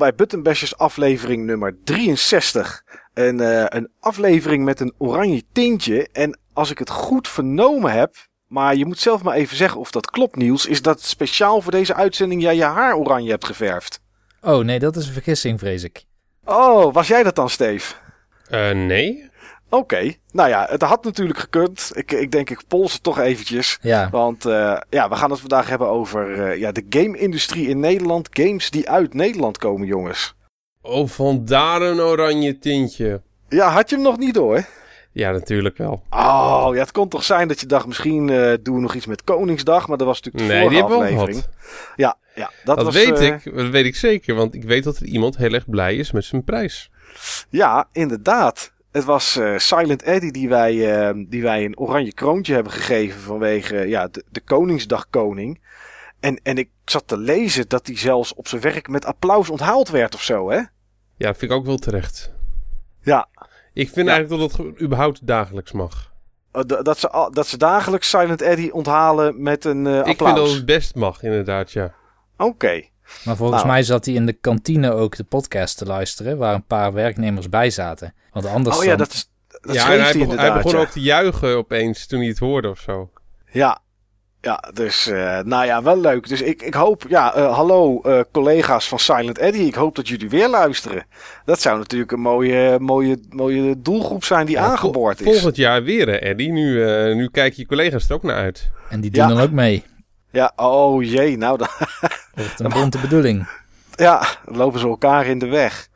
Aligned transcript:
Bij 0.00 0.14
Buttonbashers 0.14 0.76
aflevering 0.76 1.44
nummer 1.44 1.76
63. 1.84 2.82
Een, 3.14 3.40
eh, 3.40 3.64
een 3.68 3.88
aflevering 3.98 4.64
met 4.64 4.80
een 4.80 4.94
oranje 4.98 5.42
tintje. 5.52 6.08
En 6.12 6.38
als 6.52 6.70
ik 6.70 6.78
het 6.78 6.90
goed 6.90 7.28
vernomen 7.28 7.92
heb, 7.92 8.14
maar 8.46 8.76
je 8.76 8.86
moet 8.86 8.98
zelf 8.98 9.22
maar 9.22 9.34
even 9.34 9.56
zeggen 9.56 9.80
of 9.80 9.90
dat 9.90 10.10
klopt 10.10 10.36
Niels, 10.36 10.66
is 10.66 10.82
dat 10.82 11.02
speciaal 11.02 11.60
voor 11.60 11.72
deze 11.72 11.94
uitzending 11.94 12.42
jij 12.42 12.54
je 12.56 12.64
haar 12.64 12.96
oranje 12.96 13.30
hebt 13.30 13.44
geverfd. 13.44 14.00
Oh 14.40 14.64
nee, 14.64 14.78
dat 14.78 14.96
is 14.96 15.06
een 15.06 15.12
vergissing, 15.12 15.58
vrees 15.58 15.84
ik. 15.84 16.04
Oh, 16.44 16.94
was 16.94 17.08
jij 17.08 17.22
dat 17.22 17.34
dan, 17.34 17.50
Steve? 17.50 17.94
Eh, 18.48 18.70
nee. 18.70 19.29
Oké, 19.70 20.12
nou 20.32 20.48
ja, 20.48 20.66
het 20.70 20.82
had 20.82 21.04
natuurlijk 21.04 21.38
gekund. 21.38 21.90
Ik, 21.94 22.12
ik 22.12 22.30
denk, 22.32 22.50
ik 22.50 22.60
pols 22.68 22.92
het 22.92 23.02
toch 23.02 23.18
eventjes. 23.18 23.78
Ja, 23.82 24.10
Want 24.10 24.44
eh, 24.46 24.76
ja, 24.90 25.08
we 25.08 25.14
gaan 25.16 25.30
het 25.30 25.40
vandaag 25.40 25.68
hebben 25.68 25.88
over 25.88 26.42
eh, 26.44 26.58
ja, 26.58 26.72
de 26.72 26.84
game-industrie 26.90 27.68
in 27.68 27.80
Nederland. 27.80 28.28
Games 28.32 28.70
die 28.70 28.90
uit 28.90 29.14
Nederland 29.14 29.58
komen, 29.58 29.86
jongens. 29.86 30.34
Oh, 30.82 31.08
vandaar 31.08 31.82
een 31.82 32.00
oranje 32.00 32.58
tintje. 32.58 33.20
Ja, 33.48 33.68
had 33.70 33.90
je 33.90 33.94
hem 33.96 34.04
nog 34.04 34.18
niet 34.18 34.34
door? 34.34 34.64
Ja, 35.12 35.30
natuurlijk 35.30 35.76
wel. 35.76 36.02
Oh, 36.10 36.68
ja, 36.72 36.80
het 36.80 36.92
kon 36.92 37.08
toch 37.08 37.24
zijn 37.24 37.48
dat 37.48 37.60
je 37.60 37.66
dacht, 37.66 37.86
misschien 37.86 38.28
eh, 38.30 38.52
doen 38.62 38.74
we 38.74 38.80
nog 38.80 38.94
iets 38.94 39.06
met 39.06 39.24
Koningsdag. 39.24 39.88
Maar 39.88 39.98
dat 39.98 40.06
was 40.06 40.20
natuurlijk 40.20 40.52
de 40.52 40.58
Nee, 40.58 40.68
die 40.68 40.78
vorige 40.78 40.94
hebben 41.02 41.08
we 41.08 41.14
al 41.14 41.20
aflevering. 41.22 41.54
gehad. 41.64 41.96
Ja, 41.96 42.16
ja, 42.34 42.50
dat, 42.64 42.76
Dat, 42.76 42.84
was... 42.84 42.94
weet 42.94 43.20
ik. 43.20 43.54
Dat 43.56 43.68
weet 43.68 43.84
ik 43.84 43.96
zeker. 43.96 44.34
Want 44.34 44.54
ik 44.54 44.62
weet 44.64 44.84
dat 44.84 44.96
er 44.96 45.04
iemand 45.06 45.36
heel 45.36 45.52
erg 45.52 45.68
blij 45.68 45.96
is 45.96 46.12
met 46.12 46.24
zijn 46.24 46.44
prijs. 46.44 46.90
Ja, 47.48 47.88
inderdaad. 47.92 48.72
Het 48.92 49.04
was 49.04 49.36
eh, 49.36 49.58
Silent 49.58 50.02
Eddie 50.02 50.32
die 50.32 50.48
wij, 50.48 50.98
eh, 51.08 51.14
die 51.28 51.42
wij 51.42 51.64
een 51.64 51.78
oranje 51.78 52.12
kroontje 52.14 52.54
hebben 52.54 52.72
gegeven 52.72 53.20
vanwege 53.20 53.76
ja, 53.76 54.08
de, 54.08 54.24
de 54.30 54.40
Koningsdag 54.40 55.06
koning. 55.10 55.60
En, 56.20 56.40
en 56.42 56.58
ik 56.58 56.68
zat 56.84 57.02
te 57.08 57.16
lezen 57.18 57.68
dat 57.68 57.86
hij 57.86 57.96
zelfs 57.96 58.34
op 58.34 58.48
zijn 58.48 58.60
werk 58.60 58.88
met 58.88 59.04
applaus 59.04 59.50
onthaald 59.50 59.88
werd 59.88 60.14
of 60.14 60.22
zo, 60.22 60.50
hè? 60.50 60.56
Ja, 60.56 60.66
dat 61.26 61.36
vind 61.36 61.50
ik 61.50 61.56
ook 61.56 61.66
wel 61.66 61.76
terecht. 61.76 62.32
Ja, 63.02 63.28
Ik 63.72 63.88
vind 63.90 64.06
Ja. 64.06 64.12
eigenlijk 64.12 64.42
dat 64.42 64.66
het 64.66 64.80
überhaupt 64.80 65.26
dagelijks 65.26 65.72
mag. 65.72 66.12
eh, 66.52 66.62
d- 66.62 66.84
dat 66.84 66.98
ze, 66.98 67.28
dat 67.32 67.46
ze 67.46 67.56
dagelijks 67.58 68.08
Silent 68.10 68.42
Eddie 68.42 68.74
onthalen 68.74 69.42
met 69.42 69.64
een 69.64 69.86
eh, 69.86 69.92
Ik 69.98 70.06
applaus. 70.06 70.16
vind 70.34 70.36
dat 70.46 70.54
het 70.56 70.64
best 70.66 70.94
mag, 70.94 71.22
inderdaad, 71.22 71.72
ja. 71.72 71.94
Oké. 72.36 72.82
Maar 73.24 73.36
volgens 73.36 73.62
Nou. 73.62 73.72
mij 73.72 73.82
zat 73.82 74.04
hij 74.04 74.14
in 74.14 74.26
de 74.26 74.32
kantine 74.32 74.92
ook 74.92 75.16
de 75.16 75.24
podcast 75.24 75.78
te 75.78 75.84
luisteren, 75.86 76.38
waar 76.38 76.54
een 76.54 76.66
paar 76.66 76.92
werknemers 76.92 77.48
bij 77.48 77.70
zaten. 77.70 78.14
Want 78.32 78.46
anders 78.46 78.76
Oh 78.78 78.82
ja, 78.84 78.88
dan- 78.88 78.98
dat, 78.98 79.12
is- 79.12 79.30
dat 79.60 79.74
ja, 79.74 79.82
en 79.82 79.88
hij, 79.88 79.96
hij 79.98 80.06
begon, 80.06 80.20
inderdaad. 80.20 80.52
hij 80.52 80.62
begon 80.62 80.78
ja. 80.78 80.84
ook 80.86 80.92
te 80.92 81.00
juichen 81.00 81.56
opeens 81.56 82.06
toen 82.06 82.18
hij 82.18 82.28
het 82.28 82.38
hoorde 82.38 82.68
of 82.70 82.78
zo. 82.78 83.10
Ja, 83.52 83.78
ja 84.40 84.70
dus 84.74 85.06
eh, 85.06 85.38
nou 85.40 85.64
ja, 85.66 85.82
wel 85.82 86.00
leuk. 86.00 86.28
Dus 86.28 86.42
ik, 86.42 86.62
ik 86.62 86.74
hoop, 86.74 87.04
ja, 87.08 87.34
eh, 87.34 87.54
hallo 87.54 88.00
eh, 88.02 88.20
collega's 88.32 88.88
van 88.88 88.98
Silent 88.98 89.38
Eddie. 89.38 89.66
Ik 89.66 89.74
hoop 89.74 89.96
dat 89.96 90.08
jullie 90.08 90.28
weer 90.28 90.48
luisteren. 90.48 91.06
Dat 91.44 91.60
zou 91.60 91.78
natuurlijk 91.78 92.12
een 92.12 92.20
mooie, 92.20 92.78
mooie, 92.78 93.18
mooie 93.30 93.80
doelgroep 93.80 94.24
zijn 94.24 94.46
die 94.46 94.54
Ja, 94.54 94.62
vol- 94.62 94.70
aangeboord 94.70 95.20
is. 95.20 95.26
Volgend 95.26 95.56
jaar 95.56 95.82
weer, 95.82 96.06
hè, 96.06 96.14
Eddie. 96.16 96.52
Nu, 96.52 96.84
eh, 96.84 97.14
nu 97.14 97.28
kijken 97.30 97.60
je 97.60 97.66
collega's 97.66 98.08
er 98.08 98.14
ook 98.14 98.22
naar 98.22 98.36
uit. 98.36 98.70
En 98.88 99.00
die 99.00 99.10
doen 99.10 99.22
Ja. 99.28 99.34
dan 99.34 99.40
ook 99.42 99.50
mee. 99.50 99.84
Ja, 100.30 100.52
oh 100.56 101.02
jee, 101.02 101.36
nou 101.36 101.58
dan, 101.58 101.68
Wordt 102.34 102.60
een 102.60 102.70
bonte 102.70 102.98
bedoeling. 102.98 103.48
ja, 103.90 104.22
dan 104.44 104.56
lopen 104.56 104.80
ze 104.80 104.86
elkaar 104.86 105.26
in 105.26 105.38
de 105.38 105.48
weg. 105.48 105.88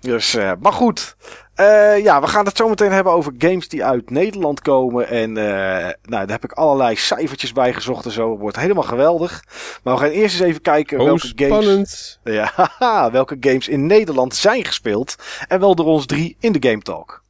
Dus, 0.00 0.34
eh, 0.34 0.52
maar 0.60 0.72
goed. 0.72 1.16
Eh, 1.54 2.02
ja, 2.02 2.20
we 2.20 2.26
gaan 2.26 2.44
het 2.44 2.56
zo 2.56 2.68
meteen 2.68 2.92
hebben 2.92 3.12
over 3.12 3.32
games 3.38 3.68
die 3.68 3.84
uit 3.84 4.10
Nederland 4.10 4.60
komen. 4.60 5.08
En 5.08 5.36
eh, 5.36 5.84
nou, 5.84 6.26
daar 6.26 6.30
heb 6.30 6.44
ik 6.44 6.52
allerlei 6.52 6.96
cijfertjes 6.96 7.52
bij 7.52 7.72
gezocht 7.72 8.04
en 8.04 8.10
zo. 8.10 8.38
Wordt 8.38 8.56
helemaal 8.56 8.82
geweldig. 8.82 9.44
Maar 9.82 9.94
we 9.94 10.00
gaan 10.00 10.10
eerst 10.10 10.34
eens 10.40 10.48
even 10.48 10.60
kijken 10.60 10.98
Oh, 10.98 11.04
welke 11.04 11.32
games... 11.34 11.64
spannend. 11.64 12.20
Ja, 12.24 12.52
haha, 12.78 13.10
welke 13.10 13.36
games 13.40 13.68
in 13.68 13.86
Nederland 13.86 14.34
zijn 14.34 14.64
gespeeld. 14.64 15.16
En 15.48 15.60
wel 15.60 15.74
door 15.74 15.86
ons 15.86 16.06
drie 16.06 16.36
in 16.40 16.52
de 16.52 16.68
Game 16.68 16.82
Talk. 16.82 17.22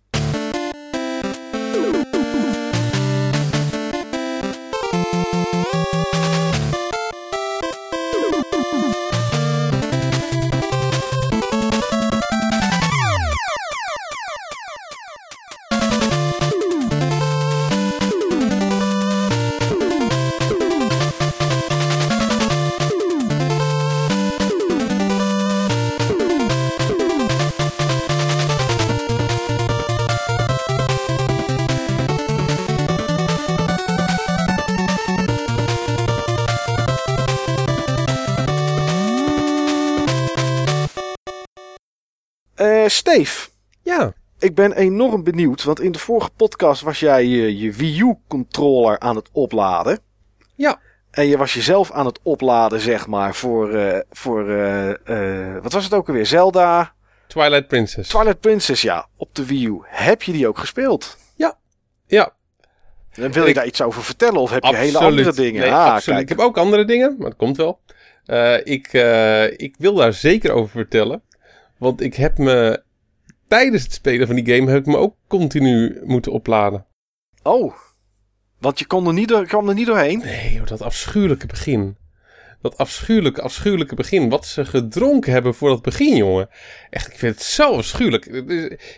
Steve, 43.06 43.48
Ja. 43.82 44.12
ik 44.38 44.54
ben 44.54 44.72
enorm 44.72 45.22
benieuwd. 45.24 45.62
Want 45.62 45.80
in 45.80 45.92
de 45.92 45.98
vorige 45.98 46.30
podcast 46.36 46.82
was 46.82 47.00
jij 47.00 47.24
je, 47.26 47.58
je 47.58 47.72
Wii 47.72 48.00
U 48.00 48.14
controller 48.28 48.98
aan 49.00 49.16
het 49.16 49.28
opladen. 49.32 49.98
Ja. 50.54 50.80
En 51.10 51.26
je 51.26 51.36
was 51.36 51.54
jezelf 51.54 51.90
aan 51.90 52.06
het 52.06 52.18
opladen, 52.22 52.80
zeg 52.80 53.06
maar, 53.06 53.34
voor, 53.34 53.74
eh, 53.74 53.98
voor 54.10 54.48
eh, 54.50 54.90
eh, 55.54 55.62
wat 55.62 55.72
was 55.72 55.84
het 55.84 55.94
ook 55.94 56.08
alweer? 56.08 56.26
Zelda, 56.26 56.92
Twilight 57.26 57.68
Princess. 57.68 58.08
Twilight 58.08 58.40
Princess, 58.40 58.82
ja, 58.82 59.06
op 59.16 59.34
de 59.34 59.46
Wii 59.46 59.66
U. 59.66 59.78
Heb 59.84 60.22
je 60.22 60.32
die 60.32 60.48
ook 60.48 60.58
gespeeld? 60.58 61.16
ja, 62.06 62.32
En 63.12 63.32
wil 63.32 63.42
je 63.42 63.48
Ik- 63.48 63.54
daar 63.54 63.66
iets 63.66 63.82
over 63.82 64.02
vertellen 64.02 64.40
of 64.40 64.50
heb 64.50 64.64
je 64.64 64.76
hele 64.76 64.98
andere 64.98 65.32
dingen? 65.32 65.60
Nee, 65.60 65.72
ah, 65.72 65.84
absoluut. 65.94 66.04
kijk. 66.04 66.20
Ik 66.20 66.28
heb 66.28 66.38
ook 66.46 66.56
andere 66.58 66.84
dingen, 66.84 67.14
maar 67.19 67.28
dat 67.28 67.38
komt 67.38 67.56
wel. 67.56 67.80
Eh, 68.24 68.66
ik, 68.66 68.86
eh, 68.92 69.44
ik 69.58 69.74
wil 69.78 69.94
daar 69.94 70.12
zeker 70.12 70.52
over 70.52 70.70
vertellen. 70.70 71.22
Want 71.78 72.00
ik 72.00 72.14
heb 72.14 72.38
me 72.38 72.82
tijdens 73.52 73.82
het 73.82 73.92
spelen 73.92 74.26
van 74.26 74.36
die 74.36 74.54
game 74.54 74.70
heb 74.70 74.80
ik 74.80 74.86
me 74.86 74.96
ook 74.96 75.16
continu 75.28 76.00
moeten 76.04 76.32
opladen. 76.32 76.86
Oh, 77.42 77.74
want 78.58 78.78
je 78.78 78.86
kon 78.86 79.06
er 79.06 79.12
niet, 79.12 79.28
door, 79.28 79.46
kwam 79.46 79.68
er 79.68 79.74
niet 79.74 79.86
doorheen? 79.86 80.18
Nee, 80.18 80.52
joh, 80.52 80.66
dat 80.66 80.82
afschuwelijke 80.82 81.46
begin. 81.46 81.96
Dat 82.62 82.78
afschuwelijke, 82.78 83.42
afschuwelijke 83.42 83.94
begin. 83.94 84.28
Wat 84.28 84.46
ze 84.46 84.64
gedronken 84.64 85.32
hebben 85.32 85.54
voor 85.54 85.68
dat 85.68 85.82
begin, 85.82 86.16
jongen. 86.16 86.48
Echt, 86.90 87.08
ik 87.08 87.18
vind 87.18 87.34
het 87.34 87.44
zo 87.44 87.76
afschuwelijk. 87.76 88.24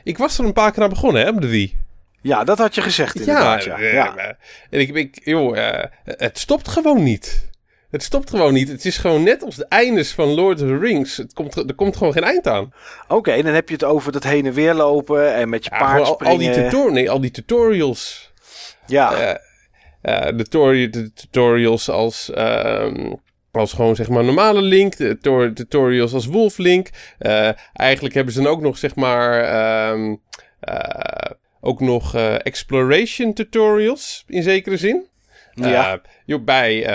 Ik 0.04 0.18
was 0.18 0.38
er 0.38 0.44
een 0.44 0.52
paar 0.52 0.72
keer 0.72 0.82
aan 0.82 0.88
begonnen, 0.88 1.22
hè, 1.22 1.28
op 1.28 1.40
de 1.40 1.48
Wii. 1.48 1.76
Ja, 2.20 2.44
dat 2.44 2.58
had 2.58 2.74
je 2.74 2.82
gezegd 2.82 3.14
inderdaad. 3.18 3.64
Ja, 3.64 3.76
eh, 3.78 3.92
ja. 3.92 4.16
eh, 4.16 4.34
En 4.70 4.80
ik, 4.80 4.88
ik 4.94 5.20
joh, 5.24 5.58
eh, 5.58 5.90
het 6.04 6.38
stopt 6.38 6.68
gewoon 6.68 7.02
niet. 7.02 7.50
Het 7.94 8.02
stopt 8.02 8.30
gewoon 8.30 8.52
niet. 8.52 8.68
Het 8.68 8.84
is 8.84 8.96
gewoon 8.96 9.22
net 9.22 9.42
als 9.42 9.56
de 9.56 9.66
eindes 9.68 10.12
van 10.12 10.28
Lord 10.28 10.62
of 10.62 10.68
the 10.68 10.78
Rings. 10.78 11.16
Het 11.16 11.32
komt, 11.32 11.56
er 11.56 11.74
komt 11.74 11.96
gewoon 11.96 12.12
geen 12.12 12.22
eind 12.24 12.46
aan. 12.46 12.72
Oké, 13.08 13.30
en 13.30 13.42
dan 13.44 13.54
heb 13.54 13.68
je 13.68 13.74
het 13.74 13.84
over 13.84 14.12
dat 14.12 14.24
heen 14.24 14.46
en 14.46 14.52
weer 14.52 14.74
lopen 14.74 15.34
en 15.34 15.48
met 15.48 15.64
je 15.64 15.70
Ja, 15.72 15.78
paard 15.78 15.90
gewoon 16.06 16.18
al, 16.18 16.26
al 16.26 16.38
die 16.38 16.48
springen. 16.48 16.70
tutor 16.70 16.92
nee, 16.92 17.10
al 17.10 17.20
die 17.20 17.30
tutorials. 17.30 18.32
ja, 18.86 19.38
eh, 20.02 20.26
de, 20.36 20.88
de 20.90 21.12
tutorials 21.14 21.88
als, 21.90 22.30
ehm, 22.30 23.12
als 23.52 23.72
gewoon 23.72 23.96
zeg 23.96 24.08
maar 24.08 24.24
normale 24.24 24.62
Link. 24.62 24.96
De 24.96 25.18
tor- 25.18 25.52
tutorials 25.52 26.12
als 26.12 26.26
Wolf 26.26 26.58
Link. 26.58 26.90
Eh, 27.18 27.50
eigenlijk 27.72 28.14
hebben 28.14 28.34
ze 28.34 28.42
dan 28.42 28.50
ook 28.52 28.60
nog 28.60 28.78
zeg 28.78 28.94
maar... 28.94 29.40
ehm, 29.44 30.16
eh, 30.60 31.30
ook 31.60 31.80
nog 31.80 32.14
exploration 32.42 33.32
tutorials 33.34 34.24
in 34.26 34.42
zekere 34.42 34.76
zin. 34.76 35.06
ja. 35.54 36.00
Joh, 36.26 36.44
bij, 36.44 36.86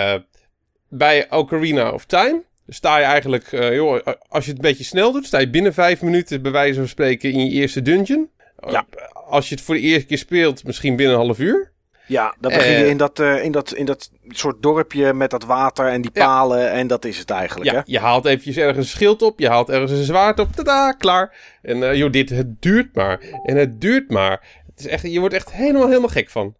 bij 0.90 1.30
Ocarina 1.30 1.90
of 1.90 2.04
Time 2.04 2.42
sta 2.68 2.98
je 2.98 3.04
eigenlijk, 3.04 3.52
eh, 3.52 3.74
joh, 3.74 4.06
als 4.28 4.44
je 4.44 4.50
het 4.50 4.60
een 4.64 4.68
beetje 4.70 4.84
snel 4.84 5.12
doet, 5.12 5.26
sta 5.26 5.38
je 5.38 5.50
binnen 5.50 5.74
vijf 5.74 6.02
minuten 6.02 6.42
bij 6.42 6.52
wijze 6.52 6.78
van 6.78 6.88
spreken 6.88 7.30
in 7.32 7.44
je 7.44 7.50
eerste 7.50 7.82
dungeon. 7.82 8.30
Ja. 8.68 8.86
Eh, 8.90 9.04
als 9.30 9.48
je 9.48 9.54
het 9.54 9.64
voor 9.64 9.74
de 9.74 9.80
eerste 9.80 10.06
keer 10.06 10.18
speelt, 10.18 10.64
misschien 10.64 10.96
binnen 10.96 11.14
een 11.16 11.24
half 11.24 11.38
uur. 11.38 11.72
ja, 12.06 12.34
dan 12.40 12.52
begin 12.52 12.70
je 12.72 12.84
eh, 12.84 12.88
in 12.88 12.96
dat, 12.96 13.18
in, 13.18 13.52
dat, 13.52 13.72
in 13.72 13.84
dat 13.84 14.10
soort 14.28 14.62
dorpje 14.62 15.12
met 15.14 15.30
dat 15.30 15.44
water 15.44 15.86
en 15.86 16.00
die 16.02 16.10
Ja. 16.14 16.24
palen 16.24 16.70
en 16.70 16.86
dat 16.86 17.04
is 17.04 17.18
het 17.18 17.30
eigenlijk. 17.30 17.70
Ja, 17.70 17.76
Hè? 17.76 17.80
je 17.84 17.98
haalt 17.98 18.24
eventjes 18.26 18.56
ergens 18.56 18.76
een 18.76 18.84
schild 18.92 19.22
op, 19.22 19.38
je 19.38 19.48
haalt 19.48 19.68
ergens 19.70 19.90
een 19.90 20.04
zwaard 20.04 20.38
op, 20.38 20.52
tada, 20.52 20.92
klaar. 20.92 21.36
En 21.62 21.96
joh, 21.96 22.12
dit, 22.12 22.30
het 22.30 22.62
duurt 22.62 22.94
maar. 22.94 23.20
En 23.42 23.56
het 23.56 23.80
duurt 23.80 24.10
maar. 24.10 24.62
Het 24.70 24.80
is 24.80 24.86
echt, 24.86 25.12
je 25.12 25.20
wordt 25.20 25.34
echt 25.34 25.52
helemaal, 25.52 25.86
helemaal 25.88 26.08
gek 26.08 26.30
van. 26.30 26.54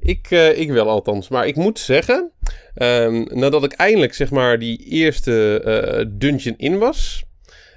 Ik, 0.00 0.30
eh, 0.30 0.58
ik 0.58 0.70
wel 0.70 0.88
althans. 0.88 1.28
Maar 1.28 1.46
ik 1.46 1.56
moet 1.56 1.78
zeggen, 1.78 2.30
ehm, 2.74 3.24
nadat 3.28 3.64
ik 3.64 3.72
eindelijk 3.72 4.14
zeg 4.14 4.30
maar 4.30 4.58
die 4.58 4.78
eerste 4.78 5.60
eh, 5.60 6.06
dungeon 6.08 6.54
in 6.56 6.78
was. 6.78 7.24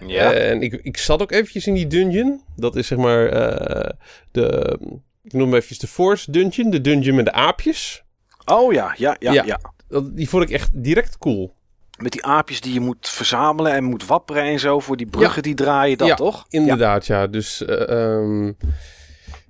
En 0.07 0.61
ik, 0.61 0.73
ik 0.73 0.97
zat 0.97 1.21
ook 1.21 1.31
eventjes 1.31 1.67
in 1.67 1.73
die 1.73 1.87
dungeon. 1.87 2.41
Dat 2.55 2.75
is 2.75 2.87
zeg 2.87 2.97
maar 2.97 3.27
eh, 3.27 3.89
de, 4.31 4.77
ik 5.23 5.33
noem 5.33 5.41
hem 5.41 5.53
eventjes 5.53 5.79
de 5.79 5.87
Force 5.87 6.31
dungeon. 6.31 6.69
De 6.69 6.81
dungeon 6.81 7.15
met 7.15 7.25
de 7.25 7.31
aapjes. 7.31 8.03
Oh 8.45 8.73
ja, 8.73 8.95
ja, 8.97 9.15
ja, 9.19 9.31
ja. 9.31 9.43
Ja. 9.45 9.59
Dat, 9.87 10.15
die 10.17 10.29
vond 10.29 10.43
ik 10.43 10.49
echt 10.49 10.69
direct 10.73 11.17
cool. 11.17 11.53
Met 11.97 12.11
die 12.11 12.25
aapjes 12.25 12.61
die 12.61 12.73
je 12.73 12.79
moet 12.79 13.09
verzamelen 13.09 13.71
en 13.71 13.83
moet 13.83 14.05
wapperen 14.05 14.43
en 14.43 14.59
zo 14.59 14.79
voor 14.79 14.97
die 14.97 15.05
bruggen 15.05 15.43
die 15.43 15.53
draaien, 15.53 15.97
dat 15.97 16.07
Ja, 16.07 16.15
toch? 16.15 16.45
Inderdaad, 16.49 17.05
ja. 17.05 17.27
Dus 17.27 17.65
ehm, 17.65 18.51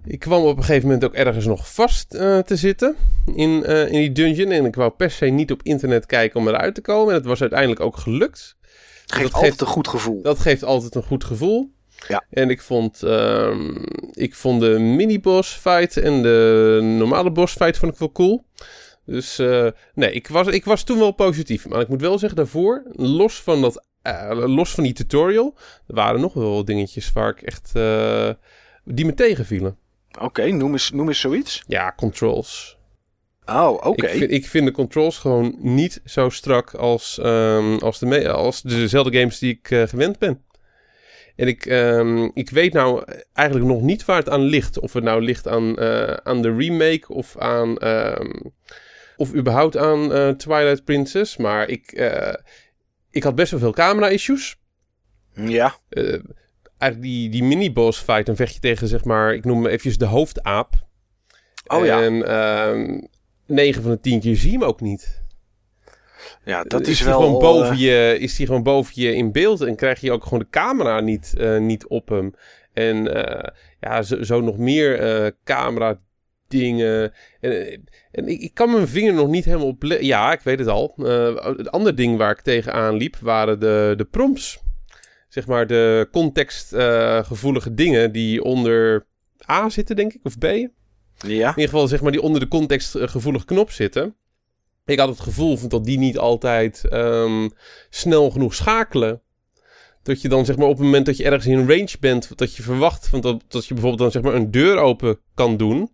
ik 0.06 0.20
kwam 0.20 0.44
op 0.44 0.58
een 0.58 0.64
gegeven 0.64 0.84
moment 0.88 1.06
ook 1.06 1.14
ergens 1.14 1.46
nog 1.46 1.74
vast 1.74 2.14
eh, 2.14 2.40
te 2.40 2.56
zitten 2.56 2.96
in, 3.36 3.64
eh, 3.66 3.86
in 3.86 4.00
die 4.00 4.12
dungeon. 4.12 4.52
En 4.52 4.66
ik 4.66 4.76
wou 4.76 4.92
per 4.92 5.12
se 5.12 5.26
niet 5.26 5.52
op 5.52 5.60
internet 5.64 6.06
kijken 6.06 6.40
om 6.40 6.48
eruit 6.48 6.76
te 6.76 6.82
komen. 6.82 7.10
En 7.10 7.18
het 7.20 7.26
was 7.28 7.42
uiteindelijk 7.42 7.80
ook 7.80 7.98
gelukt. 7.98 8.56
Geeft 8.62 9.24
dat 9.24 9.34
altijd 9.34 9.46
geeft- 9.46 9.62
een 9.62 9.68
goed 9.68 9.88
gevoel. 9.88 10.22
Dat 10.22 10.40
geeft 10.40 10.64
altijd 10.64 10.96
een 10.96 11.04
goed 11.04 11.24
gevoel. 11.24 11.72
Ja. 12.08 12.24
En 12.30 12.50
ik 12.50 12.62
vond, 12.62 13.04
ehm, 13.04 13.76
ik 14.12 14.36
vond 14.36 14.62
de 14.62 14.80
mini-boss 14.80 15.54
fight 15.54 15.98
en 15.98 16.22
de 16.22 16.80
normale 16.98 17.32
boss 17.32 17.56
fight 17.56 17.78
vond 17.78 17.92
ik 17.94 18.00
wel 18.00 18.12
cool. 18.12 18.46
Dus 19.06 19.40
eh, 19.40 19.68
nee, 19.94 20.12
ik 20.12 20.28
was, 20.28 20.48
ik 20.48 20.66
was 20.66 20.84
toen 20.84 21.00
wel 21.00 21.12
positief. 21.12 21.68
Maar 21.68 21.82
ik 21.82 21.88
moet 21.88 22.02
wel 22.02 22.18
zeggen, 22.20 22.38
daarvoor, 22.38 22.84
los 22.92 23.42
van, 23.42 23.62
dat, 23.62 23.86
los 24.46 24.72
van 24.72 24.84
die 24.84 24.94
tutorial, 24.94 25.56
er 25.88 25.96
waren 25.96 26.22
nog 26.22 26.34
wel 26.34 26.66
dingetjes 26.66 27.12
waar 27.14 27.30
ik 27.30 27.42
echt, 27.42 27.72
die 28.86 29.06
me 29.06 29.14
tegenvielen. 29.14 29.78
Oké, 30.20 30.52
noem, 30.52 30.72
eens, 30.72 30.92
noem 30.92 31.08
eens 31.08 31.20
zoiets. 31.20 31.64
Ja, 31.68 31.94
controls. 31.96 32.78
Oh, 33.46 33.86
oké. 33.86 34.08
Ik, 34.08 34.18
vind, 34.18 34.32
ik 34.32 34.46
vind 34.46 34.66
de 34.66 34.72
controls 34.72 35.18
gewoon 35.18 35.56
niet 35.60 36.02
zo 36.06 36.30
strak 36.30 36.74
als, 36.74 37.20
ehm, 37.20 37.76
als, 37.78 38.00
de, 38.00 38.30
als 38.30 38.62
dezelfde 38.62 39.20
games 39.20 39.40
die 39.40 39.52
ik 39.54 39.72
eh, 39.72 39.84
gewend 39.88 40.20
ben. 40.20 40.44
En 41.36 41.48
ik, 41.48 41.66
ehm, 41.66 42.30
ik 42.34 42.50
weet 42.50 42.74
nou 42.74 43.04
eigenlijk 43.34 43.68
nog 43.70 43.82
niet 43.82 44.06
waar 44.06 44.18
het 44.18 44.30
aan 44.30 44.42
ligt. 44.42 44.80
Of 44.80 44.94
het 44.94 45.04
nou 45.04 45.22
ligt 45.22 45.48
aan, 45.48 45.78
eh, 45.78 46.14
aan 46.14 46.42
de 46.42 46.56
remake 46.56 47.14
of 47.14 47.38
aan. 47.38 47.78
ehm, 47.78 48.32
of 49.16 49.34
überhaupt 49.34 49.78
aan 49.78 50.14
eh, 50.14 50.30
Twilight 50.30 50.84
Princess. 50.84 51.38
Maar 51.38 51.70
ik, 51.70 51.92
ik 53.10 53.24
had 53.24 53.36
best 53.36 53.52
wel 53.52 53.60
veel 53.60 53.74
camera-issues. 53.74 54.56
Ja, 55.34 55.76
eigenlijk 56.84 57.12
die, 57.12 57.30
die 57.30 57.44
mini-boss 57.44 58.00
fight, 58.00 58.26
dan 58.26 58.36
vecht 58.36 58.54
je 58.54 58.60
tegen, 58.60 58.88
zeg 58.88 59.04
maar, 59.04 59.34
ik 59.34 59.46
noem 59.46 59.64
hem 59.64 59.72
even 59.72 60.00
de 60.00 60.06
hoofdaap. 60.06 60.74
Oh 61.68 61.86
ja. 61.86 62.02
En 62.02 62.28
ehm 62.28 63.00
9 63.46 63.82
van 63.82 63.92
de 63.92 64.00
10 64.00 64.20
keer 64.20 64.36
zie 64.36 64.52
je 64.52 64.58
hem 64.58 64.68
ook 64.68 64.82
niet. 64.82 65.22
ja 66.44 66.64
dat 66.64 66.88
is 66.88 67.02
wel... 67.02 67.20
gewoon 67.20 67.40
boven 67.40 67.72
eh, 67.72 67.80
je, 67.80 68.20
is 68.20 68.36
die 68.36 68.46
gewoon 68.46 68.64
boven 68.64 69.02
je 69.02 69.16
in 69.16 69.32
beeld 69.32 69.62
en 69.62 69.76
krijg 69.76 70.02
je 70.02 70.12
ook 70.12 70.24
gewoon 70.24 70.40
de 70.40 70.50
camera 70.50 71.00
niet, 71.00 71.34
eh, 71.38 71.58
niet 71.58 71.88
op 71.88 72.10
hem. 72.10 72.34
En 72.74 73.26
eh, 73.26 73.52
ja, 73.80 74.02
zo, 74.02 74.24
zo 74.24 74.42
nog 74.42 74.58
meer 74.58 75.34
camera 75.44 76.00
dingen. 76.48 77.14
En, 77.40 77.84
en 78.12 78.28
ik, 78.28 78.42
ik 78.42 78.54
kan 78.54 78.72
mijn 78.72 78.88
vinger 78.88 79.14
nog 79.14 79.28
niet 79.28 79.46
helemaal 79.46 79.68
op... 79.68 79.84
Ja, 79.84 80.32
ik 80.32 80.42
weet 80.42 80.60
het 80.60 80.68
al. 80.68 80.94
Het 81.58 81.72
andere 81.72 81.96
ding 81.96 82.18
waar 82.18 82.32
ik 82.32 82.42
tegenaan 82.42 82.96
liep 82.96 83.16
waren 83.18 83.60
de, 83.60 83.94
de 83.98 84.06
prompts. 84.06 84.62
Zeg 85.34 85.48
maar 85.48 85.68
de 85.68 86.08
contextgevoelige 86.12 87.74
dingen 87.74 88.12
die 88.12 88.44
onder 88.44 89.06
A 89.50 89.70
zitten, 89.70 89.96
denk 89.96 90.14
ik, 90.14 90.20
of 90.24 90.38
B. 90.38 90.44
Ja, 90.44 90.70
In 91.18 91.30
ieder 91.30 91.54
geval, 91.54 91.88
zeg 91.88 92.02
maar, 92.02 92.12
die 92.12 92.22
onder 92.22 92.40
de 92.40 92.48
contextgevoelige 92.48 93.46
knop 93.46 93.72
zitten. 93.72 94.16
Ik 94.86 95.00
had 95.00 95.10
het 95.10 95.20
gevoel 95.20 95.68
dat 95.68 95.86
die 95.86 95.98
niet 95.98 96.18
altijd 96.18 96.88
ehm, 96.90 97.50
snel 97.90 98.30
genoeg 98.30 98.56
schakelen. 98.56 99.22
Dat 100.04 100.22
je 100.22 100.30
dan, 100.30 100.46
zeg 100.46 100.58
maar, 100.58 100.68
op 100.68 100.78
het 100.78 100.86
moment 100.86 101.06
dat 101.06 101.18
je 101.18 101.24
ergens 101.24 101.46
in 101.46 101.68
range 101.68 101.96
bent, 102.00 102.38
dat 102.38 102.56
je 102.56 102.64
verwacht 102.64 103.08
van 103.08 103.22
dat, 103.22 103.44
dat 103.48 103.66
je 103.66 103.74
bijvoorbeeld 103.74 104.02
dan, 104.02 104.12
zeg 104.12 104.22
maar, 104.22 104.42
een 104.42 104.52
deur 104.52 104.78
open 104.78 105.20
kan 105.34 105.58
doen. 105.58 105.92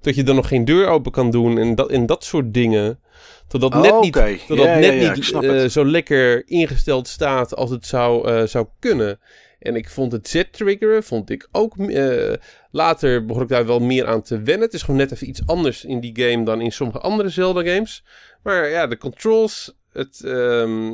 Dat 0.00 0.14
je 0.14 0.22
dan 0.22 0.34
nog 0.34 0.48
geen 0.48 0.64
deur 0.64 0.86
open 0.86 1.12
kan 1.12 1.30
doen 1.30 1.58
en 1.58 1.74
dat, 1.74 1.90
en 1.90 2.06
dat 2.06 2.24
soort 2.24 2.54
dingen. 2.54 3.00
Dat 3.48 3.60
dat 3.60 3.74
net 3.74 3.92
Oh, 3.92 4.00
niet, 4.00 4.16
oké. 4.16 4.36
dat 4.48 4.56
dat 4.56 4.66
Ja, 4.66 4.78
net 4.78 5.02
ja, 5.02 5.14
niet 5.14 5.32
eh, 5.32 5.64
zo 5.64 5.86
lekker 5.86 6.48
ingesteld 6.48 7.08
staat 7.08 7.54
als 7.54 7.70
het 7.70 7.86
zou, 7.86 8.28
eh, 8.28 8.46
zou 8.46 8.66
kunnen. 8.78 9.20
En 9.58 9.76
ik 9.76 9.90
vond 9.90 10.12
het 10.12 10.28
Z-triggeren, 10.28 11.02
vond 11.02 11.30
ik 11.30 11.48
ook... 11.52 11.78
eh, 11.78 12.32
later 12.70 13.24
begon 13.24 13.42
ik 13.42 13.48
daar 13.48 13.66
wel 13.66 13.80
meer 13.80 14.06
aan 14.06 14.22
te 14.22 14.42
wennen. 14.42 14.64
Het 14.64 14.74
is 14.74 14.82
gewoon 14.82 14.96
net 15.00 15.12
even 15.12 15.28
iets 15.28 15.46
anders 15.46 15.84
in 15.84 16.00
die 16.00 16.20
game 16.22 16.44
dan 16.44 16.60
in 16.60 16.72
sommige 16.72 16.98
andere 16.98 17.28
Zelda-games. 17.28 18.04
Maar 18.42 18.68
ja, 18.68 18.86
de 18.86 18.96
controls, 18.96 19.76
het, 19.92 20.20
ehm, 20.24 20.92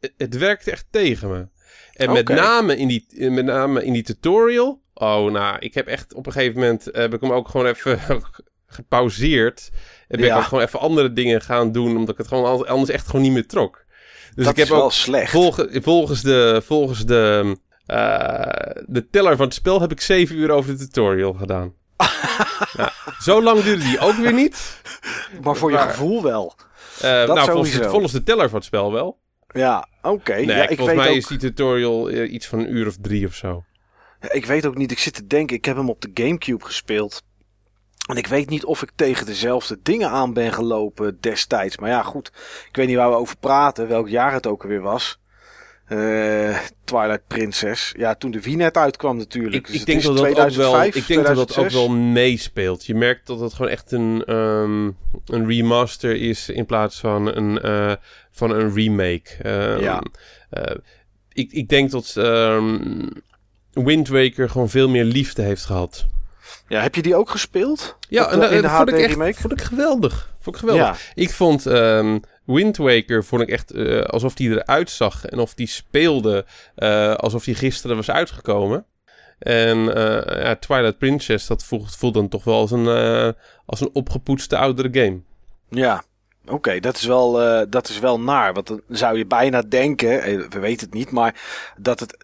het, 0.00 0.12
het 0.16 0.38
werkte 0.38 0.70
echt 0.70 0.86
tegen 0.90 1.30
me. 1.30 1.48
En 1.92 2.12
met, 2.12 2.28
name 2.28 2.76
in 2.76 2.88
die, 2.88 3.30
met 3.30 3.44
name 3.44 3.84
in 3.84 3.92
die 3.92 4.02
tutorial... 4.02 4.80
Oh, 5.02 5.30
nou, 5.32 5.56
ik 5.58 5.74
heb 5.74 5.86
echt 5.86 6.14
op 6.14 6.26
een 6.26 6.32
gegeven 6.32 6.60
moment... 6.60 6.90
eh, 6.90 7.00
heb 7.00 7.14
ik 7.14 7.20
hem 7.20 7.32
ook 7.32 7.48
gewoon 7.48 7.66
even 7.66 8.00
gepauzeerd. 8.66 9.70
En 10.08 10.18
ben 10.18 10.26
Ja. 10.26 10.32
ik 10.34 10.40
ook 10.40 10.46
gewoon 10.48 10.64
even 10.64 10.78
andere 10.80 11.12
dingen 11.12 11.40
gaan 11.40 11.72
doen... 11.72 11.96
omdat 11.96 12.08
ik 12.08 12.16
het 12.18 12.28
gewoon 12.28 12.66
anders- 12.66 12.90
echt 12.90 13.06
gewoon 13.06 13.22
niet 13.22 13.32
meer 13.32 13.46
trok. 13.46 13.84
Dus 14.34 14.44
dat 14.44 14.52
ik 14.52 14.58
heb 14.58 14.66
is 14.66 14.72
wel 14.72 14.82
ook 14.84 14.92
slecht. 14.92 15.30
Volge- 15.30 15.78
volgens 15.82 16.22
de, 16.22 16.62
volgens 16.64 17.04
de, 17.06 17.56
eh, 17.86 18.82
de 18.86 19.08
teller 19.10 19.36
van 19.36 19.44
het 19.44 19.54
spel 19.54 19.80
heb 19.80 19.90
ik 19.92 20.00
7 20.00 20.36
uur 20.36 20.50
over 20.50 20.70
de 20.72 20.78
tutorial 20.78 21.32
gedaan. 21.32 21.74
nou, 22.76 22.90
zo 23.20 23.42
lang 23.42 23.62
duurde 23.62 23.84
die 23.84 23.98
ook 23.98 24.14
weer 24.16 24.32
niet. 24.32 24.80
maar 25.42 25.56
voor 25.56 25.70
je 25.70 25.78
gevoel 25.78 26.22
wel. 26.22 26.54
Eh, 27.00 27.10
nou, 27.10 27.50
volgens, 27.50 27.76
volgens 27.76 28.12
de 28.12 28.22
teller 28.22 28.48
van 28.48 28.56
het 28.58 28.64
spel 28.66 28.92
wel. 28.92 29.18
Ja, 29.48 29.88
oké. 30.02 30.32
Nee, 30.34 30.46
ja, 30.46 30.62
ik, 30.62 30.66
volgens 30.68 30.86
weet 30.86 30.96
mij 30.96 31.08
ook, 31.08 31.16
is 31.16 31.26
die 31.26 31.38
tutorial 31.38 32.10
iets 32.10 32.46
van 32.46 32.58
een 32.58 32.74
uur 32.74 32.86
of 32.86 32.96
drie 33.00 33.26
of 33.26 33.34
zo. 33.34 33.64
Ik 34.30 34.46
weet 34.46 34.66
ook 34.66 34.76
niet, 34.76 34.90
ik 34.90 34.98
zit 34.98 35.14
te 35.14 35.26
denken, 35.26 35.56
ik 35.56 35.64
heb 35.64 35.76
hem 35.76 35.88
op 35.90 36.00
de 36.00 36.10
Gamecube 36.14 36.64
gespeeld. 36.64 37.22
En 38.06 38.16
ik 38.16 38.26
weet 38.26 38.48
niet 38.50 38.64
of 38.64 38.82
ik 38.82 38.90
tegen 38.96 39.26
dezelfde 39.26 39.78
dingen 39.82 40.10
aan 40.10 40.32
ben 40.32 40.52
gelopen 40.52 41.18
destijds. 41.20 41.78
Maar 41.78 41.90
ja, 41.90 42.02
goed. 42.02 42.32
Ik 42.68 42.76
weet 42.76 42.86
niet 42.86 42.96
waar 42.96 43.10
we 43.10 43.16
over 43.16 43.36
praten, 43.36 43.88
welk 43.88 44.08
jaar 44.08 44.32
het 44.32 44.46
ook 44.46 44.62
alweer 44.62 44.80
was. 44.80 45.20
Eh, 45.86 46.58
Twilight 46.84 47.26
Princess. 47.26 47.92
Ja, 47.96 48.14
toen 48.14 48.30
de 48.30 48.40
Wii 48.40 48.56
net 48.56 48.76
uitkwam 48.76 49.16
natuurlijk. 49.16 49.54
Ik, 49.54 49.66
Dus 49.66 49.80
ik 49.80 49.86
denk, 49.86 50.02
dat 50.02 50.16
dat, 50.16 50.26
ook 50.26 50.32
2005, 50.32 50.92
wel, 50.94 51.02
ik 51.02 51.08
denk 51.08 51.26
dat 51.26 51.36
dat 51.36 51.38
ook 51.40 51.48
2006. 51.48 51.80
wel 51.86 51.96
meespeelt. 51.98 52.86
Je 52.86 52.94
merkt 52.94 53.26
dat 53.26 53.40
het 53.40 53.52
gewoon 53.52 53.70
echt 53.70 53.92
een, 53.92 54.24
ehm, 54.24 54.84
een 55.26 55.46
remaster 55.46 56.16
is 56.16 56.48
in 56.48 56.66
plaats 56.66 57.00
van 57.00 57.36
een, 57.36 57.60
eh, 57.60 57.92
van 58.30 58.50
een 58.50 58.74
remake. 58.74 59.42
Ehm, 59.42 59.80
Ja. 59.82 60.02
eh, 60.50 60.76
ik, 61.32 61.52
ik 61.52 61.68
denk 61.68 61.90
dat 61.90 62.14
ehm 62.16 63.08
Wind 63.72 64.08
Waker 64.08 64.50
gewoon 64.50 64.68
veel 64.68 64.88
meer 64.88 65.04
liefde 65.04 65.42
heeft 65.42 65.64
gehad. 65.64 66.06
Ja, 66.68 66.80
heb 66.80 66.94
je 66.94 67.02
die 67.02 67.16
ook 67.16 67.30
gespeeld? 67.30 67.96
Ja, 68.08 68.30
en 68.30 68.62
dat 68.62 68.70
vond 68.70 68.88
ik 68.88 68.98
echt 68.98 69.10
remake? 69.10 69.40
vond 69.40 69.52
ik 69.52 69.62
geweldig. 69.62 70.34
Vond 70.40 70.56
ik 70.56 70.62
geweldig. 70.62 71.06
Ja. 71.14 71.22
Ik 71.22 71.30
vond 71.30 71.66
ehm 71.66 72.18
Wind 72.44 72.76
Waker 72.76 73.24
vond 73.24 73.42
ik 73.42 73.48
echt 73.48 73.70
eh, 73.70 74.00
alsof 74.00 74.34
die 74.34 74.50
eruit 74.50 74.90
zag 74.90 75.26
en 75.26 75.38
of 75.38 75.54
die 75.54 75.66
speelde 75.66 76.44
eh, 76.74 77.14
alsof 77.14 77.44
die 77.44 77.54
gisteren 77.54 77.96
was 77.96 78.10
uitgekomen. 78.10 78.84
En 79.38 79.94
eh, 79.94 80.42
ja, 80.42 80.56
Twilight 80.56 80.98
Princess, 80.98 81.46
dat 81.46 81.64
voelt, 81.64 81.96
voelt 81.96 82.14
dan 82.14 82.28
toch 82.28 82.44
wel 82.44 82.54
als 82.54 82.70
een, 82.70 82.86
als 83.66 83.80
een 83.80 83.90
opgepoetste 83.92 84.56
oudere 84.56 84.88
game. 84.92 85.20
Ja, 85.68 86.02
oké, 86.46 86.80
dat, 86.80 86.96
is 86.96 87.04
wel, 87.04 87.32
dat 87.68 87.88
is 87.88 87.98
wel 87.98 88.20
naar. 88.20 88.52
Want 88.52 88.66
dan 88.66 88.82
zou 88.88 89.18
je 89.18 89.26
bijna 89.26 89.62
denken, 89.62 90.08
we 90.50 90.58
weten 90.58 90.86
het 90.86 90.94
niet, 90.94 91.10
maar 91.10 91.42
dat, 91.76 92.00
het, 92.00 92.16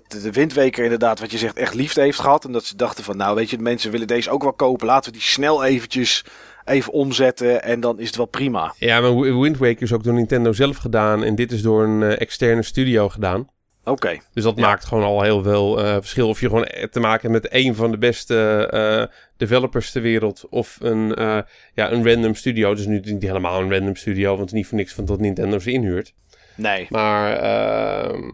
dat 0.00 0.22
de 0.22 0.32
windweker 0.32 0.82
inderdaad, 0.84 1.20
wat 1.20 1.30
je 1.30 1.38
zegt, 1.38 1.56
echt 1.56 1.74
liefde 1.74 2.00
heeft 2.00 2.20
gehad. 2.20 2.44
En 2.44 2.52
dat 2.52 2.64
ze 2.64 2.76
dachten 2.76 3.04
van, 3.04 3.16
nou 3.16 3.34
weet 3.34 3.50
je, 3.50 3.56
de 3.56 3.62
mensen 3.62 3.90
willen 3.90 4.06
deze 4.06 4.30
ook 4.30 4.42
wel 4.42 4.52
kopen. 4.52 4.86
Laten 4.86 5.12
we 5.12 5.18
die 5.18 5.26
snel 5.26 5.64
eventjes 5.64 6.24
even 6.64 6.92
omzetten 6.92 7.62
en 7.62 7.80
dan 7.80 8.00
is 8.00 8.06
het 8.06 8.16
wel 8.16 8.26
prima. 8.26 8.74
Ja, 8.78 9.00
maar 9.00 9.16
Wind 9.40 9.58
Waker 9.58 9.82
is 9.82 9.92
ook 9.92 10.04
door 10.04 10.14
Nintendo 10.14 10.52
zelf 10.52 10.76
gedaan 10.76 11.24
en 11.24 11.34
dit 11.34 11.52
is 11.52 11.62
door 11.62 11.84
een 11.84 12.02
eh, 12.02 12.20
externe 12.20 12.62
studio 12.62 13.08
gedaan. 13.08 13.48
Oké, 13.84 14.18
Dus 14.32 14.42
dat 14.44 14.56
Ja. 14.56 14.62
maakt 14.66 14.84
gewoon 14.84 15.04
al 15.04 15.22
heel 15.22 15.42
veel 15.42 15.84
eh, 15.84 15.92
verschil. 15.92 16.28
Of 16.28 16.40
je 16.40 16.48
gewoon 16.48 16.68
te 16.90 17.00
maken 17.00 17.30
hebt 17.30 17.42
met 17.42 17.52
een 17.54 17.74
van 17.74 17.90
de 17.90 17.98
beste 17.98 18.66
eh, 18.70 19.16
developers 19.36 19.90
ter 19.90 20.02
wereld. 20.02 20.44
Of 20.50 20.76
een, 20.80 21.14
eh, 21.14 21.38
ja, 21.74 21.92
een 21.92 22.08
random 22.08 22.34
studio. 22.34 22.74
Dus 22.74 22.86
nu 22.86 23.00
niet 23.04 23.22
helemaal 23.22 23.60
een 23.60 23.70
random 23.72 23.96
studio. 23.96 24.28
Want 24.28 24.40
het 24.40 24.48
is 24.48 24.54
niet 24.54 24.66
voor 24.66 24.78
niks 24.78 24.92
van 24.92 25.04
dat 25.04 25.18
Nintendo 25.20 25.58
ze 25.58 25.70
inhuurt. 25.72 26.14
nee. 26.54 26.86
Maar 26.90 27.36
ehm, 27.36 28.30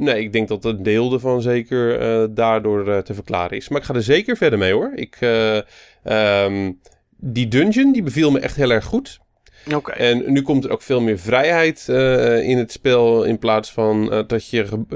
nee, 0.00 0.22
ik 0.22 0.32
denk 0.32 0.48
dat 0.48 0.64
een 0.64 0.82
deel 0.82 1.12
ervan 1.12 1.42
zeker 1.42 2.00
eh, 2.00 2.28
daardoor 2.30 2.88
eh, 2.88 2.98
te 2.98 3.14
verklaren 3.14 3.56
is. 3.56 3.68
Maar 3.68 3.80
ik 3.80 3.86
ga 3.86 3.94
er 3.94 4.02
zeker 4.02 4.36
verder 4.36 4.58
mee 4.58 4.72
hoor. 4.72 4.92
Ik, 4.94 5.16
eh, 5.20 5.60
ehm, 6.04 6.72
die 7.16 7.48
dungeon 7.48 7.92
die 7.92 8.02
beviel 8.02 8.30
me 8.30 8.40
echt 8.40 8.56
heel 8.56 8.70
erg 8.70 8.84
goed. 8.84 9.20
Oké, 9.74 9.92
En 9.92 10.32
nu 10.32 10.42
komt 10.42 10.64
er 10.64 10.70
ook 10.70 10.82
veel 10.82 11.00
meer 11.00 11.18
vrijheid 11.18 11.88
in 12.42 12.58
het 12.58 12.72
spel. 12.72 13.24
In 13.24 13.38
plaats 13.38 13.72
van 13.72 14.24
dat 14.26 14.48
je 14.48 14.86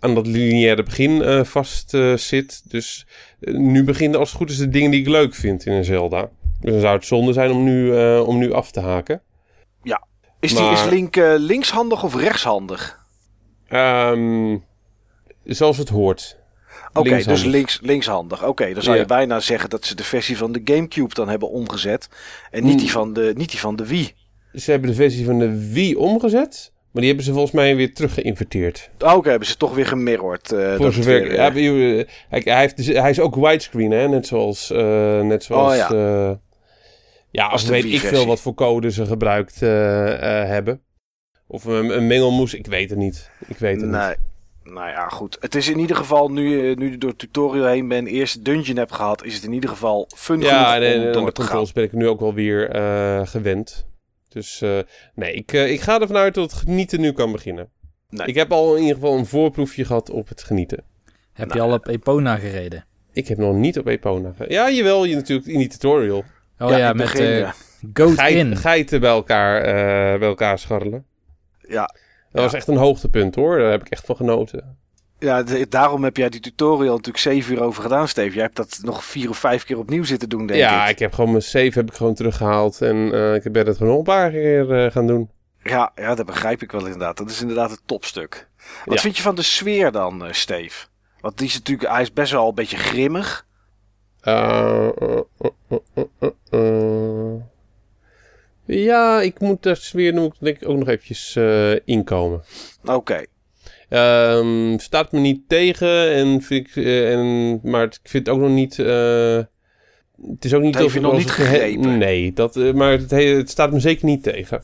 aan 0.00 0.14
dat 0.14 0.26
lineaire 0.26 0.82
begin 0.82 1.44
vast 1.44 1.96
zit. 2.16 2.70
Dus 2.70 3.06
nu 3.40 3.84
beginnen 3.84 4.18
als 4.18 4.28
het 4.28 4.38
goed 4.38 4.50
is 4.50 4.58
de 4.58 4.68
dingen 4.68 4.90
die 4.90 5.00
ik 5.00 5.08
leuk 5.08 5.34
vind 5.34 5.66
in 5.66 5.72
een 5.72 5.84
Zelda. 5.84 6.28
Dus 6.60 6.72
dan 6.72 6.80
zou 6.80 6.94
het 6.94 7.04
zonde 7.04 7.32
zijn 7.32 7.50
om 7.50 7.64
nu, 7.64 7.96
om 8.18 8.38
nu 8.38 8.52
af 8.52 8.70
te 8.70 8.80
haken. 8.80 9.22
is, 10.40 10.54
die, 10.54 10.70
is 10.70 10.84
Link 10.84 11.16
linkshandig 11.36 12.02
of 12.02 12.14
rechtshandig? 12.14 13.03
Ehm, 13.74 14.56
zoals 15.44 15.76
het 15.78 15.88
hoort. 15.88 16.38
Oké, 16.92 17.02
dus 17.08 17.10
Linkshandig. 17.12 17.44
links, 17.44 17.78
linkshandig. 17.82 18.46
Oké, 18.46 18.72
dan 18.74 18.82
zou 18.82 18.94
Ja. 18.96 19.02
je 19.02 19.08
bijna 19.08 19.40
zeggen 19.40 19.70
dat 19.70 19.84
ze 19.84 19.94
de 19.94 20.04
versie 20.04 20.36
van 20.36 20.52
de 20.52 20.60
Gamecube 20.64 21.14
dan 21.14 21.28
hebben 21.28 21.50
omgezet. 21.50 22.08
En 22.50 22.62
niet, 22.62 22.70
Hmm. 22.72 22.80
die, 22.80 22.90
van 22.90 23.12
de, 23.12 23.32
niet 23.36 23.50
die 23.50 23.60
van 23.60 23.76
de 23.76 23.86
Wii. 23.86 24.12
ze 24.54 24.70
hebben 24.70 24.90
de 24.90 24.96
versie 24.96 25.24
van 25.24 25.38
de 25.38 25.70
Wii 25.72 25.94
omgezet. 25.94 26.72
Maar 26.90 27.02
die 27.02 27.06
hebben 27.06 27.24
ze 27.24 27.32
volgens 27.32 27.52
mij 27.54 27.76
weer 27.76 27.94
terug 27.94 28.14
geïnverteerd. 28.14 28.90
Oh, 28.98 29.24
hebben 29.24 29.48
ze 29.48 29.56
toch 29.56 29.74
weer 29.74 29.86
gemirrord. 29.86 30.52
eh, 30.52 30.74
Voor 30.74 30.84
dat 30.84 30.94
zover. 30.94 31.12
weer, 31.12 31.32
ja, 31.32 31.46
eh, 31.48 31.54
hij, 31.54 32.06
hij, 32.28 32.40
hij 32.44 32.60
heeft, 32.60 32.76
dus- 32.76 32.86
hij 32.86 33.10
is 33.10 33.20
ook 33.20 33.34
widescreen, 33.34 33.90
hè? 33.90 34.08
Net 34.08 34.26
zoals. 34.26 34.70
eh, 34.70 35.20
net 35.20 35.44
zoals 35.44 35.72
Oh, 35.72 35.76
ja. 35.78 35.90
eh, 35.90 36.32
ja, 37.30 37.46
Als 37.46 37.64
weet 37.64 37.84
ik 37.84 38.00
veel 38.00 38.26
wat 38.26 38.40
voor 38.40 38.54
code 38.54 38.90
ze 38.90 39.06
gebruikt 39.06 39.62
eh, 39.62 40.40
eh, 40.42 40.48
hebben. 40.48 40.80
Of 41.46 41.64
een, 41.64 41.96
een 41.96 42.06
mengelmoes, 42.06 42.54
ik 42.54 42.66
weet 42.66 42.90
het 42.90 42.98
niet. 42.98 43.30
Ik 43.46 43.56
weet 43.58 43.80
het 43.80 43.90
niet. 43.90 44.00
Nee. 44.00 44.14
Nou 44.74 44.88
ja, 44.88 45.08
goed. 45.08 45.36
Het 45.40 45.54
is 45.54 45.68
in 45.68 45.78
ieder 45.78 45.96
geval, 45.96 46.28
nu, 46.30 46.74
nu 46.74 46.90
je 46.90 46.98
door 46.98 47.10
het 47.10 47.18
tutorial 47.18 47.66
heen 47.66 47.88
bent, 47.88 48.08
eerst 48.08 48.44
dungeon 48.44 48.76
hebt 48.76 48.92
gehad, 48.94 49.24
is 49.24 49.34
het 49.34 49.44
in 49.44 49.52
ieder 49.52 49.70
geval 49.70 50.08
fun 50.16 50.40
Ja, 50.40 50.72
genoeg 50.72 50.88
en, 50.88 51.00
om 51.00 51.06
en 51.06 51.12
door 51.12 51.24
de 51.26 51.32
te 51.32 51.40
gaan. 51.40 51.50
controls 51.50 51.72
ben 51.72 51.84
ik 51.84 51.92
nu 51.92 52.08
ook 52.08 52.20
wel 52.20 52.34
weer 52.34 52.70
eh, 52.70 53.20
gewend. 53.26 53.86
Dus 54.28 54.62
eh, 54.62 54.78
nee, 55.14 55.32
ik, 55.34 55.52
eh, 55.52 55.70
ik 55.72 55.80
ga 55.80 56.00
ervan 56.00 56.16
uit 56.16 56.34
dat 56.34 56.50
het 56.50 56.60
genieten 56.60 57.00
nu 57.00 57.12
kan 57.12 57.32
beginnen. 57.32 57.68
Nee. 58.08 58.26
Ik 58.26 58.34
heb 58.34 58.52
al 58.52 58.74
in 58.74 58.80
ieder 58.82 58.94
geval 58.94 59.18
een 59.18 59.26
voorproefje 59.26 59.84
gehad 59.84 60.10
op 60.10 60.28
het 60.28 60.42
genieten. 60.42 60.82
Heb 61.32 61.48
Nou, 61.48 61.60
je 61.60 61.66
al 61.68 61.74
op 61.76 61.88
Epona 61.88 62.36
gereden? 62.36 62.84
Ik 63.12 63.28
heb 63.28 63.38
nog 63.38 63.54
niet 63.54 63.78
op 63.78 63.86
Epona. 63.86 64.32
ge- 64.36 64.44
Ja, 64.48 64.70
jawel, 64.70 65.04
je 65.04 65.14
natuurlijk 65.14 65.48
in 65.48 65.58
die 65.58 65.68
tutorial. 65.68 66.24
Oh 66.58 66.70
ja, 66.76 66.86
met 66.92 66.96
begin, 66.96 67.22
eh 67.26 67.38
ja. 67.38 67.54
Goat 67.94 68.14
Geit- 68.14 68.34
In. 68.36 68.56
geiten 68.56 69.00
bij 69.00 69.10
elkaar, 69.10 69.60
eh, 69.62 70.18
bij 70.18 70.28
elkaar 70.28 70.58
scharrelen. 70.58 71.04
Ja. 71.68 71.94
Dat 72.32 72.42
was 72.42 72.52
echt 72.52 72.68
een 72.68 72.76
hoogtepunt 72.76 73.34
hoor. 73.34 73.58
Daar 73.58 73.70
heb 73.70 73.80
ik 73.80 73.88
echt 73.88 74.06
van 74.06 74.16
genoten. 74.16 74.76
Ja, 75.18 75.42
de- 75.42 75.68
daarom 75.68 76.04
heb 76.04 76.16
jij 76.16 76.28
die 76.28 76.40
tutorial 76.40 76.90
natuurlijk 76.96 77.18
zeven 77.18 77.54
uur 77.54 77.62
over 77.62 77.82
gedaan, 77.82 78.08
Steve. 78.08 78.34
Jij 78.34 78.42
hebt 78.42 78.56
dat 78.56 78.78
nog 78.82 79.04
vier 79.04 79.28
of 79.28 79.38
vijf 79.38 79.64
keer 79.64 79.78
opnieuw 79.78 80.04
zitten 80.04 80.28
doen, 80.28 80.46
denk 80.46 80.58
ja, 80.60 80.84
ik. 80.84 80.90
ik 80.90 80.98
heb 80.98 81.12
gewoon 81.12 81.30
mijn 81.30 81.42
save 81.42 81.70
heb 81.74 81.88
ik 81.90 81.94
gewoon 81.94 82.14
teruggehaald. 82.14 82.82
En 82.82 83.12
eh, 83.12 83.34
ik 83.34 83.52
ben 83.52 83.66
het 83.66 83.76
gewoon 83.76 83.88
nog 83.88 83.98
een 83.98 84.04
paar 84.04 84.30
keer 84.30 84.84
eh, 84.84 84.90
gaan 84.92 85.06
doen. 85.06 85.30
Ja, 85.62 85.92
ja, 85.94 86.14
dat 86.14 86.26
begrijp 86.26 86.62
ik 86.62 86.72
wel 86.72 86.84
inderdaad. 86.84 87.16
Dat 87.16 87.30
is 87.30 87.40
inderdaad 87.40 87.70
het 87.70 87.80
topstuk. 87.86 88.48
Wat 88.84 88.94
Ja. 88.94 89.00
vind 89.00 89.16
je 89.16 89.22
van 89.22 89.34
de 89.34 89.42
sfeer 89.42 89.92
dan, 89.92 90.24
eh, 90.26 90.32
Steve? 90.32 90.86
Want 91.20 91.38
die 91.38 91.46
is 91.46 91.54
natuurlijk, 91.54 91.90
hij 91.90 92.02
is 92.02 92.12
best 92.12 92.32
wel 92.32 92.48
een 92.48 92.54
beetje 92.54 92.76
grimmig. 92.76 93.46
Eh, 94.20 94.86
eh, 94.86 94.88
eh, 95.38 95.48
eh, 95.68 95.78
eh, 95.94 96.04
eh, 96.20 96.30
eh. 96.50 97.40
Ja, 98.66 99.20
ik 99.20 99.40
moet 99.40 99.62
daar 99.62 99.76
sfeer 99.76 100.14
moet 100.14 100.34
ik 100.34 100.40
denk 100.40 100.60
ik 100.60 100.68
ook 100.68 100.78
nog 100.78 100.88
eventjes 100.88 101.36
eh, 101.36 101.72
inkomen. 101.84 102.42
Oké. 102.84 103.22
Ehm, 103.88 104.78
staat 104.78 105.12
me 105.12 105.18
niet 105.20 105.40
tegen, 105.48 106.12
en 106.12 106.42
vind 106.42 106.66
ik, 106.68 106.76
eh, 106.76 107.12
en, 107.12 107.60
maar 107.62 107.84
ik 107.84 107.98
vind 108.02 108.26
het 108.26 108.34
ook 108.36 108.40
nog 108.42 108.50
niet... 108.50 108.78
eh, 108.78 109.36
het 110.30 110.44
is 110.44 110.54
ook 110.54 110.62
niet 110.62 110.74
Dat 110.78 110.92
je 110.92 111.00
nog 111.00 111.16
niet 111.16 111.30
gegrepen? 111.30 111.98
Nee, 111.98 112.32
dat, 112.32 112.54
maar 112.74 112.90
het, 112.90 113.10
he- 113.10 113.36
het 113.36 113.50
staat 113.50 113.72
me 113.72 113.80
zeker 113.80 114.04
niet 114.04 114.22
tegen. 114.22 114.62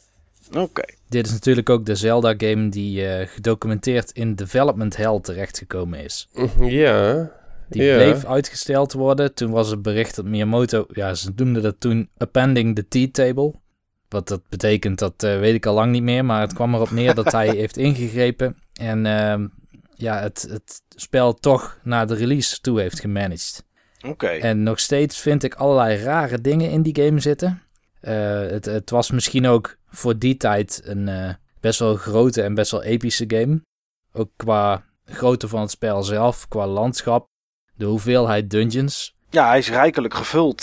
Oké. 0.56 0.82
Dit 1.08 1.26
is 1.26 1.32
natuurlijk 1.32 1.70
ook 1.70 1.86
de 1.86 1.94
Zelda-game 1.94 2.68
die 2.68 3.06
eh, 3.06 3.26
gedocumenteerd 3.28 4.10
in 4.10 4.34
Development 4.34 4.96
Hell 4.96 5.20
terechtgekomen 5.22 6.04
is. 6.04 6.28
Ja, 6.60 7.30
Die 7.68 7.82
Ja. 7.82 7.94
bleef 7.96 8.24
uitgesteld 8.24 8.92
worden. 8.92 9.34
Toen 9.34 9.50
was 9.50 9.70
het 9.70 9.82
bericht 9.82 10.16
dat 10.16 10.24
Miyamoto, 10.24 10.84
ja, 10.92 11.14
ze 11.14 11.30
noemden 11.36 11.62
dat 11.62 11.76
toen 11.78 12.08
appending 12.18 12.76
the 12.88 13.08
T-table. 13.08 13.52
Wat 14.10 14.28
dat 14.28 14.42
betekent, 14.48 14.98
dat 14.98 15.22
eh, 15.22 15.38
weet 15.38 15.54
ik 15.54 15.66
al 15.66 15.74
lang 15.74 15.92
niet 15.92 16.02
meer. 16.02 16.24
Maar 16.24 16.40
het 16.40 16.52
kwam 16.52 16.74
erop 16.74 16.90
neer 16.90 17.14
dat 17.14 17.32
hij 17.32 17.48
heeft 17.62 17.76
ingegrepen. 17.76 18.56
En 18.72 19.06
ehm, 19.06 19.46
ja, 19.94 20.20
het, 20.20 20.46
het 20.50 20.82
spel 20.96 21.34
toch 21.34 21.78
naar 21.82 22.06
de 22.06 22.14
release 22.14 22.60
toe 22.60 22.80
heeft 22.80 23.00
gemanaged. 23.00 23.64
Oké. 24.06 24.26
En 24.26 24.62
nog 24.62 24.78
steeds 24.78 25.18
vind 25.20 25.42
ik 25.42 25.54
allerlei 25.54 26.02
rare 26.02 26.40
dingen 26.40 26.70
in 26.70 26.82
die 26.82 27.04
game 27.04 27.20
zitten. 27.20 27.62
Eh, 28.00 28.40
het, 28.40 28.64
het 28.64 28.90
was 28.90 29.10
misschien 29.10 29.46
ook 29.46 29.76
voor 29.88 30.18
die 30.18 30.36
tijd 30.36 30.80
een 30.84 31.08
eh, 31.08 31.34
best 31.60 31.78
wel 31.78 31.94
grote 31.94 32.42
en 32.42 32.54
best 32.54 32.70
wel 32.70 32.82
epische 32.82 33.24
game. 33.28 33.62
Ook 34.12 34.30
qua 34.36 34.84
grootte 35.04 35.48
van 35.48 35.60
het 35.60 35.70
spel 35.70 36.02
zelf, 36.02 36.48
qua 36.48 36.66
landschap, 36.66 37.26
de 37.74 37.84
hoeveelheid 37.84 38.50
dungeons. 38.50 39.16
Ja, 39.28 39.48
hij 39.48 39.58
is 39.58 39.70
rijkelijk 39.70 40.14
gevuld. 40.14 40.62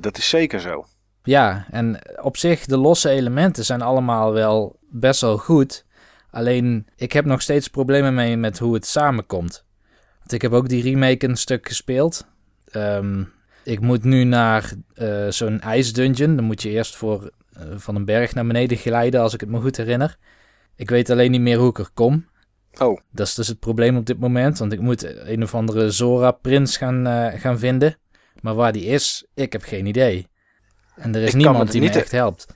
dat 0.00 0.18
is 0.18 0.28
zeker 0.28 0.60
zo. 0.60 0.84
Ja, 1.28 1.66
en 1.70 1.98
op 2.22 2.36
zich, 2.36 2.64
de 2.64 2.76
losse 2.76 3.08
elementen 3.08 3.64
zijn 3.64 3.82
allemaal 3.82 4.32
wel 4.32 4.78
best 4.90 5.20
wel 5.20 5.36
goed. 5.36 5.84
Alleen, 6.30 6.86
ik 6.96 7.12
heb 7.12 7.24
nog 7.24 7.42
steeds 7.42 7.68
problemen 7.68 8.14
mee 8.14 8.36
met 8.36 8.58
hoe 8.58 8.74
het 8.74 8.86
samenkomt. 8.86 9.64
Want 10.18 10.32
ik 10.32 10.42
heb 10.42 10.52
ook 10.52 10.68
die 10.68 10.82
remake 10.82 11.28
een 11.28 11.36
stuk 11.36 11.68
gespeeld. 11.68 12.26
Ehm, 12.70 13.24
ik 13.64 13.80
moet 13.80 14.04
nu 14.04 14.24
naar 14.24 14.72
eh, 14.94 15.28
zo'n 15.28 15.60
ijsdungeon. 15.60 16.36
Dan 16.36 16.44
moet 16.44 16.62
je 16.62 16.68
eerst 16.68 16.96
voor, 16.96 17.30
eh, 17.52 17.62
van 17.76 17.96
een 17.96 18.04
berg 18.04 18.34
naar 18.34 18.46
beneden 18.46 18.76
glijden, 18.76 19.20
als 19.20 19.34
ik 19.34 19.40
het 19.40 19.50
me 19.50 19.60
goed 19.60 19.76
herinner. 19.76 20.16
Ik 20.76 20.90
weet 20.90 21.10
alleen 21.10 21.30
niet 21.30 21.40
meer 21.40 21.58
hoe 21.58 21.70
ik 21.70 21.78
er 21.78 21.90
kom. 21.94 22.26
Oh. 22.78 23.00
Dat 23.10 23.26
is 23.26 23.34
dus 23.34 23.48
het 23.48 23.58
probleem 23.58 23.96
op 23.96 24.06
dit 24.06 24.18
moment. 24.18 24.58
Want 24.58 24.72
ik 24.72 24.80
moet 24.80 25.26
een 25.26 25.42
of 25.42 25.54
andere 25.54 25.90
Zora-prins 25.90 26.76
gaan, 26.76 27.06
eh, 27.06 27.40
gaan 27.40 27.58
vinden. 27.58 27.96
Maar 28.40 28.54
waar 28.54 28.72
die 28.72 28.84
is, 28.84 29.26
ik 29.34 29.52
heb 29.52 29.62
geen 29.62 29.86
idee. 29.86 30.28
En 30.98 31.14
er 31.14 31.22
is 31.22 31.28
Ik 31.28 31.34
me 31.34 31.42
niemand 31.42 31.70
die 31.72 31.80
me 31.80 31.86
niet- 31.86 31.96
echt 31.96 32.10
helpt. 32.10 32.46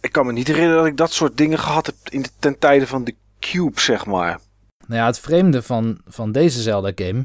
Ik 0.00 0.12
kan 0.12 0.26
me 0.26 0.32
niet 0.32 0.46
herinneren 0.46 0.76
dat 0.78 0.86
ik 0.86 0.96
dat 0.96 1.12
soort 1.12 1.36
dingen 1.36 1.58
gehad 1.58 1.86
heb 1.86 1.94
in 2.10 2.22
de, 2.22 2.28
ten 2.38 2.58
tijde 2.58 2.86
van 2.86 3.04
de 3.04 3.14
Cube, 3.40 3.80
zeg 3.80 4.06
maar. 4.06 4.38
Nou 4.86 5.00
ja, 5.00 5.06
het 5.06 5.18
vreemde 5.18 5.62
van, 5.62 6.00
van 6.06 6.32
deze 6.32 6.62
Zelda-game 6.62 7.24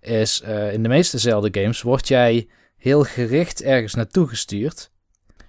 is... 0.00 0.40
eh, 0.40 0.72
in 0.72 0.82
de 0.82 0.88
meeste 0.88 1.18
Zelda-games 1.18 1.82
word 1.82 2.08
jij 2.08 2.48
heel 2.76 3.04
gericht 3.04 3.62
ergens 3.62 3.94
naartoe 3.94 4.28
gestuurd. 4.28 4.90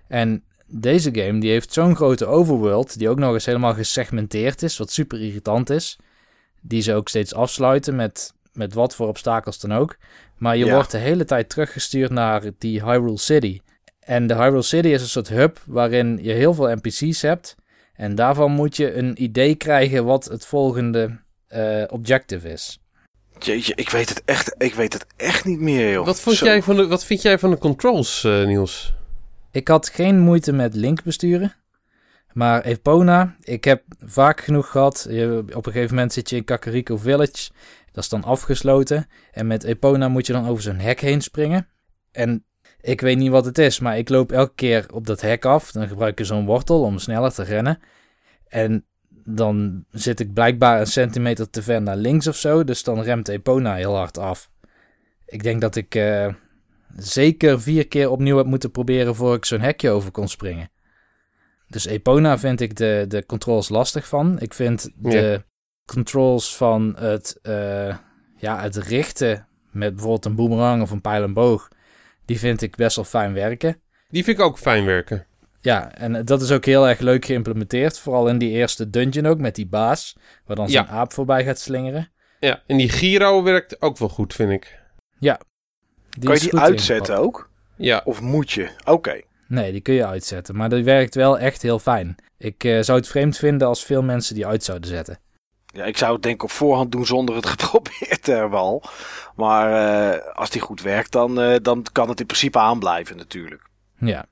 En 0.07 0.43
deze 0.67 1.09
game 1.13 1.39
die 1.39 1.51
heeft 1.51 1.73
zo'n 1.73 1.95
grote 1.95 2.25
overworld... 2.25 2.97
die 2.99 3.09
ook 3.09 3.19
nog 3.19 3.33
eens 3.33 3.45
helemaal 3.45 3.73
gesegmenteerd 3.73 4.61
is... 4.63 4.77
wat 4.77 4.91
super 4.91 5.21
irritant 5.21 5.69
is. 5.69 5.97
Die 6.61 6.81
ze 6.81 6.93
ook 6.93 7.09
steeds 7.09 7.33
afsluiten 7.33 7.95
met, 7.95 8.33
met 8.53 8.73
wat 8.73 8.95
voor 8.95 9.07
obstakels 9.07 9.59
dan 9.59 9.73
ook. 9.73 9.97
Maar 10.38 10.57
je 10.57 10.65
Ja. 10.65 10.73
wordt 10.73 10.91
de 10.91 10.97
hele 10.97 11.25
tijd 11.25 11.49
teruggestuurd 11.49 12.11
naar 12.11 12.43
die 12.57 12.83
Hyrule 12.83 13.17
City. 13.17 13.59
En 14.09 14.27
de 14.27 14.35
Hyrule 14.35 14.61
City 14.61 14.87
is 14.87 15.01
een 15.01 15.07
soort 15.07 15.29
hub 15.29 15.59
waarin 15.65 16.19
je 16.21 16.31
heel 16.31 16.53
veel 16.53 16.75
NPC's 16.75 17.21
hebt... 17.21 17.55
En 17.93 18.15
daarvan 18.15 18.51
moet 18.51 18.77
je 18.77 18.93
een 18.93 19.23
idee 19.23 19.55
krijgen 19.55 20.05
wat 20.05 20.25
het 20.25 20.45
volgende 20.45 21.19
eh, 21.47 21.83
objective 21.87 22.49
is. 22.49 22.79
Jeetje, 23.39 23.73
ik 23.75 23.89
weet 23.89 24.09
het 24.09 24.21
echt, 24.25 24.55
ik 24.57 24.73
weet 24.73 24.93
het 24.93 25.05
echt 25.15 25.45
niet 25.45 25.59
meer, 25.59 25.91
joh. 25.91 26.05
wat, 26.05 26.19
vond 26.19 26.35
Zo. 26.35 26.45
jij 26.45 26.61
van 26.61 26.75
de, 26.75 26.87
wat 26.87 27.05
vind 27.05 27.21
jij 27.21 27.39
van 27.39 27.49
de 27.49 27.57
controls, 27.57 28.23
eh, 28.23 28.45
Niels? 28.45 28.93
Ik 29.51 29.67
had 29.67 29.89
geen 29.89 30.19
moeite 30.19 30.51
met 30.51 30.73
link 30.73 31.03
besturen. 31.03 31.55
Maar 32.33 32.61
Epona, 32.61 33.35
ik 33.41 33.63
heb 33.63 33.83
vaak 34.05 34.41
genoeg 34.41 34.71
gehad. 34.71 35.07
Je, 35.09 35.43
op 35.55 35.65
een 35.65 35.71
gegeven 35.71 35.95
moment 35.95 36.13
zit 36.13 36.29
je 36.29 36.35
in 36.35 36.43
Kakariko 36.43 36.97
Village. 36.97 37.49
Dat 37.91 38.03
is 38.03 38.09
dan 38.09 38.23
afgesloten. 38.23 39.07
En 39.31 39.47
met 39.47 39.63
Epona 39.63 40.07
moet 40.07 40.27
je 40.27 40.33
dan 40.33 40.47
over 40.47 40.63
zo'n 40.63 40.79
hek 40.79 40.99
heen 40.99 41.21
springen. 41.21 41.67
En 42.11 42.43
ik 42.81 43.01
weet 43.01 43.17
niet 43.17 43.29
wat 43.29 43.45
het 43.45 43.57
is, 43.57 43.79
maar 43.79 43.98
ik 43.98 44.09
loop 44.09 44.31
elke 44.31 44.55
keer 44.55 44.86
op 44.93 45.07
dat 45.07 45.21
hek 45.21 45.45
af. 45.45 45.71
Dan 45.71 45.88
gebruik 45.88 46.19
ik 46.19 46.25
zo'n 46.25 46.45
wortel 46.45 46.81
om 46.81 46.98
sneller 46.98 47.33
te 47.33 47.43
rennen. 47.43 47.79
En 48.48 48.86
dan 49.24 49.86
zit 49.91 50.19
ik 50.19 50.33
blijkbaar 50.33 50.79
een 50.79 50.88
centimeter 50.88 51.50
te 51.50 51.62
ver 51.62 51.81
naar 51.81 51.98
links 51.98 52.27
of 52.27 52.36
zo. 52.36 52.63
Dus 52.63 52.83
dan 52.83 53.01
remt 53.01 53.27
Epona 53.27 53.75
heel 53.75 53.95
hard 53.95 54.17
af. 54.17 54.50
Ik 55.25 55.43
denk 55.43 55.62
dat 55.62 55.75
ik 55.75 55.95
eh, 55.95 56.33
zeker 56.95 57.62
vier 57.62 57.88
keer 57.88 58.09
opnieuw 58.09 58.38
heb 58.38 58.45
moeten 58.45 58.71
proberen 58.71 59.15
voor 59.15 59.36
ik 59.36 59.45
zo'n 59.45 59.59
hekje 59.59 59.89
over 59.89 60.12
kon 60.12 60.27
springen. 60.27 60.71
Dus 61.67 61.86
Epona 61.86 62.38
vind 62.38 62.62
ik 62.62 62.75
de, 62.75 63.05
de 63.07 63.25
controls 63.25 63.69
lastig 63.69 64.07
van. 64.07 64.39
Ik 64.39 64.53
vind 64.53 64.89
de 64.95 65.43
controls 65.86 66.55
van 66.55 66.95
het, 66.98 67.39
eh, 67.41 67.98
ja, 68.36 68.62
het 68.62 68.75
richten 68.75 69.48
met 69.71 69.93
bijvoorbeeld 69.93 70.25
een 70.25 70.36
boomerang 70.36 70.81
of 70.81 70.91
een 70.91 71.01
pijl 71.01 71.24
en 71.24 71.33
boog, 71.33 71.67
die 72.29 72.39
vind 72.39 72.62
ik 72.62 72.75
best 72.75 72.95
wel 72.95 73.05
fijn 73.05 73.33
werken. 73.33 73.81
Die 74.09 74.24
vind 74.24 74.38
ik 74.39 74.43
ook 74.45 74.57
fijn 74.57 74.86
werken. 74.86 75.25
Ja, 75.62 75.95
en 75.95 76.25
dat 76.25 76.41
is 76.41 76.51
ook 76.51 76.65
heel 76.65 76.88
erg 76.88 77.00
leuk 77.00 77.25
geïmplementeerd. 77.25 78.00
Vooral 78.00 78.27
in 78.27 78.38
die 78.38 78.50
eerste 78.50 78.89
dungeon 78.89 79.25
ook, 79.25 79.38
met 79.39 79.55
die 79.55 79.67
baas. 79.67 80.15
Waar 80.45 80.55
dan 80.55 80.69
zo'n 80.69 80.83
Ja. 80.83 80.89
aap 80.89 81.13
voorbij 81.13 81.43
gaat 81.43 81.59
slingeren. 81.59 82.12
Ja, 82.39 82.63
en 82.67 82.77
die 82.77 82.89
gyro 82.89 83.43
werkt 83.43 83.81
ook 83.81 83.98
wel 83.98 84.09
goed, 84.09 84.33
vind 84.33 84.51
ik. 84.51 84.77
Die 85.19 86.29
Kan 86.29 86.33
je 86.36 86.41
die 86.50 86.59
uitzetten 86.59 87.17
ook? 87.17 87.50
Ja, 87.75 88.01
Of 88.05 88.21
moet 88.21 88.51
je? 88.51 88.69
Oké. 88.86 89.21
Nee, 89.48 89.71
die 89.71 89.81
kun 89.81 89.93
je 89.93 90.05
uitzetten. 90.05 90.55
Maar 90.55 90.69
die 90.69 90.83
werkt 90.83 91.15
wel 91.15 91.39
echt 91.39 91.62
heel 91.62 91.79
fijn. 91.79 92.15
Ik 92.38 92.63
eh, 92.63 92.79
zou 92.81 92.98
het 92.98 93.07
vreemd 93.07 93.38
vinden 93.38 93.67
als 93.67 93.86
veel 93.86 94.03
mensen 94.03 94.36
die 94.36 94.45
uit 94.48 94.63
zouden 94.63 94.89
zetten. 94.89 95.19
Ja, 95.79 95.86
ik 95.86 95.98
zou 95.98 96.13
het 96.13 96.24
denk 96.24 96.36
ik 96.36 96.43
op 96.43 96.51
voorhand 96.51 96.91
doen 96.91 97.05
zonder 97.05 97.36
het 97.36 97.45
geprobeerd 97.55 98.24
te 98.24 98.31
hebben 98.31 98.59
al. 98.59 98.83
Maar 99.36 99.74
eh, 100.13 100.36
als 100.36 100.50
die 100.50 100.62
goed 100.62 100.81
werkt, 100.81 101.12
dan, 101.12 101.41
eh, 101.41 101.55
dan 101.62 101.86
kan 101.91 102.09
het 102.09 102.19
in 102.19 102.25
principe 102.25 102.59
aanblijven 102.59 103.17
natuurlijk. 103.17 103.62
Ja, 104.00 104.25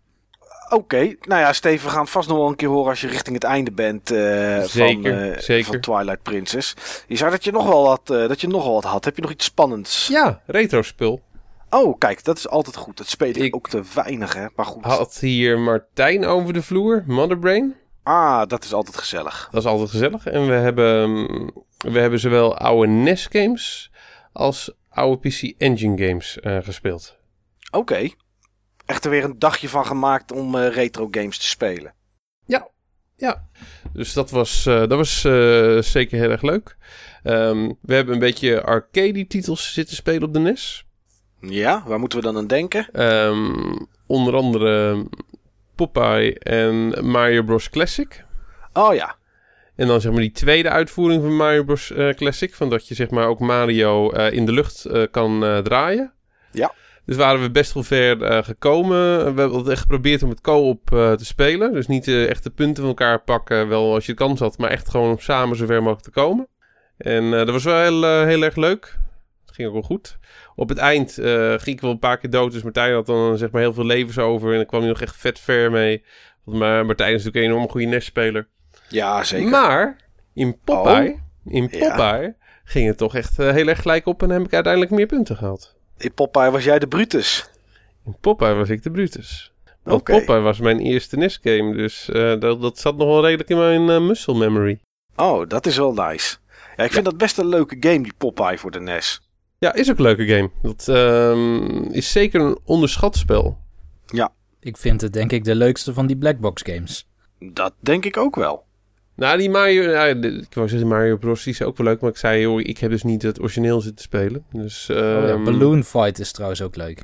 Oké, 0.69 0.97
nou 1.21 1.41
ja, 1.41 1.53
Steven, 1.53 1.87
we 1.87 1.93
gaan 1.93 2.07
vast 2.07 2.27
nog 2.29 2.37
wel 2.37 2.47
een 2.47 2.55
keer 2.55 2.67
horen 2.67 2.89
als 2.89 3.01
je 3.01 3.07
richting 3.07 3.35
het 3.35 3.43
einde 3.43 3.71
bent 3.71 4.11
eh, 4.11 4.17
Zeker, 4.63 5.13
van, 5.13 5.21
eh, 5.33 5.39
zeker. 5.39 5.65
van 5.65 5.79
Twilight 5.79 6.21
Princess. 6.21 6.73
Je 7.07 7.15
zei 7.15 7.31
dat 7.31 7.43
je 7.43 7.51
nog 7.51 7.67
wel 7.67 7.83
wat, 7.83 8.09
eh, 8.09 8.27
dat 8.27 8.41
je 8.41 8.47
nog 8.47 8.63
wel 8.63 8.73
wat 8.73 8.83
had. 8.83 9.05
Heb 9.05 9.15
je 9.15 9.21
nog 9.21 9.31
iets 9.31 9.45
spannends? 9.45 10.07
ja 10.07 10.41
retro 10.45 10.81
spul. 10.81 11.21
Oh, 11.69 11.97
kijk, 11.97 12.23
dat 12.23 12.37
is 12.37 12.49
altijd 12.49 12.75
goed. 12.75 12.97
Dat 12.97 13.07
speel 13.07 13.29
ik, 13.29 13.35
Ik- 13.35 13.55
ook 13.55 13.69
te 13.69 13.81
weinig, 13.93 14.33
hè? 14.33 14.45
Maar 14.55 14.65
goed. 14.65 14.83
Had 14.85 15.17
hier 15.17 15.59
Martijn 15.59 16.25
over 16.25 16.53
de 16.53 16.61
vloer, 16.61 17.03
Motherbrain. 17.07 17.75
Ah, 18.07 18.47
dat 18.47 18.63
is 18.63 18.73
altijd 18.73 18.97
gezellig. 18.97 19.47
Dat 19.51 19.61
is 19.61 19.69
altijd 19.69 19.89
gezellig. 19.89 20.25
En 20.25 20.47
we 20.47 20.53
hebben, 20.53 21.09
mm, 21.09 21.51
we 21.77 21.99
hebben 21.99 22.19
zowel 22.19 22.57
oude 22.57 22.87
NES 22.87 23.27
games 23.31 23.91
als 24.33 24.71
oude 24.89 25.29
PC 25.29 25.53
Engine 25.57 26.07
games 26.07 26.39
eh, 26.39 26.57
gespeeld. 26.61 27.17
Oké. 27.71 28.09
Echt 28.85 29.05
er 29.05 29.11
weer 29.11 29.23
een 29.23 29.39
dagje 29.39 29.69
van 29.69 29.85
gemaakt 29.85 30.31
om 30.31 30.55
eh, 30.55 30.73
retro 30.73 31.07
games 31.11 31.37
te 31.37 31.45
spelen. 31.45 31.95
Ja, 33.19 33.47
dus 33.93 34.13
dat 34.13 34.29
was, 34.29 34.65
eh, 34.65 34.79
dat 34.79 34.89
was 34.89 35.21
zeker 35.91 36.19
heel 36.19 36.29
erg 36.29 36.41
leuk. 36.41 36.77
Ehm, 37.23 37.71
we 37.81 37.93
hebben 37.93 38.13
een 38.13 38.19
beetje 38.19 38.63
arcade-titels 38.63 39.73
zitten 39.73 39.95
spelen 39.95 40.23
op 40.23 40.33
de 40.33 40.39
NES. 40.39 40.85
Ja, 41.39 41.83
waar 41.85 41.99
moeten 41.99 42.19
we 42.19 42.25
dan 42.25 42.37
aan 42.37 42.47
denken? 42.47 42.89
Ehm, 42.91 43.75
onder 44.05 44.35
andere 44.35 45.05
Popeye 45.77 46.39
en 46.39 47.05
Mario 47.05 47.43
Bros. 47.43 47.69
Classic. 47.69 48.25
Oh 48.73 48.93
ja. 48.93 49.15
En 49.75 49.87
dan 49.87 50.01
zeg 50.01 50.11
maar 50.11 50.21
die 50.21 50.31
tweede 50.31 50.69
uitvoering 50.69 51.21
van 51.21 51.35
Mario 51.35 51.63
Bros. 51.63 51.91
eh, 51.91 52.09
Classic. 52.09 52.55
Van 52.55 52.69
dat 52.69 52.87
je 52.87 52.95
zeg 52.95 53.09
maar 53.09 53.27
ook 53.27 53.39
Mario 53.39 54.11
eh, 54.11 54.31
in 54.31 54.45
de 54.45 54.51
lucht 54.51 54.85
eh, 54.85 55.03
kan 55.11 55.61
draaien. 55.63 56.13
Ja. 56.51 56.73
Dus 57.05 57.15
waren 57.15 57.41
we 57.41 57.51
best 57.51 57.73
wel 57.73 57.83
ver 57.83 58.43
gekomen. 58.43 59.17
We 59.17 59.41
hebben 59.41 59.57
het 59.57 59.67
echt 59.67 59.81
geprobeerd 59.81 60.23
om 60.23 60.29
het 60.29 60.41
co-op 60.41 60.85
te 60.87 61.25
spelen. 61.25 61.73
Dus 61.73 61.87
niet 61.87 62.07
echt 62.07 62.43
de 62.43 62.49
punten 62.49 62.75
van 62.75 62.87
elkaar 62.87 63.21
pakken, 63.21 63.67
wel 63.67 63.93
als 63.93 64.05
je 64.05 64.11
de 64.11 64.17
kans 64.17 64.39
had. 64.39 64.57
Maar 64.57 64.69
echt 64.69 64.89
gewoon 64.89 65.09
om 65.09 65.19
samen 65.19 65.57
zo 65.57 65.65
ver 65.65 65.81
mogelijk 65.81 66.03
te 66.03 66.11
komen. 66.11 66.47
En 66.97 67.31
dat 67.31 67.49
was 67.49 67.63
wel 67.63 67.81
heel, 67.81 68.25
heel 68.25 68.43
erg 68.43 68.55
leuk. 68.55 68.97
Het 69.45 69.55
ging 69.55 69.67
ook 69.67 69.73
wel 69.73 69.83
goed. 69.83 70.17
Op 70.59 70.69
het 70.69 70.77
eind 70.77 71.17
eh, 71.17 71.49
ging 71.49 71.75
ik 71.75 71.81
wel 71.81 71.91
een 71.91 71.99
paar 71.99 72.17
keer 72.17 72.29
dood. 72.29 72.51
Dus 72.51 72.63
Martijn 72.63 72.93
had 72.93 73.05
dan 73.05 73.37
zeg 73.37 73.51
maar 73.51 73.61
heel 73.61 73.73
veel 73.73 73.85
levens 73.85 74.17
over. 74.17 74.49
En 74.51 74.55
dan 74.55 74.65
kwam 74.65 74.79
hij 74.79 74.89
nog 74.89 75.01
echt 75.01 75.15
vet 75.15 75.39
ver 75.39 75.71
mee. 75.71 76.03
Maar 76.43 76.85
Martijn 76.85 77.13
is 77.13 77.23
natuurlijk 77.23 77.45
een 77.45 77.51
enorm 77.51 77.69
goede 77.71 77.85
NES-speler. 77.85 78.47
Ja, 78.89 79.23
zeker. 79.23 79.49
Maar 79.49 79.95
in 80.33 80.59
Popeye, 80.63 81.09
Oh. 81.11 81.53
in 81.53 81.67
Ja. 81.71 81.89
Popeye 81.89 82.35
ging 82.63 82.87
het 82.87 82.97
toch 82.97 83.15
echt 83.15 83.39
eh, 83.39 83.51
heel 83.51 83.67
erg 83.67 83.81
gelijk 83.81 84.05
op 84.05 84.23
en 84.23 84.29
heb 84.29 84.41
ik 84.45 84.53
uiteindelijk 84.53 84.93
meer 84.93 85.05
punten 85.05 85.35
gehaald. 85.37 85.75
In 85.97 86.13
Popeye 86.13 86.51
was 86.51 86.63
jij 86.63 86.79
de 86.79 86.87
Brutus. 86.87 87.49
In 88.05 88.17
Popeye 88.21 88.53
was 88.53 88.69
ik 88.69 88.83
de 88.83 88.91
Brutus. 88.91 89.53
Want. 89.83 90.03
Popeye 90.03 90.39
was 90.39 90.59
mijn 90.59 90.79
eerste 90.79 91.17
NES-game, 91.17 91.75
dus 91.75 92.09
eh, 92.09 92.39
dat, 92.39 92.61
dat 92.61 92.79
zat 92.79 92.97
nog 92.97 93.07
wel 93.07 93.21
redelijk 93.25 93.49
in 93.49 93.85
mijn 93.85 94.05
muscle 94.05 94.35
memory. 94.37 94.79
Oh, 95.15 95.47
dat 95.47 95.65
is 95.65 95.77
wel 95.77 95.93
nice. 95.93 96.37
Ja, 96.77 96.83
ik 96.83 96.91
vind 96.91 97.05
dat 97.05 97.17
best 97.17 97.37
een 97.37 97.47
leuke 97.47 97.77
game, 97.79 98.01
die 98.01 98.13
Popeye 98.17 98.57
voor 98.57 98.71
de 98.71 98.79
NES. 98.79 99.26
Ja, 99.59 99.73
is 99.73 99.89
ook 99.91 99.97
een 99.97 100.03
leuke 100.03 100.27
game. 100.27 100.49
Dat 100.61 100.87
ehm, 100.87 101.81
is 101.91 102.11
zeker 102.11 102.41
een 102.41 102.57
onderschat 102.63 103.15
spel. 103.15 103.57
Ik 104.59 104.77
vind 104.77 105.01
het 105.01 105.13
denk 105.13 105.31
ik 105.31 105.43
de 105.43 105.55
leukste 105.55 105.93
van 105.93 106.07
die 106.07 106.17
Blackbox 106.17 106.61
games. 106.65 107.09
Dat 107.39 107.73
denk 107.79 108.05
ik 108.05 108.17
ook 108.17 108.35
wel. 108.35 108.65
Nou, 109.15 109.37
die 109.37 109.49
Mario, 109.49 109.89
ja, 109.91 110.13
de- 110.13 110.27
ik 110.49 110.53
wou 110.53 110.69
zeggen 110.69 110.87
Mario 110.87 111.17
Bros. 111.17 111.43
die 111.43 111.53
is 111.53 111.61
ook 111.61 111.77
wel 111.77 111.87
leuk, 111.87 112.01
maar 112.01 112.09
ik 112.09 112.17
zei, 112.17 112.41
joh, 112.41 112.59
ik 112.59 112.77
heb 112.77 112.89
dus 112.91 113.03
niet 113.03 113.21
het 113.21 113.39
origineel 113.39 113.81
zitten 113.81 114.03
spelen. 114.03 114.45
Dus, 114.51 114.89
Oh 114.89 114.95
ja, 114.97 115.27
ehm, 115.27 115.43
Balloon 115.43 115.83
Fight 115.83 116.19
is 116.19 116.31
trouwens 116.31 116.61
ook 116.61 116.75
leuk. 116.75 117.03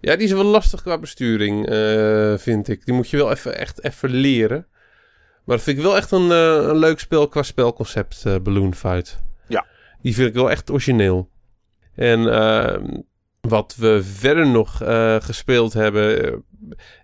Ja, 0.00 0.16
die 0.16 0.26
is 0.26 0.32
wel 0.32 0.44
lastig 0.44 0.82
qua 0.82 0.98
besturing, 0.98 1.66
eh, 1.68 2.34
vind 2.38 2.68
ik. 2.68 2.84
Die 2.84 2.94
moet 2.94 3.08
je 3.10 3.16
wel 3.16 3.30
even, 3.30 3.58
echt 3.58 3.84
even 3.84 4.10
leren. 4.10 4.66
Maar 5.44 5.56
dat 5.56 5.64
vind 5.64 5.76
ik 5.76 5.82
wel 5.82 5.96
echt 5.96 6.10
een, 6.10 6.30
eh, 6.30 6.68
een 6.68 6.78
leuk 6.78 6.98
spel 6.98 7.28
qua 7.28 7.42
spelconcept, 7.42 8.22
eh, 8.26 8.34
Balloon 8.42 8.74
Fight. 8.74 9.18
Ja. 9.48 9.66
Die 10.02 10.14
vind 10.14 10.28
ik 10.28 10.34
wel 10.34 10.50
echt 10.50 10.70
origineel. 10.70 11.28
En 11.96 12.32
ehm, 12.32 13.00
wat 13.40 13.74
we 13.78 14.02
verder 14.04 14.46
nog 14.46 14.82
eh, 14.82 15.16
gespeeld 15.20 15.72
hebben... 15.72 16.24
eh, 16.24 16.36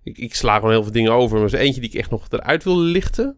ik, 0.02 0.18
ik 0.18 0.34
sla 0.34 0.54
gewoon 0.54 0.70
heel 0.70 0.82
veel 0.82 0.92
dingen 0.92 1.12
over, 1.12 1.38
maar 1.38 1.46
er 1.46 1.54
is 1.54 1.60
eentje 1.60 1.80
die 1.80 1.90
ik 1.90 1.96
echt 1.98 2.10
nog 2.10 2.26
eruit 2.30 2.64
wil 2.64 2.78
lichten. 2.78 3.36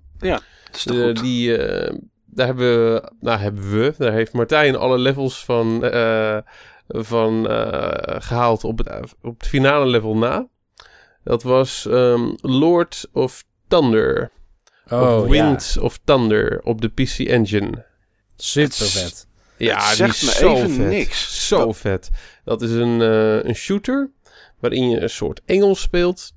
Dat 0.64 0.76
is 0.76 0.82
toch 0.82 0.96
Eh, 0.96 1.04
goed? 1.04 1.20
die, 1.20 1.56
eh, 1.56 1.94
daar 2.26 2.46
hebben 2.46 2.92
we, 2.92 3.10
nou 3.20 3.38
hebben 3.40 3.70
we, 3.80 3.94
daar 3.98 4.12
heeft 4.12 4.32
Martijn 4.32 4.76
alle 4.76 4.98
levels 4.98 5.44
van, 5.44 5.84
eh, 5.84 6.38
van 6.88 7.48
eh, 7.48 8.16
gehaald 8.20 8.64
op 8.64 8.78
het, 8.78 9.14
op 9.22 9.38
het 9.38 9.48
finale 9.48 9.86
level 9.86 10.16
na. 10.16 10.48
Dat 11.24 11.42
was 11.42 11.86
ehm, 11.86 12.30
Lord 12.40 13.08
of 13.12 13.44
Thunder. 13.68 14.30
Oh 14.90 15.16
of 15.22 15.28
Winds 15.28 15.78
of 15.78 15.98
Thunder 16.04 16.60
op 16.62 16.80
de 16.80 16.88
PC 16.88 17.18
Engine. 17.18 17.70
ja, 17.70 17.82
super 18.36 18.86
vet. 18.86 19.26
Ja, 19.56 19.76
Het 19.76 19.86
die 19.86 19.94
zegt 19.96 20.14
is 20.14 20.22
me 20.24 20.30
zo 20.30 20.54
even 20.54 20.70
vet. 20.70 20.86
niks. 20.88 21.46
Zo 21.48 21.58
Dat- 21.66 21.76
vet. 21.76 22.10
Dat 22.44 22.62
is 22.62 22.70
een, 22.70 23.00
eh, 23.02 23.44
een 23.44 23.54
shooter 23.54 24.10
waarin 24.60 24.90
je 24.90 25.00
een 25.00 25.10
soort 25.10 25.40
engel 25.46 25.74
speelt. 25.74 26.32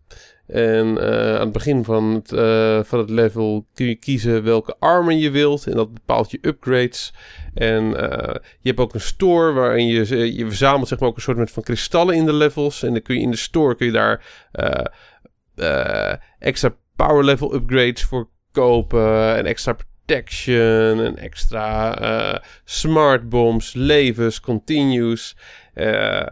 En 0.48 0.98
eh, 0.98 1.34
aan 1.36 1.40
het 1.40 1.52
begin 1.52 1.84
van 1.84 2.14
het, 2.14 2.32
eh, 2.32 2.80
van 2.84 3.00
het 3.00 3.10
level 3.10 3.68
kun 3.74 3.86
je 3.86 3.96
kiezen 3.96 4.44
welke 4.44 4.76
armor 4.80 5.14
je 5.14 5.30
wilt. 5.30 5.68
En 5.68 5.76
dat 5.76 5.94
bepaalt 5.94 6.32
je 6.32 6.38
upgrades. 6.42 7.14
En 7.54 7.84
je 7.90 8.42
hebt 8.62 8.80
ook 8.80 8.94
een 8.94 9.02
store 9.02 9.52
waarin 9.52 9.88
je, 9.88 10.36
je 10.36 10.46
verzamelt 10.48 10.88
zeg 10.88 11.00
maar 11.00 11.10
ook 11.10 11.16
een 11.16 11.22
soort 11.22 11.52
van 11.52 11.64
kristallen 11.64 12.16
in 12.16 12.26
de 12.26 12.34
levels. 12.34 12.84
En 12.84 12.92
dan 12.92 13.02
kun 13.02 13.16
je 13.16 13.22
in 13.22 13.32
de 13.32 13.38
store 13.38 13.76
kun 13.76 13.86
je 13.86 13.92
daar 13.92 14.26
extra 16.40 16.76
power 16.96 17.24
level 17.24 17.54
upgrades 17.54 18.04
voor 18.04 18.30
kopen. 18.52 19.36
En 19.36 19.46
extra 19.46 19.76
protection. 20.08 21.00
En 21.00 21.18
extra 21.18 21.96
eh, 22.00 22.40
smart 22.64 23.30
bombs, 23.30 23.74
levens, 23.74 24.40
continues. 24.40 25.36
Eh, 25.74 26.28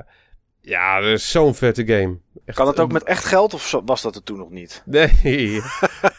ja, 0.61 0.99
dat 0.99 1.09
is 1.09 1.31
zo'n 1.31 1.55
vette 1.55 1.85
game. 1.85 2.17
Echt 2.45 2.57
Kan 2.57 2.67
het 2.67 2.79
ook 2.79 2.91
met 2.91 3.03
echt 3.03 3.25
geld 3.25 3.53
of 3.53 3.81
was 3.85 4.01
dat 4.01 4.15
er 4.15 4.23
toen 4.23 4.37
nog 4.37 4.49
niet? 4.49 4.83
Nee. 4.85 5.61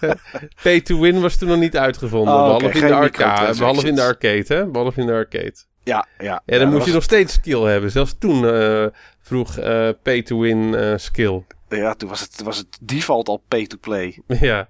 Pay 0.62 0.80
to 0.80 1.00
win 1.00 1.20
was 1.20 1.36
toen 1.36 1.48
nog 1.48 1.58
niet 1.58 1.76
uitgevonden. 1.76 2.34
Oh, 2.34 2.44
behalve, 2.44 2.78
in 2.78 2.86
de 2.86 2.94
arcade, 2.94 3.58
behalve 3.58 3.88
in 3.88 3.94
de 3.94 4.02
arcade, 4.02 4.44
hè? 4.46 4.66
Behalve 4.66 5.00
in 5.00 5.06
de 5.06 5.12
arcade. 5.12 5.54
Ja, 5.84 6.06
ja. 6.18 6.42
En 6.46 6.58
dan 6.58 6.66
ja, 6.66 6.66
moest 6.66 6.78
dat 6.78 6.86
je 6.86 6.92
nog 6.92 7.02
steeds 7.02 7.32
skill 7.32 7.60
hebben. 7.60 7.90
Zelfs 7.90 8.18
toen 8.18 8.48
eh, 8.48 8.86
vroeg 9.20 9.54
pay 10.02 10.22
to 10.22 10.38
win 10.38 10.94
skill. 11.00 11.44
Ja, 11.68 11.94
toen 11.94 12.08
was 12.08 12.20
het, 12.20 12.42
was 12.42 12.58
het 12.58 12.78
default 12.80 13.28
al 13.28 13.42
pay 13.48 13.66
to 13.66 13.76
play. 13.80 14.22
ja. 14.40 14.68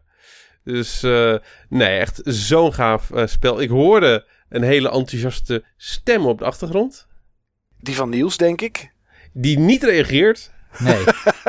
Dus 0.67 1.03
eh, 1.03 1.35
nee, 1.69 1.99
echt 1.99 2.21
zo'n 2.25 2.73
gaaf 2.75 3.11
eh, 3.11 3.27
spel. 3.27 3.61
Ik 3.61 3.69
hoorde 3.69 4.27
een 4.49 4.63
hele 4.63 4.91
enthousiaste 4.91 5.65
stem 5.77 6.27
op 6.27 6.39
de 6.39 6.45
achtergrond. 6.45 7.07
Die 7.81 7.95
van 7.95 8.09
Niels, 8.09 8.37
denk 8.37 8.61
ik. 8.61 8.93
Die 9.33 9.59
niet 9.59 9.83
reageert. 9.83 10.51
Nee. 10.79 11.05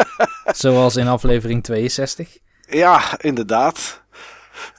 Zoals 0.55 0.95
in 0.95 1.07
aflevering 1.07 1.63
62. 1.63 2.37
Ja, 2.69 3.21
inderdaad. 3.21 4.03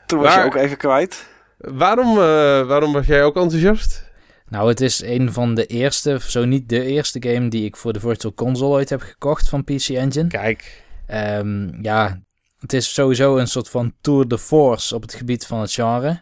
Toen 0.07 0.18
was 0.18 0.35
Waar- 0.35 0.44
je 0.44 0.51
ook 0.51 0.57
even 0.57 0.77
kwijt. 0.77 1.27
Waarom, 1.59 2.09
eh, 2.11 2.66
waarom 2.66 2.92
was 2.92 3.07
jij 3.07 3.22
ook 3.24 3.37
enthousiast? 3.37 4.07
Nou, 4.48 4.68
het 4.68 4.81
is 4.81 5.03
een 5.03 5.33
van 5.33 5.55
de 5.55 5.66
eerste, 5.66 6.18
zo 6.20 6.44
niet 6.44 6.68
de 6.68 6.85
eerste 6.85 7.22
game 7.29 7.48
die 7.48 7.64
ik 7.64 7.77
voor 7.77 7.92
de 7.92 8.01
Virtual 8.01 8.35
Console 8.35 8.70
ooit 8.70 8.90
heb 8.90 9.01
gekocht 9.01 9.48
van 9.48 9.64
PC 9.64 9.88
Engine. 9.88 10.27
Kijk. 10.29 10.83
Ehm, 11.07 11.83
ja, 11.83 12.20
het 12.60 12.72
is 12.72 12.94
sowieso 12.94 13.36
een 13.36 13.46
soort 13.48 13.68
van 13.68 13.92
tour 14.00 14.28
de 14.28 14.38
force 14.38 14.94
op 14.94 15.02
het 15.02 15.14
gebied 15.14 15.46
van 15.46 15.60
het 15.60 15.72
genre. 15.72 16.20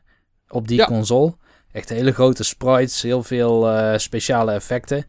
Op 0.48 0.68
die 0.68 0.76
Ja. 0.78 0.84
console. 0.84 1.34
Echt 1.72 1.88
hele 1.88 2.12
grote 2.12 2.44
sprites, 2.44 3.02
heel 3.02 3.22
veel 3.22 3.68
eh, 3.70 3.98
speciale 3.98 4.52
effecten. 4.52 5.04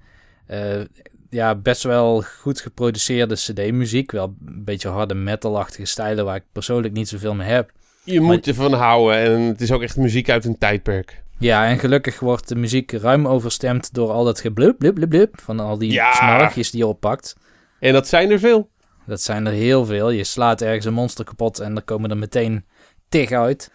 Eh, 0.47 0.81
ja, 1.29 1.55
best 1.55 1.83
wel 1.83 2.21
goed 2.39 2.61
geproduceerde 2.61 3.35
CD-muziek. 3.35 4.11
Wel 4.11 4.35
een 4.45 4.63
beetje 4.63 4.89
harde 4.89 5.13
metal-achtige 5.13 5.85
stijlen 5.85 6.25
waar 6.25 6.35
ik 6.35 6.43
persoonlijk 6.51 6.93
niet 6.93 7.07
zoveel 7.07 7.33
mee 7.35 7.47
heb. 7.49 7.71
Je 8.03 8.21
moet 8.21 8.47
ervan 8.47 8.73
houden. 8.73 9.17
En 9.17 9.41
het 9.41 9.61
is 9.61 9.71
ook 9.71 9.81
echt 9.81 9.97
muziek 9.97 10.29
uit 10.29 10.45
een 10.45 10.57
tijdperk. 10.57 11.23
Ja, 11.39 11.65
en 11.67 11.79
gelukkig 11.79 12.19
wordt 12.19 12.47
de 12.47 12.55
muziek 12.55 12.91
ruim 12.91 13.27
overstemd 13.27 13.93
door 13.93 14.11
al 14.11 14.23
dat 14.23 14.39
geblub, 14.39 14.77
blub, 14.77 14.93
blub, 14.93 15.09
blub 15.09 15.41
van 15.41 15.59
al 15.59 15.77
die 15.77 15.91
Ja. 15.91 16.51
die 16.53 16.65
je 16.71 16.87
oppakt. 16.87 17.35
En 17.79 17.93
dat 17.93 18.07
zijn 18.07 18.31
er 18.31 18.39
veel. 18.39 18.69
Dat 19.07 19.21
zijn 19.21 19.45
er 19.45 19.51
heel 19.53 19.85
veel. 19.85 20.09
Je 20.09 20.23
slaat 20.23 20.61
ergens 20.61 20.85
een 20.85 20.93
monster 20.93 21.25
kapot 21.25 21.59
en 21.59 21.75
er 21.75 21.83
komen 21.83 22.09
er 22.09 22.17
meteen 22.17 22.65
tig 23.09 23.31
uit. 23.31 23.71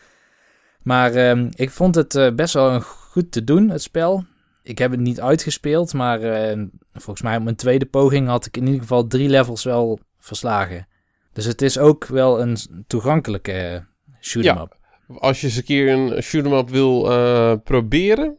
Maar 0.82 1.14
ehm, 1.14 1.50
ik 1.54 1.70
vond 1.70 1.94
het 1.94 2.14
eh, 2.14 2.32
best 2.34 2.54
wel 2.54 2.80
goed 2.80 3.32
te 3.32 3.44
doen, 3.44 3.68
het 3.68 3.82
spel. 3.82 4.24
Ik 4.62 4.78
heb 4.78 4.90
het 4.90 5.00
niet 5.00 5.20
uitgespeeld, 5.20 5.92
maar 5.92 6.22
eh, 6.22 6.62
volgens 6.92 7.22
mij 7.22 7.36
op 7.36 7.42
mijn 7.42 7.56
tweede 7.56 7.86
poging 7.86 8.28
had 8.28 8.46
ik 8.46 8.56
in 8.56 8.64
ieder 8.66 8.80
geval 8.80 9.06
drie 9.06 9.28
levels 9.28 9.64
wel 9.64 9.98
verslagen. 10.18 10.86
Dus 11.32 11.44
het 11.44 11.62
is 11.62 11.78
ook 11.78 12.06
wel 12.06 12.40
een 12.40 12.56
toegankelijke 12.86 13.52
eh, 13.52 13.80
shoot-em 14.20 14.54
Ja. 14.54 14.62
up. 14.62 14.76
Als 15.18 15.40
je 15.40 15.46
eens 15.46 15.56
een 15.56 15.64
keer 15.64 15.92
een 15.92 16.22
shoot-em 16.22 16.52
up 16.52 16.68
wil 16.68 17.10
eh, 17.10 17.54
proberen, 17.64 18.38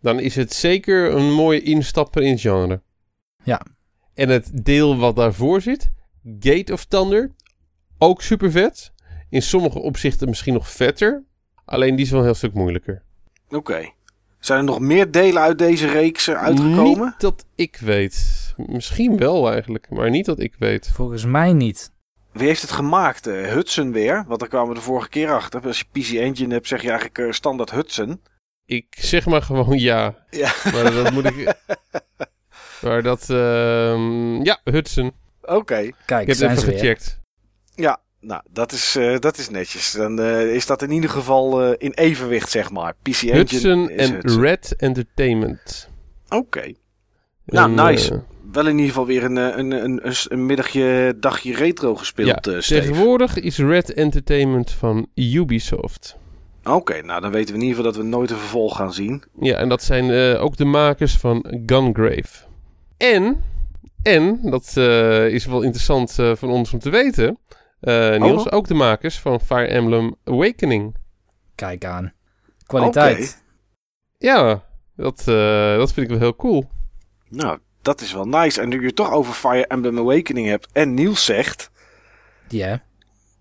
dan 0.00 0.20
is 0.20 0.36
het 0.36 0.52
zeker 0.52 1.12
een 1.14 1.32
mooie 1.32 1.62
instapper 1.62 2.22
in 2.22 2.30
het 2.30 2.40
genre. 2.40 2.80
Ja. 3.44 3.62
En 4.14 4.28
het 4.28 4.64
deel 4.64 4.96
wat 4.96 5.16
daarvoor 5.16 5.60
zit, 5.60 5.90
Gate 6.40 6.72
of 6.72 6.84
Thunder, 6.84 7.30
ook 7.98 8.22
super 8.22 8.50
vet. 8.50 8.92
In 9.30 9.42
sommige 9.42 9.78
opzichten 9.78 10.28
misschien 10.28 10.52
nog 10.54 10.70
vetter. 10.70 11.24
Alleen 11.64 11.96
die 11.96 12.04
is 12.04 12.10
wel 12.10 12.20
een 12.20 12.26
heel 12.26 12.34
stuk 12.34 12.54
moeilijker. 12.54 13.02
Oké. 13.48 13.90
Zijn 14.38 14.58
er 14.58 14.64
nog 14.64 14.78
meer 14.78 15.10
delen 15.10 15.42
uit 15.42 15.58
deze 15.58 15.86
reeks 15.86 16.28
eh, 16.28 16.42
uitgekomen? 16.42 17.04
Niet 17.04 17.20
dat 17.20 17.46
ik 17.54 17.76
weet. 17.76 18.54
Misschien 18.56 19.16
wel 19.16 19.50
eigenlijk, 19.50 19.90
maar 19.90 20.10
niet 20.10 20.24
dat 20.24 20.40
ik 20.40 20.54
weet. 20.58 20.90
Volgens 20.94 21.24
mij 21.24 21.52
niet. 21.52 21.92
Wie 22.32 22.46
heeft 22.46 22.62
het 22.62 22.70
gemaakt? 22.70 23.26
Eh, 23.26 23.52
Hudson 23.52 23.92
weer? 23.92 24.24
Want 24.26 24.40
daar 24.40 24.48
kwamen 24.48 24.68
we 24.68 24.74
de 24.74 24.80
vorige 24.80 25.08
keer 25.08 25.30
achter. 25.30 25.66
Als 25.66 25.78
je 25.78 26.00
PC 26.00 26.12
Engine 26.12 26.54
hebt, 26.54 26.68
zeg 26.68 26.82
je 26.82 26.88
eigenlijk 26.88 27.18
eh, 27.18 27.30
standaard 27.30 27.70
Hudson. 27.70 28.20
Ik 28.66 28.86
zeg 28.90 29.26
maar 29.26 29.42
gewoon 29.42 29.78
ja. 29.78 30.14
Ja. 30.30 30.52
Maar 30.72 30.92
dat 30.92 31.12
moet 31.12 31.24
ik... 31.24 31.54
maar 32.82 33.02
dat... 33.02 33.30
ehm, 33.30 34.42
ja, 34.42 34.60
Hudson. 34.64 35.12
Oké. 35.42 35.90
Kijk, 36.06 36.20
Ik 36.22 36.26
heb 36.26 36.36
zijn 36.36 36.50
het 36.50 36.60
ze 36.60 36.66
even 36.66 36.80
weer. 36.80 36.94
gecheckt. 36.94 37.20
Ja, 37.74 38.00
nou, 38.20 38.42
dat 38.50 38.72
is, 38.72 38.96
eh, 38.96 39.18
dat 39.18 39.38
is 39.38 39.48
netjes. 39.50 39.92
Dan 39.92 40.20
eh, 40.20 40.54
is 40.54 40.66
dat 40.66 40.82
in 40.82 40.90
ieder 40.90 41.10
geval 41.10 41.62
eh, 41.62 41.74
in 41.78 41.92
evenwicht, 41.92 42.50
zeg 42.50 42.70
maar. 42.70 42.94
PC 43.02 43.06
Engine 43.08 43.36
Hudson 43.36 43.88
en. 43.90 44.20
Red 44.40 44.74
Entertainment. 44.76 45.88
Oké. 46.28 46.72
Nou, 47.44 47.70
nice. 47.70 48.22
Wel 48.52 48.66
in 48.66 48.72
ieder 48.72 48.88
geval 48.88 49.06
weer 49.06 49.24
een, 49.24 49.36
een, 49.36 49.70
een, 49.70 50.06
een, 50.06 50.14
een 50.28 50.46
middagje, 50.46 51.14
dagje 51.20 51.54
retro 51.54 51.94
gespeeld, 51.94 52.44
ja, 52.46 52.60
tegenwoordig 52.60 53.36
is 53.38 53.58
Red 53.58 53.92
Entertainment 53.94 54.70
van 54.70 55.06
Ubisoft. 55.14 56.16
Oké, 56.64 57.02
nou 57.02 57.20
dan 57.20 57.30
weten 57.30 57.54
we 57.54 57.60
in 57.60 57.66
ieder 57.66 57.76
geval 57.76 57.92
dat 57.92 58.02
we 58.02 58.08
nooit 58.08 58.30
een 58.30 58.36
vervolg 58.38 58.76
gaan 58.76 58.92
zien. 58.92 59.22
Ja, 59.40 59.56
en 59.56 59.68
dat 59.68 59.82
zijn 59.82 60.10
eh, 60.10 60.42
ook 60.42 60.56
de 60.56 60.64
makers 60.64 61.16
van 61.16 61.44
Gungrave. 61.66 62.44
En, 62.96 63.42
en 64.02 64.38
dat 64.50 64.72
eh, 64.76 65.26
is 65.26 65.46
wel 65.46 65.62
interessant 65.62 66.18
eh, 66.18 66.32
voor 66.36 66.48
ons 66.48 66.72
om 66.72 66.78
te 66.78 66.90
weten, 66.90 67.38
eh, 67.80 68.16
Niels, 68.16 68.46
Oh. 68.46 68.52
ook 68.56 68.66
de 68.68 68.74
makers 68.74 69.18
van 69.18 69.40
Fire 69.40 69.66
Emblem 69.66 70.14
Awakening. 70.24 70.96
Kijk 71.54 71.84
aan. 71.84 72.12
Kwaliteit. 72.66 73.42
Ja, 74.18 74.62
dat, 74.96 75.18
eh, 75.28 75.76
dat 75.76 75.92
vind 75.92 76.06
ik 76.06 76.08
wel 76.12 76.18
heel 76.22 76.36
cool. 76.36 76.68
Nou, 77.28 77.58
dat 77.82 78.00
is 78.00 78.12
wel 78.12 78.24
nice. 78.24 78.60
En 78.60 78.68
nu 78.68 78.80
je 78.80 78.86
het 78.86 78.96
toch 78.96 79.10
over 79.12 79.32
Fire 79.32 79.66
Emblem 79.66 79.98
Awakening 79.98 80.48
hebt 80.48 80.68
en 80.72 80.94
Niels 80.94 81.24
zegt... 81.24 81.70
Ja. 82.48 82.66
Ja, 82.68 82.80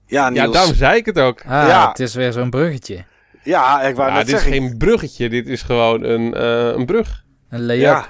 Ja, 0.06 0.30
Niels. 0.30 0.54
daarom 0.54 0.74
zei 0.76 0.98
ik 0.98 1.06
het 1.06 1.20
ook. 1.20 1.40
Ah, 1.42 1.50
Ja. 1.68 1.90
het 1.90 2.00
is 2.00 2.14
weer 2.16 2.32
zo'n 2.32 2.50
bruggetje. 2.50 3.04
Ja, 3.44 3.82
ik 3.82 3.96
wou 3.96 4.10
Ja, 4.10 4.16
net 4.18 4.26
dit 4.26 4.36
is 4.36 4.42
zeggen. 4.42 4.62
geen 4.62 4.78
bruggetje, 4.78 5.30
dit 5.30 5.48
is 5.48 5.62
gewoon 5.62 6.04
een, 6.04 6.34
eh, 6.34 6.68
een 6.68 6.86
brug. 6.86 7.24
Een 7.50 7.66
lay-up. 7.66 7.82
Ja. 7.82 8.08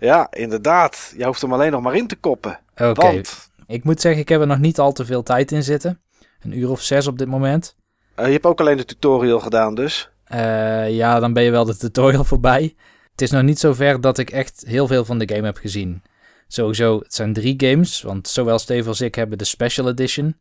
Ja, 0.00 0.26
inderdaad. 0.30 1.14
Je 1.16 1.24
hoeft 1.24 1.40
hem 1.40 1.52
alleen 1.52 1.70
nog 1.72 1.82
maar 1.82 1.94
in 1.96 2.06
te 2.06 2.16
koppen. 2.16 2.58
Oké. 2.76 2.92
Want 2.94 3.50
Ik 3.66 3.84
moet 3.84 4.00
zeggen, 4.00 4.20
ik 4.20 4.28
heb 4.28 4.40
er 4.40 4.46
nog 4.46 4.58
niet 4.58 4.78
al 4.78 4.92
te 4.92 5.04
veel 5.04 5.22
tijd 5.22 5.52
in 5.52 5.62
zitten. 5.62 6.00
Een 6.40 6.58
uur 6.58 6.70
of 6.70 6.82
zes 6.82 7.06
op 7.06 7.18
dit 7.18 7.28
moment. 7.28 7.76
eh, 8.14 8.26
je 8.26 8.32
hebt 8.32 8.46
ook 8.46 8.60
alleen 8.60 8.76
de 8.76 8.84
tutorial 8.84 9.40
gedaan 9.40 9.74
dus. 9.74 10.10
Eh, 10.24 10.90
ja, 10.90 11.20
dan 11.20 11.32
ben 11.32 11.42
je 11.42 11.50
wel 11.50 11.64
de 11.64 11.76
tutorial 11.76 12.24
voorbij. 12.32 12.74
Het 13.10 13.20
is 13.20 13.30
nog 13.30 13.42
niet 13.42 13.58
zo 13.58 13.72
ver 13.72 14.00
dat 14.00 14.18
ik 14.18 14.30
echt 14.30 14.62
heel 14.66 14.86
veel 14.86 15.04
van 15.04 15.18
de 15.18 15.34
game 15.34 15.46
heb 15.46 15.56
gezien. 15.56 16.02
Sowieso, 16.48 16.98
het 16.98 17.14
zijn 17.14 17.32
drie 17.32 17.54
games, 17.56 18.02
want 18.02 18.28
zowel 18.28 18.58
Steve 18.58 18.88
als 18.88 19.00
ik 19.00 19.14
hebben 19.14 19.38
de 19.38 19.44
Special 19.44 19.88
Edition. 19.88 20.36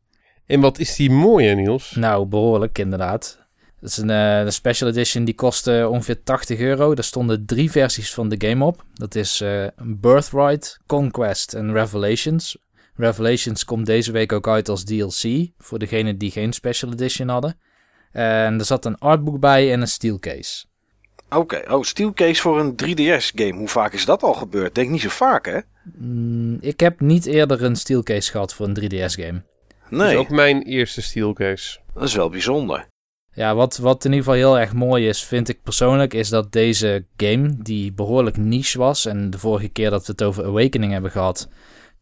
En 0.45 0.59
wat 0.59 0.79
is 0.79 0.95
die 0.95 1.11
mooie, 1.11 1.55
Niels? 1.55 1.91
Nou, 1.91 2.25
behoorlijk 2.25 2.77
inderdaad. 2.77 3.39
Het 3.81 3.89
is 3.89 3.97
een 3.97 4.09
eh, 4.09 4.43
de 4.43 4.51
Special 4.51 4.89
Edition 4.89 5.23
die 5.23 5.33
kostte 5.35 5.87
ongeveer 5.91 6.23
80 6.23 6.59
euro. 6.59 6.95
Daar 6.95 7.03
stonden 7.03 7.45
drie 7.45 7.71
versies 7.71 8.13
van 8.13 8.29
de 8.29 8.47
game 8.47 8.65
op. 8.65 8.83
Dat 8.93 9.15
is 9.15 9.41
eh, 9.41 9.67
Birthright, 9.83 10.79
Conquest 10.85 11.53
en 11.53 11.73
Revelations. 11.73 12.57
Revelations 12.95 13.65
komt 13.65 13.85
deze 13.85 14.11
week 14.11 14.31
ook 14.31 14.47
uit 14.47 14.69
als 14.69 14.83
DLC, 14.83 15.47
voor 15.57 15.79
degenen 15.79 16.17
die 16.17 16.31
geen 16.31 16.53
Special 16.53 16.91
Edition 16.91 17.27
hadden. 17.27 17.59
En 18.11 18.59
er 18.59 18.65
zat 18.65 18.85
een 18.85 18.97
artbook 18.97 19.39
bij 19.39 19.71
en 19.73 19.81
een 19.81 19.87
steelcase. 19.87 20.65
Oké, 21.29 21.63
oh, 21.73 21.83
Steelcase 21.83 22.41
voor 22.41 22.59
een 22.59 22.71
3DS-game. 22.83 23.53
Hoe 23.53 23.67
vaak 23.67 23.93
is 23.93 24.05
dat 24.05 24.23
al 24.23 24.33
gebeurd? 24.33 24.75
Denk 24.75 24.89
niet 24.89 25.01
zo 25.01 25.09
vaak, 25.09 25.45
hè? 25.45 25.59
Mm, 25.97 26.57
ik 26.61 26.79
heb 26.79 26.99
niet 26.99 27.25
eerder 27.25 27.63
een 27.63 27.75
steelcase 27.75 28.31
gehad 28.31 28.53
voor 28.53 28.67
een 28.67 28.77
3DS-game. 28.79 29.43
Dat 29.89 29.99
Nee, 29.99 30.11
is 30.11 30.15
ook 30.17 30.29
mijn 30.29 30.61
eerste 30.61 31.01
steelcase. 31.01 31.79
dat 31.93 32.03
is 32.03 32.13
wel 32.15 32.29
bijzonder. 32.29 32.87
Ja, 33.31 33.55
wat, 33.55 33.77
wat 33.77 34.05
in 34.05 34.11
ieder 34.11 34.25
geval 34.25 34.39
heel 34.39 34.59
erg 34.59 34.73
mooi 34.73 35.07
is, 35.07 35.23
vind 35.23 35.49
ik 35.49 35.61
persoonlijk, 35.63 36.13
is 36.13 36.29
dat 36.29 36.51
deze 36.51 37.05
game, 37.17 37.57
die 37.57 37.93
behoorlijk 37.93 38.37
niche 38.37 38.77
was, 38.77 39.05
en 39.05 39.29
de 39.29 39.39
vorige 39.39 39.69
keer 39.69 39.89
dat 39.89 40.05
we 40.05 40.11
het 40.11 40.23
over 40.23 40.45
Awakening 40.45 40.91
hebben 40.91 41.11
gehad, 41.11 41.49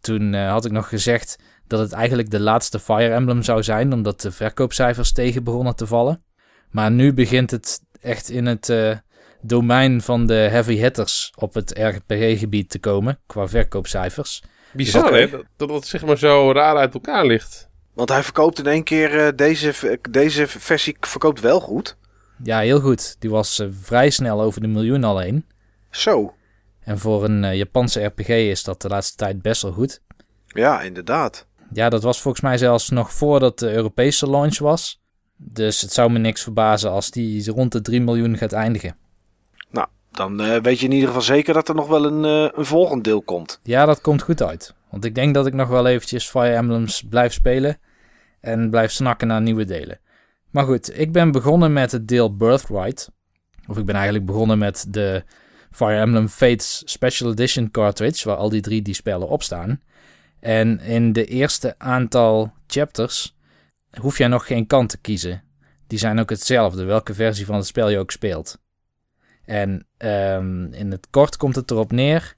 toen 0.01 0.33
eh, 0.33 0.49
had 0.49 0.65
ik 0.65 0.71
nog 0.71 0.89
gezegd 0.89 1.39
dat 1.67 1.79
het 1.79 1.91
eigenlijk 1.91 2.29
de 2.29 2.39
laatste 2.39 2.79
Fire 2.79 3.13
Emblem 3.13 3.43
zou 3.43 3.63
zijn, 3.63 3.93
omdat 3.93 4.21
de 4.21 4.31
verkoopcijfers 4.31 5.11
tegen 5.11 5.43
begonnen 5.43 5.75
te 5.75 5.87
vallen. 5.87 6.23
Maar 6.69 6.91
nu 6.91 7.13
begint 7.13 7.51
het 7.51 7.81
echt 8.01 8.29
in 8.29 8.45
het 8.45 8.69
eh, 8.69 8.97
domein 9.41 10.01
van 10.01 10.25
de 10.25 10.33
heavy 10.33 10.75
hitters 10.75 11.31
op 11.35 11.53
het 11.53 11.79
RPG-gebied 11.79 12.69
te 12.69 12.79
komen, 12.79 13.19
qua 13.25 13.47
verkoopcijfers. 13.47 14.43
Bizar, 14.73 15.05
Oké. 15.05 15.17
hè? 15.17 15.29
Dat, 15.29 15.45
dat 15.55 15.69
het 15.69 15.85
zeg 15.85 16.05
maar 16.05 16.17
zo 16.17 16.51
raar 16.51 16.75
uit 16.75 16.93
elkaar 16.93 17.25
ligt. 17.25 17.66
Want 17.97 18.10
hij 18.10 18.23
verkoopt 18.23 18.60
in 18.60 18.67
één 18.67 18.83
keer 18.83 19.25
eh, 19.25 19.36
deze, 19.36 19.99
deze 20.10 20.47
versie 20.47 20.97
verkoopt 20.99 21.39
wel 21.39 21.60
goed. 21.60 21.97
Ja, 22.43 22.60
heel 22.60 22.79
goed. 22.79 23.15
Die 23.19 23.29
was 23.29 23.60
eh, 23.60 23.67
vrij 23.71 24.10
snel 24.10 24.41
over 24.41 24.62
de 24.62 24.67
miljoen 24.67 25.03
alleen. 25.03 25.45
Zo. 25.91 26.33
En 26.79 26.99
voor 26.99 27.23
een 27.23 27.43
eh, 27.43 27.55
Japanse 27.55 28.03
RPG 28.03 28.27
is 28.27 28.63
dat 28.63 28.81
de 28.81 28.88
laatste 28.88 29.15
tijd 29.15 29.41
best 29.41 29.62
wel 29.62 29.71
goed. 29.71 30.01
Ja, 30.47 30.81
inderdaad. 30.81 31.47
Ja, 31.73 31.89
dat 31.89 32.03
was 32.03 32.21
volgens 32.21 32.43
mij 32.43 32.57
zelfs 32.57 32.89
nog 32.89 33.13
voordat 33.13 33.60
de 33.60 33.71
Europese 33.71 34.29
launch 34.29 34.60
was. 34.60 35.01
Dus 35.38 35.81
het 35.81 35.93
zou 35.93 36.12
me 36.12 36.19
niks 36.19 36.43
verbazen 36.43 36.91
als 36.91 37.12
die 37.12 37.51
rond 37.51 37.71
de 37.71 37.81
3 37.81 38.01
miljoen 38.01 38.38
gaat 38.38 38.53
eindigen. 38.53 38.95
Nou, 39.69 39.88
dan 40.12 40.62
weet 40.62 40.79
je 40.79 40.86
in 40.86 40.91
ieder 40.91 41.07
geval 41.07 41.21
zeker 41.21 41.53
dat 41.53 41.69
er 41.69 41.75
nog 41.75 41.88
wel 41.88 42.05
een, 42.05 42.25
eh, 42.25 42.57
een 42.57 42.65
volgend 42.65 43.03
deel 43.03 43.21
komt. 43.21 43.60
Ja, 43.63 43.86
dat 43.86 44.01
komt 44.01 44.21
goed 44.21 44.43
uit. 44.43 44.73
Want 44.89 45.05
ik 45.05 45.15
denk 45.15 45.33
dat 45.33 45.47
ik 45.47 45.53
nog 45.53 45.67
wel 45.67 45.88
eventjes 45.88 46.29
Fire 46.29 46.55
Emblems 46.55 47.03
blijf 47.10 47.33
spelen. 47.33 47.79
En 48.47 48.69
blijf 48.69 48.91
snakken 48.91 49.27
naar 49.27 49.41
nieuwe 49.41 49.65
delen. 49.65 49.99
Maar 50.49 50.65
goed, 50.65 50.99
ik 50.99 51.12
ben 51.12 51.31
begonnen 51.31 51.73
met 51.73 51.91
het 51.91 52.07
deel 52.07 52.36
Birthright. 52.36 53.12
Of 53.67 53.77
ik 53.77 53.86
ben 53.86 53.95
eigenlijk 53.95 54.25
begonnen 54.25 54.57
met 54.57 54.86
de 54.89 55.23
Fire 55.71 55.99
Emblem 55.99 56.27
Fates 56.27 56.81
Special 56.86 57.31
Edition 57.31 57.71
cartridge. 57.71 58.27
Waar 58.27 58.38
al 58.38 58.49
die 58.49 58.62
drie 58.62 58.81
die 58.81 58.93
spellen 58.93 59.27
op 59.27 59.43
staan. 59.43 59.81
En 60.39 60.79
in 60.79 61.13
de 61.13 61.25
eerste 61.25 61.75
aantal 61.77 62.53
chapters 62.67 63.38
hoef 63.99 64.17
jij 64.17 64.27
nog 64.27 64.45
geen 64.47 64.67
kant 64.67 64.89
te 64.89 64.97
kiezen. 64.97 65.43
Die 65.88 65.99
zijn 65.99 66.19
ook 66.19 66.29
hetzelfde, 66.29 66.83
welke 66.83 67.13
versie 67.13 67.45
van 67.45 67.55
het 67.55 67.65
spel 67.65 67.89
je 67.89 67.99
ook 67.99 68.12
speelt. 68.12 68.60
En 69.45 69.88
ehm, 69.97 70.73
in 70.73 70.91
het 70.91 71.07
kort 71.10 71.38
komt 71.38 71.55
het 71.55 71.71
erop 71.71 71.91
neer 71.91 72.36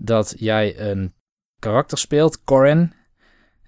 dat 0.00 0.34
jij 0.38 0.80
een 0.80 1.14
karakter 1.58 1.98
speelt, 1.98 2.44
Corin. 2.44 2.92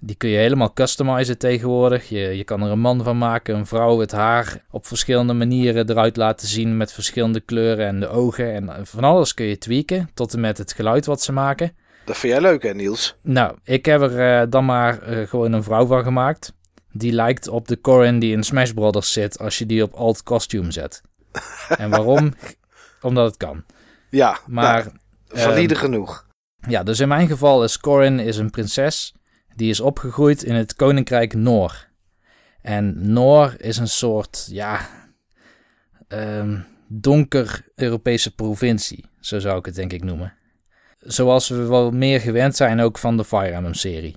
Die 0.00 0.16
kun 0.16 0.28
je 0.28 0.36
helemaal 0.36 0.72
customizen 0.72 1.38
tegenwoordig. 1.38 2.08
Je, 2.08 2.18
je 2.18 2.44
kan 2.44 2.62
er 2.62 2.70
een 2.70 2.78
man 2.80 3.02
van 3.04 3.18
maken, 3.18 3.54
een 3.56 3.66
vrouw, 3.66 3.98
het 3.98 4.12
haar 4.12 4.64
op 4.70 4.86
verschillende 4.86 5.32
manieren 5.32 5.90
eruit 5.90 6.16
laten 6.16 6.48
zien 6.48 6.76
met 6.76 6.92
verschillende 6.92 7.40
kleuren 7.40 7.86
en 7.86 8.00
de 8.00 8.08
ogen. 8.08 8.54
En 8.54 8.86
van 8.86 9.04
alles 9.04 9.34
kun 9.34 9.46
je 9.46 9.58
tweaken, 9.58 10.10
tot 10.14 10.32
en 10.34 10.40
met 10.40 10.58
het 10.58 10.72
geluid 10.72 11.06
wat 11.06 11.22
ze 11.22 11.32
maken. 11.32 11.76
Dat 12.04 12.16
vind 12.16 12.32
jij 12.32 12.42
leuk, 12.42 12.62
hè, 12.62 12.74
Niels? 12.74 13.16
Nou, 13.22 13.56
ik 13.64 13.84
heb 13.84 14.00
er 14.00 14.40
eh, 14.40 14.50
dan 14.50 14.64
maar 14.64 15.02
eh, 15.02 15.26
gewoon 15.26 15.52
een 15.52 15.62
vrouw 15.62 15.86
van 15.86 16.02
gemaakt. 16.02 16.52
Die 16.92 17.12
lijkt 17.12 17.48
op 17.48 17.68
de 17.68 17.80
Corin 17.80 18.18
die 18.18 18.32
in 18.32 18.42
Smash 18.42 18.70
Brothers 18.70 19.12
zit 19.12 19.38
als 19.38 19.58
je 19.58 19.66
die 19.66 19.82
op 19.82 19.92
alt 19.94 20.22
costume 20.22 20.72
zet. 20.72 21.02
en 21.78 21.90
waarom? 21.90 22.34
Omdat 23.00 23.26
het 23.26 23.36
kan. 23.36 23.64
Ja, 24.10 24.38
Maar 24.46 24.84
nou, 24.84 24.96
valide 25.28 25.74
ehm, 25.74 25.82
genoeg. 25.82 26.26
ja, 26.68 26.82
dus 26.82 27.00
in 27.00 27.08
mijn 27.08 27.28
geval 27.28 27.64
is 27.64 27.80
Corin 27.80 28.18
is 28.18 28.36
een 28.36 28.50
prinses. 28.50 29.12
Die 29.58 29.70
is 29.70 29.80
opgegroeid 29.80 30.42
in 30.42 30.54
het 30.54 30.74
koninkrijk 30.74 31.34
Noor. 31.34 31.86
En 32.62 33.12
Noor 33.12 33.54
is 33.56 33.76
een 33.76 33.88
soort, 33.88 34.48
ja, 34.50 34.88
ehm, 36.08 36.60
donker 36.88 37.66
Europese 37.74 38.34
provincie. 38.34 39.04
Zo 39.20 39.38
zou 39.38 39.58
ik 39.58 39.64
het 39.64 39.74
denk 39.74 39.92
ik 39.92 40.04
noemen. 40.04 40.34
Zoals 40.98 41.48
we 41.48 41.66
wel 41.66 41.90
meer 41.90 42.20
gewend 42.20 42.56
zijn 42.56 42.80
ook 42.80 42.98
van 42.98 43.16
de 43.16 43.24
Fire 43.24 43.52
Emblem 43.52 43.74
serie. 43.74 44.16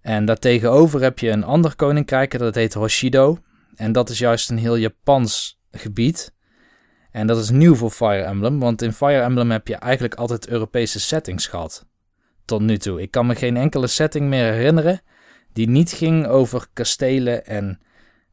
En 0.00 0.24
daartegenover 0.24 1.02
heb 1.02 1.18
je 1.18 1.30
een 1.30 1.44
ander 1.44 1.76
koninkrijk, 1.76 2.38
dat 2.38 2.54
heet 2.54 2.74
Hoshido. 2.74 3.38
En 3.74 3.92
dat 3.92 4.10
is 4.10 4.18
juist 4.18 4.50
een 4.50 4.58
heel 4.58 4.76
Japans 4.76 5.60
gebied. 5.70 6.34
En 7.10 7.26
dat 7.26 7.38
is 7.38 7.50
nieuw 7.50 7.74
voor 7.74 7.90
Fire 7.90 8.22
Emblem, 8.22 8.58
want 8.58 8.82
in 8.82 8.92
Fire 8.92 9.22
Emblem 9.22 9.50
heb 9.50 9.68
je 9.68 9.76
eigenlijk 9.76 10.14
altijd 10.14 10.48
Europese 10.48 11.00
settings 11.00 11.46
gehad. 11.46 11.90
Tot 12.44 12.60
nu 12.60 12.76
toe. 12.76 13.02
Ik 13.02 13.10
kan 13.10 13.26
me 13.26 13.34
geen 13.34 13.56
enkele 13.56 13.86
setting 13.86 14.28
meer 14.28 14.52
herinneren 14.52 15.02
die 15.52 15.68
niet 15.68 15.92
ging 15.92 16.26
over 16.26 16.66
kastelen 16.72 17.46
en, 17.46 17.80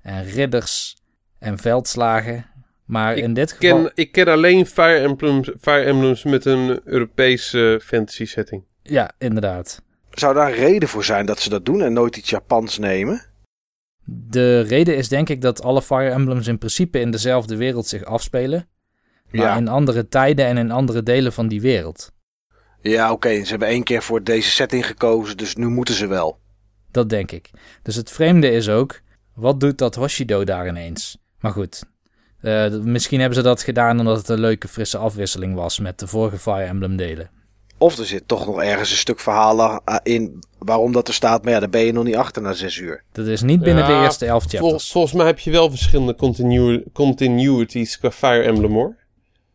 en 0.02 0.24
ridders 0.24 0.98
en 1.40 1.58
veldslagen. 1.58 2.46
Maar 2.86 3.18
Ik 3.18 3.24
in 3.24 3.34
dit 3.34 3.52
geval... 3.52 3.82
ken, 3.82 3.92
ik 3.96 4.12
ken 4.12 4.28
alleen 4.28 4.66
Fire 4.66 4.98
Emblems, 4.98 5.52
Fire 5.62 5.84
Emblems 5.84 6.24
met 6.24 6.46
een 6.46 6.82
Europese 6.84 7.82
fantasy 7.84 8.26
setting. 8.26 8.64
Ja, 8.84 9.12
inderdaad. 9.18 9.82
Zou 10.12 10.34
daar 10.34 10.48
een 10.50 10.56
reden 10.56 10.90
voor 10.90 11.04
zijn 11.04 11.26
dat 11.26 11.40
ze 11.40 11.50
dat 11.50 11.66
doen 11.66 11.82
en 11.82 11.94
nooit 11.94 12.18
iets 12.18 12.30
Japans 12.30 12.78
nemen? 12.78 13.22
De 14.06 14.62
reden 14.62 14.96
is 14.96 15.10
denk 15.10 15.30
ik 15.30 15.42
dat 15.42 15.64
alle 15.64 15.82
Fire 15.82 16.10
Emblems 16.10 16.48
in 16.48 16.58
principe 16.58 17.00
in 17.00 17.12
dezelfde 17.12 17.56
wereld 17.56 17.88
zich 17.88 18.04
afspelen. 18.04 18.68
Maar 19.32 19.42
Ja, 19.42 19.58
in 19.58 19.68
andere 19.68 20.08
tijden 20.08 20.46
en 20.46 20.58
in 20.58 20.72
andere 20.72 21.04
delen 21.04 21.34
van 21.34 21.48
die 21.48 21.62
wereld. 21.62 22.12
Ja 22.82 23.12
oké. 23.12 23.44
Ze 23.44 23.50
hebben 23.50 23.68
één 23.68 23.84
keer 23.84 24.04
voor 24.04 24.24
deze 24.24 24.50
setting 24.50 24.86
gekozen, 24.86 25.38
dus 25.38 25.56
nu 25.56 25.68
moeten 25.68 25.96
ze 25.96 26.08
wel. 26.08 26.40
Dat 26.92 27.10
denk 27.10 27.32
ik. 27.32 27.50
Dus 27.84 27.96
het 27.96 28.12
vreemde 28.12 28.52
is 28.52 28.70
ook, 28.70 29.02
wat 29.34 29.60
doet 29.60 29.78
dat 29.78 29.96
Hoshido 29.96 30.44
daar 30.44 30.68
ineens? 30.68 31.18
Maar 31.40 31.52
goed, 31.52 31.84
uh, 32.42 32.70
misschien 32.70 33.20
hebben 33.20 33.38
ze 33.38 33.44
dat 33.44 33.64
gedaan 33.64 34.00
omdat 34.00 34.18
het 34.18 34.30
een 34.30 34.40
leuke 34.40 34.68
frisse 34.68 34.98
afwisseling 34.98 35.56
was 35.56 35.80
met 35.80 36.00
de 36.00 36.08
vorige 36.08 36.38
Fire 36.38 36.64
Emblem 36.64 36.96
delen. 36.96 37.30
Of 37.78 37.98
er 37.98 38.06
zit 38.06 38.28
toch 38.28 38.46
nog 38.46 38.62
ergens 38.62 38.92
een 38.92 38.98
stuk 38.98 39.20
verhalen 39.20 39.82
eh, 39.86 39.96
in 40.04 40.44
waarom 40.58 40.92
dat 40.92 41.08
er 41.08 41.14
staat. 41.14 41.44
Maar 41.44 41.54
ja, 41.54 41.60
daar 41.60 41.70
ben 41.70 41.86
je 41.86 41.92
nog 41.92 42.04
niet 42.04 42.16
achter 42.16 42.42
na 42.42 42.54
zes 42.54 42.78
uur. 42.78 43.04
Dat 43.12 43.26
is 43.26 43.42
niet 43.42 43.62
binnen 43.62 43.86
de 43.86 43.94
eerste 43.94 44.26
elf 44.26 44.46
chapters. 44.48 44.92
volgens 44.92 45.14
mij 45.14 45.26
heb 45.26 45.40
je 45.40 45.52
wel 45.52 45.70
verschillende 45.70 46.16
continu 46.16 46.84
continuities 46.94 48.00
qua 48.00 48.12
Fire 48.12 48.42
Emblem 48.42 48.72
hoor. 48.72 48.96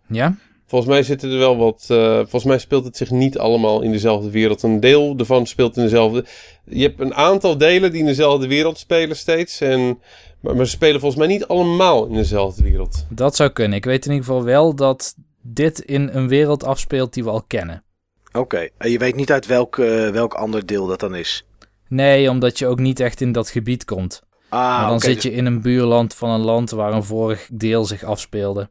Ja? 0.06 0.36
Volgens 0.74 0.94
mij 0.94 1.02
zitten 1.02 1.30
er 1.30 1.38
wel 1.38 1.56
wat. 1.56 1.86
Uh, 1.90 2.14
volgens 2.14 2.44
mij 2.44 2.58
speelt 2.58 2.84
het 2.84 2.96
zich 2.96 3.10
niet 3.10 3.38
allemaal 3.38 3.82
in 3.82 3.92
dezelfde 3.92 4.30
wereld. 4.30 4.62
Een 4.62 4.80
deel 4.80 5.14
ervan 5.18 5.46
speelt 5.46 5.76
in 5.76 5.82
dezelfde. 5.82 6.24
Je 6.64 6.82
hebt 6.82 7.00
een 7.00 7.14
aantal 7.14 7.58
delen 7.58 7.90
die 7.90 8.00
in 8.00 8.06
dezelfde 8.06 8.46
wereld 8.46 8.78
spelen 8.78 9.16
steeds. 9.16 9.60
En, 9.60 9.98
maar, 10.40 10.56
maar 10.56 10.64
ze 10.64 10.70
spelen 10.70 11.00
volgens 11.00 11.20
mij 11.20 11.30
niet 11.30 11.46
allemaal 11.46 12.06
in 12.06 12.14
dezelfde 12.14 12.62
wereld. 12.62 13.06
Dat 13.08 13.36
zou 13.36 13.50
kunnen. 13.50 13.76
Ik 13.76 13.84
weet 13.84 14.06
in 14.06 14.12
ieder 14.12 14.26
geval 14.26 14.44
wel 14.44 14.74
dat 14.74 15.14
dit 15.42 15.80
in 15.80 16.10
een 16.12 16.28
wereld 16.28 16.64
afspeelt 16.64 17.14
die 17.14 17.24
we 17.24 17.30
al 17.30 17.42
kennen. 17.42 17.84
Oké, 18.32 18.68
en 18.78 18.90
je 18.90 18.98
weet 18.98 19.16
niet 19.16 19.32
uit 19.32 19.46
welk, 19.46 19.76
uh, 19.76 20.08
welk 20.08 20.34
ander 20.34 20.66
deel 20.66 20.86
dat 20.86 21.00
dan 21.00 21.14
is? 21.14 21.46
Nee, 21.88 22.30
omdat 22.30 22.58
je 22.58 22.66
ook 22.66 22.78
niet 22.78 23.00
echt 23.00 23.20
in 23.20 23.32
dat 23.32 23.50
gebied 23.50 23.84
komt. 23.84 24.22
Ah, 24.48 24.80
maar 24.80 24.88
dan 24.88 25.00
zit 25.00 25.14
dus- 25.14 25.22
je 25.22 25.32
in 25.32 25.46
een 25.46 25.62
buurland 25.62 26.14
van 26.14 26.30
een 26.30 26.44
land 26.44 26.70
waar 26.70 26.92
een 26.92 27.04
vorig 27.04 27.48
deel 27.52 27.84
zich 27.84 28.02
afspeelde. 28.02 28.68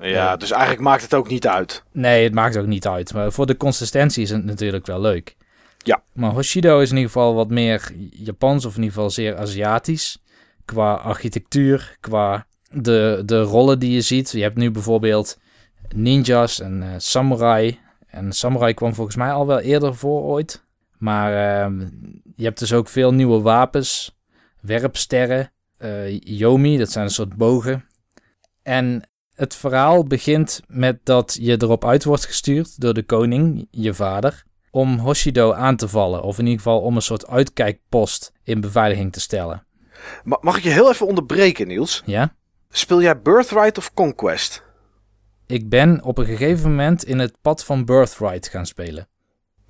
Ja, 0.00 0.36
dus 0.36 0.50
eigenlijk 0.50 0.82
maakt 0.82 1.02
het 1.02 1.14
ook 1.14 1.28
niet 1.28 1.46
uit. 1.46 1.82
Nee, 1.92 2.24
het 2.24 2.34
maakt 2.34 2.56
ook 2.56 2.66
niet 2.66 2.86
uit. 2.86 3.14
Maar 3.14 3.32
voor 3.32 3.46
de 3.46 3.56
consistentie 3.56 4.22
is 4.22 4.30
het 4.30 4.44
natuurlijk 4.44 4.86
wel 4.86 5.00
leuk. 5.00 5.36
Ja. 5.78 6.02
Maar 6.12 6.30
Hoshido 6.30 6.80
is 6.80 6.90
in 6.90 6.96
ieder 6.96 7.12
geval 7.12 7.34
wat 7.34 7.48
meer 7.48 7.92
Japans, 8.10 8.64
of 8.64 8.76
in 8.76 8.82
ieder 8.82 8.94
geval 8.94 9.10
zeer 9.10 9.36
Aziatisch. 9.36 10.18
Qua 10.64 10.92
architectuur, 10.92 11.96
qua 12.00 12.46
de, 12.70 13.22
de 13.24 13.42
rollen 13.42 13.78
die 13.78 13.92
je 13.92 14.00
ziet. 14.00 14.30
Je 14.30 14.42
hebt 14.42 14.56
nu 14.56 14.70
bijvoorbeeld 14.70 15.38
ninjas 15.94 16.60
en 16.60 16.82
uh, 16.82 16.88
samurai. 16.96 17.78
En 18.06 18.32
samurai 18.32 18.74
kwam 18.74 18.94
volgens 18.94 19.16
mij 19.16 19.32
al 19.32 19.46
wel 19.46 19.60
eerder 19.60 19.94
voor 19.94 20.22
ooit. 20.22 20.64
Maar 20.98 21.32
uh, 21.70 21.86
je 22.34 22.44
hebt 22.44 22.58
dus 22.58 22.72
ook 22.72 22.88
veel 22.88 23.14
nieuwe 23.14 23.40
wapens. 23.40 24.18
Werpsterren. 24.60 25.52
Uh, 25.78 26.18
yomi, 26.20 26.78
dat 26.78 26.90
zijn 26.90 27.04
een 27.04 27.10
soort 27.10 27.36
bogen. 27.36 27.84
En 28.62 29.08
het 29.40 29.54
verhaal 29.54 30.04
begint 30.04 30.60
met 30.66 31.00
dat 31.04 31.36
je 31.40 31.62
erop 31.62 31.84
uit 31.84 32.04
wordt 32.04 32.26
gestuurd 32.26 32.80
door 32.80 32.94
de 32.94 33.02
koning, 33.02 33.68
je 33.70 33.94
vader, 33.94 34.44
om 34.70 34.98
Hoshido 34.98 35.52
aan 35.52 35.76
te 35.76 35.88
vallen. 35.88 36.22
Of 36.22 36.38
in 36.38 36.44
ieder 36.44 36.62
geval 36.62 36.80
om 36.80 36.96
een 36.96 37.02
soort 37.02 37.26
uitkijkpost 37.26 38.32
in 38.44 38.60
beveiliging 38.60 39.12
te 39.12 39.20
stellen. 39.20 39.66
Mag 40.24 40.56
ik 40.56 40.62
je 40.62 40.70
heel 40.70 40.90
even 40.90 41.06
onderbreken, 41.06 41.66
Niels? 41.66 42.02
Ja? 42.06 42.34
Speel 42.70 43.02
jij 43.02 43.20
Birthright 43.20 43.78
of 43.78 43.94
Conquest? 43.94 44.62
Ik 45.46 45.68
ben 45.68 46.02
op 46.04 46.18
een 46.18 46.26
gegeven 46.26 46.70
moment 46.70 47.04
in 47.04 47.18
het 47.18 47.36
pad 47.42 47.64
van 47.64 47.84
Birthright 47.84 48.48
gaan 48.48 48.66
spelen. 48.66 49.08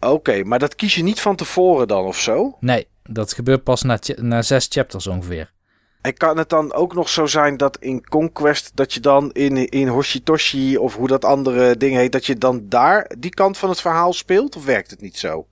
Oké, 0.01 0.43
maar 0.45 0.59
dat 0.59 0.75
kies 0.75 0.95
je 0.95 1.03
niet 1.03 1.21
van 1.21 1.37
tevoren 1.37 1.89
dan 1.89 2.05
of 2.05 2.19
zo? 2.19 2.57
Nee, 2.61 2.89
dat 3.03 3.33
gebeurt 3.33 3.63
pas 3.63 3.83
na, 3.83 3.99
na 4.17 4.43
zes 4.43 4.67
chapters 4.71 5.07
ongeveer. 5.07 5.53
En 6.01 6.15
kan 6.15 6.39
het 6.39 6.49
dan 6.49 6.73
ook 6.73 6.95
nog 6.95 7.09
zo 7.09 7.27
zijn 7.27 7.57
dat 7.57 7.79
in 7.79 8.09
Conquest 8.09 8.71
dat 8.75 8.93
je 8.93 9.01
dan 9.01 9.33
in, 9.33 9.69
in 9.69 9.89
Hoshitoshi 9.89 10.77
of 10.77 10.97
hoe 10.97 11.09
dat 11.09 11.25
andere 11.25 11.77
ding 11.77 11.97
heet, 11.97 12.13
dat 12.13 12.27
je 12.27 12.39
dan 12.39 12.69
daar 12.69 13.11
die 13.19 13.31
kant 13.31 13.59
van 13.59 13.69
het 13.69 13.81
verhaal 13.81 14.13
speelt? 14.13 14.57
Of 14.57 14.65
werkt 14.65 14.91
het 14.91 15.01
niet 15.01 15.19
zo? 15.19 15.47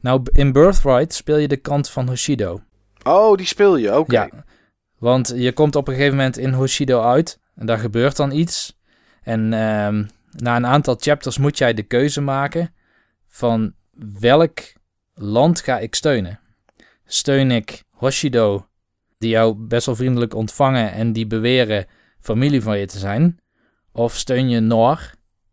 Nou, 0.00 0.22
in 0.32 0.52
Birthright 0.52 1.14
speel 1.14 1.36
je 1.36 1.48
de 1.48 1.56
kant 1.56 1.90
van 1.90 2.08
Hoshido. 2.08 2.60
Oh, 3.02 3.36
die 3.36 3.46
speel 3.46 3.76
je, 3.76 3.98
oké. 3.98 4.12
Ja, 4.12 4.30
want 4.98 5.32
je 5.36 5.52
komt 5.52 5.76
op 5.76 5.88
een 5.88 5.94
gegeven 5.94 6.16
moment 6.16 6.38
in 6.38 6.52
Hoshido 6.52 7.02
uit 7.02 7.38
en 7.54 7.66
daar 7.66 7.78
gebeurt 7.78 8.16
dan 8.16 8.32
iets. 8.32 8.78
En 9.22 9.52
um, 9.52 10.08
na 10.30 10.56
een 10.56 10.66
aantal 10.66 10.96
chapters 10.98 11.38
moet 11.38 11.58
jij 11.58 11.74
de 11.74 11.82
keuze 11.82 12.20
maken 12.20 12.74
van 13.28 13.74
welk 14.20 14.58
land 15.14 15.60
ga 15.60 15.78
ik 15.78 15.94
steunen. 15.94 16.40
Steun 17.06 17.50
ik 17.50 17.82
Hoshido 17.90 18.67
die 19.18 19.30
jou 19.30 19.54
best 19.58 19.86
wel 19.86 19.94
vriendelijk 19.96 20.34
ontvangen 20.34 20.92
en 20.92 21.12
die 21.12 21.26
beweren 21.26 21.86
familie 22.20 22.62
van 22.62 22.78
je 22.78 22.86
te 22.86 22.98
zijn? 22.98 23.38
Of 23.92 24.16
steun 24.16 24.48
je 24.48 24.60
Noor? 24.60 25.10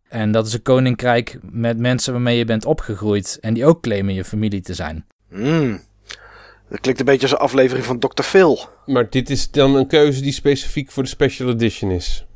En 0.08 0.32
dat 0.32 0.46
is 0.46 0.52
een 0.52 0.62
koninkrijk 0.62 1.38
met 1.42 1.78
mensen 1.78 2.12
waarmee 2.12 2.38
je 2.38 2.44
bent 2.44 2.64
opgegroeid 2.64 3.38
en 3.40 3.54
die 3.54 3.66
ook 3.66 3.82
claimen 3.82 4.14
je 4.14 4.24
familie 4.24 4.60
te 4.60 4.74
zijn. 4.74 5.06
Hmm. 5.28 5.80
Dat 6.68 6.80
klinkt 6.80 7.00
een 7.00 7.06
beetje 7.06 7.22
als 7.22 7.30
een 7.30 7.38
aflevering 7.38 7.86
van 7.86 7.98
Dr. 7.98 8.22
Phil. 8.22 8.68
Maar 8.86 9.10
dit 9.10 9.30
is 9.30 9.50
dan 9.50 9.74
een 9.74 9.86
keuze 9.86 10.20
die 10.20 10.32
specifiek 10.32 10.90
voor 10.90 11.02
de 11.02 11.08
special 11.08 11.48
edition 11.48 11.90
is. 11.90 12.26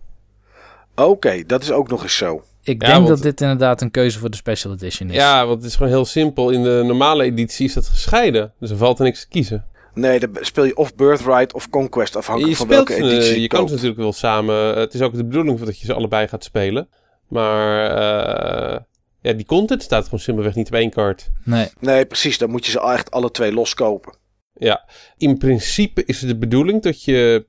Oké, 0.94 1.02
okay, 1.02 1.44
dat 1.46 1.62
is 1.62 1.70
ook 1.70 1.88
nog 1.88 2.02
eens 2.02 2.16
zo. 2.16 2.44
Ik 2.62 2.80
denk 2.80 2.92
want... 2.92 3.08
dat 3.08 3.22
dit 3.22 3.40
inderdaad 3.40 3.80
een 3.80 3.90
keuze 3.90 4.18
voor 4.18 4.30
de 4.30 4.36
special 4.36 4.72
edition 4.72 5.08
is. 5.08 5.14
Ja, 5.14 5.46
want 5.46 5.58
het 5.58 5.70
is 5.70 5.76
gewoon 5.76 5.92
heel 5.92 6.04
simpel. 6.04 6.50
In 6.50 6.62
de 6.62 6.82
normale 6.86 7.24
editie 7.24 7.66
is 7.66 7.74
dat 7.74 7.86
gescheiden. 7.86 8.52
Dus 8.58 8.70
er 8.70 8.76
valt 8.76 8.98
er 8.98 9.04
niks 9.04 9.20
te 9.20 9.28
kiezen. 9.28 9.64
Nee, 9.94 10.20
dan 10.20 10.30
speel 10.40 10.64
je 10.64 10.76
of 10.76 10.94
Birthright 10.94 11.54
of 11.54 11.68
Conquest, 11.68 12.16
afhankelijk 12.16 12.52
je 12.52 12.58
van 12.58 12.68
welke 12.68 12.94
editie 12.94 13.28
uh, 13.28 13.34
je, 13.34 13.40
je 13.40 13.48
kan 13.48 13.68
ze 13.68 13.74
natuurlijk 13.74 14.00
wel 14.00 14.12
samen... 14.12 14.78
Het 14.78 14.94
is 14.94 15.00
ook 15.00 15.14
de 15.14 15.24
bedoeling 15.24 15.60
dat 15.60 15.78
je 15.78 15.86
ze 15.86 15.94
allebei 15.94 16.28
gaat 16.28 16.44
spelen. 16.44 16.88
Maar 17.28 17.90
uh, 17.90 18.78
ja, 19.20 19.32
die 19.32 19.46
content 19.46 19.82
staat 19.82 20.04
gewoon 20.04 20.20
simpelweg 20.20 20.54
niet 20.54 20.66
op 20.66 20.74
één 20.74 20.90
kaart. 20.90 21.30
Nee. 21.44 21.68
Nee, 21.78 22.06
precies. 22.06 22.38
Dan 22.38 22.50
moet 22.50 22.66
je 22.66 22.70
ze 22.70 22.80
echt 22.80 23.10
alle 23.10 23.30
twee 23.30 23.52
loskopen. 23.52 24.18
Ja, 24.54 24.88
in 25.16 25.38
principe 25.38 26.04
is 26.04 26.20
het 26.20 26.30
de 26.30 26.38
bedoeling 26.38 26.82
dat 26.82 27.04
je 27.04 27.46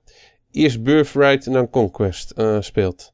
eerst 0.51 0.83
Birthright 0.83 1.45
en 1.45 1.53
dan 1.53 1.69
Conquest 1.69 2.33
uh, 2.37 2.61
speelt. 2.61 3.13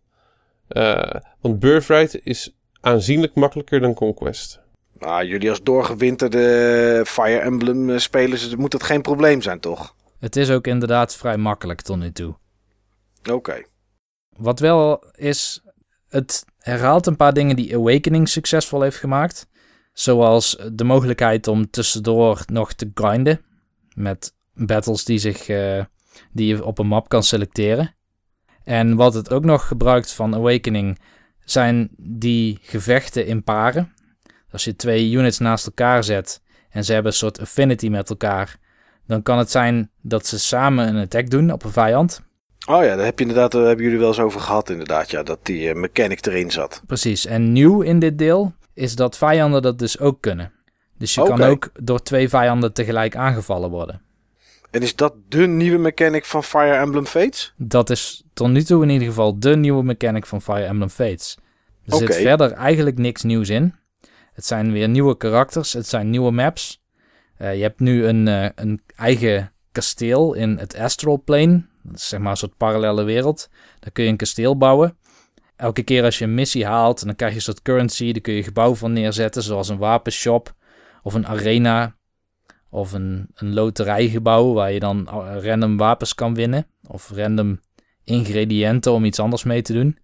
want 1.42 1.60
Birthright 1.60 2.20
is 2.24 2.56
aanzienlijk 2.82 3.36
makkelijker 3.36 3.80
dan 3.80 3.94
Conquest. 3.94 4.66
Nou, 5.00 5.26
jullie 5.26 5.50
als 5.50 5.64
doorgewinterde 5.64 7.04
Fire 7.08 7.40
Emblem 7.40 7.90
eh, 7.90 7.98
spelers, 7.98 8.56
moet 8.56 8.72
dat 8.72 8.84
geen 8.84 9.02
probleem 9.02 9.42
zijn, 9.42 9.60
toch? 9.60 9.96
Het 10.20 10.36
is 10.36 10.50
ook 10.50 10.68
inderdaad 10.68 11.16
vrij 11.16 11.38
makkelijk 11.38 11.82
tot 11.82 11.98
nu 11.98 12.12
toe. 12.12 12.36
Oké. 13.20 13.32
Okay. 13.32 13.66
Wat 14.38 14.60
wel 14.60 15.04
is, 15.16 15.62
het 16.10 16.46
herhaalt 16.58 17.06
een 17.06 17.16
paar 17.16 17.34
dingen 17.34 17.56
die 17.56 17.76
Awakening 17.76 18.30
succesvol 18.30 18.82
heeft 18.82 18.98
gemaakt. 18.98 19.48
Zoals 19.94 20.58
de 20.74 20.84
mogelijkheid 20.84 21.48
om 21.48 21.70
tussendoor 21.70 22.44
nog 22.46 22.74
te 22.74 22.92
grinden. 22.94 23.42
Met 23.94 24.34
battles 24.54 25.06
die, 25.06 25.18
zich, 25.18 25.48
uh, 25.48 25.84
die 26.32 26.48
je 26.48 26.66
op 26.66 26.80
een 26.80 26.88
map 26.88 27.10
kan 27.10 27.24
selecteren. 27.24 27.96
En 28.64 28.96
wat 28.96 29.14
het 29.14 29.34
ook 29.34 29.44
nog 29.44 29.68
gebruikt 29.68 30.12
van 30.12 30.36
Awakening 30.36 31.00
zijn 31.44 31.90
die 31.98 32.60
gevechten 32.62 33.26
in 33.26 33.44
paren. 33.44 33.94
Als 34.58 34.66
je 34.66 34.76
twee 34.76 35.12
units 35.12 35.38
naast 35.38 35.66
elkaar 35.66 36.04
zet 36.04 36.42
en 36.70 36.84
ze 36.84 36.94
hebben 36.94 37.12
een 37.12 37.18
soort 37.18 37.40
affinity 37.40 37.90
met 37.90 38.10
elkaar, 38.10 38.58
dan 39.08 39.22
kan 39.22 39.38
het 39.38 39.52
zijn 39.52 39.92
dat 40.02 40.26
ze 40.26 40.40
samen 40.40 40.88
een 40.88 41.02
attack 41.02 41.30
doen 41.30 41.52
op 41.52 41.64
een 41.64 41.72
vijand. 41.72 42.22
Oh 42.68 42.84
ja, 42.84 42.96
daar 42.96 43.06
heb 43.06 43.20
je 43.20 43.26
inderdaad, 43.26 43.52
daar 43.52 43.66
hebben 43.66 43.86
jullie 43.86 44.00
wel 44.00 44.08
eens 44.08 44.20
over 44.20 44.42
gehad 44.42 44.70
inderdaad, 44.70 45.12
ja, 45.12 45.24
dat 45.24 45.46
die 45.46 45.70
uh, 45.70 45.76
mechanic 45.76 46.26
erin 46.26 46.52
zat. 46.52 46.82
Precies, 46.88 47.26
en 47.26 47.52
nieuw 47.52 47.82
in 47.82 48.00
dit 48.00 48.18
deel 48.18 48.54
is 48.74 48.96
dat 48.96 49.18
vijanden 49.18 49.62
dat 49.62 49.80
dus 49.80 50.00
ook 50.00 50.22
kunnen. 50.22 50.52
Dus 50.98 51.14
je 51.16 51.22
okay. 51.22 51.38
kan 51.38 51.50
ook 51.50 51.70
door 51.82 52.02
twee 52.02 52.30
vijanden 52.30 52.74
tegelijk 52.74 53.16
aangevallen 53.16 53.70
worden. 53.70 54.02
En 54.72 54.82
is 54.82 54.96
dat 54.96 55.14
de 55.30 55.48
nieuwe 55.48 55.78
mechanic 55.78 56.26
van 56.26 56.44
Fire 56.44 56.76
Emblem 56.76 57.06
Fates? 57.06 57.54
Dat 57.58 57.90
is 57.90 58.24
tot 58.34 58.50
nu 58.50 58.64
toe 58.64 58.84
in 58.84 58.90
ieder 58.90 59.08
geval 59.08 59.40
de 59.40 59.56
nieuwe 59.56 59.84
mechanic 59.84 60.26
van 60.26 60.42
Fire 60.42 60.66
Emblem 60.66 60.90
Fates. 60.90 61.38
Er 61.86 61.94
okay. 61.94 62.08
zit 62.08 62.16
verder 62.16 62.52
eigenlijk 62.52 62.98
niks 62.98 63.24
nieuws 63.24 63.50
in. 63.50 63.76
Het 64.38 64.46
zijn 64.46 64.72
weer 64.72 64.90
nieuwe 64.90 65.18
karakters, 65.18 65.74
het 65.74 65.88
zijn 65.88 66.10
nieuwe 66.10 66.32
maps. 66.32 66.84
Uh, 67.42 67.56
je 67.56 67.62
hebt 67.62 67.80
nu 67.80 68.06
een, 68.06 68.28
uh, 68.28 68.50
een 68.56 68.82
eigen 68.96 69.52
kasteel 69.72 70.34
in 70.34 70.58
het 70.58 70.78
Astral 70.78 71.22
Plane. 71.24 71.66
Dat 71.84 71.96
is 71.96 72.08
zeg 72.08 72.20
maar 72.20 72.32
een 72.32 72.38
soort 72.38 72.58
parallele 72.58 73.04
wereld. 73.04 73.50
Daar 73.80 73.92
kun 73.92 74.04
je 74.04 74.10
een 74.10 74.18
kasteel 74.18 74.58
bouwen. 74.58 74.98
Elke 75.56 75.84
keer 75.84 76.04
als 76.04 76.18
je 76.18 76.24
een 76.24 76.34
missie 76.34 76.66
haalt, 76.66 77.06
dan 77.06 77.16
krijg 77.16 77.32
je 77.32 77.38
een 77.38 77.44
soort 77.44 77.62
currency. 77.62 78.12
Daar 78.12 78.22
kun 78.22 78.34
je 78.34 78.44
gebouw 78.44 78.76
van 78.76 78.94
neerzetten, 78.94 79.44
zoals 79.44 79.70
een 79.70 79.78
wapenshop 79.78 80.54
of 81.04 81.14
een 81.14 81.28
arena. 81.28 81.96
Of 82.70 82.92
een, 82.92 83.28
een 83.34 83.54
loterijgebouw 83.54 84.54
waar 84.54 84.72
je 84.72 84.80
dan 84.80 85.10
random 85.42 85.78
wapens 85.78 86.16
kan 86.16 86.36
winnen. 86.36 86.68
Of 86.88 87.10
random 87.10 87.60
ingrediënten 88.04 88.92
om 88.92 89.06
iets 89.06 89.20
anders 89.20 89.44
mee 89.44 89.62
te 89.62 89.74
doen. 89.74 89.98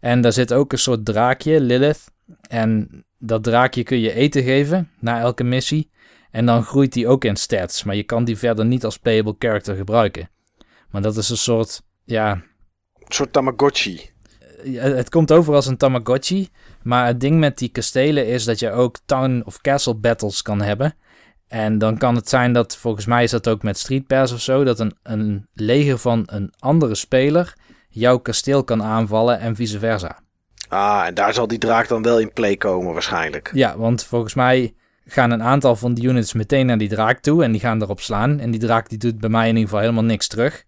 En 0.00 0.20
daar 0.20 0.32
zit 0.32 0.52
ook 0.52 0.72
een 0.72 0.78
soort 0.78 1.04
draakje, 1.04 1.60
Lilith. 1.60 2.12
En 2.48 3.04
dat 3.18 3.42
draakje 3.42 3.82
kun 3.82 3.98
je 4.00 4.12
eten 4.12 4.42
geven 4.42 4.90
na 5.00 5.20
elke 5.20 5.44
missie. 5.44 5.90
En 6.30 6.46
dan 6.46 6.62
groeit 6.62 6.92
die 6.92 7.08
ook 7.08 7.24
in 7.24 7.36
stats. 7.36 7.84
Maar 7.84 7.96
je 7.96 8.02
kan 8.02 8.24
die 8.24 8.38
verder 8.38 8.64
niet 8.64 8.84
als 8.84 8.98
playable 8.98 9.34
character 9.38 9.76
gebruiken. 9.76 10.30
Maar 10.90 11.02
dat 11.02 11.16
is 11.16 11.30
een 11.30 11.36
soort, 11.36 11.82
ja... 12.04 12.32
Een 12.32 13.12
soort 13.12 13.32
Tamagotchi. 13.32 14.00
Het 14.72 15.08
komt 15.08 15.32
over 15.32 15.54
als 15.54 15.66
een 15.66 15.76
Tamagotchi. 15.76 16.48
Maar 16.82 17.06
het 17.06 17.20
ding 17.20 17.38
met 17.38 17.58
die 17.58 17.68
kastelen 17.68 18.26
is 18.26 18.44
dat 18.44 18.58
je 18.58 18.70
ook 18.70 18.98
town 19.04 19.42
of 19.44 19.60
castle 19.60 19.94
battles 19.94 20.42
kan 20.42 20.62
hebben. 20.62 20.94
En 21.48 21.78
dan 21.78 21.98
kan 21.98 22.14
het 22.14 22.28
zijn 22.28 22.52
dat, 22.52 22.76
volgens 22.76 23.06
mij 23.06 23.22
is 23.22 23.30
dat 23.30 23.48
ook 23.48 23.62
met 23.62 23.78
Street 23.78 24.06
Pass 24.06 24.32
of 24.32 24.40
zo, 24.40 24.64
dat 24.64 24.80
een, 24.80 24.96
een 25.02 25.48
leger 25.52 25.98
van 25.98 26.22
een 26.26 26.52
andere 26.58 26.94
speler 26.94 27.54
jouw 27.88 28.18
kasteel 28.18 28.64
kan 28.64 28.82
aanvallen 28.82 29.38
en 29.38 29.56
vice 29.56 29.78
versa. 29.78 30.23
Ah, 30.68 31.06
en 31.06 31.14
daar 31.14 31.34
zal 31.34 31.46
die 31.46 31.58
draak 31.58 31.88
dan 31.88 32.02
wel 32.02 32.18
in 32.20 32.32
play 32.32 32.56
komen 32.56 32.92
waarschijnlijk. 32.92 33.50
Ja, 33.54 33.78
want 33.78 34.04
volgens 34.04 34.34
mij 34.34 34.74
gaan 35.06 35.30
een 35.30 35.42
aantal 35.42 35.76
van 35.76 35.94
die 35.94 36.04
units 36.04 36.32
meteen 36.32 36.66
naar 36.66 36.78
die 36.78 36.88
draak 36.88 37.20
toe 37.20 37.44
en 37.44 37.52
die 37.52 37.60
gaan 37.60 37.82
erop 37.82 38.00
slaan. 38.00 38.40
En 38.40 38.50
die 38.50 38.60
draak 38.60 38.88
die 38.88 38.98
doet 38.98 39.20
bij 39.20 39.30
mij 39.30 39.42
in 39.42 39.48
ieder 39.48 39.64
geval 39.64 39.80
helemaal 39.80 40.04
niks 40.04 40.26
terug. 40.26 40.64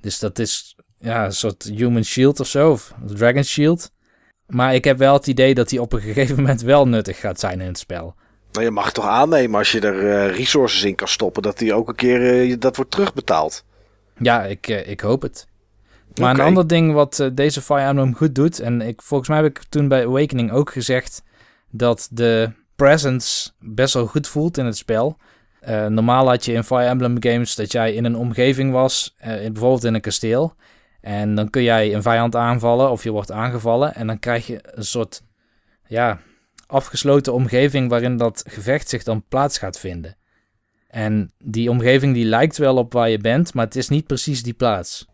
Dus 0.00 0.18
dat 0.18 0.38
is 0.38 0.76
ja, 0.98 1.24
een 1.24 1.32
soort 1.32 1.62
human 1.62 2.04
shield 2.04 2.40
of 2.40 2.46
zo, 2.46 2.70
of 2.70 2.94
dragon 3.06 3.44
shield. 3.44 3.90
Maar 4.46 4.74
ik 4.74 4.84
heb 4.84 4.98
wel 4.98 5.14
het 5.14 5.26
idee 5.26 5.54
dat 5.54 5.68
die 5.68 5.80
op 5.80 5.92
een 5.92 6.00
gegeven 6.00 6.36
moment 6.36 6.62
wel 6.62 6.88
nuttig 6.88 7.20
gaat 7.20 7.40
zijn 7.40 7.60
in 7.60 7.66
het 7.66 7.78
spel. 7.78 8.14
Nou, 8.52 8.64
je 8.64 8.70
mag 8.70 8.92
toch 8.92 9.06
aannemen 9.06 9.58
als 9.58 9.72
je 9.72 9.80
er 9.80 10.10
eh, 10.10 10.36
resources 10.36 10.82
in 10.82 10.94
kan 10.94 11.08
stoppen, 11.08 11.42
dat 11.42 11.58
die 11.58 11.74
ook 11.74 11.88
een 11.88 11.94
keer 11.94 12.46
uh, 12.46 12.56
dat 12.58 12.76
wordt 12.76 12.90
terugbetaald. 12.90 13.64
Ja, 14.18 14.44
ik, 14.44 14.68
uh, 14.68 14.88
ik 14.88 15.00
hoop 15.00 15.22
het. 15.22 15.46
Maar 16.20 16.34
een 16.34 16.40
ander 16.40 16.66
ding 16.66 16.92
wat 16.92 17.30
deze 17.32 17.60
Fire 17.60 17.88
Emblem 17.88 18.14
goed 18.14 18.34
doet, 18.34 18.60
en 18.60 18.80
ik, 18.80 19.02
volgens 19.02 19.28
mij 19.28 19.42
heb 19.42 19.46
ik 19.46 19.62
toen 19.68 19.88
bij 19.88 20.06
Awakening 20.06 20.52
ook 20.52 20.72
gezegd 20.72 21.22
dat 21.70 22.08
de 22.10 22.50
presence 22.76 23.50
best 23.58 23.94
wel 23.94 24.06
goed 24.06 24.28
voelt 24.28 24.58
in 24.58 24.66
het 24.66 24.76
spel. 24.76 25.16
Uh, 25.68 25.86
normaal 25.86 26.28
had 26.28 26.44
je 26.44 26.52
in 26.52 26.64
Fire 26.64 26.84
Emblem 26.84 27.16
games 27.20 27.54
dat 27.54 27.72
jij 27.72 27.94
in 27.94 28.04
een 28.04 28.16
omgeving 28.16 28.72
was, 28.72 29.14
uh, 29.18 29.26
bijvoorbeeld 29.26 29.84
in 29.84 29.94
een 29.94 30.00
kasteel. 30.00 30.54
En 31.00 31.34
dan 31.34 31.50
kun 31.50 31.62
jij 31.62 31.94
een 31.94 32.02
vijand 32.02 32.36
aanvallen 32.36 32.90
of 32.90 33.02
je 33.02 33.10
wordt 33.10 33.30
aangevallen. 33.30 33.94
En 33.94 34.06
dan 34.06 34.18
krijg 34.18 34.46
je 34.46 34.58
een 34.62 34.84
soort 34.84 35.22
ja, 35.86 36.20
afgesloten 36.66 37.32
omgeving 37.32 37.88
waarin 37.88 38.16
dat 38.16 38.44
gevecht 38.48 38.88
zich 38.88 39.02
dan 39.02 39.24
plaats 39.28 39.58
gaat 39.58 39.78
vinden. 39.78 40.16
En 40.88 41.32
die 41.38 41.70
omgeving 41.70 42.14
die 42.14 42.24
lijkt 42.24 42.56
wel 42.56 42.76
op 42.76 42.92
waar 42.92 43.08
je 43.08 43.18
bent, 43.18 43.54
maar 43.54 43.64
het 43.64 43.76
is 43.76 43.88
niet 43.88 44.06
precies 44.06 44.42
die 44.42 44.54
plaats. 44.54 45.06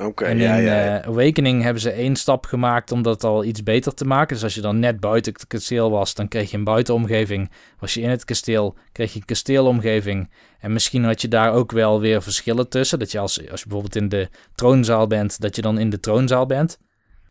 Oké, 0.00 0.08
okay, 0.08 0.30
en 0.30 0.38
ja, 0.38 0.54
in 0.54 0.62
ja, 0.62 0.84
ja. 0.84 1.00
Uh, 1.00 1.08
Awakening 1.08 1.62
hebben 1.62 1.82
ze 1.82 1.90
één 1.90 2.16
stap 2.16 2.46
gemaakt 2.46 2.92
om 2.92 3.02
dat 3.02 3.24
al 3.24 3.44
iets 3.44 3.62
beter 3.62 3.94
te 3.94 4.04
maken. 4.04 4.34
Dus 4.34 4.44
als 4.44 4.54
je 4.54 4.60
dan 4.60 4.78
net 4.78 5.00
buiten 5.00 5.32
het 5.32 5.46
kasteel 5.46 5.90
was, 5.90 6.14
dan 6.14 6.28
kreeg 6.28 6.50
je 6.50 6.56
een 6.56 6.64
buitenomgeving. 6.64 7.50
Was 7.78 7.94
je 7.94 8.00
in 8.00 8.10
het 8.10 8.24
kasteel, 8.24 8.76
kreeg 8.92 9.12
je 9.12 9.18
een 9.18 9.24
kasteelomgeving. 9.24 10.30
En 10.60 10.72
misschien 10.72 11.04
had 11.04 11.20
je 11.20 11.28
daar 11.28 11.52
ook 11.52 11.72
wel 11.72 12.00
weer 12.00 12.22
verschillen 12.22 12.68
tussen. 12.68 12.98
Dat 12.98 13.10
je 13.10 13.18
als, 13.18 13.50
als 13.50 13.60
je 13.60 13.66
bijvoorbeeld 13.66 13.96
in 13.96 14.08
de 14.08 14.28
troonzaal 14.54 15.06
bent, 15.06 15.40
dat 15.40 15.56
je 15.56 15.62
dan 15.62 15.78
in 15.78 15.90
de 15.90 16.00
troonzaal 16.00 16.46
bent. 16.46 16.78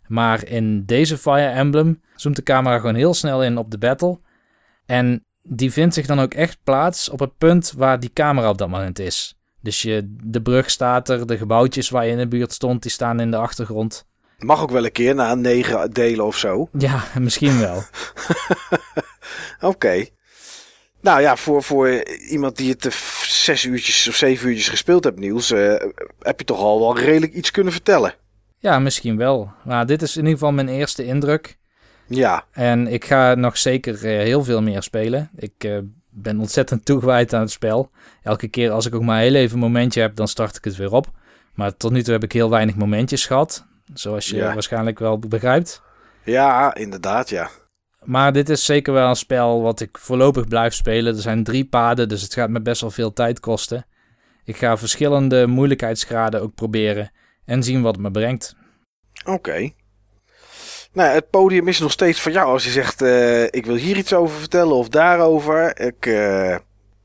Maar 0.08 0.48
in 0.48 0.86
deze 0.86 1.18
Fire 1.18 1.50
Emblem 1.50 2.02
zoomt 2.16 2.36
de 2.36 2.44
camera 2.44 2.80
gewoon 2.80 2.96
heel 2.96 3.14
snel 3.14 3.44
in 3.44 3.58
op 3.58 3.72
de 3.72 3.78
battle. 3.78 4.20
En 4.86 5.26
die 5.44 5.72
vindt 5.72 5.94
zich 5.94 6.06
dan 6.06 6.20
ook 6.20 6.34
echt 6.34 6.58
plaats 6.64 7.10
op 7.10 7.20
het 7.20 7.38
punt 7.38 7.74
waar 7.78 8.00
die 8.00 8.14
camera 8.14 8.50
op 8.50 8.58
dat 8.58 8.70
moment 8.70 9.00
is. 9.00 9.39
Dus 9.62 9.82
je, 9.82 10.16
de 10.24 10.42
brug 10.42 10.70
staat 10.70 11.10
er, 11.10 11.28
de 11.28 11.38
gebouwtjes 11.38 11.90
waar 11.90 12.06
je 12.06 12.12
in 12.12 12.18
de 12.18 12.28
buurt 12.28 12.54
stond, 12.54 12.82
die 12.82 12.92
staan 12.92 13.20
in 13.20 13.32
de 13.32 13.38
achtergrond. 13.38 14.06
Mag 14.38 14.62
ook 14.62 14.72
wel 14.72 14.86
een 14.86 14.92
keer 14.92 15.16
na 15.16 15.36
negen 15.36 15.92
delen 15.92 16.26
of 16.26 16.38
zo. 16.38 16.70
Ja, 16.78 17.04
misschien 17.20 17.60
wel. 17.60 17.78
Oké. 19.60 19.66
Okay. 19.68 20.10
Nou 21.02 21.22
ja, 21.22 21.36
voor, 21.36 21.64
voor 21.64 21.90
iemand 22.30 22.58
die 22.58 22.70
het 22.70 22.94
zes 23.22 23.64
uurtjes 23.64 24.08
of 24.08 24.16
zeven 24.16 24.48
uurtjes 24.48 24.70
gespeeld 24.70 25.04
hebt, 25.04 25.20
Niels, 25.20 25.52
uh, 25.52 25.76
heb 26.20 26.40
je 26.40 26.46
toch 26.46 26.60
al 26.60 26.80
wel 26.80 26.98
redelijk 26.98 27.34
iets 27.34 27.52
kunnen 27.52 27.74
vertellen. 27.74 28.14
Ja, 28.58 28.80
misschien 28.80 29.18
wel. 29.18 29.52
Maar 29.66 29.86
dit 29.86 30.02
is 30.02 30.16
in 30.16 30.22
ieder 30.22 30.38
geval 30.38 30.52
mijn 30.52 30.68
eerste 30.68 31.06
indruk. 31.06 31.58
Ja. 32.08 32.46
En 32.52 32.88
ik 32.88 33.06
ga 33.06 33.36
nog 33.36 33.58
zeker 33.58 33.94
uh, 33.94 34.02
heel 34.02 34.44
veel 34.44 34.62
meer 34.62 34.84
spelen. 34.84 35.30
Ik 35.36 35.64
uh, 35.64 35.78
ben 36.22 36.40
ontzettend 36.40 36.86
toegewijd 36.86 37.34
aan 37.34 37.42
het 37.42 37.52
spel. 37.52 37.92
Elke 38.24 38.48
keer 38.48 38.72
als 38.72 38.86
ik 38.86 38.96
ook 38.96 39.04
maar 39.04 39.20
heel 39.20 39.36
even 39.36 39.54
een 39.54 39.64
momentje 39.64 40.02
heb, 40.02 40.16
dan 40.16 40.28
start 40.28 40.56
ik 40.56 40.64
het 40.64 40.76
weer 40.76 40.92
op. 40.92 41.08
Maar 41.54 41.78
tot 41.78 41.92
nu 41.92 42.04
toe 42.04 42.14
heb 42.14 42.24
ik 42.24 42.32
heel 42.32 42.50
weinig 42.50 42.76
momentjes 42.76 43.26
gehad. 43.26 43.68
Zoals 43.94 44.30
je 44.30 44.36
ja. 44.36 44.54
waarschijnlijk 44.54 45.00
wel 45.00 45.20
begrijpt. 45.20 45.82
Ja, 46.24 46.76
inderdaad, 46.76 47.30
ja. 47.30 47.50
Maar 48.04 48.34
dit 48.34 48.50
is 48.50 48.66
zeker 48.66 48.94
wel 48.94 49.10
een 49.10 49.16
spel 49.16 49.62
wat 49.62 49.80
ik 49.80 49.98
voorlopig 49.98 50.48
blijf 50.48 50.74
spelen. 50.74 51.16
Er 51.16 51.22
zijn 51.22 51.44
drie 51.44 51.66
paden, 51.66 52.10
dus 52.10 52.22
het 52.22 52.34
gaat 52.34 52.50
me 52.50 52.62
best 52.62 52.82
wel 52.82 52.92
veel 52.92 53.14
tijd 53.14 53.40
kosten. 53.40 53.86
Ik 54.44 54.58
ga 54.58 54.78
verschillende 54.78 55.48
moeilijkheidsgraden 55.48 56.42
ook 56.42 56.56
proberen 56.56 57.12
en 57.46 57.64
zien 57.64 57.82
wat 57.82 57.94
het 57.94 58.04
me 58.04 58.12
brengt. 58.12 58.56
Oké. 59.20 59.32
Okay. 59.32 59.76
Nou, 60.94 61.14
het 61.14 61.30
podium 61.30 61.68
is 61.68 61.80
nog 61.80 61.92
steeds 61.92 62.22
van 62.22 62.32
jou. 62.32 62.48
Als 62.48 62.64
je 62.64 62.70
zegt, 62.70 63.02
uh, 63.02 63.44
ik 63.44 63.66
wil 63.66 63.76
hier 63.76 63.98
iets 63.98 64.14
over 64.14 64.40
vertellen 64.40 64.76
of 64.76 64.90
daarover. 64.90 65.80
Ik, 65.80 66.06
uh... 66.06 66.56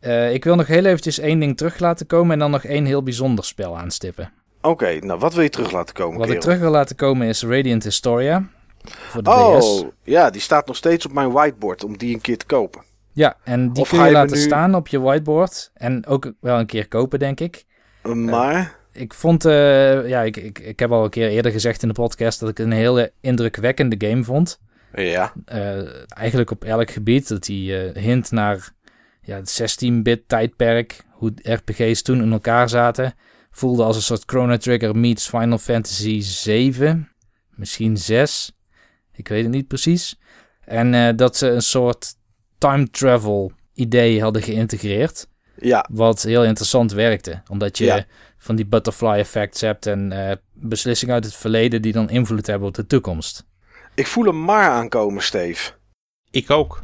Uh, 0.00 0.32
ik 0.34 0.44
wil 0.44 0.54
nog 0.54 0.66
heel 0.66 0.84
eventjes 0.84 1.18
één 1.18 1.38
ding 1.38 1.56
terug 1.56 1.78
laten 1.78 2.06
komen 2.06 2.32
en 2.32 2.38
dan 2.38 2.50
nog 2.50 2.64
één 2.64 2.84
heel 2.84 3.02
bijzonder 3.02 3.44
spel 3.44 3.78
aanstippen. 3.78 4.32
Oké, 4.60 4.68
okay, 4.68 4.98
nou 4.98 5.18
wat 5.18 5.34
wil 5.34 5.42
je 5.42 5.48
terug 5.48 5.70
laten 5.70 5.94
komen? 5.94 6.12
Wat 6.12 6.22
kerel? 6.22 6.34
ik 6.36 6.40
terug 6.40 6.58
wil 6.58 6.70
laten 6.70 6.96
komen 6.96 7.26
is 7.26 7.42
Radiant 7.42 7.84
Historia. 7.84 8.48
Voor 8.84 9.22
de 9.22 9.30
oh, 9.30 9.58
DS. 9.58 9.84
ja, 10.02 10.30
die 10.30 10.40
staat 10.40 10.66
nog 10.66 10.76
steeds 10.76 11.06
op 11.06 11.12
mijn 11.12 11.32
whiteboard 11.32 11.84
om 11.84 11.98
die 11.98 12.14
een 12.14 12.20
keer 12.20 12.38
te 12.38 12.46
kopen. 12.46 12.82
Ja, 13.12 13.36
en 13.44 13.72
die 13.72 13.82
Of 13.82 13.88
kun 13.88 13.98
ga 13.98 14.06
je 14.06 14.12
laten 14.12 14.36
nu- 14.36 14.42
staan 14.42 14.74
op 14.74 14.88
je 14.88 15.00
whiteboard. 15.00 15.70
En 15.74 16.06
ook 16.06 16.32
wel 16.40 16.58
een 16.58 16.66
keer 16.66 16.88
kopen, 16.88 17.18
denk 17.18 17.40
ik. 17.40 17.64
Maar, 18.02 18.76
Ik 18.94 19.14
vond, 19.14 19.44
eh, 19.44 20.08
ja, 20.08 20.22
ik, 20.22 20.36
ik, 20.36 20.58
ik 20.58 20.78
heb 20.78 20.92
al 20.92 21.04
een 21.04 21.10
keer 21.10 21.28
eerder 21.28 21.52
gezegd 21.52 21.82
in 21.82 21.88
de 21.88 21.94
podcast 21.94 22.40
dat 22.40 22.48
ik 22.48 22.58
een 22.58 22.72
hele 22.72 23.12
indrukwekkende 23.20 24.08
game 24.08 24.24
vond. 24.24 24.60
ja, 24.94 25.32
Eh, 25.44 25.82
eigenlijk 26.08 26.50
op 26.50 26.64
elk 26.64 26.90
gebied. 26.90 27.28
Dat 27.28 27.46
hij 27.46 27.92
eh, 27.92 28.02
hint 28.02 28.30
naar 28.30 28.72
ja, 29.22 29.36
het 29.36 29.84
16-bit 29.84 30.28
tijdperk. 30.28 31.04
Hoe 31.10 31.32
RPG's 31.42 32.02
toen 32.02 32.22
in 32.22 32.32
elkaar 32.32 32.68
zaten. 32.68 33.14
Voelde 33.50 33.82
als 33.82 33.96
een 33.96 34.02
soort 34.02 34.22
Chrono 34.26 34.56
Trigger 34.56 34.96
meets 34.96 35.28
Final 35.28 35.58
Fantasy 35.58 36.20
7. 36.20 37.08
Misschien 37.50 37.96
6. 37.96 38.52
Ik 39.12 39.28
weet 39.28 39.42
het 39.42 39.52
niet 39.52 39.68
precies. 39.68 40.18
En 40.64 41.16
dat 41.16 41.36
ze 41.36 41.48
een 41.48 41.62
soort 41.62 42.14
time 42.58 42.90
travel 42.90 43.52
idee 43.74 44.22
hadden 44.22 44.42
geïntegreerd. 44.42 45.26
Ja, 45.56 45.88
Wat 45.92 46.22
heel 46.22 46.44
interessant 46.44 46.92
werkte. 46.92 47.42
Omdat 47.50 47.78
je 47.78 47.84
Ja. 47.84 48.04
van 48.38 48.56
die 48.56 48.66
butterfly 48.66 49.18
effects 49.18 49.60
hebt 49.60 49.86
en 49.86 50.12
eh, 50.28 50.36
beslissingen 50.52 51.14
uit 51.14 51.24
het 51.24 51.34
verleden 51.36 51.82
die 51.82 51.92
dan 51.92 52.10
invloed 52.10 52.46
hebben 52.46 52.68
op 52.68 52.74
de 52.74 52.86
toekomst. 52.86 53.44
ik 53.94 54.06
voel 54.06 54.24
hem 54.24 54.44
maar 54.44 54.70
aankomen, 54.70 55.22
Steve. 55.22 55.70
Ik 56.30 56.50
ook. 56.50 56.82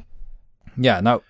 Ja, 0.75 1.01
nou, 1.01 1.21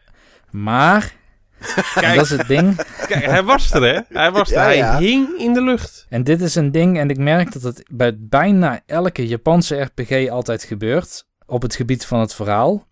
maar 0.50 1.12
Kijk, 1.94 2.14
dat 2.14 2.24
is 2.24 2.31
het 2.31 2.48
ding. 2.48 2.76
kijk, 3.07 3.24
hij 3.24 3.42
was 3.42 3.72
er, 3.72 3.83
hè? 3.83 4.00
Hij 4.09 4.31
was 4.31 4.50
er. 4.50 4.57
Ja, 4.57 4.62
hij 4.64 4.76
ja. 4.76 4.98
hing 4.98 5.29
in 5.38 5.53
de 5.55 5.62
lucht. 5.62 6.07
En 6.09 6.24
dit 6.24 6.40
is 6.40 6.55
een 6.55 6.70
ding, 6.72 6.98
en 6.98 7.11
ik 7.11 7.18
merk 7.18 7.53
dat 7.53 7.62
het 7.62 7.83
bij 7.90 8.16
bijna 8.18 8.81
elke 8.87 9.26
Japanse 9.26 9.81
RPG 9.81 10.29
altijd 10.29 10.62
gebeurt 10.64 11.26
op 11.46 11.62
het 11.62 11.74
gebied 11.74 12.07
van 12.07 12.20
het 12.20 12.35
verhaal. 12.35 12.88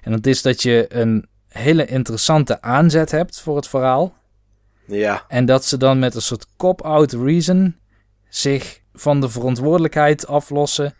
En 0.00 0.12
dat 0.12 0.26
is 0.26 0.42
dat 0.42 0.62
je 0.62 0.86
een 0.88 1.28
hele 1.50 1.84
interessante 1.86 2.62
aanzet 2.62 3.10
hebt 3.10 3.40
voor 3.40 3.56
het 3.56 3.68
verhaal. 3.68 4.12
Ja, 4.86 5.24
En 5.28 5.44
dat 5.46 5.64
ze 5.64 5.76
dan 5.76 5.98
met 5.98 6.14
een 6.14 6.22
soort 6.22 6.46
cop-out 6.56 7.12
reason 7.12 7.76
zich 8.28 8.80
van 8.92 9.20
de 9.20 9.28
verantwoordelijkheid 9.28 10.26
aflossen 10.26 10.94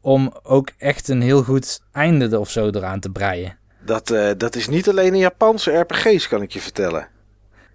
om 0.00 0.32
ook 0.42 0.68
echt 0.78 1.08
een 1.08 1.22
heel 1.22 1.42
goed 1.42 1.80
einde 1.92 2.38
of 2.38 2.50
zo 2.50 2.66
eraan 2.70 3.00
te 3.00 3.10
breien. 3.10 3.58
dat, 3.84 4.10
eh, 4.10 4.30
dat 4.36 4.56
is 4.56 4.68
niet 4.68 4.88
alleen 4.88 5.12
in 5.12 5.18
Japanse 5.20 5.70
RPG's, 5.78 6.28
kan 6.28 6.42
ik 6.42 6.52
je 6.52 6.60
vertellen. 6.60 7.08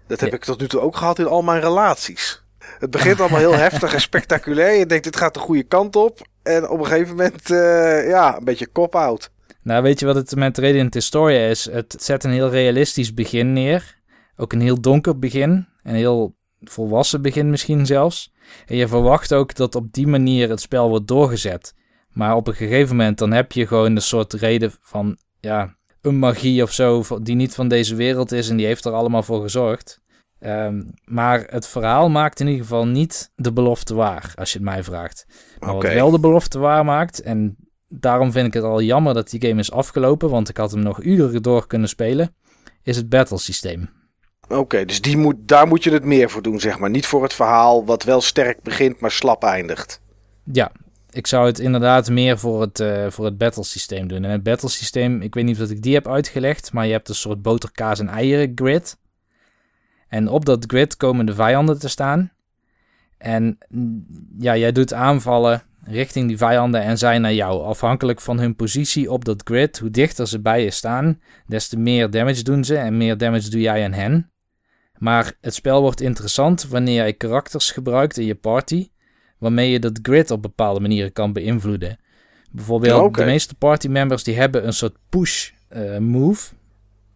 Dat 0.06 0.20
heb 0.20 0.30
Ja. 0.30 0.36
ik 0.36 0.44
tot 0.44 0.60
nu 0.60 0.68
toe 0.68 0.80
ook 0.80 0.96
gehad 0.96 1.18
in 1.18 1.26
al 1.26 1.42
mijn 1.42 1.60
relaties. 1.60 2.42
Het 2.78 2.90
begint 2.90 3.20
allemaal 3.20 3.38
heel 3.38 3.54
heftig 3.54 3.94
en 3.94 4.00
spectaculair. 4.00 4.78
Je 4.78 4.86
denkt, 4.86 5.04
dit 5.04 5.16
gaat 5.16 5.34
de 5.34 5.40
goede 5.40 5.62
kant 5.62 5.96
op. 5.96 6.26
En 6.42 6.68
op 6.68 6.78
een 6.78 6.86
gegeven 6.86 7.08
moment, 7.16 7.50
eh, 7.50 8.08
ja, 8.08 8.36
een 8.36 8.44
beetje 8.44 8.66
kop-out. 8.66 9.30
Nou, 9.68 9.82
weet 9.82 10.00
je 10.00 10.06
wat 10.06 10.14
het 10.14 10.36
met 10.36 10.58
Radiant 10.58 10.94
Historia 10.94 11.46
is? 11.48 11.70
Het 11.70 11.96
zet 11.98 12.24
een 12.24 12.30
heel 12.30 12.50
realistisch 12.50 13.14
begin 13.14 13.52
neer. 13.52 14.00
Ook 14.36 14.52
een 14.52 14.60
heel 14.60 14.80
donker 14.80 15.18
begin. 15.18 15.66
Een 15.82 15.94
heel 15.94 16.36
volwassen 16.60 17.22
begin 17.22 17.50
misschien 17.50 17.86
zelfs. 17.86 18.32
En 18.66 18.76
je 18.76 18.88
verwacht 18.88 19.34
ook 19.34 19.54
dat 19.54 19.74
op 19.74 19.92
die 19.92 20.06
manier 20.06 20.48
het 20.48 20.60
spel 20.60 20.88
wordt 20.88 21.06
doorgezet. 21.06 21.74
Maar 22.10 22.36
op 22.36 22.46
een 22.46 22.54
gegeven 22.54 22.96
moment 22.96 23.18
dan 23.18 23.32
heb 23.32 23.52
je 23.52 23.66
gewoon 23.66 23.96
een 23.96 24.02
soort 24.02 24.32
reden 24.32 24.72
van... 24.80 25.18
Ja, 25.40 25.76
een 26.00 26.18
magie 26.18 26.62
of 26.62 26.72
zo 26.72 27.04
die 27.22 27.36
niet 27.36 27.54
van 27.54 27.68
deze 27.68 27.94
wereld 27.94 28.32
is 28.32 28.48
en 28.48 28.56
die 28.56 28.66
heeft 28.66 28.84
er 28.84 28.92
allemaal 28.92 29.22
voor 29.22 29.42
gezorgd. 29.42 30.00
Ehm, 30.38 30.82
maar 31.04 31.46
het 31.46 31.66
verhaal 31.66 32.08
maakt 32.08 32.40
in 32.40 32.46
ieder 32.46 32.62
geval 32.62 32.86
niet 32.86 33.32
de 33.34 33.52
belofte 33.52 33.94
waar, 33.94 34.32
als 34.34 34.52
je 34.52 34.58
het 34.58 34.68
mij 34.68 34.82
vraagt. 34.82 35.26
Maar 35.58 35.74
wat 35.74 35.82
wel 35.82 36.10
de 36.10 36.20
belofte 36.20 36.58
waar 36.58 36.84
maakt, 36.84 37.22
en 37.22 37.67
daarom 37.88 38.32
vind 38.32 38.46
ik 38.46 38.52
het 38.52 38.64
al 38.64 38.82
jammer 38.82 39.14
dat 39.14 39.30
die 39.30 39.46
game 39.48 39.60
is 39.60 39.72
afgelopen, 39.72 40.30
want 40.30 40.48
ik 40.48 40.56
had 40.56 40.70
hem 40.70 40.82
nog 40.82 41.02
uren 41.02 41.42
door 41.42 41.66
kunnen 41.66 41.88
spelen, 41.88 42.34
is 42.82 42.96
het 42.96 43.08
battle 43.08 43.38
systeem. 43.38 43.90
Oké, 44.48 44.84
dus 44.84 45.00
die 45.00 45.16
moet, 45.16 45.36
daar 45.40 45.66
moet 45.66 45.84
je 45.84 45.90
het 45.90 46.04
meer 46.04 46.30
voor 46.30 46.42
doen, 46.42 46.60
zeg 46.60 46.78
maar. 46.78 46.90
Niet 46.90 47.06
voor 47.06 47.22
het 47.22 47.32
verhaal 47.32 47.84
wat 47.84 48.02
wel 48.04 48.20
sterk 48.20 48.62
begint, 48.62 49.00
maar 49.00 49.10
slap 49.10 49.42
eindigt. 49.42 50.00
Ja, 50.44 50.72
ik 51.10 51.26
zou 51.26 51.46
het 51.46 51.58
inderdaad 51.58 52.10
meer 52.10 52.38
voor 52.38 52.60
het, 52.60 52.80
eh, 52.80 53.06
voor 53.10 53.24
het 53.24 53.38
battle 53.38 53.64
systeem 53.64 54.08
doen. 54.08 54.24
En 54.24 54.30
het 54.30 54.42
battle 54.42 54.68
systeem, 54.68 55.22
ik 55.22 55.34
weet 55.34 55.44
niet 55.44 55.60
of 55.60 55.70
ik 55.70 55.82
die 55.82 55.94
heb 55.94 56.08
uitgelegd, 56.08 56.72
maar 56.72 56.86
je 56.86 56.92
hebt 56.92 57.08
een 57.08 57.14
soort 57.14 57.42
boterkaas 57.42 57.98
en 57.98 58.08
eieren 58.08 58.52
grid. 58.54 58.98
En 60.08 60.28
op 60.28 60.44
dat 60.44 60.64
grid 60.66 60.96
komen 60.96 61.26
de 61.26 61.34
vijanden 61.34 61.78
te 61.78 61.88
staan. 61.88 62.32
En 63.18 63.58
mm, 63.68 64.06
ja, 64.38 64.56
jij 64.56 64.72
doet 64.72 64.92
aanvallen 64.92 65.62
richting 65.90 66.28
die 66.28 66.36
vijanden 66.36 66.82
en 66.82 66.98
zij 66.98 67.18
naar 67.18 67.34
jou. 67.34 67.62
Afhankelijk 67.62 68.20
van 68.20 68.38
hun 68.38 68.56
positie 68.56 69.10
op 69.10 69.24
dat 69.24 69.40
grid, 69.44 69.78
hoe 69.78 69.90
dichter 69.90 70.28
ze 70.28 70.40
bij 70.40 70.62
je 70.62 70.70
staan, 70.70 71.20
des 71.46 71.68
te 71.68 71.78
meer 71.78 72.10
damage 72.10 72.42
doen 72.42 72.64
ze 72.64 72.76
en 72.76 72.96
meer 72.96 73.16
damage 73.16 73.50
doe 73.50 73.60
jij 73.60 73.84
aan 73.84 73.92
hen. 73.92 74.30
Maar 74.98 75.32
het 75.40 75.54
spel 75.54 75.80
wordt 75.80 76.00
interessant 76.00 76.68
wanneer 76.68 76.94
jij 76.94 77.12
karakters 77.12 77.70
gebruikt 77.70 78.18
in 78.18 78.26
je 78.26 78.34
party, 78.34 78.88
waarmee 79.38 79.70
je 79.70 79.78
dat 79.78 79.98
grid 80.02 80.30
op 80.30 80.42
bepaalde 80.42 80.80
manieren 80.80 81.12
kan 81.12 81.32
beïnvloeden. 81.32 81.98
Bijvoorbeeld, 82.50 83.14
de 83.14 83.24
meeste 83.24 83.54
party 83.54 83.88
members 83.88 84.24
die 84.24 84.36
hebben 84.36 84.66
een 84.66 84.72
soort 84.72 84.96
push 85.08 85.50
eh, 85.68 85.98
move. 85.98 86.52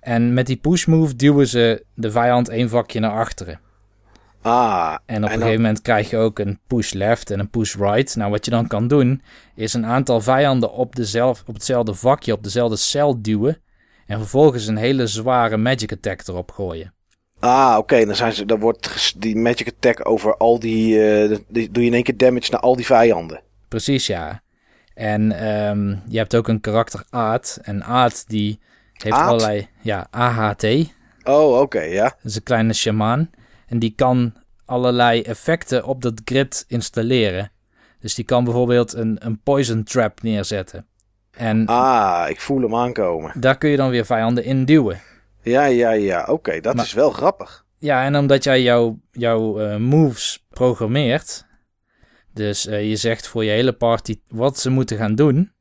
En 0.00 0.34
met 0.34 0.46
die 0.46 0.56
push 0.56 0.86
move 0.86 1.16
duwen 1.16 1.46
ze 1.46 1.84
de 1.94 2.10
vijand 2.10 2.48
één 2.48 2.68
vakje 2.68 3.00
naar 3.00 3.10
achteren. 3.10 3.60
Ah, 4.42 4.94
En 5.06 5.16
op 5.24 5.30
een 5.30 5.36
gegeven 5.36 5.60
moment 5.60 5.82
krijg 5.82 6.10
je 6.10 6.16
ook 6.16 6.38
een 6.38 6.58
push 6.66 6.92
left 6.92 7.30
en 7.30 7.38
een 7.38 7.50
push 7.50 7.74
right. 7.74 8.16
Nou, 8.16 8.30
wat 8.30 8.44
je 8.44 8.50
dan 8.50 8.66
kan 8.66 8.88
doen, 8.88 9.22
is 9.54 9.74
een 9.74 9.86
aantal 9.86 10.20
vijanden 10.20 10.72
op, 10.72 10.96
dezelf, 10.96 11.42
op 11.46 11.54
hetzelfde 11.54 11.94
vakje, 11.94 12.32
op 12.32 12.42
dezelfde 12.42 12.76
cel 12.76 13.22
duwen. 13.22 13.60
En 14.06 14.18
vervolgens 14.18 14.66
een 14.66 14.76
hele 14.76 15.06
zware 15.06 15.56
magic 15.56 15.92
attack 15.92 16.26
erop 16.28 16.50
gooien. 16.50 16.94
ah 17.38 17.74
oké. 17.78 18.04
Dan, 18.04 18.14
zijn 18.16 18.32
ze, 18.32 18.46
dan 18.46 18.58
wordt 18.60 19.14
die 19.16 19.36
magic 19.36 19.66
attack 19.68 20.08
over 20.08 20.36
al 20.36 20.58
die, 20.58 21.10
eh, 21.12 21.38
die... 21.48 21.70
Doe 21.70 21.82
je 21.82 21.88
in 21.88 21.94
één 21.94 22.02
keer 22.02 22.16
damage 22.16 22.50
naar 22.50 22.60
al 22.60 22.76
die 22.76 22.86
vijanden. 22.86 23.40
Precies, 23.68 24.06
ja. 24.06 24.42
En 24.94 25.32
ehm, 25.32 25.88
je 26.08 26.18
hebt 26.18 26.36
ook 26.36 26.48
een 26.48 26.60
karakter 26.60 27.04
Aad. 27.10 27.58
En 27.62 27.84
Aad 27.84 28.24
die 28.28 28.60
heeft 28.92 29.16
Aad? 29.16 29.28
allerlei... 29.28 29.68
Ja, 29.80 30.06
AHT. 30.10 30.64
Oh, 31.24 31.60
oké, 31.60 31.80
ja. 31.80 32.02
Dat 32.02 32.16
is 32.30 32.36
een 32.36 32.42
kleine 32.42 32.72
shamaan. 32.72 33.30
En 33.72 33.78
die 33.78 33.92
kan 33.96 34.32
allerlei 34.64 35.22
effecten 35.22 35.84
op 35.84 36.02
dat 36.02 36.20
grid 36.24 36.64
installeren. 36.68 37.50
Dus 38.00 38.14
die 38.14 38.24
kan 38.24 38.44
bijvoorbeeld 38.44 38.92
een, 38.92 39.16
een 39.26 39.40
poison 39.42 39.82
trap 39.84 40.22
neerzetten. 40.22 40.86
En 41.30 41.66
Ah, 41.66 42.26
ik 42.28 42.40
voel 42.40 42.60
hem 42.62 42.74
aankomen. 42.74 43.40
daar 43.40 43.58
kun 43.58 43.70
je 43.70 43.76
dan 43.76 43.90
weer 43.90 44.04
vijanden 44.06 44.44
in 44.44 44.64
duwen. 44.64 45.00
Ja, 45.42 45.64
ja, 45.64 45.90
ja. 45.90 46.24
Oké, 46.28 46.60
dat 46.60 46.74
Maar- 46.74 46.84
is 46.84 46.92
wel 46.92 47.10
grappig. 47.10 47.64
Ja, 47.78 48.04
en 48.04 48.16
omdat 48.16 48.44
jij 48.44 48.62
jouw 48.62 48.98
jouw 49.12 49.58
eh, 49.60 49.76
moves 49.76 50.44
programmeert. 50.48 51.46
Dus 52.34 52.66
eh, 52.66 52.88
je 52.88 52.96
zegt 52.96 53.26
voor 53.26 53.44
je 53.44 53.50
hele 53.50 53.72
party 53.72 54.20
wat 54.28 54.58
ze 54.58 54.70
moeten 54.70 54.96
gaan 54.96 55.14
doen. 55.14 55.52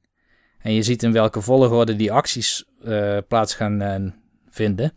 En 0.59 0.74
je 0.74 0.82
ziet 0.84 1.03
in 1.03 1.12
welke 1.12 1.41
volgorde 1.41 1.95
die 1.95 2.12
acties 2.12 2.66
eh, 2.84 3.18
plaats 3.28 3.55
gaan 3.55 4.14
vinden. 4.49 4.93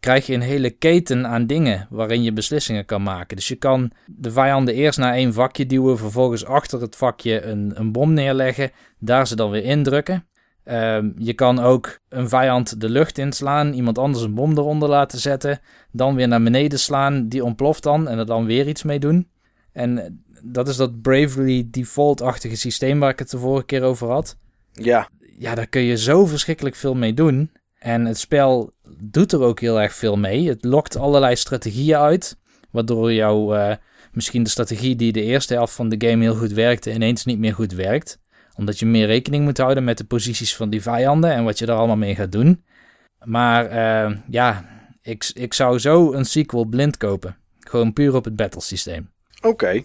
Krijg 0.00 0.26
je 0.26 0.34
een 0.34 0.40
hele 0.40 0.70
keten 0.70 1.26
aan 1.26 1.46
dingen 1.46 1.86
waarin 1.90 2.22
je 2.22 2.32
beslissingen 2.32 2.84
kan 2.84 3.02
maken. 3.02 3.36
Dus 3.36 3.48
je 3.48 3.54
kan 3.54 3.90
de 4.06 4.30
vijanden 4.30 4.74
eerst 4.74 4.98
naar 4.98 5.14
één 5.14 5.32
vakje 5.32 5.66
duwen. 5.66 5.98
Vervolgens 5.98 6.44
achter 6.44 6.80
het 6.80 6.96
vakje 6.96 7.42
een, 7.42 7.72
een 7.74 7.92
bom 7.92 8.12
neerleggen. 8.12 8.70
Daar 8.98 9.26
ze 9.26 9.36
dan 9.36 9.50
weer 9.50 9.64
indrukken. 9.64 10.26
Ehm, 10.64 11.10
je 11.16 11.32
kan 11.32 11.58
ook 11.58 11.98
een 12.08 12.28
vijand 12.28 12.80
de 12.80 12.88
lucht 12.88 13.18
inslaan. 13.18 13.72
Iemand 13.72 13.98
anders 13.98 14.24
een 14.24 14.34
bom 14.34 14.58
eronder 14.58 14.88
laten 14.88 15.18
zetten 15.18 15.60
dan 15.92 16.14
weer 16.14 16.28
naar 16.28 16.42
beneden 16.42 16.78
slaan. 16.78 17.28
Die 17.28 17.44
ontploft 17.44 17.82
dan 17.82 18.08
en 18.08 18.18
er 18.18 18.26
dan 18.26 18.44
weer 18.44 18.68
iets 18.68 18.82
mee 18.82 18.98
doen. 18.98 19.28
En 19.72 20.22
dat 20.42 20.68
is 20.68 20.76
dat 20.76 21.02
Bravely 21.02 21.68
Default-achtige 21.70 22.56
systeem 22.56 23.00
waar 23.00 23.10
ik 23.10 23.18
het 23.18 23.30
de 23.30 23.38
vorige 23.38 23.66
keer 23.66 23.82
over 23.82 24.08
had. 24.08 24.36
Ja, 24.72 25.08
Ja, 25.38 25.54
daar 25.54 25.66
kun 25.66 25.82
je 25.82 25.96
zo 25.96 26.26
verschrikkelijk 26.26 26.76
veel 26.76 26.94
mee 26.94 27.14
doen. 27.14 27.50
En 27.78 28.04
het 28.04 28.18
spel 28.18 28.72
doet 29.02 29.32
er 29.32 29.40
ook 29.40 29.60
heel 29.60 29.80
erg 29.80 29.94
veel 29.94 30.16
mee. 30.16 30.48
Het 30.48 30.64
lokt 30.64 30.96
allerlei 30.96 31.36
strategieën 31.36 31.96
uit. 31.96 32.36
Waardoor 32.70 33.12
jouw 33.12 33.54
eh, 33.54 33.76
misschien 34.12 34.42
de 34.42 34.50
strategie 34.50 34.96
die 34.96 35.12
de 35.12 35.22
eerste 35.22 35.54
helft 35.54 35.74
van 35.74 35.88
de 35.88 36.08
game 36.08 36.22
heel 36.22 36.34
goed 36.34 36.52
werkte, 36.52 36.92
ineens 36.92 37.24
niet 37.24 37.38
meer 37.38 37.54
goed 37.54 37.72
werkt. 37.72 38.18
Omdat 38.56 38.78
je 38.78 38.86
meer 38.86 39.06
rekening 39.06 39.44
moet 39.44 39.58
houden 39.58 39.84
met 39.84 39.98
de 39.98 40.04
posities 40.04 40.56
van 40.56 40.70
die 40.70 40.82
vijanden 40.82 41.32
en 41.32 41.44
wat 41.44 41.58
je 41.58 41.66
er 41.66 41.72
allemaal 41.72 41.96
mee 41.96 42.14
gaat 42.14 42.32
doen. 42.32 42.64
Maar 43.24 43.66
eh, 43.66 44.16
ja, 44.28 44.64
ik, 45.02 45.30
ik 45.34 45.54
zou 45.54 45.78
zo 45.78 46.12
een 46.12 46.24
sequel 46.24 46.64
blind 46.64 46.96
kopen. 46.96 47.36
Gewoon 47.60 47.92
puur 47.92 48.14
op 48.14 48.24
het 48.24 48.36
battle 48.36 48.60
systeem. 48.60 49.10
oké. 49.42 49.82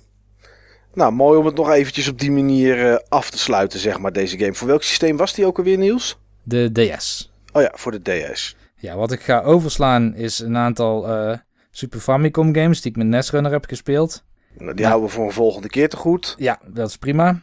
Nou, 0.93 1.13
mooi 1.13 1.39
om 1.39 1.45
het 1.45 1.55
nog 1.55 1.69
eventjes 1.69 2.07
op 2.07 2.19
die 2.19 2.31
manier 2.31 2.91
eh, 2.91 2.97
af 3.09 3.29
te 3.29 3.37
sluiten, 3.37 3.79
zeg 3.79 3.99
maar, 3.99 4.11
deze 4.13 4.37
game. 4.37 4.53
Voor 4.53 4.67
welk 4.67 4.83
systeem 4.83 5.17
was 5.17 5.33
die 5.33 5.45
ook 5.45 5.57
alweer, 5.57 5.77
Niels? 5.77 6.17
De 6.43 6.71
DS. 6.71 7.31
Oh 7.51 7.61
ja, 7.61 7.71
voor 7.73 7.91
de 7.91 8.01
DS. 8.31 8.55
Ja, 8.77 8.95
wat 8.95 9.11
ik 9.11 9.21
ga 9.21 9.41
overslaan 9.41 10.15
is 10.15 10.39
een 10.39 10.57
aantal 10.57 11.07
eh, 11.07 11.37
Super 11.71 11.99
Famicom 11.99 12.55
games 12.55 12.81
die 12.81 12.91
ik 12.91 12.97
met 12.97 13.07
Netrunner 13.07 13.51
heb 13.51 13.65
gespeeld. 13.65 14.23
Nou, 14.57 14.73
die 14.73 14.81
Ja. 14.83 14.87
houden 14.89 15.09
we 15.09 15.15
voor 15.15 15.25
een 15.25 15.31
volgende 15.31 15.67
keer 15.67 15.89
te 15.89 15.97
goed. 15.97 16.35
Ja, 16.37 16.59
dat 16.67 16.89
is 16.89 16.97
prima. 16.97 17.41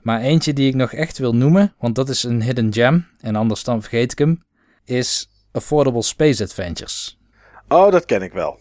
Maar 0.00 0.20
eentje 0.20 0.52
die 0.52 0.68
ik 0.68 0.74
nog 0.74 0.92
echt 0.92 1.18
wil 1.18 1.34
noemen, 1.34 1.74
want 1.78 1.94
dat 1.94 2.08
is 2.08 2.22
een 2.22 2.42
hidden 2.42 2.72
gem, 2.72 3.06
en 3.20 3.36
anders 3.36 3.64
dan 3.64 3.80
vergeet 3.80 4.12
ik 4.12 4.18
hem, 4.18 4.42
is 4.84 5.28
Affordable 5.52 6.02
Space 6.02 6.42
Adventures. 6.42 7.18
Oh, 7.68 7.90
dat 7.92 8.04
ken 8.04 8.22
ik 8.22 8.32
wel. 8.32 8.58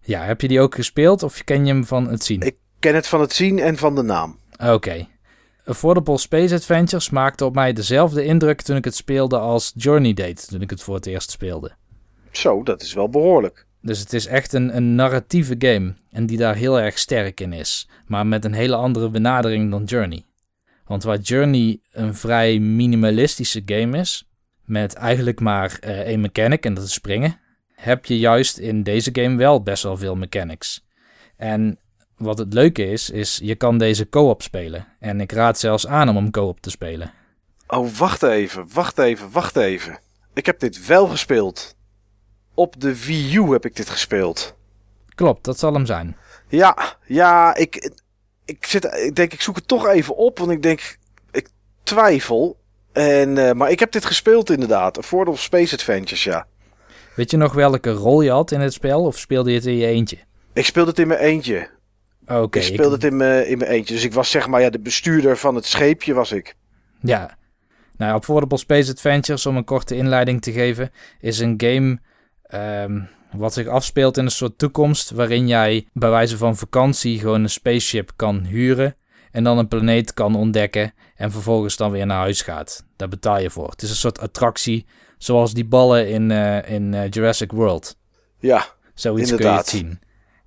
Ja, 0.00 0.24
heb 0.24 0.40
je 0.40 0.48
die 0.48 0.60
ook 0.60 0.74
gespeeld 0.74 1.22
of 1.22 1.44
ken 1.44 1.66
je 1.66 1.72
hem 1.72 1.84
van 1.84 2.08
het 2.08 2.24
zien? 2.24 2.40
Ik 2.40 2.56
ken 2.78 2.94
het 2.94 3.06
van 3.06 3.20
het 3.20 3.32
zien 3.32 3.58
en 3.58 3.76
van 3.76 3.94
de 3.94 4.02
naam. 4.02 4.38
Oké. 4.66 5.06
Affordable 5.64 6.18
Space 6.18 6.54
Adventures 6.54 7.10
maakte 7.10 7.44
op 7.44 7.54
mij 7.54 7.72
dezelfde 7.72 8.24
indruk 8.24 8.62
toen 8.62 8.76
ik 8.76 8.84
het 8.84 8.94
speelde 8.94 9.38
als 9.38 9.72
Journey 9.76 10.12
deed, 10.12 10.48
toen 10.48 10.60
ik 10.60 10.70
het 10.70 10.82
voor 10.82 10.94
het 10.94 11.06
eerst 11.06 11.30
speelde. 11.30 11.72
Zo, 12.30 12.62
dat 12.62 12.82
is 12.82 12.94
wel 12.94 13.08
behoorlijk. 13.08 13.66
Dus 13.80 13.98
het 13.98 14.12
is 14.12 14.26
echt 14.26 14.52
een, 14.52 14.76
een 14.76 14.94
narratieve 14.94 15.54
game. 15.58 15.94
En 16.10 16.26
die 16.26 16.38
daar 16.38 16.54
heel 16.54 16.80
erg 16.80 16.98
sterk 16.98 17.40
in 17.40 17.52
is. 17.52 17.88
Maar 18.06 18.26
met 18.26 18.44
een 18.44 18.52
hele 18.52 18.76
andere 18.76 19.10
benadering 19.10 19.70
dan 19.70 19.84
Journey. 19.84 20.24
Want 20.86 21.02
waar 21.02 21.18
Journey 21.18 21.78
een 21.90 22.14
vrij 22.14 22.58
minimalistische 22.58 23.62
game 23.64 23.98
is. 23.98 24.28
Met 24.64 24.94
eigenlijk 24.94 25.40
maar 25.40 25.76
eh, 25.80 26.00
één 26.00 26.20
mechanic 26.20 26.64
en 26.64 26.74
dat 26.74 26.84
is 26.84 26.92
springen. 26.92 27.40
Heb 27.74 28.04
je 28.04 28.18
juist 28.18 28.58
in 28.58 28.82
deze 28.82 29.10
game 29.12 29.36
wel 29.36 29.62
best 29.62 29.82
wel 29.82 29.96
veel 29.96 30.16
mechanics. 30.16 30.84
En 31.36 31.78
wat 32.16 32.38
het 32.38 32.52
leuke 32.52 32.90
is, 32.90 33.10
is 33.10 33.40
je 33.42 33.54
kan 33.54 33.78
deze 33.78 34.08
co-op 34.08 34.42
spelen. 34.42 34.86
En 35.00 35.20
ik 35.20 35.32
raad 35.32 35.58
zelfs 35.58 35.86
aan 35.86 36.08
om 36.08 36.16
hem 36.16 36.30
co-op 36.30 36.60
te 36.60 36.70
spelen. 36.70 37.12
Oh, 37.66 37.90
wacht 37.96 38.22
even, 38.22 38.66
wacht 38.72 38.98
even, 38.98 39.30
wacht 39.30 39.56
even. 39.56 39.98
Ik 40.34 40.46
heb 40.46 40.60
dit 40.60 40.86
wel 40.86 41.06
gespeeld. 41.06 41.74
Op 42.54 42.80
de 42.80 43.04
Wii 43.04 43.36
U 43.36 43.52
heb 43.52 43.64
ik 43.64 43.76
dit 43.76 43.88
gespeeld. 43.88 44.54
Klopt, 45.14 45.44
dat 45.44 45.58
zal 45.58 45.72
hem 45.72 45.86
zijn. 45.86 46.16
Ja, 46.48 46.96
ja, 47.06 47.54
ik, 47.54 47.92
ik, 48.44 48.66
zit, 48.66 48.84
ik 48.84 49.14
denk, 49.14 49.32
ik 49.32 49.40
zoek 49.40 49.56
het 49.56 49.68
toch 49.68 49.86
even 49.86 50.16
op, 50.16 50.38
want 50.38 50.50
ik 50.50 50.62
denk, 50.62 50.98
ik 51.30 51.48
twijfel. 51.82 52.56
En, 52.92 53.38
eh, 53.38 53.52
maar 53.52 53.70
ik 53.70 53.78
heb 53.78 53.92
dit 53.92 54.04
gespeeld 54.04 54.50
inderdaad. 54.50 54.98
Affordable 54.98 55.40
Space 55.40 55.74
Adventures, 55.74 56.24
ja. 56.24 56.46
Weet 57.14 57.30
je 57.30 57.36
nog 57.36 57.52
welke 57.52 57.90
rol 57.90 58.20
je 58.20 58.30
had 58.30 58.50
in 58.50 58.60
het 58.60 58.72
spel? 58.72 59.04
Of 59.04 59.18
speelde 59.18 59.50
je 59.50 59.56
het 59.56 59.66
in 59.66 59.76
je 59.76 59.86
eentje? 59.86 60.18
Ik 60.52 60.64
speelde 60.64 60.90
het 60.90 60.98
in 60.98 61.08
mijn 61.08 61.20
eentje. 61.20 61.68
Oké, 62.26 62.58
ik 62.58 62.64
speelde 62.64 62.94
het 62.94 63.04
in 63.04 63.16
mijn, 63.16 63.48
in 63.48 63.58
mijn 63.58 63.70
eentje. 63.70 63.94
Dus 63.94 64.04
ik 64.04 64.12
was 64.12 64.30
zeg 64.30 64.46
maar 64.46 64.60
ja, 64.60 64.70
de 64.70 64.80
bestuurder 64.80 65.36
van 65.36 65.54
het 65.54 65.64
scheepje 65.64 66.14
was 66.14 66.32
ik. 66.32 66.54
Ja. 67.00 67.36
Nou, 67.96 68.14
Affordable 68.14 68.58
Space 68.58 68.90
Adventures, 68.90 69.46
om 69.46 69.56
een 69.56 69.64
korte 69.64 69.96
inleiding 69.96 70.42
te 70.42 70.52
geven, 70.52 70.90
is 71.20 71.38
een 71.38 71.54
game 71.56 71.98
ehm, 72.42 73.00
wat 73.32 73.52
zich 73.52 73.66
afspeelt 73.66 74.16
in 74.16 74.24
een 74.24 74.30
soort 74.30 74.58
toekomst 74.58 75.10
waarin 75.10 75.48
jij 75.48 75.86
bij 75.92 76.10
wijze 76.10 76.36
van 76.36 76.56
vakantie 76.56 77.18
gewoon 77.18 77.42
een 77.42 77.50
spaceship 77.50 78.10
kan 78.16 78.44
huren 78.44 78.96
en 79.30 79.44
dan 79.44 79.58
een 79.58 79.68
planeet 79.68 80.14
kan 80.14 80.34
ontdekken 80.34 80.94
en 81.16 81.30
vervolgens 81.30 81.76
dan 81.76 81.90
weer 81.90 82.06
naar 82.06 82.18
huis 82.18 82.42
gaat. 82.42 82.84
Daar 82.96 83.08
betaal 83.08 83.40
je 83.40 83.50
voor. 83.50 83.70
Het 83.70 83.82
is 83.82 83.90
een 83.90 83.96
soort 83.96 84.20
attractie 84.20 84.86
zoals 85.18 85.54
die 85.54 85.64
ballen 85.64 86.08
in, 86.08 86.30
eh, 86.30 86.70
in 86.70 86.94
eh, 86.94 87.10
Jurassic 87.10 87.52
World. 87.52 87.96
Ja, 88.38 88.66
Zoiets 88.94 89.30
Inderdaad. 89.30 89.68
kun 89.70 89.78
je 89.78 89.84
het 89.84 89.98
zien. 89.98 90.03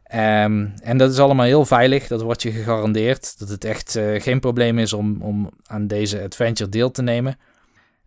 Ehm, 0.08 0.68
en 0.82 0.98
dat 0.98 1.12
is 1.12 1.20
allemaal 1.20 1.46
heel 1.46 1.66
veilig, 1.66 2.08
dat 2.08 2.22
wordt 2.22 2.42
je 2.42 2.52
gegarandeerd. 2.52 3.40
Dat 3.40 3.50
het 3.50 3.64
echt 3.64 3.96
eh, 3.96 4.22
geen 4.22 4.40
probleem 4.40 4.80
is 4.80 4.94
om, 4.94 5.22
om 5.22 5.50
aan 5.66 5.88
deze 5.88 6.22
adventure 6.22 6.70
deel 6.70 6.92
te 6.92 7.02
nemen. 7.02 7.38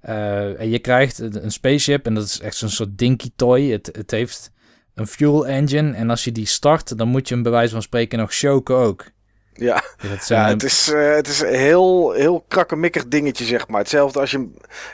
Eh, 0.00 0.60
en 0.60 0.70
je 0.70 0.78
krijgt 0.78 1.18
een 1.18 1.52
spaceship 1.52 2.06
en 2.06 2.14
dat 2.14 2.24
is 2.24 2.40
echt 2.40 2.56
zo'n 2.56 2.68
soort 2.68 2.98
dinky 2.98 3.30
toy. 3.36 3.70
Het, 3.70 3.90
het 3.92 4.10
heeft 4.10 4.50
een 4.94 5.06
fuel 5.06 5.46
engine 5.46 5.92
en 5.92 6.10
als 6.10 6.24
je 6.24 6.32
die 6.32 6.46
start, 6.46 6.98
dan 6.98 7.08
moet 7.08 7.28
je 7.28 7.34
hem 7.34 7.42
bij 7.42 7.52
wijze 7.52 7.72
van 7.72 7.82
spreken 7.82 8.18
nog 8.18 8.34
choken 8.34 8.76
ook. 8.76 9.04
ja. 9.52 9.82
Dat 10.08 10.20
is 10.20 10.28
ja 10.28 10.48
het 10.48 10.62
is, 10.62 10.92
eh, 10.92 11.14
het 11.14 11.28
is 11.28 11.40
een 11.40 11.54
heel, 11.54 12.12
heel 12.12 12.44
krakkemikkig 12.48 13.08
dingetje, 13.08 13.44
zeg 13.44 13.68
maar. 13.68 13.80
Hetzelfde 13.80 14.20
als 14.20 14.30
je, 14.30 14.48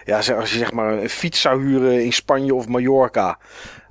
ja, 0.04 0.16
als 0.16 0.52
je 0.52 0.58
zeg 0.58 0.72
maar 0.72 0.92
een 0.92 1.08
fiets 1.08 1.40
zou 1.40 1.66
huren 1.66 2.04
in 2.04 2.12
Spanje 2.12 2.54
of 2.54 2.68
Mallorca. 2.68 3.38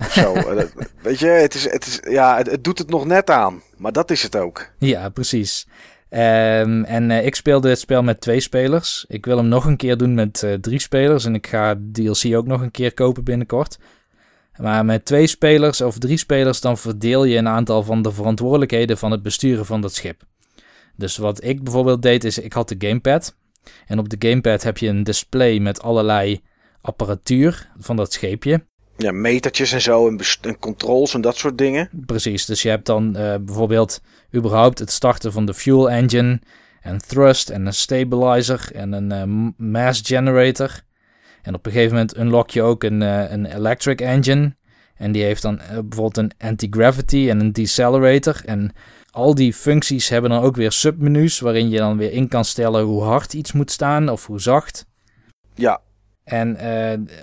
Zo. 0.09 0.33
Eh, 0.33 0.65
Weet 1.01 1.19
je, 1.19 1.27
het, 1.27 1.53
is, 1.53 1.71
het, 1.71 1.85
is, 1.85 1.99
ja, 2.09 2.37
het, 2.37 2.51
het 2.51 2.63
doet 2.63 2.77
het 2.77 2.89
nog 2.89 3.05
net 3.05 3.29
aan. 3.29 3.61
Maar 3.77 3.91
dat 3.91 4.11
is 4.11 4.23
het 4.23 4.35
ook. 4.35 4.69
Ja, 4.77 5.09
precies. 5.09 5.67
Ehm, 6.09 6.83
en 6.83 7.11
eh, 7.11 7.25
ik 7.25 7.35
speelde 7.35 7.69
het 7.69 7.79
spel 7.79 8.03
met 8.03 8.21
twee 8.21 8.39
spelers. 8.39 9.05
Ik 9.07 9.25
wil 9.25 9.37
hem 9.37 9.47
nog 9.47 9.65
een 9.65 9.77
keer 9.77 9.97
doen 9.97 10.13
met 10.13 10.43
eh, 10.43 10.53
drie 10.53 10.79
spelers. 10.79 11.25
En 11.25 11.35
ik 11.35 11.47
ga 11.47 11.75
DLC 11.91 12.35
ook 12.35 12.47
nog 12.47 12.61
een 12.61 12.71
keer 12.71 12.93
kopen 12.93 13.23
binnenkort. 13.23 13.77
Maar 14.55 14.85
met 14.85 15.05
twee 15.05 15.27
spelers 15.27 15.81
of 15.81 15.97
drie 15.97 16.17
spelers, 16.17 16.61
dan 16.61 16.77
verdeel 16.77 17.23
je 17.23 17.37
een 17.37 17.47
aantal 17.47 17.83
van 17.83 18.01
de 18.01 18.11
verantwoordelijkheden 18.11 18.97
van 18.97 19.11
het 19.11 19.21
besturen 19.21 19.65
van 19.65 19.81
dat 19.81 19.93
schip. 19.93 20.21
Dus 20.95 21.17
wat 21.17 21.43
ik 21.43 21.63
bijvoorbeeld 21.63 22.01
deed, 22.01 22.23
is 22.23 22.37
ik 22.37 22.53
had 22.53 22.69
de 22.69 22.87
gamepad. 22.87 23.35
En 23.87 23.99
op 23.99 24.09
de 24.09 24.29
gamepad 24.29 24.63
heb 24.63 24.77
je 24.77 24.87
een 24.87 25.03
display 25.03 25.59
met 25.59 25.81
allerlei 25.81 26.41
apparatuur 26.81 27.71
van 27.77 27.95
dat 27.95 28.13
scheepje. 28.13 28.65
Ja, 28.97 29.11
metertjes 29.11 29.71
en 29.71 29.81
zo 29.81 30.07
en, 30.07 30.19
en 30.41 30.59
controls 30.59 31.13
en 31.13 31.21
dat 31.21 31.37
soort 31.37 31.57
dingen. 31.57 31.89
Precies, 32.05 32.45
dus 32.45 32.61
je 32.61 32.69
hebt 32.69 32.85
dan 32.85 33.15
eh, 33.15 33.35
bijvoorbeeld 33.41 34.01
überhaupt 34.35 34.79
het 34.79 34.91
starten 34.91 35.31
van 35.31 35.45
de 35.45 35.53
fuel 35.53 35.89
engine, 35.89 36.39
en 36.81 36.97
thrust 36.97 37.49
en 37.49 37.65
een 37.65 37.73
stabilizer 37.73 38.69
en 38.73 38.91
een 38.93 39.11
eh, 39.11 39.23
mass 39.57 40.01
generator. 40.03 40.81
En 41.41 41.53
op 41.53 41.65
een 41.65 41.71
gegeven 41.71 41.93
moment 41.93 42.17
unlock 42.17 42.49
je 42.49 42.61
ook 42.61 42.83
een, 42.83 43.01
eh, 43.01 43.31
een 43.31 43.45
electric 43.45 44.01
engine. 44.01 44.55
En 44.95 45.11
die 45.11 45.23
heeft 45.23 45.41
dan 45.41 45.57
bijvoorbeeld 45.67 46.17
een 46.17 46.31
anti-gravity 46.37 47.29
en 47.29 47.39
een 47.39 47.51
decelerator. 47.51 48.41
En 48.45 48.73
al 49.09 49.35
die 49.35 49.53
functies 49.53 50.09
hebben 50.09 50.29
dan 50.29 50.43
ook 50.43 50.55
weer 50.55 50.71
submenu's 50.71 51.39
waarin 51.39 51.69
je 51.69 51.77
dan 51.77 51.97
weer 51.97 52.11
in 52.11 52.27
kan 52.27 52.45
stellen 52.45 52.83
hoe 52.83 53.03
hard 53.03 53.33
iets 53.33 53.51
moet 53.51 53.71
staan 53.71 54.09
of 54.09 54.25
hoe 54.25 54.41
zacht. 54.41 54.85
Ja, 55.53 55.81
En 56.23 56.57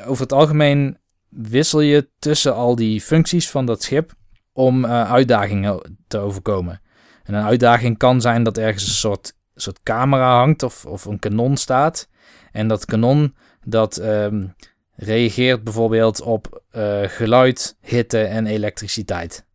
over 0.07 0.23
het 0.23 0.33
algemeen 0.33 0.97
wissel 1.33 1.81
je 1.81 2.09
tussen 2.19 2.55
al 2.55 2.77
die 2.77 3.01
functies 3.01 3.51
van 3.51 3.67
dat 3.67 3.83
schip 3.83 4.15
om 4.53 4.85
eh, 4.85 5.13
uitdagingen 5.13 5.99
te 6.09 6.19
overkomen. 6.19 6.81
En 7.23 7.35
een 7.35 7.45
uitdaging 7.45 7.99
kan 7.99 8.21
zijn 8.21 8.43
dat 8.43 8.59
ergens 8.59 8.87
een 8.87 8.93
soort, 8.93 9.37
soort 9.55 9.83
camera 9.83 10.37
hangt 10.37 10.63
of, 10.63 10.87
of 10.87 11.05
een 11.05 11.19
kanon 11.19 11.57
staat. 11.57 12.09
En 12.53 12.69
dat 12.69 12.85
kanon 12.85 13.35
dat 13.65 13.97
ehm, 13.97 14.47
reageert 14.95 15.65
bijvoorbeeld 15.65 16.23
op 16.23 16.63
eh, 16.71 17.03
geluid, 17.03 17.77
hitte 17.81 18.23
en 18.23 18.47
elektriciteit. 18.47 19.47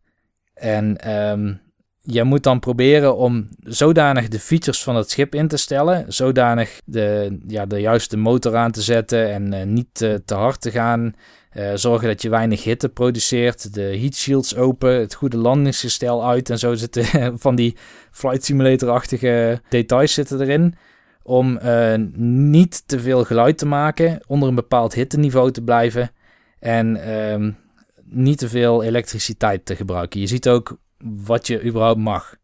En 0.54 0.96
ehm, 0.96 1.54
jij 2.10 2.24
moet 2.24 2.42
dan 2.42 2.60
proberen 2.60 3.16
om 3.16 3.48
zodanig 3.60 4.28
de 4.28 4.40
features 4.40 4.82
van 4.82 4.96
het 4.96 5.10
schip 5.10 5.34
in 5.34 5.48
te 5.48 5.56
stellen, 5.56 6.04
zodanig 6.12 6.80
de, 6.84 7.38
ja, 7.46 7.66
de 7.66 7.80
juiste 7.80 8.16
motor 8.16 8.56
aan 8.56 8.70
te 8.70 8.82
zetten 8.82 9.32
en 9.32 9.52
eh, 9.52 9.66
niet 9.66 10.02
eh, 10.02 10.14
te 10.24 10.34
hard 10.34 10.60
te 10.60 10.70
gaan. 10.70 11.14
Eh, 11.50 11.70
zorgen 11.74 12.08
dat 12.08 12.22
je 12.22 12.28
weinig 12.28 12.64
hitte 12.64 12.88
produceert, 12.88 13.74
de 13.74 13.98
heat 13.98 14.14
shields 14.14 14.56
open, 14.56 15.00
het 15.00 15.14
goede 15.14 15.36
landingsgestel 15.36 16.28
uit 16.28 16.50
en 16.50 16.58
zo 16.58 16.74
zitten 16.74 17.04
van 17.38 17.54
die 17.54 17.76
flight 18.10 18.44
simulator-achtige 18.44 19.60
details 19.68 20.14
zitten 20.14 20.40
erin. 20.40 20.74
Om 21.22 21.58
niet 22.42 22.82
te 22.86 23.00
veel 23.00 23.24
geluid 23.24 23.58
te 23.58 23.66
maken, 23.66 24.20
onder 24.26 24.48
een 24.48 24.54
bepaald 24.54 24.94
hitteniveau 24.94 25.50
te 25.50 25.62
blijven 25.62 26.10
en 26.60 26.96
ehm, 26.96 27.50
niet 28.04 28.38
te 28.38 28.48
veel 28.48 28.82
elektriciteit 28.82 29.66
te 29.66 29.76
gebruiken. 29.76 30.20
Je 30.20 30.26
ziet 30.26 30.48
ook 30.48 30.78
wat 31.04 31.46
je 31.46 31.64
überhaupt 31.64 32.00
mag. 32.00 32.36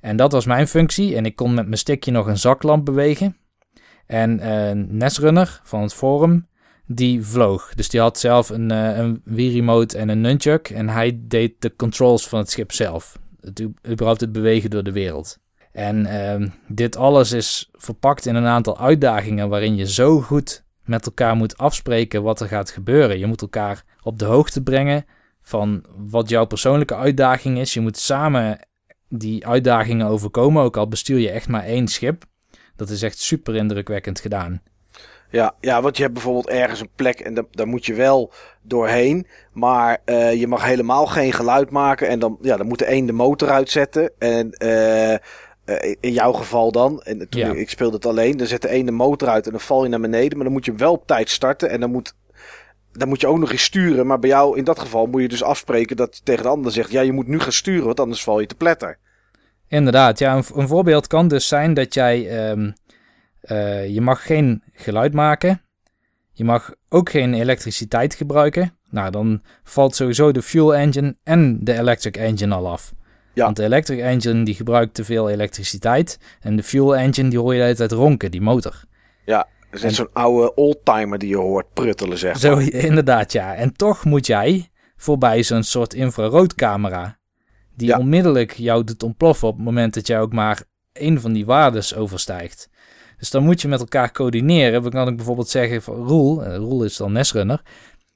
En 0.00 0.16
dat 0.16 0.32
was 0.32 0.44
mijn 0.44 0.68
functie. 0.68 1.16
En 1.16 1.24
ik 1.24 1.36
kon 1.36 1.54
met 1.54 1.64
mijn 1.64 1.78
stickje 1.78 2.10
nog 2.10 2.26
een 2.26 2.38
zaklamp 2.38 2.84
bewegen. 2.84 3.36
En 4.06 4.40
eh 4.40 4.72
Netrunner 4.74 5.60
van 5.64 5.82
het 5.82 5.94
forum, 5.94 6.48
die 6.86 7.24
vloog. 7.24 7.74
Dus 7.74 7.88
die 7.88 8.00
had 8.00 8.18
zelf 8.18 8.48
een, 8.48 8.70
eh, 8.70 8.96
een 8.96 9.22
Wii-remote 9.24 9.98
en 9.98 10.08
een 10.08 10.20
nunchuk. 10.20 10.68
En 10.68 10.88
hij 10.88 11.20
deed 11.22 11.54
de 11.58 11.76
controls 11.76 12.28
van 12.28 12.38
het 12.38 12.50
schip 12.50 12.72
zelf. 12.72 13.18
Het, 13.40 13.60
überhaupt 13.88 14.20
het 14.20 14.32
bewegen 14.32 14.70
door 14.70 14.82
de 14.82 14.92
wereld. 14.92 15.38
En 15.72 16.06
ehm, 16.06 16.48
dit 16.68 16.96
alles 16.96 17.32
is 17.32 17.68
verpakt 17.72 18.26
in 18.26 18.34
een 18.34 18.46
aantal 18.46 18.78
uitdagingen 18.78 19.48
waarin 19.48 19.76
je 19.76 19.90
zo 19.90 20.20
goed 20.20 20.64
met 20.84 21.06
elkaar 21.06 21.36
moet 21.36 21.58
afspreken 21.58 22.22
wat 22.22 22.40
er 22.40 22.48
gaat 22.48 22.70
gebeuren. 22.70 23.18
Je 23.18 23.26
moet 23.26 23.40
elkaar 23.40 23.84
op 24.02 24.18
de 24.18 24.24
hoogte 24.24 24.62
brengen 24.62 25.04
van 25.50 25.84
wat 25.96 26.28
jouw 26.28 26.44
persoonlijke 26.44 26.96
uitdaging 26.96 27.58
is. 27.58 27.74
Je 27.74 27.80
moet 27.80 27.96
samen 27.96 28.58
die 29.08 29.46
uitdagingen 29.46 30.06
overkomen, 30.06 30.62
ook 30.62 30.76
al 30.76 30.88
bestuur 30.88 31.18
je 31.18 31.30
echt 31.30 31.48
maar 31.48 31.64
één 31.64 31.88
schip. 31.88 32.24
Dat 32.76 32.88
is 32.90 33.02
echt 33.02 33.18
super 33.18 33.56
indrukwekkend 33.56 34.20
gedaan. 34.20 34.62
Ja, 35.30 35.54
ja, 35.60 35.82
want 35.82 35.96
je 35.96 36.02
hebt 36.02 36.14
bijvoorbeeld 36.14 36.48
ergens 36.48 36.80
een 36.80 36.90
plek 36.96 37.20
en 37.20 37.34
da- 37.34 37.44
daar 37.50 37.66
moet 37.68 37.86
je 37.86 37.94
wel 37.94 38.32
doorheen. 38.62 39.26
Maar 39.52 39.98
eh, 40.04 40.34
je 40.34 40.46
mag 40.46 40.64
helemaal 40.64 41.06
geen 41.06 41.32
geluid 41.32 41.70
maken. 41.70 42.08
En 42.08 42.18
dan, 42.18 42.38
ja, 42.40 42.56
dan 42.56 42.66
moet 42.66 42.78
de 42.78 42.92
een 42.92 43.06
de 43.06 43.12
motor 43.12 43.48
uitzetten. 43.48 44.10
En 44.18 44.50
eh, 44.52 45.12
eh, 45.14 45.18
in 46.00 46.12
jouw 46.12 46.32
geval 46.32 46.72
dan, 46.72 47.02
en 47.02 47.28
toen 47.28 47.40
Ja. 47.40 47.48
ik, 47.50 47.56
ik 47.58 47.70
speelde 47.70 47.94
het 47.96 48.06
alleen, 48.06 48.36
dan 48.36 48.46
zet 48.46 48.62
de 48.62 48.74
een 48.74 48.86
de 48.86 48.92
motor 48.92 49.28
uit 49.28 49.44
en 49.44 49.50
dan 49.50 49.60
val 49.60 49.82
je 49.82 49.88
naar 49.88 50.00
beneden. 50.00 50.34
Maar 50.36 50.44
dan 50.44 50.52
moet 50.54 50.64
je 50.64 50.70
hem 50.70 50.80
wel 50.80 50.92
op 50.92 51.06
tijd 51.06 51.30
starten. 51.30 51.70
En 51.70 51.80
dan 51.80 51.90
moet, 51.90 52.14
dan 52.92 53.08
moet 53.08 53.20
je 53.20 53.26
ook 53.26 53.38
nog 53.38 53.52
eens 53.52 53.62
sturen. 53.62 54.06
Maar 54.06 54.18
bij 54.18 54.30
jou 54.30 54.58
in 54.58 54.64
dat 54.64 54.78
geval 54.78 55.06
moet 55.06 55.22
je 55.22 55.28
dus 55.28 55.42
afspreken 55.42 55.96
dat 55.96 56.16
je 56.16 56.22
tegen 56.22 56.42
de 56.42 56.48
ander 56.48 56.72
zegt: 56.72 56.90
Ja, 56.90 57.00
je 57.00 57.12
moet 57.12 57.26
nu 57.26 57.40
gaan 57.40 57.52
sturen, 57.52 57.84
want 57.84 58.00
anders 58.00 58.22
val 58.22 58.40
je 58.40 58.46
te 58.46 58.54
pletter. 58.54 58.98
Inderdaad, 59.68 60.18
ja, 60.18 60.36
een, 60.36 60.44
een 60.54 60.68
voorbeeld 60.68 61.06
kan 61.06 61.28
dus 61.28 61.48
zijn 61.48 61.74
dat 61.74 61.94
jij, 61.94 62.28
ehm, 62.28 62.70
eh, 63.40 63.88
je 63.88 64.00
mag 64.00 64.26
geen 64.26 64.62
geluid 64.72 65.14
maken, 65.14 65.62
je 66.32 66.44
mag 66.44 66.74
ook 66.88 67.10
geen 67.10 67.34
elektriciteit 67.34 68.14
gebruiken. 68.14 68.78
Nou, 68.90 69.10
dan 69.10 69.42
valt 69.62 69.94
sowieso 69.94 70.32
de 70.32 70.42
fuel 70.42 70.74
engine 70.74 71.16
en 71.22 71.64
de 71.64 71.78
electric 71.78 72.16
engine 72.16 72.54
al 72.54 72.70
af. 72.70 72.92
Ja. 73.34 73.44
Want 73.44 73.56
de 73.56 73.64
electric 73.64 73.98
engine 73.98 74.44
die 74.44 74.54
gebruikt 74.54 74.94
te 74.94 75.04
veel 75.04 75.30
elektriciteit 75.30 76.18
en 76.40 76.56
de 76.56 76.62
fuel 76.62 76.96
engine 76.96 77.28
die 77.28 77.38
hoor 77.38 77.52
je 77.52 77.58
de 77.58 77.64
hele 77.64 77.76
tijd 77.76 77.92
ronken, 77.92 78.30
die 78.30 78.40
motor. 78.40 78.84
Dat 79.24 79.46
is 79.70 79.82
net 79.82 79.94
zo'n 79.94 80.08
oude 80.12 80.54
oldtimer 80.54 81.18
die 81.18 81.28
je 81.28 81.36
hoort 81.36 81.72
pruttelen, 81.72 82.18
zeg 82.18 82.30
maar. 82.32 82.40
Zo, 82.40 82.58
inderdaad, 82.88 83.32
ja. 83.32 83.54
En 83.54 83.72
toch 83.76 84.04
moet 84.04 84.26
jij 84.26 84.70
voorbij 84.96 85.42
zo'n 85.42 85.62
soort 85.62 85.94
infraroodcamera. 85.94 87.18
Die 87.76 87.88
Ja. 87.88 87.98
onmiddellijk 87.98 88.52
jou 88.52 88.84
doet 88.84 89.02
ontploffen 89.02 89.48
op 89.48 89.54
het 89.56 89.64
moment 89.64 89.94
dat 89.94 90.06
jij 90.06 90.20
ook 90.20 90.32
maar 90.32 90.62
één 90.92 91.20
van 91.20 91.32
die 91.32 91.46
waardes 91.46 91.94
overstijgt. 91.94 92.68
Dus 93.18 93.30
dan 93.30 93.44
moet 93.44 93.60
je 93.60 93.68
met 93.68 93.80
elkaar 93.80 94.12
coördineren. 94.12 94.82
Dan 94.82 94.90
kan 94.90 95.08
ik 95.08 95.16
bijvoorbeeld 95.16 95.48
zeggen 95.48 95.82
van 95.82 95.94
Roel, 95.94 96.44
eh, 96.44 96.56
Roel 96.56 96.84
is 96.84 96.96
dan 96.96 97.12
Nesrunner, 97.12 97.62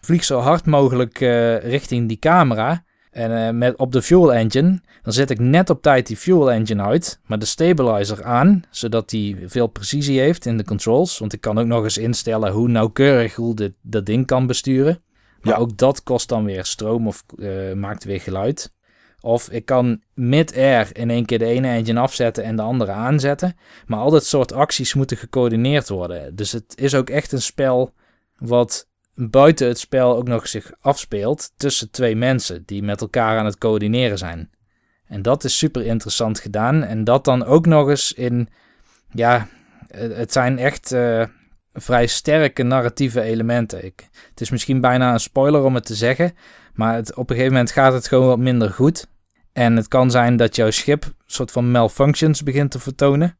vlieg 0.01 0.25
zo 0.25 0.39
hard 0.39 0.67
mogelijk 0.67 1.21
eh, 1.21 1.59
richting 1.59 2.09
die 2.09 2.19
camera. 2.19 2.84
En 3.15 3.47
eh, 3.47 3.53
met, 3.55 3.77
op 3.77 3.93
de 3.93 4.03
fuel 4.03 4.33
engine, 4.35 4.81
dan 5.03 5.13
zet 5.13 5.31
ik 5.31 5.39
net 5.39 5.71
op 5.71 5.83
tijd 5.83 6.07
die 6.07 6.17
fuel 6.17 6.51
engine 6.53 6.83
uit, 6.83 7.21
maar 7.27 7.39
de 7.39 7.45
stabilizer 7.45 8.25
aan, 8.25 8.63
zodat 8.71 9.11
die 9.11 9.37
veel 9.47 9.67
precisie 9.67 10.21
heeft 10.21 10.47
in 10.47 10.57
de 10.57 10.65
controls. 10.65 11.19
Want 11.19 11.33
ik 11.33 11.41
kan 11.41 11.59
ook 11.59 11.67
nog 11.67 11.83
eens 11.85 11.99
instellen 11.99 12.53
hoe 12.53 12.69
nauwkeurig 12.69 13.37
Roel 13.37 13.55
dit, 13.55 13.73
dat 13.83 14.07
ding 14.07 14.27
kan 14.27 14.47
besturen. 14.47 15.03
Maar 15.41 15.53
Ja. 15.55 15.59
ook 15.59 15.77
dat 15.77 16.03
kost 16.03 16.29
dan 16.29 16.45
weer 16.45 16.65
stroom 16.65 17.07
of 17.07 17.25
eh, 17.39 17.73
maakt 17.73 18.05
weer 18.05 18.21
geluid. 18.21 18.73
Of 19.21 19.51
ik 19.51 19.65
kan 19.65 20.01
mid-air 20.15 20.89
in 20.93 21.11
één 21.11 21.25
keer 21.25 21.39
de 21.39 21.45
ene 21.45 21.69
engine 21.69 22.01
afzetten 22.01 22.45
en 22.45 22.57
de 22.57 22.63
andere 22.63 22.93
aanzetten. 22.93 23.57
Maar 23.87 23.99
al 23.99 24.11
dat 24.11 24.25
soort 24.25 24.53
acties 24.53 24.95
moeten 24.95 25.17
gecoördineerd 25.17 25.89
worden. 25.89 26.37
Dus 26.37 26.53
het 26.53 26.75
is 26.77 26.95
ook 26.95 27.11
echt 27.11 27.33
een 27.33 27.43
spel 27.43 27.93
wat 28.39 28.89
buiten 29.15 29.69
het 29.69 29.79
spel 29.79 30.17
ook 30.17 30.29
nog 30.29 30.49
zich 30.49 30.73
afspeelt 30.81 31.53
tussen 31.57 31.91
twee 31.91 32.17
mensen 32.17 32.63
die 32.67 32.83
met 32.83 33.01
elkaar 33.01 33.39
aan 33.39 33.45
het 33.45 33.59
coördineren 33.59 34.19
zijn. 34.19 34.51
En 35.07 35.23
dat 35.23 35.45
is 35.45 35.59
super 35.59 35.87
interessant 35.87 36.39
gedaan. 36.39 36.83
En 36.83 37.05
dat 37.05 37.25
dan 37.25 37.45
ook 37.45 37.67
nog 37.67 37.89
eens 37.89 38.13
in, 38.13 38.49
ja, 39.11 39.49
het 39.97 40.33
zijn 40.33 40.59
echt 40.59 40.93
eh, 40.93 41.25
vrij 41.73 42.07
sterke 42.07 42.63
narratieve 42.63 43.21
elementen. 43.21 43.85
Ik, 43.85 44.09
het 44.31 44.41
is 44.41 44.51
misschien 44.51 44.81
bijna 44.81 45.13
een 45.13 45.21
spoiler 45.21 45.63
om 45.63 45.75
het 45.75 45.87
te 45.87 45.95
zeggen, 45.95 46.35
maar 46.75 46.95
het, 46.95 47.15
op 47.15 47.31
een 47.31 47.37
gegeven 47.37 47.53
moment 47.53 47.73
gaat 47.73 47.93
het 47.93 48.09
gewoon 48.09 48.27
wat 48.27 48.39
minder 48.39 48.71
goed. 48.71 49.07
En 49.53 49.77
het 49.77 49.89
kan 49.89 50.11
zijn 50.11 50.37
dat 50.37 50.57
jouw 50.57 50.71
schip 50.71 51.05
soort 51.27 51.51
van 51.51 51.71
malfunctions 51.71 52.43
begint 52.43 52.71
te 52.71 52.79
vertonen. 52.79 53.39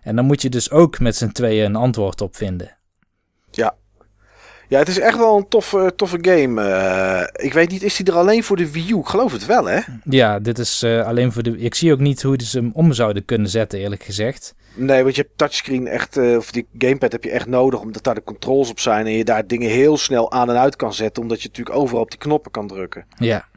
En 0.00 0.16
dan 0.16 0.24
moet 0.24 0.42
je 0.42 0.48
dus 0.48 0.70
ook 0.70 0.98
met 0.98 1.16
z'n 1.16 1.28
tweeën 1.28 1.64
een 1.64 1.76
antwoord 1.76 2.20
op 2.20 2.36
vinden. 2.36 2.76
Ja, 3.50 3.74
het 4.78 4.88
is 4.88 4.98
echt 4.98 5.16
wel 5.16 5.36
een 5.36 5.48
toffe, 5.48 5.92
toffe 5.96 6.18
game. 6.20 6.62
Eh, 6.62 7.44
ik 7.46 7.52
weet 7.52 7.70
niet, 7.70 7.82
is 7.82 7.96
die 7.96 8.06
er 8.06 8.16
alleen 8.18 8.44
voor 8.44 8.56
de 8.56 8.72
Wii 8.72 8.90
U? 8.90 8.98
Ik 8.98 9.06
geloof 9.06 9.32
het 9.32 9.46
wel, 9.46 9.64
hè? 9.64 9.80
Ja, 10.04 10.38
dit 10.38 10.58
is 10.58 10.82
eh, 10.82 11.06
alleen 11.06 11.32
voor 11.32 11.42
de. 11.42 11.58
Ik 11.58 11.74
zie 11.74 11.92
ook 11.92 11.98
niet 11.98 12.22
hoe 12.22 12.42
ze 12.42 12.58
hem 12.58 12.70
om 12.74 12.92
zouden 12.92 13.24
kunnen 13.24 13.48
zetten, 13.48 13.78
eerlijk 13.78 14.02
gezegd. 14.02 14.54
Nee, 14.74 15.02
want 15.02 15.16
je 15.16 15.22
hebt 15.22 15.38
touchscreen 15.38 15.86
echt, 15.86 16.16
eh, 16.16 16.36
of 16.36 16.50
die 16.50 16.66
gamepad 16.78 17.12
heb 17.12 17.24
je 17.24 17.30
echt 17.30 17.46
nodig, 17.46 17.80
omdat 17.80 18.04
daar 18.04 18.14
de 18.14 18.22
controls 18.22 18.70
op 18.70 18.80
zijn 18.80 19.06
en 19.06 19.12
je 19.12 19.24
daar 19.24 19.46
dingen 19.46 19.70
heel 19.70 19.96
snel 19.96 20.32
aan 20.32 20.50
en 20.50 20.58
uit 20.58 20.76
kan 20.76 20.94
zetten, 20.94 21.22
omdat 21.22 21.42
je 21.42 21.48
natuurlijk 21.48 21.76
overal 21.76 22.02
op 22.02 22.10
die 22.10 22.18
knoppen 22.18 22.50
kan 22.50 22.68
drukken. 22.68 23.04
Ja, 23.18 23.48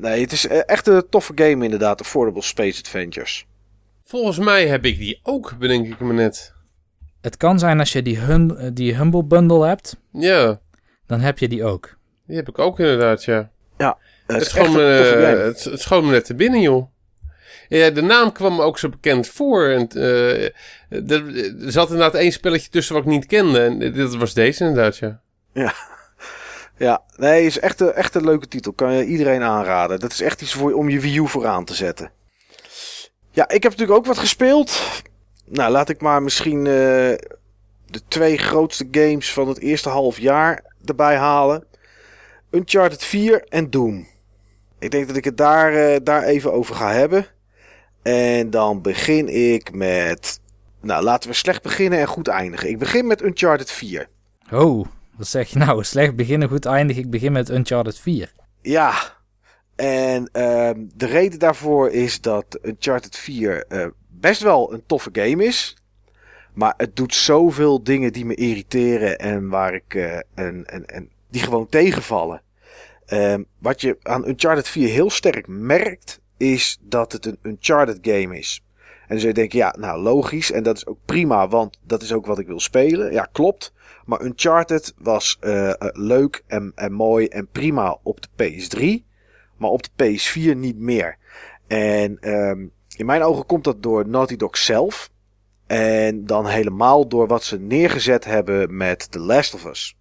Nee, 0.00 0.20
het 0.20 0.32
is 0.32 0.46
echt 0.46 0.86
een 0.86 1.08
toffe 1.10 1.32
game 1.34 1.64
inderdaad, 1.64 2.00
Affordable 2.00 2.42
Space 2.42 2.80
Adventures. 2.80 3.46
Volgens 4.04 4.38
mij 4.38 4.66
heb 4.66 4.84
ik 4.84 4.98
die 4.98 5.20
ook, 5.22 5.54
bedenk 5.58 5.86
ik 5.86 6.00
me 6.00 6.12
net. 6.12 6.52
Het 7.20 7.36
kan 7.36 7.58
zijn 7.58 7.78
als 7.78 7.92
je 7.92 8.02
die, 8.02 8.18
hum, 8.18 8.74
die 8.74 8.96
Humble 8.96 9.24
Bundle 9.24 9.66
hebt, 9.66 9.96
Ja, 10.12 10.60
dan 11.06 11.20
heb 11.20 11.38
je 11.38 11.48
die 11.48 11.64
ook. 11.64 11.96
die 12.26 12.36
heb 12.36 12.48
ik 12.48 12.58
ook 12.58 12.78
inderdaad, 12.78 13.24
ja. 13.24 13.50
Eh, 13.78 14.36
het 14.36 14.52
Het 14.52 14.66
is 14.66 14.72
eh, 14.72 14.72
game. 14.72 15.26
het, 15.26 15.64
het 15.64 15.80
schoot 15.80 16.04
me 16.04 16.10
net 16.10 16.24
te 16.24 16.34
binnen, 16.34 16.60
joh. 16.60 16.86
Ja, 17.68 17.90
de 17.90 18.02
naam 18.02 18.32
kwam 18.32 18.56
me 18.56 18.62
ook 18.62 18.78
zo 18.78 18.88
bekend 18.88 19.28
voor. 19.28 19.68
En, 19.68 19.88
eh, 19.88 20.44
er, 20.88 21.22
zat 21.58 21.90
inderdaad 21.90 22.14
één 22.14 22.32
spelletje 22.32 22.70
tussen 22.70 22.94
wat 22.94 23.02
ik 23.04 23.08
niet 23.08 23.26
kende. 23.26 23.60
En 23.60 23.92
dat 23.92 24.16
was 24.16 24.34
deze 24.34 24.64
inderdaad, 24.64 24.96
ja. 24.96 25.20
Ja, 26.76 27.02
nee, 27.16 27.46
is 27.46 27.58
echt 27.58 27.80
een, 27.80 27.92
echt 27.92 28.14
een 28.14 28.24
leuke 28.24 28.48
titel. 28.48 28.72
Kan 28.72 28.92
je 28.92 29.04
iedereen 29.04 29.42
aanraden. 29.42 30.00
Dat 30.00 30.12
is 30.12 30.20
echt 30.20 30.42
iets 30.42 30.52
voor, 30.52 30.72
om 30.72 30.88
je 30.88 31.00
Wii 31.00 31.18
U 31.18 31.28
voor 31.28 31.46
aan 31.46 31.64
te 31.64 31.74
zetten. 31.74 32.10
Ja, 33.30 33.48
ik 33.48 33.62
heb 33.62 33.72
natuurlijk 33.72 33.98
ook 33.98 34.06
wat 34.06 34.18
gespeeld. 34.18 34.82
Nou, 35.52 35.70
laat 35.70 35.88
ik 35.88 36.00
maar 36.00 36.22
misschien 36.22 36.58
uh, 36.58 36.64
de 37.86 38.00
twee 38.08 38.38
grootste 38.38 38.88
games 38.90 39.32
van 39.32 39.48
het 39.48 39.58
eerste 39.58 39.88
half 39.88 40.18
jaar 40.18 40.64
erbij 40.84 41.16
halen. 41.16 41.64
Uncharted 42.50 43.04
4 43.04 43.44
en 43.48 43.70
Doom. 43.70 44.06
Ik 44.78 44.90
denk 44.90 45.06
dat 45.06 45.16
ik 45.16 45.24
het 45.24 45.36
daar, 45.36 45.72
uh, 45.74 45.96
daar 46.02 46.22
even 46.22 46.52
over 46.52 46.74
ga 46.74 46.92
hebben. 46.92 47.26
En 48.02 48.50
dan 48.50 48.82
begin 48.82 49.28
ik 49.28 49.72
met... 49.72 50.40
Nou, 50.80 51.04
laten 51.04 51.30
we 51.30 51.36
slecht 51.36 51.62
beginnen 51.62 51.98
en 51.98 52.06
goed 52.06 52.28
eindigen. 52.28 52.68
Ik 52.68 52.78
begin 52.78 53.06
met 53.06 53.22
Uncharted 53.22 53.70
4. 53.70 54.08
Oh, 54.52 54.86
wat 55.16 55.26
zeg 55.26 55.48
je 55.48 55.58
nou? 55.58 55.84
Slecht 55.84 56.16
beginnen, 56.16 56.48
goed 56.48 56.66
eindigen. 56.66 57.02
Ik 57.02 57.10
begin 57.10 57.32
met 57.32 57.50
Uncharted 57.50 57.98
4. 57.98 58.32
Ja, 58.62 58.94
en 59.76 60.22
uh, 60.22 60.70
de 60.94 61.06
reden 61.06 61.38
daarvoor 61.38 61.90
is 61.90 62.20
dat 62.20 62.58
Uncharted 62.62 63.16
4 63.16 63.64
uh, 63.68 63.86
best 64.20 64.42
wel 64.42 64.72
een 64.72 64.82
toffe 64.86 65.10
game 65.12 65.44
is. 65.44 65.76
Maar 66.52 66.74
het 66.76 66.96
doet 66.96 67.14
zoveel 67.14 67.82
dingen 67.82 68.12
die 68.12 68.24
me 68.24 68.34
irriteren 68.34 69.18
en 69.18 69.48
waar 69.48 69.74
ik 69.74 69.94
uh, 69.94 70.16
en, 70.34 70.66
en, 70.66 70.86
en 70.86 71.10
die 71.30 71.42
gewoon 71.42 71.68
tegenvallen. 71.68 72.42
Um, 73.12 73.46
wat 73.58 73.80
je 73.80 73.96
aan 74.02 74.28
Uncharted 74.28 74.68
4 74.68 74.88
heel 74.88 75.10
sterk 75.10 75.46
merkt, 75.48 76.20
is 76.36 76.78
dat 76.80 77.12
het 77.12 77.26
een 77.26 77.38
Uncharted 77.42 77.98
game 78.02 78.38
is. 78.38 78.62
En 79.08 79.18
zul 79.18 79.28
je 79.28 79.34
denken, 79.34 79.58
ja, 79.58 79.74
nou 79.78 80.02
logisch. 80.02 80.52
En 80.52 80.62
dat 80.62 80.76
is 80.76 80.86
ook 80.86 80.98
prima, 81.04 81.48
want 81.48 81.78
dat 81.82 82.02
is 82.02 82.12
ook 82.12 82.26
wat 82.26 82.38
ik 82.38 82.46
wil 82.46 82.60
spelen. 82.60 83.12
Ja, 83.12 83.28
klopt. 83.32 83.72
Maar 84.04 84.22
Uncharted 84.22 84.94
was 84.98 85.38
uh, 85.40 85.72
leuk 85.78 86.42
en, 86.46 86.72
en 86.74 86.92
mooi 86.92 87.26
en 87.26 87.48
prima 87.52 87.98
op 88.02 88.18
de 88.20 88.28
PS3. 88.44 89.04
Maar 89.56 89.70
op 89.70 89.82
de 89.82 89.90
PS4 90.04 90.56
niet 90.56 90.78
meer. 90.78 91.16
En 91.66 92.32
um, 92.32 92.72
in 93.00 93.06
mijn 93.06 93.22
ogen 93.22 93.46
komt 93.46 93.64
dat 93.64 93.82
door 93.82 94.08
Naughty 94.08 94.36
Dog 94.36 94.56
zelf. 94.56 95.10
En 95.66 96.26
dan 96.26 96.46
helemaal 96.46 97.08
door 97.08 97.26
wat 97.26 97.44
ze 97.44 97.58
neergezet 97.58 98.24
hebben 98.24 98.76
met 98.76 99.10
The 99.10 99.18
Last 99.18 99.54
of 99.54 99.64
Us. 99.64 99.96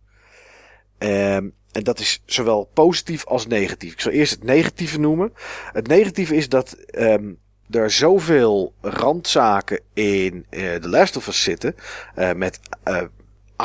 Um, 0.98 1.54
en 1.72 1.84
dat 1.84 2.00
is 2.00 2.22
zowel 2.26 2.70
positief 2.74 3.26
als 3.26 3.48
negatief. 3.48 3.94
Ik 3.94 4.02
zal 4.02 4.12
eerst 4.12 4.32
het 4.32 4.44
negatieve 4.44 5.00
noemen. 5.00 5.34
Het 5.72 5.88
negatieve 5.88 6.36
is 6.36 6.50
dat 6.50 6.78
um, 6.92 7.40
er 7.70 7.92
zoveel 7.92 8.74
randzaken 8.82 9.82
in 9.94 10.46
uh, 10.50 10.76
The 10.76 10.90
Last 10.90 11.18
of 11.18 11.28
Us 11.28 11.44
zitten. 11.44 11.76
Uh, 12.16 12.32
met 12.34 12.60
uh, 12.88 13.02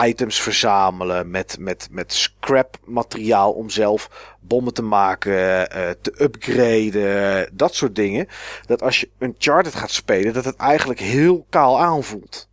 items 0.02 0.40
verzamelen, 0.40 1.30
met, 1.30 1.56
met, 1.58 1.88
met 1.90 2.12
scrap 2.12 2.78
materiaal 2.84 3.52
om 3.52 3.70
zelf 3.70 4.34
bommen 4.40 4.74
te 4.74 4.82
maken, 4.82 5.32
uh, 5.32 5.90
te 6.00 6.14
upgraden, 6.18 7.50
dat 7.52 7.74
soort 7.74 7.94
dingen. 7.94 8.28
Dat 8.66 8.82
als 8.82 9.00
je 9.00 9.08
Uncharted 9.18 9.74
gaat 9.74 9.90
spelen, 9.90 10.32
dat 10.32 10.44
het 10.44 10.56
eigenlijk 10.56 11.00
heel 11.00 11.46
kaal 11.50 11.80
aanvoelt. 11.80 12.48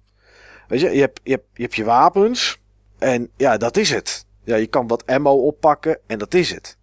Weet 0.68 0.80
je, 0.80 0.90
je 0.90 1.00
hebt 1.00 1.20
je, 1.24 1.32
hebt, 1.32 1.46
je, 1.54 1.62
hebt 1.62 1.76
je 1.76 1.84
wapens 1.84 2.60
en 2.98 3.30
ja, 3.38 3.58
dat 3.58 3.78
is 3.78 3.90
het. 3.90 4.26
Ja, 4.44 4.56
je 4.56 4.68
kan 4.68 4.88
wat 4.88 5.06
ammo 5.06 5.46
oppakken 5.46 6.00
en 6.08 6.20
dat 6.20 6.34
is 6.34 6.52
het. 6.52 6.78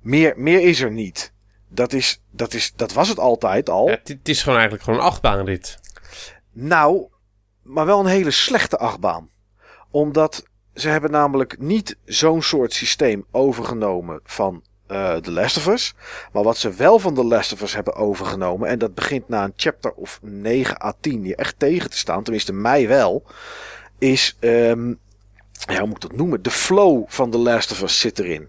Meer, 0.00 0.32
meer 0.36 0.60
is 0.60 0.80
er 0.80 0.92
niet. 0.92 1.32
Dat, 1.68 1.92
is, 1.92 2.22
dat, 2.30 2.54
is, 2.54 2.72
dat 2.76 2.92
was 2.92 3.08
het 3.08 3.18
altijd 3.18 3.70
al. 3.70 3.88
Ja, 3.88 3.98
het 4.04 4.28
is 4.28 4.38
gewoon 4.40 4.58
eigenlijk 4.58 4.84
gewoon 4.84 5.00
een 5.00 5.06
achtbaanrit. 5.06 5.78
Nou, 6.52 7.06
maar 7.62 7.86
wel 7.86 8.00
een 8.00 8.06
hele 8.06 8.30
slechte 8.30 8.78
achtbaan 8.78 9.30
omdat 9.90 10.44
ze 10.74 10.88
hebben 10.88 11.10
namelijk 11.10 11.58
niet 11.58 11.96
zo'n 12.04 12.42
soort 12.42 12.72
systeem 12.72 13.26
overgenomen 13.30 14.20
van 14.24 14.62
uh, 14.88 15.16
The 15.16 15.30
Last 15.30 15.56
of 15.56 15.66
Us. 15.66 15.94
Maar 16.32 16.42
wat 16.42 16.56
ze 16.56 16.70
wel 16.70 16.98
van 16.98 17.14
The 17.14 17.24
Last 17.24 17.52
of 17.52 17.62
Us 17.62 17.74
hebben 17.74 17.94
overgenomen. 17.94 18.68
En 18.68 18.78
dat 18.78 18.94
begint 18.94 19.28
na 19.28 19.44
een 19.44 19.52
chapter 19.56 19.92
of 19.92 20.18
9 20.22 20.82
à 20.84 20.92
10 21.00 21.24
hier 21.24 21.36
echt 21.36 21.58
tegen 21.58 21.90
te 21.90 21.98
staan. 21.98 22.22
Tenminste 22.22 22.52
mij 22.52 22.88
wel. 22.88 23.24
Is, 23.98 24.36
um, 24.40 24.98
ja, 25.50 25.78
hoe 25.78 25.86
moet 25.86 26.04
ik 26.04 26.10
dat 26.10 26.18
noemen? 26.18 26.42
De 26.42 26.50
flow 26.50 27.04
van 27.06 27.30
The 27.30 27.38
Last 27.38 27.70
of 27.70 27.82
Us 27.82 28.00
zit 28.00 28.18
erin. 28.18 28.48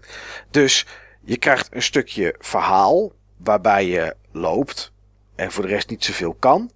Dus 0.50 0.86
je 1.24 1.36
krijgt 1.36 1.68
een 1.70 1.82
stukje 1.82 2.34
verhaal. 2.38 3.12
Waarbij 3.36 3.86
je 3.86 4.14
loopt. 4.32 4.92
En 5.34 5.52
voor 5.52 5.62
de 5.62 5.68
rest 5.68 5.90
niet 5.90 6.04
zoveel 6.04 6.34
kan. 6.34 6.70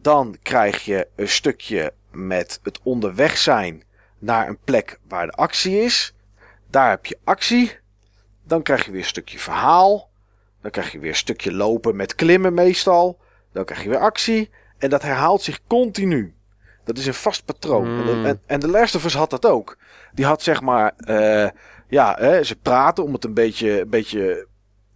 Dan 0.00 0.36
krijg 0.42 0.84
je 0.84 1.08
een 1.16 1.28
stukje 1.28 1.92
met 2.10 2.60
het 2.62 2.80
onderweg 2.82 3.36
zijn 3.36 3.82
naar 4.18 4.48
een 4.48 4.58
plek 4.64 4.98
waar 5.08 5.26
de 5.26 5.32
actie 5.32 5.80
is. 5.80 6.14
Daar 6.70 6.90
heb 6.90 7.06
je 7.06 7.18
actie. 7.24 7.78
Dan 8.44 8.62
krijg 8.62 8.84
je 8.84 8.90
weer 8.90 9.00
een 9.00 9.06
stukje 9.06 9.38
verhaal. 9.38 10.10
Dan 10.62 10.70
krijg 10.70 10.92
je 10.92 10.98
weer 10.98 11.10
een 11.10 11.16
stukje 11.16 11.52
lopen 11.52 11.96
met 11.96 12.14
klimmen 12.14 12.54
meestal. 12.54 13.20
Dan 13.52 13.64
krijg 13.64 13.82
je 13.82 13.88
weer 13.88 13.98
actie. 13.98 14.50
En 14.78 14.90
dat 14.90 15.02
herhaalt 15.02 15.42
zich 15.42 15.60
continu. 15.66 16.34
Dat 16.84 16.98
is 16.98 17.06
een 17.06 17.14
vast 17.14 17.44
patroon. 17.44 18.02
Mm. 18.02 18.24
En, 18.24 18.42
en, 18.46 18.60
de 18.60 18.68
Last 18.68 18.94
of 18.94 19.04
Us 19.04 19.14
had 19.14 19.30
dat 19.30 19.46
ook. 19.46 19.78
Die 20.12 20.24
had 20.24 20.42
zeg 20.42 20.60
maar... 20.60 20.94
Uh, 20.98 21.48
ja, 21.88 22.16
hè, 22.18 22.42
ze 22.42 22.56
praten 22.56 23.04
om 23.04 23.12
het 23.12 23.24
een 23.24 23.34
beetje, 23.34 23.80
een 23.80 23.90
beetje 23.90 24.46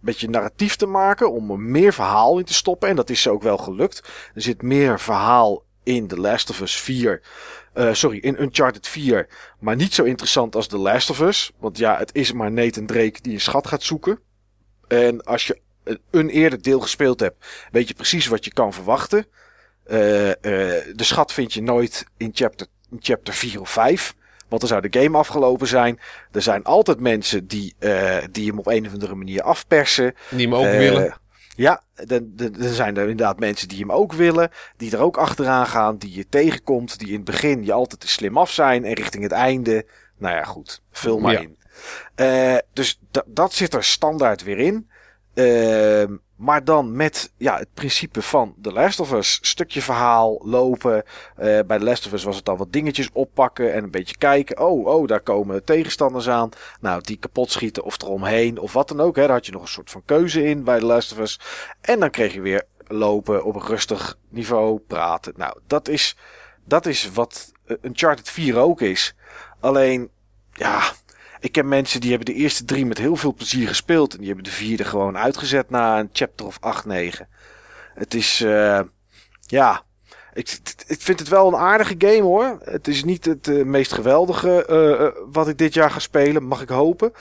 beetje 0.01 0.29
narratief 0.29 0.75
te 0.75 0.85
maken. 0.85 1.31
Om 1.31 1.51
er 1.51 1.59
meer 1.59 1.93
verhaal 1.93 2.39
in 2.39 2.45
te 2.45 2.53
stoppen. 2.53 2.89
En 2.89 2.95
dat 2.95 3.09
is 3.09 3.21
ze 3.21 3.29
ook 3.29 3.43
wel 3.43 3.57
gelukt. 3.57 4.09
Er 4.33 4.41
zit 4.41 4.61
meer 4.61 4.99
verhaal 4.99 5.63
in 5.83 6.07
The 6.07 6.19
Last 6.19 6.49
of 6.49 6.61
Us 6.61 6.79
4 6.79 7.21
uh, 7.73 7.93
sorry, 7.93 8.17
in 8.17 8.41
Uncharted 8.41 8.87
4. 8.87 9.27
Maar 9.59 9.75
niet 9.75 9.93
zo 9.93 10.03
interessant 10.03 10.55
als 10.55 10.67
The 10.67 10.77
Last 10.77 11.09
of 11.09 11.19
Us. 11.19 11.51
Want 11.59 11.77
ja, 11.77 11.97
het 11.97 12.15
is 12.15 12.31
maar 12.31 12.51
Nathan 12.51 12.85
Drake 12.85 13.21
die 13.21 13.33
een 13.33 13.41
schat 13.41 13.67
gaat 13.67 13.83
zoeken. 13.83 14.19
En 14.87 15.23
als 15.23 15.47
je 15.47 15.59
een 16.11 16.29
eerder 16.29 16.61
deel 16.61 16.79
gespeeld 16.79 17.19
hebt, 17.19 17.45
weet 17.71 17.87
je 17.87 17.93
precies 17.93 18.27
wat 18.27 18.45
je 18.45 18.53
kan 18.53 18.73
verwachten. 18.73 19.25
Uh, 19.87 20.27
uh, 20.27 20.33
de 20.41 20.93
schat 20.95 21.33
vind 21.33 21.53
je 21.53 21.61
nooit 21.61 22.05
in 22.17 22.31
chapter, 22.33 22.67
in 22.91 22.97
chapter 23.01 23.33
4 23.33 23.61
of 23.61 23.69
5. 23.69 24.15
Want 24.47 24.61
dan 24.61 24.69
zou 24.69 24.89
de 24.89 24.99
game 24.99 25.17
afgelopen 25.17 25.67
zijn. 25.67 25.99
Er 26.31 26.41
zijn 26.41 26.63
altijd 26.63 26.99
mensen 26.99 27.47
die, 27.47 27.75
die 28.31 28.47
hem 28.47 28.59
op 28.59 28.67
een 28.67 28.85
of 28.85 28.93
andere 28.93 29.15
manier 29.15 29.41
afpersen. 29.41 30.15
Die 30.29 30.47
hem 30.47 30.55
ook 30.55 30.71
willen. 30.71 31.17
Ja, 31.55 31.83
er 32.07 32.73
zijn 32.73 32.97
er 32.97 33.09
inderdaad 33.09 33.39
mensen 33.39 33.67
die 33.67 33.79
hem 33.79 33.91
ook 33.91 34.13
willen. 34.13 34.49
Die 34.77 34.91
er 34.91 34.99
ook 34.99 35.17
achteraan 35.17 35.67
gaan. 35.67 35.97
Die 35.97 36.15
je 36.15 36.25
tegenkomt. 36.29 36.99
Die 36.99 37.07
in 37.07 37.15
het 37.15 37.23
begin 37.23 37.63
je 37.65 37.73
altijd 37.73 38.01
te 38.01 38.07
slim 38.07 38.37
af 38.37 38.51
zijn. 38.51 38.85
En 38.85 38.93
richting 38.93 39.23
het 39.23 39.31
einde. 39.31 39.85
Nou 40.17 40.35
ja, 40.35 40.43
goed. 40.43 40.81
Vul 40.91 41.19
maar 41.19 41.33
ja. 41.33 41.39
in. 41.39 41.57
Uh, 42.15 42.57
dus 42.73 42.99
dat 43.25 43.53
zit 43.53 43.73
er 43.73 43.83
standaard 43.83 44.43
weer 44.43 44.57
in. 44.57 44.89
Uh, 45.33 46.17
maar 46.41 46.63
dan 46.63 46.95
met 46.95 47.31
ja, 47.37 47.57
het 47.57 47.73
principe 47.73 48.21
van 48.21 48.55
The 48.61 48.71
Last 48.71 48.99
of 48.99 49.11
Us. 49.11 49.39
Stukje 49.41 49.81
verhaal, 49.81 50.41
lopen. 50.43 50.95
Uh, 50.95 51.59
bij 51.67 51.77
The 51.77 51.83
Last 51.83 52.05
of 52.05 52.13
Us 52.13 52.23
was 52.23 52.35
het 52.35 52.45
dan 52.45 52.57
wat 52.57 52.73
dingetjes 52.73 53.09
oppakken 53.13 53.73
en 53.73 53.83
een 53.83 53.91
beetje 53.91 54.17
kijken. 54.17 54.59
Oh, 54.59 54.85
oh, 54.85 55.07
daar 55.07 55.21
komen 55.21 55.63
tegenstanders 55.63 56.29
aan. 56.29 56.49
Nou, 56.79 57.01
die 57.01 57.17
kapot 57.17 57.51
schieten 57.51 57.83
of 57.83 58.01
eromheen 58.01 58.59
of 58.59 58.73
wat 58.73 58.87
dan 58.87 59.01
ook. 59.01 59.15
Hè. 59.15 59.21
Daar 59.21 59.35
had 59.35 59.45
je 59.45 59.51
nog 59.51 59.61
een 59.61 59.67
soort 59.67 59.91
van 59.91 60.01
keuze 60.05 60.43
in 60.43 60.63
bij 60.63 60.79
The 60.79 60.85
Last 60.85 61.11
of 61.11 61.19
Us. 61.19 61.39
En 61.81 61.99
dan 61.99 62.09
kreeg 62.09 62.33
je 62.33 62.41
weer 62.41 62.63
lopen 62.87 63.43
op 63.43 63.55
een 63.55 63.67
rustig 63.67 64.17
niveau, 64.29 64.79
praten. 64.79 65.33
Nou, 65.35 65.59
dat 65.67 65.87
is, 65.87 66.15
dat 66.65 66.85
is 66.85 67.11
wat 67.11 67.51
Uncharted 67.81 68.29
4 68.29 68.57
ook 68.57 68.81
is. 68.81 69.15
Alleen, 69.59 70.09
ja, 70.53 70.81
ik 71.41 71.51
ken 71.51 71.67
mensen 71.67 72.01
die 72.01 72.09
hebben 72.09 72.33
de 72.33 72.41
eerste 72.41 72.65
drie 72.65 72.85
met 72.85 72.97
heel 72.97 73.15
veel 73.15 73.33
plezier 73.33 73.67
gespeeld. 73.67 74.11
En 74.11 74.17
die 74.17 74.27
hebben 74.27 74.45
de 74.45 74.51
vierde 74.51 74.83
gewoon 74.83 75.17
uitgezet 75.17 75.69
na 75.69 75.99
een 75.99 76.09
chapter 76.13 76.45
of 76.45 76.57
8, 76.59 76.85
9. 76.85 77.27
Het 77.93 78.13
is, 78.13 78.41
uh, 78.41 78.79
ja. 79.45 79.83
Ik, 80.33 80.59
ik 80.87 81.01
vind 81.01 81.19
het 81.19 81.27
wel 81.27 81.47
een 81.47 81.55
aardige 81.55 81.95
game 81.97 82.21
hoor. 82.21 82.57
Het 82.63 82.87
is 82.87 83.03
niet 83.03 83.25
het 83.25 83.47
uh, 83.47 83.65
meest 83.65 83.93
geweldige 83.93 84.65
uh, 84.69 85.23
wat 85.31 85.47
ik 85.47 85.57
dit 85.57 85.73
jaar 85.73 85.91
ga 85.91 85.99
spelen, 85.99 86.43
mag 86.43 86.61
ik 86.61 86.69
hopen. 86.69 87.13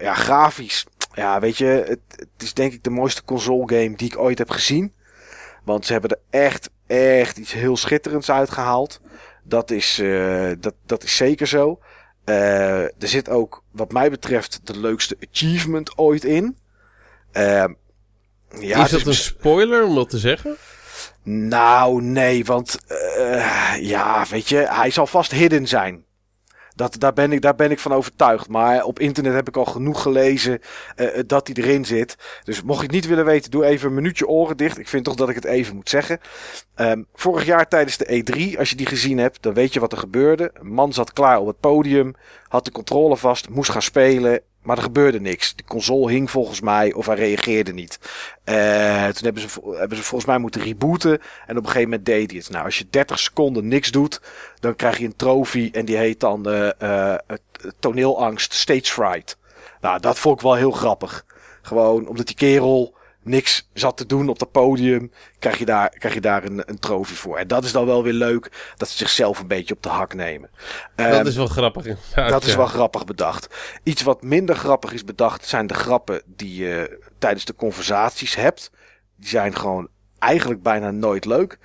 ja, 0.00 0.14
grafisch. 0.14 0.86
Ja, 1.12 1.40
weet 1.40 1.56
je, 1.56 1.64
het, 1.64 2.00
het, 2.08 2.42
is 2.42 2.54
denk 2.54 2.72
ik 2.72 2.84
de 2.84 2.90
mooiste 2.90 3.24
console 3.24 3.68
game 3.76 3.96
die 3.96 4.08
ik 4.08 4.18
ooit 4.18 4.38
heb 4.38 4.50
gezien. 4.50 4.92
Want 5.64 5.86
ze 5.86 5.92
hebben 5.92 6.10
er 6.10 6.40
echt, 6.40 6.70
echt 6.86 7.36
iets 7.36 7.52
heel 7.52 7.76
schitterends 7.76 8.30
uitgehaald. 8.30 9.00
Dat 9.42 9.70
is, 9.70 10.02
dat, 10.60 10.74
dat 10.86 11.02
is 11.02 11.16
zeker 11.16 11.46
zo. 11.46 11.78
Uh, 12.24 12.82
er 12.82 13.08
zit 13.08 13.28
ook, 13.28 13.62
wat 13.70 13.92
mij 13.92 14.10
betreft, 14.10 14.60
de 14.64 14.78
leukste 14.78 15.16
achievement 15.30 15.98
ooit 15.98 16.24
in. 16.24 16.56
Uh, 17.32 17.64
ja, 18.60 18.84
is 18.84 18.90
dat 18.90 19.06
een 19.06 19.14
spoiler 19.14 19.84
om 19.84 19.94
dat 19.94 20.10
te 20.10 20.18
zeggen? 20.18 20.56
Nou, 21.22 22.02
nee, 22.02 22.44
want 22.44 22.78
uh, 23.18 23.76
ja, 23.80 24.26
weet 24.30 24.48
je, 24.48 24.56
hij 24.56 24.90
zal 24.90 25.06
vast 25.06 25.30
hidden 25.30 25.66
zijn. 25.66 26.04
Dat, 26.76 26.96
daar, 26.98 27.12
ben 27.12 27.32
ik, 27.32 27.42
daar 27.42 27.54
ben 27.54 27.70
ik 27.70 27.78
van 27.78 27.92
overtuigd. 27.92 28.48
Maar 28.48 28.84
op 28.84 28.98
internet 28.98 29.34
heb 29.34 29.48
ik 29.48 29.56
al 29.56 29.64
genoeg 29.64 30.02
gelezen 30.02 30.60
uh, 30.96 31.08
dat 31.26 31.46
die 31.46 31.58
erin 31.58 31.84
zit. 31.84 32.16
Dus 32.44 32.62
mocht 32.62 32.78
je 32.78 32.84
het 32.84 32.94
niet 32.94 33.06
willen 33.06 33.24
weten, 33.24 33.50
doe 33.50 33.64
even 33.64 33.88
een 33.88 33.94
minuutje 33.94 34.28
oren 34.28 34.56
dicht. 34.56 34.78
Ik 34.78 34.88
vind 34.88 35.04
toch 35.04 35.14
dat 35.14 35.28
ik 35.28 35.34
het 35.34 35.44
even 35.44 35.74
moet 35.74 35.88
zeggen. 35.88 36.20
Um, 36.76 37.06
vorig 37.14 37.44
jaar 37.44 37.68
tijdens 37.68 37.96
de 37.96 38.22
E3, 38.24 38.58
als 38.58 38.70
je 38.70 38.76
die 38.76 38.86
gezien 38.86 39.18
hebt, 39.18 39.42
dan 39.42 39.54
weet 39.54 39.72
je 39.72 39.80
wat 39.80 39.92
er 39.92 39.98
gebeurde. 39.98 40.50
Een 40.54 40.72
man 40.72 40.92
zat 40.92 41.12
klaar 41.12 41.40
op 41.40 41.46
het 41.46 41.60
podium, 41.60 42.14
had 42.48 42.64
de 42.64 42.70
controle 42.70 43.16
vast, 43.16 43.48
moest 43.48 43.70
gaan 43.70 43.82
spelen. 43.82 44.40
Maar 44.64 44.76
er 44.76 44.82
gebeurde 44.82 45.20
niks. 45.20 45.56
De 45.56 45.64
console 45.64 46.10
hing 46.10 46.30
volgens 46.30 46.60
mij 46.60 46.92
of 46.92 47.06
hij 47.06 47.16
reageerde 47.16 47.72
niet. 47.72 47.98
Uh, 48.44 49.06
toen 49.06 49.24
hebben 49.24 49.42
ze, 49.42 49.76
hebben 49.76 49.96
ze 49.96 50.02
volgens 50.02 50.30
mij 50.30 50.38
moeten 50.38 50.62
rebooten. 50.62 51.20
En 51.46 51.56
op 51.56 51.62
een 51.62 51.70
gegeven 51.70 51.88
moment 51.88 52.06
deed 52.06 52.30
hij 52.30 52.38
het. 52.38 52.50
Nou, 52.50 52.64
als 52.64 52.78
je 52.78 52.86
30 52.90 53.18
seconden 53.18 53.68
niks 53.68 53.90
doet, 53.90 54.20
dan 54.60 54.76
krijg 54.76 54.98
je 54.98 55.04
een 55.04 55.16
trofee. 55.16 55.70
En 55.72 55.84
die 55.84 55.96
heet 55.96 56.20
dan 56.20 56.48
uh, 56.48 57.14
toneelangst 57.78 58.52
Stage 58.52 58.92
Fright. 58.92 59.36
Nou, 59.80 60.00
dat 60.00 60.18
vond 60.18 60.36
ik 60.36 60.42
wel 60.42 60.54
heel 60.54 60.70
grappig. 60.70 61.24
Gewoon 61.62 62.08
omdat 62.08 62.26
die 62.26 62.36
kerel 62.36 62.94
niks 63.24 63.68
zat 63.72 63.96
te 63.96 64.06
doen 64.06 64.28
op 64.28 64.38
dat 64.38 64.50
podium, 64.50 65.12
krijg 65.38 65.58
je 65.58 65.64
daar, 65.64 65.88
krijg 65.88 66.14
je 66.14 66.20
daar 66.20 66.44
een, 66.44 66.62
een 66.66 66.78
trofee 66.78 67.16
voor. 67.16 67.36
En 67.36 67.48
dat 67.48 67.64
is 67.64 67.72
dan 67.72 67.86
wel 67.86 68.02
weer 68.02 68.12
leuk 68.12 68.72
dat 68.76 68.88
ze 68.88 68.96
zichzelf 68.96 69.38
een 69.38 69.46
beetje 69.46 69.74
op 69.74 69.82
de 69.82 69.88
hak 69.88 70.14
nemen. 70.14 70.50
Dat 70.94 71.20
um, 71.20 71.26
is 71.26 71.36
wel 71.36 71.46
grappig. 71.46 71.84
Dat 71.84 71.98
ja. 72.14 72.40
is 72.40 72.56
wel 72.56 72.66
grappig 72.66 73.04
bedacht. 73.04 73.54
Iets 73.82 74.02
wat 74.02 74.22
minder 74.22 74.56
grappig 74.56 74.92
is 74.92 75.04
bedacht 75.04 75.46
zijn 75.46 75.66
de 75.66 75.74
grappen 75.74 76.22
die 76.26 76.54
je 76.54 77.00
tijdens 77.18 77.44
de 77.44 77.54
conversaties 77.54 78.34
hebt. 78.34 78.70
Die 79.16 79.28
zijn 79.28 79.56
gewoon 79.56 79.88
eigenlijk 80.18 80.62
bijna 80.62 80.90
nooit 80.90 81.24
leuk. 81.24 81.58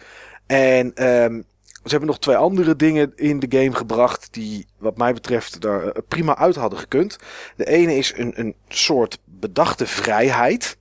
En 0.47 1.07
um, 1.07 1.45
ze 1.83 1.89
hebben 1.89 2.07
nog 2.07 2.19
twee 2.19 2.35
andere 2.35 2.75
dingen 2.75 3.11
in 3.15 3.39
de 3.39 3.57
game 3.57 3.75
gebracht 3.75 4.27
die 4.31 4.67
wat 4.77 4.97
mij 4.97 5.13
betreft 5.13 5.63
er 5.63 6.03
prima 6.07 6.37
uit 6.37 6.55
hadden 6.55 6.79
gekund. 6.79 7.17
De 7.55 7.65
ene 7.65 7.95
is 7.95 8.13
een, 8.15 8.39
een 8.39 8.55
soort 8.67 9.19
bedachte 9.25 9.85
vrijheid. 9.85 10.77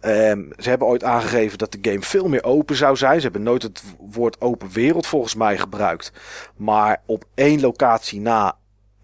Um, 0.00 0.52
ze 0.58 0.68
hebben 0.68 0.88
ooit 0.88 1.04
aangegeven 1.04 1.58
dat 1.58 1.72
de 1.72 1.90
game 1.90 2.02
veel 2.02 2.28
meer 2.28 2.44
open 2.44 2.76
zou 2.76 2.96
zijn. 2.96 3.16
Ze 3.16 3.22
hebben 3.22 3.42
nooit 3.42 3.62
het 3.62 3.82
woord 3.98 4.40
open 4.40 4.70
wereld 4.70 5.06
volgens 5.06 5.34
mij 5.34 5.58
gebruikt. 5.58 6.12
Maar 6.56 7.02
op 7.06 7.24
één 7.34 7.60
locatie 7.60 8.20
na 8.20 8.56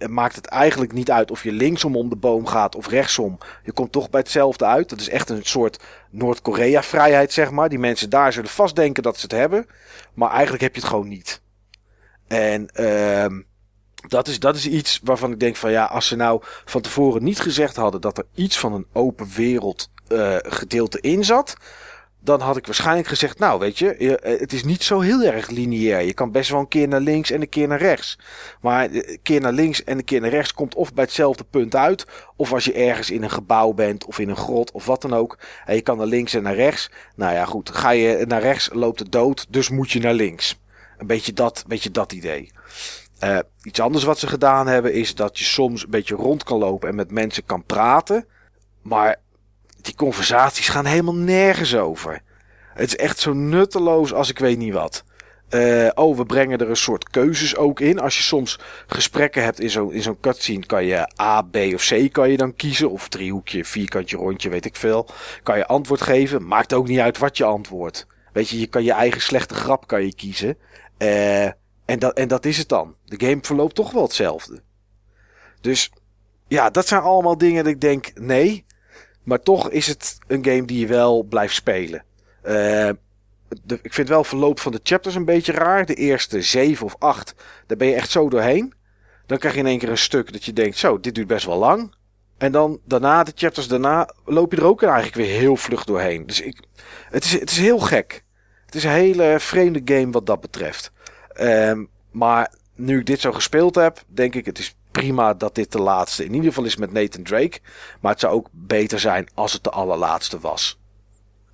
maakt 0.08 0.36
het 0.36 0.46
eigenlijk 0.46 0.92
niet 0.92 1.10
uit 1.10 1.30
of 1.30 1.42
je 1.42 1.52
linksom 1.52 1.96
om 1.96 2.08
de 2.08 2.16
boom 2.16 2.46
gaat 2.46 2.76
of 2.76 2.88
rechtsom. 2.88 3.38
Je 3.64 3.72
komt 3.72 3.92
toch 3.92 4.10
bij 4.10 4.20
hetzelfde 4.20 4.64
uit. 4.64 4.88
Dat 4.88 5.00
is 5.00 5.08
echt 5.08 5.30
een 5.30 5.44
soort 5.44 5.82
Noord-Korea 6.10 6.82
vrijheid, 6.82 7.32
zeg 7.32 7.50
maar. 7.50 7.68
Die 7.68 7.78
mensen 7.78 8.10
daar 8.10 8.32
zullen 8.32 8.50
vast 8.50 8.76
denken 8.76 9.02
dat 9.02 9.16
ze 9.16 9.22
het 9.22 9.32
hebben. 9.32 9.66
Maar 10.14 10.30
eigenlijk 10.30 10.62
heb 10.62 10.74
je 10.74 10.80
het 10.80 10.90
gewoon 10.90 11.08
niet. 11.08 11.42
En 12.26 12.84
um, 13.24 13.46
dat 14.08 14.28
is, 14.28 14.40
dat 14.40 14.56
is 14.56 14.66
iets 14.66 15.00
waarvan 15.04 15.32
ik 15.32 15.40
denk 15.40 15.56
van 15.56 15.70
ja, 15.70 15.84
als 15.84 16.06
ze 16.06 16.16
nou 16.16 16.42
van 16.64 16.80
tevoren 16.80 17.24
niet 17.24 17.40
gezegd 17.40 17.76
hadden 17.76 18.00
dat 18.00 18.18
er 18.18 18.26
iets 18.34 18.58
van 18.58 18.72
een 18.72 18.86
open 18.92 19.28
wereld 19.34 19.90
uh, 20.08 20.36
gedeelte 20.42 21.00
in 21.00 21.24
zat. 21.24 21.56
Dan 22.20 22.40
had 22.40 22.56
ik 22.56 22.66
waarschijnlijk 22.66 23.08
gezegd, 23.08 23.38
nou 23.38 23.58
weet 23.58 23.78
je, 23.78 23.94
eh, 23.94 24.40
het 24.40 24.52
is 24.52 24.64
niet 24.64 24.82
zo 24.82 25.00
heel 25.00 25.22
erg 25.22 25.48
lineair. 25.48 26.06
Je 26.06 26.14
kan 26.14 26.32
best 26.32 26.50
wel 26.50 26.60
een 26.60 26.68
keer 26.68 26.88
naar 26.88 27.00
links 27.00 27.30
en 27.30 27.40
een 27.40 27.48
keer 27.48 27.68
naar 27.68 27.78
rechts. 27.78 28.18
Maar 28.60 28.88
een 28.90 29.18
keer 29.22 29.40
naar 29.40 29.52
links 29.52 29.84
en 29.84 29.98
een 29.98 30.04
keer 30.04 30.20
naar 30.20 30.30
rechts 30.30 30.52
komt 30.52 30.74
of 30.74 30.94
bij 30.94 31.04
hetzelfde 31.04 31.44
punt 31.44 31.76
uit. 31.76 32.06
Of 32.36 32.52
als 32.52 32.64
je 32.64 32.72
ergens 32.72 33.10
in 33.10 33.22
een 33.22 33.30
gebouw 33.30 33.72
bent 33.72 34.04
of 34.04 34.18
in 34.18 34.28
een 34.28 34.36
grot 34.36 34.72
of 34.72 34.86
wat 34.86 35.02
dan 35.02 35.14
ook. 35.14 35.38
En 35.64 35.74
je 35.74 35.82
kan 35.82 35.96
naar 35.96 36.06
links 36.06 36.34
en 36.34 36.42
naar 36.42 36.54
rechts. 36.54 36.90
Nou 37.16 37.32
ja 37.32 37.44
goed, 37.44 37.70
ga 37.70 37.90
je 37.90 38.24
naar 38.28 38.42
rechts 38.42 38.70
loopt 38.72 38.98
het 38.98 39.12
dood, 39.12 39.46
dus 39.48 39.68
moet 39.68 39.90
je 39.90 40.00
naar 40.00 40.14
links. 40.14 40.60
Een 40.98 41.06
beetje 41.06 41.32
dat, 41.32 41.64
beetje 41.66 41.90
dat 41.90 42.12
idee. 42.12 42.52
Iets 43.62 43.80
anders 43.80 44.04
wat 44.04 44.18
ze 44.18 44.26
gedaan 44.26 44.66
hebben 44.66 44.92
is 44.92 45.14
dat 45.14 45.38
je 45.38 45.44
soms 45.44 45.82
een 45.82 45.90
beetje 45.90 46.14
rond 46.14 46.44
kan 46.44 46.58
lopen 46.58 46.88
en 46.88 46.94
met 46.94 47.10
mensen 47.10 47.44
kan 47.44 47.64
praten. 47.64 48.26
Maar 48.82 49.16
die 49.84 49.94
conversaties 49.94 50.68
gaan 50.68 50.84
helemaal 50.84 51.14
nergens 51.14 51.76
over. 51.76 52.22
Het 52.74 52.86
is 52.88 52.96
echt 52.96 53.18
zo 53.18 53.32
nutteloos 53.32 54.12
als 54.12 54.30
ik 54.30 54.38
weet 54.38 54.58
niet 54.58 54.72
wat. 54.72 55.04
Uh, 55.50 55.90
oh, 55.94 56.16
we 56.16 56.26
brengen 56.26 56.58
er 56.58 56.70
een 56.70 56.76
soort 56.76 57.10
keuzes 57.10 57.56
ook 57.56 57.80
in. 57.80 58.00
Als 58.00 58.16
je 58.16 58.22
soms 58.22 58.58
gesprekken 58.86 59.42
hebt 59.42 59.60
in 59.60 59.70
zo'n 60.02 60.20
cutscene, 60.20 60.66
kan 60.66 60.84
je 60.84 61.20
A, 61.20 61.42
B 61.42 61.56
of 61.56 61.86
C 61.88 62.12
kan 62.12 62.30
je 62.30 62.36
dan 62.36 62.54
kiezen. 62.54 62.90
Of 62.90 63.08
driehoekje, 63.08 63.64
vierkantje, 63.64 64.16
rondje, 64.16 64.48
weet 64.48 64.64
ik 64.64 64.76
veel. 64.76 65.08
Kan 65.42 65.58
je 65.58 65.66
antwoord 65.66 66.00
geven. 66.00 66.46
Maakt 66.46 66.72
ook 66.72 66.88
niet 66.88 66.98
uit 66.98 67.18
wat 67.18 67.36
je 67.36 67.44
antwoordt. 67.44 68.06
Weet 68.32 68.48
je, 68.48 68.60
je 68.60 68.66
kan 68.66 68.84
je 68.84 68.92
eigen 68.92 69.20
slechte 69.20 69.54
grap 69.54 69.86
kan 69.86 70.04
je 70.04 70.14
kiezen. 70.14 70.58
Uh, 70.98 71.44
en, 71.84 71.98
dat, 71.98 72.16
en 72.16 72.28
dat 72.28 72.44
is 72.44 72.58
het 72.58 72.68
dan. 72.68 72.94
De 73.04 73.26
game 73.26 73.38
verloopt 73.42 73.74
toch 73.74 73.92
wel 73.92 74.02
hetzelfde. 74.02 74.62
Dus 75.60 75.90
ja, 76.48 76.70
dat 76.70 76.88
zijn 76.88 77.02
allemaal 77.02 77.38
dingen 77.38 77.64
dat 77.64 77.72
ik 77.72 77.80
denk, 77.80 78.10
nee. 78.14 78.64
Maar 79.24 79.40
toch 79.40 79.70
is 79.70 79.86
het 79.86 80.18
een 80.26 80.44
game 80.44 80.64
die 80.64 80.78
je 80.78 80.86
wel 80.86 81.22
blijft 81.22 81.54
spelen. 81.54 82.04
Uh, 82.46 82.90
de, 83.62 83.78
ik 83.82 83.94
vind 83.94 84.08
wel 84.08 84.24
verloop 84.24 84.60
van 84.60 84.72
de 84.72 84.80
chapters 84.82 85.14
een 85.14 85.24
beetje 85.24 85.52
raar. 85.52 85.86
De 85.86 85.94
eerste 85.94 86.42
zeven 86.42 86.86
of 86.86 86.96
acht, 86.98 87.34
daar 87.66 87.76
ben 87.76 87.88
je 87.88 87.94
echt 87.94 88.10
zo 88.10 88.28
doorheen. 88.28 88.74
Dan 89.26 89.38
krijg 89.38 89.54
je 89.54 89.60
in 89.60 89.66
één 89.66 89.78
keer 89.78 89.88
een 89.88 89.98
stuk 89.98 90.32
dat 90.32 90.44
je 90.44 90.52
denkt, 90.52 90.76
zo, 90.76 91.00
dit 91.00 91.14
duurt 91.14 91.26
best 91.26 91.46
wel 91.46 91.58
lang. 91.58 91.94
En 92.38 92.52
dan 92.52 92.80
daarna, 92.84 93.22
de 93.22 93.32
chapters 93.34 93.68
daarna, 93.68 94.14
loop 94.24 94.52
je 94.52 94.58
er 94.58 94.64
ook 94.64 94.82
eigenlijk 94.82 95.14
weer 95.14 95.38
heel 95.38 95.56
vlug 95.56 95.84
doorheen. 95.84 96.26
Dus 96.26 96.40
ik, 96.40 96.60
het, 97.10 97.24
is, 97.24 97.32
het 97.32 97.50
is 97.50 97.58
heel 97.58 97.78
gek. 97.78 98.24
Het 98.66 98.74
is 98.74 98.84
een 98.84 98.90
hele 98.90 99.36
vreemde 99.38 99.80
game 99.84 100.10
wat 100.10 100.26
dat 100.26 100.40
betreft. 100.40 100.92
Um, 101.40 101.88
maar 102.10 102.54
nu 102.74 102.98
ik 102.98 103.06
dit 103.06 103.20
zo 103.20 103.32
gespeeld 103.32 103.74
heb, 103.74 104.02
denk 104.06 104.34
ik 104.34 104.46
het 104.46 104.58
is 104.58 104.76
prima 105.00 105.34
dat 105.34 105.54
dit 105.54 105.72
de 105.72 105.80
laatste 105.80 106.24
in 106.24 106.34
ieder 106.34 106.48
geval 106.48 106.64
is 106.64 106.76
met 106.76 106.92
Nathan 106.92 107.22
Drake. 107.22 107.58
Maar 108.00 108.12
het 108.12 108.20
zou 108.20 108.32
ook 108.34 108.48
beter 108.52 109.00
zijn 109.00 109.28
als 109.34 109.52
het 109.52 109.64
de 109.64 109.70
allerlaatste 109.70 110.38
was. 110.38 110.78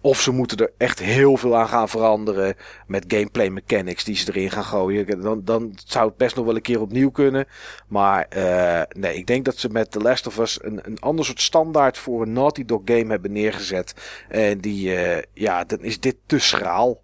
Of 0.02 0.20
ze 0.20 0.30
moeten 0.30 0.58
er 0.58 0.72
echt 0.76 0.98
heel 0.98 1.36
veel 1.36 1.56
aan 1.56 1.68
gaan 1.68 1.88
veranderen 1.88 2.56
met 2.86 3.04
gameplay 3.08 3.48
mechanics 3.48 4.04
die 4.04 4.16
ze 4.16 4.28
erin 4.28 4.50
gaan 4.50 4.64
gooien. 4.64 5.20
Dan, 5.20 5.44
dan 5.44 5.72
zou 5.84 6.08
het 6.08 6.16
best 6.16 6.36
nog 6.36 6.44
wel 6.44 6.54
een 6.54 6.62
keer 6.62 6.80
opnieuw 6.80 7.10
kunnen. 7.10 7.46
Maar 7.88 8.26
uh, 8.36 8.82
nee, 8.88 9.16
ik 9.16 9.26
denk 9.26 9.44
dat 9.44 9.56
ze 9.56 9.68
met 9.68 9.90
The 9.90 10.00
Last 10.00 10.26
of 10.26 10.38
Us 10.38 10.58
een, 10.62 10.80
een 10.82 11.00
ander 11.00 11.24
soort 11.24 11.40
standaard 11.40 11.98
voor 11.98 12.22
een 12.22 12.32
Naughty 12.32 12.64
Dog 12.64 12.80
game 12.84 13.10
hebben 13.10 13.32
neergezet. 13.32 13.94
En 14.28 14.58
die, 14.58 14.88
uh, 14.88 15.18
ja, 15.32 15.64
dan 15.64 15.80
is 15.80 16.00
dit 16.00 16.16
te 16.26 16.38
schraal. 16.38 17.02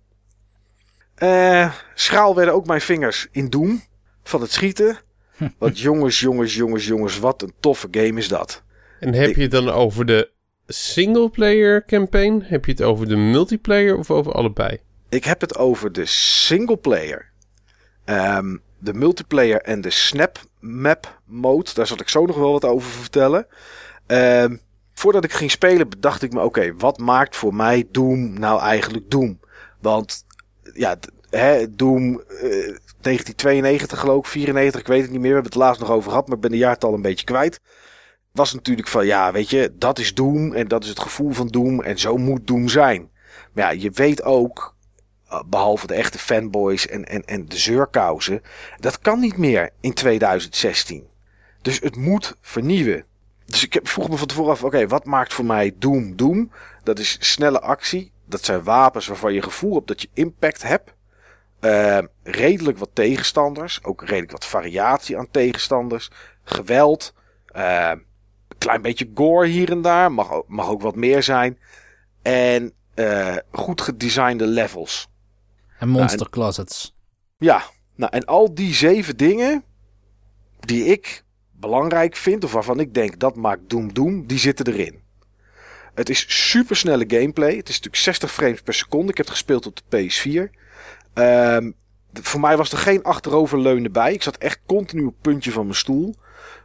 Uh, 1.18 1.72
schraal 1.95 2.34
werden 2.34 2.55
ook 2.55 2.66
mijn 2.66 2.80
vingers 2.80 3.28
in 3.30 3.49
Doom 3.49 3.82
van 4.22 4.41
het 4.41 4.53
schieten. 4.53 4.99
Want 5.59 5.78
jongens, 5.78 6.20
jongens, 6.20 6.55
jongens, 6.55 6.87
jongens, 6.87 7.18
wat 7.18 7.43
een 7.43 7.53
toffe 7.61 7.89
game 7.91 8.18
is 8.18 8.28
dat. 8.28 8.62
En 9.01 9.14
heb 9.14 9.34
je 9.34 9.43
het 9.43 9.51
dan 9.51 9.68
over 9.68 10.07
de 10.07 10.30
singleplayer 10.66 11.84
campaign? 11.84 12.43
Heb 12.45 12.64
je 12.64 12.70
het 12.70 12.82
over 12.82 13.09
de 13.09 13.16
multiplayer 13.16 13.97
of 13.97 14.11
over 14.11 14.32
allebei? 14.32 14.78
Ik 15.09 15.24
heb 15.24 15.41
het 15.41 15.57
over 15.57 15.93
de 15.93 16.07
singleplayer. 16.07 17.30
Um, 18.05 18.61
de 18.78 18.95
multiplayer 18.95 19.61
en 19.61 19.80
de 19.80 19.91
snap 19.91 20.41
map 20.61 21.20
mode. 21.24 21.70
Daar 21.74 21.87
zal 21.87 22.01
ik 22.01 22.09
zo 22.09 22.26
nog 22.26 22.37
wel 22.37 22.53
wat 22.53 22.64
over 22.64 22.91
vertellen. 22.91 23.47
Um, 24.07 24.61
voordat 24.93 25.24
ik 25.24 25.32
ging 25.32 25.51
spelen 25.51 25.89
bedacht 25.89 26.22
ik 26.22 26.32
me, 26.32 26.41
oké, 26.41 26.74
wat 26.76 26.99
maakt 26.99 27.37
voor 27.37 27.55
mij 27.55 27.89
Doom 27.91 28.39
nou 28.39 28.61
eigenlijk 28.61 29.11
Doom? 29.11 29.41
Want 29.80 30.24
ja, 30.74 30.99
hè, 31.30 31.74
Doom 31.74 32.22
uh, 32.43 32.76
1992 33.07 34.00
geloof 34.00 34.18
ik, 34.18 34.30
94, 34.30 34.80
ik 34.80 34.86
weet 34.86 35.02
het 35.02 35.11
niet 35.11 35.20
meer. 35.20 35.28
We 35.28 35.34
hebben 35.34 35.52
het 35.52 35.62
laatst 35.62 35.80
nog 35.80 35.90
over 35.90 36.11
gehad, 36.11 36.26
maar 36.26 36.36
ik 36.36 36.42
ben 36.42 36.50
de 36.50 36.57
jaartal 36.57 36.94
een 36.94 37.02
beetje 37.02 37.24
kwijt. 37.24 37.61
Was 38.32 38.54
natuurlijk 38.54 38.88
van, 38.88 39.07
ja, 39.07 39.32
weet 39.32 39.50
je, 39.50 39.72
dat 39.78 39.98
is 39.98 40.14
Doom 40.14 40.52
en 40.52 40.68
dat 40.68 40.82
is 40.82 40.88
het 40.88 41.00
gevoel 41.00 41.32
van 41.32 41.46
Doom 41.46 41.82
en 41.82 41.98
zo 41.98 42.16
moet 42.16 42.46
Doom 42.46 42.68
zijn. 42.68 43.11
Maar 43.52 43.64
ja, 43.64 43.80
je 43.80 43.90
weet 43.90 44.22
ook, 44.22 44.74
eh, 45.28 45.42
behalve 45.46 45.86
de 45.86 45.94
echte 45.94 46.18
fanboys 46.18 46.86
en, 46.86 47.04
en, 47.04 47.24
en 47.24 47.46
de 47.46 47.59
zeurkousen, 47.59 48.42
dat 48.80 48.98
kan 48.98 49.20
niet 49.20 49.36
meer 49.36 49.70
in 49.80 49.92
2016. 49.92 51.07
Dus 51.62 51.80
het 51.80 51.96
moet 51.96 52.36
vernieuwen. 52.40 53.04
Dus 53.44 53.64
ik 53.64 53.80
vroeg 53.82 54.09
me 54.09 54.16
van 54.16 54.26
tevoren 54.26 54.52
af, 54.52 54.64
oké, 54.64 54.86
wat 54.86 55.04
maakt 55.04 55.32
voor 55.32 55.44
mij 55.44 55.74
Doom 55.78 56.16
Doom? 56.16 56.50
Dat 56.82 56.98
is 56.98 57.16
snelle 57.20 57.61
actie, 57.61 58.12
dat 58.28 58.44
zijn 58.44 58.62
wapens 58.62 59.07
waarvan 59.07 59.32
je 59.32 59.42
gevoel 59.42 59.74
hebt 59.74 59.86
dat 59.88 60.02
je 60.02 60.09
impact 60.14 60.62
hebt. 60.62 60.94
Uh, 61.61 61.98
redelijk 62.22 62.78
wat 62.78 62.90
tegenstanders. 62.92 63.84
Ook 63.84 64.00
redelijk 64.00 64.32
wat 64.32 64.46
variatie 64.46 65.18
aan 65.18 65.30
tegenstanders. 65.30 66.11
Geweld. 66.44 67.14
Uh, 67.57 67.90
een 68.48 68.59
klein 68.59 68.82
beetje 68.82 69.11
gore 69.14 69.46
hier 69.46 69.70
en 69.70 69.82
daar. 69.82 70.12
Mag, 70.12 70.42
mag 70.46 70.68
ook 70.68 70.82
wat 70.82 70.96
meer 70.96 71.22
zijn. 71.22 71.59
En 72.22 72.72
uh, 72.94 73.36
goed 73.50 73.80
gedesignde 73.80 74.46
levels. 74.46 75.09
En 75.78 75.88
monster 75.88 76.18
nou, 76.18 76.30
en, 76.30 76.38
closets. 76.40 76.94
Ja, 77.38 77.62
nou 77.94 78.12
en 78.12 78.24
al 78.24 78.54
die 78.54 78.74
zeven 78.74 79.16
dingen 79.16 79.64
die 80.61 80.84
ik 80.84 81.24
belangrijk 81.52 82.16
vind, 82.16 82.44
of 82.44 82.52
waarvan 82.52 82.80
ik 82.80 82.94
denk 82.94 83.18
dat 83.18 83.36
maakt 83.36 83.70
Doom 83.70 83.94
Doom, 83.94 84.26
die 84.26 84.38
zitten 84.38 84.66
erin. 84.66 85.04
Het 85.94 86.09
is 86.09 86.50
super 86.50 86.76
snelle 86.76 87.04
gameplay. 87.09 87.57
Het 87.57 87.68
is 87.68 87.74
natuurlijk 87.74 88.02
60 88.02 88.32
frames 88.32 88.61
per 88.61 88.74
seconde. 88.74 89.11
Ik 89.11 89.16
heb 89.16 89.26
het 89.26 89.34
gespeeld 89.34 89.66
op 89.66 89.80
de 89.88 90.11
PS4. 90.11 90.65
Um, 91.18 91.74
voor 92.12 92.40
mij 92.40 92.56
was 92.56 92.72
er 92.72 92.78
geen 92.78 93.02
achteroverleunen 93.02 93.92
bij. 93.92 94.12
Ik 94.12 94.22
zat 94.22 94.36
echt 94.36 94.60
continu 94.66 95.04
op 95.04 95.12
het 95.12 95.20
puntje 95.20 95.52
van 95.52 95.64
mijn 95.64 95.76
stoel. 95.76 96.14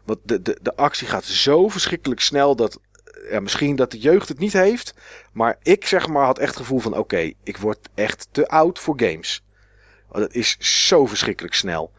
Want 0.05 0.19
de, 0.23 0.41
de, 0.41 0.57
de 0.61 0.75
actie 0.75 1.07
gaat 1.07 1.25
zo 1.25 1.67
verschrikkelijk 1.67 2.21
snel 2.21 2.55
dat 2.55 2.79
ja, 3.29 3.39
misschien 3.39 3.75
dat 3.75 3.91
de 3.91 3.99
jeugd 3.99 4.27
het 4.27 4.39
niet 4.39 4.53
heeft. 4.53 4.93
Maar 5.33 5.57
ik 5.61 5.87
zeg 5.87 6.07
maar 6.07 6.25
had 6.25 6.37
echt 6.37 6.49
het 6.49 6.57
gevoel 6.57 6.79
van 6.79 6.97
oké, 6.97 7.31
ik 7.43 7.57
word 7.57 7.89
echt 7.95 8.27
te 8.31 8.47
oud 8.47 8.79
voor 8.79 8.93
games. 8.97 9.43
Het 10.11 10.35
is 10.35 10.57
zo 10.87 11.05
verschrikkelijk 11.05 11.53
snel. 11.53 11.91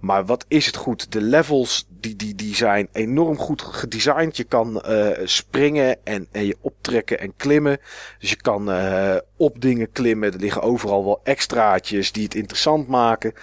Maar 0.00 0.24
wat 0.24 0.44
is 0.48 0.66
het 0.66 0.76
goed? 0.76 1.12
De 1.12 1.20
levels 1.20 1.86
die, 1.88 2.16
die, 2.16 2.34
die 2.34 2.54
zijn 2.54 2.88
enorm 2.92 3.38
goed 3.38 3.62
gedesigned. 3.62 4.36
Je 4.36 4.44
kan 4.44 4.82
uh, 4.88 5.08
springen 5.24 6.04
en, 6.04 6.28
en 6.32 6.46
je 6.46 6.56
optrekken 6.60 7.20
en 7.20 7.36
klimmen. 7.36 7.78
Dus 8.18 8.30
je 8.30 8.36
kan 8.36 8.70
uh, 8.70 9.16
op 9.36 9.60
dingen 9.60 9.92
klimmen. 9.92 10.32
Er 10.32 10.38
liggen 10.38 10.62
overal 10.62 11.04
wel 11.04 11.20
extraatjes 11.24 12.12
die 12.12 12.24
het 12.24 12.34
interessant 12.34 12.88
maken. 12.88 13.32
Uh, 13.34 13.42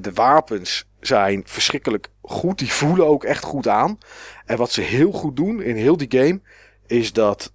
de 0.00 0.10
wapens 0.14 0.86
zijn 1.00 1.42
verschrikkelijk 1.44 2.08
goed. 2.22 2.58
Die 2.58 2.72
voelen 2.72 3.06
ook 3.06 3.24
echt 3.24 3.44
goed 3.44 3.68
aan. 3.68 3.98
En 4.46 4.56
wat 4.56 4.70
ze 4.70 4.80
heel 4.80 5.12
goed 5.12 5.36
doen 5.36 5.62
in 5.62 5.76
heel 5.76 5.96
die 5.96 6.18
game 6.18 6.40
is 6.86 7.12
dat 7.12 7.52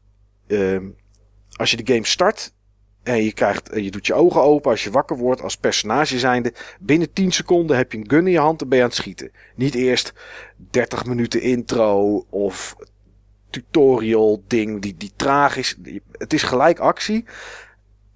ehm, 0.47 0.89
als 1.55 1.72
je 1.72 1.84
de 1.84 1.93
game 1.93 2.05
start 2.05 2.53
en 3.04 3.24
je, 3.24 3.34
krijgt, 3.34 3.70
je 3.74 3.91
doet 3.91 4.08
je 4.08 4.14
ogen 4.14 4.41
open 4.41 4.72
als 4.72 4.84
je 4.84 4.91
wakker 4.91 5.18
wordt 5.18 5.41
als 5.41 5.58
personage 5.58 6.20
zijnde. 6.20 6.54
Binnen 6.80 7.14
10 7.14 7.32
seconden 7.32 7.78
heb 7.78 7.91
je 7.91 7.97
een 7.97 8.10
gun 8.10 8.26
in 8.26 8.32
je 8.32 8.39
hand 8.39 8.62
en 8.62 8.70
ben 8.70 8.78
je 8.78 8.84
aan 8.84 8.89
het 8.89 8.99
schieten. 8.99 9.32
Niet 9.56 9.76
eerst 9.76 10.14
30 10.58 11.06
minuten 11.06 11.41
intro 11.41 12.26
of 12.30 12.76
tutorial 13.49 14.43
ding 14.47 14.82
die, 14.82 14.95
die 14.97 15.12
traag 15.16 15.58
is. 15.58 15.78
Het 16.12 16.34
is 16.34 16.43
gelijk 16.43 16.80
actie. 16.80 17.26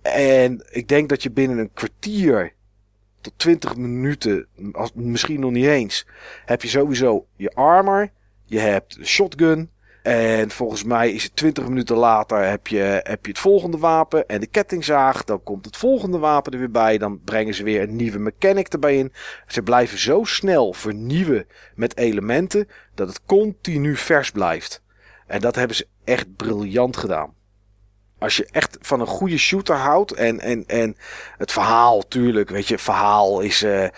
En 0.02 0.66
ik 0.70 0.88
denk 0.88 1.10
dat 1.10 1.24
je 1.24 1.32
binnen 1.32 1.58
een 1.58 1.74
kwartier 1.74 2.54
tot 3.22 3.34
20 3.36 3.76
minuten, 3.76 4.48
misschien 4.94 5.40
nog 5.40 5.52
niet 5.52 5.66
eens, 5.66 6.08
heb 6.46 6.62
je 6.62 6.68
sowieso 6.68 7.28
je 7.36 7.50
armor. 7.50 8.10
Je 8.46 8.60
hebt 8.60 8.98
shotgun. 9.04 9.70
En 10.08 10.52
volgens 10.52 10.84
mij 10.84 11.12
is 11.12 11.24
het 11.24 11.36
20 11.36 11.68
minuten 11.68 11.96
later 11.96 12.50
heb 12.50 12.68
je, 12.68 13.02
heb 13.04 13.26
je 13.26 13.32
het 13.32 13.40
volgende 13.40 13.78
wapen 13.78 14.28
en 14.28 14.40
de 14.40 14.48
kettingzaag. 14.48 15.24
Dan 15.24 15.44
komt 15.44 15.66
het 15.66 15.78
volgende 15.78 16.18
wapen 16.18 16.52
er 16.52 16.60
weer 16.60 16.72
bij. 16.72 16.98
Dan 16.98 17.22
brengen 17.24 17.54
ze 17.54 17.64
weer 17.64 17.82
een 17.82 17.96
nieuwe 17.96 18.20
mechanic 18.20 18.68
erbij 18.68 18.98
in. 18.98 19.14
Ze 19.48 19.62
blijven 19.62 19.98
zo 19.98 20.24
snel 20.24 20.74
vernieuwen 20.74 21.48
met 21.76 21.98
elementen 21.98 22.68
dat 22.96 23.08
het 23.08 23.22
continu 23.26 23.96
vers 23.96 24.32
blijft. 24.32 24.82
En 25.26 25.42
dat 25.42 25.56
hebben 25.56 25.76
ze 25.76 25.88
echt 26.04 26.36
briljant 26.36 26.98
gedaan. 26.98 27.34
Als 28.20 28.38
je 28.38 28.48
echt 28.52 28.78
van 28.82 29.00
een 29.00 29.08
goede 29.08 29.38
shooter 29.38 29.76
houdt 29.76 30.12
en, 30.12 30.40
en, 30.40 30.64
en 30.68 30.98
het 31.38 31.52
verhaal, 31.52 32.08
tuurlijk, 32.08 32.50
weet 32.50 32.68
je, 32.68 32.74
het 32.74 32.84
verhaal 32.84 33.40
is, 33.40 33.64
uh, 33.64 33.84
uh, 33.84 33.90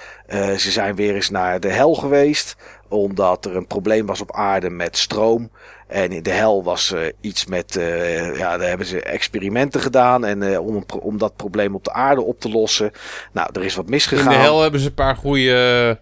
ze 0.56 0.72
zijn 0.72 0.96
weer 0.96 1.16
eens 1.16 1.30
naar 1.30 1.60
de 1.60 1.70
hel 1.70 1.96
geweest, 1.96 2.56
omdat 2.88 3.46
er 3.46 3.56
een 3.56 3.68
probleem 3.68 4.06
was 4.06 4.22
op 4.22 4.36
aarde 4.36 4.70
met 4.70 4.98
stroom. 4.98 5.52
En 5.90 6.12
in 6.12 6.24
de 6.24 6.32
hel 6.32 6.64
was 6.64 6.92
uh, 6.92 7.02
iets 7.22 7.46
met, 7.46 7.76
uh, 7.76 8.38
ja, 8.38 8.58
daar 8.58 8.68
hebben 8.68 8.88
ze 8.88 9.02
experimenten 9.02 9.82
gedaan. 9.82 10.26
En 10.26 10.42
uh, 10.42 10.66
om, 10.68 10.84
om 11.00 11.18
dat 11.18 11.36
probleem 11.36 11.76
op 11.76 11.84
de 11.84 11.94
aarde 11.94 12.22
op 12.22 12.40
te 12.40 12.50
lossen. 12.50 12.92
Nou, 13.32 13.50
er 13.54 13.64
is 13.64 13.76
wat 13.76 13.90
misgegaan. 13.90 14.34
In 14.34 14.38
de 14.40 14.44
hel 14.44 14.62
hebben 14.62 14.80
ze 14.80 14.88
een 14.88 14.94
paar 14.94 15.16
goede 15.16 15.98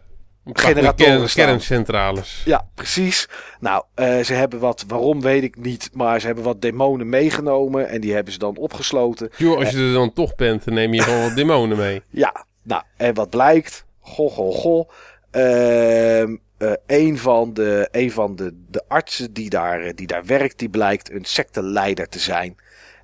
generatoren 0.53 1.29
kerncentrales. 1.29 2.41
Ja, 2.45 2.67
precies. 2.75 3.27
Nou, 3.59 3.83
uh, 3.95 4.19
ze 4.19 4.33
hebben 4.33 4.59
wat, 4.59 4.83
waarom 4.87 5.21
weet 5.21 5.43
ik 5.43 5.57
niet, 5.57 5.89
maar 5.93 6.19
ze 6.19 6.25
hebben 6.25 6.43
wat 6.43 6.61
demonen 6.61 7.09
meegenomen 7.09 7.89
en 7.89 8.01
die 8.01 8.13
hebben 8.13 8.33
ze 8.33 8.39
dan 8.39 8.57
opgesloten. 8.57 9.29
Jo, 9.37 9.55
als 9.55 9.69
je 9.69 9.77
er 9.77 9.93
dan 9.93 10.13
toch 10.13 10.35
bent, 10.35 10.65
dan 10.65 10.73
neem 10.73 10.93
je 10.93 11.01
gewoon 11.01 11.21
wat 11.21 11.35
demonen 11.35 11.77
mee. 11.77 12.01
Ja, 12.09 12.45
nou, 12.63 12.83
en 12.97 13.13
wat 13.13 13.29
blijkt? 13.29 13.85
Goh, 13.99 14.31
goh, 14.31 14.55
goh. 14.55 14.89
Uh, 15.31 16.37
uh, 16.57 16.71
een 16.85 17.17
van, 17.17 17.53
de, 17.53 18.09
van 18.11 18.35
de, 18.35 18.63
de 18.69 18.83
artsen 18.87 19.33
die 19.33 19.49
daar, 19.49 19.95
die 19.95 20.07
daar 20.07 20.25
werkt, 20.25 20.59
die 20.59 20.69
blijkt 20.69 21.11
een 21.11 21.25
secteleider 21.25 22.09
te 22.09 22.19
zijn. 22.19 22.55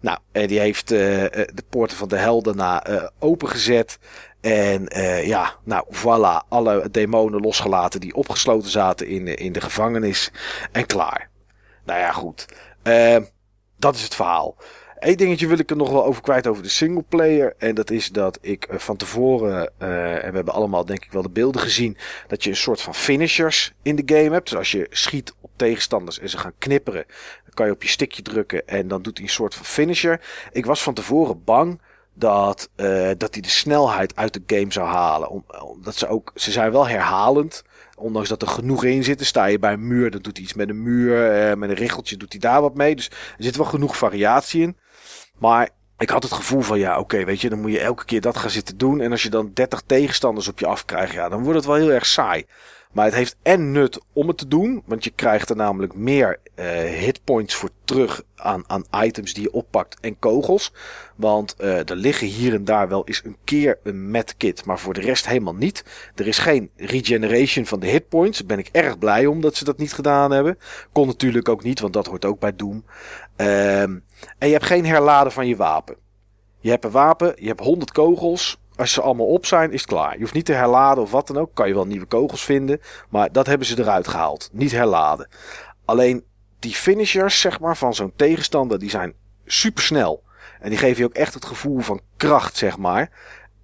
Nou, 0.01 0.17
en 0.31 0.47
die 0.47 0.59
heeft 0.59 0.87
de 0.87 1.63
poorten 1.69 1.97
van 1.97 2.07
de 2.07 2.17
hel 2.17 2.41
daarna 2.41 2.83
opengezet. 3.19 3.99
En 4.41 4.85
ja, 5.25 5.55
nou 5.63 5.85
voilà, 5.91 6.47
alle 6.49 6.89
demonen 6.91 7.41
losgelaten 7.41 7.99
die 7.99 8.15
opgesloten 8.15 8.69
zaten 8.69 9.07
in, 9.07 9.27
in 9.27 9.51
de 9.51 9.61
gevangenis. 9.61 10.31
En 10.71 10.85
klaar. 10.85 11.29
Nou 11.85 11.99
ja, 11.99 12.11
goed. 12.11 12.45
Uh, 12.83 13.17
dat 13.77 13.95
is 13.95 14.03
het 14.03 14.15
verhaal. 14.15 14.55
Eén 15.03 15.15
dingetje 15.15 15.47
wil 15.47 15.57
ik 15.57 15.69
er 15.69 15.75
nog 15.75 15.89
wel 15.89 16.05
over 16.05 16.21
kwijt 16.21 16.47
over 16.47 16.63
de 16.63 16.69
singleplayer. 16.69 17.53
En 17.57 17.75
dat 17.75 17.91
is 17.91 18.09
dat 18.09 18.37
ik 18.41 18.67
uh, 18.71 18.77
van 18.77 18.97
tevoren, 18.97 19.71
en 19.77 20.29
we 20.29 20.35
hebben 20.35 20.53
allemaal 20.53 20.85
denk 20.85 21.05
ik 21.05 21.11
wel 21.11 21.21
de 21.21 21.29
beelden 21.29 21.61
gezien, 21.61 21.97
dat 22.27 22.43
je 22.43 22.49
een 22.49 22.55
soort 22.55 22.81
van 22.81 22.95
finishers 22.95 23.73
in 23.81 23.95
de 23.95 24.15
game 24.15 24.31
hebt. 24.31 24.49
Dus 24.49 24.57
als 24.57 24.71
je 24.71 24.87
schiet 24.89 25.33
op 25.41 25.49
tegenstanders 25.55 26.19
en 26.19 26.29
ze 26.29 26.37
gaan 26.37 26.53
knipperen, 26.57 27.05
dan 27.43 27.53
kan 27.53 27.65
je 27.65 27.71
op 27.71 27.83
je 27.83 27.89
stickje 27.89 28.21
drukken 28.21 28.67
en 28.67 28.87
dan 28.87 29.01
doet 29.01 29.17
hij 29.17 29.25
een 29.25 29.33
soort 29.33 29.55
van 29.55 29.65
finisher. 29.65 30.21
Ik 30.51 30.65
was 30.65 30.83
van 30.83 30.93
tevoren 30.93 31.43
bang 31.43 31.81
dat, 32.13 32.69
uh, 32.75 33.11
dat 33.17 33.33
hij 33.33 33.41
de 33.41 33.49
snelheid 33.49 34.15
uit 34.15 34.33
de 34.33 34.55
game 34.55 34.71
zou 34.71 34.87
halen. 34.87 35.29
Om, 35.29 35.45
omdat 35.61 35.95
ze 35.95 36.07
ook, 36.07 36.31
ze 36.35 36.51
zijn 36.51 36.71
wel 36.71 36.87
herhalend. 36.87 37.63
Ondanks 37.95 38.29
dat 38.29 38.41
er 38.41 38.47
genoeg 38.47 38.83
in 38.83 39.03
zit. 39.03 39.25
Sta 39.25 39.45
je 39.45 39.59
bij 39.59 39.73
een 39.73 39.87
muur, 39.87 40.11
dan 40.11 40.21
doet 40.21 40.37
hij 40.37 40.45
iets 40.45 40.53
met 40.53 40.69
een 40.69 40.83
muur. 40.83 41.49
Uh, 41.49 41.55
met 41.55 41.69
een 41.69 41.75
richeltje 41.75 42.17
doet 42.17 42.31
hij 42.31 42.39
daar 42.39 42.61
wat 42.61 42.75
mee. 42.75 42.95
Dus 42.95 43.07
er 43.09 43.43
zit 43.43 43.55
wel 43.55 43.65
genoeg 43.65 43.97
variatie 43.97 44.61
in. 44.61 44.77
Maar 45.43 45.69
ik 45.97 46.09
had 46.09 46.23
het 46.23 46.31
gevoel 46.31 46.61
van, 46.61 46.79
ja, 46.79 46.99
oké, 46.99 47.25
weet 47.25 47.41
je, 47.41 47.49
dan 47.49 47.61
moet 47.61 47.71
je 47.71 47.79
elke 47.79 48.05
keer 48.05 48.21
dat 48.21 48.37
gaan 48.37 48.49
zitten 48.49 48.77
doen. 48.77 49.01
En 49.01 49.11
als 49.11 49.23
je 49.23 49.29
dan 49.29 49.51
30 49.53 49.81
tegenstanders 49.85 50.47
op 50.47 50.59
je 50.59 50.65
afkrijgt, 50.65 51.13
ja, 51.13 51.29
dan 51.29 51.43
wordt 51.43 51.57
het 51.57 51.67
wel 51.67 51.75
heel 51.75 51.91
erg 51.91 52.05
saai. 52.05 52.45
Maar 52.91 53.05
het 53.05 53.13
heeft 53.13 53.35
en 53.41 53.71
nut 53.71 53.99
om 54.13 54.27
het 54.27 54.37
te 54.37 54.47
doen. 54.47 54.83
Want 54.85 55.03
je 55.03 55.09
krijgt 55.09 55.49
er 55.49 55.55
namelijk 55.55 55.93
meer 55.93 56.39
uh, 56.55 56.65
hitpoints 56.81 57.55
voor 57.55 57.69
terug 57.85 58.23
aan, 58.35 58.63
aan 58.67 58.85
items 59.03 59.33
die 59.33 59.43
je 59.43 59.53
oppakt 59.53 59.97
en 59.99 60.19
kogels. 60.19 60.73
Want 61.15 61.55
uh, 61.59 61.89
er 61.89 61.95
liggen 61.95 62.27
hier 62.27 62.53
en 62.53 62.65
daar 62.65 62.87
wel 62.87 63.07
eens 63.07 63.21
een 63.23 63.37
keer 63.43 63.79
een 63.83 64.11
medkit. 64.11 64.65
Maar 64.65 64.79
voor 64.79 64.93
de 64.93 65.01
rest 65.01 65.27
helemaal 65.27 65.55
niet. 65.55 65.83
Er 66.15 66.27
is 66.27 66.37
geen 66.37 66.69
regeneration 66.75 67.65
van 67.65 67.79
de 67.79 67.87
hitpoints. 67.87 68.37
Daar 68.37 68.47
ben 68.47 68.59
ik 68.59 68.69
erg 68.71 68.97
blij 68.97 69.25
om 69.25 69.41
dat 69.41 69.55
ze 69.55 69.63
dat 69.63 69.77
niet 69.77 69.93
gedaan 69.93 70.31
hebben. 70.31 70.57
Kon 70.91 71.07
natuurlijk 71.07 71.49
ook 71.49 71.63
niet, 71.63 71.79
want 71.79 71.93
dat 71.93 72.07
hoort 72.07 72.25
ook 72.25 72.39
bij 72.39 72.55
Doom. 72.55 72.85
Um, 73.37 74.03
en 74.37 74.47
je 74.47 74.53
hebt 74.53 74.65
geen 74.65 74.85
herladen 74.85 75.31
van 75.31 75.47
je 75.47 75.55
wapen. 75.55 75.95
Je 76.59 76.69
hebt 76.69 76.85
een 76.85 76.91
wapen, 76.91 77.33
je 77.35 77.47
hebt 77.47 77.59
100 77.59 77.91
kogels. 77.91 78.61
Als 78.75 78.93
ze 78.93 79.01
allemaal 79.01 79.25
op 79.25 79.45
zijn, 79.45 79.71
is 79.71 79.81
het 79.81 79.89
klaar. 79.89 80.13
Je 80.13 80.19
hoeft 80.19 80.33
niet 80.33 80.45
te 80.45 80.53
herladen 80.53 81.03
of 81.03 81.11
wat 81.11 81.27
dan 81.27 81.37
ook. 81.37 81.49
Kan 81.53 81.67
je 81.67 81.73
wel 81.73 81.85
nieuwe 81.85 82.05
kogels 82.05 82.43
vinden. 82.43 82.81
Maar 83.09 83.31
dat 83.31 83.47
hebben 83.47 83.67
ze 83.67 83.79
eruit 83.79 84.07
gehaald. 84.07 84.49
Niet 84.51 84.71
herladen. 84.71 85.27
Alleen 85.85 86.23
die 86.63 86.73
finishers, 86.73 87.39
zeg 87.39 87.59
maar, 87.59 87.77
van 87.77 87.93
zo'n 87.93 88.13
tegenstander, 88.15 88.79
die 88.79 88.89
zijn 88.89 89.13
super 89.45 89.83
snel. 89.83 90.23
En 90.59 90.69
die 90.69 90.77
geven 90.77 90.97
je 90.97 91.05
ook 91.05 91.13
echt 91.13 91.33
het 91.33 91.45
gevoel 91.45 91.79
van 91.79 92.01
kracht, 92.17 92.57
zeg 92.57 92.77
maar. 92.77 93.09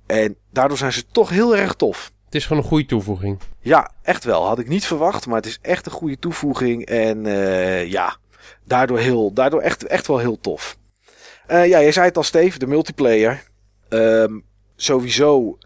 En 0.06 0.36
daardoor 0.52 0.78
zijn 0.78 0.94
ze 0.94 1.06
toch 1.12 1.30
heel 1.30 1.56
erg 1.56 1.74
tof. 1.74 2.12
Het 2.26 2.36
is 2.36 2.46
gewoon 2.46 2.64
een 2.64 2.70
goede 2.70 2.86
toevoeging. 2.86 3.40
Ja, 3.60 3.92
echt 4.02 4.24
wel. 4.24 4.48
Had 4.48 4.60
ik 4.60 4.68
niet 4.68 4.86
verwacht, 4.86 5.26
maar 5.26 5.36
het 5.36 5.46
is 5.46 5.60
echt 5.62 5.86
een 5.86 5.92
goede 5.92 6.20
toevoeging. 6.20 6.86
En 6.86 7.26
uh, 7.26 7.92
ja, 7.92 8.18
daardoor, 8.66 9.00
heel, 9.00 9.34
daardoor 9.34 9.62
echt, 9.62 9.86
echt 9.86 10.08
wel 10.08 10.18
heel 10.18 10.40
tof. 10.40 10.78
Uh, 11.48 11.68
ja, 11.68 11.80
je 11.80 11.92
zei 11.92 12.06
het 12.06 12.18
al, 12.18 12.24
Steve, 12.24 12.60
de 12.60 12.68
multiplayer. 12.68 13.44
Um, 13.90 14.44
sowieso 14.76 15.58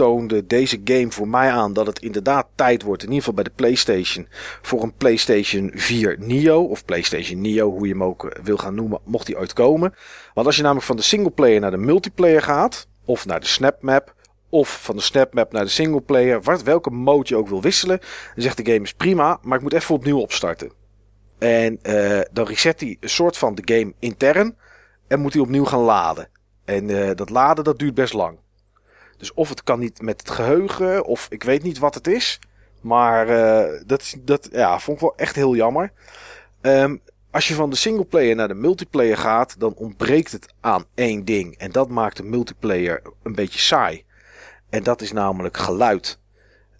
toonde 0.00 0.46
deze 0.46 0.80
game 0.84 1.10
voor 1.10 1.28
mij 1.28 1.50
aan 1.50 1.72
dat 1.72 1.86
het 1.86 1.98
inderdaad 1.98 2.46
tijd 2.54 2.82
wordt, 2.82 3.02
in 3.02 3.08
ieder 3.08 3.24
geval 3.24 3.42
bij 3.42 3.44
de 3.44 3.56
PlayStation, 3.56 4.28
voor 4.62 4.82
een 4.82 4.94
PlayStation 4.94 5.70
4 5.74 6.16
Neo, 6.18 6.62
of 6.62 6.84
PlayStation 6.84 7.40
Neo, 7.40 7.70
hoe 7.70 7.86
je 7.86 7.92
hem 7.92 8.02
ook 8.02 8.38
wil 8.42 8.56
gaan 8.56 8.74
noemen, 8.74 9.00
mocht 9.04 9.26
die 9.26 9.38
ooit 9.38 9.52
komen. 9.52 9.94
Want 10.34 10.46
als 10.46 10.56
je 10.56 10.62
namelijk 10.62 10.86
van 10.86 10.96
de 10.96 11.02
singleplayer 11.02 11.60
naar 11.60 11.70
de 11.70 11.76
multiplayer 11.76 12.42
gaat, 12.42 12.88
of 13.04 13.26
naar 13.26 13.40
de 13.40 13.46
snapmap, 13.46 14.14
of 14.48 14.82
van 14.82 14.96
de 14.96 15.02
snapmap 15.02 15.52
naar 15.52 15.64
de 15.64 15.70
singleplayer, 15.70 16.42
wat, 16.42 16.62
welke 16.62 16.90
mode 16.90 17.28
je 17.28 17.36
ook 17.36 17.48
wil 17.48 17.62
wisselen, 17.62 17.98
dan 18.34 18.42
zegt 18.42 18.56
de 18.56 18.72
game 18.72 18.84
is 18.84 18.94
prima, 18.94 19.38
maar 19.42 19.56
ik 19.56 19.62
moet 19.62 19.72
even 19.72 19.94
opnieuw 19.94 20.18
opstarten. 20.18 20.72
En 21.38 21.78
uh, 21.82 22.20
dan 22.32 22.46
reset 22.46 22.80
hij 22.80 22.96
een 23.00 23.08
soort 23.08 23.36
van 23.36 23.54
de 23.54 23.74
game 23.74 23.94
intern 23.98 24.56
en 25.08 25.20
moet 25.20 25.32
hij 25.32 25.42
opnieuw 25.42 25.64
gaan 25.64 25.80
laden. 25.80 26.28
En 26.64 26.88
uh, 26.88 27.10
dat 27.14 27.30
laden 27.30 27.64
dat 27.64 27.78
duurt 27.78 27.94
best 27.94 28.12
lang. 28.12 28.38
Dus 29.20 29.34
of 29.34 29.48
het 29.48 29.62
kan 29.62 29.78
niet 29.78 30.02
met 30.02 30.20
het 30.20 30.30
geheugen, 30.30 31.04
of 31.04 31.26
ik 31.30 31.42
weet 31.42 31.62
niet 31.62 31.78
wat 31.78 31.94
het 31.94 32.06
is. 32.06 32.38
Maar 32.80 33.28
uh, 33.28 33.80
dat, 33.86 34.14
dat 34.20 34.48
ja, 34.52 34.78
vond 34.78 34.96
ik 34.96 35.02
wel 35.02 35.16
echt 35.16 35.34
heel 35.34 35.54
jammer. 35.54 35.92
Um, 36.60 37.00
als 37.30 37.48
je 37.48 37.54
van 37.54 37.70
de 37.70 37.76
singleplayer 37.76 38.36
naar 38.36 38.48
de 38.48 38.54
multiplayer 38.54 39.16
gaat, 39.16 39.54
dan 39.58 39.74
ontbreekt 39.74 40.32
het 40.32 40.54
aan 40.60 40.84
één 40.94 41.24
ding. 41.24 41.56
En 41.56 41.72
dat 41.72 41.88
maakt 41.88 42.16
de 42.16 42.22
multiplayer 42.22 43.02
een 43.22 43.34
beetje 43.34 43.58
saai. 43.58 44.04
En 44.70 44.82
dat 44.82 45.00
is 45.02 45.12
namelijk 45.12 45.56
geluid. 45.56 46.18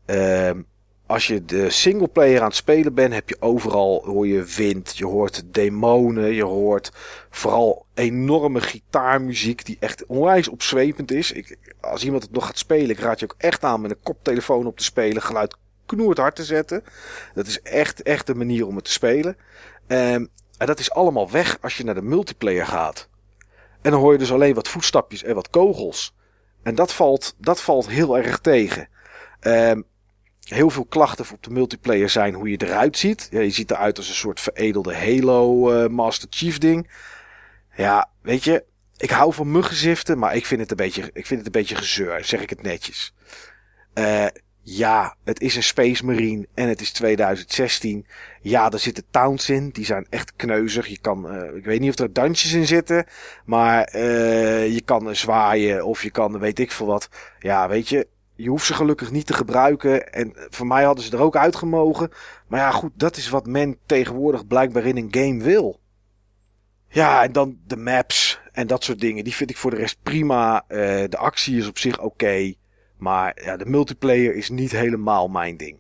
Um, 0.07 0.67
als 1.07 1.27
je 1.27 1.45
de 1.45 1.71
singleplayer 1.71 2.41
aan 2.41 2.47
het 2.47 2.55
spelen 2.55 2.95
bent, 2.95 3.15
heb 3.15 3.29
je 3.29 3.37
overal 3.41 4.03
hoor 4.05 4.27
je 4.27 4.45
wind, 4.45 4.97
je 4.97 5.07
hoort 5.07 5.43
demonen, 5.47 6.35
je 6.35 6.45
hoort 6.45 6.93
vooral 7.31 7.87
enorme 8.01 8.61
gitaarmuziek 8.61 9.65
die 9.65 9.77
echt 9.81 10.07
onwijs 10.07 10.49
opzwepend 10.49 11.13
is. 11.13 11.33
Ik, 11.33 11.57
als 11.81 12.05
iemand 12.05 12.23
het 12.23 12.33
nog 12.33 12.47
gaat 12.47 12.59
spelen, 12.59 12.91
ik 12.91 12.99
raad 12.99 13.21
je 13.21 13.25
ook 13.25 13.35
echt 13.39 13.65
aan 13.65 13.81
met 13.81 13.91
een 13.91 14.03
koptelefoon 14.03 14.67
op 14.67 14.77
te 14.77 14.85
spelen. 14.85 15.23
Geluid 15.23 15.57
knoerd 15.87 16.19
hard 16.19 16.37
te 16.37 16.45
zetten. 16.45 16.85
Dat 17.35 17.47
is 17.47 17.63
echt, 17.63 18.03
echt 18.03 18.27
de 18.27 18.35
manier 18.35 18.67
om 18.67 18.77
het 18.77 18.85
te 18.85 18.93
spelen. 18.93 19.37
Um, 19.87 20.29
en 20.59 20.67
dat 20.67 20.79
is 20.79 20.91
allemaal 20.91 21.31
weg 21.31 21.59
als 21.61 21.77
je 21.77 21.85
naar 21.85 21.95
de 21.95 22.03
multiplayer 22.03 22.67
gaat. 22.67 23.09
En 23.83 23.91
dan 23.91 24.01
hoor 24.01 24.13
je 24.13 24.19
dus 24.19 24.33
alleen 24.33 24.55
wat 24.55 24.69
voetstapjes 24.69 25.23
en 25.23 25.35
wat 25.35 25.51
kogels. 25.51 26.15
En 26.63 26.75
dat 26.75 26.93
valt, 26.93 27.35
dat 27.39 27.63
valt 27.63 27.89
heel 27.89 28.19
erg 28.19 28.39
tegen. 28.39 28.89
Um, 29.41 29.85
heel 30.45 30.71
veel 30.71 30.85
klachten 30.85 31.27
op 31.33 31.43
de 31.43 31.51
multiplayer 31.51 32.09
zijn 32.09 32.35
hoe 32.35 32.51
je 32.51 32.57
eruit 32.57 32.99
ziet. 32.99 33.29
Ja, 33.31 33.41
je 33.41 33.51
ziet 33.51 33.71
eruit 33.71 33.97
als 33.97 34.09
een 34.09 34.15
soort 34.15 34.41
veredelde 34.41 34.95
Halo 34.95 35.73
uh, 35.73 35.89
Master 35.89 36.29
Chief 36.31 36.59
ding. 36.59 36.91
Ja, 37.81 38.11
weet 38.23 38.45
je, 38.45 38.65
ik 38.97 39.11
hou 39.11 39.33
van 39.33 39.51
muggenziften, 39.51 40.19
maar 40.19 40.37
ik 40.37 40.47
vind 40.47 40.61
het 40.61 40.71
een 40.71 40.77
beetje, 40.77 41.03
ik 41.13 41.27
vind 41.27 41.45
het 41.45 41.47
een 41.47 41.61
beetje 41.61 41.77
gezeur, 41.77 42.25
zeg 42.25 42.41
ik 42.43 42.51
het 42.51 42.63
netjes. 42.63 43.15
Uh, 43.95 44.27
ja, 44.63 45.17
het 45.25 45.41
is 45.41 45.57
een 45.57 45.63
Space 45.63 46.05
Marine 46.05 46.47
en 46.55 46.69
het 46.69 46.81
is 46.81 46.93
2016. 46.93 48.07
Ja, 48.41 48.71
er 48.71 48.79
zitten 48.79 49.05
towns 49.11 49.51
in, 49.51 49.71
die 49.71 49.85
zijn 49.85 50.07
echt 50.11 50.33
kneuzig. 50.37 50.87
Je 50.87 50.99
kan, 50.99 51.35
uh, 51.35 51.57
ik 51.57 51.65
weet 51.65 51.81
niet 51.81 51.91
of 51.91 51.99
er 51.99 52.13
dansjes 52.13 52.53
in 52.53 52.67
zitten, 52.67 53.07
maar 53.45 53.95
uh, 53.95 54.73
je 54.75 54.83
kan 54.83 55.17
zwaaien 55.17 55.85
of 55.85 56.03
je 56.03 56.11
kan 56.11 56.39
weet 56.39 56.59
ik 56.59 56.71
veel 56.71 56.87
wat. 56.87 57.09
Ja, 57.39 57.69
weet 57.69 57.89
je, 57.89 58.07
je 58.35 58.49
hoeft 58.49 58.67
ze 58.67 58.75
gelukkig 58.75 59.11
niet 59.11 59.27
te 59.27 59.35
gebruiken. 59.35 60.13
En 60.13 60.33
voor 60.49 60.67
mij 60.67 60.85
hadden 60.85 61.05
ze 61.05 61.13
er 61.13 61.23
ook 61.23 61.37
uitgemogen. 61.37 62.11
Maar 62.49 62.61
ja, 62.61 62.71
goed, 62.71 62.93
dat 62.95 63.17
is 63.17 63.29
wat 63.29 63.47
men 63.47 63.79
tegenwoordig 63.87 64.47
blijkbaar 64.47 64.85
in 64.85 64.97
een 64.97 65.09
game 65.11 65.43
wil. 65.43 65.80
Ja, 66.93 67.23
en 67.23 67.33
dan 67.33 67.59
de 67.67 67.77
maps 67.77 68.41
en 68.53 68.67
dat 68.67 68.85
soort 68.85 69.01
dingen. 69.01 69.25
Die 69.25 69.35
vind 69.35 69.51
ik 69.51 69.57
voor 69.57 69.71
de 69.71 69.77
rest 69.77 69.99
prima. 70.03 70.65
Uh, 70.69 70.79
de 71.09 71.17
actie 71.17 71.59
is 71.59 71.69
op 71.69 71.79
zich 71.79 72.01
oké. 72.01 72.55
Maar 72.97 73.39
ja, 73.45 73.57
de 73.57 73.67
multiplayer 73.67 74.35
is 74.35 74.49
niet 74.49 74.71
helemaal 74.71 75.29
mijn 75.29 75.57
ding. 75.57 75.79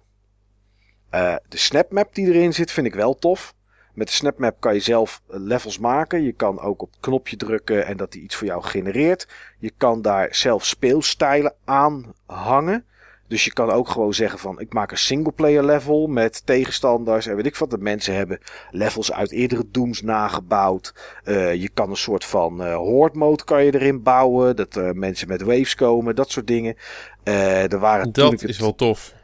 Uh, 1.14 1.36
de 1.48 1.56
snapmap 1.56 2.14
die 2.14 2.26
erin 2.26 2.52
zit 2.52 2.72
vind 2.72 2.86
ik 2.86 2.94
wel 2.94 3.14
tof. 3.14 3.54
Met 3.94 4.06
de 4.06 4.12
snapmap 4.12 4.60
kan 4.60 4.74
je 4.74 4.80
zelf 4.80 5.22
eh, 5.28 5.36
levels 5.40 5.78
maken. 5.78 6.22
Je 6.22 6.32
kan 6.32 6.60
ook 6.60 6.82
op 6.82 6.90
het 6.90 7.00
knopje 7.00 7.36
drukken 7.36 7.86
en 7.86 7.96
dat 7.96 8.12
die 8.12 8.22
iets 8.22 8.36
voor 8.36 8.46
jou 8.46 8.62
genereert. 8.62 9.28
Je 9.58 9.72
kan 9.76 10.02
daar 10.02 10.34
zelf 10.34 10.66
speelstijlen 10.66 11.54
aan 11.64 12.12
hangen. 12.26 12.84
Dus 13.30 13.44
je 13.44 13.52
kan 13.52 13.70
ook 13.70 13.88
gewoon 13.88 14.14
zeggen 14.14 14.38
van 14.38 14.60
ik 14.60 14.72
maak 14.72 14.90
een 14.90 14.98
singleplayer 14.98 15.64
level 15.64 16.06
met 16.06 16.46
tegenstanders 16.46 17.26
en 17.26 17.36
weet 17.36 17.46
ik 17.46 17.56
wat. 17.56 17.70
De 17.70 17.78
mensen 17.78 18.14
hebben 18.14 18.38
levels 18.70 19.12
uit 19.12 19.32
eerdere 19.32 19.64
Dooms 19.70 20.02
nagebouwd. 20.02 20.94
Uh, 21.24 21.54
je 21.54 21.68
kan 21.68 21.90
een 21.90 21.96
soort 21.96 22.24
van 22.24 22.62
uh, 22.62 22.76
horde 22.76 23.18
mode 23.18 23.44
kan 23.44 23.64
je 23.64 23.74
erin 23.74 24.02
bouwen. 24.02 24.56
Dat 24.56 24.76
uh, 24.76 24.90
mensen 24.90 25.28
met 25.28 25.42
waves 25.42 25.74
komen, 25.74 26.14
dat 26.14 26.30
soort 26.30 26.46
dingen. 26.46 26.76
er 27.24 27.78
waren 27.78 28.12
dat 28.12 28.32
is 28.32 28.42
het... 28.42 28.56
wel 28.56 28.74
tof 28.74 29.14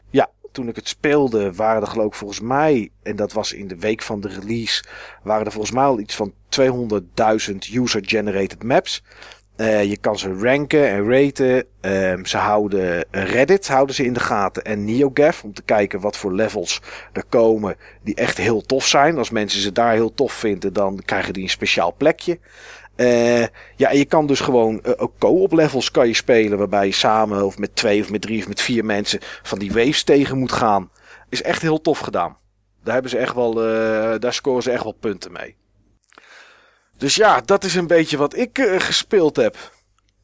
toen 0.56 0.68
ik 0.68 0.76
het 0.76 0.88
speelde, 0.88 1.52
waren 1.52 1.82
er 1.82 1.88
geloof 1.88 2.06
ik 2.06 2.14
volgens 2.14 2.40
mij, 2.40 2.90
en 3.02 3.16
dat 3.16 3.32
was 3.32 3.52
in 3.52 3.68
de 3.68 3.76
week 3.76 4.02
van 4.02 4.20
de 4.20 4.28
release, 4.28 4.84
waren 5.22 5.46
er 5.46 5.52
volgens 5.52 5.72
mij 5.72 5.84
al 5.84 6.00
iets 6.00 6.14
van 6.14 6.32
200.000 6.60 7.56
user-generated 7.72 8.62
maps. 8.62 9.02
Uh, 9.56 9.84
je 9.84 9.96
kan 9.96 10.18
ze 10.18 10.34
ranken 10.34 10.88
en 10.88 11.10
raten. 11.10 11.64
Uh, 11.82 12.24
ze 12.24 12.36
houden 12.36 13.04
Reddit 13.10 13.68
houden 13.68 13.94
ze 13.94 14.04
in 14.04 14.12
de 14.12 14.20
gaten 14.20 14.64
en 14.64 14.84
NeoGAF 14.84 15.44
om 15.44 15.52
te 15.52 15.62
kijken 15.62 16.00
wat 16.00 16.16
voor 16.16 16.32
levels 16.32 16.80
er 17.12 17.24
komen 17.28 17.76
die 18.02 18.14
echt 18.14 18.36
heel 18.36 18.60
tof 18.60 18.86
zijn. 18.86 19.18
Als 19.18 19.30
mensen 19.30 19.60
ze 19.60 19.72
daar 19.72 19.92
heel 19.92 20.14
tof 20.14 20.32
vinden, 20.32 20.72
dan 20.72 21.02
krijgen 21.04 21.32
die 21.32 21.42
een 21.42 21.48
speciaal 21.48 21.94
plekje. 21.96 22.38
Uh, 22.96 23.40
ja, 23.76 23.90
en 23.90 23.98
je 23.98 24.04
kan 24.04 24.26
dus 24.26 24.40
gewoon 24.40 24.80
uh, 24.86 24.92
ook 24.96 25.12
co-op 25.18 25.52
levels 25.52 25.90
kan 25.90 26.06
je 26.06 26.14
spelen. 26.14 26.58
Waarbij 26.58 26.86
je 26.86 26.92
samen 26.92 27.44
of 27.44 27.58
met 27.58 27.76
twee 27.76 28.00
of 28.00 28.10
met 28.10 28.22
drie 28.22 28.40
of 28.40 28.48
met 28.48 28.60
vier 28.60 28.84
mensen 28.84 29.18
van 29.42 29.58
die 29.58 29.72
waves 29.72 30.02
tegen 30.02 30.38
moet 30.38 30.52
gaan. 30.52 30.90
Is 31.28 31.42
echt 31.42 31.62
heel 31.62 31.80
tof 31.80 31.98
gedaan. 31.98 32.36
Daar, 32.82 32.94
hebben 32.94 33.10
ze 33.10 33.18
echt 33.18 33.34
wel, 33.34 33.54
daar 34.18 34.32
scoren 34.32 34.62
ze 34.62 34.70
echt 34.70 34.82
wel 34.82 34.96
punten 35.00 35.32
mee. 35.32 35.56
Dus 36.96 37.14
ja, 37.14 37.40
dat 37.40 37.64
is 37.64 37.74
een 37.74 37.86
beetje 37.86 38.16
wat 38.16 38.36
ik 38.36 38.76
gespeeld 38.78 39.36
heb. 39.36 39.72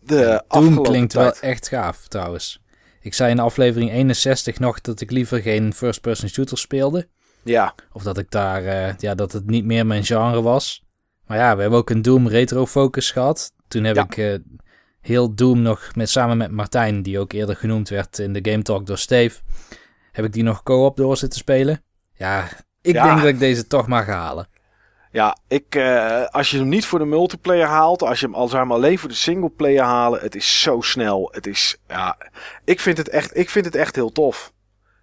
De 0.01 0.45
Doom 0.49 0.83
klinkt 0.83 1.13
tijd. 1.13 1.41
wel 1.41 1.51
echt 1.51 1.69
gaaf 1.69 2.09
trouwens. 2.09 2.61
Ik 3.01 3.15
zei 3.15 3.31
in 3.31 3.39
aflevering 3.39 3.91
61 3.91 4.59
nog 4.59 4.81
dat 4.81 5.01
ik 5.01 5.11
liever 5.11 5.41
geen 5.41 5.75
first-person 5.75 6.29
shooter 6.29 6.59
speelde. 6.59 7.09
Ja. 7.43 7.75
Of 7.93 8.03
dat 8.03 8.19
ik 8.19 8.31
daar, 8.31 8.95
ja, 8.99 9.15
dat 9.15 9.33
het 9.33 9.47
niet 9.47 9.65
meer 9.65 9.87
mijn 9.87 10.05
genre 10.05 10.43
was. 10.43 10.85
Maar 11.27 11.39
ja, 11.39 11.55
we 11.55 11.61
hebben 11.61 11.79
ook 11.79 11.91
een 11.91 12.03
Doom 12.03 12.29
Retro 12.29 12.67
Focus 12.67 13.11
gehad. 13.11 13.53
Toen 13.69 13.85
heb 13.85 13.97
ik 13.97 14.17
uh, 14.17 14.35
heel 15.01 15.35
Doom 15.35 15.63
nog 15.63 15.91
met, 15.95 16.11
samen 16.11 16.37
met 16.37 16.51
Martijn, 16.51 17.03
die 17.03 17.19
ook 17.19 17.33
eerder 17.33 17.57
genoemd 17.57 17.89
werd 17.89 18.19
in 18.19 18.33
de 18.33 18.51
Game 18.51 18.63
Talk 18.63 18.87
door 18.87 18.99
Steve, 18.99 19.41
heb 20.13 20.25
ik 20.25 20.33
die 20.33 20.43
nog 20.43 20.63
co-op 20.63 20.97
door 20.97 21.17
zitten 21.17 21.39
spelen. 21.39 21.85
Ja, 22.15 22.49
ik 22.81 22.93
denk 22.93 23.19
dat 23.19 23.25
ik 23.27 23.39
deze 23.39 23.67
toch 23.67 23.87
mag 23.87 24.07
halen. 24.07 24.49
Ja, 25.13 25.37
ik, 25.49 25.75
uh, 25.75 26.25
als 26.25 26.51
je 26.51 26.59
hem 26.59 26.69
niet 26.69 26.87
voor 26.87 26.99
de 26.99 27.05
multiplayer 27.05 27.67
haalt, 27.67 28.03
als 28.03 28.21
je 28.21 28.27
hem 28.27 28.35
al 28.35 28.49
zeg 28.49 28.65
maar 28.65 28.77
alleen 28.77 28.99
voor 28.99 29.09
de 29.09 29.15
singleplayer 29.15 29.83
halen, 29.83 30.21
het 30.21 30.35
is 30.35 30.61
zo 30.63 30.81
snel. 30.81 31.29
Het 31.33 31.47
is, 31.47 31.77
ja, 31.89 32.17
ik 32.65 32.81
vind 32.81 32.99
het 32.99 33.09
echt, 33.09 33.37
ik 33.37 33.51
vind 33.51 33.65
het 33.65 33.75
echt 33.75 33.95
heel 33.95 34.13
tof. 34.13 34.53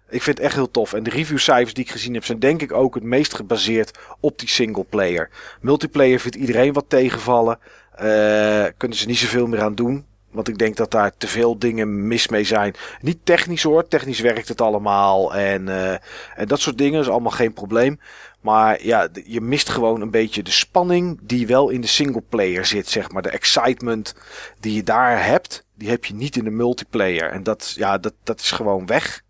Ik 0.08 0.22
vind 0.22 0.36
het 0.36 0.46
echt 0.46 0.54
heel 0.54 0.70
tof. 0.70 0.92
En 0.92 1.02
de 1.02 1.10
reviewcijfers 1.10 1.74
die 1.74 1.84
ik 1.84 1.90
gezien 1.90 2.14
heb 2.14 2.24
zijn 2.24 2.38
denk 2.38 2.62
ik 2.62 2.72
ook 2.72 2.94
het 2.94 3.02
meest 3.02 3.34
gebaseerd 3.34 3.98
op 4.20 4.38
die 4.38 4.48
single 4.48 4.84
player. 4.84 5.30
Multiplayer 5.60 6.20
vindt 6.20 6.36
iedereen 6.36 6.72
wat 6.72 6.84
tegenvallen. 6.88 7.58
Uh, 8.02 8.64
kunnen 8.76 8.96
ze 8.96 9.06
niet 9.06 9.18
zoveel 9.18 9.46
meer 9.46 9.62
aan 9.62 9.74
doen. 9.74 10.06
Want 10.30 10.48
ik 10.48 10.58
denk 10.58 10.76
dat 10.76 10.90
daar 10.90 11.12
te 11.16 11.26
veel 11.26 11.58
dingen 11.58 12.06
mis 12.06 12.28
mee 12.28 12.44
zijn. 12.44 12.74
Niet 13.00 13.18
technisch 13.24 13.62
hoor. 13.62 13.88
Technisch 13.88 14.20
werkt 14.20 14.48
het 14.48 14.60
allemaal. 14.60 15.34
En, 15.34 15.66
uh, 15.66 15.92
en 16.36 16.46
dat 16.46 16.60
soort 16.60 16.78
dingen 16.78 17.00
is 17.00 17.08
allemaal 17.08 17.30
geen 17.30 17.52
probleem. 17.52 18.00
Maar 18.40 18.84
ja, 18.84 19.08
je 19.24 19.40
mist 19.40 19.68
gewoon 19.68 20.00
een 20.00 20.10
beetje 20.10 20.42
de 20.42 20.50
spanning 20.50 21.18
die 21.22 21.46
wel 21.46 21.68
in 21.68 21.80
de 21.80 21.86
single 21.86 22.22
player 22.28 22.66
zit, 22.66 22.88
zeg 22.88 23.10
maar. 23.10 23.22
De 23.22 23.30
excitement 23.30 24.14
die 24.60 24.74
je 24.74 24.82
daar 24.82 25.26
hebt, 25.26 25.64
die 25.74 25.88
heb 25.88 26.04
je 26.04 26.14
niet 26.14 26.36
in 26.36 26.44
de 26.44 26.50
multiplayer. 26.50 27.30
En 27.30 27.42
dat, 27.42 27.72
ja, 27.76 27.98
dat, 27.98 28.14
dat 28.22 28.40
is 28.40 28.50
gewoon 28.50 28.86
weg. 28.86 29.22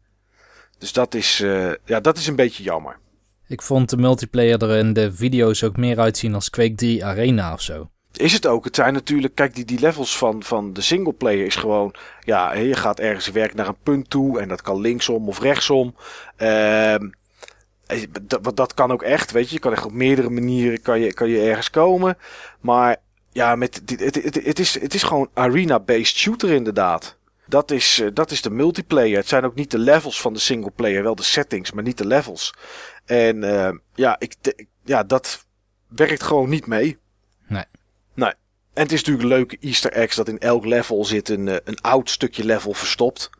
Dus 0.78 0.92
dat 0.92 1.14
is, 1.14 1.40
uh, 1.40 1.72
ja, 1.84 2.00
dat 2.00 2.16
is 2.16 2.26
een 2.26 2.36
beetje 2.36 2.62
jammer. 2.62 2.98
Ik 3.46 3.62
vond 3.62 3.90
de 3.90 3.96
multiplayer 3.96 4.62
er 4.62 4.76
in 4.76 4.92
de 4.92 5.12
video's 5.12 5.62
ook 5.62 5.76
meer 5.76 5.98
uitzien 5.98 6.34
als 6.34 6.50
Quake 6.50 6.74
3 6.74 7.04
Arena 7.04 7.52
of 7.52 7.60
zo. 7.60 7.90
Is 8.12 8.32
het 8.32 8.46
ook. 8.46 8.64
Het 8.64 8.74
zijn 8.76 8.92
natuurlijk, 8.92 9.34
kijk, 9.34 9.54
die, 9.54 9.64
die 9.64 9.80
levels 9.80 10.18
van, 10.18 10.42
van 10.42 10.72
de 10.72 10.80
singleplayer 10.80 11.46
is 11.46 11.56
gewoon, 11.56 11.94
ja, 12.20 12.54
je 12.54 12.74
gaat 12.74 13.00
ergens 13.00 13.30
werk 13.30 13.54
naar 13.54 13.68
een 13.68 13.82
punt 13.82 14.10
toe 14.10 14.40
en 14.40 14.48
dat 14.48 14.62
kan 14.62 14.80
linksom 14.80 15.28
of 15.28 15.40
rechtsom. 15.40 15.94
Uh, 16.38 16.94
dat, 18.20 18.56
dat 18.56 18.74
kan 18.74 18.92
ook 18.92 19.02
echt, 19.02 19.30
weet 19.30 19.48
je. 19.48 19.54
Je 19.54 19.60
kan 19.60 19.72
echt 19.72 19.84
op 19.84 19.92
meerdere 19.92 20.30
manieren 20.30 20.82
kan 20.82 21.00
je, 21.00 21.14
kan 21.14 21.28
je 21.28 21.40
ergens 21.40 21.70
komen. 21.70 22.18
Maar 22.60 22.96
ja, 23.32 23.56
met, 23.56 23.82
het, 23.86 24.14
het, 24.14 24.44
het, 24.44 24.58
is, 24.58 24.80
het 24.80 24.94
is 24.94 25.02
gewoon 25.02 25.30
arena-based 25.34 26.16
shooter 26.16 26.50
inderdaad. 26.50 27.18
Dat 27.46 27.70
is, 27.70 28.00
eh, 28.00 28.08
dat 28.14 28.30
is 28.30 28.42
de 28.42 28.50
multiplayer. 28.50 29.16
Het 29.16 29.28
zijn 29.28 29.44
ook 29.44 29.54
niet 29.54 29.70
de 29.70 29.78
levels 29.78 30.20
van 30.20 30.32
de 30.32 30.38
singleplayer, 30.38 31.02
wel 31.02 31.14
de 31.14 31.22
settings, 31.22 31.72
maar 31.72 31.84
niet 31.84 31.98
de 31.98 32.06
levels. 32.06 32.54
En 33.04 33.36
uh, 33.44 33.70
ja, 33.94 34.16
ik, 34.18 34.34
ja, 34.84 35.02
dat 35.02 35.46
werkt 35.88 36.22
gewoon 36.22 36.48
niet 36.48 36.66
mee. 36.66 36.98
En 38.72 38.82
het 38.82 38.92
is 38.92 38.98
natuurlijk 38.98 39.28
een 39.28 39.36
leuke 39.36 39.56
easter 39.60 39.92
eggs 39.92 40.16
dat 40.16 40.28
in 40.28 40.38
elk 40.38 40.64
level 40.64 41.04
zit 41.04 41.28
een, 41.28 41.48
eh, 41.48 41.56
een 41.64 41.80
oud 41.80 42.10
stukje 42.10 42.44
level 42.44 42.72
verstopt. 42.72 43.30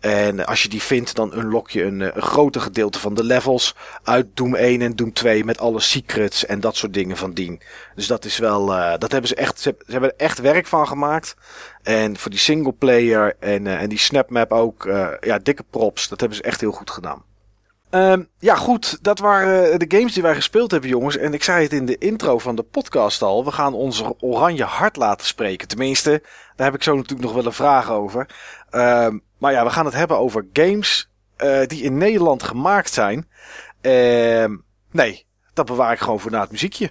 En 0.00 0.46
als 0.46 0.62
je 0.62 0.68
die 0.68 0.82
vindt, 0.82 1.14
dan 1.14 1.38
unlock 1.38 1.70
je 1.70 1.82
een, 1.82 2.00
een 2.00 2.22
groter 2.22 2.60
gedeelte 2.60 2.98
van 2.98 3.14
de 3.14 3.24
levels 3.24 3.74
uit 4.02 4.26
Doom 4.34 4.54
1 4.54 4.82
en 4.82 4.96
Doom 4.96 5.12
2 5.12 5.44
met 5.44 5.58
alle 5.58 5.80
secrets 5.80 6.46
en 6.46 6.60
dat 6.60 6.76
soort 6.76 6.94
dingen 6.94 7.16
van 7.16 7.32
dien. 7.32 7.60
Dus 7.94 8.06
dat 8.06 8.24
is 8.24 8.38
wel, 8.38 8.72
uh, 8.72 8.94
dat 8.98 9.12
hebben 9.12 9.28
ze 9.28 9.34
echt, 9.34 9.60
ze, 9.60 9.76
hebben 9.86 10.10
er 10.10 10.26
echt 10.26 10.38
werk 10.38 10.66
van 10.66 10.86
gemaakt. 10.86 11.36
En 11.82 12.16
voor 12.16 12.30
die 12.30 12.40
single 12.40 12.72
player 12.72 13.36
en, 13.40 13.64
uh, 13.64 13.82
en 13.82 13.88
die 13.88 13.98
snapmap 13.98 14.52
ook, 14.52 14.84
ja, 15.20 15.38
dikke 15.42 15.64
props. 15.70 16.08
Dat 16.08 16.20
hebben 16.20 16.38
ze 16.38 16.44
echt 16.44 16.60
heel 16.60 16.72
goed 16.72 16.90
gedaan. 16.90 17.27
Um, 17.90 18.28
ja, 18.38 18.54
goed. 18.54 18.98
Dat 19.02 19.18
waren 19.18 19.78
de 19.78 19.96
games 19.96 20.12
die 20.12 20.22
wij 20.22 20.34
gespeeld 20.34 20.70
hebben, 20.70 20.90
jongens. 20.90 21.16
En 21.16 21.34
ik 21.34 21.42
zei 21.42 21.62
het 21.62 21.72
in 21.72 21.86
de 21.86 21.98
intro 21.98 22.38
van 22.38 22.56
de 22.56 22.62
podcast 22.62 23.22
al. 23.22 23.44
We 23.44 23.52
gaan 23.52 23.74
ons 23.74 24.04
oranje 24.20 24.64
hart 24.64 24.96
laten 24.96 25.26
spreken. 25.26 25.68
Tenminste, 25.68 26.22
daar 26.56 26.66
heb 26.66 26.74
ik 26.74 26.82
zo 26.82 26.94
natuurlijk 26.94 27.22
nog 27.22 27.32
wel 27.32 27.46
een 27.46 27.52
vraag 27.52 27.90
over. 27.90 28.26
Um, 28.70 29.22
maar 29.38 29.52
ja, 29.52 29.64
we 29.64 29.70
gaan 29.70 29.84
het 29.84 29.94
hebben 29.94 30.18
over 30.18 30.46
games 30.52 31.10
uh, 31.38 31.66
die 31.66 31.82
in 31.82 31.98
Nederland 31.98 32.42
gemaakt 32.42 32.92
zijn. 32.92 33.28
Uh, 33.82 34.56
nee, 34.90 35.26
dat 35.52 35.66
bewaar 35.66 35.92
ik 35.92 35.98
gewoon 35.98 36.20
voor 36.20 36.30
na 36.30 36.40
het 36.40 36.50
muziekje. 36.50 36.90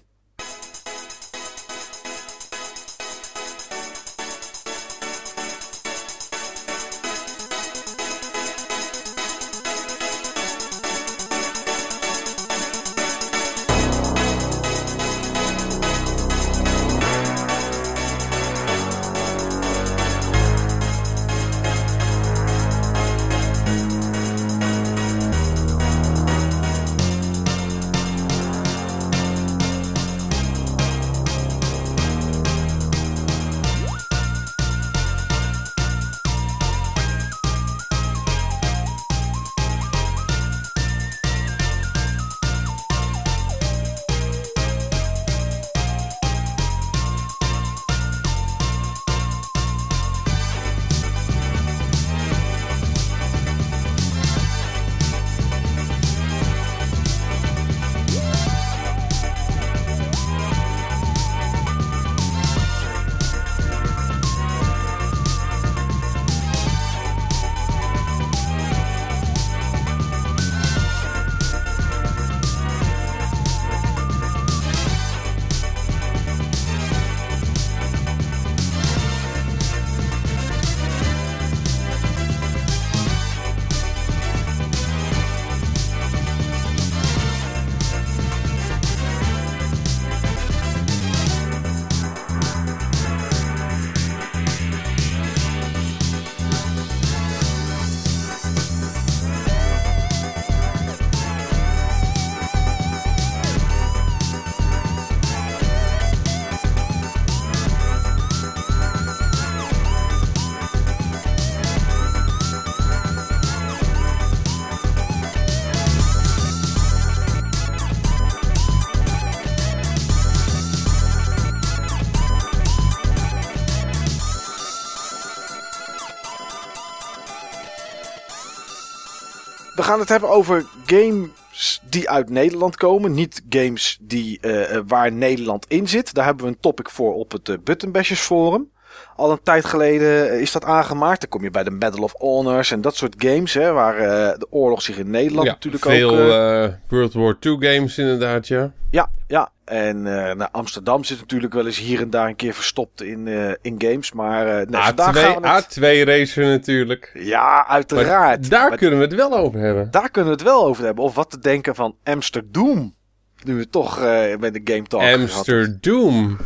Gaan 129.87 129.99
het 129.99 130.09
hebben 130.09 130.29
over 130.29 130.65
games 130.85 131.81
die 131.89 132.09
uit 132.09 132.29
Nederland 132.29 132.75
komen. 132.75 133.13
Niet 133.13 133.41
games 133.49 133.97
die, 134.01 134.39
eh, 134.39 134.75
eh, 134.75 134.83
waar 134.87 135.11
Nederland 135.11 135.65
in 135.67 135.87
zit. 135.87 136.13
Daar 136.13 136.25
hebben 136.25 136.45
we 136.45 136.51
een 136.51 136.59
topic 136.59 136.89
voor 136.89 137.13
op 137.13 137.31
het 137.31 137.49
uh, 137.49 137.57
Buttonbashers 137.63 138.19
Forum. 138.19 138.71
Al 139.15 139.31
een 139.31 139.39
tijd 139.43 139.65
geleden 139.65 140.29
eh, 140.31 140.39
is 140.41 140.51
dat 140.51 140.63
aangemaakt. 140.65 141.19
Dan 141.21 141.29
kom 141.29 141.43
je 141.43 141.49
bij 141.49 141.63
de 141.63 141.71
Medal 141.71 142.03
of 142.03 142.13
Honors 142.17 142.71
en 142.71 142.81
dat 142.81 142.95
soort 142.95 143.15
games. 143.17 143.53
Hè, 143.53 143.71
waar 143.71 143.97
eh, 143.97 144.37
de 144.39 144.47
oorlog 144.49 144.81
zich 144.81 144.97
in 144.97 145.09
Nederland 145.09 145.47
Ja, 145.47 145.53
natuurlijk 145.53 145.83
veel 145.83 146.09
ook... 146.09 146.17
eh, 146.17 146.63
eh, 146.63 146.71
World 146.87 147.13
War 147.13 147.37
II 147.39 147.57
games 147.59 147.97
inderdaad, 147.97 148.47
ja. 148.47 148.71
Ja, 148.91 149.09
ja. 149.27 149.49
En 149.65 150.07
eh, 150.27 150.35
nou, 150.35 150.49
Amsterdam 150.51 151.03
zit 151.03 151.19
natuurlijk 151.19 151.53
wel 151.53 151.65
eens 151.65 151.79
hier 151.79 152.01
en 152.01 152.09
daar 152.09 152.27
een 152.27 152.35
keer 152.35 152.53
verstopt 152.53 153.01
in, 153.01 153.27
in 153.61 153.75
games. 153.77 154.11
Maar 154.11 154.45
nee, 154.45 154.81
vandaag 154.81 155.19
gaan 155.19 155.37
A2, 155.37 155.41
we 155.41 155.47
het... 155.47 155.77
A2 156.05 156.07
racer 156.07 156.45
natuurlijk. 156.45 157.11
Ja, 157.13 157.43
Maar 157.53 157.65
uiteraard. 157.67 158.49
daar 158.49 158.69
Maar 158.69 158.77
kunnen 158.77 158.99
we 158.99 159.05
het 159.05 159.13
wel 159.15 159.33
over 159.37 159.59
hebben. 159.59 159.91
daar 159.91 160.09
kunnen 160.11 160.31
we 160.31 160.37
het 160.37 160.47
wel 160.47 160.65
over 160.65 160.85
hebben. 160.85 161.03
Of 161.03 161.15
wat 161.15 161.29
te 161.29 161.39
denken 161.39 161.75
van 161.75 161.95
Amsterdam. 162.03 162.95
Nu 163.43 163.55
we 163.55 163.69
toch 163.69 163.99
bij 164.39 164.51
de 164.51 164.61
Game 164.63 164.83
Talk. 164.83 165.01
Amsterdam. 165.01 166.37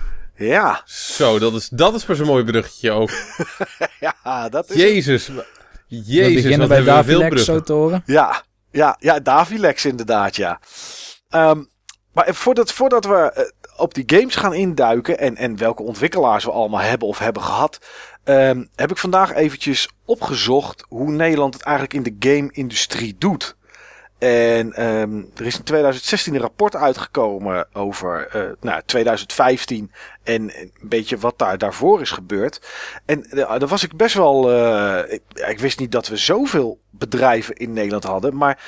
Ja, 0.41 0.81
Zo, 0.85 1.39
dat 1.39 1.53
is, 1.53 1.69
dat 1.69 1.93
is 1.93 2.03
pas 2.03 2.19
een 2.19 2.25
mooi 2.25 2.43
bruggetje 2.43 2.91
ook. 2.91 3.09
ja, 4.23 4.49
dat 4.49 4.69
is... 4.69 4.75
Jezus. 4.75 5.27
we 5.27 5.45
Jezus, 5.87 6.33
beginnen 6.33 6.59
wat 6.59 6.67
bij 6.67 6.79
we 6.79 6.85
Davilex 6.85 7.45
zo 7.45 7.61
te 7.61 7.73
horen. 7.73 8.03
Ja, 8.05 8.43
ja, 8.71 8.97
ja, 8.99 9.19
Davilex 9.19 9.85
inderdaad, 9.85 10.35
ja. 10.35 10.59
Ehm, 11.29 11.63
maar 12.13 12.35
voordat, 12.35 12.71
voordat 12.71 13.05
we 13.05 13.31
eh, 13.31 13.43
op 13.77 13.93
die 13.93 14.03
games 14.07 14.35
gaan 14.35 14.53
induiken 14.53 15.19
en, 15.19 15.35
en 15.35 15.57
welke 15.57 15.83
ontwikkelaars 15.83 16.43
we 16.43 16.51
allemaal 16.51 16.81
hebben 16.81 17.07
of 17.07 17.19
hebben 17.19 17.41
gehad, 17.41 17.79
ehm, 18.23 18.65
heb 18.75 18.91
ik 18.91 18.97
vandaag 18.97 19.33
eventjes 19.33 19.89
opgezocht 20.05 20.85
hoe 20.87 21.11
Nederland 21.11 21.53
het 21.53 21.63
eigenlijk 21.63 21.95
in 21.95 22.03
de 22.03 22.29
game-industrie 22.29 23.15
doet. 23.17 23.55
En 24.22 24.74
ehm, 24.74 25.24
er 25.36 25.45
is 25.45 25.57
in 25.57 25.63
2016 25.63 26.34
een 26.34 26.41
rapport 26.41 26.76
uitgekomen 26.76 27.67
over 27.74 28.28
eh, 28.28 28.41
nou, 28.59 28.82
2015 28.86 29.91
en 30.24 30.41
een 30.59 30.72
beetje 30.82 31.17
wat 31.17 31.38
daar 31.38 31.57
daarvoor 31.57 32.01
is 32.01 32.11
gebeurd. 32.11 32.61
En 33.05 33.24
eh, 33.24 33.59
daar 33.59 33.67
was 33.67 33.84
ik 33.84 33.95
best 33.95 34.15
wel. 34.15 34.51
eh, 34.51 35.19
ik, 35.49 35.59
wist 35.59 35.80
niet 35.80 35.91
dat 35.91 36.07
we 36.07 36.17
zoveel 36.17 36.80
bedrijven 36.89 37.55
in 37.55 37.74
Nederland 37.74 38.03
hadden. 38.03 38.38
Maar 38.38 38.63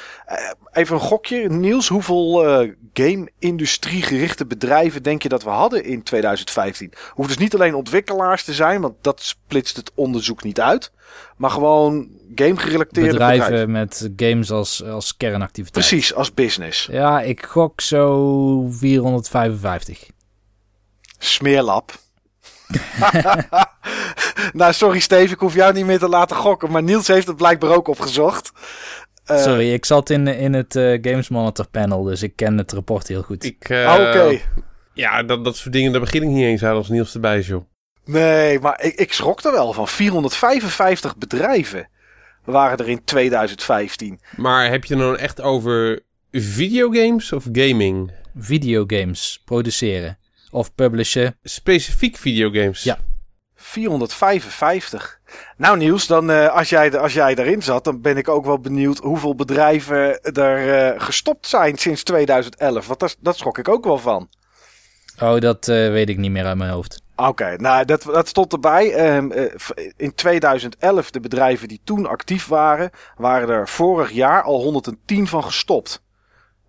even 0.72 0.96
een 0.96 1.02
gokje. 1.02 1.50
Niels, 1.50 1.88
hoeveel 1.88 2.46
eh, 2.48 2.72
game-industrie 2.94 4.02
gerichte 4.02 4.46
bedrijven 4.46 5.04
denk 5.04 5.24
je 5.24 5.30
dat 5.30 5.44
we 5.44 5.50
hadden 5.50 5.84
in 5.84 6.04
2015? 6.04 6.94
Hoeft 7.10 7.30
dus 7.30 7.38
niet 7.38 7.54
alleen 7.54 7.76
ontwikkelaars 7.76 8.44
te 8.44 8.54
zijn, 8.54 8.82
want 8.82 8.96
dat 9.02 9.22
splitst 9.22 9.78
het 9.78 9.92
onderzoek 9.96 10.44
niet 10.44 10.62
uit. 10.62 10.92
Maar 11.38 11.50
gewoon 11.50 12.10
game-gerelateerde 12.36 13.10
bedrijven. 13.10 13.46
Bedrijven 13.46 13.72
met 13.72 14.10
games 14.16 14.52
als, 14.52 14.84
als 14.84 15.18
kernactiviteit. 15.18 15.88
Precies, 15.88 16.14
als 16.14 16.34
business. 16.34 16.88
Ja, 16.92 17.22
ik 17.22 17.46
gok 17.46 17.82
zo 17.82 18.68
455. 18.70 20.10
Smeerlap. 21.18 21.94
nou, 24.54 24.74
sorry 24.74 25.00
Steve, 25.00 25.34
ik 25.34 25.40
hoef 25.40 25.54
jou 25.54 25.74
niet 25.74 25.86
meer 25.86 26.00
te 26.00 26.10
laten 26.10 26.36
gokken. 26.36 26.72
Maar 26.72 26.84
Niels 26.84 27.08
heeft 27.08 27.28
het 27.28 27.36
blijkbaar 27.38 27.72
ook 27.72 27.88
opgezocht. 27.88 28.52
Eh, 29.26 29.42
Sorry, 29.42 29.74
ik 29.74 29.86
zat 29.86 30.10
in, 30.10 30.28
in 30.28 30.54
het 30.54 30.76
eh, 30.76 30.98
Games 31.02 31.30
Monitor 31.30 31.68
panel, 31.68 32.04
dus 32.04 32.24
ik 32.24 32.36
ken 32.36 32.58
het 32.58 32.72
rapport 32.72 33.08
heel 33.08 33.22
goed. 33.22 33.44
Ik, 33.44 33.70
eh, 33.70 33.96
Oké. 34.00 34.40
Ja, 34.94 35.24
dat, 35.24 35.46
dat 35.46 35.56
soort 35.56 35.74
dingen, 35.74 35.92
daar 35.92 36.02
begin 36.02 36.22
ik 36.22 36.28
niet 36.28 36.44
eens 36.44 36.64
aan 36.64 36.76
als 36.76 36.90
Niels 36.90 37.14
erbij 37.14 37.38
is, 37.38 37.48
joh. 37.48 37.66
Nee, 38.06 38.60
maar 38.60 38.84
ik, 38.84 38.96
ik 38.96 39.14
schrok 39.14 39.44
er 39.44 39.52
wel 39.52 39.74
van. 39.74 39.88
455 39.88 41.18
bedrijven 41.18 41.90
waren 42.44 42.78
er 42.78 42.90
in 42.90 43.04
2015. 43.04 44.20
Maar 44.36 44.70
heb 44.70 44.86
je 44.86 44.94
het 44.94 45.04
dan 45.04 45.18
echt 45.18 45.42
over 45.42 46.00
videogames 46.32 47.32
of 47.32 47.44
gaming? 47.52 48.12
Videogames 48.38 49.42
produceren 49.46 50.18
of 50.52 50.76
publishen. 50.76 51.38
Specifiek 51.44 52.18
videogames? 52.18 52.84
Ja. 52.84 52.98
455. 53.56 55.20
Nou 55.58 55.78
Niels, 55.78 56.08
dan, 56.08 56.32
eh, 56.32 56.56
als, 56.56 56.70
jij, 56.70 56.98
als 57.00 57.14
jij 57.14 57.36
erin 57.36 57.62
zat, 57.64 57.84
dan 57.84 58.02
ben 58.02 58.18
ik 58.18 58.28
ook 58.28 58.46
wel 58.46 58.60
benieuwd 58.60 58.98
hoeveel 58.98 59.36
bedrijven 59.36 60.22
er 60.22 60.94
eh, 60.94 61.02
gestopt 61.02 61.48
zijn 61.48 61.78
sinds 61.78 62.04
2011. 62.04 62.88
Want 62.88 63.00
dat, 63.00 63.16
dat 63.20 63.38
schrok 63.38 63.58
ik 63.58 63.70
ook 63.70 63.84
wel 63.84 63.98
van. 63.98 64.30
Oh, 65.22 65.40
dat 65.40 65.68
eh, 65.68 65.76
weet 65.90 66.10
ik 66.10 66.18
niet 66.18 66.32
meer 66.32 66.46
uit 66.46 66.58
mijn 66.58 66.72
hoofd. 66.72 67.03
Oké, 67.16 67.56
nou 67.58 67.86
dat, 67.86 68.04
dat 68.04 68.28
stond 68.28 68.54
erbij. 68.54 68.94
Ehm, 68.94 69.32
eh, 69.32 69.46
in 69.98 70.16
2011, 70.16 71.12
de 71.12 71.20
bedrijven 71.20 71.68
die 71.68 71.82
toen 71.84 72.06
actief 72.06 72.48
waren, 72.48 72.90
waren 73.18 73.50
er 73.50 73.70
vorig 73.70 74.12
jaar 74.12 74.42
al 74.42 74.62
110 74.62 75.28
van 75.28 75.44
gestopt. 75.44 76.02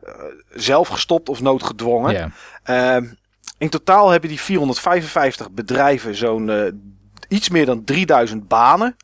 Eh, 0.02 0.12
zelf 0.50 0.88
gestopt 0.88 1.28
of 1.28 1.40
noodgedwongen. 1.40 2.32
Ehm, 2.62 3.04
in 3.58 3.68
totaal 3.68 4.10
hebben 4.10 4.28
die 4.28 4.40
455 4.40 5.50
bedrijven 5.50 6.14
zo'n 6.14 6.50
eh, 6.50 6.72
iets 7.28 7.48
meer 7.48 7.66
dan 7.66 7.84
3000 7.84 8.48
banen. 8.48 8.96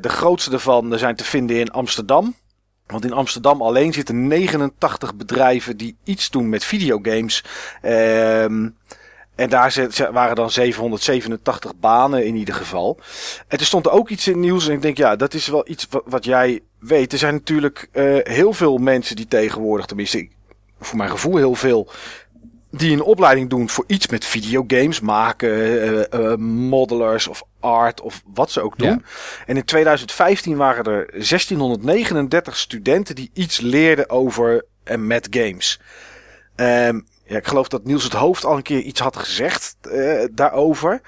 De 0.00 0.08
grootste 0.08 0.50
daarvan 0.50 0.98
zijn 0.98 1.16
te 1.16 1.24
vinden 1.24 1.56
in 1.56 1.70
Amsterdam. 1.70 2.34
Want 2.86 3.04
in 3.04 3.12
Amsterdam 3.12 3.62
alleen 3.62 3.92
zitten 3.92 4.26
89 4.26 5.14
bedrijven 5.14 5.76
die 5.76 5.96
iets 6.04 6.30
doen 6.30 6.48
met 6.48 6.64
videogames. 6.64 7.44
Ehm, 7.82 8.68
en 9.36 9.48
daar 9.48 9.86
waren 10.12 10.36
dan 10.36 10.50
787 10.50 11.72
banen 11.80 12.26
in 12.26 12.36
ieder 12.36 12.54
geval. 12.54 12.98
En 13.48 13.58
er 13.58 13.64
stond 13.64 13.88
ook 13.88 14.08
iets 14.08 14.28
in 14.28 14.40
nieuws. 14.40 14.68
En 14.68 14.74
ik 14.74 14.82
denk, 14.82 14.96
ja, 14.96 15.16
dat 15.16 15.34
is 15.34 15.46
wel 15.46 15.68
iets 15.68 15.86
wat, 15.90 16.02
wat 16.06 16.24
jij 16.24 16.60
weet. 16.78 17.12
Er 17.12 17.18
zijn 17.18 17.34
natuurlijk 17.34 17.88
eh, 17.92 18.16
heel 18.22 18.52
veel 18.52 18.76
mensen 18.78 19.16
die 19.16 19.28
tegenwoordig, 19.28 19.86
tenminste, 19.86 20.18
ik- 20.18 20.30
voor 20.80 20.96
mijn 20.96 21.10
gevoel 21.10 21.36
heel 21.36 21.54
veel, 21.54 21.88
die 22.70 22.92
een 22.92 23.02
opleiding 23.02 23.50
doen 23.50 23.68
voor 23.68 23.84
iets 23.86 24.06
met 24.06 24.24
videogames 24.24 25.00
maken, 25.00 26.10
eh, 26.10 26.34
modelers 26.36 27.26
of 27.28 27.42
art 27.60 28.00
of 28.00 28.22
wat 28.34 28.50
ze 28.50 28.60
ook 28.60 28.78
doen. 28.78 28.88
Ja. 28.88 29.00
En 29.46 29.56
in 29.56 29.64
2015 29.64 30.56
waren 30.56 30.84
er 30.84 31.06
1639 31.12 32.56
studenten 32.56 33.14
die 33.14 33.30
iets 33.32 33.60
leerden 33.60 34.10
over 34.10 34.64
en 34.84 35.06
met 35.06 35.26
games. 35.30 35.80
Ehm, 36.54 37.00
ja, 37.26 37.36
ik 37.36 37.46
geloof 37.46 37.68
dat 37.68 37.84
Niels 37.84 38.04
het 38.04 38.12
Hoofd 38.12 38.44
al 38.44 38.56
een 38.56 38.62
keer 38.62 38.80
iets 38.80 39.00
had 39.00 39.16
gezegd 39.16 39.76
eh, 39.80 40.24
daarover. 40.32 41.00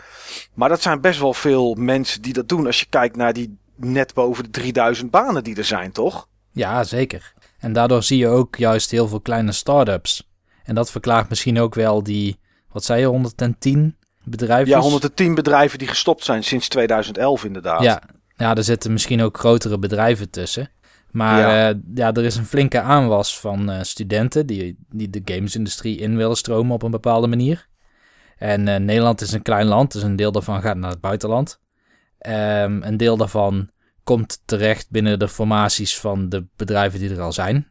Maar 0.55 0.69
dat 0.69 0.83
zijn 0.83 1.01
best 1.01 1.21
wel 1.21 1.35
veel 1.35 1.75
mensen 1.75 2.23
die 2.23 2.33
dat 2.33 2.49
doen 2.49 2.67
als 2.67 2.81
je 2.81 2.87
kijkt 2.89 3.17
naar 3.17 3.33
die 3.33 3.59
net 3.77 4.15
boven 4.15 4.45
de 4.45 4.51
3000 4.51 5.11
banen 5.11 5.45
die 5.45 5.57
er 5.57 5.65
zijn, 5.65 5.93
toch? 5.93 6.29
ja, 6.53 6.85
zeker. 6.85 7.33
En 7.59 7.73
daardoor 7.73 8.03
zie 8.03 8.19
je 8.19 8.29
ook 8.29 8.57
juist 8.57 8.91
heel 8.91 9.09
veel 9.09 9.21
kleine 9.21 9.53
start-ups. 9.53 10.29
En 10.65 10.75
dat 10.75 10.91
verklaart 10.91 11.29
misschien 11.29 11.59
ook 11.59 11.75
wel 11.75 12.03
die, 12.03 12.39
wat 12.73 12.85
zei 12.85 13.01
je, 13.01 13.07
110 13.07 13.97
bedrijven? 14.25 14.69
Ja, 14.69 14.81
110 14.81 15.35
bedrijven 15.35 15.79
die 15.79 15.89
gestopt 15.89 16.25
zijn 16.25 16.45
sinds 16.45 16.69
2011 16.69 17.45
inderdaad. 17.45 17.83
Ja, 17.83 18.03
ja, 18.37 18.55
er 18.55 18.65
zitten 18.65 18.93
misschien 18.93 19.23
ook 19.23 19.39
grotere 19.39 19.79
bedrijven 19.79 20.31
tussen. 20.31 20.71
Maar 21.11 21.41
Ja. 21.41 21.69
ja, 21.69 21.75
ja 21.95 22.13
er 22.13 22.25
is 22.25 22.37
een 22.37 22.47
flinke 22.47 22.81
aanwas 22.81 23.41
van 23.41 23.71
eh, 23.71 23.83
studenten 23.83 24.47
die, 24.47 24.79
die 24.91 25.11
de 25.11 25.23
gamesindustrie 25.25 25.99
in 25.99 26.17
willen 26.17 26.37
stromen 26.37 26.75
op 26.75 26.83
een 26.83 26.91
bepaalde 26.91 27.27
manier. 27.27 27.67
En 28.37 28.69
eh, 28.69 28.81
Nederland 28.81 29.21
is 29.21 29.33
een 29.33 29.43
klein 29.43 29.67
land, 29.67 29.93
dus 29.93 30.03
een 30.03 30.17
deel 30.17 30.33
daarvan 30.33 30.61
gaat 30.63 30.77
naar 30.77 30.91
het 30.91 31.01
buitenland. 31.01 31.61
Ehm, 32.19 32.83
een 32.83 32.97
deel 32.97 33.17
daarvan 33.17 33.71
komt 34.05 34.43
terecht 34.45 34.91
binnen 34.91 35.19
de 35.19 35.29
formaties 35.29 35.99
van 35.99 36.29
de 36.29 36.47
bedrijven 36.57 36.99
die 37.01 37.11
er 37.11 37.21
al 37.21 37.33
zijn, 37.33 37.67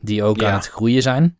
die 0.00 0.22
ook 0.22 0.40
Ja. 0.40 0.48
aan 0.48 0.54
het 0.54 0.68
groeien 0.68 1.02
zijn. 1.02 1.36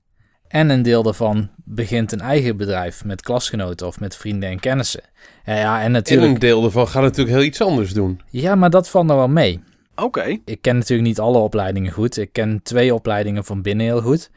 En 0.48 0.70
een 0.70 0.82
deel 0.82 1.02
daarvan 1.02 1.51
begint 1.64 2.12
een 2.12 2.20
eigen 2.20 2.56
bedrijf 2.56 3.05
met 3.05 3.23
klasgenoten 3.23 3.86
of 3.86 4.01
met 4.01 4.16
vrienden 4.16 4.48
en 4.51 4.60
kennissen. 4.60 5.02
Ja, 5.44 5.78
en 5.78 5.85
En 5.85 5.93
natuurlijk. 5.93 6.32
een 6.32 6.39
deel 6.39 6.64
ervan 6.64 6.89
gaat 6.89 7.02
natuurlijk 7.02 7.36
heel 7.36 7.47
iets 7.47 7.60
anders 7.60 7.93
doen. 7.93 8.20
Ja, 8.31 8.55
maar 8.55 8.70
dat 8.70 8.89
valt 8.89 9.06
nog 9.06 9.16
wel 9.16 9.28
mee. 9.28 9.62
Oké. 10.02 10.38
Ik 10.44 10.62
ken 10.62 10.76
natuurlijk 10.76 11.08
niet 11.08 11.20
alle 11.20 11.38
opleidingen 11.38 11.92
goed. 11.92 12.16
Ik 12.16 12.32
ken 12.32 12.60
twee 12.62 12.94
opleidingen 12.94 13.44
van 13.44 13.62
binnen 13.62 13.86
heel 13.86 14.00
goed. 14.00 14.30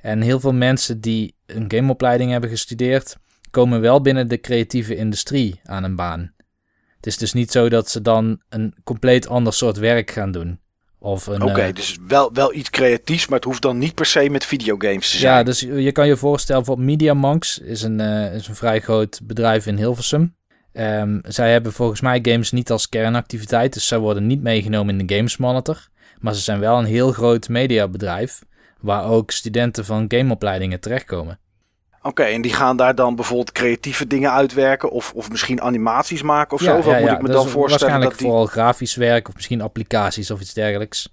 En 0.00 0.20
heel 0.20 0.40
veel 0.40 0.52
mensen 0.52 1.00
die 1.00 1.34
een 1.46 1.64
gameopleiding 1.68 2.30
hebben 2.30 2.50
gestudeerd, 2.50 3.16
komen 3.50 3.80
wel 3.80 4.00
binnen 4.00 4.28
de 4.28 4.40
creatieve 4.40 4.96
industrie 4.96 5.60
aan 5.64 5.84
een 5.84 5.96
baan. 5.96 6.32
Het 6.96 7.06
is 7.06 7.16
dus 7.16 7.32
niet 7.32 7.50
zo 7.50 7.68
dat 7.68 7.90
ze 7.90 8.02
dan 8.02 8.40
een 8.48 8.74
compleet 8.84 9.28
ander 9.28 9.52
soort 9.52 9.76
werk 9.76 10.10
gaan 10.10 10.32
doen. 10.32 10.60
Of 10.98 11.26
een, 11.26 11.42
Oké, 11.42 11.60
eh, 11.60 11.74
dus 11.74 11.98
wel, 12.06 12.32
wel 12.32 12.54
iets 12.54 12.70
creatiefs, 12.70 13.26
maar 13.26 13.38
het 13.38 13.46
hoeft 13.46 13.62
dan 13.62 13.78
niet 13.78 13.94
per 13.94 14.06
se 14.06 14.28
met 14.30 14.44
videogames 14.44 15.10
te 15.10 15.16
zijn. 15.16 15.32
ja, 15.32 15.42
dus 15.42 15.60
je 15.60 15.92
kan 15.92 16.06
je 16.06 16.16
voorstellen, 16.16 16.64
voor 16.64 16.80
MediaMonks 16.80 17.58
is 17.58 17.82
een, 17.82 18.00
eh, 18.00 18.34
is 18.34 18.48
een 18.48 18.54
vrij 18.54 18.80
groot 18.80 19.20
bedrijf 19.22 19.66
in 19.66 19.76
Hilversum. 19.76 20.34
Ehm, 20.72 21.18
zij 21.22 21.52
hebben 21.52 21.72
volgens 21.72 22.00
mij 22.00 22.18
games 22.22 22.50
niet 22.50 22.70
als 22.70 22.88
kernactiviteit, 22.88 23.72
dus 23.72 23.86
zij 23.86 23.98
worden 23.98 24.26
niet 24.26 24.42
meegenomen 24.42 24.98
in 24.98 25.06
de 25.06 25.14
Games 25.14 25.36
Monitor. 25.36 25.88
Maar 26.20 26.34
ze 26.34 26.40
zijn 26.40 26.60
wel 26.60 26.78
een 26.78 26.84
heel 26.84 27.12
groot 27.12 27.48
mediabedrijf, 27.48 28.42
waar 28.80 29.04
ook 29.04 29.30
studenten 29.30 29.84
van 29.84 30.04
gameopleidingen 30.08 30.80
terechtkomen. 30.80 31.38
Oké, 32.02 32.22
en 32.22 32.42
die 32.42 32.54
gaan 32.54 32.76
daar 32.76 32.94
dan 32.94 33.16
bijvoorbeeld 33.16 33.52
creatieve 33.52 34.06
dingen 34.06 34.32
uitwerken 34.32 34.90
of, 34.90 35.12
of 35.14 35.30
misschien 35.30 35.62
animaties 35.62 36.22
maken 36.22 36.56
of 36.56 36.62
zo? 36.62 36.80
Wat 36.80 37.00
moet 37.00 37.10
ik 37.10 37.20
me 37.20 37.26
dat 37.26 37.36
dan 37.36 37.46
is 37.46 37.52
voorstellen 37.52 37.68
Waarschijnlijk 37.68 38.10
dat 38.10 38.18
die... 38.18 38.26
vooral 38.26 38.46
grafisch 38.46 38.94
werk 38.94 39.28
of 39.28 39.34
misschien 39.34 39.60
applicaties 39.60 40.30
of 40.30 40.40
iets 40.40 40.54
dergelijks. 40.54 41.12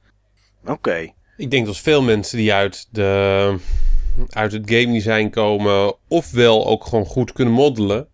Oké. 0.66 1.14
Ik 1.38 1.52
denk 1.52 1.66
dat 1.66 1.78
veel 1.78 2.02
mensen 2.02 2.38
die 2.38 2.54
uit, 2.54 2.88
de, 2.92 3.56
uit 4.30 4.52
het 4.52 4.70
game 4.72 4.94
design 4.94 5.30
komen, 5.30 5.96
ofwel 6.08 6.68
ook 6.68 6.86
gewoon 6.86 7.06
goed 7.06 7.34
kunnen 7.34 7.54
moddelen, 7.54 8.08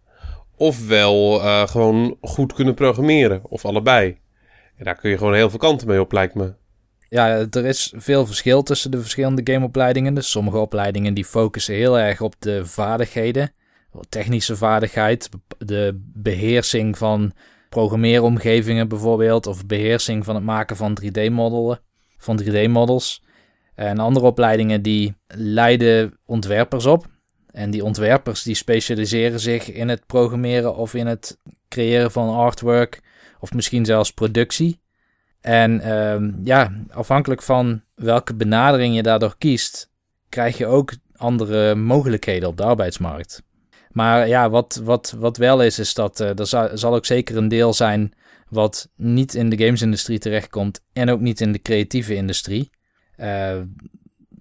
ofwel 0.58 1.42
uh, 1.42 1.68
gewoon 1.68 2.18
goed 2.22 2.54
kunnen 2.54 2.74
programmeren, 2.74 3.42
of 3.44 3.66
allebei. 3.66 4.18
En 4.78 4.86
daar 4.86 4.96
kun 4.96 5.10
je 5.10 5.18
gewoon 5.18 5.34
heel 5.34 5.50
veel 5.50 5.60
kanten 5.60 5.88
mee 5.88 6.00
op, 6.00 6.12
lijkt 6.12 6.36
me. 6.36 6.54
Ja, 7.10 7.28
er 7.50 7.66
is 7.66 7.94
veel 7.96 8.26
verschil 8.26 8.64
tussen 8.64 8.92
de 8.92 9.02
verschillende 9.02 9.54
gameopleidingen. 9.54 10.14
Dus 10.14 10.32
sommige 10.32 10.58
opleidingen 10.58 11.14
die 11.14 11.26
focussen 11.26 11.76
heel 11.76 12.00
erg 12.00 12.22
op 12.22 12.36
de 12.40 12.66
vaardigheden. 12.66 13.54
Technische 14.10 14.56
vaardigheid, 14.56 15.30
de 15.58 16.02
beheersing 16.14 16.98
van 16.98 17.34
programmeeromgevingen 17.70 18.88
bijvoorbeeld. 18.88 19.48
Of 19.48 19.66
beheersing 19.66 20.26
van 20.26 20.36
het 20.36 20.44
maken 20.44 20.76
van 20.76 20.98
3D-modellen, 21.04 21.80
van 22.18 22.42
3D-models. 22.44 23.24
En 23.76 24.00
andere 24.00 24.26
opleidingen 24.26 24.82
die 24.82 25.16
leiden 25.28 26.20
ontwerpers 26.26 26.86
op. 26.86 27.06
En 27.56 27.72
die 27.72 27.84
ontwerpers 27.84 28.44
die 28.44 28.56
specialiseren 28.56 29.40
zich 29.40 29.72
in 29.72 29.90
het 29.90 30.06
programmeren 30.06 30.76
of 30.76 30.94
in 30.94 31.08
het 31.08 31.38
creëren 31.70 32.12
van 32.12 32.36
artwork. 32.36 33.02
Of 33.40 33.54
misschien 33.54 33.86
zelfs 33.86 34.14
productie. 34.14 34.80
En 35.42 35.80
ehm, 35.80 36.32
ja, 36.44 36.74
afhankelijk 36.90 37.42
van 37.42 37.82
welke 37.94 38.34
benadering 38.34 38.96
je 38.96 39.04
daardoor 39.04 39.36
kiest, 39.38 39.92
krijg 40.30 40.58
je 40.58 40.66
ook 40.66 40.94
andere 41.16 41.76
mogelijkheden 41.76 42.50
op 42.50 42.58
de 42.58 42.64
arbeidsmarkt. 42.64 43.44
Maar 43.92 44.28
ja, 44.28 44.50
wat, 44.50 44.82
wat, 44.84 45.16
wat 45.18 45.38
wel 45.38 45.62
is, 45.62 45.80
is 45.80 45.94
dat 45.94 46.20
uh, 46.20 46.40
er 46.40 46.78
zal, 46.78 46.96
ook 46.96 47.06
zeker 47.06 47.38
een 47.38 47.48
deel 47.48 47.74
zijn 47.74 48.14
wat 48.50 48.90
niet 48.96 49.34
in 49.34 49.50
de 49.50 49.58
gamesindustrie 49.58 50.20
terechtkomt 50.20 50.82
en 50.94 51.10
ook 51.10 51.20
niet 51.20 51.42
in 51.42 51.52
de 51.52 51.62
creatieve 51.62 52.16
industrie. 52.16 52.70
Uh, 53.18 53.58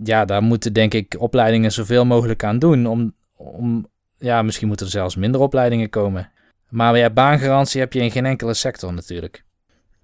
ja, 0.04 0.24
daar 0.24 0.42
moeten 0.42 0.72
denk 0.72 0.94
ik 0.94 1.16
opleidingen 1.18 1.72
zoveel 1.72 2.04
mogelijk 2.04 2.44
aan 2.44 2.58
doen. 2.58 2.86
Om, 2.86 3.14
om, 3.36 3.88
ja, 4.18 4.42
misschien 4.42 4.68
moeten 4.68 4.86
er 4.86 4.92
zelfs 4.92 5.16
minder 5.16 5.40
opleidingen 5.40 5.90
komen. 5.90 6.30
Maar 6.68 6.98
ja, 6.98 7.10
baangarantie 7.10 7.80
heb 7.80 7.92
je 7.92 8.00
in 8.00 8.10
geen 8.10 8.26
enkele 8.26 8.54
sector 8.54 8.92
natuurlijk. 8.92 9.44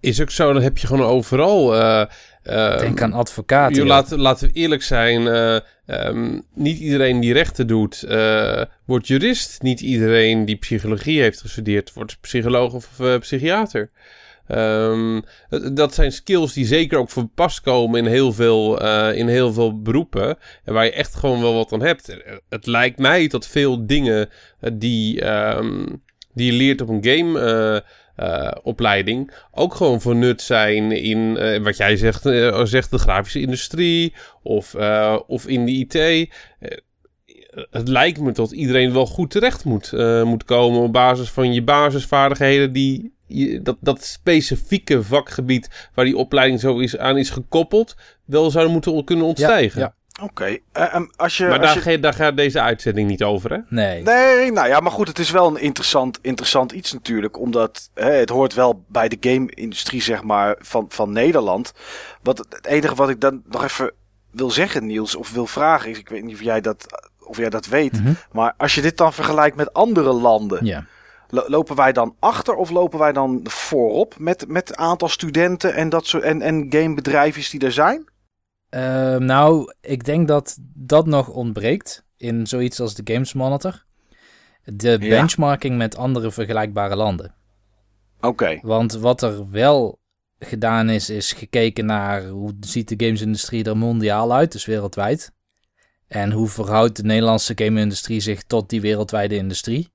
Is 0.00 0.20
ook 0.20 0.30
zo, 0.30 0.52
dan 0.52 0.62
heb 0.62 0.78
je 0.78 0.86
gewoon 0.86 1.06
overal. 1.06 1.74
Uh, 1.74 2.04
uh, 2.44 2.78
Denk 2.78 3.02
aan 3.02 3.12
advocaten. 3.12 3.86
Laten, 3.86 4.18
laten 4.18 4.46
we 4.48 4.52
eerlijk 4.52 4.82
zijn. 4.82 5.22
Uh, 5.22 5.58
um, 6.06 6.42
niet 6.54 6.78
iedereen 6.78 7.20
die 7.20 7.32
rechten 7.32 7.66
doet, 7.66 8.06
wordt 8.84 9.06
jurist. 9.06 9.62
Niet 9.62 9.80
iedereen 9.80 10.44
die 10.44 10.56
psychologie 10.56 11.20
heeft 11.20 11.40
gestudeerd, 11.40 11.92
wordt 11.92 12.20
psycholoog 12.20 12.72
of 12.72 13.00
psychiater. 13.20 13.90
Um, 14.54 15.22
dat 15.72 15.94
zijn 15.94 16.12
skills 16.12 16.52
die 16.52 16.66
zeker 16.66 16.98
ook 16.98 17.10
voor 17.10 17.26
pas 17.34 17.60
komen 17.60 18.04
in 18.04 18.10
heel, 18.10 18.32
veel, 18.32 18.84
in 19.12 19.28
heel 19.28 19.52
veel 19.52 19.82
beroepen. 19.82 20.38
En 20.64 20.74
waar 20.74 20.84
je 20.84 20.92
echt 20.92 21.14
gewoon 21.14 21.40
wel 21.40 21.54
wat 21.54 21.72
aan 21.72 21.82
hebt. 21.82 22.16
Het 22.48 22.66
lijkt 22.66 22.98
mij 22.98 23.26
dat 23.26 23.46
veel 23.46 23.86
dingen 23.86 24.28
die, 24.72 25.26
um, 25.26 26.02
die 26.34 26.52
je 26.52 26.58
leert 26.58 26.80
op 26.80 26.88
een 26.88 27.04
game 27.04 27.84
uh, 28.16 28.50
opleiding 28.62 29.32
ook 29.52 29.74
gewoon 29.74 30.00
voor 30.00 30.16
nut 30.16 30.42
zijn 30.42 30.92
in 30.92 31.38
wat 31.62 31.76
jij 31.76 31.96
zegt, 31.96 32.22
zegt 32.62 32.90
de 32.90 32.98
grafische 32.98 33.40
industrie 33.40 34.14
of, 34.42 34.74
of 35.26 35.46
in 35.46 35.66
de 35.66 35.72
IT. 35.72 36.28
het 37.70 37.88
lijkt 37.88 38.20
me 38.20 38.32
dat 38.32 38.52
iedereen 38.52 38.92
wel 38.92 39.06
goed 39.06 39.30
terecht 39.30 39.64
moet, 39.64 39.92
moet 40.24 40.44
komen 40.44 40.80
op 40.80 40.92
basis 40.92 41.30
van 41.30 41.52
je 41.52 41.62
basisvaardigheden 41.62 42.72
die 42.72 43.18
dat, 43.62 43.76
dat 43.80 44.04
specifieke 44.04 45.02
vakgebied 45.02 45.90
waar 45.94 46.04
die 46.04 46.16
opleiding 46.16 46.60
zo 46.60 46.78
is, 46.78 46.98
aan 46.98 47.18
is 47.18 47.30
gekoppeld, 47.30 47.96
wel 48.24 48.50
zouden 48.50 48.72
moeten 48.72 49.04
kunnen 49.04 49.26
ontstijgen. 49.26 49.80
ja. 49.80 49.94
Oké, 50.22 50.30
okay. 50.30 50.62
uh, 50.88 50.94
um, 50.94 51.10
als 51.16 51.36
je. 51.36 51.46
Maar 51.46 51.60
als 51.60 51.74
daar, 51.74 51.90
je... 51.90 52.00
daar, 52.00 52.14
gaat 52.14 52.36
deze 52.36 52.60
uitzending 52.60 53.08
niet 53.08 53.22
over, 53.22 53.52
hè? 53.52 53.58
Nee. 53.68 54.02
Nee, 54.02 54.52
nou 54.52 54.68
ja, 54.68 54.80
maar 54.80 54.92
goed, 54.92 55.08
het 55.08 55.18
is 55.18 55.30
wel 55.30 55.46
een 55.46 55.60
interessant, 55.60 56.18
interessant 56.22 56.72
iets 56.72 56.92
natuurlijk. 56.92 57.38
Omdat 57.38 57.90
hè, 57.94 58.10
het 58.10 58.28
hoort 58.28 58.54
wel 58.54 58.84
bij 58.88 59.08
de 59.08 59.16
game-industrie, 59.20 60.02
zeg 60.02 60.22
maar, 60.22 60.56
van, 60.58 60.86
van 60.88 61.12
Nederland. 61.12 61.72
Wat, 62.22 62.38
het 62.38 62.66
enige 62.66 62.94
wat 62.94 63.08
ik 63.08 63.20
dan 63.20 63.42
nog 63.48 63.64
even 63.64 63.92
wil 64.30 64.50
zeggen, 64.50 64.86
Niels, 64.86 65.14
of 65.14 65.32
wil 65.32 65.46
vragen, 65.46 65.90
is: 65.90 65.98
ik 65.98 66.08
weet 66.08 66.24
niet 66.24 66.34
of 66.34 66.42
jij 66.42 66.60
dat, 66.60 66.86
of 67.18 67.36
jij 67.36 67.50
dat 67.50 67.66
weet. 67.66 67.92
Mm 67.92 68.04
-hmm. 68.04 68.16
Maar 68.32 68.54
als 68.56 68.74
je 68.74 68.82
dit 68.82 68.96
dan 68.96 69.12
vergelijkt 69.12 69.56
met 69.56 69.72
andere 69.72 70.12
landen. 70.12 70.64
Ja. 70.64 70.86
Lopen 71.30 71.76
wij 71.76 71.92
dan 71.92 72.16
achter 72.18 72.54
of 72.54 72.70
lopen 72.70 72.98
wij 72.98 73.12
dan 73.12 73.40
voorop 73.44 74.18
met, 74.18 74.48
met 74.48 74.68
het 74.68 74.76
aantal 74.76 75.08
studenten 75.08 75.74
en, 75.74 75.88
dat 75.88 76.06
soort, 76.06 76.22
en, 76.22 76.42
en 76.42 76.66
gamebedrijven 76.68 77.50
die 77.50 77.66
er 77.66 77.72
zijn? 77.72 78.08
Uh, 78.70 79.16
nou, 79.16 79.72
ik 79.80 80.04
denk 80.04 80.28
dat 80.28 80.58
dat 80.74 81.06
nog 81.06 81.28
ontbreekt 81.28 82.04
in 82.16 82.46
zoiets 82.46 82.80
als 82.80 82.94
de 82.94 83.12
Games 83.12 83.32
Monitor. 83.32 83.84
De 84.64 84.98
benchmarking 84.98 85.72
ja. 85.72 85.78
met 85.78 85.96
andere 85.96 86.30
vergelijkbare 86.30 86.96
landen. 86.96 87.34
Oké. 88.16 88.26
Okay. 88.26 88.58
Want 88.62 88.92
wat 88.92 89.22
er 89.22 89.50
wel 89.50 89.98
gedaan 90.38 90.90
is, 90.90 91.10
is 91.10 91.32
gekeken 91.32 91.86
naar 91.86 92.26
hoe 92.26 92.56
ziet 92.60 92.88
de 92.88 93.06
gamesindustrie 93.06 93.64
er 93.64 93.76
mondiaal 93.76 94.32
uit, 94.32 94.52
dus 94.52 94.64
wereldwijd. 94.64 95.32
En 96.06 96.32
hoe 96.32 96.48
verhoudt 96.48 96.96
de 96.96 97.02
Nederlandse 97.02 97.52
game-industrie 97.56 98.20
zich 98.20 98.42
tot 98.42 98.68
die 98.68 98.80
wereldwijde 98.80 99.36
industrie. 99.36 99.92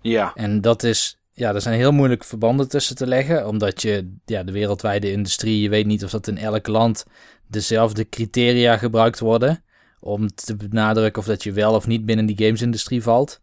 Ja. 0.00 0.32
En 0.34 0.60
dat 0.60 0.82
is, 0.82 1.18
ja, 1.32 1.54
er 1.54 1.60
zijn 1.60 1.78
heel 1.78 1.92
moeilijke 1.92 2.26
verbanden 2.26 2.68
tussen 2.68 2.96
te 2.96 3.06
leggen, 3.06 3.46
omdat 3.46 3.82
je, 3.82 4.16
ja, 4.24 4.42
de 4.42 4.52
wereldwijde 4.52 5.10
industrie, 5.10 5.60
je 5.60 5.68
weet 5.68 5.86
niet 5.86 6.04
of 6.04 6.10
dat 6.10 6.26
in 6.26 6.38
elk 6.38 6.66
land 6.66 7.04
dezelfde 7.46 8.08
criteria 8.08 8.76
gebruikt 8.76 9.18
worden 9.18 9.62
om 10.00 10.34
te 10.34 10.56
benadrukken 10.56 11.22
of 11.22 11.28
dat 11.28 11.42
je 11.42 11.52
wel 11.52 11.74
of 11.74 11.86
niet 11.86 12.06
binnen 12.06 12.26
die 12.26 12.44
gamesindustrie 12.44 13.02
valt. 13.02 13.40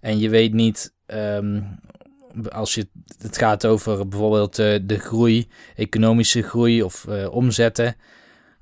En 0.00 0.18
je 0.18 0.28
weet 0.28 0.52
niet, 0.52 0.94
um, 1.06 1.78
als 2.48 2.74
je, 2.74 2.88
het 3.18 3.38
gaat 3.38 3.66
over 3.66 4.08
bijvoorbeeld 4.08 4.58
uh, 4.58 4.78
de 4.82 4.98
groei, 4.98 5.48
economische 5.76 6.42
groei 6.42 6.82
of 6.82 7.06
uh, 7.08 7.32
omzetten, 7.32 7.96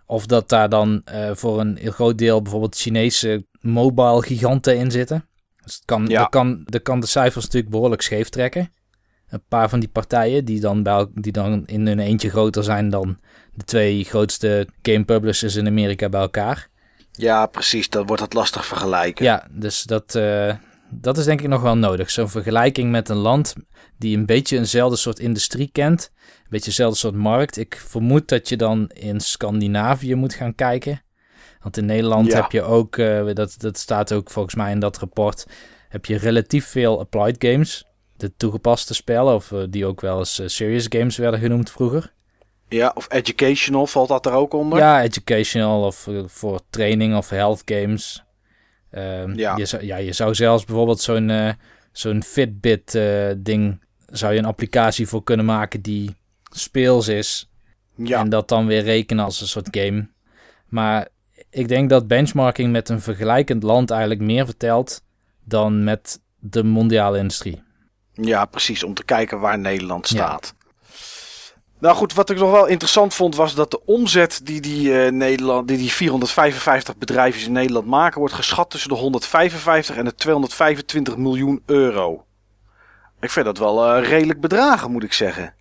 of 0.07 0.27
dat 0.27 0.49
daar 0.49 0.69
dan 0.69 1.03
uh, 1.12 1.31
voor 1.35 1.61
een 1.61 1.77
heel 1.77 1.91
groot 1.91 2.19
deel 2.19 2.43
bijvoorbeeld 2.43 2.77
Chinese 2.77 3.47
mobile 3.61 4.23
giganten 4.23 4.77
in 4.77 4.91
zitten. 4.91 5.29
Dus 5.65 5.74
het 5.74 5.85
kan, 5.85 6.07
ja. 6.07 6.19
dat, 6.19 6.28
kan, 6.28 6.62
dat 6.65 6.82
kan 6.82 7.01
de 7.01 7.07
cijfers 7.07 7.45
natuurlijk 7.45 7.73
behoorlijk 7.73 8.03
scheef 8.03 8.28
trekken. 8.28 8.73
Een 9.28 9.43
paar 9.49 9.69
van 9.69 9.81
die 9.81 9.89
partijen 9.89 10.45
die 10.45 10.61
dan, 10.61 10.82
bij, 10.82 11.07
die 11.15 11.32
dan 11.32 11.66
in 11.66 11.87
hun 11.87 11.99
eentje 11.99 12.31
groter 12.31 12.65
zijn 12.65 12.89
dan 12.89 13.19
de 13.55 13.65
twee 13.65 14.05
grootste 14.05 14.69
game 14.82 15.05
publishers 15.05 15.57
in 15.57 15.66
Amerika 15.66 16.09
bij 16.09 16.20
elkaar. 16.20 16.69
Ja, 17.12 17.47
precies. 17.47 17.89
Dan 17.89 18.07
wordt 18.07 18.23
het 18.23 18.32
lastig 18.32 18.66
vergelijken. 18.66 19.24
Ja, 19.24 19.47
dus 19.51 19.82
dat, 19.82 20.15
uh, 20.15 20.55
dat 20.91 21.19
is 21.19 21.24
denk 21.24 21.41
ik 21.41 21.49
nog 21.49 21.62
wel 21.62 21.77
nodig. 21.77 22.11
Zo'n 22.11 22.28
vergelijking 22.28 22.91
met 22.91 23.09
een 23.09 23.16
land 23.16 23.55
die 23.99 24.16
een 24.16 24.27
beetje 24.27 24.59
eenzelfde 24.59 24.97
soort 24.97 25.19
industrie 25.19 25.69
kent. 25.73 26.11
Een 26.16 26.47
beetje 26.51 26.66
eenzelfde 26.66 26.99
soort 26.99 27.15
markt. 27.15 27.57
Ik 27.57 27.82
vermoed 27.87 28.28
dat 28.28 28.49
je 28.49 28.57
dan 28.57 28.89
in 28.89 29.20
Scandinavië 29.20 30.15
moet 30.15 30.35
gaan 30.35 30.55
kijken. 30.55 31.03
Want 31.62 31.77
in 31.77 31.87
Nederland 31.87 32.27
ja. 32.27 32.41
heb 32.41 32.53
je 32.53 32.62
ook, 32.62 32.97
uh, 32.97 33.31
dat, 33.35 33.55
dat 33.59 33.78
staat 33.78 34.12
ook 34.12 34.31
volgens 34.31 34.55
mij 34.55 34.73
in 34.73 34.81
dat 34.81 34.99
rapport, 34.99 35.47
heb 35.89 36.07
je 36.07 36.19
relatief 36.19 36.66
veel 36.66 36.99
applied 36.99 37.45
games. 37.45 37.85
De 38.16 38.37
toegepaste 38.37 38.95
spellen, 38.95 39.35
of 39.35 39.51
uh, 39.51 39.65
die 39.69 39.87
ook 39.87 40.01
wel 40.01 40.19
eens 40.19 40.43
serious 40.45 40.87
games 40.89 41.16
werden 41.16 41.41
genoemd 41.41 41.70
vroeger. 41.70 42.12
Ja, 42.69 42.93
of 42.95 43.12
educational 43.12 43.87
valt 43.87 44.09
dat 44.09 44.27
er 44.27 44.32
ook 44.32 44.53
onder? 44.53 44.78
Ja, 44.78 45.03
educational 45.03 45.85
of 45.85 46.09
voor 46.27 46.61
training 46.70 47.16
of 47.16 47.28
health 47.28 47.62
games. 47.65 48.24
Um, 48.93 49.35
ja. 49.35 49.57
Je, 49.57 49.65
zou, 49.65 49.85
ja, 49.85 49.97
je 49.97 50.12
zou 50.12 50.35
zelfs 50.35 50.65
bijvoorbeeld 50.65 51.01
zo'n 51.01 51.28
uh, 51.28 51.53
zo'n 51.93 52.23
Fitbit 52.23 52.95
uh, 52.95 53.31
ding, 53.37 53.85
zou 54.07 54.32
je 54.32 54.39
een 54.39 54.45
applicatie 54.45 55.07
voor 55.07 55.23
kunnen 55.23 55.47
maken 55.47 55.81
die 55.81 56.16
speels 56.51 57.09
is. 57.09 57.51
Ja. 57.95 58.20
En 58.20 58.28
dat 58.28 58.49
dan 58.49 58.66
weer 58.66 58.82
rekenen 58.82 59.24
als 59.24 59.41
een 59.41 59.47
soort 59.47 59.69
game. 59.70 60.09
Maar 60.66 61.09
ik 61.51 61.68
denk 61.68 61.90
dat 61.90 62.06
benchmarking 62.06 62.72
met 62.72 62.89
een 62.89 63.01
vergelijkend 63.01 63.62
land 63.62 63.90
eigenlijk 63.90 64.20
meer 64.20 64.44
vertelt 64.44 65.02
dan 65.44 65.85
met 65.85 66.20
de 66.39 66.64
mondiale 66.64 67.18
industrie. 67.18 67.62
Ja, 68.12 68.44
precies. 68.44 68.85
Om 68.85 68.94
te 68.94 69.05
kijken 69.05 69.40
waar 69.40 69.59
Nederland 69.59 70.06
staat. 70.06 70.55
Ja. 70.59 70.59
Nou 71.78 71.97
goed, 71.97 72.14
wat 72.14 72.31
ik 72.31 72.39
nog 72.39 72.51
wel 72.51 72.66
interessant 72.66 73.14
vond 73.14 73.36
was 73.36 73.55
dat 73.55 73.70
de 73.70 73.85
omzet 73.85 74.40
die 74.44 74.60
die, 74.60 74.89
uh, 74.89 75.10
Nederland, 75.10 75.68
die, 75.68 75.77
die 75.77 75.93
455 75.93 76.97
bedrijven 76.97 77.43
in 77.43 77.52
Nederland 77.52 77.86
maken, 77.86 78.18
wordt 78.18 78.35
geschat 78.35 78.70
tussen 78.70 78.90
de 78.90 78.97
155 78.97 79.97
en 79.97 80.05
de 80.05 80.14
225 80.14 81.16
miljoen 81.16 81.62
euro. 81.66 82.24
Ik 83.20 83.31
vind 83.31 83.44
dat 83.44 83.59
wel 83.59 83.97
uh, 83.97 84.09
redelijk 84.09 84.40
bedragen, 84.40 84.90
moet 84.90 85.02
ik 85.02 85.12
zeggen. 85.12 85.55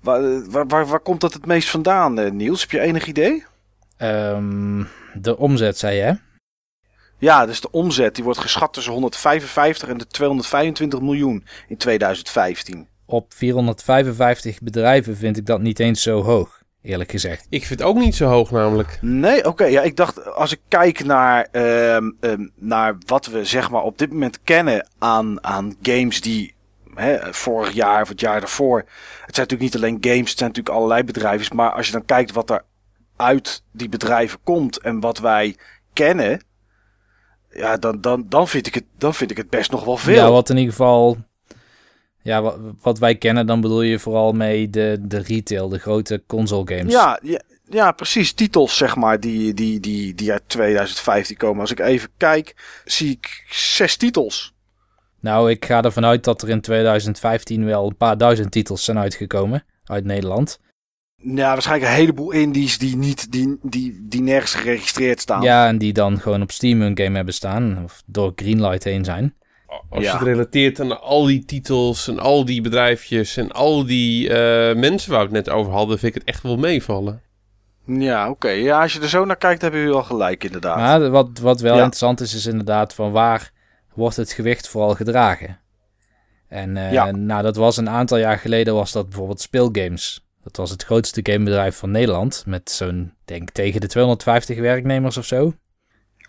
Waar, 0.00 0.50
waar, 0.50 0.66
waar, 0.66 0.86
waar, 0.86 1.00
komt 1.00 1.20
dat 1.20 1.32
het 1.32 1.46
meest 1.46 1.68
vandaan, 1.68 2.36
Niels? 2.36 2.60
Heb 2.60 2.70
je 2.70 2.80
enig 2.80 3.06
idee? 3.06 3.44
Um, 3.98 4.88
de 5.14 5.38
omzet, 5.38 5.78
zei 5.78 5.96
je, 5.96 6.02
hè? 6.02 6.12
Ja, 7.18 7.46
dus 7.46 7.60
de 7.60 7.70
omzet 7.70 8.14
die 8.14 8.24
wordt 8.24 8.38
geschat 8.38 8.72
tussen 8.72 8.92
155 8.92 9.88
en 9.88 9.98
de 9.98 10.06
225 10.06 11.00
miljoen 11.00 11.44
in 11.68 11.76
2015 11.76 12.88
op 13.10 13.34
455 13.34 14.60
bedrijven 14.60 15.16
vind 15.16 15.36
ik 15.36 15.46
dat 15.46 15.60
niet 15.60 15.78
eens 15.78 16.02
zo 16.02 16.22
hoog. 16.22 16.58
Eerlijk 16.82 17.10
gezegd. 17.10 17.46
Ik 17.48 17.66
vind 17.66 17.80
het 17.80 17.88
ook 17.88 17.96
niet 17.96 18.14
zo 18.14 18.26
hoog 18.26 18.50
namelijk. 18.50 18.98
Nee, 19.00 19.46
oké. 19.46 19.64
ja, 19.64 19.82
ik 19.82 19.96
dacht, 19.96 20.34
als 20.34 20.52
ik 20.52 20.60
kijk 20.68 21.04
naar, 21.04 21.48
ehm, 21.50 22.10
ehm, 22.20 22.48
naar 22.54 22.96
wat 23.06 23.26
we 23.26 23.44
zeg 23.44 23.70
maar 23.70 23.82
op 23.82 23.98
dit 23.98 24.10
moment 24.10 24.42
kennen 24.42 24.88
aan, 24.98 25.44
aan 25.44 25.76
games 25.82 26.20
die 26.20 26.54
hè, 26.94 27.34
vorig 27.34 27.72
jaar 27.72 28.02
of 28.02 28.08
het 28.08 28.20
jaar 28.20 28.40
daarvoor. 28.40 28.78
Het 28.78 29.34
zijn 29.34 29.46
natuurlijk 29.48 29.60
niet 29.60 29.76
alleen 29.76 29.98
games, 30.00 30.30
het 30.30 30.38
zijn 30.38 30.50
natuurlijk 30.50 30.76
allerlei 30.76 31.04
bedrijven. 31.04 31.56
Maar 31.56 31.72
als 31.72 31.86
je 31.86 31.92
dan 31.92 32.04
kijkt 32.04 32.32
wat 32.32 32.50
er 32.50 32.64
uit 33.20 33.62
die 33.72 33.88
bedrijven 33.88 34.38
komt 34.42 34.78
en 34.78 35.00
wat 35.00 35.18
wij 35.18 35.56
kennen. 35.92 36.44
Ja, 37.50 37.76
dan, 37.76 38.00
dan, 38.00 38.26
dan, 38.28 38.48
vind, 38.48 38.66
ik 38.66 38.74
het, 38.74 38.84
dan 38.98 39.14
vind 39.14 39.30
ik 39.30 39.36
het 39.36 39.50
best 39.50 39.70
nog 39.70 39.84
wel 39.84 39.96
veel. 39.96 40.14
Ja, 40.14 40.30
wat 40.30 40.50
in 40.50 40.56
ieder 40.56 40.72
geval. 40.72 41.16
Ja, 42.22 42.42
wat, 42.42 42.58
wat 42.80 42.98
wij 42.98 43.14
kennen, 43.14 43.46
dan 43.46 43.60
bedoel 43.60 43.82
je 43.82 43.98
vooral 43.98 44.32
mee 44.32 44.70
de, 44.70 44.98
de 45.00 45.18
retail, 45.18 45.68
de 45.68 45.78
grote 45.78 46.22
console 46.26 46.76
games. 46.76 46.92
Ja, 46.92 47.18
ja, 47.22 47.40
ja, 47.64 47.92
precies. 47.92 48.32
Titels, 48.32 48.76
zeg 48.76 48.96
maar, 48.96 49.20
die, 49.20 49.54
die, 49.54 49.80
die, 49.80 50.14
die 50.14 50.32
uit 50.32 50.42
2015 50.46 51.36
komen. 51.36 51.60
Als 51.60 51.70
ik 51.70 51.80
even 51.80 52.08
kijk, 52.16 52.54
zie 52.84 53.10
ik 53.10 53.44
zes 53.50 53.96
titels. 53.96 54.54
Nou, 55.20 55.50
ik 55.50 55.64
ga 55.64 55.82
ervan 55.82 56.04
uit 56.04 56.24
dat 56.24 56.42
er 56.42 56.48
in 56.48 56.60
2015 56.60 57.64
wel 57.64 57.86
een 57.86 57.96
paar 57.96 58.18
duizend 58.18 58.50
titels 58.50 58.84
zijn 58.84 58.98
uitgekomen 58.98 59.64
uit 59.84 60.04
Nederland. 60.04 60.58
Ja, 61.22 61.52
waarschijnlijk 61.52 61.90
een 61.90 61.96
heleboel 61.96 62.30
indies 62.30 62.78
die, 62.78 62.96
niet, 62.96 63.32
die, 63.32 63.58
die, 63.62 63.98
die 64.08 64.22
nergens 64.22 64.54
geregistreerd 64.54 65.20
staan. 65.20 65.42
Ja, 65.42 65.66
en 65.68 65.78
die 65.78 65.92
dan 65.92 66.20
gewoon 66.20 66.42
op 66.42 66.50
Steam 66.50 66.80
hun 66.80 66.98
game 66.98 67.16
hebben 67.16 67.34
staan. 67.34 67.80
Of 67.84 68.02
door 68.06 68.32
Greenlight 68.36 68.84
heen 68.84 69.04
zijn. 69.04 69.34
Als 69.90 70.04
Ja. 70.04 70.10
je 70.12 70.18
het 70.18 70.26
relateert 70.26 70.80
aan 70.80 71.00
al 71.00 71.24
die 71.24 71.44
titels 71.44 72.08
en 72.08 72.18
al 72.18 72.44
die 72.44 72.60
bedrijfjes 72.60 73.36
en 73.36 73.52
al 73.52 73.84
die 73.86 74.28
eh, 74.28 74.76
mensen 74.76 75.10
waar 75.10 75.28
we 75.28 75.36
het 75.36 75.46
net 75.46 75.54
over 75.54 75.72
hadden, 75.72 75.98
vind 75.98 76.14
ik 76.14 76.20
het 76.20 76.28
echt 76.34 76.42
wel 76.42 76.56
meevallen. 76.56 77.22
Ja, 77.86 78.30
oké. 78.30 78.48
Ja, 78.48 78.82
als 78.82 78.92
je 78.92 79.00
er 79.00 79.08
zo 79.08 79.24
naar 79.24 79.36
kijkt, 79.36 79.62
heb 79.62 79.72
je 79.72 79.78
wel 79.78 80.02
gelijk, 80.02 80.44
inderdaad. 80.44 80.76
Maar 80.76 81.10
wat, 81.10 81.38
wat 81.38 81.60
wel 81.60 81.72
Ja. 81.76 81.78
interessant 81.78 82.20
is, 82.20 82.34
is 82.34 82.46
inderdaad 82.46 82.94
van 82.94 83.10
waar 83.12 83.50
wordt 83.94 84.16
het 84.16 84.32
gewicht 84.32 84.68
vooral 84.68 84.94
gedragen. 84.94 85.58
En 86.48 86.76
eh, 86.76 86.92
Ja. 86.92 87.10
nou, 87.10 87.42
dat 87.42 87.56
was 87.56 87.76
een 87.76 87.88
aantal 87.88 88.18
jaar 88.18 88.38
geleden 88.38 88.74
was 88.74 88.92
dat 88.92 89.08
bijvoorbeeld 89.08 89.40
Speelgames. 89.40 90.24
Dat 90.42 90.56
was 90.56 90.70
het 90.70 90.84
grootste 90.84 91.20
gamebedrijf 91.22 91.76
van 91.76 91.90
Nederland. 91.90 92.42
Met 92.46 92.70
zo'n, 92.70 93.12
denk 93.24 93.50
tegen 93.50 93.80
de 93.80 93.86
250 93.86 94.58
werknemers 94.58 95.16
of 95.16 95.24
zo. 95.24 95.54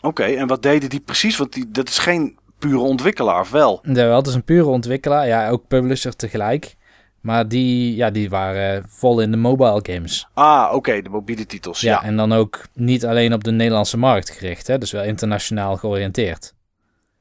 Oké, 0.02 0.24
en 0.24 0.48
wat 0.48 0.64
deden 0.64 0.90
die 0.90 1.00
precies? 1.00 1.38
Want 1.38 1.54
die, 1.54 1.72
dat 1.72 1.90
is 1.90 1.98
geen 1.98 2.40
pure 2.60 2.80
ontwikkelaar, 2.80 3.40
of 3.40 3.52
wel? 3.52 3.80
Jawel, 3.84 4.18
het 4.18 4.28
is 4.28 4.34
een 4.34 4.44
pure 4.44 4.68
ontwikkelaar. 4.68 5.28
Ja, 5.28 5.50
ook 5.50 5.68
publisher 5.68 6.16
tegelijk. 6.16 6.76
Maar 7.22 7.48
die, 7.48 7.96
ja, 7.96 8.10
die 8.10 8.30
waren 8.30 8.84
vol 8.88 9.20
in 9.20 9.32
de 9.32 9.38
mobile 9.38 9.80
games. 9.84 10.28
Ah, 10.34 10.74
oké, 10.74 11.02
de 11.02 11.10
mobiele 11.10 11.46
titels. 11.46 11.82
Ja. 11.82 11.92
Ja. 11.92 12.04
en 12.04 12.16
dan 12.16 12.34
ook 12.34 12.66
niet 12.74 13.06
alleen 13.06 13.34
op 13.34 13.44
de 13.44 13.52
Nederlandse 13.52 13.98
markt 13.98 14.30
gericht. 14.30 14.68
Hè? 14.68 14.78
Dus 14.78 14.92
wel 14.92 15.04
internationaal 15.04 15.78
georiënteerd. 15.78 16.54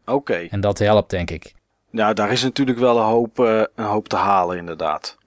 Oké. 0.07 0.47
En 0.51 0.61
dat 0.61 0.79
helpt, 0.79 1.11
denk 1.11 1.31
ik. 1.31 1.55
Nou, 1.91 2.15
daar 2.15 2.33
is 2.33 2.43
natuurlijk 2.43 2.79
wel 2.79 2.97
een 2.97 3.05
hoop, 3.05 3.39
eh, 3.39 3.63
een 3.75 3.85
hoop 3.85 4.09
te 4.09 4.17
halen, 4.17 4.57
inderdaad. 4.57 5.19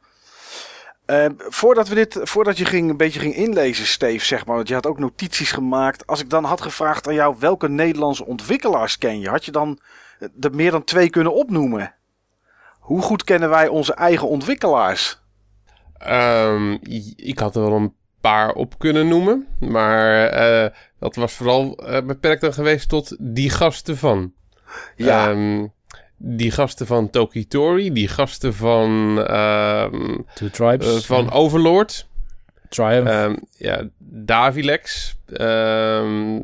Eh, 1.14 1.26
voordat, 1.38 1.88
we 1.88 1.95
dit, 1.95 2.19
voordat 2.22 2.57
je 2.57 2.65
ging, 2.65 2.90
een 2.90 2.98
beetje 2.98 3.19
ging 3.19 3.35
inlezen, 3.35 3.85
Steve, 3.85 4.26
zeg 4.26 4.45
maar, 4.45 4.56
want 4.56 4.68
je 4.68 4.73
had 4.73 4.88
ook 4.88 4.99
notities 4.99 5.52
gemaakt. 5.52 6.07
Als 6.07 6.22
ik 6.22 6.30
dan 6.30 6.44
had 6.44 6.61
gevraagd 6.61 7.07
aan 7.07 7.14
jou 7.14 7.35
welke 7.40 7.69
Nederlandse 7.69 8.26
ontwikkelaars 8.26 8.98
ken 8.98 9.19
je, 9.19 9.30
had 9.30 9.45
je 9.45 9.52
dan 9.52 9.80
eh, 10.19 10.27
er 10.40 10.56
meer 10.56 10.72
dan 10.72 10.84
twee 10.84 11.10
kunnen 11.10 11.34
opnoemen? 11.34 11.95
Hoe 12.80 13.02
goed 13.02 13.23
kennen 13.23 13.49
wij 13.49 13.68
onze 13.68 13.94
eigen 13.94 14.27
ontwikkelaars? 14.27 15.22
Ehm, 15.98 16.77
ik 17.15 17.40
had 17.40 17.56
er 17.56 17.61
wel 17.61 17.76
een 17.76 17.95
paar 18.22 18.52
op 18.52 18.80
kunnen 18.80 19.07
noemen, 19.07 19.48
maar 19.60 20.26
eh, 20.26 20.69
dat 20.99 21.15
was 21.15 21.34
vooral 21.34 21.77
eh, 21.77 22.06
beperkt 22.06 22.41
dan 22.41 22.53
geweest 22.53 22.90
tot 22.90 23.15
die 23.19 23.49
gasten 23.49 23.98
van. 23.98 24.34
Ja, 24.95 25.30
Ehm, 25.30 25.68
die 26.26 26.52
gasten 26.52 26.88
van 26.88 27.10
Tokitori, 27.10 27.91
die 27.94 28.08
gasten 28.08 28.54
van, 28.54 29.22
ehm, 29.28 30.20
Two 30.34 30.50
Tribes. 30.50 30.95
eh, 30.95 31.02
van. 31.02 31.32
Overlord, 31.32 32.08
Triumph. 32.70 33.10
ehm, 33.10 33.36
ja, 33.58 33.88
Davilex, 33.98 35.16
ehm, 35.34 36.40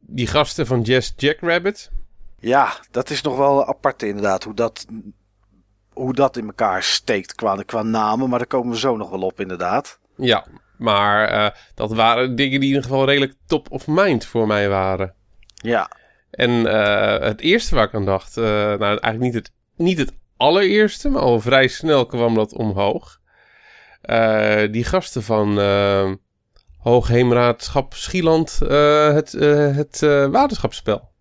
die 0.00 0.26
gasten 0.26 0.66
van 0.66 0.80
Jazz 0.80 1.12
Jackrabbit. 1.16 1.90
ja, 2.38 2.72
dat 2.90 3.10
is 3.10 3.22
nog 3.22 3.36
wel 3.36 3.66
apart 3.66 4.02
inderdaad, 4.02 4.44
hoe 4.44 4.54
dat, 4.54 4.86
hoe 5.92 6.12
dat 6.14 6.36
in 6.36 6.46
elkaar 6.46 6.82
steekt 6.82 7.34
qua, 7.34 7.56
qua 7.66 7.82
namen. 7.82 8.28
Maar 8.28 8.38
daar 8.38 8.48
komen 8.48 8.72
we 8.72 8.78
zo 8.78 8.96
nog 8.96 9.10
wel 9.10 9.20
op, 9.22 9.40
inderdaad. 9.40 9.98
Ja, 10.16 10.46
maar 10.78 11.28
eh, 11.28 11.50
dat 11.74 11.92
waren 11.92 12.36
dingen 12.36 12.60
die 12.60 12.68
in 12.68 12.74
ieder 12.74 12.82
geval 12.82 13.04
redelijk 13.06 13.34
top 13.46 13.70
of 13.70 13.86
mind 13.86 14.24
voor 14.26 14.46
mij 14.46 14.68
waren. 14.68 15.14
Ja, 15.54 15.90
En 16.34 16.66
eh, 16.66 17.26
het 17.26 17.40
eerste 17.40 17.74
waar 17.74 17.84
ik 17.86 17.94
aan 17.94 18.04
dacht, 18.04 18.36
eh, 18.36 18.44
nou 18.44 18.82
eigenlijk 18.82 19.18
niet 19.20 19.34
het, 19.34 19.50
niet 19.76 19.98
het 19.98 20.12
allereerste, 20.36 21.08
maar 21.08 21.22
al 21.22 21.40
vrij 21.40 21.68
snel 21.68 22.06
kwam 22.06 22.34
dat 22.34 22.52
omhoog. 22.54 23.20
Eh, 24.00 24.62
die 24.72 24.84
gasten 24.84 25.22
van 25.22 25.58
Hoogheemraadschap 26.78 27.94
Schieland, 27.94 28.58
eh, 28.68 29.12
het, 29.12 29.34
eh, 29.34 29.76
het 29.76 30.02
eh, 30.02 30.26
waterschapsspel. 30.26 31.12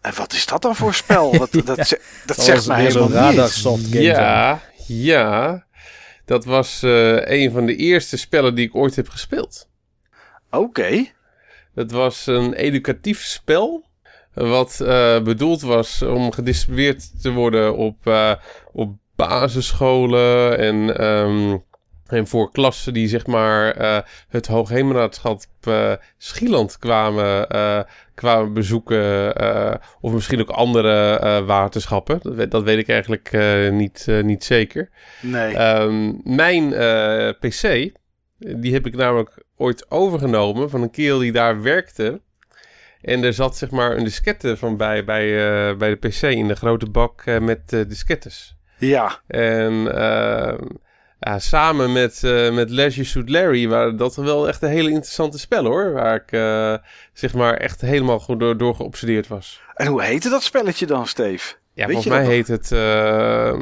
en 0.00 0.14
wat 0.14 0.32
is 0.32 0.46
dat 0.46 0.62
dan 0.62 0.76
voor 0.76 0.94
spel? 0.94 1.30
Dat, 1.38 1.52
dat, 1.64 1.76
Ja. 1.76 1.84
ze- 1.84 2.00
dat 2.26 2.36
Dat 2.36 2.44
zegt 2.44 2.56
was 2.58 2.66
mij 2.66 2.82
weer 2.82 2.90
zo'n 2.90 3.12
helemaal 3.12 3.32
niets. 3.32 3.90
Ja, 3.92 4.60
ja. 4.86 5.66
Dat 6.24 6.44
was 6.44 6.82
eh, 6.82 7.30
een 7.42 7.50
van 7.50 7.66
de 7.66 7.76
eerste 7.76 8.16
spellen 8.16 8.54
die 8.54 8.66
ik 8.66 8.74
ooit 8.74 8.96
heb 8.96 9.08
gespeeld. 9.08 9.68
Oké. 10.50 11.04
Het 11.74 11.90
was 11.90 12.26
een 12.26 12.52
educatief 12.52 13.22
spel. 13.24 13.84
Wat 14.34 14.80
eh, 14.80 15.20
bedoeld 15.22 15.60
was 15.60 16.02
om 16.02 16.32
gedistribueerd 16.32 17.22
te 17.22 17.30
worden 17.32 17.76
op, 17.76 18.06
eh, 18.06 18.32
op 18.72 18.96
basisscholen. 19.16 20.58
En, 20.58 20.98
ehm, 20.98 21.56
en 22.06 22.26
voor 22.26 22.50
klassen 22.50 22.92
die 22.94 23.08
zeg 23.08 23.26
maar 23.26 23.70
eh, 23.70 23.98
het 24.28 24.46
Hoogheemraadschap 24.46 25.42
Schieland 26.18 26.78
kwamen, 26.78 27.46
kwamen 28.14 28.52
bezoeken. 28.52 29.32
of 30.00 30.12
misschien 30.12 30.40
ook 30.40 30.50
andere 30.50 31.18
waterschappen. 31.46 32.18
Dat, 32.22 32.34
weet- 32.34 32.50
dat 32.50 32.62
weet 32.62 32.78
ik 32.78 32.88
eigenlijk 32.88 33.32
niet, 33.72 34.06
niet 34.22 34.44
zeker. 34.44 34.90
Nee. 35.22 35.54
Ehm, 35.56 36.12
mijn 36.24 36.68
PC, 37.40 37.90
die 38.38 38.72
heb 38.72 38.86
ik 38.86 38.96
namelijk 38.96 39.42
ooit 39.56 39.90
overgenomen 39.90 40.70
van 40.70 40.82
een 40.82 40.90
kerel 40.90 41.18
die 41.18 41.32
daar 41.32 41.62
werkte. 41.62 42.20
En 43.08 43.24
er 43.24 43.32
zat 43.32 43.56
zeg 43.56 43.70
maar 43.70 43.96
een 43.96 44.04
diskette 44.04 44.56
van 44.56 44.76
bij, 44.76 45.04
bij, 45.04 45.24
eh, 45.70 45.76
bij 45.76 45.88
de 45.88 46.08
PC 46.08 46.22
in 46.22 46.48
de 46.48 46.56
grote 46.56 46.90
bak 46.90 47.22
eh, 47.24 47.38
met 47.38 47.72
eh, 47.72 47.80
diskettes. 47.88 48.56
ja. 48.78 49.20
En 49.26 49.72
ja, 51.20 51.38
samen 51.38 51.92
met, 51.92 52.20
met 52.52 52.70
Leisure 52.70 53.06
Suit 53.06 53.28
Larry 53.28 53.68
waren 53.68 53.96
dat 53.96 54.16
wel 54.16 54.48
echt 54.48 54.62
een 54.62 54.68
hele 54.68 54.90
interessante 54.90 55.38
spellen 55.38 55.70
hoor. 55.70 55.92
Waar 55.92 56.14
ik 56.14 56.30
zeg 57.12 57.34
maar 57.34 57.54
echt 57.54 57.80
helemaal 57.80 58.18
goed 58.18 58.40
door, 58.40 58.56
door 58.56 58.74
geobsedeerd 58.74 59.26
was. 59.26 59.60
En 59.74 59.86
hoe 59.86 60.02
heette 60.02 60.28
dat 60.28 60.42
spelletje 60.42 60.86
dan, 60.86 61.06
Steve? 61.06 61.54
Ja, 61.72 61.86
Weet 61.86 61.92
volgens 61.94 62.14
mij 62.14 62.24
heet 62.24 62.48
het 62.48 62.70
uh, 62.70 63.60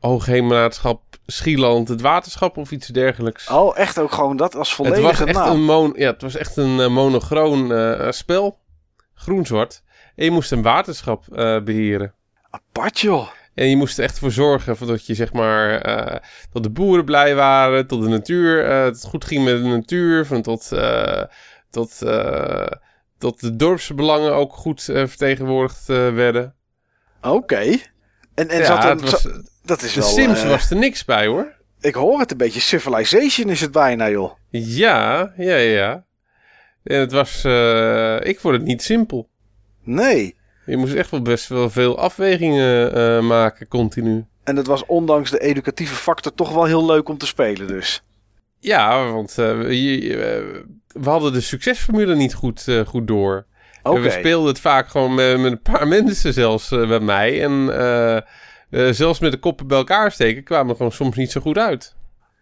Hoogheemraadschap 0.00 1.02
Schieland, 1.26 1.88
het 1.88 2.00
waterschap 2.00 2.56
of 2.56 2.70
iets 2.70 2.86
dergelijks. 2.86 3.48
Oh, 3.48 3.78
echt 3.78 3.98
ook 3.98 4.12
gewoon 4.12 4.36
dat 4.36 4.54
als 4.54 4.68
het 4.68 4.76
volledige 4.76 5.02
was 5.02 5.20
echt 5.20 5.38
naam. 5.38 5.54
een 5.54 5.64
mon 5.64 5.92
ja, 5.96 6.10
het 6.10 6.22
was 6.22 6.36
echt 6.36 6.56
een 6.56 6.80
eh, 6.80 6.88
monochroon 6.88 7.72
eh, 7.74 8.10
spel, 8.10 8.58
groen-zwart. 9.14 9.82
En 10.16 10.24
je 10.24 10.30
moest 10.30 10.52
een 10.52 10.62
waterschap 10.62 11.24
eh, 11.32 11.60
beheren. 11.62 12.14
Apart, 12.50 13.00
joh. 13.00 13.28
En 13.54 13.68
je 13.68 13.76
moest 13.76 13.98
er 13.98 14.04
echt 14.04 14.18
voor 14.18 14.30
zorgen 14.30 14.86
dat 14.86 15.06
je 15.06 15.14
zeg 15.14 15.32
maar 15.32 15.82
dat 16.52 16.62
de 16.62 16.70
boeren 16.70 17.04
blij 17.04 17.34
waren, 17.34 17.86
tot 17.86 18.02
de 18.02 18.08
natuur, 18.08 18.68
dat 18.68 18.94
het 18.94 19.04
goed 19.04 19.24
ging 19.24 19.44
met 19.44 19.62
de 19.62 19.68
natuur, 19.68 20.26
van 20.26 20.42
tot, 20.42 20.72
tot, 21.70 21.98
tot 23.18 23.40
de 23.40 23.56
dorpsbelangen 23.56 24.34
ook 24.34 24.52
goed 24.52 24.82
vertegenwoordigd 24.82 25.86
werden. 25.86 26.54
Oké. 27.22 27.78
En, 28.34 28.48
en 28.48 28.58
ja, 28.58 28.64
zat 28.64 28.84
er, 28.84 28.90
het 28.90 29.10
was, 29.10 29.22
za- 29.22 29.42
dat 29.66 29.82
is 29.82 29.92
de 29.92 30.00
wel... 30.00 30.08
Sims 30.08 30.42
eh, 30.42 30.48
was 30.48 30.70
er 30.70 30.76
niks 30.76 31.04
bij 31.04 31.26
hoor. 31.26 31.54
Ik 31.80 31.94
hoor 31.94 32.18
het 32.18 32.30
een 32.30 32.36
beetje. 32.36 32.60
Civilization 32.60 33.48
is 33.50 33.60
het 33.60 33.70
bijna, 33.72 34.10
joh. 34.10 34.32
Ja, 34.50 35.32
ja, 35.36 35.56
ja. 35.56 36.04
En 36.84 37.00
het 37.00 37.12
was, 37.12 37.44
eh, 37.44 38.16
ik 38.22 38.40
vond 38.40 38.54
het 38.54 38.64
niet 38.64 38.82
simpel. 38.82 39.28
Nee. 39.82 40.36
Je 40.66 40.76
moest 40.76 40.94
echt 40.94 41.10
wel 41.10 41.22
best 41.22 41.48
wel 41.48 41.70
veel 41.70 41.98
afwegingen 41.98 42.94
eh, 42.94 43.20
maken, 43.20 43.68
continu. 43.68 44.24
En 44.44 44.56
het 44.56 44.66
was 44.66 44.86
ondanks 44.86 45.30
de 45.30 45.38
educatieve 45.40 45.94
factor 45.94 46.34
toch 46.34 46.52
wel 46.52 46.64
heel 46.64 46.86
leuk 46.86 47.08
om 47.08 47.18
te 47.18 47.26
spelen, 47.26 47.66
dus. 47.66 48.02
Ja, 48.58 49.10
want 49.12 49.34
je- 49.34 50.64
we 50.88 51.08
hadden 51.10 51.32
de 51.32 51.40
succesformule 51.40 52.14
niet 52.14 52.34
goed, 52.34 52.66
goed 52.86 53.06
door. 53.06 53.46
En 53.82 54.02
we 54.02 54.10
speelden 54.10 54.48
het 54.48 54.60
vaak 54.60 54.88
gewoon 54.88 55.14
met, 55.14 55.38
met 55.40 55.52
een 55.52 55.62
paar 55.62 55.88
mensen 55.98 56.32
zelfs 56.32 56.68
bij 56.68 57.00
mij. 57.00 57.42
En 57.42 57.66
eh, 58.76 58.92
zelfs 58.92 59.18
met 59.18 59.32
de 59.32 59.38
koppen 59.38 59.66
bij 59.66 59.78
elkaar 59.78 60.12
steken 60.12 60.42
kwamen 60.44 60.66
we 60.70 60.76
gewoon 60.76 60.92
soms 60.92 61.16
niet 61.16 61.30
zo 61.30 61.40
goed 61.40 61.58
uit. 61.58 61.94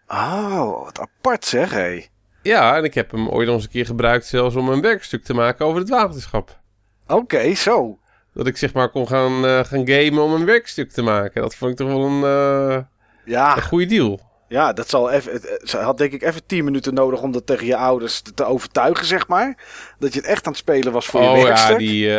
Oh, 0.08 0.84
wat 0.84 0.98
apart 1.00 1.44
zeg, 1.44 1.70
hé. 1.70 2.06
Ja, 2.42 2.76
en 2.76 2.84
ik 2.84 2.94
heb 2.94 3.10
hem 3.10 3.28
ooit 3.28 3.46
nog 3.46 3.54
eens 3.54 3.64
een 3.64 3.70
keer 3.70 3.86
gebruikt 3.86 4.26
zelfs 4.26 4.54
om 4.56 4.68
een 4.68 4.80
werkstuk 4.80 5.24
te 5.24 5.34
maken 5.34 5.66
over 5.66 5.80
het 5.80 5.88
waterschap. 5.88 6.58
Oké, 7.06 7.54
zo. 7.54 7.98
Dat 8.34 8.46
ik 8.46 8.56
zeg 8.56 8.72
maar 8.72 8.88
kon 8.90 9.08
gaan, 9.08 9.46
eh, 9.46 9.64
gaan 9.64 9.88
gamen 9.88 10.22
om 10.22 10.32
een 10.32 10.44
werkstuk 10.44 10.90
te 10.90 11.02
maken. 11.02 11.42
Dat 11.42 11.54
vond 11.54 11.70
ik 11.70 11.76
toch 11.76 11.88
wel 11.88 12.04
een, 12.04 12.22
eh, 12.24 12.82
Ja, 13.24 13.56
een 13.56 13.62
goede 13.62 13.86
deal. 13.86 14.20
ja, 14.48 14.72
dat 14.72 14.88
zal 14.88 15.10
even. 15.10 15.40
Ze 15.68 15.76
had 15.78 15.98
denk 15.98 16.12
ik 16.12 16.22
even 16.22 16.46
10 16.46 16.64
minuten 16.64 16.94
nodig 16.94 17.22
om 17.22 17.32
dat 17.32 17.46
tegen 17.46 17.66
je 17.66 17.76
ouders 17.76 18.20
te, 18.20 18.34
te 18.34 18.44
overtuigen, 18.44 19.06
zeg 19.06 19.28
maar. 19.28 19.58
Dat 19.98 20.12
je 20.12 20.18
het 20.20 20.28
echt 20.28 20.46
aan 20.46 20.52
het 20.52 20.60
spelen 20.60 20.92
was 20.92 21.06
voor 21.06 21.22
je 21.22 21.28
Oh 21.28 21.36
ja, 21.36 21.42
werkstuk. 21.44 21.78
die, 21.78 22.10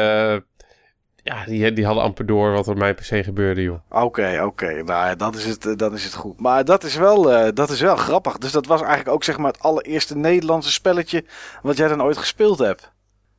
ja 1.26 1.46
die, 1.46 1.74
die 1.74 1.86
hadden 1.86 2.04
amper 2.04 2.26
door 2.26 2.52
wat 2.52 2.66
er 2.66 2.72
op 2.72 2.78
mijn 2.78 2.96
PC 2.96 3.24
gebeurde, 3.24 3.62
joh. 3.62 3.80
Oké, 3.90 4.42
oké. 4.44 4.66
Nou, 4.66 4.86
ja, 4.86 5.16
dan 5.16 5.36
is, 5.36 5.46
het, 5.46 5.66
eh, 5.66 5.76
dan 5.76 5.94
is 5.94 6.04
het 6.04 6.14
goed. 6.14 6.40
Maar 6.40 6.66
dat 6.66 6.84
is, 6.84 6.96
wel, 6.96 7.32
eh, 7.34 7.52
dat 7.54 7.70
is 7.70 7.82
wel 7.82 7.96
grappig. 7.96 8.38
Dus 8.38 8.52
dat 8.52 8.66
was 8.66 8.80
eigenlijk 8.80 9.10
ook 9.10 9.24
zeg 9.24 9.38
maar 9.38 9.52
het 9.52 9.62
allereerste 9.62 10.18
Nederlandse 10.18 10.72
spelletje 10.72 11.26
wat 11.62 11.78
jij 11.78 11.88
dan 11.88 12.04
ooit 12.04 12.18
gespeeld 12.18 12.60
hebt. 12.60 12.92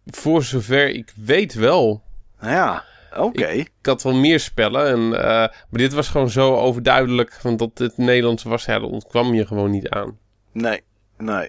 Voor 0.07 0.43
zover 0.43 0.89
ik 0.89 1.13
weet 1.17 1.55
wel. 1.55 2.03
Nou 2.41 2.53
ja, 2.53 2.85
oké. 3.17 3.47
Ik 3.47 3.71
had 3.83 4.03
wel 4.03 4.15
meer 4.15 4.41
spellen. 4.41 4.87
En, 4.87 5.23
eh, 5.23 5.29
maar 5.29 5.81
dit 5.81 5.93
was 5.93 6.09
gewoon 6.09 6.31
zo 6.31 6.57
overduidelijk. 6.57 7.39
Want 7.43 7.59
dat 7.59 7.71
het 7.75 7.97
Nederlands 7.97 8.43
was, 8.43 8.65
ja, 8.65 8.81
ontkwam 8.81 9.35
je 9.35 9.47
gewoon 9.47 9.71
niet 9.71 9.89
aan. 9.89 10.19
Nee, 10.53 10.81
nee. 11.19 11.49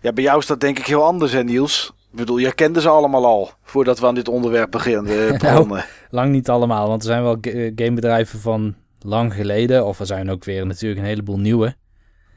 Ja, 0.00 0.12
bij 0.12 0.24
jou 0.24 0.38
is 0.38 0.46
dat 0.46 0.60
denk 0.60 0.78
ik 0.78 0.86
heel 0.86 1.04
anders, 1.04 1.32
hè 1.32 1.44
Niels? 1.44 1.92
Ik 2.10 2.16
bedoel, 2.16 2.40
jij 2.40 2.52
kende 2.52 2.80
ze 2.80 2.88
allemaal 2.88 3.24
al 3.26 3.50
voordat 3.62 3.98
we 3.98 4.06
aan 4.06 4.14
dit 4.14 4.28
onderwerp 4.28 4.70
beginnen. 4.70 5.28
eh, 5.28 5.38
begonnen. 5.50 5.84
Lang 6.10 6.30
niet 6.32 6.48
allemaal, 6.48 6.88
want 6.88 7.02
er 7.02 7.08
zijn 7.08 7.22
wel 7.22 7.38
eh, 7.40 7.72
gamebedrijven 7.76 8.38
van 8.40 8.74
lang 9.00 9.34
geleden. 9.34 9.86
Of 9.86 10.00
er 10.00 10.06
zijn 10.06 10.30
ook 10.30 10.44
weer 10.44 10.66
natuurlijk 10.66 11.00
een 11.00 11.06
heleboel 11.06 11.38
nieuwe. 11.38 11.74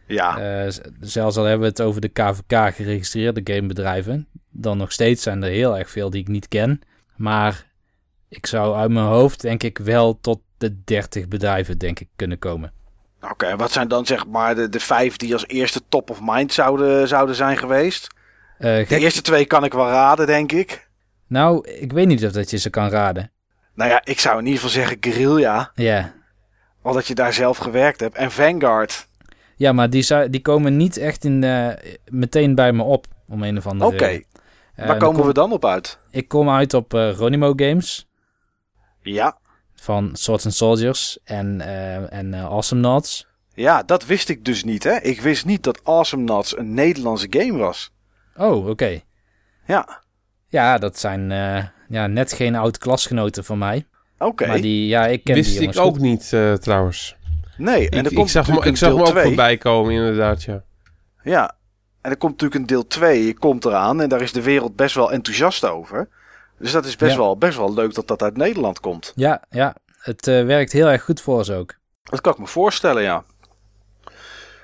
Ja, 0.07 0.38
Eh, 0.65 0.72
zelfs 0.99 1.38
al 1.38 1.43
hebben 1.43 1.61
we 1.61 1.68
het 1.68 1.81
over 1.81 2.02
de 2.02 2.07
KVK 2.07 2.76
geregistreerde 2.76 3.41
gamebedrijven. 3.53 4.27
Dan 4.49 4.77
nog 4.77 4.91
steeds 4.91 5.23
zijn 5.23 5.43
er 5.43 5.49
heel 5.49 5.77
erg 5.77 5.89
veel 5.89 6.10
die 6.10 6.22
ik 6.22 6.27
niet 6.27 6.48
ken. 6.48 6.81
Maar 7.15 7.65
ik 8.30 8.45
zou 8.45 8.76
uit 8.76 8.91
mijn 8.91 9.06
hoofd 9.06 9.41
denk 9.41 9.64
ik 9.64 9.77
wel 9.77 10.19
tot 10.22 10.39
de 10.57 10.84
30 10.84 11.27
bedrijven 11.27 11.77
denk 11.77 11.99
ik 11.99 12.07
kunnen 12.15 12.39
komen. 12.39 12.72
oké. 13.31 13.45
en 13.45 13.57
wat 13.57 13.72
zijn 13.72 13.88
dan 13.88 14.06
zeg 14.06 14.27
maar 14.27 14.56
de, 14.56 14.69
de 14.69 14.80
vijf 14.80 15.18
die 15.18 15.34
als 15.34 15.48
eerste 15.48 15.81
top 15.89 16.10
of 16.10 16.19
mind 16.23 16.53
zouden, 16.53 17.07
zouden 17.07 17.35
zijn 17.35 17.57
geweest? 17.57 18.07
Eh, 18.61 18.88
De 18.88 18.97
eerste 18.99 19.21
twee 19.21 19.45
kan 19.45 19.63
ik 19.63 19.73
wel 19.73 19.88
raden, 19.88 20.25
denk 20.27 20.51
ik. 20.51 20.89
Nou, 21.27 21.67
ik 21.69 21.91
weet 21.91 22.07
niet 22.07 22.25
of 22.25 22.31
dat 22.31 22.49
je 22.49 22.57
ze 22.57 22.69
kan 22.69 22.89
raden. 22.89 23.31
Nou 23.75 23.89
ja, 23.89 24.01
ik 24.03 24.19
zou 24.19 24.38
in 24.39 24.45
ieder 24.45 24.61
geval 24.61 24.75
zeggen 24.75 24.97
Guerrilla. 24.99 25.71
Ja, 25.75 26.13
Omdat 26.81 27.07
je 27.07 27.15
daar 27.15 27.33
zelf 27.33 27.57
gewerkt 27.57 27.99
hebt. 27.99 28.15
En 28.15 28.31
Vanguard. 28.31 29.07
ja 29.55 29.71
maar 29.71 29.89
die, 29.89 30.01
zou, 30.01 30.29
die 30.29 30.41
komen 30.41 30.77
niet 30.77 30.97
echt 30.97 31.23
in, 31.25 31.39
meteen 32.05 32.55
bij 32.55 32.71
me 32.73 32.83
op. 32.83 33.05
Om 33.27 33.43
een 33.43 33.57
of 33.57 33.67
andere 33.67 33.91
Oké, 33.91 34.05
reden. 34.05 34.25
Eh, 34.75 34.88
waar 34.88 34.97
komen 34.97 35.17
kom- 35.19 35.27
we 35.27 35.33
dan 35.33 35.51
op 35.51 35.65
uit? 35.65 35.97
Ik 36.11 36.27
kom 36.27 36.49
uit 36.49 36.73
op 36.73 36.93
eh, 36.93 37.11
Ronimo 37.13 37.53
Games. 37.55 38.07
Ja, 39.01 39.38
Van 39.75 40.09
Swords 40.13 40.45
and 40.45 40.53
Soldiers 40.53 41.19
en, 41.23 41.61
eh 41.61 42.13
en 42.13 42.33
Awesome 42.33 42.81
Nods. 42.81 43.27
ja, 43.53 43.83
dat 43.83 44.05
wist 44.05 44.29
ik 44.29 44.45
dus 44.45 44.63
niet, 44.63 44.83
hè. 44.83 44.99
Ik 45.01 45.21
wist 45.21 45.45
niet 45.45 45.63
dat 45.63 45.79
Awesome 45.83 46.23
Nuts 46.35 46.57
een 46.57 46.73
Nederlandse 46.73 47.27
game 47.29 47.57
was. 47.57 47.91
Oh, 48.37 48.67
oké. 48.67 48.99
Ja, 49.67 50.01
Ja, 50.47 50.77
dat 50.77 50.99
zijn 50.99 51.31
eh, 51.31 51.63
ja, 51.89 52.07
net 52.07 52.33
geen 52.33 52.55
oud-klasgenoten 52.55 53.43
van 53.43 53.57
mij. 53.57 53.85
oké. 54.19 54.47
Maar 54.47 54.61
die, 54.61 54.87
ja, 54.87 55.05
ik 55.07 55.23
ken 55.23 55.35
Wist 55.35 55.45
die 55.49 55.55
ik 55.55 55.61
jongens 55.61 55.79
ook 55.79 55.93
goed. 55.93 56.01
niet, 56.01 56.33
eh, 56.33 56.53
trouwens. 56.53 57.15
Nee, 57.57 57.89
en 57.89 57.97
Ik, 57.99 58.05
er 58.05 58.11
ik 58.11 58.17
komt 58.17 58.29
zag 58.29 58.45
hem, 58.45 58.55
natuurlijk 58.55 58.81
ik 58.83 58.87
zag 58.87 58.95
deel 58.95 59.05
ook 59.05 59.11
2. 59.11 59.23
voorbij 59.23 59.57
komen, 59.57 59.93
inderdaad, 59.93 60.43
ja. 60.43 60.63
Ja, 61.23 61.55
en 62.01 62.11
er 62.11 62.17
komt 62.17 62.31
natuurlijk 62.31 62.61
een 62.61 62.67
deel 62.67 62.87
2, 62.87 63.33
komt 63.33 63.65
eraan. 63.65 64.01
En 64.01 64.09
daar 64.09 64.21
is 64.21 64.31
de 64.31 64.41
wereld 64.41 64.75
best 64.75 64.95
wel 64.95 65.11
enthousiast 65.11 65.65
over. 65.65 66.09
Dus 66.59 66.71
dat 66.71 66.85
is 66.85 66.95
best, 66.95 67.11
Ja. 67.11 67.17
wel, 67.17 67.37
best 67.37 67.57
wel 67.57 67.73
leuk 67.73 67.93
dat 67.93 68.07
dat 68.07 68.21
uit 68.23 68.37
Nederland 68.37 68.79
komt. 68.79 69.11
Ja, 69.15 69.43
ja. 69.49 69.75
Het 69.97 70.27
eh, 70.27 70.45
werkt 70.45 70.71
heel 70.71 70.87
erg 70.87 71.03
goed 71.03 71.21
voor 71.21 71.45
ze 71.45 71.53
ook. 71.55 71.75
Dat 72.03 72.21
kan 72.21 72.31
ik 72.33 72.37
me 72.39 72.47
voorstellen, 72.47 73.03
ja. 73.03 73.23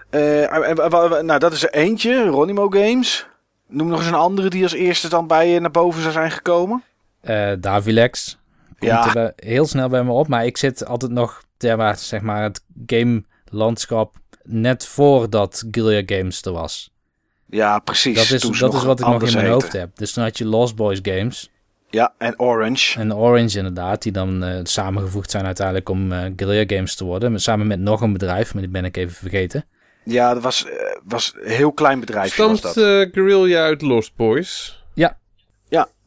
Eh, 0.09 0.53
en- 0.67 1.25
nou, 1.25 1.39
dat 1.39 1.51
is 1.53 1.63
er 1.63 1.73
eentje, 1.73 2.25
Ronimo 2.25 2.69
Games. 2.69 3.27
Noem 3.67 3.87
nog 3.87 3.97
eens 3.99 4.07
een 4.07 4.13
andere 4.13 4.49
die 4.49 4.63
als 4.63 4.73
eerste 4.73 5.09
dan 5.09 5.27
bij 5.27 5.49
je 5.49 5.59
naar 5.59 5.71
boven 5.71 6.01
zou 6.01 6.13
zijn 6.13 6.31
gekomen. 6.31 6.83
Eh 7.21 7.51
Davilex 7.59 8.37
komt 8.79 8.91
Ja. 8.91 9.15
er 9.15 9.33
heel 9.35 9.65
snel 9.65 9.89
bij 9.89 10.03
me 10.03 10.11
op. 10.11 10.27
Maar 10.27 10.45
ik 10.45 10.57
zit 10.57 10.85
altijd 10.85 11.11
nog, 11.11 11.43
zeg 11.95 12.21
maar, 12.21 12.43
het 12.43 12.63
game-landschap 12.85 14.15
net 14.43 14.85
voordat 14.85 15.63
Guerrilla 15.71 16.17
Games 16.17 16.41
er 16.41 16.51
was. 16.51 16.91
Ja, 17.49 17.79
precies. 17.79 18.15
Dat 18.15 18.29
is, 18.29 18.41
Toen 18.41 18.55
dat 18.59 18.73
is 18.73 18.83
wat 18.83 18.99
ik 18.99 19.05
nog 19.05 19.15
in 19.15 19.19
mijn 19.21 19.37
heten. 19.37 19.51
hoofd 19.51 19.73
heb. 19.73 19.89
Dus 19.97 20.13
toen 20.13 20.23
had 20.23 20.37
je 20.37 20.45
Lost 20.45 20.75
Boys 20.75 20.99
Games 21.01 21.49
Ja, 21.89 22.13
en 22.17 22.39
Orange. 22.39 22.99
en 22.99 23.15
Orange 23.15 23.57
inderdaad, 23.57 24.01
die 24.01 24.11
dan 24.11 24.43
eh, 24.43 24.59
samengevoegd 24.63 25.31
zijn 25.31 25.45
uiteindelijk 25.45 25.89
om 25.89 26.11
Guerrilla 26.11 26.75
Games 26.75 26.95
te 26.95 27.03
worden. 27.05 27.39
Samen 27.39 27.67
met 27.67 27.79
nog 27.79 28.01
een 28.01 28.13
bedrijf, 28.13 28.53
maar 28.53 28.61
die 28.63 28.71
ben 28.71 28.85
ik 28.85 28.97
even 28.97 29.15
vergeten. 29.15 29.65
Ja, 30.07 30.33
dat 30.33 30.43
was, 30.43 30.65
eh, 30.65 30.71
was 31.03 31.33
een 31.35 31.51
heel 31.51 31.71
klein 31.71 31.99
bedrijfje 31.99 32.43
was 32.47 32.57
Stamt 32.57 32.75
dat. 32.75 32.83
eh 32.83 33.13
Guerrilla 33.13 33.63
uit 33.63 33.81
Lost 33.81 34.15
Boys? 34.15 34.81
Ja, 34.93 35.17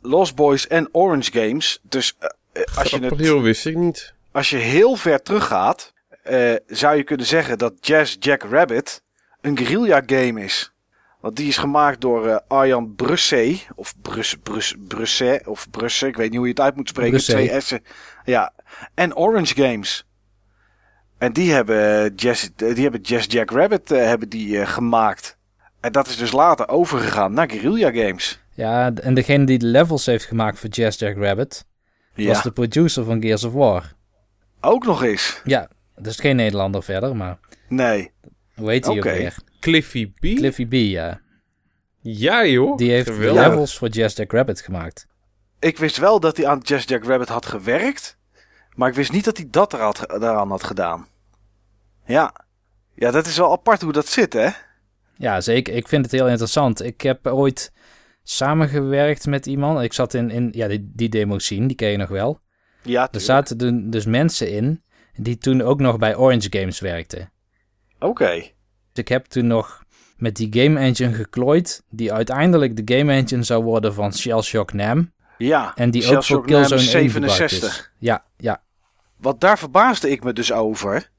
Lost 0.03 0.35
Boys 0.35 0.67
en 0.67 0.89
Orange 0.93 1.33
Games. 1.33 1.79
Dus 1.83 2.17
eh, 2.53 2.63
als, 2.79 2.91
je 2.91 2.99
het, 2.99 3.19
joh, 3.19 3.43
wist 3.43 3.67
ik 3.67 3.77
niet. 3.77 4.15
als 4.33 4.51
je 4.51 4.57
heel 4.57 4.97
ver 4.97 5.23
teruggaat, 5.23 5.93
eh, 6.23 6.55
zou 6.67 6.97
je 6.97 7.03
kunnen 7.05 7.27
zeggen 7.27 7.59
dat 7.59 7.73
Jazz 7.81 8.17
Jack 8.19 8.43
Rabbit 8.43 9.03
een 9.41 9.59
guerrilla 9.59 10.03
game 10.07 10.45
is. 10.45 10.73
Want 11.21 11.37
die 11.37 11.49
is 11.49 11.57
gemaakt 11.57 12.01
door 12.01 12.27
eh, 12.29 12.37
Arjan 12.49 12.95
Brussé, 12.95 13.57
of 13.75 13.95
Brus, 14.03 14.37
Brus, 14.43 14.75
Brussé, 14.89 15.41
of 15.45 15.71
Brusse, 15.71 16.07
ik 16.07 16.17
weet 16.17 16.29
niet 16.29 16.39
hoe 16.39 16.47
je 16.47 16.53
het 16.53 16.63
uit 16.63 16.77
moet 16.77 16.89
spreken, 16.89 17.11
Brussé. 17.13 17.33
twee 17.33 17.61
S'en. 17.61 17.85
Ja, 18.25 18.53
en 18.95 19.17
Orange 19.17 19.55
Games. 19.55 20.05
En 21.21 21.33
die 21.33 21.53
hebben 21.53 22.13
Jazz, 22.15 22.49
die 22.57 22.83
hebben 22.83 23.01
Jazz 23.01 23.27
Jack 23.27 23.51
Rabbit 23.51 23.91
eh, 23.91 24.05
hebben 24.05 24.29
die, 24.29 24.61
eh, 24.61 24.69
gemaakt. 24.69 25.37
En 25.81 25.93
dat 25.93 26.07
is 26.07 26.17
dus 26.17 26.33
later 26.33 26.69
overgegaan 26.69 27.33
naar 27.33 27.51
guerrilla 27.51 27.91
games. 28.05 28.41
Ja, 28.55 28.93
en 28.95 29.15
degene 29.15 29.45
die 29.45 29.59
de 29.59 29.67
levels 29.67 30.07
heeft 30.07 30.25
gemaakt 30.25 30.59
voor 30.59 30.69
Jazz 30.69 30.99
Jack 30.99 31.17
Rabbit, 31.17 31.65
Ja, 32.15 32.27
was 32.27 32.43
de 32.43 32.51
producer 32.53 33.05
van 33.05 33.21
Gears 33.23 33.45
of 33.45 33.53
War. 33.53 33.93
ook 34.61 34.85
nog 34.87 35.03
eens. 35.03 35.41
Ja, 35.45 35.69
is 36.03 36.17
geen 36.17 36.37
Nederlander 36.37 36.83
verder, 36.83 37.17
maar 37.17 37.39
Nee. 37.69 38.11
hoe 38.55 38.71
heet 38.71 38.87
hij 38.87 38.97
ook 38.97 39.03
weer? 39.05 39.37
Cliffy 39.61 40.07
B? 40.13 40.21
Cliffy 40.21 40.67
B, 40.67 40.73
ja. 40.73 41.21
Ja, 42.01 42.47
joh. 42.47 42.77
Die 42.77 42.91
heeft 42.91 43.07
de 43.07 43.13
Geweldig. 43.13 43.47
levels 43.47 43.79
voor 43.79 43.89
Jazz 43.89 44.17
Jack 44.17 44.33
Rabbit 44.33 44.61
gemaakt. 44.61 45.07
Ik 45.59 45.79
wist 45.79 45.97
wel 45.97 46.21
dat 46.21 46.37
hij 46.37 46.47
aan 46.47 46.59
Jazz 46.63 46.85
Jack 46.89 47.05
Rabbit 47.05 47.29
had 47.29 47.47
gewerkt. 47.47 48.19
Maar 48.75 48.89
ik 48.89 48.95
wist 48.95 49.13
niet 49.13 49.25
dat 49.25 49.37
hij 49.37 49.47
dat 49.51 49.73
er 49.73 49.81
had, 49.81 50.05
daaraan 50.09 50.51
had 50.51 50.65
gedaan. 50.65 51.07
Ja. 52.07 52.35
Ja, 52.95 53.11
dat 53.11 53.27
is 53.27 53.37
wel 53.37 53.53
apart 53.53 53.83
hoe 53.83 53.93
dat 53.93 54.07
zit, 54.07 54.33
hè? 54.33 54.49
Ja, 55.17 55.41
zeker. 55.41 55.75
Ik 55.75 55.89
vind 55.89 56.03
het 56.05 56.13
heel 56.13 56.29
interessant. 56.29 56.83
Ik 56.85 57.01
heb 57.01 57.27
ooit 57.27 57.73
samengewerkt 58.23 59.27
met 59.27 59.47
iemand. 59.47 59.81
Ik 59.81 59.93
zat 59.93 60.15
in, 60.15 60.31
in 60.31 60.49
ja, 60.53 60.69
die, 60.69 60.91
die 60.95 61.09
demo 61.09 61.39
scene, 61.39 61.67
die 61.67 61.77
ken 61.77 61.89
je 61.91 61.97
nog 61.97 62.09
wel. 62.09 62.41
Ja, 62.83 63.09
Er 63.13 63.21
zaten 63.21 63.59
de- 63.59 63.89
dus 63.89 64.07
mensen 64.07 64.51
in 64.53 64.83
die 65.15 65.39
toen 65.39 65.63
ook 65.63 65.81
nog 65.81 65.99
bij 65.99 66.17
Orange 66.17 66.47
Games 66.51 66.81
werkten. 66.81 67.31
Oké. 67.99 68.31
Dus 68.35 68.49
ik 68.93 69.09
heb 69.09 69.25
toen 69.25 69.47
nog 69.47 69.85
met 70.17 70.37
die 70.37 70.63
game 70.63 70.81
engine 70.81 71.13
geklooid, 71.13 71.83
die 71.91 72.13
uiteindelijk 72.13 72.87
de 72.87 72.97
game 72.97 73.13
engine 73.13 73.43
zou 73.43 73.65
worden 73.65 73.95
van 73.95 74.13
Shell 74.15 74.41
Shock 74.43 74.73
Nam. 74.73 75.13
Ja. 75.39 75.73
En 75.75 75.91
die 75.91 76.03
Shell 76.03 76.11
ook 76.17 76.25
voor 76.25 76.37
Shock 76.37 76.49
Nam 76.49 76.59
Killzone 76.67 76.81
1 77.01 77.11
gebruikt 77.11 77.37
67. 77.37 77.69
is. 77.79 77.91
Ja, 77.99 78.25
Wat 79.21 79.41
daar 79.41 79.59
verbaasde 79.59 80.11
ik 80.11 80.25
me 80.25 80.33
dus 80.33 80.53
over. 80.53 81.11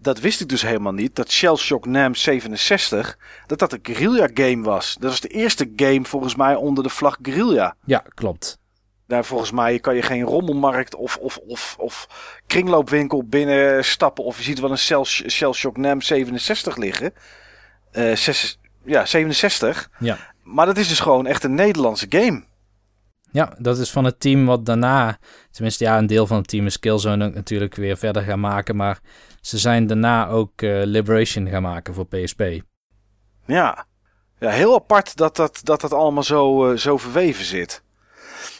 Dat 0.00 0.20
wist 0.20 0.40
ik 0.40 0.48
dus 0.48 0.62
helemaal 0.62 0.92
niet. 0.92 1.16
Dat 1.16 1.30
Shell 1.30 1.56
Shock 1.56 1.86
Nam 1.86 2.14
67. 2.14 3.18
Dat 3.46 3.58
dat 3.58 3.72
een 3.72 3.78
guerrilla 3.82 4.28
game 4.34 4.62
was. 4.62 4.96
Dat 5.00 5.10
was 5.10 5.20
de 5.20 5.28
eerste 5.28 5.72
game 5.76 6.04
volgens 6.04 6.34
mij 6.34 6.54
onder 6.54 6.82
de 6.82 6.90
vlag 6.90 7.18
guerrilla. 7.22 7.74
Ja, 7.84 8.04
klopt. 8.14 8.58
Nou, 9.06 9.24
volgens 9.24 9.50
mij 9.50 9.78
kan 9.78 9.94
je 9.94 10.02
geen 10.02 10.22
rommelmarkt 10.22 10.94
of, 10.94 11.16
of, 11.16 11.36
of, 11.36 11.76
of 11.78 12.08
kringloopwinkel 12.46 13.24
binnenstappen. 13.24 14.24
Of 14.24 14.36
je 14.36 14.42
ziet 14.42 14.60
wel 14.60 14.70
een 14.70 14.78
Shell, 14.78 15.04
Shell 15.04 15.52
Shock 15.52 15.76
NAM 15.76 16.00
67 16.00 16.76
liggen. 16.76 17.12
Eh, 17.90 18.16
zes, 18.16 18.58
ja, 18.84 19.06
67. 19.06 19.90
Ja. 19.98 20.18
Maar 20.42 20.66
dat 20.66 20.76
is 20.76 20.88
dus 20.88 21.00
gewoon 21.00 21.26
echt 21.26 21.44
een 21.44 21.54
Nederlandse 21.54 22.06
game. 22.08 22.44
Ja, 23.32 23.54
dat 23.58 23.78
is 23.78 23.90
van 23.90 24.04
het 24.04 24.20
team 24.20 24.46
wat 24.46 24.66
daarna, 24.66 25.18
tenminste 25.50 25.84
ja, 25.84 25.98
een 25.98 26.06
deel 26.06 26.26
van 26.26 26.36
het 26.36 26.48
team 26.48 26.66
is 26.66 26.78
Killzone 26.78 27.28
natuurlijk 27.28 27.74
weer 27.74 27.96
verder 27.96 28.22
gaan 28.22 28.40
maken, 28.40 28.76
maar 28.76 29.00
ze 29.40 29.58
zijn 29.58 29.86
daarna 29.86 30.28
ook 30.28 30.62
eh, 30.62 30.82
Liberation 30.84 31.48
gaan 31.48 31.62
maken 31.62 31.94
voor 31.94 32.06
PSP. 32.06 32.42
Ja, 33.46 33.86
ja 34.38 34.50
heel 34.50 34.74
apart 34.74 35.16
dat 35.16 35.36
dat, 35.36 35.60
dat, 35.62 35.80
dat 35.80 35.92
allemaal 35.92 36.22
zo, 36.22 36.70
eh, 36.70 36.76
zo 36.76 36.96
verweven 36.96 37.44
zit. 37.44 37.82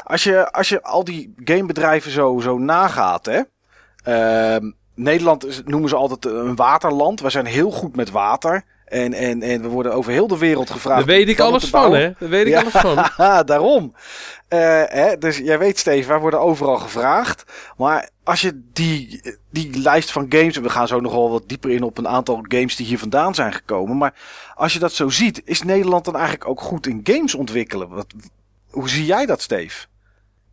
Als 0.02 0.24
je, 0.24 0.52
als 0.52 0.68
je 0.68 0.82
al 0.82 1.04
die 1.04 1.34
gamebedrijven 1.44 2.10
zo, 2.10 2.40
zo 2.40 2.58
nagaat, 2.58 3.26
hè. 3.26 3.40
ehm, 4.02 4.70
Nederland 4.94 5.66
noemen 5.66 5.88
ze 5.88 5.96
altijd 5.96 6.24
een 6.24 6.56
waterland. 6.56 7.20
We 7.20 7.30
zijn 7.30 7.46
heel 7.46 7.70
goed 7.70 7.96
met 7.96 8.10
water. 8.10 8.64
En, 8.88 9.12
en, 9.12 9.42
en 9.42 9.62
we 9.62 9.68
worden 9.68 9.92
over 9.92 10.12
heel 10.12 10.26
de 10.26 10.38
wereld 10.38 10.70
gevraagd. 10.70 11.06
Daar 11.06 11.16
weet 11.16 11.28
ik 11.28 11.40
alles 11.40 11.64
van, 11.64 11.94
hè? 11.94 12.10
Daar 12.18 12.28
weet 12.28 12.46
ik 12.46 12.52
Ja. 12.52 12.60
alles 12.60 12.72
van. 12.72 12.96
Daarom. 13.46 13.94
Eh, 14.48 14.82
hè, 14.84 15.16
dus 15.18 15.36
jij 15.38 15.58
weet, 15.58 15.78
Steven, 15.78 16.08
wij 16.08 16.18
worden 16.20 16.40
overal 16.40 16.76
gevraagd. 16.76 17.44
Maar 17.76 18.08
als 18.24 18.40
je 18.40 18.60
die, 18.72 19.20
die 19.50 19.78
lijst 19.78 20.10
van 20.12 20.26
games, 20.28 20.56
en 20.56 20.62
we 20.62 20.70
gaan 20.70 20.88
zo 20.88 21.00
nog 21.00 21.12
wel 21.12 21.30
wat 21.30 21.48
dieper 21.48 21.70
in 21.70 21.82
op 21.82 21.98
een 21.98 22.08
aantal 22.08 22.40
games 22.42 22.76
die 22.76 22.86
hier 22.86 22.98
vandaan 22.98 23.34
zijn 23.34 23.52
gekomen. 23.52 23.96
Maar 23.96 24.14
als 24.54 24.72
je 24.72 24.78
dat 24.78 24.92
zo 24.92 25.08
ziet, 25.08 25.42
is 25.44 25.62
Nederland 25.62 26.04
dan 26.04 26.14
eigenlijk 26.16 26.48
ook 26.48 26.60
goed 26.60 26.86
in 26.86 27.00
games 27.04 27.34
ontwikkelen? 27.34 27.88
Wat, 27.88 28.06
hoe 28.70 28.88
zie 28.88 29.04
jij 29.04 29.26
dat, 29.26 29.40
Steve? 29.42 29.86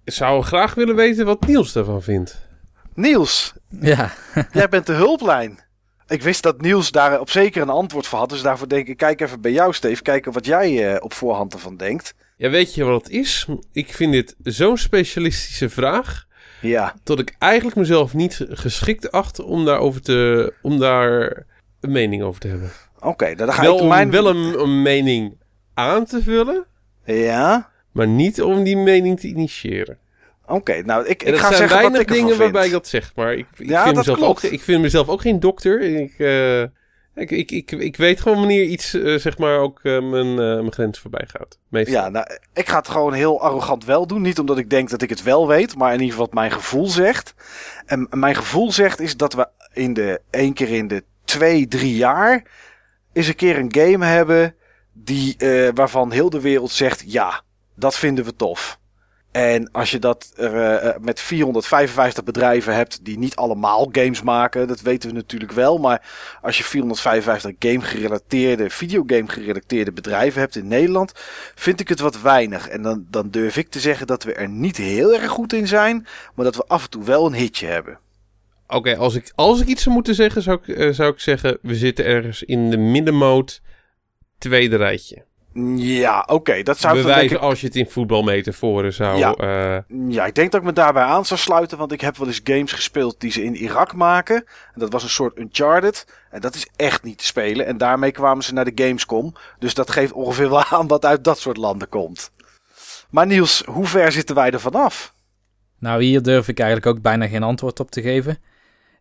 Ik 0.04 0.14
zou 0.14 0.44
graag 0.44 0.74
willen 0.74 0.96
weten 0.96 1.26
wat 1.26 1.48
Niels 1.48 1.72
daarvan 1.74 2.02
vindt. 2.02 2.44
Niels, 2.94 3.54
Ja, 3.80 4.12
jij 4.52 4.70
bent 4.70 4.86
de 4.86 4.94
hulplijn. 4.94 5.60
Ik 6.08 6.22
wist 6.22 6.44
dat 6.44 6.62
Niels 6.62 6.92
daar 6.92 7.20
op 7.20 7.30
zeker 7.30 7.62
een 7.62 7.70
antwoord 7.70 8.08
voor 8.08 8.20
had. 8.20 8.30
Dus 8.30 8.42
daarvoor 8.42 8.70
denk 8.70 8.88
ik, 8.88 8.98
kijk 8.98 9.22
even 9.22 9.42
bij 9.42 9.52
jou, 9.52 9.74
Steve. 9.74 10.02
Kijken 10.02 10.32
wat 10.32 10.46
jij 10.46 10.94
eh, 10.94 11.04
op 11.04 11.14
voorhand 11.14 11.54
ervan 11.54 11.78
denkt. 11.78 12.14
Ja, 12.38 12.50
weet 12.50 12.76
je 12.76 12.84
wat 12.84 13.04
het 13.04 13.14
is? 13.14 13.48
Ik 13.72 13.94
vind 13.94 14.12
dit 14.12 14.36
zo'n 14.44 14.78
specialistische 14.78 15.70
vraag... 15.70 16.26
Ja, 16.62 16.96
dat 17.04 17.20
ik 17.20 17.36
eigenlijk 17.40 17.78
mezelf 17.78 18.14
niet 18.14 18.46
geschikt 18.50 19.12
acht 19.12 19.40
om, 19.40 19.66
daarover 19.66 20.02
te, 20.02 20.54
om 20.62 20.80
daar 20.80 21.46
een 21.80 21.92
mening 21.92 22.24
over 22.24 22.40
te 22.42 22.48
hebben. 22.48 22.72
oké. 23.00 23.36
dan 23.36 23.54
ga 23.54 23.62
Wel 23.62 23.76
ik 23.76 23.82
om 23.82 23.88
mijn... 23.88 24.12
wel 24.12 24.28
een, 24.30 24.60
een 24.60 24.82
mening 24.82 25.38
aan 25.74 26.06
te 26.06 26.24
vullen, 26.24 26.66
Ja, 27.06 27.70
maar 27.92 28.08
niet 28.08 28.42
om 28.42 28.64
die 28.64 28.78
mening 28.78 29.20
te 29.20 29.28
initiëren. 29.28 29.98
Oké. 30.48 30.82
Nou, 30.82 31.06
ik, 31.06 31.24
ik 31.24 31.36
ga 31.36 31.48
zijn 31.48 31.54
zeggen 31.54 31.70
wat 31.70 31.80
weinig 31.80 32.02
ik 32.02 32.10
ervan 32.10 32.26
dingen 32.26 32.40
waarbij 32.40 32.66
ik 32.66 32.72
dat 32.72 32.88
zeg, 32.88 33.12
maar 33.16 33.34
ik, 33.34 33.46
ik, 33.58 33.70
Ja, 33.70 33.84
vind, 33.84 33.96
mezelf 33.96 34.18
klopt. 34.18 34.46
ook, 34.46 34.52
ik 34.52 34.62
vind 34.62 34.82
mezelf 34.82 35.08
ook 35.08 35.22
geen 35.22 35.40
dokter. 35.40 35.82
Ik, 35.82 36.14
eh, 36.20 36.62
ik, 37.16 37.32
ik, 37.32 37.52
ik, 37.52 37.72
ik 37.72 37.98
weet 37.98 38.22
gewoon 38.22 38.38
wanneer 38.38 38.64
iets, 38.64 38.94
eh, 38.94 39.16
zeg 39.16 39.38
maar, 39.38 39.60
ook 39.60 39.80
eh, 39.84 40.02
mijn, 40.10 40.36
mijn 40.36 40.74
grens 40.74 41.00
voorbij 41.00 41.28
gaat. 41.28 41.58
Meestal. 41.70 41.94
Ja, 41.94 42.10
nou, 42.10 42.26
ik 42.54 42.70
ga 42.70 42.78
het 42.78 42.88
gewoon 42.88 43.14
heel 43.14 43.42
arrogant 43.42 43.86
wel 43.86 44.08
doen. 44.08 44.22
Niet 44.22 44.40
omdat 44.40 44.58
ik 44.58 44.70
denk 44.70 44.90
dat 44.90 45.02
ik 45.02 45.10
het 45.10 45.24
wel 45.24 45.48
weet, 45.48 45.76
maar 45.76 45.88
in 45.94 46.00
ieder 46.00 46.10
geval 46.10 46.26
wat 46.26 46.34
mijn 46.36 46.52
gevoel 46.52 46.88
zegt. 46.88 47.34
En 47.86 48.08
mijn 48.10 48.36
gevoel 48.36 48.72
zegt 48.72 49.00
is 49.00 49.18
dat 49.18 49.34
we 49.34 49.48
in 49.74 49.94
de 49.94 50.22
één 50.30 50.54
keer 50.54 50.70
in 50.70 50.88
de 50.88 51.04
twee, 51.26 51.68
drie 51.68 51.96
jaar 51.96 52.44
eens 53.14 53.28
een 53.28 53.36
keer 53.36 53.58
een 53.58 53.76
game 53.76 54.06
hebben 54.06 54.56
die, 54.94 55.36
waarvan 55.74 56.12
heel 56.12 56.30
de 56.30 56.42
wereld 56.42 56.72
zegt 56.72 57.04
ja, 57.12 57.42
dat 57.76 57.96
vinden 57.96 58.26
we 58.26 58.36
tof. 58.36 58.80
En 59.36 59.72
als 59.72 59.92
je 59.92 60.00
dat 60.00 60.32
eh, 60.36 60.76
eh, 60.76 60.96
met 61.02 61.22
455 61.22 62.24
bedrijven 62.24 62.76
hebt 62.76 63.06
die 63.06 63.18
niet 63.18 63.36
allemaal 63.36 63.90
games 63.92 64.22
maken, 64.22 64.68
dat 64.68 64.82
weten 64.82 65.10
we 65.10 65.16
natuurlijk 65.16 65.52
wel. 65.52 65.78
Maar 65.78 66.02
als 66.42 66.58
je 66.58 66.64
455 66.64 67.52
game-gerelateerde, 67.60 68.70
videogame-gerelateerde 68.70 69.92
bedrijven 69.92 70.42
hebt 70.42 70.56
in 70.56 70.68
Nederland, 70.68 71.12
vind 71.56 71.80
ik 71.80 71.88
het 71.88 72.00
wat 72.00 72.22
weinig. 72.22 72.68
En 72.68 72.82
dan, 72.82 73.06
dan 73.10 73.30
durf 73.30 73.58
ik 73.58 73.70
te 73.70 73.80
zeggen 73.80 74.08
dat 74.08 74.24
we 74.24 74.34
er 74.34 74.50
niet 74.50 74.78
heel 74.78 75.14
erg 75.14 75.32
goed 75.32 75.54
in 75.54 75.68
zijn, 75.68 76.08
maar 76.36 76.46
dat 76.46 76.56
we 76.56 76.66
af 76.68 76.84
en 76.84 76.90
toe 76.90 77.04
wel 77.04 77.26
een 77.26 77.34
hitje 77.34 77.68
hebben. 77.68 78.00
Oké, 78.68 78.98
als, 78.98 79.16
ik, 79.16 79.32
als 79.36 79.62
ik 79.62 79.68
iets 79.68 79.84
zou 79.84 79.96
moeten 79.96 80.16
zeggen, 80.16 80.42
zou 80.42 80.60
ik, 80.64 80.76
eh, 80.78 80.92
zou 80.92 81.12
ik 81.12 81.20
zeggen, 81.20 81.58
we 81.62 81.76
zitten 81.76 82.06
ergens 82.06 82.44
in 82.44 82.70
de 82.70 82.78
middenmoot 82.78 83.62
tweede 84.38 84.76
rijtje. 84.76 85.26
Ja, 85.76 86.26
oké, 86.28 86.64
dat 86.64 86.78
zou 86.78 86.96
Bewijzen 86.96 87.36
ik 87.38 87.42
als 87.44 87.62
je 87.62 87.68
het 87.68 87.76
in 87.76 87.90
voetbalmetaforen 87.90 88.94
zou... 88.94 89.18
Ja. 89.18 89.34
eh, 89.34 89.78
Ja, 90.10 90.26
ik 90.26 90.36
denk 90.36 90.52
dat 90.52 90.62
ik 90.62 90.68
me 90.68 90.74
daarbij 90.74 91.04
aan 91.04 91.26
zou 91.26 91.40
sluiten, 91.40 91.78
want 91.78 91.92
ik 91.92 92.02
heb 92.02 92.18
wel 92.18 92.28
eens 92.28 92.42
games 92.44 92.72
gespeeld 92.72 93.20
die 93.20 93.32
ze 93.32 93.44
in 93.44 93.56
Irak 93.56 93.94
maken. 93.94 94.36
En 94.74 94.80
dat 94.80 94.92
was 94.92 95.04
een 95.04 95.10
soort 95.10 95.40
Uncharted. 95.40 96.06
En 96.30 96.42
dat 96.42 96.56
is 96.56 96.68
echt 96.76 97.04
niet 97.04 97.18
te 97.18 97.26
spelen. 97.26 97.66
En 97.66 97.78
daarmee 97.78 98.12
kwamen 98.12 98.44
ze 98.44 98.54
naar 98.54 98.66
de 98.66 98.84
Gamescom. 98.84 99.34
Dus 99.60 99.74
dat 99.74 99.92
geeft 99.92 100.12
ongeveer 100.12 100.50
wel 100.50 100.64
aan 100.64 100.88
wat 100.88 101.06
uit 101.06 101.24
dat 101.24 101.40
soort 101.40 101.58
landen 101.58 101.90
komt. 101.90 102.32
Maar 103.10 103.26
Niels, 103.28 103.64
hoe 103.66 103.86
ver 103.86 104.12
zitten 104.12 104.36
wij 104.36 104.52
er 104.52 104.60
vanaf? 104.60 105.14
nou 105.80 106.04
hier 106.04 106.22
durf 106.22 106.48
ik 106.48 106.60
eigenlijk 106.60 106.96
ook 106.98 107.02
bijna 107.04 107.28
geen 107.28 107.44
antwoord 107.44 107.80
op 107.80 107.92
te 107.92 108.02
geven. 108.02 108.38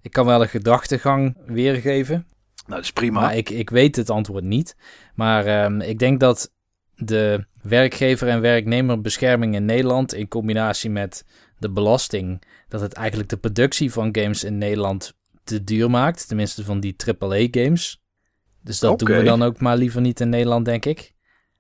Ik 0.02 0.12
kan 0.12 0.26
wel 0.26 0.40
een 0.42 0.48
gedachtegang 0.48 1.36
weergeven, 1.46 2.26
Nou, 2.66 2.76
dat 2.76 2.84
is 2.84 2.92
prima. 2.92 3.20
maar 3.20 3.36
ik, 3.36 3.50
ik 3.50 3.70
weet 3.70 3.96
het 3.96 4.10
antwoord 4.10 4.44
niet. 4.44 4.76
Maar 5.14 5.46
ehm, 5.46 5.80
ik 5.80 5.98
denk 5.98 6.20
dat 6.20 6.52
de 6.96 7.46
werkgever- 7.62 8.28
en 8.28 8.40
werknemerbescherming 8.40 9.54
in 9.54 9.64
Nederland 9.64 10.14
in 10.14 10.28
combinatie 10.28 10.90
met 10.90 11.24
de 11.58 11.70
belasting, 11.70 12.42
dat 12.68 12.80
het 12.80 12.92
eigenlijk 12.92 13.28
de 13.28 13.36
productie 13.36 13.92
van 13.92 14.16
games 14.16 14.44
in 14.44 14.58
Nederland 14.58 15.14
te 15.44 15.64
duur 15.64 15.90
maakt. 15.90 16.28
Tenminste 16.28 16.64
van 16.64 16.80
die 16.80 16.96
AAA-games. 16.96 18.02
Dus 18.62 18.78
dat 18.78 18.98
doen 18.98 19.16
we 19.16 19.22
dan 19.22 19.42
ook 19.42 19.60
maar 19.60 19.76
liever 19.76 20.00
niet 20.00 20.20
in 20.20 20.28
Nederland, 20.28 20.64
denk 20.64 20.84
ik. 20.84 21.14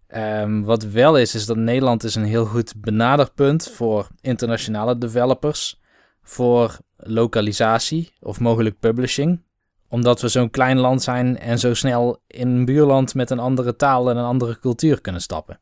Ehm, 0.06 0.60
wat 0.62 0.82
wel 0.82 1.18
is, 1.18 1.34
is 1.34 1.46
dat 1.46 1.56
Nederland 1.56 2.04
is 2.04 2.14
een 2.14 2.24
heel 2.24 2.44
goed 2.44 2.74
benaderpunt 2.76 3.70
voor 3.70 4.08
internationale 4.20 4.98
developers. 4.98 5.80
Voor 6.22 6.78
lokalisatie 6.96 8.12
of 8.20 8.40
mogelijk 8.40 8.78
publishing. 8.78 9.42
Omdat 9.94 10.20
we 10.20 10.28
zo'n 10.28 10.50
klein 10.50 10.78
land 10.78 11.02
zijn 11.02 11.38
en 11.38 11.58
zo 11.58 11.74
snel 11.74 12.20
in 12.26 12.48
een 12.48 12.64
buurland 12.64 13.14
met 13.14 13.30
een 13.30 13.38
andere 13.38 13.76
taal 13.76 14.10
en 14.10 14.16
een 14.16 14.24
andere 14.24 14.58
cultuur 14.58 15.00
kunnen 15.00 15.20
stappen. 15.20 15.60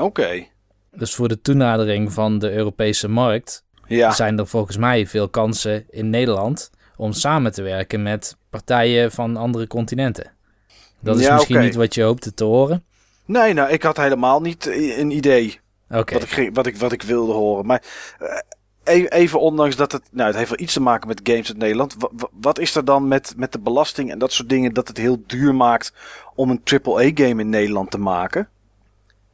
Oké. 0.00 0.46
Dus 0.90 1.14
voor 1.14 1.28
de 1.28 1.40
toenadering 1.40 2.12
van 2.12 2.38
de 2.38 2.52
Europese 2.52 3.08
markt 3.08 3.64
Ja. 3.86 4.12
zijn 4.12 4.38
er 4.38 4.46
volgens 4.46 4.76
mij 4.76 5.06
veel 5.06 5.28
kansen 5.28 5.84
in 5.90 6.10
Nederland 6.10 6.70
om 6.96 7.12
samen 7.12 7.52
te 7.52 7.62
werken 7.62 8.02
met 8.02 8.36
partijen 8.50 9.12
van 9.12 9.36
andere 9.36 9.66
continenten. 9.66 10.32
Dat 11.00 11.18
is 11.18 11.24
Ja, 11.24 11.34
misschien 11.34 11.60
niet 11.60 11.74
wat 11.74 11.94
je 11.94 12.02
hoopte 12.02 12.34
te 12.34 12.44
horen. 12.44 12.84
Nee, 13.24 13.52
nou, 13.52 13.70
ik 13.70 13.82
had 13.82 13.96
helemaal 13.96 14.40
niet 14.40 14.66
een 14.98 15.10
idee 15.10 15.60
Oké, 15.90 16.12
wat, 16.14 16.22
ik, 16.22 16.50
wat, 16.54 16.66
ik, 16.66 16.76
wat 16.76 16.92
ik 16.92 17.02
wilde 17.02 17.32
horen. 17.32 17.66
Maar 17.66 17.82
eh, 18.18 18.28
even 18.84 19.40
ondanks 19.40 19.76
dat 19.76 19.92
het... 19.92 20.02
Nou, 20.10 20.26
het 20.28 20.36
heeft 20.36 20.48
wel 20.50 20.58
iets 20.60 20.72
te 20.72 20.80
maken 20.80 21.08
met 21.08 21.20
games 21.24 21.50
in 21.50 21.58
Nederland. 21.58 21.94
Wa- 21.98 22.08
wa- 22.12 22.28
wat 22.40 22.58
is 22.58 22.74
er 22.74 22.84
dan 22.84 23.08
met, 23.08 23.34
met 23.36 23.52
de 23.52 23.58
belasting 23.58 24.10
en 24.10 24.18
dat 24.18 24.32
soort 24.32 24.48
dingen... 24.48 24.72
dat 24.74 24.88
het 24.88 24.96
heel 24.96 25.22
duur 25.26 25.54
maakt 25.54 25.92
om 26.34 26.50
een 26.50 26.60
AAA-game 26.64 27.40
in 27.42 27.48
Nederland 27.48 27.90
te 27.90 27.98
maken? 27.98 28.48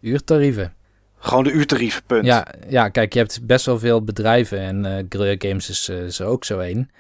uurtarieven. 0.00 0.74
Gewoon 1.18 1.44
de 1.44 1.50
uurtarieven, 1.52 2.02
punt. 2.06 2.24
Ja, 2.26 2.46
ja, 2.68 2.88
kijk, 2.88 3.12
je 3.12 3.18
hebt 3.18 3.46
best 3.46 3.66
wel 3.66 3.78
veel 3.78 4.02
bedrijven 4.04 4.58
en 4.60 5.06
Guerrilla 5.08 5.48
Games 5.48 5.68
is, 5.68 5.88
er 6.20 6.26
ook 6.26 6.44
zo 6.44 6.58
een, 6.58 6.90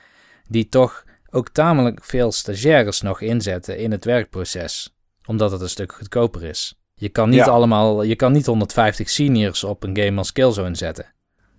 die 0.48 0.68
toch 0.68 1.04
ook 1.30 1.48
tamelijk 1.48 2.04
veel 2.04 2.32
stagiaires 2.32 3.00
nog 3.00 3.20
inzetten 3.20 3.78
in 3.78 3.90
het 3.90 4.04
werkproces, 4.04 4.94
omdat 5.26 5.50
het 5.50 5.60
een 5.60 5.68
stuk 5.68 5.92
goedkoper 5.92 6.44
is. 6.44 6.74
Je 6.94 7.08
kan 7.08 7.28
niet 7.28 7.38
Ja. 7.38 7.44
allemaal, 7.46 8.02
je 8.02 8.16
kan 8.16 8.32
niet 8.32 8.46
150 8.46 9.08
seniors 9.10 9.64
op 9.64 9.82
een 9.82 9.96
game 9.96 10.18
als 10.18 10.32
Killzone 10.32 10.74
zetten. 10.74 11.06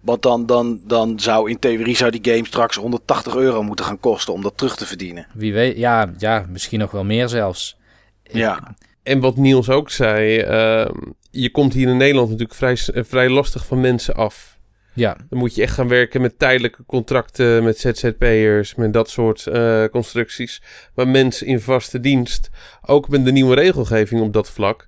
Want 0.02 0.22
dan, 0.22 0.45
dan, 0.45 0.82
dan 0.88 1.19
zou 1.19 1.49
in 1.49 1.60
theorie 1.60 1.95
zou 1.95 2.11
die 2.11 2.34
game 2.34 2.45
straks 2.45 2.76
180 2.76 3.36
euro 3.36 3.64
moeten 3.64 3.86
gaan 3.86 3.99
kosten 3.99 4.34
om 4.34 4.41
dat 4.41 4.57
terug 4.57 4.76
te 4.76 4.86
verdienen. 4.86 5.28
Wie 5.34 5.53
weet, 5.53 5.78
ja, 5.78 6.14
ja, 6.18 6.45
misschien 6.49 6.80
nog 6.80 6.91
wel 6.91 7.03
meer 7.03 7.30
zelfs. 7.30 7.78
Ja. 8.23 8.76
En 9.03 9.19
wat 9.19 9.36
Niels 9.36 9.69
ook 9.69 9.90
zei, 9.90 10.38
ehm, 10.38 10.95
je 11.32 11.52
komt 11.52 11.73
hier 11.73 11.88
in 11.88 11.98
Nederland 11.98 12.30
natuurlijk 12.30 12.57
vrij, 12.57 12.78
eh, 12.94 13.03
vrij 13.03 13.30
lastig 13.30 13.65
van 13.65 13.82
mensen 13.82 14.15
af. 14.15 14.60
Ja, 14.94 15.18
Dan 15.30 15.40
moet 15.40 15.56
je 15.56 15.61
echt 15.61 15.73
gaan 15.73 15.88
werken 15.88 16.22
met 16.22 16.40
tijdelijke 16.40 16.86
contracten, 16.86 17.64
met 17.64 17.80
ZZP'ers, 17.80 18.76
met 18.76 18.94
dat 18.94 19.10
soort 19.10 19.48
eh, 19.48 19.86
constructies. 19.86 20.61
Maar 20.95 21.07
mensen 21.07 21.48
in 21.48 21.60
vaste 21.60 21.99
dienst, 21.99 22.49
ook 22.86 23.10
met 23.10 23.26
de 23.26 23.32
nieuwe 23.32 23.56
regelgeving 23.56 24.22
op 24.22 24.34
dat 24.34 24.49
vlak, 24.49 24.88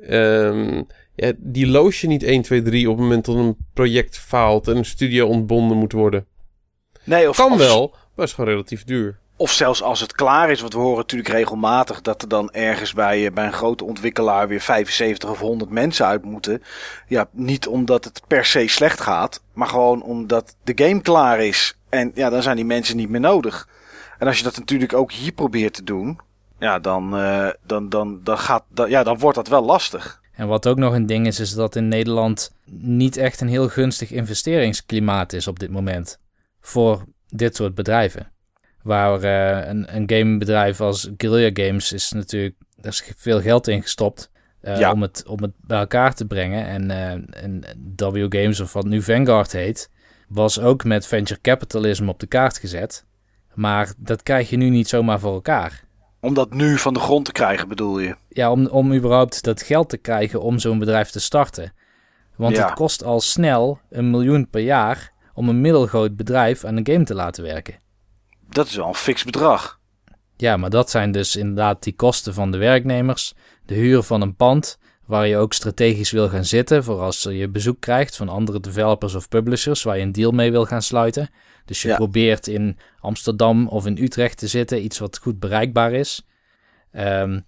ehm, 0.00 0.82
ja, 1.16 1.32
die 1.36 1.66
loos 1.66 2.00
je 2.00 2.06
niet 2.06 2.22
1, 2.22 2.42
2, 2.42 2.62
3 2.62 2.90
op 2.90 2.94
het 2.96 3.02
moment 3.04 3.24
dat 3.24 3.34
een 3.36 3.56
project 3.74 4.18
faalt 4.18 4.68
en 4.68 4.76
een 4.76 4.84
studio 4.84 5.26
ontbonden 5.26 5.76
moet 5.76 5.92
worden. 5.92 6.26
Nee, 7.04 7.28
of, 7.28 7.36
Kan 7.36 7.52
of- 7.52 7.58
wel, 7.58 7.94
maar 8.14 8.24
is 8.26 8.32
gewoon 8.32 8.50
relatief 8.50 8.84
duur. 8.84 9.18
Of 9.38 9.52
zelfs 9.52 9.82
als 9.82 10.00
het 10.00 10.12
klaar 10.12 10.50
is, 10.50 10.60
want 10.60 10.72
we 10.72 10.78
horen 10.78 10.96
natuurlijk 10.96 11.30
regelmatig 11.30 12.00
dat 12.00 12.22
er 12.22 12.28
dan 12.28 12.50
ergens 12.50 12.92
bij, 12.92 13.26
eh, 13.26 13.32
bij 13.32 13.46
een 13.46 13.52
grote 13.52 13.84
ontwikkelaar 13.84 14.48
weer 14.48 14.60
75 14.60 15.30
of 15.30 15.38
100 15.38 15.70
mensen 15.70 16.06
uit 16.06 16.24
moeten. 16.24 16.62
Ja, 17.08 17.28
niet 17.32 17.66
omdat 17.66 18.04
het 18.04 18.22
per 18.26 18.44
se 18.44 18.68
slecht 18.68 19.00
gaat, 19.00 19.42
maar 19.52 19.68
gewoon 19.68 20.02
omdat 20.02 20.56
de 20.64 20.84
game 20.84 21.00
klaar 21.00 21.40
is. 21.40 21.78
En 21.88 22.10
ja, 22.14 22.30
dan 22.30 22.42
zijn 22.42 22.56
die 22.56 22.64
mensen 22.64 22.96
niet 22.96 23.08
meer 23.08 23.20
nodig. 23.20 23.68
En 24.18 24.26
als 24.26 24.38
je 24.38 24.44
dat 24.44 24.56
natuurlijk 24.58 24.92
ook 24.92 25.12
hier 25.12 25.32
probeert 25.32 25.74
te 25.74 25.84
doen, 25.84 26.18
ja, 26.58 26.78
dan, 26.78 27.16
eh, 27.16 27.48
dan, 27.66 27.88
dan, 27.88 28.20
dan, 28.24 28.38
gaat, 28.38 28.64
dan, 28.68 28.90
ja, 28.90 29.02
dan 29.02 29.18
wordt 29.18 29.36
dat 29.36 29.48
wel 29.48 29.62
lastig. 29.64 30.20
En 30.36 30.46
wat 30.46 30.66
ook 30.66 30.76
nog 30.76 30.94
een 30.94 31.06
ding 31.06 31.26
is, 31.26 31.40
is 31.40 31.54
dat 31.54 31.76
in 31.76 31.88
Nederland 31.88 32.54
niet 32.70 33.16
echt 33.16 33.40
een 33.40 33.48
heel 33.48 33.68
gunstig 33.68 34.10
investeringsklimaat 34.10 35.32
is 35.32 35.46
op 35.46 35.58
dit 35.58 35.70
moment 35.70 36.18
voor 36.60 37.04
dit 37.28 37.56
soort 37.56 37.74
bedrijven. 37.74 38.32
Waar 38.82 39.22
eh, 39.22 39.68
een, 39.68 39.96
een 39.96 40.10
gamebedrijf 40.10 40.80
als 40.80 41.10
Guerrilla 41.16 41.66
Games 41.66 41.92
is 41.92 42.12
natuurlijk, 42.12 42.54
er 42.80 42.88
is 42.88 43.12
veel 43.16 43.40
geld 43.40 43.68
in 43.68 43.82
gestopt 43.82 44.30
eh, 44.60 44.78
Ja. 44.78 44.92
om, 44.92 45.02
het, 45.02 45.24
om 45.26 45.42
het 45.42 45.52
bij 45.60 45.78
elkaar 45.78 46.14
te 46.14 46.26
brengen. 46.26 46.66
En, 46.66 46.90
eh, 46.90 47.42
en 47.44 47.64
W 47.96 48.26
Games, 48.28 48.60
of 48.60 48.72
wat 48.72 48.84
nu 48.84 49.02
Vanguard 49.02 49.52
heet, 49.52 49.90
was 50.28 50.60
ook 50.60 50.84
met 50.84 51.06
venture 51.06 51.40
capitalism 51.40 52.08
op 52.08 52.20
de 52.20 52.26
kaart 52.26 52.58
gezet. 52.58 53.04
Maar 53.54 53.92
dat 53.96 54.22
krijg 54.22 54.50
je 54.50 54.56
nu 54.56 54.68
niet 54.68 54.88
zomaar 54.88 55.20
voor 55.20 55.34
elkaar. 55.34 55.84
Om 56.26 56.34
dat 56.34 56.54
nu 56.54 56.78
van 56.78 56.94
de 56.94 57.00
grond 57.00 57.24
te 57.24 57.32
krijgen, 57.32 57.68
bedoel 57.68 57.98
je? 57.98 58.16
Ja, 58.28 58.50
om, 58.50 58.66
om 58.66 58.94
überhaupt 58.94 59.42
dat 59.42 59.62
geld 59.62 59.88
te 59.88 59.96
krijgen 59.96 60.40
om 60.40 60.58
zo'n 60.58 60.78
bedrijf 60.78 61.10
te 61.10 61.20
starten. 61.20 61.72
Want 62.36 62.56
Ja. 62.56 62.64
het 62.64 62.74
kost 62.74 63.04
al 63.04 63.20
snel 63.20 63.80
een 63.90 64.10
miljoen 64.10 64.48
per 64.50 64.60
jaar 64.60 65.12
om 65.34 65.48
een 65.48 65.60
middelgroot 65.60 66.16
bedrijf 66.16 66.64
aan 66.64 66.76
een 66.76 66.86
game 66.86 67.04
te 67.04 67.14
laten 67.14 67.42
werken. 67.44 67.78
Dat 68.50 68.66
is 68.66 68.76
wel 68.76 68.86
een 68.88 68.94
fix 68.94 69.24
bedrag. 69.24 69.80
Ja, 70.36 70.56
maar 70.56 70.70
dat 70.70 70.90
zijn 70.90 71.12
dus 71.12 71.36
inderdaad 71.36 71.82
die 71.82 71.94
kosten 71.96 72.34
van 72.34 72.50
de 72.50 72.58
werknemers, 72.58 73.34
de 73.66 73.74
huur 73.74 74.02
van 74.02 74.20
een 74.20 74.36
pand, 74.36 74.78
waar 75.04 75.26
je 75.26 75.36
ook 75.36 75.52
strategisch 75.52 76.10
wil 76.10 76.28
gaan 76.28 76.44
zitten 76.44 76.84
voor 76.84 77.00
als 77.00 77.22
je 77.22 77.48
bezoek 77.48 77.80
krijgt 77.80 78.16
van 78.16 78.28
andere 78.28 78.60
developers 78.60 79.14
of 79.14 79.28
publishers 79.28 79.82
waar 79.82 79.96
je 79.96 80.02
een 80.02 80.12
deal 80.12 80.30
mee 80.30 80.50
wil 80.50 80.64
gaan 80.64 80.82
sluiten. 80.82 81.30
Dus 81.66 81.82
je 81.82 81.88
Ja. 81.88 81.96
probeert 81.96 82.46
in 82.46 82.78
Amsterdam 83.00 83.68
of 83.68 83.86
in 83.86 83.98
Utrecht 84.00 84.38
te 84.38 84.46
zitten, 84.46 84.84
iets 84.84 84.98
wat 84.98 85.18
goed 85.18 85.38
bereikbaar 85.40 85.92
is. 85.92 86.26
Ehm, 86.90 87.40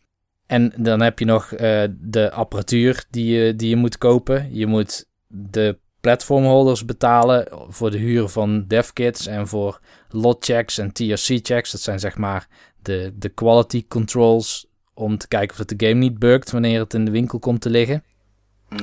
en 0.46 0.72
dan 0.76 1.00
heb 1.00 1.18
je 1.18 1.24
nog 1.24 1.52
eh, 1.52 1.84
de 1.98 2.30
apparatuur 2.30 3.04
die 3.10 3.26
je, 3.34 3.56
die 3.56 3.68
je 3.68 3.76
moet 3.76 3.98
kopen. 3.98 4.54
Je 4.54 4.66
moet 4.66 5.06
de 5.26 5.78
platformholders 6.00 6.84
betalen 6.84 7.48
voor 7.68 7.90
de 7.90 7.98
huur 7.98 8.28
van 8.28 8.64
devkits 8.66 9.26
en 9.26 9.48
voor 9.48 9.80
lot 10.08 10.44
checks 10.44 10.78
en 10.78 10.92
TRC 10.92 11.38
checks. 11.42 11.70
Dat 11.72 11.80
zijn 11.80 11.98
zeg 12.00 12.16
maar 12.16 12.48
de, 12.82 13.12
de 13.16 13.28
quality 13.28 13.84
controls 13.88 14.66
om 14.94 15.18
te 15.18 15.28
kijken 15.28 15.50
of 15.50 15.58
het 15.68 15.78
de 15.78 15.86
game 15.86 15.98
niet 15.98 16.18
bugt 16.18 16.50
wanneer 16.50 16.80
het 16.80 16.94
in 16.94 17.04
de 17.04 17.10
winkel 17.10 17.38
komt 17.38 17.60
te 17.60 17.70
liggen. 17.70 18.04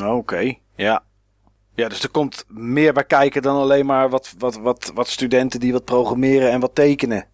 Oké, 0.03 0.53
ja. 0.75 1.03
Ja, 1.75 1.87
dus 1.89 2.03
er 2.03 2.09
komt 2.09 2.45
meer 2.47 2.93
bij 2.93 3.05
kijken 3.05 3.41
dan 3.41 3.55
alleen 3.55 3.85
maar 3.85 4.09
wat, 4.09 4.33
wat, 4.37 4.55
wat, 4.57 4.91
wat 4.93 5.07
studenten 5.07 5.59
die 5.59 5.71
wat 5.71 5.85
programmeren 5.85 6.51
en 6.51 6.59
wat 6.59 6.75
tekenen. 6.75 7.25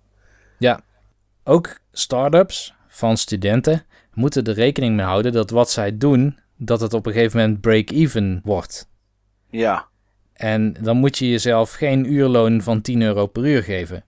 Ook 1.44 1.80
startups 1.92 2.74
van 2.88 3.18
studenten 3.18 3.86
moeten 4.14 4.44
er 4.44 4.54
rekening 4.54 4.96
mee 4.96 5.06
houden 5.06 5.32
dat 5.32 5.50
wat 5.50 5.70
zij 5.70 5.98
doen, 5.98 6.40
dat 6.58 6.82
het 6.82 6.94
op 6.94 7.06
een 7.06 7.14
gegeven 7.14 7.40
moment 7.40 7.62
break-even 7.62 8.42
wordt. 8.44 8.90
Ja, 9.50 9.88
En 10.34 10.74
dan 10.82 10.98
moet 10.98 11.18
je 11.18 11.30
jezelf 11.30 11.72
geen 11.72 12.14
uurloon 12.14 12.62
van 12.62 12.82
10 12.82 13.02
euro 13.02 13.26
per 13.28 13.46
uur 13.46 13.64
geven. 13.64 14.06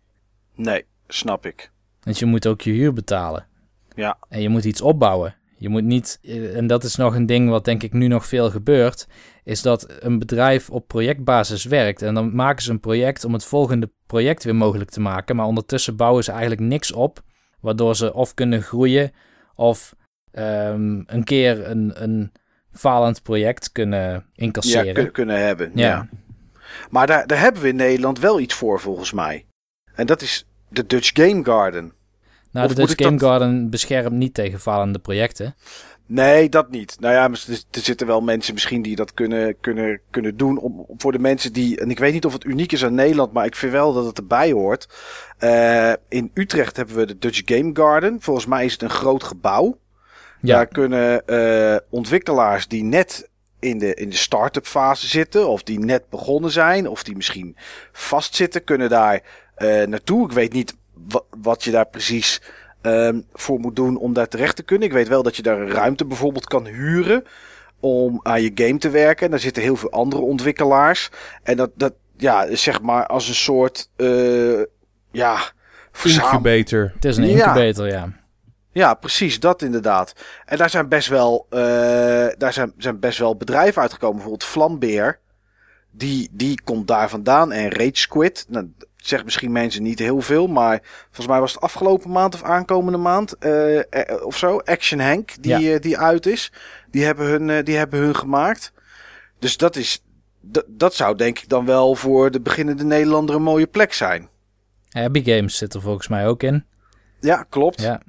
nee, 0.55 0.85
snap 1.07 1.45
ik. 1.45 1.71
Want 2.03 2.19
je 2.19 2.25
moet 2.25 2.47
ook 2.47 2.61
je 2.61 2.71
huur 2.71 2.93
betalen. 2.93 3.47
Ja. 3.95 4.17
En 4.29 4.41
je 4.41 4.49
moet 4.49 4.65
iets 4.65 4.81
opbouwen. 4.81 5.35
Je 5.63 5.69
moet 5.69 5.83
niet, 5.83 6.19
eh, 6.21 6.57
en 6.57 6.67
dat 6.67 6.83
is 6.83 6.95
nog 6.95 7.15
een 7.15 7.25
ding 7.25 7.49
wat 7.49 7.65
denk 7.65 7.83
ik 7.83 7.93
nu 7.93 8.07
nog 8.07 8.25
veel 8.25 8.49
gebeurt, 8.49 9.07
is 9.43 9.61
dat 9.61 9.85
een 9.99 10.19
bedrijf 10.19 10.69
op 10.69 10.87
projectbasis 10.87 11.63
werkt. 11.65 12.01
En 12.01 12.13
dan 12.13 12.35
maken 12.35 12.63
ze 12.63 12.71
een 12.71 12.79
project 12.79 13.25
om 13.25 13.33
het 13.33 13.45
volgende 13.45 13.91
project 14.07 14.43
weer 14.43 14.55
mogelijk 14.55 14.89
te 14.89 14.99
maken. 14.99 15.35
Maar 15.35 15.45
ondertussen 15.45 15.95
bouwen 15.95 16.23
ze 16.23 16.31
eigenlijk 16.31 16.61
niks 16.61 16.91
op, 16.91 17.21
waardoor 17.61 17.95
ze 17.95 18.13
of 18.13 18.33
kunnen 18.33 18.61
groeien 18.61 19.11
of 19.55 19.95
ehm, 20.31 21.01
een 21.05 21.23
keer 21.23 21.67
een, 21.69 22.03
een 22.03 22.31
falend 22.71 23.21
project 23.23 23.71
kunnen 23.71 24.25
incasseren. 24.35 24.85
Ja, 24.85 24.93
kun- 24.93 25.11
kunnen 25.11 25.45
hebben. 25.45 25.71
Ja. 25.75 25.87
Ja. 25.87 26.09
Maar 26.89 27.07
daar, 27.07 27.27
daar 27.27 27.39
hebben 27.39 27.61
we 27.61 27.67
in 27.67 27.75
Nederland 27.75 28.19
wel 28.19 28.39
iets 28.39 28.53
voor, 28.53 28.79
volgens 28.79 29.11
mij. 29.11 29.45
En 29.95 30.05
dat 30.05 30.21
is 30.21 30.47
de 30.69 30.85
Dutch 30.85 31.09
Game 31.13 31.43
Garden. 31.43 31.93
Nou, 32.53 32.65
of 32.65 32.73
de 32.73 32.81
Dutch 32.85 33.03
Game 33.03 33.17
dat- 33.17 33.29
Garden 33.29 33.69
beschermt 33.69 34.11
niet 34.15 34.33
tegen 34.33 34.59
falende 34.59 34.99
projecten. 34.99 35.55
Nee, 36.05 36.49
dat 36.49 36.69
niet. 36.69 36.97
Nou 36.99 37.13
ja, 37.13 37.29
er, 37.71 37.81
zitten 37.81 38.07
wel 38.07 38.21
mensen 38.21 38.53
misschien 38.53 38.81
die 38.81 38.95
dat 38.95 39.13
kunnen, 39.13 39.59
kunnen, 39.59 39.99
kunnen 40.09 40.37
doen. 40.37 40.57
Om, 40.57 40.85
voor 40.97 41.11
de 41.11 41.19
mensen 41.19 41.53
die. 41.53 41.79
En 41.79 41.89
ik 41.89 41.99
weet 41.99 42.13
niet 42.13 42.25
of 42.25 42.33
het 42.33 42.43
uniek 42.43 42.71
is 42.71 42.85
aan 42.85 42.93
Nederland, 42.93 43.33
maar 43.33 43.45
ik 43.45 43.55
vind 43.55 43.71
wel 43.71 43.93
dat 43.93 44.05
het 44.05 44.17
erbij 44.17 44.51
hoort. 44.51 44.87
Eh, 45.37 45.93
in 46.09 46.31
Utrecht 46.33 46.77
hebben 46.77 46.95
we 46.95 47.05
de 47.05 47.17
Dutch 47.17 47.41
Game 47.45 47.69
Garden. 47.73 48.17
Volgens 48.21 48.45
mij 48.45 48.65
is 48.65 48.71
het 48.71 48.81
een 48.81 48.89
groot 48.89 49.23
gebouw. 49.23 49.77
Ja, 50.41 50.55
Daar 50.55 50.67
kunnen 50.67 51.27
eh, 51.27 51.77
ontwikkelaars 51.89 52.67
die 52.67 52.83
net 52.83 53.29
in 53.59 53.77
de, 53.77 53.93
in 53.93 54.09
de 54.09 54.15
start-up 54.15 54.65
fase 54.65 55.07
zitten, 55.07 55.47
of 55.47 55.63
die 55.63 55.79
net 55.79 56.09
begonnen 56.09 56.51
zijn, 56.51 56.87
of 56.87 57.03
die 57.03 57.15
misschien 57.15 57.57
vastzitten, 57.91 58.63
kunnen 58.63 58.89
daar 58.89 59.21
eh, 59.55 59.83
naartoe. 59.83 60.25
Ik 60.25 60.31
weet 60.31 60.53
niet 60.53 60.75
wat 61.41 61.63
je 61.63 61.71
daar 61.71 61.87
precies 61.87 62.41
ehm, 62.81 63.21
voor 63.33 63.59
moet 63.59 63.75
doen 63.75 63.97
om 63.97 64.13
daar 64.13 64.27
terecht 64.27 64.55
te 64.55 64.63
kunnen. 64.63 64.87
Ik 64.87 64.93
weet 64.93 65.07
wel 65.07 65.23
dat 65.23 65.35
je 65.35 65.41
daar 65.41 65.59
een 65.59 65.71
ruimte 65.71 66.05
bijvoorbeeld 66.05 66.45
kan 66.45 66.65
huren 66.65 67.23
om 67.79 68.19
aan 68.23 68.41
je 68.41 68.51
game 68.55 68.77
te 68.77 68.89
werken. 68.89 69.25
En 69.25 69.31
daar 69.31 69.39
zitten 69.39 69.63
heel 69.63 69.75
veel 69.75 69.91
andere 69.91 70.21
ontwikkelaars. 70.21 71.09
En 71.43 71.57
dat, 71.57 71.69
dat 71.75 71.93
ja, 72.17 72.55
zeg 72.55 72.81
maar 72.81 73.07
als 73.07 73.27
een 73.27 73.35
soort, 73.35 73.89
eh, 73.95 74.61
ja, 75.11 75.37
Incubator. 76.03 76.91
het 76.95 77.05
is 77.05 77.17
een 77.17 77.27
Ja. 77.27 77.45
incubator, 77.47 77.87
ja. 77.87 78.09
ja, 78.71 78.93
precies, 78.93 79.39
dat 79.39 79.61
inderdaad. 79.61 80.13
En 80.45 80.57
daar 80.57 80.69
zijn 80.69 80.87
best 80.89 81.07
wel, 81.07 81.45
eh, 81.49 81.59
daar 82.37 82.53
zijn, 82.53 82.73
zijn 82.77 82.99
best 82.99 83.19
wel 83.19 83.35
bedrijven 83.35 83.81
uitgekomen. 83.81 84.15
Bijvoorbeeld 84.15 84.49
Flambeer. 84.49 85.19
Die, 85.91 86.29
die 86.31 86.61
komt 86.63 86.87
daar 86.87 87.09
vandaan. 87.09 87.51
En 87.51 87.69
Rage 87.71 87.91
Squid. 87.93 88.45
Nou, 88.49 88.71
zegt 89.07 89.23
misschien 89.23 89.51
mensen 89.51 89.83
niet 89.83 89.99
heel 89.99 90.21
veel. 90.21 90.47
Maar 90.47 90.79
volgens 91.05 91.27
mij 91.27 91.39
was 91.39 91.53
het 91.53 91.61
afgelopen 91.61 92.11
maand 92.11 92.33
of 92.33 92.43
aankomende 92.43 92.97
maand. 92.97 93.37
eh, 93.37 93.79
eh, 93.79 94.25
of 94.25 94.37
zo. 94.37 94.57
Action 94.57 94.99
Hank. 94.99 95.31
Die, 95.41 95.59
Ja. 95.59 95.73
eh, 95.73 95.81
die 95.81 95.97
uit 95.97 96.25
is. 96.25 96.51
Die 96.91 97.03
hebben 97.05 97.25
hun, 97.27 97.49
eh, 97.49 97.63
die 97.63 97.75
hebben 97.77 97.99
hun 97.99 98.15
gemaakt. 98.15 98.73
Dus 99.39 99.57
dat 99.57 99.75
is. 99.75 100.03
Dat, 100.41 100.65
dat 100.67 100.93
zou 100.93 101.15
denk 101.17 101.39
ik 101.39 101.49
dan 101.49 101.65
wel 101.65 101.95
voor 101.95 102.31
de 102.31 102.41
beginnende 102.41 102.83
Nederlander 102.83 103.35
een 103.35 103.41
mooie 103.43 103.67
plek 103.67 103.93
zijn. 103.93 104.29
Happy 104.89 105.23
Games 105.23 105.57
zit 105.57 105.73
er 105.73 105.81
volgens 105.81 106.07
mij 106.07 106.27
ook 106.27 106.43
in. 106.43 106.65
Ja, 107.19 107.45
klopt. 107.49 107.81
Ja. 107.81 108.01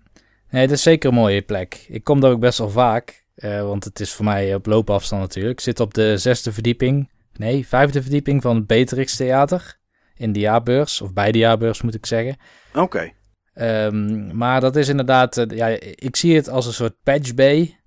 Nee, 0.50 0.62
het 0.62 0.70
is 0.70 0.82
zeker 0.82 1.08
een 1.08 1.14
mooie 1.14 1.42
plek. 1.42 1.84
Ik 1.88 2.04
kom 2.04 2.20
daar 2.20 2.30
ook 2.30 2.40
best 2.40 2.58
wel 2.58 2.70
vaak, 2.70 3.24
want 3.42 3.84
het 3.84 4.00
is 4.00 4.12
voor 4.12 4.24
mij 4.24 4.54
op 4.54 4.66
loopafstand 4.66 5.22
natuurlijk. 5.22 5.54
Ik 5.58 5.64
zit 5.64 5.80
op 5.80 5.94
de 5.94 6.18
zesde 6.18 6.52
verdieping, 6.52 7.10
nee, 7.36 7.66
vijfde 7.68 8.02
verdieping 8.02 8.42
van 8.42 8.56
het 8.56 8.66
Beatrix 8.66 9.16
Theater. 9.16 9.78
In 10.16 10.32
de 10.32 10.40
jaarbeurs, 10.40 11.00
of 11.00 11.12
bij 11.12 11.32
de 11.32 11.38
jaarbeurs 11.38 11.82
moet 11.82 11.94
ik 11.94 12.06
zeggen. 12.06 12.36
Oké. 12.74 13.12
Ehm, 13.54 14.36
maar 14.36 14.60
dat 14.60 14.76
is 14.76 14.88
inderdaad, 14.88 15.36
eh, 15.36 15.56
ja, 15.56 15.66
ik 15.80 16.16
zie 16.16 16.34
het 16.36 16.48
als 16.48 16.66
een 16.66 16.72
soort 16.72 16.94
patch 17.02 17.34
bay 17.34 17.78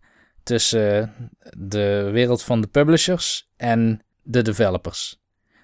tussen 0.44 1.02
eh, 1.02 1.52
de 1.58 2.10
wereld 2.12 2.44
van 2.44 2.62
de 2.62 2.68
publishers 2.68 3.50
en 3.58 4.02
de 4.22 4.42
developers. 4.42 5.20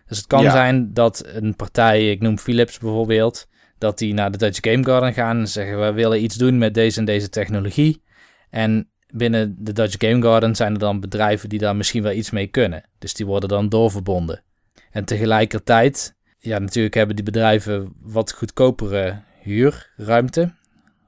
Dus 0.06 0.18
het 0.18 0.27
kan 0.27 0.41
Ja. 0.44 0.52
zijn 0.52 0.94
dat 0.94 1.23
een 1.26 1.56
partij, 1.56 2.11
ik 2.11 2.22
noem 2.22 2.38
Philips 2.38 2.80
bijvoorbeeld, 2.80 3.48
dat 3.77 3.98
die 3.98 4.14
naar 4.14 4.31
de 4.31 4.38
Dutch 4.38 4.57
Game 4.61 4.84
Garden 4.84 5.14
gaan 5.14 5.38
en 5.40 5.48
zeggen 5.48 5.80
we 5.85 5.91
willen 5.91 6.23
iets 6.23 6.35
doen 6.35 6.57
met 6.57 6.73
deze 6.73 6.99
en 6.99 7.06
deze 7.06 7.30
technologie. 7.30 8.03
En 8.49 8.90
binnen 9.14 9.56
de 9.60 9.73
Dutch 9.73 9.95
Game 9.98 10.22
Garden 10.22 10.56
zijn 10.56 10.73
er 10.73 10.80
dan 10.80 10.99
bedrijven 10.99 11.49
die 11.49 11.60
daar 11.60 11.76
misschien 11.76 12.03
wel 12.03 12.11
iets 12.11 12.30
mee 12.31 12.48
kunnen. 12.48 12.90
Dus 12.99 13.14
die 13.14 13.26
worden 13.26 13.49
dan 13.49 13.69
doorverbonden. 13.69 14.44
En 14.91 15.06
tegelijkertijd, 15.06 16.15
ja, 16.44 16.60
natuurlijk 16.60 16.94
hebben 16.94 17.15
die 17.15 17.26
bedrijven 17.26 17.94
wat 18.02 18.32
goedkopere 18.32 19.22
huurruimte. 19.41 20.53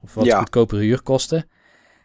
Of 0.02 0.14
wat 0.14 0.26
Ja. 0.26 0.38
goedkopere 0.38 0.82
huurkosten. 0.82 1.49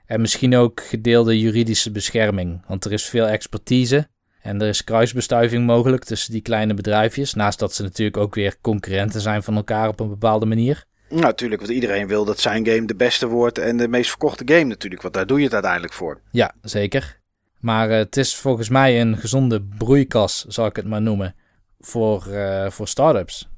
En 0.07 0.21
misschien 0.21 0.57
ook 0.57 0.81
gedeelde 0.81 1.41
juridische 1.41 1.91
bescherming. 1.91 2.63
Want 2.67 2.85
er 2.85 2.93
is 2.93 3.05
veel 3.05 3.27
expertise. 3.27 4.09
En 4.43 4.61
er 4.61 4.69
is 4.69 4.85
kruisbestuiving 4.85 5.67
mogelijk 5.67 6.05
tussen 6.05 6.33
die 6.33 6.41
kleine 6.43 6.75
bedrijfjes. 6.75 7.35
Naast 7.35 7.59
dat 7.59 7.75
ze 7.75 7.83
natuurlijk 7.83 8.17
ook 8.17 8.35
weer 8.35 8.57
concurrenten 8.61 9.21
zijn 9.21 9.43
van 9.43 9.57
elkaar 9.57 9.89
op 9.89 10.01
een 10.01 10.09
bepaalde 10.09 10.47
manier. 10.47 10.85
Nou, 11.09 11.23
natuurlijk, 11.23 11.61
want 11.61 11.73
iedereen 11.73 12.07
wil 12.07 12.25
dat 12.25 12.41
zijn 12.41 12.67
game 12.67 12.87
de 12.87 12.95
beste 12.95 13.27
wordt 13.27 13.59
en 13.59 13.77
de 13.77 13.89
meest 13.89 14.09
verkochte 14.09 14.43
game 14.47 14.65
natuurlijk. 14.65 15.03
Want 15.03 15.15
daar 15.15 15.27
doe 15.27 15.39
je 15.39 15.45
het 15.45 15.53
uiteindelijk 15.53 15.93
voor. 15.93 16.21
Ja, 16.31 16.55
zeker. 16.63 17.19
Maar 17.59 17.91
eh, 17.91 17.97
het 17.97 18.17
is 18.17 18.37
volgens 18.37 18.69
mij 18.69 19.01
een 19.01 19.17
gezonde 19.17 19.63
broeikas, 19.79 20.45
zal 20.49 20.67
ik 20.67 20.77
het 20.77 20.87
maar 20.87 21.03
noemen, 21.03 21.35
voor, 21.81 22.27
eh, 22.27 22.71
voor 22.71 22.89
start-ups. 22.89 23.49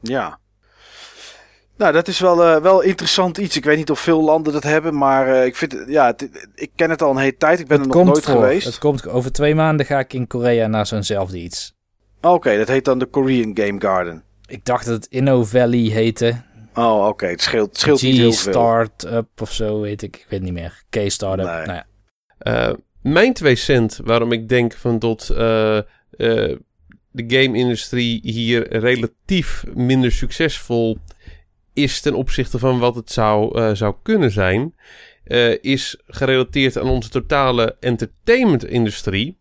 Ja. 0.00 0.38
Nou, 1.76 1.92
dat 1.92 2.08
is 2.08 2.18
wel, 2.20 2.44
eh, 2.44 2.60
wel 2.62 2.80
interessant 2.80 3.38
iets. 3.38 3.56
Ik 3.56 3.64
weet 3.64 3.76
niet 3.76 3.90
of 3.90 4.00
veel 4.00 4.22
landen 4.22 4.52
dat 4.52 4.62
hebben, 4.62 4.96
maar 4.98 5.28
eh, 5.28 5.44
ik 5.44 5.56
vind 5.56 5.72
het, 5.72 5.88
ja, 5.88 6.06
het- 6.06 6.48
ik 6.54 6.70
ken 6.74 6.90
het 6.90 7.02
al 7.02 7.10
een 7.10 7.16
hele 7.16 7.36
tijd. 7.36 7.60
Ik 7.60 7.66
ben 7.66 7.80
het 7.80 7.86
er 7.88 7.92
nog 7.94 8.02
komt 8.04 8.12
nooit 8.14 8.24
voor. 8.24 8.34
geweest. 8.34 8.66
Het 8.66 8.78
komt, 8.78 9.08
over 9.08 9.32
twee 9.32 9.54
maanden 9.54 9.86
ga 9.86 9.98
ik 9.98 10.12
in 10.12 10.26
Korea 10.26 10.66
naar 10.66 10.86
zo'nzelfde 10.86 11.38
iets. 11.38 11.74
Oké, 12.20 12.56
dat 12.58 12.68
heet 12.68 12.84
dan 12.84 12.98
de 12.98 13.06
Korean 13.06 13.50
Game 13.54 13.80
Garden. 13.80 14.22
Ik 14.46 14.64
dacht 14.64 14.84
dat 14.86 14.94
het 14.94 15.06
Inno 15.06 15.44
Valley 15.44 15.78
heette. 15.78 16.42
Oh, 16.74 17.06
oké. 17.06 17.26
Het 17.26 17.42
scheelt, 17.42 17.68
het 17.68 17.78
scheelt 17.78 18.02
niet 18.02 18.16
heel 18.16 18.32
veel. 18.32 18.52
G-Startup 18.52 19.40
of 19.40 19.52
zo, 19.52 19.80
weet 19.80 20.02
ik. 20.02 20.16
Ik 20.16 20.26
weet 20.28 20.42
niet 20.42 20.52
meer. 20.52 20.82
K-Startup. 20.90 21.46
Nee. 21.46 21.66
Nou 21.66 21.72
ja. 21.72 21.86
Eh, 22.38 22.74
mijn 23.02 23.32
twee 23.32 23.56
cent 23.56 24.00
waarom 24.04 24.32
ik 24.32 24.48
denk 24.48 24.72
van 24.72 24.98
dat 24.98 25.28
eh, 25.36 25.76
eh, 26.10 26.56
de 27.10 27.24
game-industrie 27.26 28.20
hier 28.22 28.76
relatief 28.76 29.64
minder 29.74 30.12
succesvol 30.12 30.98
is 31.72 32.00
ten 32.00 32.14
opzichte 32.14 32.58
van 32.58 32.78
wat 32.78 32.94
het 32.94 33.10
zou, 33.10 33.58
eh, 33.58 33.70
zou 33.74 33.94
kunnen 34.02 34.30
zijn, 34.30 34.74
eh, 35.24 35.62
is 35.62 35.96
gerelateerd 36.06 36.78
aan 36.78 36.88
onze 36.88 37.08
totale 37.08 37.76
entertainment-industrie. 37.80 39.38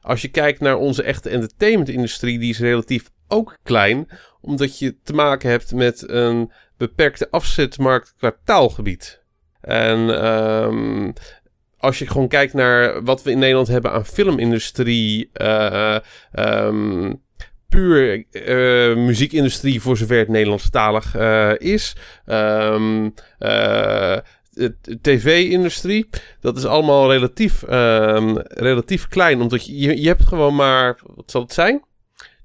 Als 0.00 0.22
je 0.22 0.28
kijkt 0.28 0.60
naar 0.60 0.76
onze 0.76 1.02
echte 1.02 1.28
entertainment-industrie, 1.28 2.38
die 2.38 2.50
is 2.50 2.58
relatief 2.58 3.10
ook 3.28 3.58
klein, 3.62 4.08
omdat 4.40 4.78
je 4.78 4.96
te 5.02 5.12
maken 5.12 5.50
hebt 5.50 5.72
met 5.72 6.08
een 6.08 6.52
beperkte 6.76 7.30
afzetmarkt 7.30 8.14
qua 8.16 8.36
taalgebied. 8.44 9.22
En 9.60 10.22
ehm, 10.22 11.12
als 11.78 11.98
je 11.98 12.06
gewoon 12.06 12.28
kijkt 12.28 12.52
naar 12.52 13.02
wat 13.02 13.22
we 13.22 13.30
in 13.30 13.38
Nederland 13.38 13.68
hebben 13.68 13.92
aan 13.92 14.06
filmindustrie, 14.06 15.30
uh, 15.34 15.96
um, 16.38 17.22
puur 17.68 18.24
uh, 18.30 18.96
muziekindustrie 18.96 19.80
voor 19.80 19.96
zover 19.96 20.18
het 20.18 20.28
Nederlandstalig 20.28 21.16
uh, 21.16 21.52
is. 21.58 21.96
Um, 22.26 23.14
de 24.50 24.98
tv-industrie, 25.02 26.08
dat 26.40 26.56
is 26.56 26.64
allemaal 26.64 27.10
relatief, 27.12 27.62
um, 27.70 28.38
relatief 28.38 29.08
klein. 29.08 29.40
Omdat 29.40 29.66
je, 29.66 30.00
je 30.00 30.08
hebt 30.08 30.24
gewoon 30.24 30.54
maar, 30.54 30.98
wat 31.14 31.30
zal 31.30 31.42
het 31.42 31.52
zijn? 31.52 31.84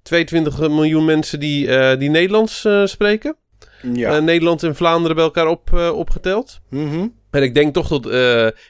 22 0.02 0.60
miljoen 0.60 1.06
mensen 1.06 1.40
die, 1.40 1.98
die 1.98 2.10
Nederlands 2.10 2.68
spreken. 2.84 3.36
Ja. 3.94 4.20
Nederland 4.20 4.64
en 4.64 4.76
Vlaanderen 4.76 5.16
bij 5.16 5.26
elkaar 5.26 5.48
op, 5.48 5.74
opgeteld. 5.94 6.60
Mm 6.70 6.90
-hmm. 6.90 7.21
En 7.32 7.44
ik 7.44 7.54
denk 7.54 7.74
toch 7.74 7.88
dat, 7.88 8.06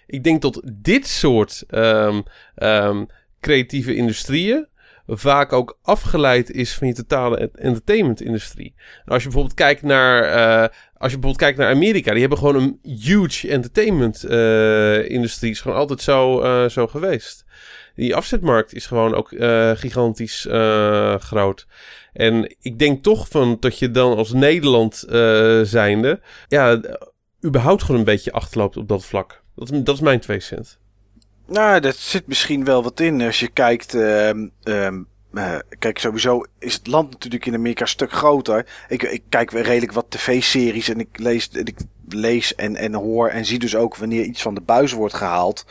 ik 0.07 0.23
denk 0.23 0.41
dat 0.41 0.61
dit 0.73 1.07
soort 1.07 1.63
um, 1.69 2.23
um, 2.55 3.07
creatieve 3.39 3.95
industrieën 3.95 4.69
vaak 5.07 5.53
ook 5.53 5.77
afgeleid 5.81 6.51
is 6.51 6.73
van 6.73 6.87
je 6.87 6.93
totale 6.93 7.49
entertainment-industrie. 7.53 8.73
Als 9.05 9.23
je 9.23 9.23
bijvoorbeeld 9.23 9.55
kijkt 9.55 9.81
naar, 9.81 10.23
uh, 10.23 10.67
als 10.97 11.11
je 11.11 11.19
bijvoorbeeld 11.19 11.37
kijkt 11.37 11.57
naar 11.57 11.69
Amerika, 11.69 12.11
die 12.11 12.19
hebben 12.19 12.37
gewoon 12.37 12.55
een 12.55 12.79
huge 12.99 13.49
entertainment-industrie. 13.49 15.49
Uh, 15.49 15.55
is 15.55 15.61
gewoon 15.61 15.77
altijd 15.77 16.01
zo, 16.01 16.43
uh, 16.43 16.69
zo 16.69 16.87
geweest. 16.87 17.45
Die 17.95 18.15
afzetmarkt 18.15 18.73
is 18.73 18.85
gewoon 18.85 19.15
ook 19.15 19.27
gigantisch 19.79 20.47
groot. 21.19 21.67
En 22.13 22.55
ik 22.61 22.79
denk 22.79 23.03
toch 23.03 23.27
van 23.27 23.57
dat 23.59 23.79
je 23.79 23.91
dan 23.91 24.17
als 24.17 24.33
Nederland 24.33 25.05
zijnde, 25.63 26.19
ja, 26.47 26.81
überhaupt 27.45 27.83
gewoon 27.83 27.99
een 27.99 28.05
beetje 28.05 28.31
achterloopt 28.31 28.77
op 28.77 28.87
dat 28.87 29.05
vlak. 29.05 29.41
Dat, 29.55 29.69
dat 29.85 29.95
is 29.95 30.01
mijn 30.01 30.19
twee 30.19 30.39
cent. 30.39 30.79
Nou, 31.47 31.79
dat 31.79 31.95
zit 31.95 32.27
misschien 32.27 32.63
wel 32.63 32.83
wat 32.83 32.99
in 32.99 33.21
als 33.21 33.39
je 33.39 33.47
kijkt. 33.47 33.93
Uh, 33.93 34.29
uh, 34.63 34.91
uh, 35.33 35.55
kijk, 35.79 35.99
sowieso 35.99 36.45
is 36.59 36.73
het 36.73 36.87
land 36.87 37.11
natuurlijk 37.11 37.45
in 37.45 37.53
Amerika 37.53 37.81
een 37.81 37.87
stuk 37.87 38.11
groter. 38.11 38.65
Ik, 38.87 39.03
ik 39.03 39.23
kijk 39.29 39.51
redelijk 39.51 39.91
wat 39.91 40.05
tv-series 40.09 40.89
en 40.89 40.99
ik 40.99 41.19
lees, 41.19 41.49
ik 41.49 41.77
lees 42.07 42.55
en, 42.55 42.75
en 42.75 42.93
hoor 42.93 43.27
en 43.29 43.45
zie 43.45 43.59
dus 43.59 43.75
ook 43.75 43.95
wanneer 43.95 44.23
iets 44.23 44.41
van 44.41 44.53
de 44.53 44.61
buis 44.61 44.91
wordt 44.91 45.13
gehaald. 45.13 45.65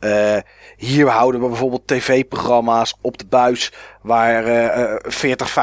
Uh, 0.00 0.38
hier 0.76 1.08
houden 1.08 1.40
we 1.40 1.48
bijvoorbeeld 1.48 1.86
tv-programma's 1.86 2.96
op 3.00 3.18
de 3.18 3.26
buis 3.28 3.72
waar 4.00 4.46
uh, 4.46 4.96
40, 5.02 5.54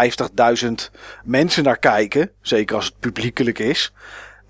50.000 0.64 0.70
mensen 1.24 1.64
naar 1.64 1.80
kijken. 1.80 2.32
Zeker 2.42 2.76
als 2.76 2.86
het 2.86 3.00
publiekelijk 3.00 3.60
is. 3.60 3.94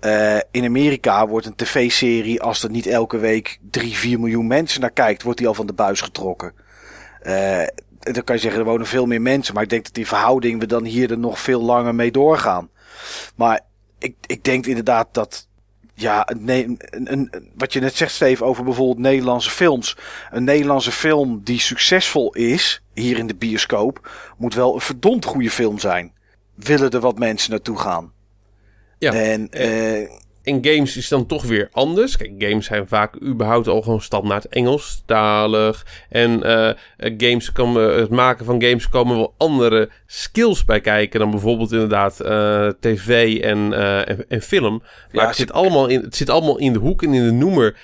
Uh, 0.00 0.38
in 0.50 0.64
Amerika 0.64 1.26
wordt 1.26 1.46
een 1.46 1.56
tv-serie, 1.56 2.42
als 2.42 2.62
er 2.62 2.70
niet 2.70 2.86
elke 2.86 3.18
week 3.18 3.58
3, 3.70 3.96
4 3.96 4.20
miljoen 4.20 4.46
mensen 4.46 4.80
naar 4.80 4.90
kijkt, 4.90 5.22
wordt 5.22 5.38
die 5.38 5.48
al 5.48 5.54
van 5.54 5.66
de 5.66 5.72
buis 5.72 6.00
getrokken. 6.00 6.52
Uh, 7.22 7.62
dan 7.98 8.24
kan 8.24 8.34
je 8.34 8.40
zeggen, 8.40 8.60
er 8.60 8.66
wonen 8.66 8.86
veel 8.86 9.06
meer 9.06 9.22
mensen. 9.22 9.54
Maar 9.54 9.62
ik 9.62 9.68
denk 9.68 9.84
dat 9.84 9.94
die 9.94 10.06
verhouding 10.06 10.60
we 10.60 10.66
dan 10.66 10.84
hier 10.84 11.10
er 11.10 11.18
nog 11.18 11.40
veel 11.40 11.62
langer 11.62 11.94
mee 11.94 12.10
doorgaan. 12.10 12.70
Maar 13.36 13.60
ik, 13.98 14.14
ik 14.26 14.44
denk 14.44 14.66
inderdaad 14.66 15.08
dat. 15.12 15.48
Ja, 15.94 16.28
een, 16.30 16.78
een, 16.90 17.32
wat 17.54 17.72
je 17.72 17.80
net 17.80 17.96
zegt, 17.96 18.12
Steve, 18.12 18.44
over 18.44 18.64
bijvoorbeeld 18.64 18.98
Nederlandse 18.98 19.50
films. 19.50 19.96
Een 20.30 20.44
Nederlandse 20.44 20.92
film 20.92 21.40
die 21.44 21.60
succesvol 21.60 22.34
is, 22.34 22.82
hier 22.94 23.18
in 23.18 23.26
de 23.26 23.34
bioscoop, 23.34 24.10
moet 24.38 24.54
wel 24.54 24.74
een 24.74 24.80
verdomd 24.80 25.24
goede 25.24 25.50
film 25.50 25.78
zijn. 25.78 26.12
Willen 26.54 26.90
er 26.90 27.00
wat 27.00 27.18
mensen 27.18 27.50
naartoe 27.50 27.78
gaan? 27.78 28.12
Ja. 29.00 29.12
En, 29.12 29.48
uh, 29.56 30.08
in 30.42 30.58
games 30.64 30.96
is 30.96 31.08
dan 31.08 31.26
toch 31.26 31.44
weer 31.44 31.68
anders. 31.72 32.16
Kijk, 32.16 32.32
games 32.38 32.66
zijn 32.66 32.88
vaak 32.88 33.22
überhaupt 33.22 33.68
al 33.68 33.82
gewoon 33.82 34.00
standaard 34.00 34.48
Engelstalig. 34.48 35.86
En 36.08 36.46
uh, 36.46 36.70
games 37.18 37.52
komen, 37.52 37.94
het 37.94 38.10
maken 38.10 38.44
van 38.44 38.62
games 38.62 38.88
komen 38.88 39.16
wel 39.16 39.34
andere 39.36 39.90
skills 40.06 40.64
bij 40.64 40.80
kijken 40.80 41.20
dan 41.20 41.30
bijvoorbeeld 41.30 41.72
inderdaad 41.72 42.20
uh, 42.22 42.68
tv 42.80 43.38
en, 43.40 43.72
en, 44.06 44.24
en, 44.28 44.42
film. 44.42 44.78
Maar 45.12 45.22
ja, 45.22 45.26
het, 45.26 45.36
zit 45.36 45.52
allemaal 45.52 45.86
in, 45.86 46.00
het 46.00 46.16
zit 46.16 46.30
allemaal 46.30 46.58
in 46.58 46.72
de 46.72 46.78
hoek 46.78 47.02
en 47.02 47.14
in 47.14 47.24
de 47.24 47.32
noemer. 47.32 47.76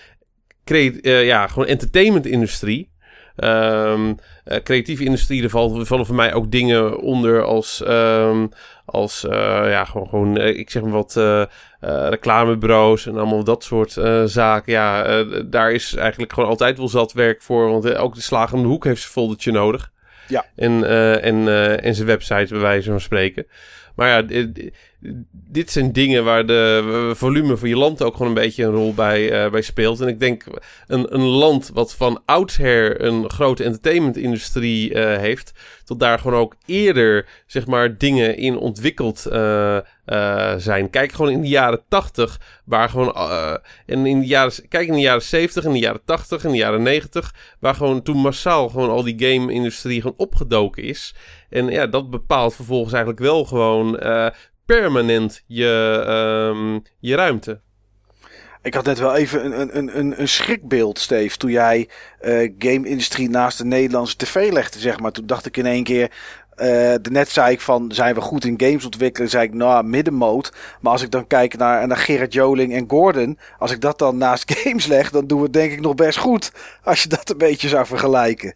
Create, 0.64 1.10
ja, 1.10 1.47
gewoon 1.47 1.66
entertainment 1.66 2.26
industrie. 2.26 2.90
Um, 3.36 4.08
uh, 4.08 4.56
creatieve 4.62 5.04
industrie, 5.04 5.42
er 5.42 5.50
vallen, 5.50 5.86
vallen 5.86 6.06
voor 6.06 6.14
mij 6.14 6.34
ook 6.34 6.50
dingen 6.50 6.98
onder 6.98 7.44
als, 7.44 7.82
um, 7.88 8.48
als 8.84 9.24
uh, 9.24 9.30
ja, 9.70 9.84
gewoon, 9.84 10.08
gewoon 10.08 10.40
uh, 10.40 10.58
ik 10.58 10.70
zeg 10.70 10.82
maar 10.82 10.90
wat, 10.90 11.20
reclamebureaus 12.10 13.06
en 13.06 13.16
allemaal 13.16 13.44
dat 13.44 13.64
soort 13.64 13.92
zaken. 14.24 14.72
Ja, 14.72 15.22
daar 15.44 15.72
is 15.72 15.94
eigenlijk 15.94 16.32
gewoon 16.32 16.48
altijd 16.48 16.78
wel 16.78 16.88
zat 16.88 17.12
werk 17.12 17.42
voor, 17.42 17.70
want 17.70 17.94
ook 17.94 18.14
de 18.14 18.20
slager 18.20 18.56
om 18.56 18.62
de 18.62 18.68
hoek 18.68 18.84
heeft 18.84 19.00
zijn 19.00 19.12
foldertje 19.12 19.52
nodig. 19.52 19.90
Ja. 20.28 20.44
En, 20.56 20.84
en, 21.22 21.48
en 21.82 21.94
zijn 21.94 22.06
website, 22.06 22.46
bij 22.48 22.62
wijze 22.62 22.90
van 22.90 23.00
spreken. 23.00 23.46
Maar 23.94 24.08
ja, 24.08 24.50
dit 25.31 25.70
zijn 25.70 25.93
dingen 25.93 26.24
waar 26.24 26.47
de 26.47 27.12
volume 27.14 27.56
van 27.56 27.68
je 27.68 27.77
land 27.77 28.02
ook 28.02 28.12
gewoon 28.12 28.28
een 28.28 28.43
beetje 28.43 28.64
een 28.64 28.70
rol 28.70 28.94
bij, 28.94 29.44
uh, 29.44 29.51
bij 29.51 29.62
speelt. 29.62 30.01
En 30.01 30.09
ik 30.09 30.20
denk 30.20 30.44
een, 30.86 31.14
een 31.14 31.24
land 31.24 31.70
wat 31.74 31.94
van 31.94 32.23
oudsher 32.24 33.05
een 33.05 33.31
grote 33.31 33.64
entertainmentindustrie 33.64 34.94
uh, 34.94 35.16
heeft, 35.16 35.52
tot 35.85 36.01
daar 36.01 36.18
gewoon 36.18 36.40
ook 36.40 36.55
eerder 36.66 37.28
zeg 37.47 37.66
maar 37.66 37.98
dingen 37.98 38.36
in 38.36 38.56
ontwikkeld 38.56 39.27
uh, 39.32 39.78
zijn. 40.56 40.90
Kijk 40.90 41.12
gewoon 41.12 41.31
in 41.32 41.40
de 41.40 41.48
jaren 41.48 41.82
80, 41.89 42.40
waar 42.64 42.89
gewoon 42.89 43.14
en 43.86 44.06
in 44.06 44.20
de 44.20 44.27
jaren, 44.27 44.68
kijk 44.68 44.89
in 44.89 44.94
de 44.94 45.01
jaren 45.01 45.23
70, 45.23 45.64
in 45.64 45.73
de 45.73 45.78
jaren 45.78 46.05
80, 46.05 46.44
in 46.44 46.51
de 46.51 46.56
jaren 46.56 46.82
90, 46.82 47.35
waar 47.60 47.74
gewoon 47.74 48.02
toen 48.02 48.16
massaal 48.16 48.68
gewoon 48.68 48.90
al 48.90 49.02
die 49.02 49.18
game-industrie 49.18 50.01
gewoon 50.01 50.16
opgedoken 50.16 50.82
is. 50.82 51.14
En 51.51 51.68
ja, 51.68 51.86
dat 51.86 52.10
bepaalt 52.10 52.55
vervolgens 52.55 52.93
eigenlijk 52.93 53.23
wel 53.23 53.44
gewoon 53.44 53.98
permanent 54.66 55.43
je, 55.47 56.05
um, 56.55 56.82
je 56.98 57.14
ruimte. 57.14 57.60
Ik 58.62 58.74
had 58.74 58.84
net 58.84 58.98
wel 58.98 59.14
even 59.14 59.44
een, 59.44 59.76
een, 59.76 59.98
een, 59.98 60.20
een 60.20 60.28
schrikbeeld, 60.28 60.98
Steve, 60.98 61.36
toen 61.36 61.51
jij 61.51 61.88
uh, 62.22 62.52
game-industrie 62.59 63.30
naast 63.30 63.59
de 63.59 63.64
Nederlandse 63.64 64.16
tv 64.16 64.52
legde, 64.52 64.78
zeg 64.78 65.01
maar. 65.01 65.12
Toen 65.12 65.26
dacht 65.26 65.47
ik 65.47 65.56
in 65.56 65.66
één 65.66 65.84
keer, 65.84 66.10
uh, 66.56 66.94
net 67.10 67.28
zei 67.28 67.52
ik 67.52 67.60
van, 67.60 67.93
zijn 67.93 68.14
we 68.14 68.20
goed 68.20 68.44
in 68.44 68.60
games 68.60 68.84
ontwikkelen? 68.84 69.30
Zei 69.30 69.44
ik, 69.44 69.55
nou, 69.55 69.84
middenmoot. 69.84 70.52
Maar 70.80 70.93
als 70.93 71.02
ik 71.02 71.10
dan 71.10 71.26
kijk 71.26 71.56
naar, 71.56 71.86
naar 71.86 71.97
Gerard 71.97 72.32
Joling 72.32 72.74
en 72.74 72.84
Gordon, 72.88 73.38
als 73.59 73.70
ik 73.70 73.80
dat 73.80 73.98
dan 73.98 74.16
naast 74.16 74.52
games 74.59 74.86
leg, 74.86 75.10
dan 75.10 75.26
doen 75.26 75.38
we 75.38 75.44
het 75.44 75.52
denk 75.52 75.72
ik 75.72 75.80
nog 75.80 75.94
best 75.94 76.18
goed. 76.18 76.52
Als 76.82 77.02
je 77.02 77.09
dat 77.09 77.30
een 77.30 77.38
beetje 77.38 77.68
zou 77.68 77.86
vergelijken. 77.86 78.55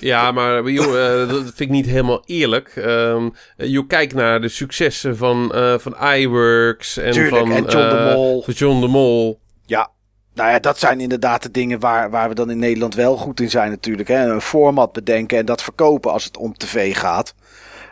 Ja, 0.00 0.32
maar 0.32 0.70
joh, 0.70 0.86
uh, 0.86 1.28
dat 1.28 1.42
vind 1.42 1.60
ik 1.60 1.68
niet 1.68 1.86
helemaal 1.86 2.22
eerlijk. 2.26 2.76
Um, 2.76 3.32
je 3.56 3.86
kijkt 3.86 4.14
naar 4.14 4.40
de 4.40 4.48
successen 4.48 5.16
van, 5.16 5.52
uh, 5.54 5.78
van 5.78 5.96
iWorks 6.14 6.96
en 6.96 7.12
Tuurlijk, 7.12 7.36
van, 7.36 7.52
en 7.52 7.64
John 7.64 7.88
de 7.88 8.12
Mol. 8.14 8.42
Van 8.42 8.54
John 8.54 8.80
de 8.80 8.86
Mol. 8.86 9.40
Ja, 9.66 9.90
nou 10.34 10.50
ja, 10.50 10.58
dat 10.58 10.78
zijn 10.78 11.00
inderdaad 11.00 11.42
de 11.42 11.50
dingen 11.50 11.80
waar, 11.80 12.10
waar 12.10 12.28
we 12.28 12.34
dan 12.34 12.50
in 12.50 12.58
Nederland 12.58 12.94
wel 12.94 13.16
goed 13.16 13.40
in 13.40 13.50
zijn 13.50 13.70
natuurlijk. 13.70 14.08
Hè? 14.08 14.32
Een 14.32 14.40
format 14.40 14.92
bedenken 14.92 15.38
en 15.38 15.46
dat 15.46 15.62
verkopen 15.62 16.12
als 16.12 16.24
het 16.24 16.36
om 16.36 16.56
tv 16.56 16.96
gaat. 16.96 17.34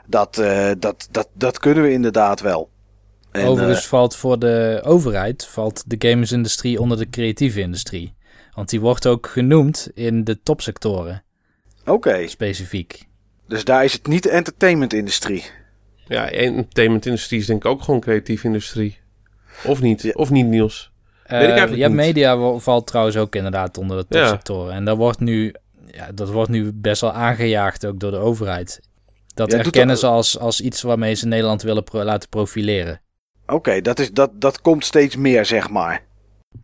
Dat, 0.06 0.38
uh, 0.38 0.70
dat, 0.78 1.08
dat, 1.10 1.28
dat 1.32 1.58
kunnen 1.58 1.82
we 1.82 1.92
inderdaad 1.92 2.40
wel. 2.40 2.70
En, 3.32 3.46
Overigens 3.46 3.86
valt 3.86 4.16
voor 4.16 4.38
de 4.38 4.80
overheid 4.84 5.46
valt 5.46 5.82
de 5.86 6.08
gamesindustrie 6.08 6.80
onder 6.80 6.98
de 6.98 7.10
creatieve 7.10 7.60
industrie. 7.60 8.14
Want 8.54 8.68
die 8.68 8.80
wordt 8.80 9.06
ook 9.06 9.26
genoemd 9.26 9.90
in 9.94 10.24
de 10.24 10.42
topsectoren. 10.42 11.24
Oké. 11.86 12.26
Specifiek. 12.26 13.06
Dus 13.48 13.64
daar 13.64 13.84
is 13.84 13.92
het 13.92 14.06
niet 14.06 14.22
de 14.22 14.30
entertainment-industrie. 14.30 15.44
Ja, 16.06 16.30
entertainment-industrie 16.30 17.40
is 17.40 17.46
denk 17.46 17.64
ik 17.64 17.70
ook 17.70 17.82
gewoon 17.82 18.00
creatieve 18.00 18.46
industrie. 18.46 18.98
Of 19.64 19.80
niet? 19.80 20.14
Of 20.14 20.30
niet, 20.30 20.46
Niels? 20.46 20.92
Uh, 21.24 21.30
Weet 21.30 21.42
ik 21.42 21.48
eigenlijk 21.48 21.78
ja, 21.80 21.88
media 21.88 22.58
valt 22.58 22.86
trouwens 22.86 23.16
ook 23.16 23.34
inderdaad 23.34 23.78
onder 23.78 23.96
de 23.96 24.06
topsectoren. 24.08 24.70
Ja. 24.70 24.76
En 24.76 24.84
dat 24.84 24.96
wordt, 24.96 25.20
nu, 25.20 25.54
ja, 25.90 26.12
dat 26.12 26.30
wordt 26.30 26.50
nu 26.50 26.72
best 26.72 27.00
wel 27.00 27.12
aangejaagd 27.12 27.86
ook 27.86 28.00
door 28.00 28.10
de 28.10 28.16
overheid. 28.16 28.80
Dat 29.34 29.52
ja, 29.52 29.58
erkennen 29.58 29.98
ze 29.98 30.06
als, 30.06 30.38
als 30.38 30.60
iets 30.60 30.82
waarmee 30.82 31.14
ze 31.14 31.26
Nederland 31.26 31.62
willen 31.62 31.84
laten 31.90 32.28
profileren. 32.28 33.00
Oké, 33.46 33.80
dat 33.80 33.96
dat, 33.96 34.10
dat, 34.12 34.40
dat 34.40 34.60
komt 34.60 34.84
steeds 34.84 35.16
meer, 35.16 35.44
zeg 35.44 35.70
maar. 35.70 36.04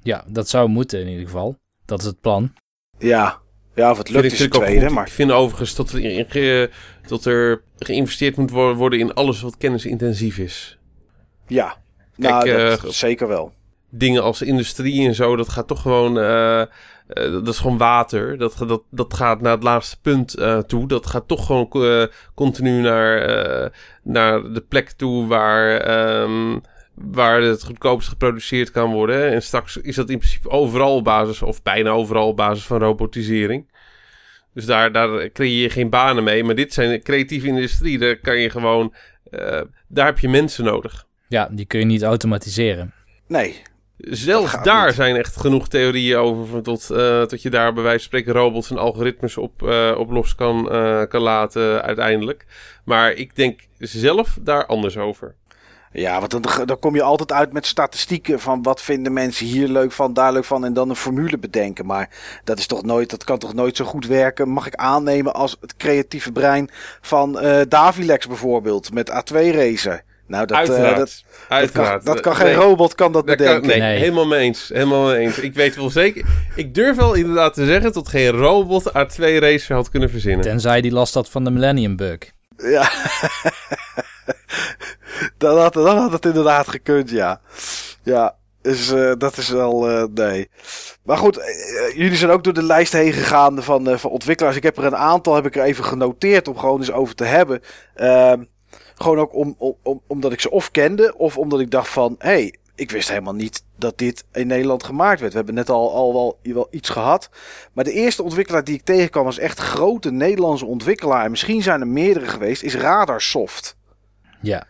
Ja, 0.02 0.24
dat 0.26 0.48
zou 0.48 0.68
moeten 0.68 1.00
in 1.00 1.08
ieder 1.08 1.24
geval. 1.24 1.58
Dat 1.84 2.00
is 2.00 2.06
het 2.06 2.20
plan. 2.20 2.52
Ja, 2.98 3.41
ja, 3.74 3.90
of 3.90 3.98
het 3.98 4.08
lukt 4.08 4.32
is 4.32 4.38
het 4.38 4.50
tweede. 4.50 4.90
Maar... 4.90 5.06
Ik 5.06 5.12
vind 5.12 5.32
overigens 5.32 5.74
dat 5.74 5.90
er, 5.90 6.70
dat 7.06 7.24
er 7.24 7.62
geïnvesteerd 7.78 8.36
moet 8.36 8.50
worden 8.50 8.98
in 8.98 9.14
alles 9.14 9.40
wat 9.40 9.56
kennisintensief 9.56 10.38
is. 10.38 10.78
Ja, 11.46 11.76
Kijk, 12.18 12.44
nou, 12.44 12.56
dat 12.56 12.84
uh, 12.84 12.90
zeker 12.90 13.28
wel. 13.28 13.52
Dingen 13.90 14.22
als 14.22 14.42
industrie 14.42 15.06
en 15.06 15.14
zo, 15.14 15.36
dat 15.36 15.48
gaat 15.48 15.66
toch 15.66 15.82
gewoon... 15.82 16.18
Uh, 16.18 16.60
uh, 16.60 16.66
dat 17.32 17.48
is 17.48 17.58
gewoon 17.58 17.78
water. 17.78 18.38
Dat, 18.38 18.56
dat, 18.66 18.82
dat 18.90 19.14
gaat 19.14 19.40
naar 19.40 19.52
het 19.52 19.62
laatste 19.62 20.00
punt 20.00 20.36
toe. 20.66 20.88
Dat 20.88 21.06
gaat 21.06 21.28
toch 21.28 21.46
gewoon 21.46 22.08
continu 22.34 22.80
naar, 22.80 23.72
naar 24.02 24.52
de 24.52 24.64
plek 24.68 24.90
toe 24.90 25.26
waar... 25.26 25.88
Um, 26.22 26.62
waar 27.10 27.42
het 27.42 27.64
goedkoopst 27.64 28.08
geproduceerd 28.08 28.70
kan 28.70 28.92
worden. 28.92 29.30
En 29.30 29.42
straks 29.42 29.76
is 29.76 29.94
dat 29.96 30.10
in 30.10 30.18
principe 30.18 30.48
overal 30.48 30.94
op 30.96 31.04
basis, 31.04 31.42
of 31.42 31.62
bijna 31.62 31.90
overal 31.90 32.28
op 32.28 32.36
basis 32.36 32.64
van 32.64 32.78
robotisering. 32.78 33.70
Dus 34.54 34.64
daar, 34.64 34.92
daar 34.92 35.30
creëer 35.32 35.62
je 35.62 35.70
geen 35.70 35.90
banen 35.90 36.24
mee. 36.24 36.44
Maar 36.44 36.54
dit 36.54 36.72
zijn 36.72 37.02
creatieve 37.02 37.46
industrie. 37.46 37.98
Daar 37.98 38.16
kan 38.16 38.36
je 38.38 38.50
gewoon. 38.50 38.94
eh, 39.30 39.60
daar 39.88 40.06
heb 40.06 40.18
je 40.18 40.28
mensen 40.28 40.64
nodig. 40.64 41.04
Ja, 41.28 41.48
die 41.52 41.66
kun 41.66 41.78
je 41.78 41.84
niet 41.86 42.02
automatiseren. 42.02 42.92
Nee, 43.26 43.62
Zelfs 43.96 44.62
daar 44.62 44.86
niet. 44.86 44.94
zijn 44.94 45.16
echt 45.16 45.36
genoeg 45.36 45.68
theorieën 45.68 46.16
over. 46.16 46.62
Tot, 46.62 46.90
eh, 46.90 47.22
tot 47.22 47.42
je 47.42 47.50
daar 47.50 47.72
bij 47.72 47.82
wijze 47.82 47.98
van 47.98 48.06
spreken 48.06 48.32
robots 48.32 48.70
en 48.70 48.78
algoritmes 48.78 49.36
op, 49.36 49.62
eh, 49.68 49.94
op 49.98 50.10
los 50.10 50.34
kan, 50.34 50.70
eh, 50.72 51.02
kan 51.08 51.20
laten 51.20 51.82
uiteindelijk. 51.82 52.46
Maar 52.84 53.12
ik 53.12 53.36
denk 53.36 53.60
zelf 53.78 54.38
daar 54.40 54.66
anders 54.66 54.96
over. 54.96 55.34
Ja, 55.92 56.18
want 56.18 56.30
dan, 56.30 56.42
dan 56.66 56.78
kom 56.78 56.94
je 56.94 57.02
altijd 57.02 57.32
uit 57.32 57.52
met 57.52 57.66
statistieken 57.66 58.40
van 58.40 58.62
wat 58.62 58.82
vinden 58.82 59.12
mensen 59.12 59.46
hier 59.46 59.68
leuk 59.68 59.92
van, 59.92 60.12
daar 60.12 60.32
leuk 60.32 60.44
van 60.44 60.64
en 60.64 60.72
dan 60.72 60.90
een 60.90 60.96
formule 60.96 61.38
bedenken. 61.38 61.86
Maar 61.86 62.08
dat 62.44 62.58
is 62.58 62.66
toch 62.66 62.82
nooit, 62.82 63.10
dat 63.10 63.24
kan 63.24 63.38
toch 63.38 63.54
nooit 63.54 63.76
zo 63.76 63.84
goed 63.84 64.06
werken, 64.06 64.48
mag 64.48 64.66
ik 64.66 64.74
aannemen 64.74 65.34
als 65.34 65.56
het 65.60 65.76
creatieve 65.76 66.32
brein 66.32 66.70
van 67.00 67.38
eh 67.40 67.60
Davilex 67.68 68.26
bijvoorbeeld 68.26 68.92
met 68.94 69.10
A2 69.10 69.34
Racer. 69.34 70.02
Nou, 70.26 70.46
dat, 70.46 70.68
eh, 70.68 70.96
dat, 70.96 71.22
dat 71.48 71.70
kan, 71.70 72.00
dat 72.04 72.20
kan 72.20 72.36
geen 72.36 72.46
nee. 72.46 72.54
robot 72.54 72.94
kan 72.94 73.12
dat 73.12 73.26
Dat 73.26 73.36
kan- 73.36 73.46
bedenken. 73.46 73.68
nee, 73.68 73.80
Nee. 73.80 73.98
helemaal 73.98 74.26
mee 74.26 74.40
eens. 74.40 74.68
Helemaal 74.72 75.06
mee 75.06 75.16
eens. 75.18 75.38
Ik 75.38 75.54
weet 75.54 75.76
wel 75.76 75.90
zeker. 75.90 76.24
Ik 76.56 76.74
durf 76.74 76.96
wel 76.96 77.14
inderdaad 77.14 77.54
te 77.54 77.66
zeggen 77.66 77.92
tot 77.92 78.08
geen 78.08 78.28
robot 78.30 78.88
A2 78.88 79.38
racer 79.38 79.74
had 79.74 79.88
kunnen 79.90 80.10
verzinnen. 80.10 80.40
Tenzij 80.40 80.80
die 80.80 80.92
last 80.92 81.14
had 81.14 81.30
van 81.30 81.44
de 81.44 81.50
Millennium 81.50 81.96
Bug. 81.96 82.18
Ja. 82.56 82.90
dan, 85.38 85.58
had, 85.58 85.74
had 85.74 86.12
het 86.12 86.26
inderdaad 86.26 86.68
gekund, 86.68 87.10
ja. 87.10 87.40
Ja, 88.02 88.36
dus 88.62 88.88
dat 89.18 89.36
is 89.36 89.48
wel, 89.48 89.88
eh, 89.90 90.04
nee. 90.14 90.48
Maar 91.04 91.16
goed, 91.18 91.36
eh, 91.38 91.46
jullie 91.96 92.16
zijn 92.16 92.30
ook 92.30 92.44
door 92.44 92.52
de 92.52 92.62
lijst 92.62 92.92
heen 92.92 93.12
gegaan 93.12 93.62
van, 93.62 93.98
van 93.98 94.10
ontwikkelaars. 94.10 94.56
Ik 94.56 94.62
heb 94.62 94.76
er 94.76 94.84
een 94.84 94.96
aantal, 94.96 95.34
heb 95.34 95.46
ik 95.46 95.56
er 95.56 95.62
even 95.64 95.84
genoteerd 95.84 96.48
om 96.48 96.58
gewoon 96.58 96.78
eens 96.78 96.92
over 96.92 97.14
te 97.14 97.24
hebben. 97.24 97.60
Ehm, 97.94 98.42
gewoon 98.94 99.18
ook 99.18 99.34
om, 99.34 99.54
om, 99.58 99.76
om- 99.82 100.02
omdat 100.06 100.32
ik 100.32 100.40
ze 100.40 100.50
of 100.50 100.70
kende, 100.70 101.14
of 101.16 101.38
omdat 101.38 101.60
ik 101.60 101.70
dacht 101.70 101.88
van, 101.88 102.14
hey, 102.18 102.54
ik 102.74 102.90
wist 102.90 103.08
helemaal 103.08 103.34
niet 103.34 103.64
dat 103.78 103.98
dit 103.98 104.24
in 104.32 104.46
Nederland 104.46 104.84
gemaakt 104.84 105.20
werd. 105.20 105.30
We 105.32 105.36
hebben 105.38 105.54
net 105.54 105.70
al, 105.70 105.94
al 105.94 106.12
wel, 106.12 106.38
wel 106.42 106.68
iets 106.70 106.88
gehad. 106.88 107.28
Maar 107.72 107.84
de 107.84 107.92
eerste 107.92 108.22
ontwikkelaar 108.22 108.64
die 108.64 108.74
ik 108.74 108.84
tegenkwam 108.84 109.24
was 109.24 109.38
echt 109.38 109.58
grote 109.58 110.10
Nederlandse 110.10 110.66
ontwikkelaar. 110.66 111.24
En 111.24 111.30
misschien 111.30 111.62
zijn 111.62 111.80
er 111.80 111.86
meerdere 111.88 112.26
geweest, 112.26 112.62
is 112.62 112.74
Radarsoft. 112.74 113.76
Ja, 114.40 114.66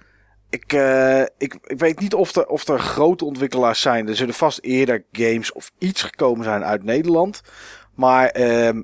Ik, 0.53 0.73
eh, 0.73 1.20
ik, 1.20 1.59
ik 1.62 1.79
weet 1.79 2.01
niet 2.01 2.15
of 2.15 2.37
er, 2.37 2.47
of 2.47 2.69
er 2.69 2.79
grote 2.79 3.24
ontwikkelaars 3.24 3.81
zijn. 3.81 4.09
Er 4.09 4.16
zullen 4.16 4.35
vast 4.35 4.59
eerder 4.62 5.05
games 5.12 5.53
of 5.53 5.70
iets 5.79 6.03
gekomen 6.03 6.45
zijn 6.45 6.65
uit 6.65 6.85
Nederland. 6.85 7.43
Maar 7.95 8.27
ehm, 8.29 8.83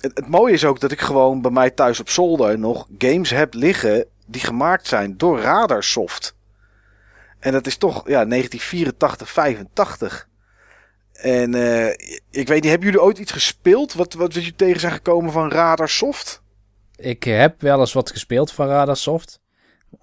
het, 0.00 0.10
het 0.14 0.28
mooie 0.28 0.52
is 0.52 0.64
ook 0.64 0.80
dat 0.80 0.92
ik 0.92 1.00
gewoon 1.00 1.42
bij 1.42 1.50
mij 1.50 1.70
thuis 1.70 2.00
op 2.00 2.08
zolder 2.08 2.58
nog 2.58 2.86
games 2.98 3.30
heb 3.30 3.54
liggen 3.54 4.06
die 4.26 4.40
gemaakt 4.40 4.86
zijn 4.86 5.16
door 5.16 5.40
Radarsoft. 5.40 6.36
En 7.38 7.52
dat 7.52 7.66
is 7.66 7.76
toch 7.76 7.94
ja, 7.94 8.24
1984, 8.24 9.30
85. 9.30 10.28
En 11.12 11.54
eh, 11.54 11.88
ik 12.30 12.48
weet 12.48 12.62
niet, 12.62 12.70
hebben 12.70 12.88
jullie 12.88 13.02
ooit 13.02 13.18
iets 13.18 13.32
gespeeld 13.32 13.92
wat, 13.92 14.14
wat 14.14 14.34
jullie 14.34 14.54
tegen 14.54 14.80
zijn 14.80 14.92
gekomen 14.92 15.32
van 15.32 15.50
Radarsoft? 15.50 16.42
ik 17.02 17.22
heb 17.22 17.60
wel 17.60 17.80
eens 17.80 17.92
wat 17.92 18.10
gespeeld 18.10 18.52
van 18.52 18.66
Radarsoft. 18.66 19.40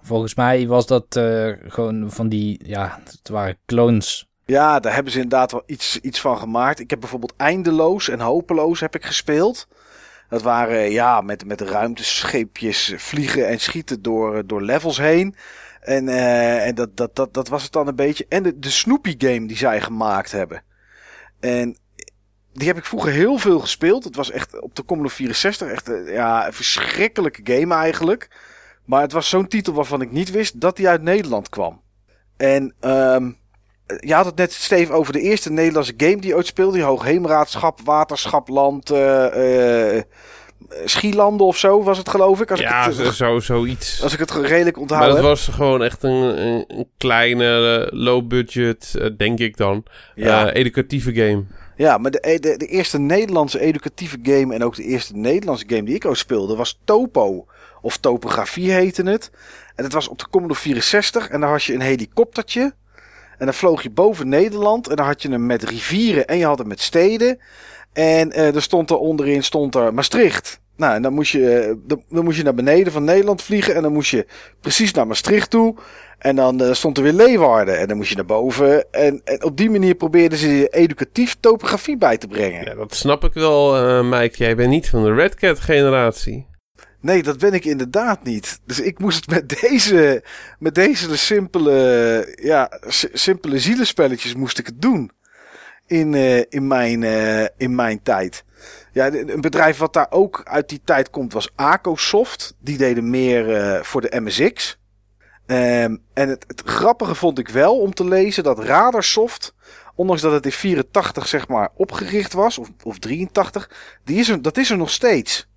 Volgens 0.02 0.34
mij 0.34 0.66
was 0.66 0.86
dat 0.86 1.16
eh, 1.16 1.52
gewoon 1.66 2.10
van 2.10 2.28
die, 2.28 2.60
ja, 2.66 3.00
het 3.04 3.28
waren 3.28 3.58
clones. 3.66 4.28
Ja, 4.44 4.80
daar 4.80 4.94
hebben 4.94 5.12
ze 5.12 5.20
inderdaad 5.20 5.52
wel 5.52 5.62
iets, 5.66 5.98
iets 6.00 6.20
van 6.20 6.38
gemaakt. 6.38 6.80
Ik 6.80 6.90
heb 6.90 7.00
bijvoorbeeld 7.00 7.34
Eindeloos 7.36 8.08
en 8.08 8.20
Hopeloos 8.20 8.80
heb 8.80 8.94
ik 8.94 9.04
gespeeld. 9.04 9.68
Dat 10.28 10.42
waren 10.42 10.90
ja, 10.90 11.20
met, 11.20 11.44
met 11.44 11.60
ruimtescheepjes 11.60 12.94
vliegen 12.96 13.48
en 13.48 13.60
schieten 13.60 14.02
door, 14.02 14.46
door 14.46 14.62
levels 14.62 14.98
heen. 14.98 15.34
En, 15.80 16.08
eh, 16.08 16.66
en 16.66 16.74
dat, 16.74 16.96
dat, 16.96 17.16
dat, 17.16 17.34
dat 17.34 17.48
was 17.48 17.62
het 17.62 17.72
dan 17.72 17.86
een 17.86 17.96
beetje. 17.96 18.26
En 18.28 18.42
de, 18.42 18.58
de 18.58 18.70
Snoopy 18.70 19.14
game 19.18 19.46
die 19.46 19.56
zij 19.56 19.80
gemaakt 19.80 20.32
hebben. 20.32 20.62
En 21.40 21.76
die 22.52 22.68
heb 22.68 22.76
ik 22.76 22.84
vroeger 22.84 23.12
heel 23.12 23.38
veel 23.38 23.58
gespeeld. 23.58 24.04
Het 24.04 24.16
was 24.16 24.30
echt 24.30 24.60
op 24.60 24.74
de 24.74 24.84
Commodore 24.84 25.14
64 25.14 25.68
echt 25.68 25.88
eh, 25.88 26.12
ja, 26.12 26.46
een 26.46 26.52
verschrikkelijke 26.52 27.40
game 27.44 27.74
eigenlijk. 27.74 28.28
Maar 28.90 29.02
het 29.02 29.12
was 29.12 29.28
zo'n 29.28 29.48
titel 29.48 29.72
waarvan 29.72 30.00
ik 30.00 30.10
niet 30.10 30.30
wist 30.30 30.60
dat 30.60 30.76
die 30.76 30.88
uit 30.88 31.02
Nederland 31.02 31.48
kwam. 31.48 31.80
En 32.36 32.74
ehm, 32.80 33.30
je 34.00 34.14
had 34.14 34.24
het 34.24 34.36
net, 34.36 34.52
Steve, 34.52 34.92
over 34.92 35.12
de 35.12 35.20
eerste 35.20 35.52
Nederlandse 35.52 35.94
game 35.96 36.16
die 36.16 36.30
je 36.30 36.36
ooit 36.36 36.46
speelde. 36.46 36.72
Die 36.72 36.82
Hoogheemraadschap, 36.82 37.80
Waterschapland, 37.84 38.90
eh 38.90 39.96
eh 39.96 40.02
Schielanden 40.84 41.46
of 41.46 41.56
zo 41.58 41.82
was 41.82 41.98
het 41.98 42.08
geloof 42.08 42.40
ik. 42.40 42.50
Als, 42.50 42.60
Ja, 42.60 42.86
ik, 42.86 42.96
het, 42.96 43.14
zo, 43.14 43.38
zoiets. 43.38 44.02
als 44.02 44.12
ik 44.12 44.18
het 44.18 44.30
redelijk 44.30 44.78
onthoud 44.78 45.00
Maar 45.00 45.08
dat 45.08 45.18
heb. 45.18 45.26
was 45.26 45.46
gewoon 45.48 45.82
echt 45.82 46.02
een, 46.02 46.42
een, 46.42 46.86
kleine, 46.96 47.78
eh, 47.90 47.98
low 47.98 48.26
budget, 48.26 49.10
denk 49.16 49.38
ik 49.38 49.56
dan, 49.56 49.84
Ja. 50.14 50.52
educatieve 50.52 51.14
game. 51.14 51.44
Ja, 51.76 51.98
maar 51.98 52.10
de, 52.10 52.38
de, 52.40 52.56
de 52.56 52.66
eerste 52.66 52.98
Nederlandse 52.98 53.60
educatieve 53.60 54.18
game 54.22 54.54
en 54.54 54.64
ook 54.64 54.76
de 54.76 54.84
eerste 54.84 55.16
Nederlandse 55.16 55.64
game 55.68 55.82
die 55.82 55.94
ik 55.94 56.04
ooit 56.04 56.18
speelde 56.18 56.56
was 56.56 56.80
Topo. 56.84 57.46
Of 57.82 57.96
Topografie 57.96 58.70
heette 58.70 59.02
het. 59.02 59.30
En 59.74 59.84
het 59.84 59.92
was 59.92 60.08
op 60.08 60.18
de 60.18 60.28
Commodore 60.30 60.60
64 60.60 61.28
en 61.28 61.40
daar 61.40 61.50
had 61.50 61.64
je 61.64 61.74
een 61.74 61.80
helikoptertje. 61.80 62.74
En 63.38 63.46
dan 63.46 63.54
vloog 63.54 63.82
je 63.82 63.90
boven 63.90 64.28
Nederland 64.28 64.88
en 64.88 64.96
dan 64.96 65.06
had 65.06 65.22
je 65.22 65.30
hem 65.30 65.46
met 65.46 65.62
rivieren 65.62 66.26
en 66.26 66.38
je 66.38 66.44
had 66.44 66.58
hem 66.58 66.68
met 66.68 66.80
steden. 66.80 67.38
En 67.92 68.32
eh, 68.32 68.54
er 68.54 68.62
stond 68.62 68.90
er 68.90 68.96
onderin 68.96 69.44
stond 69.44 69.74
er 69.74 69.94
Maastricht. 69.94 70.60
Nou, 70.76 70.94
en 70.94 71.02
dan 71.02 71.12
moest, 71.12 71.32
je, 71.32 71.58
eh, 71.58 71.74
dan, 72.08 72.24
moest 72.24 72.36
je 72.36 72.42
naar 72.42 72.54
beneden 72.54 72.92
van 72.92 73.04
Nederland 73.04 73.42
vliegen 73.42 73.74
en 73.74 73.82
dan 73.82 73.92
moest 73.92 74.10
je 74.10 74.26
precies 74.60 74.92
naar 74.92 75.06
Maastricht 75.06 75.50
toe. 75.50 75.76
En 76.18 76.36
dan 76.36 76.62
eh, 76.62 76.72
stond 76.72 76.96
er 76.96 77.02
weer 77.02 77.12
Leeuwarden 77.12 77.78
en 77.78 77.88
dan 77.88 77.96
moest 77.96 78.08
je 78.08 78.16
naar 78.16 78.24
boven. 78.24 78.92
En, 78.92 79.20
en 79.24 79.44
op 79.44 79.56
die 79.56 79.70
manier 79.70 79.94
probeerden 79.94 80.38
ze 80.38 80.68
educatief 80.68 81.36
topografie 81.40 81.96
bij 81.98 82.18
te 82.18 82.26
brengen. 82.26 82.64
Ja, 82.64 82.74
dat 82.74 82.94
snap 82.94 83.24
ik 83.24 83.32
wel, 83.32 83.76
eh 83.76 84.02
Mike. 84.02 84.36
Jij 84.36 84.56
bent 84.56 84.70
niet 84.70 84.88
van 84.88 85.04
de 85.04 85.14
Red 85.14 85.34
Cat 85.34 85.60
generatie. 85.60 86.49
Nee, 87.00 87.22
dat 87.22 87.38
ben 87.38 87.52
ik 87.52 87.64
inderdaad 87.64 88.22
niet. 88.24 88.60
Dus 88.64 88.80
ik 88.80 88.98
moest 88.98 89.16
het 89.16 89.30
met 89.30 89.60
deze, 89.60 90.24
met 90.58 90.74
deze 90.74 91.16
simpele, 91.16 92.38
ja, 92.42 92.78
si- 92.86 93.08
simpele 93.12 93.58
zielenspelletjes 93.58 94.34
moest 94.34 94.58
ik 94.58 94.66
het 94.66 94.82
doen. 94.82 95.10
In, 95.86 96.14
eh, 96.14 96.38
in, 96.48 96.66
mijn, 96.66 97.02
eh, 97.02 97.44
in 97.56 97.74
mijn 97.74 98.02
tijd. 98.02 98.44
Ja, 98.92 99.12
een 99.12 99.40
bedrijf 99.40 99.78
wat 99.78 99.92
daar 99.92 100.06
ook 100.10 100.40
uit 100.44 100.68
die 100.68 100.80
tijd 100.84 101.10
komt 101.10 101.32
was 101.32 101.50
Acosoft. 101.54 102.54
Die 102.58 102.76
deden 102.76 103.10
meer 103.10 103.54
eh, 103.56 103.82
voor 103.82 104.00
de 104.00 104.20
MSX. 104.20 104.78
Ehm, 105.46 105.96
en 106.14 106.28
het, 106.28 106.44
het 106.46 106.62
grappige 106.64 107.14
vond 107.14 107.38
ik 107.38 107.48
wel 107.48 107.78
om 107.78 107.94
te 107.94 108.04
lezen 108.04 108.42
dat 108.44 108.58
Radarsoft, 108.58 109.54
ondanks 109.94 110.22
dat 110.22 110.32
het 110.32 110.44
in 110.44 110.52
84 110.52 111.28
zeg 111.28 111.48
maar 111.48 111.70
opgericht 111.74 112.32
was, 112.32 112.58
of, 112.58 112.68
of 112.82 112.98
83, 112.98 113.70
die 114.04 114.18
is 114.18 114.28
er, 114.28 114.42
dat 114.42 114.56
is 114.56 114.70
er 114.70 114.76
nog 114.76 114.90
steeds. 114.90 115.48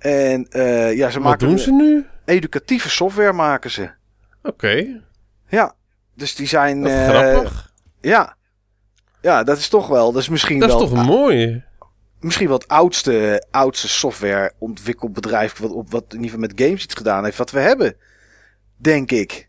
En 0.00 0.46
eh, 0.48 0.96
ja, 0.96 1.10
ze 1.10 1.18
Wat 1.20 1.28
maken 1.28 1.48
doen 1.48 1.58
ze 1.58 1.72
nu? 1.72 2.06
educatieve 2.24 2.88
software 2.90 3.32
maken 3.32 3.70
ze. 3.70 3.90
Oké, 4.42 5.00
Ja, 5.48 5.74
dus 6.14 6.34
die 6.34 6.46
zijn. 6.46 6.86
eh, 6.86 7.08
grappig. 7.08 7.72
Ja. 8.00 8.36
Ja, 9.22 9.42
dat 9.44 9.58
is 9.58 9.68
toch 9.68 9.86
wel. 9.88 10.12
Dat 10.12 10.22
is 10.22 10.28
misschien 10.28 10.58
Dat 10.58 10.68
is 10.68 10.74
wel. 10.74 10.88
toch 10.88 11.06
mooi? 11.06 11.64
misschien 12.20 12.46
wel 12.48 12.56
het 12.58 12.68
oudste, 12.68 13.46
oudste 13.50 13.88
softwareontwikkelbedrijf. 13.88 15.58
Wat, 15.58 15.70
op, 15.72 15.90
wat 15.90 16.02
in 16.08 16.22
ieder 16.22 16.30
geval 16.30 16.40
met 16.48 16.60
games 16.60 16.84
iets 16.84 16.94
gedaan 16.94 17.24
heeft. 17.24 17.38
Wat 17.38 17.50
we 17.50 17.58
hebben. 17.60 17.96
Denk 18.76 19.10
ik. 19.10 19.48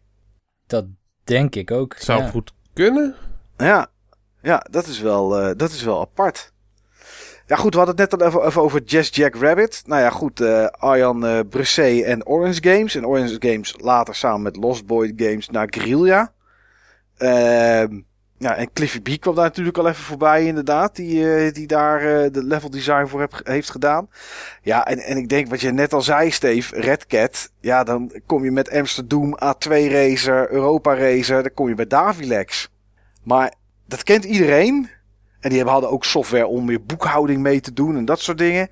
Dat 0.68 0.86
denk 1.24 1.56
ik 1.56 1.72
ook. 1.72 1.96
Zou 1.98 2.22
ja. 2.22 2.30
goed 2.30 2.54
kunnen. 2.74 3.16
Ja, 3.58 3.88
ja 4.42 4.66
dat, 4.70 4.88
is 4.88 5.00
wel, 5.00 5.40
eh, 5.40 5.52
dat 5.58 5.72
is 5.72 5.84
wel 5.84 6.02
apart. 6.02 6.52
Ja, 7.52 7.58
goed, 7.58 7.74
we 7.74 7.78
hadden 7.78 7.96
het 8.00 8.12
net 8.12 8.22
al 8.22 8.28
even, 8.28 8.62
over 8.62 8.82
Just 8.84 9.16
Jack 9.16 9.36
Rabbit. 9.36 9.82
Nou 9.86 10.02
ja, 10.02 10.10
goed, 10.10 10.42
eh 10.42 10.66
Arjan 10.66 11.48
Bresset 11.50 12.04
en 12.04 12.26
Orange 12.26 12.64
Games. 12.64 12.96
En 12.96 13.06
Orange 13.08 13.36
Games 13.40 13.76
later 13.78 14.16
samen 14.16 14.42
met 14.42 14.56
Lost 14.56 14.86
Boy 14.86 15.14
Games 15.16 15.50
naar 15.50 15.68
Guerrilla. 15.70 16.32
Ehm 17.18 18.00
ja, 18.38 18.56
en 18.56 18.74
Cliffy 18.74 19.02
B 19.02 19.20
kwam 19.20 19.36
daar 19.36 19.44
natuurlijk 19.44 19.78
al 19.78 19.88
even 19.88 20.04
voorbij, 20.04 20.46
inderdaad. 20.46 20.96
Die, 20.96 21.36
eh, 21.36 21.54
die 21.54 21.68
daar 21.68 22.32
de 22.32 22.44
level 22.44 22.70
design 22.70 23.06
voor 23.06 23.28
heeft 23.44 23.70
gedaan. 23.70 24.10
Ja, 24.62 24.86
en, 24.86 25.00
en 25.00 25.18
ik 25.18 25.30
denk 25.30 25.50
wat 25.50 25.62
je 25.62 25.72
net 25.72 25.94
al 25.94 26.02
zei, 26.02 26.32
Steve, 26.32 26.82
Red 26.82 27.06
Cat. 27.08 27.52
Ja, 27.60 27.84
dan 27.84 28.12
kom 28.26 28.44
je 28.44 28.52
met 28.52 28.72
Amsterdam, 28.72 29.38
A2 29.44 29.70
Racer, 29.70 30.52
Europa 30.52 30.96
Racer. 30.96 31.44
Dan 31.44 31.54
kom 31.54 31.68
je 31.68 31.76
bij 31.76 31.88
Davilex. 31.88 32.70
Maar 33.24 33.54
dat 33.88 34.04
kent 34.04 34.24
iedereen. 34.24 34.90
En 35.42 35.50
die 35.50 35.56
hebben, 35.56 35.74
hadden 35.74 35.92
ook 35.92 36.06
software 36.06 36.48
om 36.48 36.68
weer 36.68 36.84
boekhouding 36.84 37.42
mee 37.42 37.60
te 37.60 37.74
doen 37.74 37.98
en 37.98 38.06
dat 38.06 38.20
soort 38.20 38.38
dingen. 38.38 38.70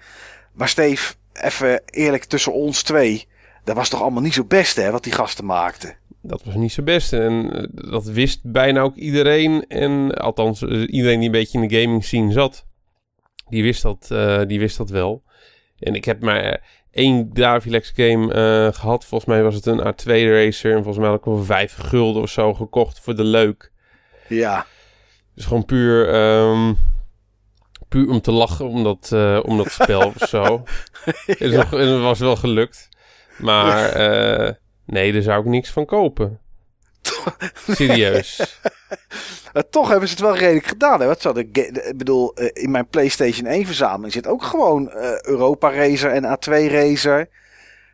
Maar 0.54 0.70
Steve, 0.70 1.14
even 1.34 1.82
eerlijk 1.86 2.24
tussen 2.24 2.54
ons 2.54 2.84
twee. 2.84 3.28
Dat 3.64 3.76
was 3.76 3.90
toch 3.90 4.02
allemaal 4.02 4.22
niet 4.22 4.34
zo 4.34 4.44
best, 4.44 4.76
hè, 4.76 4.92
wat 4.92 5.04
die 5.04 5.14
gasten 5.14 5.46
maakten. 5.46 5.98
dat 6.22 6.44
was 6.44 6.56
niet 6.56 6.72
zo 6.72 6.84
best. 6.84 7.14
En 7.14 7.54
eh, 7.54 7.92
dat 7.92 8.06
wist 8.06 8.40
bijna 8.44 8.82
ook 8.82 8.96
iedereen. 8.96 9.66
En 9.68 10.12
althans, 10.12 10.62
eh, 10.62 10.70
iedereen 10.70 11.20
die 11.20 11.26
een 11.26 11.32
beetje 11.32 11.62
in 11.62 11.68
de 11.68 11.82
gaming 11.82 12.04
scene 12.04 12.32
zat, 12.32 12.66
die 13.50 13.64
wist 13.64 13.82
dat, 13.82 14.08
eh, 14.12 14.42
die 14.48 14.60
wist 14.60 14.78
dat 14.78 14.90
wel. 14.90 15.24
En 15.80 15.96
ik 15.96 16.06
heb 16.06 16.22
maar 16.22 16.62
één 16.92 17.34
Davilex 17.34 17.92
game 17.96 18.34
eh, 18.34 18.80
gehad. 18.80 19.06
Volgens 19.06 19.30
mij 19.30 19.44
was 19.44 19.56
het 19.56 19.66
een 19.66 19.80
A2 19.80 20.06
racer. 20.06 20.72
En 20.72 20.84
volgens 20.84 20.98
mij 20.98 21.08
had 21.08 21.18
ik 21.18 21.26
wel 21.26 21.44
vijf 21.44 21.76
gulden 21.76 22.22
of 22.22 22.30
zo 22.30 22.54
gekocht 22.54 23.00
voor 23.00 23.16
de 23.16 23.24
leuk. 23.24 23.72
Ja. 24.28 24.66
Dus 25.40 25.48
gewoon 25.48 25.66
puur, 25.66 26.10
ehm, 26.14 26.74
puur 27.90 28.10
om 28.10 28.22
te 28.22 28.32
lachen 28.32 28.68
om 28.68 28.84
dat, 28.84 29.10
eh, 29.14 29.40
om 29.44 29.58
dat 29.58 29.72
spel 29.72 30.08
of 30.16 30.28
zo. 30.30 30.64
Het 31.26 31.42
is 31.42 31.56
nog- 31.56 31.70
was 32.02 32.20
wel 32.20 32.36
gelukt. 32.36 32.90
Maar 33.38 33.90
eh, 33.90 34.54
nee, 34.86 35.14
daar 35.14 35.22
zou 35.22 35.40
ik 35.42 35.46
niks 35.46 35.70
van 35.70 35.86
kopen. 35.86 36.40
Serieus. 37.70 38.60
Eh, 39.54 39.62
toch 39.70 39.90
hebben 39.90 40.08
ze 40.10 40.14
het 40.14 40.24
wel 40.24 40.38
redelijk 40.38 40.66
gedaan. 40.68 41.00
Hè? 41.00 41.06
Wat 41.08 41.22
ge- 41.22 41.48
ik 41.52 41.94
bedoel, 41.98 42.34
eh, 42.36 42.64
in 42.64 42.72
mijn 42.72 42.88
PlayStation 42.88 43.46
1 43.48 43.66
verzameling 43.66 44.14
zit 44.14 44.28
ook 44.28 44.44
gewoon 44.44 44.90
eh, 44.92 45.22
Europa 45.22 45.72
Racer 45.74 46.12
en 46.12 46.24
A2 46.24 46.52
Racer. 46.72 47.30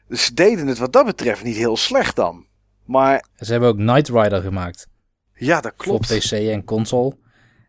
Dus 0.07 0.25
ze 0.25 0.33
deden 0.33 0.67
het 0.67 0.77
wat 0.77 0.93
dat 0.93 1.05
betreft 1.05 1.43
niet 1.43 1.55
heel 1.55 1.77
slecht 1.77 2.15
dan. 2.15 2.45
Maar 2.85 3.25
Ze 3.37 3.51
hebben 3.51 3.69
ook 3.69 3.77
Knight 3.77 4.09
Rider 4.09 4.41
gemaakt. 4.41 4.87
ja, 5.33 5.61
dat 5.61 5.73
Voor 5.77 5.85
klopt. 5.85 6.17
PC 6.17 6.31
en 6.31 6.63
console. 6.63 7.23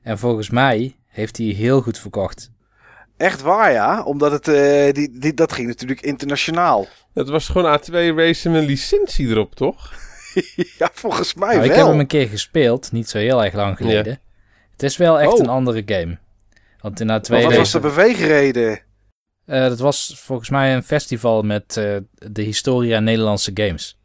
En 0.06 0.18
volgens 0.18 0.50
mij 0.50 0.96
heeft 1.06 1.36
hij 1.36 1.46
heel 1.46 1.80
goed 1.80 1.98
verkocht. 1.98 2.50
Echt 3.16 3.40
waar 3.42 3.72
ja, 3.72 4.02
omdat 4.02 4.32
het, 4.32 4.48
eh, 4.48 4.92
die, 4.92 5.18
die, 5.18 5.34
dat 5.34 5.52
ging 5.52 5.66
natuurlijk 5.66 6.00
internationaal. 6.00 6.86
Het 7.14 7.28
was 7.28 7.48
gewoon 7.48 7.78
A2 7.80 7.92
racer 7.92 8.50
met 8.50 8.60
een 8.60 8.66
licentie 8.66 9.28
erop, 9.28 9.54
toch? 9.54 9.92
ja, 10.78 10.90
volgens 10.92 11.34
mij 11.34 11.54
Nou, 11.54 11.62
ik 11.64 11.68
wel. 11.70 11.78
heb 11.78 11.86
hem 11.86 11.98
een 12.00 12.06
keer 12.06 12.28
gespeeld, 12.28 12.92
niet 12.92 13.08
zo 13.08 13.18
heel 13.18 13.44
erg 13.44 13.54
lang 13.54 13.76
geleden. 13.76 14.20
Het 14.72 14.82
is 14.82 14.96
wel 14.96 15.20
echt 15.20 15.32
Oh. 15.32 15.38
een 15.38 15.48
andere 15.48 15.82
game. 15.86 16.18
Want 16.80 17.00
in 17.00 17.06
A2 17.06 17.30
Maar 17.30 17.42
wat 17.42 17.56
was 17.56 17.72
de 17.72 17.80
beweegreden? 17.80 18.80
Eh, 19.44 19.60
dat 19.68 19.78
was 19.78 20.14
volgens 20.20 20.50
mij 20.50 20.74
een 20.74 20.82
festival 20.82 21.42
met 21.42 21.76
eh, 21.76 21.96
de 22.14 22.42
historia 22.42 22.98
Nederlandse 23.00 23.50
games. 23.54 23.98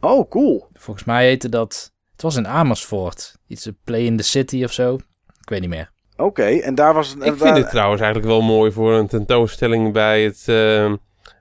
Oh, 0.00 0.30
cool. 0.30 0.66
Volgens 0.72 1.04
mij 1.06 1.26
heette 1.26 1.48
dat... 1.48 1.92
Het 2.12 2.22
was 2.22 2.36
in 2.36 2.46
Amersfoort. 2.48 3.36
Iets 3.46 3.64
een 3.64 3.78
Play 3.84 4.00
in 4.04 4.16
the 4.16 4.22
City 4.22 4.64
of 4.64 4.72
zo. 4.72 4.98
Ik 5.44 5.50
weet 5.50 5.60
niet 5.60 5.68
meer. 5.70 5.90
Oké, 6.16 6.44
en 6.44 6.74
daar 6.74 6.94
was... 6.94 7.14
Ik 7.20 7.34
vind 7.36 7.56
het 7.56 7.70
trouwens 7.70 8.00
eigenlijk 8.02 8.32
wel 8.32 8.42
mooi 8.42 8.72
voor 8.72 8.92
een 8.92 9.06
tentoonstelling 9.06 9.92
bij 9.92 10.24
het, 10.24 10.38
uh, 10.38 10.92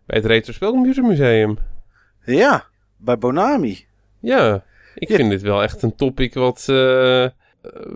bij 0.06 0.18
het 0.18 0.26
Retro 0.26 0.54
Spelcomputermuseum. 0.54 1.58
Ja, 2.26 2.64
bij 2.98 3.18
Bonami. 3.18 3.86
Ja, 4.20 4.64
ik 4.96 5.10
Ja. 5.10 5.16
vind 5.16 5.30
dit 5.30 5.42
wel 5.42 5.64
echt 5.64 5.82
een 5.82 5.96
topic 5.96 6.34
wat, 6.34 6.66
eh, 6.70 7.28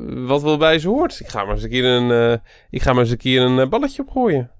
wat 0.07 0.41
wel 0.41 0.57
bij 0.57 0.79
ze 0.79 0.87
hoort. 0.87 1.19
Ik 1.19 1.27
ga 1.27 1.43
maar 1.43 1.53
eens 1.53 1.63
een 1.63 1.69
keer 1.69 1.85
een, 1.85 2.11
eh, 2.31 2.37
ik 2.69 2.81
ga 2.81 2.91
maar 2.93 3.01
eens 3.01 3.11
een, 3.11 3.17
keer 3.17 3.41
een 3.41 3.69
balletje 3.69 4.01
opgooien. 4.01 4.51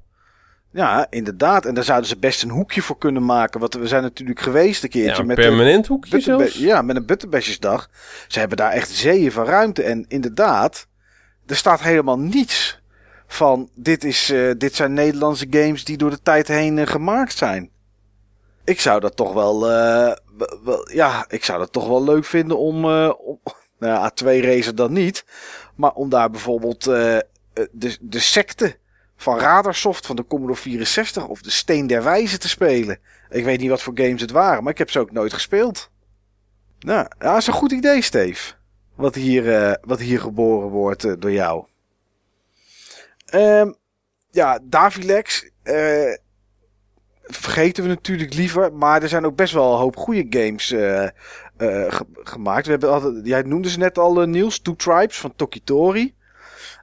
Ja, 0.71 1.07
inderdaad. 1.09 1.65
En 1.65 1.73
daar 1.73 1.83
zouden 1.83 2.07
ze 2.09 2.17
best 2.17 2.43
een 2.43 2.49
hoekje 2.49 2.81
voor 2.81 2.97
kunnen 2.97 3.25
maken. 3.25 3.59
Want 3.59 3.73
we 3.73 3.87
zijn 3.87 4.01
natuurlijk 4.03 4.39
geweest 4.39 4.83
een 4.83 4.89
Ja, 4.91 4.99
keertje 4.99 5.21
een 5.21 5.27
met 5.27 5.35
permanent 5.35 5.87
hoekje 5.87 6.19
zelfs. 6.19 6.57
ja, 6.57 6.81
met 6.81 6.95
een 6.95 7.05
Butterbesjesdag. 7.05 7.89
Ze 8.27 8.39
hebben 8.39 8.57
daar 8.57 8.71
echt 8.71 8.89
zeeën 8.89 9.31
van 9.31 9.45
ruimte. 9.45 9.83
En 9.83 10.05
inderdaad, 10.07 10.87
er 11.47 11.55
staat 11.55 11.81
helemaal 11.81 12.19
niets 12.19 12.81
van... 13.27 13.69
Dit, 13.73 14.03
is, 14.03 14.29
eh, 14.29 14.51
dit 14.57 14.75
zijn 14.75 14.93
Nederlandse 14.93 15.47
games 15.49 15.83
die 15.83 15.97
door 15.97 16.09
de 16.09 16.21
tijd 16.21 16.47
heen 16.47 16.77
eh, 16.77 16.87
gemaakt 16.87 17.37
zijn. 17.37 17.69
Ik 18.63 18.79
zou 18.79 18.99
dat 18.99 19.15
toch 19.15 19.33
wel, 19.33 19.71
eh, 19.71 20.15
wel-. 20.63 20.91
Ja, 20.91 21.25
ik 21.29 21.43
zou 21.43 21.59
dat 21.59 21.71
toch 21.71 21.87
wel 21.87 22.03
leuk 22.03 22.25
vinden 22.25 22.57
om... 22.57 22.85
om 22.85 23.39
nou 23.79 23.93
ja, 23.93 24.11
A2 24.11 24.25
Racer 24.25 24.75
dan 24.75 24.93
niet. 24.93 25.25
Maar 25.75 25.91
om 25.91 26.09
daar 26.09 26.29
bijvoorbeeld 26.29 26.83
de, 26.83 27.97
de 28.01 28.19
secte 28.19 28.77
van 29.17 29.39
Radarsoft 29.39 30.05
van 30.05 30.15
de 30.15 30.25
Commodore 30.25 30.59
64... 30.59 31.27
of 31.27 31.41
de 31.41 31.49
Steen 31.49 31.87
der 31.87 32.03
Wijze 32.03 32.37
te 32.37 32.49
spelen. 32.49 32.99
Ik 33.29 33.43
weet 33.43 33.59
niet 33.59 33.69
wat 33.69 33.81
voor 33.81 33.97
games 33.97 34.21
het 34.21 34.31
waren, 34.31 34.63
maar 34.63 34.71
ik 34.71 34.77
heb 34.77 34.91
ze 34.91 34.99
ook 34.99 35.11
nooit 35.11 35.33
gespeeld. 35.33 35.89
Nou, 36.79 37.07
ja, 37.19 37.29
dat 37.31 37.37
is 37.37 37.47
een 37.47 37.53
goed 37.53 37.71
idee, 37.71 38.01
Steve. 38.01 38.53
Wat 38.97 39.15
hier, 39.15 39.55
eh, 39.55 39.73
wat 39.81 39.99
hier 39.99 40.19
geboren 40.19 40.69
wordt 40.69 41.03
eh, 41.03 41.13
door 41.19 41.31
jou. 41.31 41.65
Ehm, 43.25 43.71
ja, 44.31 44.59
Davilex. 44.63 45.49
eh, 45.63 46.13
vergeten 47.23 47.83
we 47.83 47.89
natuurlijk 47.89 48.33
liever. 48.33 48.73
Maar 48.73 49.01
er 49.01 49.09
zijn 49.09 49.25
ook 49.25 49.35
best 49.35 49.53
wel 49.53 49.71
een 49.73 49.79
hoop 49.79 49.95
goede 49.95 50.25
games 50.29 50.67
ge- 50.67 52.05
gemaakt. 52.23 52.65
We 52.65 52.71
hebben 52.71 53.21
jij 53.23 53.41
noemde 53.41 53.69
ze 53.69 53.77
net 53.77 53.97
al, 53.97 54.13
Niels. 54.27 54.59
Two 54.59 54.75
Tribes 54.75 55.17
van 55.17 55.35
Tokitori. 55.35 56.15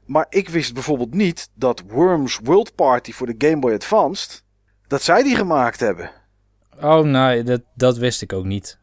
Maar 0.06 0.26
ik 0.28 0.48
wist 0.48 0.74
bijvoorbeeld 0.74 1.14
niet 1.14 1.48
dat 1.54 1.82
Worms 1.88 2.40
World 2.42 2.74
Party 2.74 3.12
voor 3.12 3.26
de 3.26 3.46
Game 3.48 3.58
Boy 3.58 3.72
Advanced. 3.72 4.42
dat 4.86 5.02
zij 5.02 5.22
die 5.22 5.36
gemaakt 5.36 5.80
hebben. 5.80 6.10
Oh, 6.82 7.04
nee, 7.04 7.42
dat, 7.42 7.62
dat 7.74 7.96
wist 7.98 8.22
ik 8.22 8.32
ook 8.32 8.44
niet. 8.44 8.78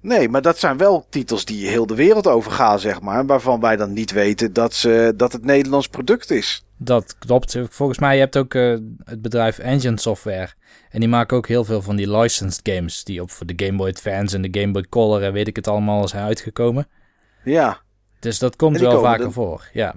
Nee, 0.00 0.28
maar 0.28 0.42
dat 0.42 0.58
zijn 0.58 0.76
wel 0.76 1.06
titels 1.08 1.44
die 1.44 1.68
heel 1.68 1.86
de 1.86 1.94
wereld 1.94 2.26
overgaan, 2.26 2.78
zeg 2.78 3.00
maar. 3.00 3.26
Waarvan 3.26 3.60
wij 3.60 3.76
dan 3.76 3.92
niet 3.92 4.12
weten 4.12 4.52
dat, 4.52 4.74
ze, 4.74 5.12
dat 5.16 5.32
het 5.32 5.44
Nederlands 5.44 5.88
product 5.88 6.30
is. 6.30 6.64
Dat 6.76 7.18
klopt. 7.18 7.58
Volgens 7.68 7.98
mij, 7.98 8.14
je 8.14 8.20
hebt 8.20 8.36
ook 8.36 8.54
eh, 8.54 8.76
het 9.04 9.22
bedrijf 9.22 9.58
Engine 9.58 10.00
Software. 10.00 10.48
En 10.90 11.00
die 11.00 11.08
maken 11.08 11.36
ook 11.36 11.48
heel 11.48 11.64
veel 11.64 11.82
van 11.82 11.96
die 11.96 12.16
licensed 12.16 12.60
games. 12.74 13.04
Die 13.04 13.22
op 13.22 13.30
voor 13.30 13.46
de 13.46 13.64
Game 13.66 13.76
Boy 13.76 13.88
Advance 13.88 14.36
en 14.36 14.42
de 14.42 14.60
Game 14.60 14.72
Boy 14.72 14.86
Color 14.88 15.22
en 15.22 15.32
weet 15.32 15.48
ik 15.48 15.56
het 15.56 15.68
allemaal 15.68 16.08
zijn 16.08 16.24
uitgekomen. 16.24 16.88
Ja, 17.44 17.80
Dus 18.20 18.38
dat 18.38 18.56
komt 18.56 18.78
wel 18.78 19.00
vaker 19.00 19.32
voor. 19.32 19.68
Ja, 19.72 19.94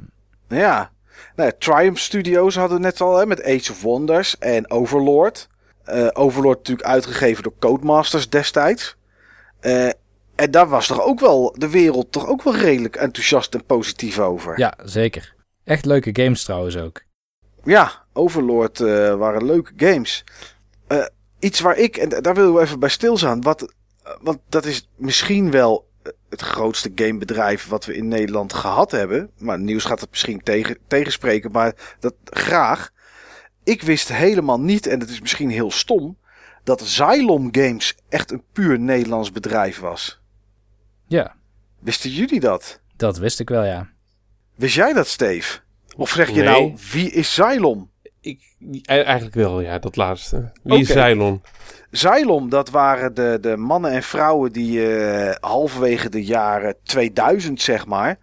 ja. 0.47 0.91
Nou, 1.35 1.51
Triumph 1.57 1.99
Studios 1.99 2.55
hadden 2.55 2.77
we 2.77 2.84
net 2.84 3.01
al 3.01 3.17
hè, 3.17 3.25
met 3.25 3.43
Age 3.43 3.71
of 3.71 3.81
Wonders 3.81 4.38
en 4.38 4.71
Overlord. 4.71 5.47
Eh, 5.84 6.07
Overlord 6.13 6.57
natuurlijk 6.57 6.88
uitgegeven 6.88 7.43
door 7.43 7.53
Codemasters 7.59 8.30
destijds. 8.30 8.95
Eh, 9.64 9.90
en 10.35 10.52
daar 10.52 10.68
was 10.68 10.88
toch 10.88 11.02
ook 11.02 11.19
wel 11.19 11.56
de 11.57 11.69
wereld 11.69 12.11
toch 12.11 12.27
ook 12.27 12.44
wel 12.44 12.56
redelijk 12.56 12.95
enthousiast 12.95 13.53
en 13.53 13.65
positief 13.65 14.19
over. 14.19 14.60
ja 14.60 14.73
zeker. 14.84 15.35
Echt 15.64 15.85
leuke 15.85 16.10
games 16.23 16.44
trouwens 16.44 16.77
ook. 16.77 17.02
Ja, 17.64 18.03
Overlord 18.14 18.80
eh, 18.80 19.15
waren 19.15 19.45
leuke 19.45 19.72
games. 19.76 20.23
Eh, 20.88 21.06
iets 21.40 21.60
waar 21.60 21.77
ik, 21.77 21.98
en 21.98 22.10
daar 22.22 22.35
willen 22.35 22.53
we 22.53 22.61
even 22.61 22.80
bij 22.80 22.90
stilstaan, 22.90 23.41
wat, 23.41 23.73
want 24.22 24.40
dat 24.49 24.65
is 24.65 24.90
misschien 24.95 25.52
wel 25.52 25.90
het 26.30 26.41
grootste 26.41 26.91
gamebedrijf 26.95 27.68
wat 27.68 27.85
we 27.85 27.95
in 27.95 28.07
Nederland 28.07 28.53
gehad 28.53 28.91
hebben. 28.91 29.31
Maar 29.38 29.60
nieuws 29.60 29.84
gaat 29.84 30.02
het 30.02 30.10
misschien 30.10 30.44
tegen, 30.44 30.77
tegenspreken, 30.88 31.52
maar 31.52 31.95
dat 31.99 32.14
graag. 32.23 32.91
Ik 33.64 33.81
wist 33.81 34.07
helemaal 34.14 34.60
niet, 34.60 34.88
en 34.88 34.99
het 34.99 35.10
is 35.10 35.22
misschien 35.22 35.49
heel 35.49 35.72
stom, 35.72 36.18
dat 36.64 36.81
Xylom 36.84 37.48
Games 37.52 37.95
echt 38.10 38.31
een 38.31 38.44
puur 38.53 38.80
Nederlands 38.80 39.31
bedrijf 39.31 39.80
was. 39.80 40.22
Ja, 41.07 41.35
Wisten 41.80 42.10
jullie 42.10 42.40
dat? 42.40 42.80
dat 42.95 43.18
wist 43.18 43.40
ik 43.40 43.49
wel, 43.49 43.64
ja. 43.64 43.90
Wist 44.56 44.76
jij 44.76 44.94
dat, 44.94 45.07
Steve? 45.07 45.60
Of 45.95 46.10
zeg 46.10 46.27
je 46.27 46.34
Nee. 46.34 46.44
nou, 46.44 46.73
wie 46.91 47.11
is 47.11 47.30
Xylom? 47.30 47.90
Ik, 48.22 48.40
e- 48.85 49.02
eigenlijk 49.02 49.35
wel, 49.35 49.60
ja, 49.61 49.80
dat 49.80 49.95
laatste. 49.95 50.52
Wie 50.64 50.80
is 50.80 50.91
Oké. 50.91 50.99
Cylon? 51.02 51.41
Xylom, 51.91 52.49
dat 52.49 52.69
waren 52.69 53.14
de, 53.14 53.38
de 53.41 53.57
mannen 53.57 53.91
en 53.91 54.03
vrouwen 54.03 54.52
die 54.52 54.95
eh, 54.98 55.35
halverwege 55.40 56.10
de 56.10 56.23
jaren 56.23 56.76
2000, 56.84 57.61
zeg 57.61 57.85
maar, 57.85 58.18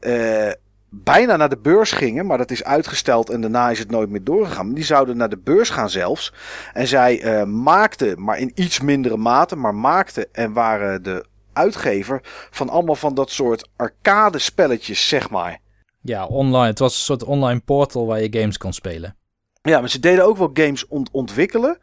eh, 0.00 0.50
bijna 0.90 1.36
naar 1.36 1.48
de 1.48 1.58
beurs 1.58 1.92
gingen. 1.92 2.26
Maar 2.26 2.38
dat 2.38 2.50
is 2.50 2.64
uitgesteld 2.64 3.30
en 3.30 3.40
daarna 3.40 3.70
is 3.70 3.78
het 3.78 3.90
nooit 3.90 4.10
meer 4.10 4.24
doorgegaan. 4.24 4.66
Maar 4.66 4.74
die 4.74 4.84
zouden 4.84 5.16
naar 5.16 5.28
de 5.28 5.38
beurs 5.38 5.70
gaan 5.70 5.90
zelfs. 5.90 6.32
En 6.72 6.86
zij 6.86 7.20
eh, 7.22 7.44
maakten, 7.44 8.22
maar 8.22 8.38
in 8.38 8.52
iets 8.54 8.80
mindere 8.80 9.16
mate, 9.16 9.56
maar 9.56 9.74
maakten 9.74 10.26
en 10.32 10.52
waren 10.52 11.02
de 11.02 11.24
uitgever 11.52 12.20
van 12.50 12.68
allemaal 12.68 12.94
van 12.94 13.14
dat 13.14 13.30
soort 13.30 13.68
arcade 13.76 14.38
spelletjes, 14.38 15.08
zeg 15.08 15.30
maar. 15.30 15.58
Ja, 16.00 16.26
online. 16.26 16.66
Het 16.66 16.78
was 16.78 16.94
een 16.94 17.00
soort 17.04 17.24
online 17.24 17.60
portal 17.60 18.06
waar 18.06 18.22
je 18.22 18.38
games 18.40 18.58
kon 18.58 18.72
spelen. 18.72 19.16
Ja, 19.62 19.80
maar 19.80 19.88
ze 19.90 20.00
deden 20.00 20.24
ook 20.24 20.36
wel 20.36 20.50
games 20.54 20.86
ont- 20.86 21.10
ontwikkelen. 21.12 21.78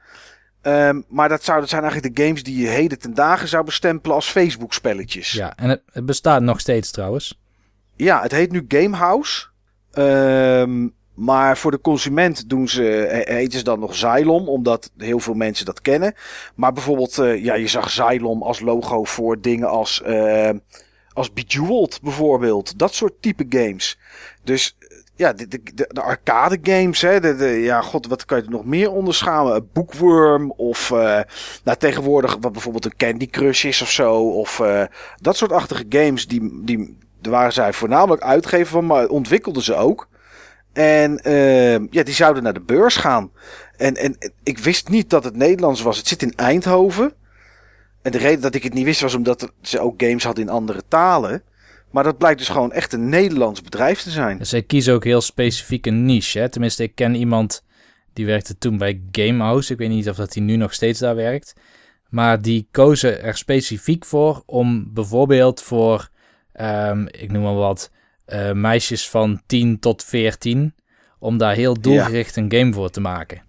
Ehm, 0.62 1.02
maar 1.08 1.30
dat 1.30 1.44
zouden 1.44 1.70
zijn 1.70 1.82
eigenlijk 1.84 2.16
de 2.16 2.24
games 2.24 2.44
die 2.44 2.62
je 2.62 2.68
heden 2.68 3.00
ten 3.00 3.14
dagen 3.14 3.48
zou 3.48 3.64
bestempelen 3.64 4.16
als 4.16 4.28
Facebook-spelletjes. 4.30 5.32
Ja, 5.32 5.58
en 5.58 5.70
het, 5.70 5.82
het 5.92 6.06
bestaat 6.06 6.42
nog 6.42 6.60
steeds 6.60 6.92
trouwens. 6.92 7.40
Ja, 7.96 8.22
het 8.22 8.32
heet 8.32 8.52
nu 8.52 8.66
Gamehouse. 8.68 9.48
Ehm, 9.92 10.88
maar 11.14 11.58
voor 11.58 11.72
de 11.72 11.82
consument 11.82 12.50
doen 12.50 12.68
ze, 12.68 12.82
he- 12.82 13.34
heten 13.36 13.58
ze 13.58 13.64
dan 13.64 13.80
nog 13.80 13.92
Xylom, 13.92 14.48
omdat 14.50 14.92
heel 14.98 15.20
veel 15.20 15.34
mensen 15.34 15.66
dat 15.66 15.82
kennen. 15.82 16.14
Maar 16.56 16.74
bijvoorbeeld, 16.74 17.18
eh, 17.18 17.44
ja, 17.44 17.54
je 17.54 17.68
zag 17.68 17.86
Xylom 17.86 18.44
als 18.44 18.60
logo 18.60 19.04
voor 19.04 19.42
dingen 19.42 19.70
als, 19.70 20.02
eh, 20.02 20.50
als 21.14 21.34
Bejeweled 21.34 22.00
bijvoorbeeld. 22.02 22.80
Dat 22.80 22.94
soort 22.94 23.22
type 23.22 23.46
games. 23.50 24.00
Dus 24.44 24.78
ja, 25.16 25.34
de, 25.34 25.48
de, 25.48 25.62
de, 25.74 25.90
de 25.94 26.02
arcade 26.02 26.58
games, 26.62 27.02
hè. 27.02 27.20
De, 27.20 27.36
de, 27.36 27.46
ja, 27.48 27.82
god, 27.82 28.08
wat 28.08 28.26
kan 28.26 28.38
je 28.38 28.44
er 28.44 28.50
nog 28.50 28.66
meer 28.66 28.92
onderschalen? 28.92 29.70
Bookworm 29.74 30.52
of 30.52 30.90
uh, 30.90 31.20
nou, 31.64 31.78
tegenwoordig 31.78 32.38
wat 32.40 32.52
bijvoorbeeld 32.52 32.86
een 32.86 32.96
Candy 32.98 33.28
Crush 33.28 33.64
is 33.66 33.82
of 33.82 33.92
zo. 33.92 34.16
Of 34.16 34.60
uh, 34.60 34.84
dat 35.22 35.38
soort 35.38 35.52
achtige 35.52 35.86
games, 35.90 36.28
die, 36.28 36.62
die, 36.64 36.98
waren 37.26 37.54
zij 37.54 37.74
voornamelijk 37.74 38.24
uitgever 38.24 38.68
van, 38.68 38.86
maar 38.86 39.08
ontwikkelden 39.08 39.64
ze 39.64 39.76
ook. 39.76 40.08
En 40.74 41.20
uh, 41.24 41.72
ja, 41.72 42.04
die 42.04 42.14
zouden 42.14 42.44
naar 42.44 42.54
de 42.54 42.62
beurs 42.62 42.96
gaan. 42.96 43.32
En, 43.78 43.96
en 43.96 44.18
ik 44.44 44.58
wist 44.58 44.90
niet 44.90 45.10
dat 45.10 45.24
het 45.24 45.36
Nederlands 45.36 45.82
was. 45.82 45.98
Het 45.98 46.08
zit 46.08 46.22
in 46.22 46.34
Eindhoven. 46.36 47.14
En 48.02 48.12
de 48.12 48.18
reden 48.18 48.42
dat 48.42 48.56
ik 48.56 48.64
het 48.64 48.74
niet 48.74 48.86
wist 48.86 49.02
was 49.02 49.16
omdat 49.16 49.52
ze 49.62 49.80
ook 49.80 50.02
games 50.04 50.24
hadden 50.24 50.44
in 50.44 50.50
andere 50.50 50.82
talen. 50.88 51.44
Maar 51.92 52.04
dat 52.04 52.18
blijkt 52.18 52.40
dus 52.40 52.50
gewoon 52.50 52.72
echt 52.72 52.94
een 52.94 53.10
Nederlands 53.10 53.62
bedrijf 53.62 54.02
te 54.02 54.10
zijn. 54.10 54.46
Zij 54.46 54.64
kiezen 54.64 54.94
ook 54.94 55.04
heel 55.04 55.22
specifiek 55.22 55.86
een 55.86 56.06
niche. 56.06 56.40
Hè? 56.40 56.50
Tenminste, 56.50 56.84
ik 56.84 56.96
ken 56.96 57.16
iemand 57.16 57.64
die 58.14 58.26
werkte 58.26 58.58
toen 58.58 58.78
bij 58.78 59.02
Gamehouse. 59.12 59.74
Ik 59.74 59.80
weet 59.80 59.90
niet 59.90 60.10
of 60.10 60.16
dat 60.16 60.34
hij 60.34 60.44
nu 60.44 60.56
nog 60.56 60.74
steeds 60.74 61.00
daar 61.00 61.16
werkt. 61.16 61.54
Maar 62.10 62.42
die 62.42 62.68
kozen 62.72 63.22
er 63.22 63.38
specifiek 63.38 64.06
voor 64.06 64.44
om 64.46 64.94
bijvoorbeeld 64.94 65.62
voor, 65.62 66.10
um, 66.62 67.08
ik 67.08 67.32
noem 67.32 67.44
maar 67.44 67.56
wat, 67.56 67.92
uh, 68.28 68.52
meisjes 68.52 69.10
van 69.10 69.42
10 69.46 69.80
tot 69.80 70.04
14, 70.04 70.76
om 71.20 71.38
daar 71.38 71.56
heel 71.56 71.82
doelgericht 71.82 72.36
ja. 72.36 72.42
een 72.42 72.52
game 72.52 72.74
voor 72.74 72.90
te 72.90 73.02
maken. 73.02 73.44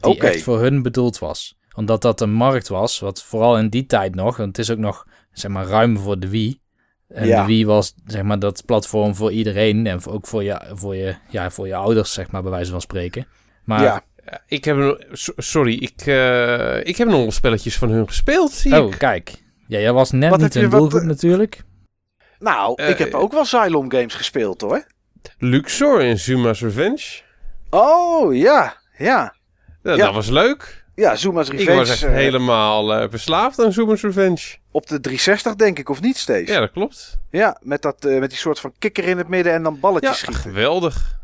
Die 0.00 0.12
okay. 0.12 0.30
echt 0.30 0.42
voor 0.42 0.60
hun 0.60 0.82
bedoeld 0.82 1.18
was. 1.18 1.58
Omdat 1.74 2.02
dat 2.02 2.20
een 2.20 2.32
markt 2.32 2.68
was, 2.68 2.98
wat 2.98 3.22
vooral 3.22 3.58
in 3.58 3.68
die 3.68 3.86
tijd 3.86 4.14
nog, 4.14 4.36
want 4.36 4.56
het 4.56 4.58
is 4.58 4.70
ook 4.70 4.78
nog 4.78 5.06
zeg 5.32 5.50
maar 5.50 5.66
ruim 5.66 5.98
voor 5.98 6.18
de 6.18 6.28
Wii. 6.28 6.60
En 7.08 7.26
ja. 7.26 7.40
de 7.40 7.46
Wii 7.46 7.66
was 7.66 7.94
zeg 8.06 8.22
maar 8.22 8.38
dat 8.38 8.62
platform 8.66 9.14
voor 9.14 9.32
iedereen 9.32 9.86
en 9.86 10.04
ook 10.06 10.26
voor 10.26 10.42
je, 10.42 10.60
voor 10.72 10.96
je, 10.96 11.14
ja, 11.28 11.50
voor 11.50 11.66
je 11.66 11.74
ouders, 11.74 12.12
zeg 12.12 12.30
maar, 12.30 12.42
bij 12.42 12.50
wijze 12.50 12.70
van 12.70 12.80
spreken. 12.80 13.26
Maar 13.64 13.82
ja. 13.82 14.04
Ik 14.46 14.64
heb, 14.64 15.06
sorry, 15.36 15.74
ik, 15.74 16.06
uh, 16.06 16.86
ik 16.86 16.96
heb 16.96 17.08
nog 17.08 17.32
spelletjes 17.32 17.78
van 17.78 17.90
hun 17.90 18.06
gespeeld, 18.06 18.52
zie 18.52 18.82
oh, 18.82 18.90
ik. 18.90 18.98
kijk. 18.98 19.42
Ja, 19.66 19.78
jij 19.78 19.92
was 19.92 20.10
net 20.10 20.30
wat 20.30 20.40
niet 20.40 20.54
een 20.54 20.70
doelgroep 20.70 20.92
wat, 20.92 21.04
natuurlijk. 21.04 21.64
Nou, 22.42 22.82
ik 22.82 22.98
heb 22.98 23.14
ook 23.14 23.32
wel 23.32 23.42
Xylom 23.42 23.90
games 23.90 24.14
gespeeld, 24.14 24.60
hoor. 24.60 24.86
Luxor 25.38 26.02
in 26.02 26.18
Zuma's 26.18 26.60
Revenge. 26.60 27.20
Oh, 27.70 28.34
ja, 28.36 28.76
ja. 28.98 29.34
ja. 29.82 29.96
Dat 29.96 30.14
was 30.14 30.28
leuk. 30.28 30.84
Ja, 30.94 31.16
Zuma's 31.16 31.48
Revenge. 31.48 31.70
Ik 31.70 31.76
was 31.76 31.90
echt 31.90 32.04
uh, 32.04 32.10
helemaal 32.10 33.02
uh, 33.02 33.08
verslaafd 33.10 33.60
aan 33.60 33.72
Zuma's 33.72 34.02
Revenge. 34.02 34.56
Op 34.70 34.86
de 34.86 35.00
360 35.00 35.54
denk 35.54 35.78
ik, 35.78 35.88
of 35.88 36.00
niet 36.00 36.16
steeds? 36.16 36.50
Ja, 36.50 36.60
dat 36.60 36.70
klopt. 36.70 37.18
Ja, 37.30 37.58
met, 37.60 37.82
dat, 37.82 38.04
uh, 38.04 38.18
met 38.18 38.30
die 38.30 38.38
soort 38.38 38.60
van 38.60 38.74
kikker 38.78 39.04
in 39.04 39.18
het 39.18 39.28
midden 39.28 39.52
en 39.52 39.62
dan 39.62 39.80
balletjes 39.80 40.10
ja, 40.10 40.16
schieten. 40.16 40.42
geweldig. 40.42 41.18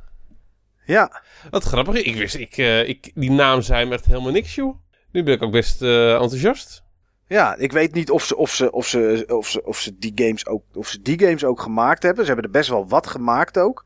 Ja. 0.84 1.22
Wat 1.50 1.64
grappig. 1.64 2.02
Ik 2.02 2.16
wist, 2.16 2.34
ik, 2.34 2.56
ik, 2.86 3.10
die 3.14 3.30
naam 3.30 3.62
zei 3.62 3.84
me 3.84 3.94
echt 3.94 4.06
helemaal 4.06 4.32
niks, 4.32 4.54
joh. 4.54 4.76
Nu 5.12 5.22
ben 5.22 5.34
ik 5.34 5.42
ook 5.42 5.52
best 5.52 5.82
enthousiast. 5.82 6.82
Ja, 7.28 7.56
ik 7.56 7.72
weet 7.72 7.94
niet 7.94 8.10
of 8.10 8.24
ze, 8.24 8.36
of, 8.36 8.54
ze, 8.54 8.72
of, 8.72 8.86
ze, 8.86 9.24
of, 9.28 9.48
ze, 9.48 9.64
of, 9.64 9.78
ze 9.78 9.98
die 9.98 10.12
games 10.14 10.46
ook, 10.46 10.62
of 10.74 10.88
ze 10.88 11.02
die 11.02 11.20
games 11.20 11.44
ook 11.44 11.60
gemaakt 11.60 12.02
hebben. 12.02 12.24
Ze 12.24 12.32
hebben 12.32 12.50
er 12.50 12.58
best 12.58 12.70
wel 12.70 12.88
wat 12.88 13.06
gemaakt 13.06 13.58
ook. 13.58 13.84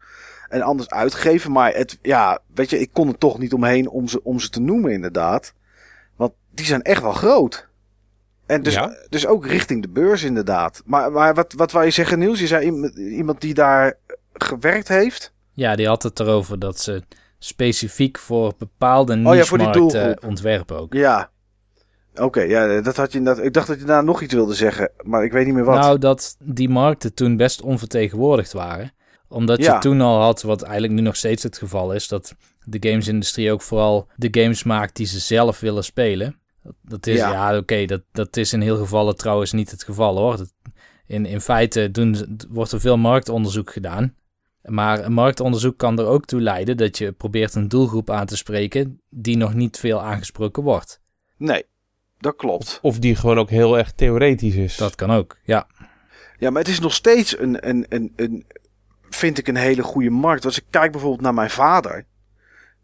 En 0.49 0.63
anders 0.63 0.91
uitgegeven. 0.91 1.53
Maar 1.53 1.75
het, 1.75 1.99
ja, 2.03 2.39
weet 2.55 2.71
je, 2.71 2.81
ik 2.81 2.91
kon 2.93 3.09
er 3.09 3.19
toch 3.19 3.39
niet 3.39 3.53
omheen 3.53 3.89
om 3.89 4.09
ze, 4.09 4.23
om 4.23 4.41
ze 4.41 4.49
te 4.49 4.61
noemen, 4.61 4.93
inderdaad. 4.93 5.55
Want 6.17 6.33
die 6.51 6.67
zijn 6.67 6.83
echt 6.83 7.03
wel 7.03 7.13
groot. 7.13 7.69
En 8.47 8.63
dus, 8.63 8.75
ja? 8.75 8.97
dus 9.09 9.27
ook 9.27 9.47
richting 9.47 9.83
de 9.83 9.89
beurs 9.89 10.23
inderdaad. 10.23 10.83
Maar, 10.85 11.13
maar 11.13 11.35
wat, 11.35 11.53
wat 11.53 11.73
wou 11.73 11.85
je 11.85 11.91
zeggen 11.91 12.19
Niels? 12.19 12.41
Je 12.41 12.47
zei 12.47 12.91
iemand 12.97 13.41
die 13.41 13.55
daar 13.55 13.99
gewerkt 14.33 14.89
heeft? 14.89 15.33
Ja, 15.53 15.77
die 15.77 15.87
had 15.87 16.03
het 16.03 16.21
erover 16.21 16.59
dat 16.59 16.81
ze 16.81 17.03
specifiek 17.39 18.19
voor 18.19 18.53
bepaalde 18.59 19.17
niche-markten 19.17 19.83
oh 19.85 19.91
ja, 19.93 20.17
ontwerpen 20.27 20.79
ook. 20.79 20.93
Ja. 20.93 21.31
Oké, 22.13 22.23
okay, 22.23 22.49
ja, 22.49 22.81
dat 22.81 22.97
had 22.97 23.13
je 23.13 23.23
dat. 23.23 23.39
Ik 23.39 23.53
dacht 23.53 23.67
dat 23.67 23.79
je 23.79 23.85
daar 23.85 24.05
nog 24.05 24.23
iets 24.23 24.35
wilde 24.35 24.55
zeggen, 24.55 24.91
maar 25.03 25.25
ik 25.25 25.33
weet 25.33 25.45
niet 25.45 25.55
meer 25.55 25.65
wat. 25.65 25.81
Nou, 25.81 25.99
dat 25.99 26.37
die 26.39 26.69
markten 26.69 27.15
toen 27.15 27.37
best 27.37 27.63
onvertegenwoordigd 27.63 28.53
waren. 28.53 28.93
Omdat 29.29 29.59
ja. 29.63 29.75
je 29.75 29.81
toen 29.81 30.01
al 30.01 30.21
had, 30.21 30.43
wat 30.43 30.63
eigenlijk 30.63 30.93
nu 30.93 31.01
nog 31.01 31.17
steeds 31.17 31.43
het 31.43 31.59
geval 31.59 31.93
is, 31.93 32.09
dat 32.09 32.35
de 32.65 32.89
gamesindustrie 32.89 33.53
ook 33.53 33.63
vooral 33.63 34.09
de 34.17 34.41
games 34.41 34.63
maakt 34.63 34.97
die 34.97 35.07
ze 35.07 35.19
zelf 35.19 35.61
willen 35.61 35.85
spelen. 35.85 36.37
Dat 36.83 37.07
is, 37.07 37.19
ja, 37.19 37.33
ja 37.33 37.49
oké, 37.49 37.59
okay, 37.59 37.87
dat, 37.87 38.03
dat 38.13 38.37
is 38.37 38.53
in 38.53 38.61
heel 38.61 38.77
gevallen 38.77 39.17
trouwens 39.17 39.53
niet 39.53 39.71
het 39.71 39.85
geval 39.85 40.17
hoor. 40.17 40.37
Dat, 40.37 40.53
in, 41.07 41.27
in 41.27 41.41
feite 41.41 41.91
doen, 41.91 42.39
wordt 42.51 42.73
er 42.73 42.81
veel 42.81 42.97
marktonderzoek 42.97 43.73
gedaan. 43.73 44.15
Maar 44.63 45.05
een 45.05 45.13
marktonderzoek 45.13 45.79
kan 45.79 45.99
er 45.99 46.07
ook 46.07 46.25
toe 46.25 46.41
leiden 46.41 46.77
dat 46.77 46.99
je 46.99 47.13
probeert 47.13 47.55
een 47.55 47.69
doelgroep 47.69 48.11
aan 48.11 48.27
te 48.27 48.37
spreken 48.37 49.01
die 49.09 49.37
nog 49.37 49.55
niet 49.55 49.79
veel 49.79 50.03
aangesproken 50.03 50.63
wordt. 50.63 51.01
Nee, 51.37 51.65
dat 52.23 52.37
klopt. 52.37 52.79
Of 52.83 52.99
die 52.99 53.17
gewoon 53.17 53.39
ook 53.39 53.51
heel 53.51 53.79
erg 53.79 53.93
theoretisch 53.93 54.55
is. 54.55 54.77
Dat 54.77 54.95
kan 54.95 55.11
ook, 55.11 55.37
ja. 55.45 55.67
Ja, 56.39 56.51
maar 56.51 56.63
het 56.63 56.71
is 56.71 56.81
nog 56.81 56.95
steeds 56.95 57.39
een, 57.39 57.69
een, 57.69 57.87
een, 57.89 58.13
een 58.17 58.47
vind 59.11 59.39
ik 59.39 59.49
een 59.49 59.57
hele 59.57 59.83
goede 59.83 60.11
markt. 60.11 60.45
Als 60.45 60.59
ik 60.59 60.65
kijk 60.71 60.93
bijvoorbeeld 60.93 61.23
naar 61.23 61.35
mijn 61.35 61.51
vader 61.51 62.05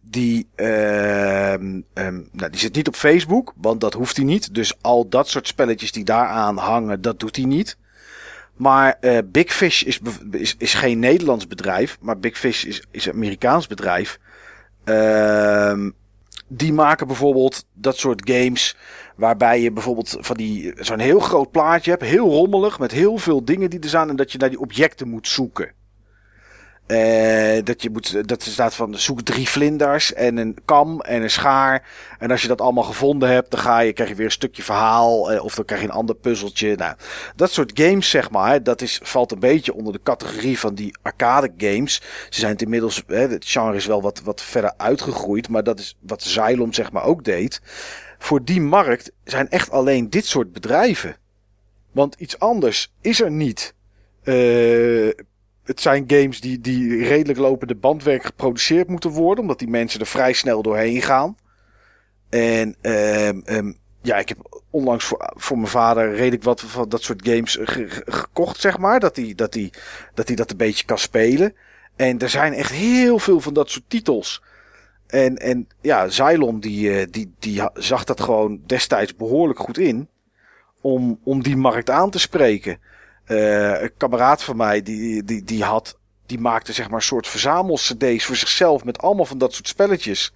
die, 0.01 0.49
uh, 0.57 1.53
um, 1.53 1.85
nou, 1.95 2.51
die 2.51 2.59
zit 2.61 2.75
niet 2.75 2.89
op 2.89 2.95
Facebook, 2.95 3.53
want 3.57 3.81
dat 3.81 3.93
hoeft 3.93 4.17
hij 4.17 4.25
niet. 4.25 4.55
Dus 4.55 4.83
al 4.83 5.09
dat 5.09 5.29
soort 5.29 5.47
spelletjes 5.47 5.93
die 5.93 6.05
daaraan 6.05 6.57
hangen, 6.57 7.01
dat 7.01 7.21
doet 7.21 7.37
hij 7.37 7.45
niet. 7.45 7.77
Maar 8.57 8.97
uh, 9.01 9.19
Big 9.25 9.53
Fish 9.53 9.83
is, 9.83 10.01
is, 10.31 10.55
is 10.59 10.75
geen 10.75 10.99
Nederlands 10.99 11.47
bedrijf, 11.47 11.99
maar 12.01 12.19
Big 12.19 12.39
Fish 12.39 12.65
is, 12.65 12.83
is 12.91 13.07
een 13.07 13.13
Amerikaans 13.13 13.67
bedrijf. 13.67 14.19
Uh, 14.85 15.89
die 16.49 16.73
maken 16.73 17.07
bijvoorbeeld 17.07 17.65
dat 17.75 17.97
soort 17.97 18.31
games 18.31 18.77
waarbij 19.19 19.61
je 19.61 19.73
bijvoorbeeld 19.73 20.17
van 20.21 20.37
die 20.37 20.73
zo'n 20.77 20.99
heel 20.99 21.21
groot 21.21 21.51
plaatje 21.51 21.91
hebt, 21.91 22.03
heel 22.03 22.31
rommelig 22.31 22.79
met 22.79 22.93
heel 22.93 23.19
veel 23.19 23.45
dingen 23.45 23.71
die 23.71 23.81
er 23.81 23.89
zijn 23.89 24.09
en 24.09 24.17
dat 24.17 24.33
je 24.33 24.39
naar 24.39 24.49
die 24.49 24.61
objecten 24.61 25.09
moet 25.09 25.29
zoeken. 25.29 25.77
Uh, 26.87 27.59
dat 27.65 27.83
je 27.83 27.91
moet, 27.91 28.29
dat 28.29 28.43
staat 28.43 28.75
van 28.75 28.95
zoek 28.95 29.21
drie 29.23 29.49
vlinders 29.49 30.13
en 30.13 30.37
een 30.37 30.57
kam 30.65 31.01
en 31.01 31.23
een 31.23 31.31
schaar. 31.31 31.87
En 32.19 32.31
als 32.31 32.43
je 32.43 32.49
dat 32.49 32.61
allemaal 32.61 32.85
gevonden 32.85 33.29
hebt, 33.29 33.51
dan 33.51 33.61
ga 33.61 33.79
je, 33.79 33.93
krijg 33.93 34.11
je 34.11 34.17
weer 34.17 34.25
een 34.25 34.33
stukje 34.33 34.63
verhaal. 34.63 35.33
Uh, 35.33 35.45
of 35.45 35.55
dan 35.55 35.65
krijg 35.65 35.81
je 35.81 35.89
een 35.89 35.95
ander 35.95 36.15
puzzeltje. 36.15 36.77
Nou, 36.77 36.95
dat 37.37 37.51
soort 37.51 37.71
games, 37.75 38.11
zeg 38.11 38.31
maar, 38.31 38.63
dat 38.63 38.83
is, 38.83 39.01
valt 39.03 39.33
een 39.33 39.39
beetje 39.39 39.75
onder 39.75 39.93
de 39.93 40.01
categorie 40.03 40.59
van 40.59 40.75
die 40.75 40.97
arcade 41.03 41.53
games. 41.57 42.03
Ze 42.29 42.41
zijn 42.41 42.53
het 42.53 42.63
inmiddels, 42.63 43.03
hè, 43.07 43.29
het 43.29 43.45
genre 43.47 43.77
is 43.77 43.87
wel 43.87 44.03
wat, 44.03 44.21
wat 44.25 44.43
verder 44.43 44.73
uitgegroeid. 44.77 45.49
Maar 45.49 45.65
dat 45.65 45.79
is 45.79 45.97
wat 46.01 46.23
Xylom, 46.23 46.73
zeg 46.73 46.93
maar, 46.93 47.05
ook 47.05 47.25
deed. 47.25 47.61
Voor 48.19 48.45
die 48.45 48.61
markt 48.61 49.13
zijn 49.25 49.49
echt 49.49 49.71
alleen 49.71 50.11
dit 50.11 50.27
soort 50.27 50.53
bedrijven. 50.53 51.17
Want 51.93 52.15
iets 52.19 52.39
anders 52.39 52.93
is 53.01 53.21
er 53.21 53.31
niet. 53.31 53.75
Uh, 54.25 55.11
het 55.65 55.81
zijn 55.81 56.05
games 56.07 56.41
die, 56.41 56.61
die 56.61 57.05
redelijk 57.05 57.39
lopende 57.39 57.75
bandwerk 57.75 58.25
geproduceerd 58.25 58.89
moeten 58.89 59.11
worden. 59.11 59.43
Omdat 59.43 59.59
die 59.59 59.69
mensen 59.69 60.01
er 60.01 60.07
vrij 60.07 60.33
snel 60.33 60.63
doorheen 60.63 61.03
gaan. 61.03 61.37
En 62.29 62.77
um, 62.83 63.43
um, 63.47 63.77
ja, 64.03 64.17
ik 64.17 64.29
heb 64.29 64.63
onlangs 64.71 65.05
voor, 65.05 65.33
voor 65.37 65.57
mijn 65.57 65.69
vader 65.69 66.15
redelijk 66.15 66.43
wat 66.43 66.61
van 66.61 66.89
dat 66.89 67.03
soort 67.03 67.29
games 67.29 67.59
gekocht, 68.05 68.61
zeg 68.61 68.79
maar. 68.79 69.01
Dat 69.01 69.17
hij 69.17 69.33
dat, 69.35 69.59
dat, 70.15 70.37
dat 70.37 70.51
een 70.51 70.57
beetje 70.57 70.85
kan 70.85 70.99
spelen. 70.99 71.55
En 71.97 72.19
er 72.19 72.29
zijn 72.29 72.53
echt 72.53 72.73
heel 72.73 73.19
veel 73.19 73.41
van 73.41 73.53
dat 73.53 73.71
soort 73.71 73.85
titels. 73.89 74.43
En, 75.09 75.37
en 75.37 75.69
ja, 75.81 76.07
Xylon 76.07 76.61
die, 76.61 76.99
eh, 76.99 77.07
die, 77.11 77.35
die 77.39 77.63
zag 77.75 78.05
dat 78.05 78.21
gewoon 78.21 78.61
destijds 78.67 79.17
behoorlijk 79.17 79.59
goed 79.59 79.79
in. 79.79 80.09
Om, 80.81 81.21
om 81.25 81.43
die 81.43 81.57
markt 81.57 81.91
aan 81.91 82.11
te 82.11 82.19
spreken. 82.19 82.81
Uh, 83.27 83.81
een 83.83 83.93
kameraad 83.97 84.43
van 84.43 84.57
mij, 84.57 84.83
die, 84.83 85.25
die, 85.25 85.45
die 85.45 85.65
had, 85.65 85.99
die 86.27 86.39
maakte 86.39 86.73
zeg 86.73 86.87
maar 86.87 86.97
een 86.97 87.03
soort 87.03 87.27
verzamel-cd's 87.27 88.25
voor 88.25 88.37
zichzelf 88.37 88.85
met 88.85 88.99
allemaal 88.99 89.25
van 89.25 89.39
dat 89.39 89.55
soort 89.55 89.69
spelletjes. 89.69 90.33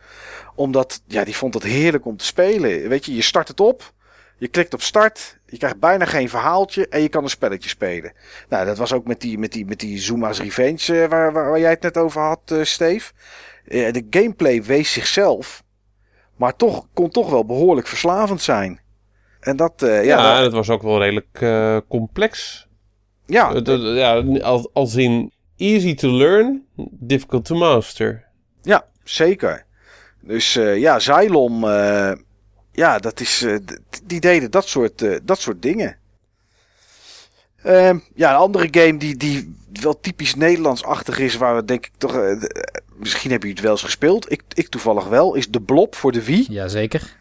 Omdat, 0.54 1.02
ja, 1.06 1.24
die 1.24 1.36
vond 1.36 1.54
het 1.54 1.62
heerlijk 1.62 2.06
om 2.06 2.16
te 2.16 2.24
spelen. 2.24 2.88
Weet 2.88 3.04
je, 3.04 3.14
je 3.14 3.22
start 3.22 3.48
het 3.48 3.60
op, 3.60 3.92
je 4.38 4.48
klikt 4.48 4.74
op 4.74 4.82
start, 4.82 5.38
je 5.52 5.58
krijgt 5.58 5.78
bijna 5.78 6.04
geen 6.04 6.28
verhaaltje 6.28 6.88
en 6.88 7.02
je 7.02 7.08
kan 7.08 7.22
een 7.22 7.30
spelletje 7.30 7.68
spelen. 7.68 8.12
Nou, 8.48 8.66
dat 8.66 8.78
was 8.78 8.92
ook 8.92 9.06
met 9.06 9.20
die, 9.20 9.38
met 9.38 9.52
die, 9.52 9.64
met 9.66 9.80
die 9.80 9.98
Zuma's 9.98 10.40
Revenge 10.40 11.02
uh, 11.02 11.08
waar, 11.08 11.32
waar, 11.32 11.50
waar, 11.50 11.60
jij 11.60 11.70
het 11.70 11.82
net 11.82 11.96
over 11.96 12.20
had, 12.20 12.40
uh, 12.52 12.64
Steve. 12.64 13.12
de 13.64 14.06
gameplay 14.10 14.62
wees 14.62 14.92
zichzelf, 14.92 15.62
maar 16.36 16.56
toch, 16.56 16.86
kon 16.94 17.10
toch 17.10 17.30
wel 17.30 17.44
behoorlijk 17.44 17.86
verslavend 17.86 18.40
zijn. 18.40 18.80
En 19.40 19.56
dat, 19.56 19.72
ja, 19.76 20.00
ja 20.00 20.40
dat 20.40 20.52
was 20.52 20.70
ook 20.70 20.82
wel 20.82 21.02
redelijk 21.02 21.38
complex. 21.88 22.66
Ja. 23.26 23.62
Ja 23.74 24.14
als, 24.40 24.68
als 24.72 24.94
in 24.94 25.32
easy 25.56 25.94
to 25.94 26.08
learn, 26.08 26.66
difficult 26.90 27.44
to 27.44 27.54
master. 27.54 28.24
Ja, 28.62 28.84
zeker. 29.04 29.64
Dus 30.20 30.52
ja, 30.54 30.96
Xylom, 30.96 31.64
uh, 31.64 32.12
ja, 32.72 32.98
dat 32.98 33.20
is, 33.20 33.46
die 34.04 34.20
deden 34.20 34.50
dat 34.50 34.68
soort, 34.68 35.04
dat 35.22 35.40
soort 35.40 35.62
dingen. 35.62 35.96
Ehm, 37.62 37.98
ja, 38.14 38.30
een 38.30 38.36
andere 38.36 38.68
game 38.70 38.96
die, 38.96 39.16
die 39.16 39.54
wel 39.72 40.00
typisch 40.00 40.34
Nederlands-achtig 40.34 41.18
is, 41.18 41.36
waar 41.36 41.54
we 41.56 41.64
denk 41.64 41.86
ik 41.86 41.92
toch... 41.98 42.14
eh, 42.16 42.32
eh, 42.32 42.38
misschien 42.96 43.30
hebben 43.30 43.48
jullie 43.48 43.54
het 43.54 43.60
wel 43.60 43.70
eens 43.72 43.82
gespeeld. 43.82 44.32
Ik, 44.32 44.42
ik 44.54 44.68
toevallig 44.68 45.08
wel. 45.08 45.34
Is 45.34 45.48
de 45.48 45.60
Blob 45.60 45.94
voor 45.94 46.12
de 46.12 46.24
Wii. 46.24 46.46
Jazeker. 46.48 47.16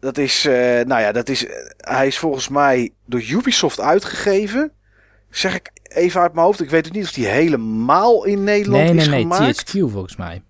Dat 0.00 0.18
is, 0.18 0.44
eh, 0.44 0.52
nou 0.80 1.00
ja, 1.00 1.12
dat 1.12 1.28
is, 1.28 1.46
eh, 1.46 1.54
hij 1.76 2.06
is 2.06 2.18
volgens 2.18 2.48
mij 2.48 2.90
door 3.06 3.22
Ubisoft 3.22 3.80
uitgegeven. 3.80 4.72
Zeg 5.30 5.54
ik 5.54 5.70
even 5.82 6.20
uit 6.20 6.32
mijn 6.32 6.46
hoofd. 6.46 6.60
Ik 6.60 6.70
weet 6.70 6.86
ook 6.86 6.92
niet 6.92 7.04
of 7.04 7.12
die 7.12 7.26
helemaal 7.26 8.24
in 8.24 8.44
Nederland 8.44 8.84
Nee, 8.84 8.92
nee, 8.92 9.02
is 9.02 9.08
nee. 9.08 9.20
gemaakt. 9.20 9.66
THQ 9.66 9.78
volgens 9.90 10.16
mij. 10.16 10.42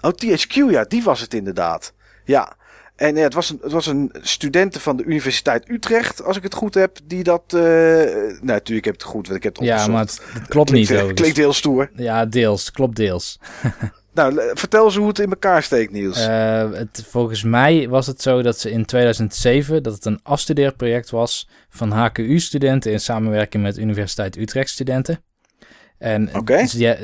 Oh, 0.00 0.10
THQ, 0.10 0.54
ja, 0.70 0.84
die 0.84 1.02
was 1.02 1.20
het 1.20 1.34
inderdaad. 1.34 1.92
Ja. 2.24 2.56
En 2.96 3.16
ja, 3.16 3.22
het, 3.22 3.34
was 3.34 3.50
een, 3.50 3.58
het 3.62 3.72
was 3.72 3.86
een 3.86 4.12
studenten 4.22 4.80
van 4.80 4.96
de 4.96 5.04
Universiteit 5.04 5.68
Utrecht, 5.70 6.24
als 6.24 6.36
ik 6.36 6.42
het 6.42 6.54
goed 6.54 6.74
heb, 6.74 6.98
die 7.04 7.22
dat... 7.22 7.42
eh 7.46 7.60
nou, 7.60 8.36
natuurlijk 8.42 8.86
heb 8.86 8.94
ik 8.94 9.00
het 9.00 9.10
goed, 9.10 9.26
want 9.26 9.38
ik 9.38 9.42
heb 9.42 9.56
het 9.56 9.64
Ja, 9.64 9.72
opgezocht. 9.72 9.92
maar 9.96 10.04
het, 10.04 10.40
het 10.40 10.48
klopt 10.48 10.70
niet. 10.72 10.86
klinkt, 10.86 10.90
overigens. 11.04 11.20
klinkt 11.20 11.36
heel 11.36 11.52
stoer. 11.52 11.90
Ja, 11.94 12.26
deels. 12.26 12.70
Klopt 12.70 12.96
deels. 12.96 13.38
Nou, 14.16 14.40
vertel 14.54 14.84
eens 14.84 14.96
hoe 14.96 15.08
het 15.08 15.18
in 15.18 15.30
elkaar 15.30 15.62
steekt, 15.62 15.92
Niels. 15.92 16.26
Eh, 16.26 16.70
het, 16.72 17.04
volgens 17.08 17.42
mij 17.42 17.88
was 17.88 18.06
het 18.06 18.22
zo 18.22 18.42
dat 18.42 18.58
ze 18.58 18.70
in 18.70 18.84
2007 18.84 19.82
dat 19.82 19.94
het 19.94 20.04
een 20.04 20.20
afstudeerproject 20.22 21.10
was 21.10 21.48
van 21.68 21.90
HKU-studenten 21.90 22.92
in 22.92 23.00
samenwerking 23.00 23.62
met 23.62 23.78
Universiteit 23.78 24.36
Utrecht-studenten. 24.36 25.24
En 25.98 26.30
dus 26.44 26.70
die- 26.70 26.94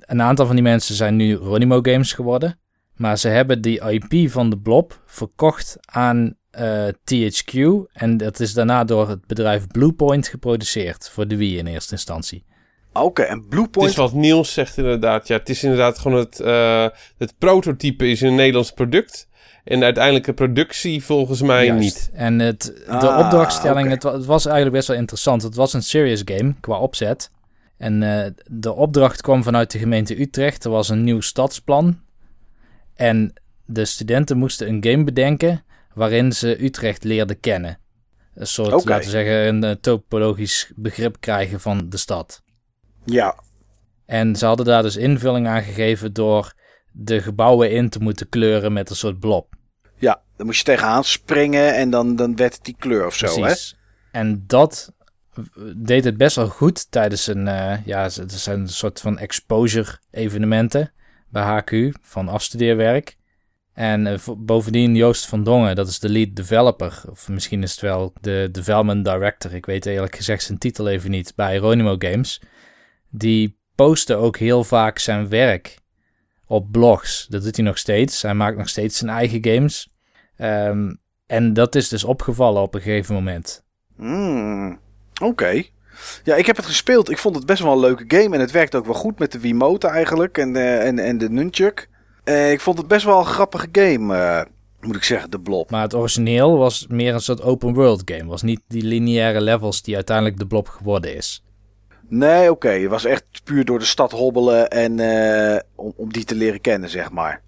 een 0.00 0.22
aantal 0.22 0.46
van 0.46 0.54
die 0.54 0.64
mensen 0.64 0.94
zijn 0.94 1.16
nu 1.16 1.34
Ronimo 1.34 1.78
Games 1.82 2.12
geworden. 2.12 2.58
Maar 2.96 3.18
ze 3.18 3.28
hebben 3.28 3.60
die 3.60 3.80
IP 3.90 4.30
van 4.30 4.50
de 4.50 4.58
Blob 4.58 5.00
verkocht 5.06 5.76
aan 5.84 6.34
eh, 6.50 6.86
THQ. 6.88 7.58
En 7.92 8.16
dat 8.16 8.40
is 8.40 8.52
daarna 8.54 8.84
door 8.84 9.08
het 9.08 9.26
bedrijf 9.26 9.66
Bluepoint 9.66 10.28
geproduceerd 10.28 11.10
voor 11.10 11.28
de 11.28 11.36
Wii 11.36 11.58
in 11.58 11.66
eerste 11.66 11.92
instantie. 11.92 12.44
Oké, 12.92 13.22
en 13.22 13.38
Het 13.38 13.48
Bluepoint... 13.48 13.90
is 13.90 13.96
wat 13.96 14.12
Niels 14.12 14.52
zegt 14.52 14.76
inderdaad. 14.76 15.28
Ja, 15.28 15.36
het 15.36 15.48
is 15.48 15.62
inderdaad 15.62 15.98
gewoon 15.98 16.18
het, 16.18 16.40
eh, 16.40 16.86
het 17.18 17.34
prototype 17.38 18.08
is 18.10 18.20
een 18.20 18.34
Nederlands 18.34 18.70
product. 18.72 19.28
En 19.64 19.78
de 19.78 19.84
uiteindelijke 19.84 20.32
productie 20.34 21.04
volgens 21.04 21.42
mij 21.42 21.66
Juist. 21.66 21.80
niet. 21.82 22.10
En 22.12 22.38
het, 22.38 22.62
de 22.86 22.92
Ah, 23.08 23.18
opdrachtstelling, 23.24 23.88
het, 23.90 24.02
het 24.02 24.24
was 24.24 24.44
eigenlijk 24.46 24.76
best 24.76 24.88
wel 24.88 24.96
interessant. 24.96 25.42
Het 25.42 25.54
was 25.54 25.72
een 25.72 25.82
serious 25.82 26.22
game 26.24 26.54
qua 26.60 26.78
opzet. 26.78 27.30
En 27.78 28.02
eh, 28.02 28.30
de 28.50 28.72
opdracht 28.74 29.20
kwam 29.22 29.42
vanuit 29.42 29.70
de 29.70 29.78
gemeente 29.78 30.20
Utrecht. 30.20 30.64
Er 30.64 30.70
was 30.70 30.88
een 30.88 31.04
nieuw 31.04 31.20
stadsplan. 31.20 32.00
En 32.96 33.32
de 33.64 33.84
studenten 33.84 34.36
moesten 34.36 34.68
een 34.68 34.84
game 34.84 35.04
bedenken 35.04 35.64
waarin 35.94 36.32
ze 36.32 36.64
Utrecht 36.64 37.04
leerden 37.04 37.40
kennen. 37.40 37.78
Een 38.34 38.46
soort, 38.46 38.70
laten 38.70 38.96
we 38.96 39.10
zeggen, 39.10 39.46
een 39.46 39.64
eh, 39.64 39.70
topologisch 39.70 40.72
begrip 40.74 41.16
krijgen 41.20 41.60
van 41.60 41.88
de 41.88 41.96
stad. 41.96 42.42
Ja, 43.04 43.38
En 44.06 44.36
ze 44.36 44.46
hadden 44.46 44.66
daar 44.66 44.82
dus 44.82 44.96
invulling 44.96 45.46
aan 45.46 45.62
gegeven 45.62 46.12
door 46.12 46.52
de 46.92 47.20
gebouwen 47.20 47.70
in 47.70 47.88
te 47.88 47.98
moeten 47.98 48.28
kleuren 48.28 48.72
met 48.72 48.90
een 48.90 48.96
soort 48.96 49.18
blob. 49.18 49.54
ja, 49.98 50.22
dan 50.36 50.46
moest 50.46 50.58
je 50.58 50.64
tegenaan 50.64 51.04
springen 51.04 51.74
en 51.74 51.90
dan, 51.90 52.16
dan 52.16 52.36
werd 52.36 52.54
het 52.54 52.64
die 52.64 52.76
kleur 52.78 53.06
of 53.06 53.14
zo, 53.14 53.26
hè? 53.26 53.40
Precies. 53.40 53.76
En 54.12 54.44
dat 54.46 54.92
deed 55.76 56.04
het 56.04 56.16
best 56.16 56.36
wel 56.36 56.48
goed 56.48 56.90
tijdens 56.90 57.26
een, 57.26 57.48
eh, 57.48 57.86
ja, 57.86 58.02
het 58.02 58.32
zijn 58.32 58.60
een 58.60 58.68
soort 58.68 59.00
van 59.00 59.18
exposure 59.18 59.98
evenementen 60.10 60.92
bij 61.36 61.62
HQ 61.62 61.96
van 62.00 62.28
afstudeerwerk. 62.28 63.16
En 63.72 64.06
eh, 64.06 64.18
bovendien 64.36 64.94
Joost 64.94 65.26
van 65.26 65.44
Dongen, 65.44 65.76
dat 65.76 65.88
is 65.88 65.98
de 65.98 66.08
lead 66.08 66.36
developer, 66.36 67.02
of 67.10 67.28
misschien 67.28 67.62
is 67.62 67.70
het 67.70 67.80
wel 67.80 68.12
de 68.20 68.48
development 68.52 69.04
director, 69.04 69.54
ik 69.54 69.66
weet 69.66 69.86
eerlijk 69.86 70.16
gezegd 70.16 70.42
zijn 70.42 70.58
titel 70.58 70.88
even 70.88 71.10
niet, 71.10 71.32
bij 71.34 71.56
Ronimo 71.56 71.94
Games. 71.98 72.40
Die 73.10 73.58
postte 73.74 74.14
ook 74.14 74.36
heel 74.36 74.64
vaak 74.64 74.98
zijn 74.98 75.28
werk 75.28 75.78
op 76.46 76.72
blogs. 76.72 77.26
Dat 77.26 77.42
doet 77.42 77.56
hij 77.56 77.64
nog 77.64 77.78
steeds. 77.78 78.22
Hij 78.22 78.34
maakt 78.34 78.56
nog 78.56 78.68
steeds 78.68 78.98
zijn 78.98 79.10
eigen 79.10 79.44
games. 79.44 79.92
Ehm, 80.36 80.94
en 81.26 81.52
dat 81.52 81.74
is 81.74 81.88
dus 81.88 82.04
opgevallen 82.04 82.62
op 82.62 82.74
een 82.74 82.80
gegeven 82.80 83.14
moment. 83.14 83.64
Hmm, 83.96 84.78
Oké. 85.22 85.62
Ja, 86.24 86.34
ik 86.34 86.46
heb 86.46 86.56
het 86.56 86.66
gespeeld. 86.66 87.10
Ik 87.10 87.18
vond 87.18 87.36
het 87.36 87.46
best 87.46 87.62
wel 87.62 87.72
een 87.72 87.78
leuke 87.80 88.04
game. 88.08 88.34
En 88.34 88.40
het 88.40 88.50
werkt 88.50 88.74
ook 88.74 88.84
wel 88.84 88.94
goed 88.94 89.18
met 89.18 89.32
de 89.32 89.40
Wiimote 89.40 89.86
eigenlijk. 89.86 90.38
En, 90.38 90.56
eh, 90.56 90.86
en, 90.86 90.98
en 90.98 91.18
de 91.18 91.30
Nunchuk. 91.30 91.88
Eh, 92.24 92.52
ik 92.52 92.60
vond 92.60 92.78
het 92.78 92.86
best 92.88 93.04
wel 93.04 93.18
een 93.18 93.24
grappige 93.24 93.68
game. 93.72 94.16
eh, 94.16 94.40
moet 94.80 94.96
ik 94.96 95.04
zeggen, 95.04 95.30
de 95.30 95.40
Blob. 95.40 95.70
Maar 95.70 95.82
het 95.82 95.94
origineel 95.94 96.58
was 96.58 96.86
meer 96.88 97.14
een 97.14 97.20
soort 97.20 97.42
open 97.42 97.74
world 97.74 98.02
game. 98.04 98.24
Was 98.26 98.42
niet 98.42 98.60
die 98.68 98.82
lineaire 98.82 99.40
levels 99.40 99.82
die 99.82 99.94
uiteindelijk 99.94 100.38
de 100.38 100.46
blob 100.46 100.68
geworden 100.68 101.16
is. 101.16 101.44
Nee, 102.08 102.50
oké. 102.50 102.68
Het 102.68 102.90
was 102.90 103.04
echt 103.04 103.24
puur 103.44 103.64
door 103.64 103.78
de 103.78 103.84
stad 103.84 104.12
hobbelen. 104.12 104.68
En 104.70 104.92
om, 105.74 105.92
om 105.96 106.12
die 106.12 106.24
te 106.24 106.34
leren 106.34 106.60
kennen, 106.60 106.90
zeg 106.90 107.10
maar. 107.10 107.42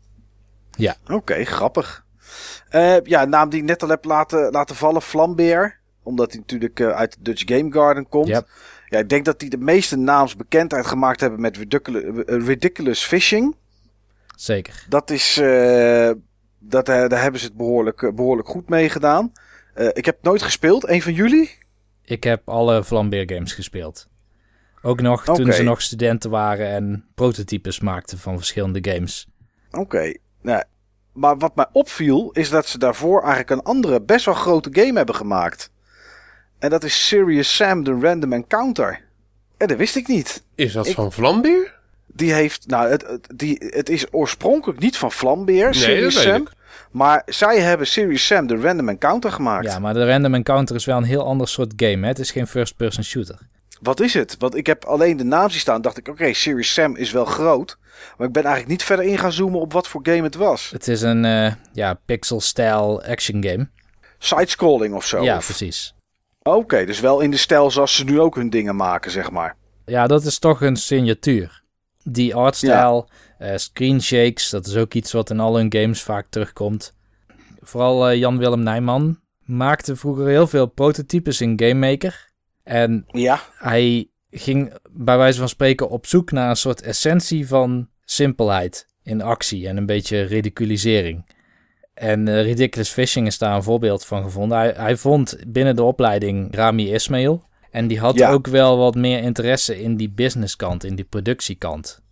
Ja. 0.76 0.96
Oké, 1.08 1.44
grappig. 1.44 2.04
Eh, 2.68 3.00
ja, 3.02 3.24
naam 3.24 3.48
die 3.48 3.60
ik 3.60 3.66
net 3.66 3.82
al 3.82 3.88
heb 3.88 4.04
laten, 4.04 4.50
laten 4.50 4.76
vallen. 4.76 5.02
Flambeer. 5.02 5.77
Omdat 6.08 6.30
hij 6.30 6.40
natuurlijk 6.40 6.80
eh, 6.80 6.88
uit 6.88 7.12
de 7.12 7.22
Dutch 7.22 7.42
Game 7.46 7.72
Garden 7.72 8.08
komt. 8.08 8.26
Yep. 8.26 8.48
Ja, 8.88 8.98
ik 8.98 9.08
denk 9.08 9.24
dat 9.24 9.40
die 9.40 9.50
de 9.50 9.58
meeste 9.58 9.96
naamsbekendheid 9.96 10.86
gemaakt 10.86 11.20
hebben 11.20 11.40
met 11.40 11.56
Ridiculous, 11.56 12.24
Ridiculous 12.26 13.04
Fishing. 13.04 13.56
Zeker. 14.36 14.84
Dat 14.88 15.10
is, 15.10 15.38
eh, 15.38 16.10
dat, 16.58 16.88
eh, 16.88 17.08
daar 17.08 17.22
hebben 17.22 17.40
ze 17.40 17.46
het 17.46 17.56
behoorlijk, 17.56 18.02
eh, 18.02 18.12
behoorlijk 18.12 18.48
goed 18.48 18.68
mee 18.68 18.88
gedaan. 18.88 19.32
Ik 19.92 20.04
heb 20.04 20.22
nooit 20.22 20.42
gespeeld. 20.42 20.88
Een 20.88 21.02
van 21.02 21.12
jullie? 21.12 21.50
Ik 22.04 22.24
heb 22.24 22.48
alle 22.48 22.84
Flambeer 22.84 23.30
games 23.32 23.52
gespeeld. 23.52 24.08
Ook 24.82 25.00
nog 25.00 25.24
toen 25.24 25.52
ze 25.52 25.62
nog 25.62 25.82
studenten 25.82 26.30
waren 26.30 26.68
en 26.68 27.04
prototypes 27.14 27.80
maakten 27.80 28.18
van 28.18 28.36
verschillende 28.36 28.92
games. 28.92 29.28
Oké. 29.70 30.14
Nou, 30.42 30.62
maar 31.12 31.38
wat 31.38 31.56
mij 31.56 31.66
opviel 31.72 32.30
is 32.32 32.50
dat 32.50 32.66
ze 32.66 32.78
daarvoor 32.78 33.18
eigenlijk 33.20 33.50
een 33.50 33.62
andere 33.62 34.02
best 34.02 34.24
wel 34.24 34.34
grote 34.34 34.68
game 34.72 34.96
hebben 34.96 35.14
gemaakt. 35.14 35.70
En 36.58 36.70
dat 36.70 36.84
is 36.84 37.06
Serious 37.08 37.56
Sam 37.56 37.84
The 37.84 37.98
Random 38.00 38.32
Encounter. 38.32 39.00
En 39.56 39.66
dat 39.68 39.76
wist 39.76 39.96
ik 39.96 40.08
niet. 40.08 40.42
Is 40.54 40.72
dat 40.72 40.86
Ik- 40.86 40.94
van 40.94 41.12
Vlambeer? 41.12 41.76
Die 42.06 42.32
heeft, 42.32 42.66
nou, 42.66 42.88
het, 42.88 43.06
het- 43.06 43.28
die, 43.36 43.56
het 43.68 43.88
is 43.88 44.12
oorspronkelijk 44.12 44.80
niet 44.80 44.96
van 44.96 45.12
Flambeer, 45.12 45.74
Serious 45.74 46.14
dat 46.14 46.24
weet 46.24 46.32
Sam. 46.32 46.42
ik. 46.42 46.50
Maar 46.90 47.22
zij 47.26 47.60
hebben 47.60 47.86
Serious 47.86 48.26
Sam 48.26 48.46
The 48.46 48.56
Random 48.56 48.88
Encounter 48.88 49.32
gemaakt. 49.32 49.64
Ja, 49.66 49.78
maar 49.78 49.94
de 49.94 50.06
Random 50.06 50.34
Encounter 50.34 50.76
is 50.76 50.84
wel 50.84 50.96
een 50.96 51.02
heel 51.02 51.24
ander 51.24 51.48
soort 51.48 51.72
game. 51.76 52.00
Hè? 52.02 52.06
Het 52.06 52.18
is 52.18 52.30
geen 52.30 52.46
first-person 52.46 53.04
shooter. 53.04 53.38
Wat 53.80 54.00
is 54.00 54.14
het? 54.14 54.36
Want 54.38 54.54
ik 54.56 54.66
heb 54.66 54.84
alleen 54.84 55.16
de 55.16 55.24
naam 55.24 55.50
zien 55.50 55.60
staan. 55.60 55.82
Dacht 55.82 55.98
ik, 55.98 56.08
oké, 56.08 56.32
Serious 56.32 56.72
Sam 56.72 56.96
is 56.96 57.10
wel 57.10 57.24
groot. 57.24 57.78
Maar 58.16 58.26
ik 58.26 58.32
ben 58.32 58.42
eigenlijk 58.42 58.72
niet 58.72 58.82
verder 58.84 59.04
in 59.04 59.18
gaan 59.18 59.32
zoomen 59.32 59.60
op 59.60 59.72
wat 59.72 59.88
voor 59.88 60.00
game 60.02 60.22
het 60.22 60.34
was. 60.34 60.70
Het 60.70 60.88
is 60.88 61.02
een 61.02 61.24
eh, 61.24 61.52
ja, 61.72 61.94
pixel-style 62.06 63.06
action 63.08 63.42
game. 63.44 63.68
Sidescrolling 64.18 64.94
of 64.94 65.06
zo. 65.06 65.22
ja, 65.22 65.36
of- 65.36 65.44
precies. 65.44 65.94
Oké, 66.56 66.84
dus 66.84 67.00
wel 67.00 67.20
in 67.20 67.30
de 67.30 67.36
stijl 67.36 67.70
zoals 67.70 67.96
ze 67.96 68.04
nu 68.04 68.20
ook 68.20 68.34
hun 68.34 68.50
dingen 68.50 68.76
maken, 68.76 69.10
zeg 69.10 69.30
maar. 69.30 69.56
Ja, 69.84 70.06
dat 70.06 70.24
is 70.24 70.38
toch 70.38 70.60
een 70.60 70.76
signatuur. 70.76 71.62
Die 72.02 72.34
artstyle, 72.34 73.06
eh 73.38 73.56
screen 73.56 74.02
shakes, 74.02 74.50
dat 74.50 74.66
is 74.66 74.76
ook 74.76 74.94
iets 74.94 75.12
wat 75.12 75.30
in 75.30 75.40
al 75.40 75.56
hun 75.56 75.72
games 75.72 76.02
vaak 76.02 76.26
terugkomt. 76.30 76.94
Vooral 77.60 78.08
eh, 78.08 78.18
Jan-Willem 78.18 78.62
Nijman 78.62 79.20
maakte 79.44 79.96
vroeger 79.96 80.26
heel 80.26 80.46
veel 80.46 80.66
prototypes 80.66 81.40
in 81.40 81.60
Game 81.60 81.90
Maker. 81.90 82.30
En 82.62 83.04
Ja, 83.12 83.40
hij 83.54 84.10
ging 84.30 84.74
bij 84.90 85.16
wijze 85.16 85.38
van 85.38 85.48
spreken 85.48 85.88
op 85.88 86.06
zoek 86.06 86.30
naar 86.30 86.50
een 86.50 86.56
soort 86.56 86.82
essentie 86.82 87.48
van 87.48 87.88
simpelheid 88.04 88.86
in 89.02 89.22
actie 89.22 89.68
en 89.68 89.76
een 89.76 89.86
beetje 89.86 90.22
ridiculisering. 90.22 91.36
En 91.98 92.28
eh, 92.28 92.42
Ridiculous 92.42 92.90
Fishing 92.90 93.26
is 93.26 93.38
daar 93.38 93.54
een 93.56 93.62
voorbeeld 93.62 94.04
van 94.04 94.22
gevonden. 94.22 94.58
Hij, 94.58 94.72
hij 94.76 94.96
vond 94.96 95.36
binnen 95.46 95.76
de 95.76 95.82
opleiding 95.82 96.54
Rami 96.54 96.92
Ismail. 96.92 97.46
En 97.70 97.86
die 97.86 97.98
had 97.98 98.14
Ja. 98.18 98.30
ook 98.30 98.46
wel 98.46 98.78
wat 98.78 98.94
meer 98.94 99.22
interesse 99.22 99.82
in 99.82 99.96
die 99.96 100.10
businesskant, 100.10 100.84
in 100.84 100.94
die 100.94 101.04
productiekant. 101.04 102.02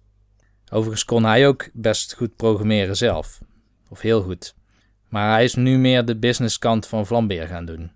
Overigens 0.73 1.05
kon 1.05 1.25
hij 1.25 1.47
ook 1.47 1.69
best 1.73 2.15
goed 2.15 2.37
programmeren 2.37 2.97
zelf. 2.97 3.41
Of 3.89 4.01
heel 4.01 4.23
goed. 4.23 4.55
Maar 5.09 5.33
hij 5.33 5.45
is 5.45 5.55
nu 5.55 5.79
meer 5.79 6.05
de 6.05 6.17
businesskant 6.17 6.87
van 6.87 7.07
Vlambeer 7.07 7.47
gaan 7.47 7.65
doen. 7.65 7.91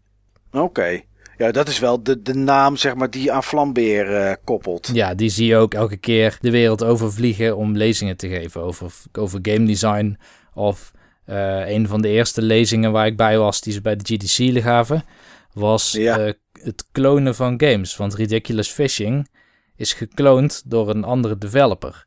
oké. 0.52 1.00
Ja, 1.36 1.50
dat 1.50 1.68
is 1.68 1.78
wel 1.78 2.02
de, 2.02 2.22
de 2.22 2.34
naam, 2.34 2.76
zeg 2.76 2.94
maar, 2.94 3.10
die 3.10 3.32
aan 3.32 3.42
Flambeer 3.42 4.14
eh, 4.16 4.34
koppelt. 4.44 4.90
Ja, 4.92 5.14
die 5.14 5.28
zie 5.28 5.46
je 5.46 5.56
ook 5.56 5.74
elke 5.74 5.96
keer 5.96 6.38
de 6.40 6.50
wereld 6.50 6.84
overvliegen 6.84 7.56
om 7.56 7.76
lezingen 7.76 8.16
te 8.16 8.28
geven 8.28 8.60
over, 8.62 8.92
over 9.12 9.38
game 9.42 9.66
design. 9.66 10.18
Of 10.54 10.92
eh, 11.30 11.68
een 11.74 11.88
van 11.88 12.02
de 12.02 12.08
eerste 12.08 12.42
lezingen 12.42 12.92
waar 12.92 13.06
ik 13.06 13.16
bij 13.16 13.38
was, 13.38 13.60
die 13.60 13.72
ze 13.72 13.80
bij 13.80 13.96
de 13.96 14.14
GDC 14.14 14.62
gaven, 14.62 15.04
was 15.52 15.92
Ja. 15.92 16.18
eh, 16.18 16.32
het 16.52 16.84
klonen 16.92 17.34
van 17.34 17.60
games. 17.60 17.96
Want 17.96 18.14
Ridiculous 18.14 18.68
Fishing 18.68 19.28
is 19.76 19.92
gekloond 19.92 20.62
door 20.70 20.90
een 20.90 21.04
andere 21.04 21.38
developer. 21.38 22.04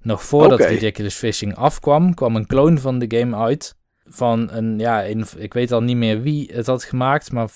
Nog 0.00 0.22
voordat. 0.24 0.60
Ridiculous 0.60 1.14
Fishing 1.14 1.54
afkwam, 1.54 2.14
kwam 2.14 2.36
een 2.36 2.46
kloon 2.46 2.78
van 2.78 2.98
de 2.98 3.18
game 3.18 3.36
uit. 3.36 3.74
Van 4.08 4.48
een, 4.52 4.78
ja, 4.78 5.06
een, 5.08 5.26
ik 5.36 5.52
weet 5.54 5.72
al 5.72 5.80
niet 5.82 5.96
meer 5.96 6.22
wie 6.22 6.50
het 6.52 6.66
had 6.66 6.84
gemaakt, 6.84 7.32
maar 7.32 7.48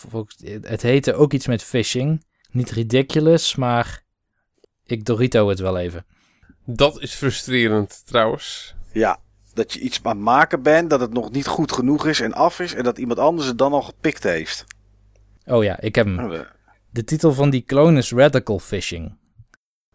het 0.62 0.82
heette 0.82 1.14
ook 1.14 1.32
iets 1.32 1.46
met 1.46 1.62
fishing. 1.62 2.24
Niet 2.50 2.70
ridiculous, 2.70 3.54
maar 3.56 4.02
ik 4.86 5.04
Dorito 5.04 5.48
het 5.48 5.58
wel 5.58 5.78
even. 5.78 6.06
Dat 6.66 7.00
is 7.00 7.14
frustrerend 7.14 8.02
trouwens. 8.06 8.74
Ja, 8.92 9.18
dat 9.60 9.72
je 9.72 9.80
iets 9.80 10.00
aan 10.02 10.16
het 10.16 10.24
maken 10.24 10.62
bent, 10.62 10.90
dat 10.90 11.00
het 11.00 11.12
nog 11.12 11.30
niet 11.30 11.46
goed 11.46 11.72
genoeg 11.72 12.06
is 12.06 12.20
en 12.20 12.32
af 12.32 12.60
is. 12.60 12.74
En 12.74 12.84
dat 12.84 12.98
iemand 12.98 13.18
anders 13.18 13.48
het 13.48 13.58
dan 13.58 13.72
al 13.72 13.82
gepikt 13.82 14.22
heeft. 14.22 14.64
Oh 15.46 15.64
ja, 15.64 15.80
ik 15.80 15.94
heb 15.94 16.06
hem. 16.06 16.18
Oh, 16.18 16.40
De 16.90 17.04
titel 17.04 17.32
van 17.32 17.50
die 17.50 17.64
clone 17.64 17.98
is 17.98 18.12
Radical 18.12 18.58
Fishing. 18.58 19.16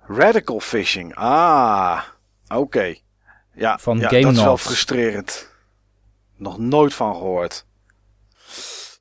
Radical 0.07 0.59
fishing. 0.59 1.15
Ah, 1.15 2.01
oké. 2.47 2.95
Ja, 3.53 3.77
Van 3.77 3.99
ja 3.99 4.07
Game 4.07 4.21
dat 4.21 4.33
is 4.33 4.43
wel 4.43 4.57
frustrerend. 4.57 5.49
Nog 6.37 6.57
nooit 6.57 6.93
van 6.93 7.15
gehoord. 7.15 7.65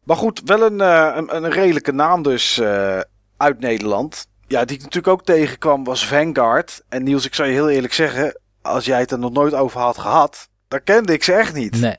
Maar 0.04 0.16
goed, 0.16 0.42
wel 0.44 0.62
een, 0.62 0.80
eh, 0.80 1.12
een, 1.14 1.36
een 1.36 1.50
redelijke 1.50 1.92
naam 1.92 2.22
dus 2.22 2.58
eh, 2.58 3.00
uit 3.36 3.60
Nederland. 3.60 4.26
Ja, 4.46 4.64
die 4.64 4.76
ik 4.76 4.82
natuurlijk 4.82 5.12
ook 5.12 5.24
tegenkwam 5.24 5.84
was 5.84 6.06
Vanguard. 6.06 6.82
En 6.88 7.02
Niels, 7.02 7.26
ik 7.26 7.34
zou 7.34 7.48
je 7.48 7.54
heel 7.54 7.70
eerlijk 7.70 7.92
zeggen, 7.92 8.40
als 8.62 8.84
jij 8.84 9.00
het 9.00 9.10
er 9.10 9.18
nog 9.18 9.32
nooit 9.32 9.54
over 9.54 9.80
had 9.80 9.98
gehad, 9.98 10.48
dan 10.74 10.82
kende 10.84 11.12
ik 11.12 11.22
ze 11.22 11.32
echt 11.32 11.54
niet. 11.54 11.80
Nee. 11.80 11.96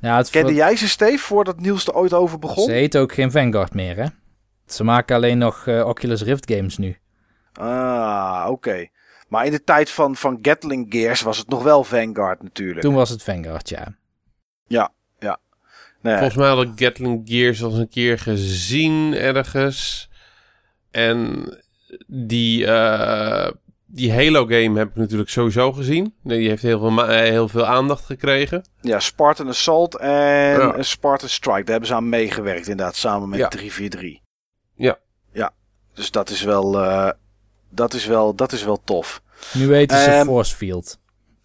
Ja, 0.00 0.16
het 0.16 0.30
Kende 0.30 0.54
jij 0.54 0.76
ze, 0.76 0.88
Steve, 0.88 1.24
voordat 1.24 1.60
Niels 1.60 1.86
er 1.86 1.94
ooit 1.94 2.12
over 2.12 2.38
begon? 2.38 2.64
Ze 2.64 2.72
heet 2.72 2.96
ook 2.96 3.12
geen 3.12 3.30
Vanguard 3.30 3.74
meer, 3.74 3.96
hè? 3.96 4.06
Ze 4.66 4.84
maken 4.84 5.16
alleen 5.16 5.38
nog 5.38 5.66
eh, 5.66 5.86
Oculus 5.86 6.22
Rift 6.22 6.52
games 6.52 6.78
nu. 6.78 6.98
Ah, 7.52 8.46
oké. 8.48 8.86
Maar 9.28 9.44
in 9.46 9.50
de 9.50 9.64
tijd 9.64 9.90
van, 9.90 10.16
van 10.16 10.38
Gatling 10.42 10.86
Gears 10.88 11.20
was 11.20 11.38
het 11.38 11.48
nog 11.48 11.62
wel 11.62 11.84
Vanguard 11.84 12.42
natuurlijk. 12.42 12.80
Toen 12.80 12.94
was 12.94 13.10
het 13.10 13.22
Vanguard, 13.22 13.68
ja. 13.68 13.94
Nee. 16.04 16.16
Volgens 16.16 16.36
mij 16.36 16.48
had 16.48 16.62
ik 16.62 16.70
Gatling 16.74 17.22
Gears 17.24 17.62
al 17.62 17.70
eens 17.70 17.78
een 17.78 17.88
keer 17.88 18.18
gezien 18.18 19.14
ergens. 19.14 20.10
En 20.90 21.48
die, 22.06 22.66
eh, 22.66 23.50
die 23.94 24.12
Halo 24.12 24.46
game 24.46 24.78
heb 24.78 24.88
ik 24.88 24.96
natuurlijk 24.96 25.30
sowieso 25.30 25.72
gezien. 25.72 26.14
Nee, 26.22 26.38
Die 26.38 26.48
heeft 26.48 26.62
heel 26.62 26.78
veel, 26.78 27.04
eh, 27.08 27.18
heel 27.30 27.48
veel 27.48 27.66
aandacht 27.66 28.04
gekregen. 28.04 28.64
Ja, 28.80 29.00
Spartan 29.00 29.48
Assault 29.48 29.96
en 29.96 30.10
Ja. 30.10 30.82
Spartan 30.82 31.28
Strike. 31.28 31.62
Daar 31.62 31.70
hebben 31.70 31.88
ze 31.88 31.94
aan 31.94 32.08
meegewerkt 32.08 32.68
inderdaad, 32.68 32.96
samen 32.96 33.28
met 33.28 33.38
Ja. 33.38 33.48
343. 33.48 34.18
Ja. 34.74 34.98
Ja, 35.32 35.50
dus 35.94 36.10
dat 36.10 36.30
is 36.30 36.42
wel, 36.42 36.80
eh, 36.84 37.10
dat 37.70 37.94
is 37.94 38.06
wel, 38.06 38.34
dat 38.34 38.52
is 38.52 38.64
wel 38.64 38.80
tof. 38.84 39.22
Nu 39.52 39.66
weten 39.66 39.98
ze 39.98 40.10
Ehm, 40.10 40.24
Force 40.24 40.56
Field. 40.56 40.98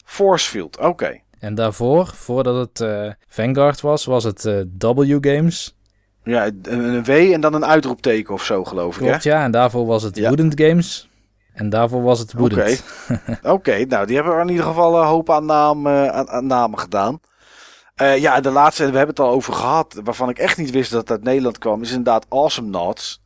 Forcefield, 0.06 0.78
oké. 0.78 1.20
En 1.40 1.56
daarvoor, 1.56 2.08
voordat 2.08 2.56
het 2.68 2.82
eh, 2.82 3.12
Vanguard 3.28 3.82
was, 3.82 4.06
was 4.06 4.24
het 4.24 4.46
eh, 4.46 4.60
W 4.78 5.18
Games. 5.22 5.78
Ja, 6.24 6.50
een, 6.62 7.04
W 7.04 7.10
en 7.10 7.42
dan 7.42 7.54
een 7.54 7.66
uitroepteken 7.66 8.34
of 8.34 8.44
zo, 8.44 8.64
geloof 8.64 8.96
ik, 8.96 9.02
hè? 9.02 9.08
Klopt, 9.08 9.24
ja. 9.24 9.44
En 9.44 9.52
daarvoor 9.52 9.86
was 9.86 10.04
het 10.04 10.16
Ja. 10.18 10.28
Wooden 10.28 10.52
Games. 10.60 11.09
En 11.60 11.70
daarvoor 11.70 12.04
was 12.04 12.20
het 12.20 12.34
Oké. 12.34 12.40
Wooden. 12.40 12.78
Oké, 13.56 13.86
nou, 13.86 14.06
die 14.06 14.16
hebben 14.16 14.34
er 14.34 14.42
in 14.42 14.50
ieder 14.50 14.66
geval 14.66 15.00
een 15.00 15.08
hoop 15.08 15.30
aan, 15.30 15.46
naam, 15.46 15.88
eh, 15.88 16.08
aan, 16.08 16.30
aan 16.30 16.46
namen 16.46 16.80
gedaan. 16.80 17.20
Eh, 17.96 18.18
ja, 18.18 18.40
de 18.40 18.50
laatste, 18.50 18.92
we 18.92 18.98
hebben 18.98 19.16
het 19.16 19.20
al 19.20 19.32
over 19.32 19.54
gehad, 19.54 20.02
waarvan 20.04 20.30
ik 20.30 20.40
echt 20.40 20.58
niet 20.58 20.72
wist 20.72 20.92
dat 20.92 21.02
het 21.02 21.12
uit 21.12 21.24
Nederland 21.24 21.58
kwam, 21.58 21.82
is 21.82 21.90
inderdaad 21.90 22.26
Awesome 22.30 22.70
Knots 22.70 23.22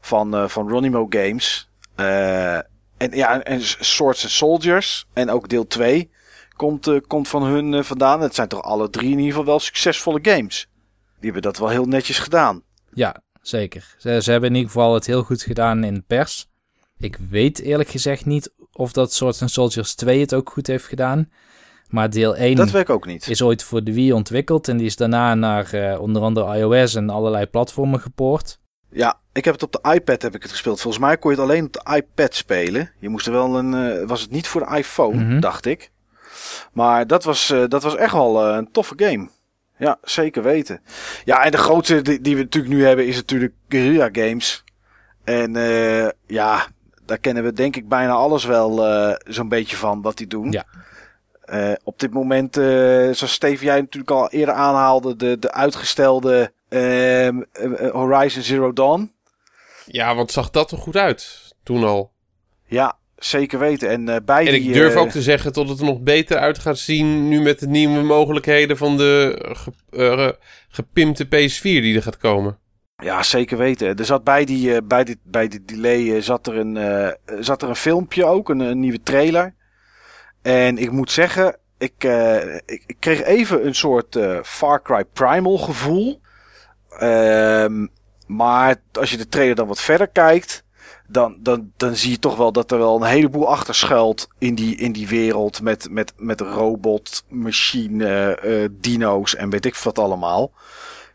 van, 0.00 0.34
eh 0.34 0.48
van 0.48 0.68
Ronimo 0.68 1.06
Games. 1.08 1.70
Eh, 1.94 2.56
en 2.96 3.10
ja, 3.10 3.42
en 3.42 3.60
Swords 3.62 4.22
and 4.22 4.32
Soldiers, 4.32 5.06
en 5.12 5.30
ook 5.30 5.48
deel 5.48 5.66
2, 5.66 6.10
komt, 6.56 6.86
eh, 6.86 6.96
komt 7.06 7.28
van 7.28 7.42
hun 7.42 7.74
eh, 7.74 7.82
vandaan. 7.82 8.20
Het 8.20 8.34
zijn 8.34 8.48
toch 8.48 8.62
alle 8.62 8.90
drie 8.90 9.10
in 9.10 9.18
ieder 9.18 9.30
geval 9.30 9.44
wel 9.44 9.60
succesvolle 9.60 10.18
games. 10.22 10.68
Die 11.20 11.30
hebben 11.30 11.42
dat 11.42 11.58
wel 11.58 11.68
heel 11.68 11.84
netjes 11.84 12.18
gedaan. 12.18 12.62
Ja, 12.92 13.22
zeker. 13.42 13.94
Ze, 13.98 14.22
ze 14.22 14.30
hebben 14.30 14.50
in 14.50 14.56
ieder 14.56 14.70
geval 14.70 14.94
het 14.94 15.06
heel 15.06 15.22
goed 15.22 15.42
gedaan 15.42 15.84
in 15.84 15.94
de 15.94 16.04
pers. 16.06 16.49
Ik 17.00 17.18
weet 17.30 17.60
eerlijk 17.60 17.88
gezegd 17.88 18.26
niet 18.26 18.50
of 18.72 18.92
dat 18.92 19.12
Swords 19.12 19.40
and 19.40 19.50
Soldiers 19.50 19.94
2 19.94 20.20
het 20.20 20.34
ook 20.34 20.50
goed 20.50 20.66
heeft 20.66 20.86
gedaan. 20.86 21.30
Maar 21.88 22.10
deel 22.10 22.36
1 22.36 22.56
Dat 22.56 22.70
weet 22.70 22.82
ik 22.82 22.90
ook 22.90 23.06
niet. 23.06 23.28
is 23.28 23.42
ooit 23.42 23.62
voor 23.62 23.84
de 23.84 23.94
Wii 23.94 24.12
ontwikkeld. 24.12 24.68
En 24.68 24.76
die 24.76 24.86
is 24.86 24.96
daarna 24.96 25.34
naar 25.34 25.72
eh, 25.72 26.00
onder 26.00 26.22
andere 26.22 26.58
iOS 26.58 26.94
en 26.94 27.10
allerlei 27.10 27.46
platformen 27.46 28.00
gepoord. 28.00 28.58
Ja, 28.90 29.18
ik 29.32 29.44
heb 29.44 29.54
het 29.54 29.62
op 29.62 29.72
de 29.72 29.92
iPad 29.94 30.22
heb 30.22 30.34
ik 30.34 30.42
het 30.42 30.50
gespeeld. 30.50 30.80
Volgens 30.80 31.02
mij 31.04 31.16
kon 31.18 31.30
je 31.30 31.36
het 31.36 31.46
alleen 31.46 31.64
op 31.64 31.72
de 31.72 31.94
iPad 31.96 32.34
spelen. 32.34 32.90
Je 32.98 33.08
moest 33.08 33.26
er 33.26 33.32
wel 33.32 33.58
een. 33.58 33.74
eh, 33.74 34.06
was 34.08 34.20
het 34.20 34.30
niet 34.30 34.46
voor 34.46 34.66
de 34.68 34.76
iPhone, 34.76 35.24
Mhm. 35.24 35.40
dacht 35.40 35.66
ik. 35.66 35.90
Maar 36.72 37.06
dat 37.06 37.24
was, 37.24 37.50
eh, 37.50 37.64
dat 37.68 37.82
was 37.82 37.96
echt 37.96 38.12
wel 38.12 38.44
een 38.48 38.70
toffe 38.72 38.94
game. 38.96 39.28
Ja, 39.78 39.98
zeker 40.02 40.42
weten. 40.42 40.80
Ja, 41.24 41.44
en 41.44 41.50
de 41.50 41.56
grootste 41.56 42.02
die, 42.02 42.20
die 42.20 42.36
we 42.36 42.42
natuurlijk 42.42 42.74
nu 42.74 42.84
hebben 42.84 43.06
is 43.06 43.16
natuurlijk 43.16 43.52
Guerrilla 43.68 44.08
Games. 44.12 44.64
En 45.24 45.52
ja, 46.26 46.66
daar 47.10 47.18
kennen 47.18 47.42
we 47.42 47.52
denk 47.52 47.76
ik 47.76 47.88
bijna 47.88 48.12
alles 48.12 48.44
wel 48.44 48.86
eh, 48.86 49.14
zo'n 49.24 49.48
beetje 49.48 49.76
van 49.76 50.02
wat 50.02 50.16
die 50.16 50.26
doen. 50.26 50.50
Ja. 50.50 50.64
Eh, 51.40 51.72
op 51.84 51.98
dit 51.98 52.12
moment, 52.12 52.56
eh, 52.56 52.64
zoals 53.10 53.32
Steven 53.32 53.66
jij 53.66 53.80
natuurlijk 53.80 54.10
al 54.10 54.30
eerder 54.30 54.54
aanhaalde, 54.54 55.16
de, 55.16 55.38
de 55.38 55.52
uitgestelde 55.52 56.52
ehm, 56.68 56.80
eh, 56.80 57.86
eh, 57.86 57.92
Horizon 57.92 58.42
Zero 58.42 58.72
Dawn. 58.72 59.12
Ja, 59.86 60.14
want 60.14 60.30
zag 60.30 60.50
dat 60.50 60.70
er 60.70 60.78
goed 60.78 60.96
uit 60.96 61.54
toen 61.62 61.84
al. 61.84 62.12
Ja, 62.66 62.98
zeker 63.16 63.58
weten. 63.58 63.88
En 63.88 64.24
bij 64.24 64.46
En 64.46 64.52
die, 64.52 64.62
ik 64.62 64.72
durf 64.72 64.94
ook 64.94 65.10
te 65.10 65.22
zeggen 65.22 65.52
tot 65.52 65.68
het 65.68 65.78
er 65.78 65.84
nog 65.84 66.00
beter 66.00 66.38
uit 66.38 66.58
gaat 66.58 66.78
zien 66.78 67.28
nu 67.28 67.40
met 67.40 67.58
de 67.58 67.68
nieuwe 67.68 68.02
mogelijkheden 68.02 68.76
van 68.76 68.96
de 68.96 69.38
ge, 69.90 70.38
gepimpte 70.68 71.26
PS4 71.26 71.60
die 71.60 71.96
er 71.96 72.02
gaat 72.02 72.16
komen. 72.16 72.58
Ja, 73.00 73.22
zeker 73.22 73.58
weten. 73.58 73.96
Er 73.96 74.04
zat 74.04 74.24
bij 74.24 74.44
die, 74.44 74.74
eh, 74.74 74.80
bij 74.84 75.04
die, 75.04 75.18
bij 75.22 75.48
die 75.48 75.64
delay 75.64 76.16
eh, 76.16 76.22
zat, 76.22 76.46
er 76.46 76.56
een, 76.56 76.76
eh, 76.76 77.08
zat 77.40 77.62
er 77.62 77.68
een 77.68 77.76
filmpje 77.76 78.24
ook, 78.24 78.48
een, 78.48 78.80
nieuwe 78.80 79.02
trailer. 79.02 79.54
En 80.42 80.78
ik 80.78 80.90
moet 80.90 81.10
zeggen, 81.10 81.56
ik, 81.78 82.04
ik, 82.66 82.96
kreeg 82.98 83.22
even 83.22 83.66
een 83.66 83.74
soort 83.74 84.18
Far 84.42 84.82
Cry 84.82 85.04
Primal 85.04 85.58
gevoel. 85.58 86.20
Ehm, 86.98 87.86
maar 88.26 88.76
als 88.92 89.10
je 89.10 89.16
de 89.16 89.28
trailer 89.28 89.54
dan 89.54 89.66
wat 89.66 89.80
verder 89.80 90.08
kijkt, 90.08 90.64
dan, 91.06 91.36
dan, 91.40 91.72
dan 91.76 91.96
zie 91.96 92.10
je 92.10 92.18
toch 92.18 92.36
wel 92.36 92.52
dat 92.52 92.70
er 92.70 92.78
wel 92.78 92.96
een 92.96 93.08
heleboel 93.08 93.48
achter 93.48 93.74
schuilt 93.74 94.28
in 94.38 94.54
die, 94.54 94.76
in 94.76 94.92
die 94.92 95.08
wereld. 95.08 95.62
Met, 95.62 95.90
met, 95.90 96.12
met 96.16 96.40
robot, 96.40 97.24
machine, 97.28 98.68
dino's 98.80 99.34
en 99.34 99.50
weet 99.50 99.66
ik 99.66 99.76
wat 99.76 99.98
allemaal. 99.98 100.52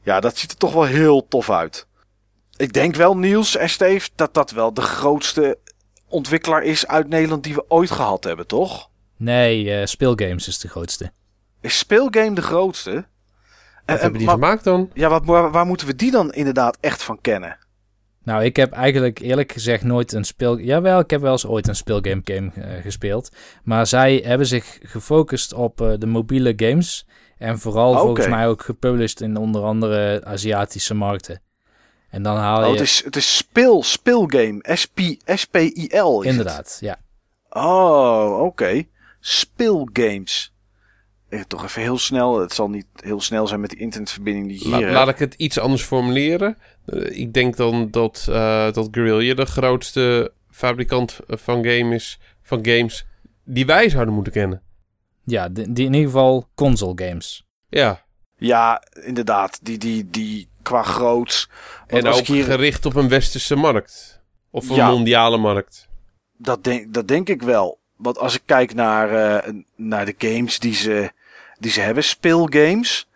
Ja, 0.06 0.19
dat 0.19 0.38
ziet 0.38 0.52
er 0.52 0.57
toch 0.57 0.73
wel 0.73 0.84
heel 0.84 1.27
tof 1.27 1.49
uit. 1.49 1.88
Ik 2.57 2.73
denk 2.73 2.95
wel, 2.95 3.18
Niels 3.18 3.56
en 3.57 3.69
Steve, 3.69 4.10
dat 4.15 4.34
dat 4.34 4.52
wel 4.52 4.73
de 4.73 4.82
grootste 4.82 5.57
ontwikkelaar 6.07 6.64
is 6.64 6.88
uit 6.88 7.07
Nederland 7.10 7.44
die 7.44 7.53
we 7.56 7.65
ooit 7.68 7.91
gehad 7.91 8.23
hebben, 8.23 8.48
toch? 8.48 8.90
Nee, 9.18 9.72
eh 9.73 9.86
Speelgames 9.86 10.48
is 10.48 10.60
de 10.60 10.68
grootste. 10.68 11.11
Is 11.61 11.77
Speelgame 11.77 12.36
de 12.36 12.41
grootste? 12.41 12.91
En- 12.91 12.95
Wat 13.86 13.95
en- 13.95 14.02
hebben 14.02 14.18
die 14.18 14.26
maar- 14.27 14.36
gemaakt 14.36 14.64
dan? 14.64 14.90
Ja, 14.94 15.10
wat, 15.10 15.26
waar, 15.26 15.52
waar 15.52 15.65
moeten 15.65 15.88
we 15.88 15.95
die 15.95 16.11
dan 16.11 16.34
inderdaad 16.34 16.77
echt 16.82 17.03
van 17.03 17.22
kennen? 17.22 17.57
Nou, 18.23 18.44
ik 18.44 18.56
heb 18.56 18.72
eigenlijk 18.72 19.19
eerlijk 19.19 19.52
gezegd 19.52 19.84
nooit 19.84 20.14
een 20.14 20.23
speel... 20.23 20.60
Jawel, 20.60 20.99
ik 20.99 21.10
heb 21.10 21.22
wel 21.22 21.32
eens 21.32 21.45
ooit 21.45 21.68
een 21.68 21.76
speelgame 21.76 22.22
game 22.23 22.52
eh, 22.56 22.82
gespeeld. 22.82 23.30
Maar 23.64 23.88
zij 23.88 24.22
hebben 24.26 24.48
zich 24.48 24.80
gefocust 24.82 25.53
op 25.53 25.82
eh, 25.82 25.94
de 25.98 26.06
mobiele 26.06 26.53
games. 26.56 27.07
En 27.38 27.60
vooral 27.60 27.98
volgens 27.99 28.28
mij 28.28 28.48
ook 28.48 28.62
gepublished 28.62 29.22
in 29.22 29.38
onder 29.38 29.64
andere 29.64 30.26
Aziatische 30.26 30.94
markten. 30.94 31.41
En 32.10 32.24
dan 32.24 32.38
haal 32.38 32.60
je... 32.60 32.66
Oh, 32.66 32.72
het 32.72 32.82
is, 32.82 33.03
het 33.03 33.16
is 33.16 33.36
S-P-I-L 35.24 36.22
is 36.22 36.26
het. 36.26 36.26
Inderdaad, 36.26 36.78
ja. 36.82 36.98
Oh, 37.49 38.41
oké. 38.41 38.84
Speelgames. 39.20 40.53
Eh, 41.30 41.41
toch 41.48 41.64
even 41.64 41.82
heel 41.82 41.98
snel. 41.98 42.40
Het 42.40 42.53
zal 42.53 42.70
niet 42.70 42.86
heel 42.95 43.22
snel 43.22 43.48
zijn 43.48 43.60
met 43.60 43.70
die 43.70 43.80
internetverbinding 43.80 44.48
die 44.48 44.70
La- 44.70 44.78
hier... 44.78 44.91
laat 44.91 45.07
ik 45.07 45.18
het 45.20 45.34
iets 45.34 45.60
anders 45.60 45.84
formuleren. 45.84 46.57
Eh, 46.86 47.20
ik 47.20 47.34
denk 47.34 47.56
dan 47.57 47.91
dat, 47.91 48.26
eh 48.30 48.72
dat 48.72 48.88
Guerrilla 48.91 49.34
de 49.34 49.45
grootste 49.45 50.32
fabrikant 50.49 51.20
van, 51.28 51.56
game 51.66 51.95
is, 51.95 52.20
van 52.41 52.60
games 52.66 53.06
die 53.44 53.66
wij 53.66 53.90
zouden 53.90 54.14
moeten 54.14 54.34
kennen. 54.34 54.62
Ja, 55.26 55.49
die, 55.49 55.72
die 55.73 55.85
in 55.85 55.93
ieder 55.93 56.10
geval 56.10 56.47
console 56.56 56.93
games. 57.07 57.45
Ja, 57.69 58.03
Ja, 58.38 58.81
inderdaad. 59.03 59.60
Die, 59.61 59.77
die, 59.77 60.10
die 60.10 60.49
qua 60.61 60.84
groots. 60.84 61.49
Want 61.88 62.03
en 62.03 62.11
ook 62.11 62.26
hier- 62.26 62.43
gericht 62.43 62.85
op 62.85 62.95
een 62.95 63.07
westerse 63.10 63.56
markt. 63.56 64.22
Of 64.52 64.69
een 64.69 64.76
Ja. 64.76 64.89
mondiale 64.89 65.38
markt. 65.38 65.88
Dat 66.38 66.64
denk, 66.64 66.93
dat 66.93 67.07
denk 67.07 67.30
ik 67.30 67.41
wel. 67.41 67.80
Want 67.95 68.18
als 68.18 68.35
ik 68.35 68.41
kijk 68.45 68.73
naar, 68.73 69.10
eh, 69.43 69.53
naar 69.76 70.06
de 70.06 70.15
games 70.18 70.60
die 70.60 70.73
ze, 70.73 71.11
die 71.60 71.72
ze 71.72 71.81
hebben, 71.81 72.03
speelgames, 72.03 73.07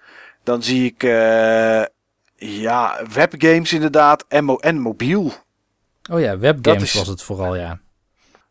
dan 0.44 0.64
zie 0.64 0.86
ik 0.86 1.04
eh, 1.04 1.84
ja, 2.36 3.02
webgames 3.14 3.74
inderdaad 3.74 4.26
en, 4.28 4.44
mo 4.44 4.56
en 4.58 4.80
mobiel. 4.80 5.34
Oh 6.12 6.20
ja, 6.20 6.38
webgames 6.38 6.84
is- 6.84 6.94
was 6.94 7.08
het 7.08 7.22
vooral, 7.22 7.56
ja. 7.56 7.80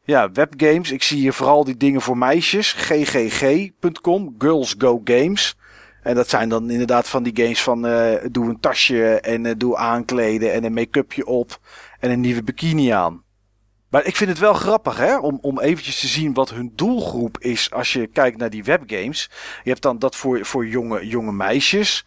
Ja, 0.08 0.30
webgames. 0.32 0.90
Ik 0.90 1.02
zie 1.02 1.18
hier 1.18 1.32
vooral 1.32 1.64
die 1.64 1.76
dingen 1.76 2.00
voor 2.00 2.18
meisjes. 2.18 2.72
ggg.com, 2.72 4.34
Girls 4.38 4.74
Go 4.78 5.00
Games. 5.04 5.56
En 6.02 6.14
dat 6.14 6.28
zijn 6.28 6.48
dan 6.48 6.70
inderdaad 6.70 7.08
van 7.08 7.22
die 7.22 7.36
games 7.36 7.62
van 7.62 7.86
uh, 7.86 8.14
doe 8.30 8.48
een 8.48 8.60
tasje 8.60 9.20
en 9.20 9.44
uh, 9.44 9.52
doe 9.56 9.76
aankleden 9.76 10.52
en 10.52 10.64
een 10.64 10.72
make-upje 10.72 11.26
op 11.26 11.60
en 12.00 12.10
een 12.10 12.20
nieuwe 12.20 12.42
bikini 12.42 12.90
aan. 12.90 13.22
Maar 13.90 14.06
ik 14.06 14.16
vind 14.16 14.30
het 14.30 14.38
wel 14.38 14.54
grappig 14.54 14.96
hè, 14.96 15.18
om, 15.18 15.38
om 15.40 15.60
eventjes 15.60 16.00
te 16.00 16.06
zien 16.06 16.34
wat 16.34 16.50
hun 16.50 16.72
doelgroep 16.74 17.38
is 17.38 17.70
als 17.70 17.92
je 17.92 18.06
kijkt 18.06 18.38
naar 18.38 18.50
die 18.50 18.64
webgames. 18.64 19.30
Je 19.62 19.70
hebt 19.70 19.82
dan 19.82 19.98
dat 19.98 20.16
voor, 20.16 20.44
voor 20.44 20.66
jonge, 20.66 21.06
jonge 21.06 21.32
meisjes. 21.32 22.06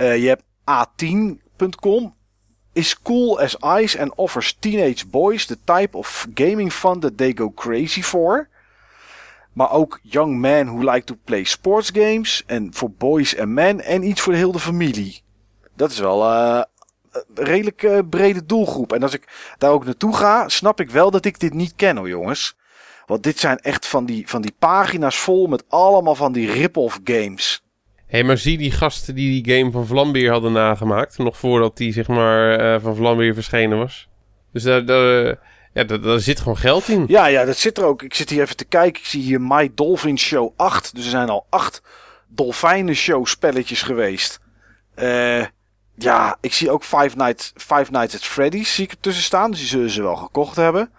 Uh, 0.00 0.22
je 0.22 0.28
hebt 0.28 0.44
A10.com 0.70 2.14
is 2.80 3.02
cool 3.02 3.38
as 3.40 3.56
ice 3.80 3.98
and 3.98 4.14
offers 4.16 4.56
teenage 4.58 5.06
boys 5.06 5.46
the 5.46 5.56
type 5.64 5.96
of 5.96 6.26
gaming 6.34 6.72
fun 6.72 7.00
that 7.00 7.16
they 7.16 7.32
go 7.36 7.50
crazy 7.50 8.02
for. 8.02 8.48
Maar 9.52 9.70
ook 9.70 9.98
young 10.02 10.38
men 10.38 10.66
who 10.66 10.90
like 10.90 11.04
to 11.04 11.16
play 11.24 11.44
sports 11.44 11.90
games. 11.92 12.42
En 12.46 12.74
voor 12.74 12.90
boys 12.90 13.34
en 13.34 13.54
men. 13.54 13.80
En 13.80 14.02
iets 14.02 14.20
voor 14.20 14.32
de 14.32 14.38
hele 14.38 14.58
familie. 14.58 15.22
Dat 15.76 15.90
is 15.90 15.98
wel 15.98 16.22
uh, 16.22 16.62
een 17.34 17.44
redelijk 17.44 17.82
uh, 17.82 17.98
brede 18.10 18.46
doelgroep. 18.46 18.92
En 18.92 19.02
als 19.02 19.14
ik 19.14 19.54
daar 19.58 19.70
ook 19.70 19.84
naartoe 19.84 20.16
ga, 20.16 20.48
snap 20.48 20.80
ik 20.80 20.90
wel 20.90 21.10
dat 21.10 21.24
ik 21.24 21.40
dit 21.40 21.54
niet 21.54 21.72
ken 21.76 21.96
hoor 21.96 22.08
jongens. 22.08 22.56
Want 23.06 23.22
dit 23.22 23.38
zijn 23.38 23.58
echt 23.58 23.86
van 23.86 24.06
die, 24.06 24.28
van 24.28 24.42
die 24.42 24.54
pagina's 24.58 25.18
vol 25.18 25.46
met 25.46 25.64
allemaal 25.68 26.14
van 26.14 26.32
die 26.32 26.52
rip-off 26.52 27.00
games. 27.04 27.62
Hé, 28.10 28.18
hey, 28.18 28.26
maar 28.26 28.38
zie 28.38 28.58
die 28.58 28.70
gasten 28.70 29.14
die 29.14 29.42
die 29.42 29.56
game 29.56 29.70
van 29.70 29.86
Vlambeer 29.86 30.30
hadden 30.30 30.52
nagemaakt. 30.52 31.18
Nog 31.18 31.36
voordat 31.38 31.76
die 31.76 31.92
zeg 31.92 32.08
maar 32.08 32.60
uh, 32.74 32.80
van 32.82 32.96
Vlambeer 32.96 33.34
verschenen 33.34 33.78
was. 33.78 34.08
Dus 34.52 34.62
daar, 34.62 34.84
daar, 34.84 35.38
ja, 35.72 35.84
daar, 35.84 36.00
daar, 36.00 36.20
zit 36.20 36.38
gewoon 36.38 36.56
geld 36.56 36.88
in. 36.88 37.04
Ja, 37.08 37.26
ja, 37.26 37.44
dat 37.44 37.56
zit 37.56 37.78
er 37.78 37.84
ook. 37.84 38.02
Ik 38.02 38.14
zit 38.14 38.30
hier 38.30 38.42
even 38.42 38.56
te 38.56 38.64
kijken. 38.64 39.00
Ik 39.00 39.06
zie 39.06 39.22
hier 39.22 39.40
My 39.40 39.70
Dolphin 39.74 40.18
Show 40.18 40.52
8. 40.56 40.94
Dus 40.94 41.04
er 41.04 41.10
zijn 41.10 41.28
al 41.28 41.46
acht 41.50 41.82
Dolfijnen 42.28 42.94
Show 42.94 43.26
spelletjes 43.26 43.82
geweest. 43.82 44.40
Uh, 44.96 45.44
ja, 45.94 46.36
ik 46.40 46.52
zie 46.52 46.70
ook 46.70 46.84
Five 46.84 47.16
Nights, 47.16 47.52
Five 47.56 47.90
Nights 47.90 48.14
at 48.14 48.24
Freddy's 48.24 48.74
zie 48.74 48.84
ik 48.84 48.90
ertussen 48.90 49.24
staan. 49.24 49.50
Dus 49.50 49.60
die 49.60 49.68
zullen 49.68 49.90
ze 49.90 50.02
wel 50.02 50.16
gekocht 50.16 50.56
hebben. 50.56 50.90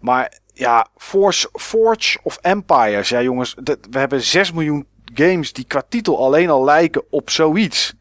Maar 0.00 0.38
ja, 0.54 0.86
Force, 0.96 1.48
Forge 1.52 2.18
of 2.22 2.38
Empires. 2.40 3.08
Ja 3.08 3.22
jongens, 3.22 3.54
we 3.90 3.98
hebben 3.98 4.22
6 4.22 4.52
miljoen 4.52 4.86
games 5.14 5.52
die 5.52 5.64
qua 5.64 5.82
titel 5.88 6.24
alleen 6.24 6.50
al 6.50 6.64
lijken 6.64 7.02
op 7.10 7.30
zoiets. 7.30 7.94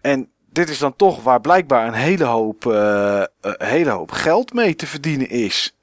En 0.00 0.30
dit 0.50 0.68
is 0.68 0.78
dan 0.78 0.96
toch 0.96 1.22
waar 1.22 1.40
blijkbaar 1.40 1.86
een 1.86 1.94
hele 1.94 2.24
hoop, 2.24 2.64
uh, 2.64 3.22
een 3.40 3.66
hele 3.66 3.90
hoop 3.90 4.10
geld 4.10 4.52
mee 4.52 4.74
te 4.74 4.86
verdienen 4.86 5.28
is. 5.28 5.76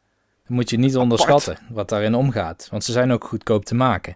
Moet 0.47 0.69
je 0.69 0.77
niet 0.77 0.97
onderschatten 0.97 1.57
wat 1.69 1.89
daarin 1.89 2.15
omgaat. 2.15 2.67
Want 2.71 2.83
ze 2.83 2.91
zijn 2.91 3.11
ook 3.11 3.23
goedkoop 3.23 3.65
te 3.65 3.75
maken. 3.75 4.15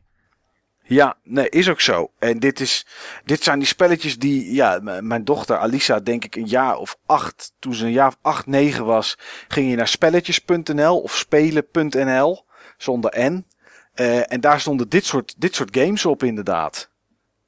Ja, 0.88 1.18
nee, 1.24 1.50
is 1.50 1.70
ook 1.70 1.82
zo. 1.82 2.12
En 2.20 2.40
dit, 2.40 2.60
is, 2.60 2.86
dit 3.24 3.44
zijn 3.44 3.60
die 3.60 3.68
spelletjes 3.68 4.20
die, 4.20 4.54
ja, 4.54 4.80
mijn 5.02 5.24
dochter 5.24 5.58
Alisa, 5.58 6.00
denk 6.00 6.26
ik 6.26 6.36
een 6.36 6.48
jaar 6.48 6.78
of 6.78 6.98
acht, 7.06 7.54
toen 7.60 7.74
ze 7.74 7.86
een 7.86 7.92
jaar 7.92 8.08
of 8.08 8.18
acht, 8.22 8.46
negen 8.46 8.86
was, 8.86 9.18
ging 9.48 9.70
je 9.70 9.76
naar 9.76 9.88
spelletjes.nl 9.88 11.00
of 11.00 11.16
spelen.nl, 11.16 12.46
zonder 12.78 13.14
N. 13.20 13.46
Uh, 13.96 14.32
en 14.32 14.42
daar 14.42 14.60
stonden 14.60 14.90
dit 14.90 15.06
soort, 15.06 15.36
dit 15.38 15.56
soort 15.56 15.78
games 15.78 16.06
op 16.06 16.24
inderdaad. 16.24 16.90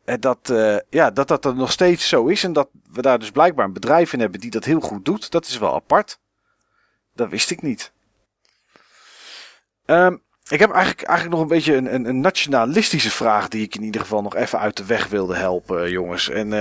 En 0.05 0.19
dat, 0.19 0.49
uh, 0.51 0.77
ja, 0.89 1.11
dat 1.11 1.27
dat 1.27 1.45
er 1.45 1.55
nog 1.55 1.71
steeds 1.71 2.07
zo 2.07 2.25
is 2.27 2.43
en 2.43 2.53
dat 2.53 2.69
we 2.91 3.01
daar 3.01 3.19
dus 3.19 3.31
blijkbaar 3.31 3.65
een 3.65 3.73
bedrijf 3.73 4.13
in 4.13 4.19
hebben 4.19 4.39
die 4.39 4.51
dat 4.51 4.63
heel 4.63 4.79
goed 4.79 5.05
doet, 5.05 5.31
dat 5.31 5.45
is 5.45 5.57
wel 5.57 5.75
apart. 5.75 6.19
Dat 7.13 7.29
wist 7.29 7.51
ik 7.51 7.61
niet. 7.61 7.91
Um, 9.85 10.21
ik 10.49 10.59
heb 10.59 10.71
eigenlijk, 10.71 11.07
eigenlijk 11.07 11.37
nog 11.37 11.41
een 11.41 11.55
beetje 11.55 11.75
een, 11.75 11.93
een, 11.93 12.05
een, 12.05 12.19
nationalistische 12.19 13.11
vraag 13.11 13.47
die 13.47 13.63
ik 13.63 13.75
in 13.75 13.83
ieder 13.83 14.01
geval 14.01 14.21
nog 14.21 14.35
even 14.35 14.59
uit 14.59 14.77
de 14.77 14.85
weg 14.85 15.07
wilde 15.07 15.35
helpen, 15.35 15.89
jongens. 15.89 16.29
En 16.29 16.51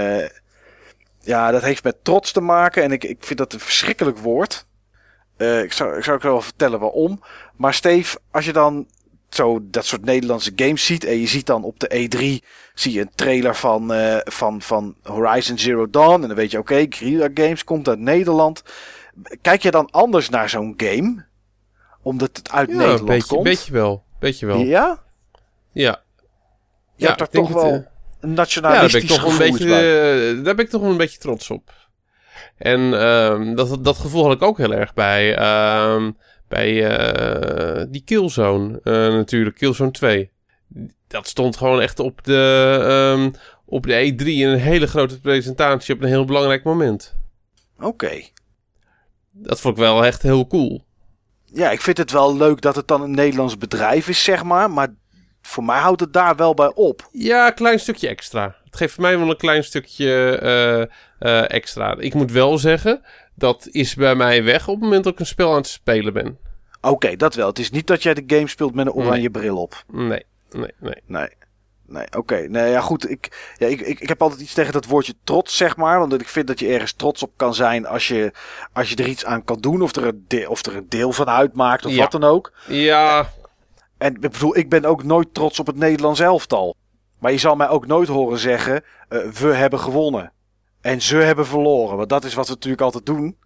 ja, 1.21 1.51
dat 1.51 1.63
heeft 1.63 1.85
met 1.85 2.05
trots 2.05 2.33
te 2.33 2.41
maken 2.41 2.83
en 2.83 2.93
ik, 2.93 3.05
ik 3.05 3.25
vind 3.25 3.39
dat 3.39 3.53
een 3.53 3.61
verschrikkelijk 3.61 4.19
woord. 4.19 4.67
Ik, 5.37 5.73
zou, 5.73 5.97
ik 5.97 6.05
zou 6.05 6.17
ook 6.17 6.23
wel 6.23 6.41
vertellen 6.41 6.81
waarom. 6.81 7.23
Maar 7.57 7.75
Steve, 7.75 8.19
als 8.31 8.45
je 8.45 8.53
dan 8.53 8.87
zo 9.29 9.59
dat 9.63 9.87
soort 9.87 10.05
Nederlandse 10.05 10.53
games 10.57 10.87
ziet. 10.87 11.05
En 11.05 11.21
je 11.21 11.27
ziet 11.27 11.47
dan 11.47 11.65
op 11.65 11.81
de 11.81 11.89
E3 11.89 12.47
zie 12.75 12.93
je 12.93 13.01
een 13.01 13.15
trailer 13.15 13.57
van, 13.57 13.93
uh, 13.93 14.17
van, 14.25 14.63
van 14.63 14.97
Horizon 15.03 15.59
Zero 15.59 15.91
Dawn. 15.91 16.23
En 16.23 16.29
dan 16.29 16.37
weet 16.37 16.51
je, 16.51 16.59
oké, 16.59 16.73
okay, 16.73 16.87
Guerrilla 16.89 17.29
Games 17.35 17.65
komt 17.65 17.89
uit 17.89 17.99
Nederland. 17.99 18.63
Kijk 19.41 19.63
je 19.63 19.71
dan 19.71 19.91
anders 19.91 20.29
naar 20.29 20.49
zo'n 20.49 20.75
game? 20.77 21.25
Omdat 22.03 22.37
het 22.37 22.51
uit 22.51 22.69
ja, 22.69 22.77
Nederland 22.77 23.05
beetje, 23.05 23.29
komt? 23.29 23.43
Beetje 23.43 23.73
wel, 23.73 24.05
beetje 24.19 24.47
wel. 24.47 24.59
Ja? 24.59 25.03
Ja. 25.73 26.03
Je 26.97 27.05
ja, 27.05 27.07
hebt 27.07 27.19
daar 27.19 27.29
toch 27.29 27.49
wel 27.49 27.73
het, 27.73 27.83
uh, 27.83 27.87
een 28.21 28.33
nationalistisch 28.33 29.03
ja, 29.03 29.09
daar 29.09 29.17
ben 29.17 29.27
ik 29.27 29.39
toch 29.39 29.41
een 29.41 29.51
beetje, 29.51 30.35
uh, 30.37 30.45
Daar 30.45 30.55
ben 30.55 30.65
ik 30.65 30.71
toch 30.71 30.81
wel 30.81 30.91
een 30.91 30.97
beetje 30.97 31.19
trots 31.19 31.51
op. 31.51 31.73
En 32.57 32.81
uh, 32.81 33.55
dat, 33.57 33.85
dat 33.85 33.97
gevoel 33.97 34.23
had 34.23 34.33
ik 34.33 34.43
ook 34.43 34.59
heel 34.59 34.73
erg 34.73 34.95
bij... 34.95 35.39
Bij 36.49 36.99
uh, 37.79 37.85
die 37.89 38.03
Killzone 38.05 38.81
uh, 38.85 38.93
natuurlijk, 38.93 39.57
Killzone 39.57 39.91
2. 39.91 40.31
Dat 41.07 41.29
stond 41.29 41.57
gewoon 41.57 41.81
echt 41.81 41.99
op 41.99 42.25
de, 42.25 43.15
um, 43.17 43.33
op 43.65 43.87
de 43.87 44.13
E3 44.13 44.27
in 44.27 44.49
een 44.49 44.59
hele 44.59 44.87
grote 44.87 45.21
presentatie 45.21 45.95
op 45.95 46.03
een 46.03 46.09
heel 46.09 46.25
belangrijk 46.25 46.65
moment. 46.65 47.15
Oké. 47.77 47.87
Okay. 47.87 48.33
Dat 49.33 49.61
vond 49.61 49.77
ik 49.77 49.83
wel 49.83 50.05
echt 50.05 50.23
heel 50.23 50.47
cool. 50.47 50.85
Ja, 51.45 51.71
ik 51.71 51.81
vind 51.81 51.99
het 51.99 52.11
wel 52.11 52.37
leuk 52.37 52.61
dat 52.61 52.77
het 52.77 52.89
dan 52.89 53.03
een 53.03 53.15
Nederlands 53.15 53.59
bedrijf 53.59 54.09
is, 54.09 54.25
zeg 54.25 54.43
maar. 54.43 54.71
Maar 54.71 54.95
voor 55.43 55.65
mij 55.65 55.79
houdt 55.79 56.01
het 56.01 56.13
daar 56.13 56.37
wel 56.37 56.55
bij 56.55 56.73
op. 56.75 57.09
Ja, 57.13 57.47
een 57.47 57.55
klein 57.55 57.81
stukje 57.81 58.09
extra. 58.09 58.57
Het 58.65 58.77
geeft 58.77 58.95
voor 58.95 59.03
mij 59.03 59.19
wel 59.19 59.31
een 59.31 59.37
klein 59.37 59.65
stukje 59.65 60.41
uh, 60.43 61.31
uh, 61.31 61.51
extra. 61.51 61.97
Ik 61.99 62.15
moet 62.15 62.31
wel 62.33 62.59
zeggen, 62.59 63.03
dat 63.37 63.69
is 63.71 63.95
bij 63.95 64.15
mij 64.15 64.45
weg 64.45 64.69
op 64.69 64.75
het 64.75 64.83
moment 64.83 65.05
dat 65.05 65.13
ik 65.13 65.19
een 65.19 65.27
spel 65.27 65.51
aan 65.51 65.57
het 65.57 65.67
spelen 65.67 66.13
ben. 66.13 66.39
Oké, 66.81 66.95
okay, 66.95 67.17
dat 67.17 67.35
wel. 67.35 67.47
Het 67.47 67.59
is 67.59 67.71
niet 67.71 67.87
dat 67.87 68.03
jij 68.03 68.15
de 68.15 68.25
game 68.27 68.49
speelt 68.49 68.75
met 68.75 68.87
een 68.87 68.93
oranje 68.93 69.19
nee. 69.21 69.31
bril 69.31 69.57
op. 69.57 69.85
Nee, 69.93 70.25
nee, 70.51 70.73
nee. 70.81 71.03
Nee. 71.07 71.29
Nee, 71.89 72.07
oké. 72.07 72.19
Okay. 72.19 72.47
Nee, 72.47 72.71
ja, 72.71 72.81
goed. 72.81 73.11
Ik, 73.11 73.53
ja, 73.57 73.67
ik, 73.67 73.81
ik, 73.81 74.01
ik 74.01 74.09
heb 74.09 74.23
altijd 74.23 74.41
iets 74.41 74.55
tegen 74.55 74.73
dat 74.73 74.87
woordje 74.87 75.15
trots, 75.25 75.57
zeg 75.57 75.77
maar. 75.77 75.99
Want 75.99 76.21
ik 76.21 76.29
vind 76.29 76.47
dat 76.47 76.59
je 76.59 76.69
ergens 76.69 76.93
trots 76.93 77.23
op 77.23 77.33
kan 77.37 77.55
zijn 77.55 77.87
als 77.87 78.09
je, 78.09 78.33
als 78.73 78.89
je 78.89 78.97
er 78.97 79.09
iets 79.09 79.25
aan 79.25 79.45
kan 79.45 79.61
doen. 79.61 79.83
Of 79.83 79.97
er 79.97 80.07
een, 80.07 80.25
de, 80.29 80.51
of 80.51 80.67
er 80.67 80.77
een 80.77 80.89
deel 80.89 81.13
van 81.13 81.29
uitmaakt, 81.29 81.87
of 81.87 81.93
ja. 81.93 81.99
wat 81.99 82.13
dan 82.13 82.25
ook. 82.25 82.53
Ja. 82.67 83.31
En 83.99 84.15
ik 84.15 84.21
bedoel, 84.21 84.57
ik 84.57 84.69
ben 84.69 84.85
ook 84.85 85.03
nooit 85.03 85.35
trots 85.35 85.61
op 85.61 85.67
het 85.67 85.77
Nederlands 85.77 86.21
elftal. 86.21 86.75
Maar 87.19 87.33
je 87.33 87.39
zal 87.39 87.57
mij 87.57 87.69
ook 87.69 87.87
nooit 87.87 88.09
horen 88.09 88.39
zeggen, 88.39 88.85
uh, 89.09 89.31
we 89.31 89.55
hebben 89.55 89.81
gewonnen. 89.81 90.33
En 90.87 91.03
ze 91.03 91.17
hebben 91.17 91.47
verloren. 91.47 91.97
Want 91.97 92.09
dat 92.09 92.25
is 92.25 92.35
wat 92.35 92.47
we 92.47 92.53
natuurlijk 92.53 92.83
altijd 92.83 93.07
doen. 93.07 93.39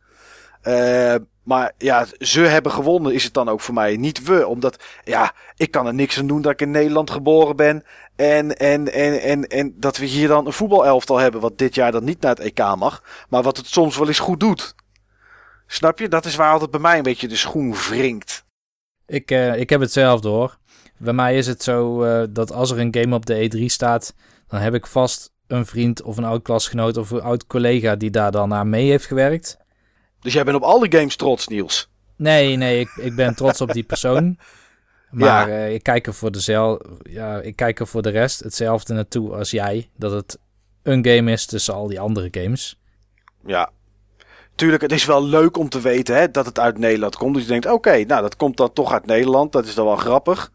Uh, 0.63 1.15
maar 1.43 1.73
ja, 1.79 2.07
ze 2.19 2.41
hebben 2.41 2.73
gewonnen 2.73 3.15
is 3.15 3.25
het 3.25 3.35
dan 3.35 3.49
ook 3.49 3.61
voor 3.61 3.75
mij. 3.75 3.97
Niet 3.97 4.23
we. 4.23 4.47
Omdat, 4.47 4.85
ja, 5.05 5.35
ik 5.57 5.71
kan 5.71 5.87
er 5.87 5.95
niks 5.95 6.19
aan 6.19 6.27
doen 6.27 6.43
dat 6.43 6.53
ik 6.53 6.61
in 6.61 6.71
Nederland 6.71 7.11
geboren 7.11 7.57
ben. 7.57 7.85
En, 8.17 8.57
en, 8.57 8.93
en, 8.93 9.21
en, 9.21 9.47
en 9.47 9.75
dat 9.77 9.97
we 9.97 10.05
hier 10.05 10.29
dan 10.29 10.47
een 10.47 10.53
voetbalelftal 10.53 11.19
hebben. 11.19 11.41
Wat 11.41 11.59
dit 11.59 11.75
jaar 11.75 11.93
dan 11.93 12.05
niet 12.05 12.21
naar 12.21 12.35
het 12.35 12.45
EK 12.45 12.59
mag. 12.77 13.03
Maar 13.29 13.43
wat 13.43 13.57
het 13.57 13.67
soms 13.67 13.97
wel 13.97 14.09
eens 14.09 14.19
goed 14.19 14.41
doet. 14.41 14.75
Snap 15.67 15.99
je? 15.99 16.09
Dat 16.09 16.25
is 16.25 16.37
waar 16.37 16.53
altijd 16.53 16.71
bij 16.71 16.81
mij 16.81 16.97
een 16.97 17.03
beetje 17.03 17.29
de 17.29 17.37
schoen 17.37 17.75
wringt. 17.75 18.45
Ik, 19.07 19.31
uh, 19.31 19.57
ik 19.57 19.71
heb 19.71 19.81
hetzelfde 19.81 20.29
hoor. 20.29 20.59
Bij 20.97 21.13
mij 21.13 21.37
is 21.37 21.47
het 21.47 21.63
zo 21.63 22.05
uh, 22.05 22.25
dat 22.31 22.53
als 22.53 22.71
er 22.71 22.79
een 22.79 22.95
game 22.95 23.15
op 23.15 23.27
de 23.27 23.51
E3 23.51 23.65
staat. 23.65 24.15
Dan 24.47 24.61
heb 24.61 24.75
ik 24.75 24.87
vast 24.87 25.33
een 25.51 25.67
vriend 25.67 26.03
of 26.03 26.17
een 26.17 26.25
oud 26.25 26.43
klasgenoot 26.43 26.97
of 26.97 27.11
een 27.11 27.23
oud 27.23 27.47
collega 27.47 27.97
die 27.97 28.11
daar 28.11 28.31
dan 28.31 28.55
aan 28.55 28.69
mee 28.69 28.89
heeft 28.91 29.07
gewerkt. 29.07 29.59
Dus 30.21 30.33
jij 30.33 30.45
bent 30.45 30.57
op 30.57 30.63
alle 30.63 30.87
games 30.91 31.17
trots, 31.17 31.49
Niels? 31.49 31.91
Nee, 32.17 32.57
nee, 32.57 32.81
ik, 32.81 32.91
ik 32.97 33.17
ben 33.17 33.35
trots 33.35 33.61
op 33.61 33.73
die 33.73 33.85
persoon. 33.85 34.37
Maar 35.11 35.49
ja. 35.49 35.67
uh, 35.67 35.75
ik, 35.75 35.83
kijk 35.83 36.07
er 36.07 36.15
voor 36.15 36.33
dezel, 36.33 36.83
ja, 37.03 37.41
ik 37.41 37.57
kijk 37.57 37.81
er 37.81 37.87
voor 37.87 38.03
de 38.03 38.11
rest 38.11 38.41
hetzelfde 38.41 38.95
naartoe 38.95 39.35
als 39.35 39.51
jij. 39.51 39.91
Dat 39.97 40.13
het 40.13 40.39
een 40.83 41.07
game 41.07 41.33
is 41.33 41.47
tussen 41.47 41.75
al 41.75 41.87
die 41.87 42.01
andere 42.01 42.29
games. 42.31 42.79
Ja, 43.47 43.71
tuurlijk, 44.55 44.83
het 44.83 44.93
is 44.93 45.05
wel 45.05 45.25
leuk 45.25 45.57
om 45.57 45.69
te 45.69 45.81
weten 45.81 46.17
hè, 46.17 46.31
dat 46.31 46.47
het 46.47 46.59
uit 46.59 46.79
Nederland 46.79 47.17
komt. 47.17 47.35
Dus 47.35 47.43
je 47.43 47.49
denkt, 47.49 47.67
oké, 47.67 47.75
okay, 47.75 48.03
nou 48.03 48.23
dat 48.23 48.37
komt 48.37 48.57
dan 48.57 48.73
toch 48.73 48.93
uit 48.93 49.07
Nederland. 49.07 49.53
Dat 49.53 49.67
is 49.67 49.75
dan 49.75 49.85
wel 49.85 49.97
grappig. 49.97 50.53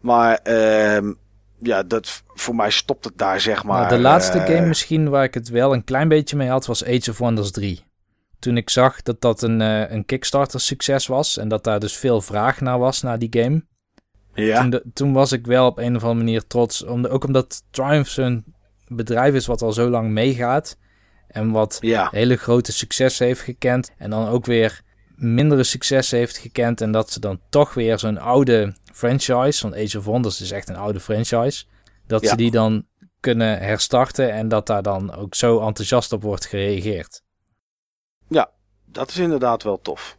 Maar 0.00 0.40
uh, 0.44 1.12
ja, 1.58 1.82
dat, 1.82 2.22
voor 2.26 2.54
mij 2.54 2.70
stopt 2.70 3.04
het 3.04 3.18
daar, 3.18 3.40
zeg 3.40 3.64
maar. 3.64 3.80
Nou, 3.80 3.88
de 3.88 3.98
laatste 3.98 4.38
uh, 4.38 4.44
game 4.44 4.66
misschien 4.66 5.08
waar 5.08 5.24
ik 5.24 5.34
het 5.34 5.48
wel 5.48 5.72
een 5.72 5.84
klein 5.84 6.08
beetje 6.08 6.36
mee 6.36 6.48
had, 6.48 6.66
was 6.66 6.84
Age 6.84 7.10
of 7.10 7.18
Wonders 7.18 7.50
3 7.50 7.86
toen 8.38 8.56
ik 8.56 8.70
zag 8.70 9.02
dat 9.02 9.20
dat 9.20 9.42
een, 9.42 9.60
uh, 9.60 9.90
een 9.90 10.04
Kickstarter 10.04 10.60
succes 10.60 11.06
was 11.06 11.36
en 11.36 11.48
dat 11.48 11.64
daar 11.64 11.80
dus 11.80 11.96
veel 11.96 12.20
vraag 12.20 12.60
naar 12.60 12.78
was, 12.78 13.02
naar 13.02 13.18
die 13.18 13.28
game. 13.30 13.64
Ja. 14.34 14.60
Toen, 14.60 14.70
de, 14.70 14.84
toen 14.92 15.12
was 15.12 15.32
ik 15.32 15.46
wel 15.46 15.66
op 15.66 15.78
een 15.78 15.96
of 15.96 16.02
andere 16.02 16.24
manier 16.24 16.46
trots, 16.46 16.84
om 16.84 17.02
de, 17.02 17.08
ook 17.08 17.24
omdat 17.24 17.62
Triumph 17.70 18.10
zo'n 18.10 18.44
bedrijf 18.88 19.34
is 19.34 19.46
wat 19.46 19.62
al 19.62 19.72
zo 19.72 19.88
lang 19.88 20.10
meegaat 20.10 20.76
en 21.28 21.50
wat 21.50 21.78
ja. 21.80 22.08
hele 22.10 22.36
grote 22.36 22.72
successen 22.72 23.26
heeft 23.26 23.40
gekend 23.40 23.92
en 23.98 24.10
dan 24.10 24.28
ook 24.28 24.46
weer 24.46 24.80
mindere 25.16 25.62
successen 25.62 26.18
heeft 26.18 26.38
gekend 26.38 26.80
en 26.80 26.92
dat 26.92 27.10
ze 27.10 27.20
dan 27.20 27.40
toch 27.50 27.74
weer 27.74 27.98
zo'n 27.98 28.18
oude 28.18 28.74
franchise, 28.98 29.62
want 29.68 29.74
Age 29.84 29.98
of 29.98 30.04
Wonders 30.04 30.40
is 30.40 30.50
echt 30.50 30.68
een 30.68 30.76
oude 30.76 31.00
franchise, 31.00 31.64
dat 32.06 32.22
Ja. 32.22 32.28
ze 32.28 32.36
die 32.36 32.50
dan 32.50 32.86
kunnen 33.20 33.58
herstarten 33.58 34.32
en 34.32 34.48
dat 34.48 34.66
daar 34.66 34.82
dan 34.82 35.14
ook 35.14 35.34
zo 35.34 35.60
enthousiast 35.60 36.12
op 36.12 36.22
wordt 36.22 36.46
gereageerd. 36.46 37.22
Dat 38.92 39.08
is 39.08 39.16
inderdaad 39.16 39.62
wel 39.62 39.80
tof. 39.82 40.16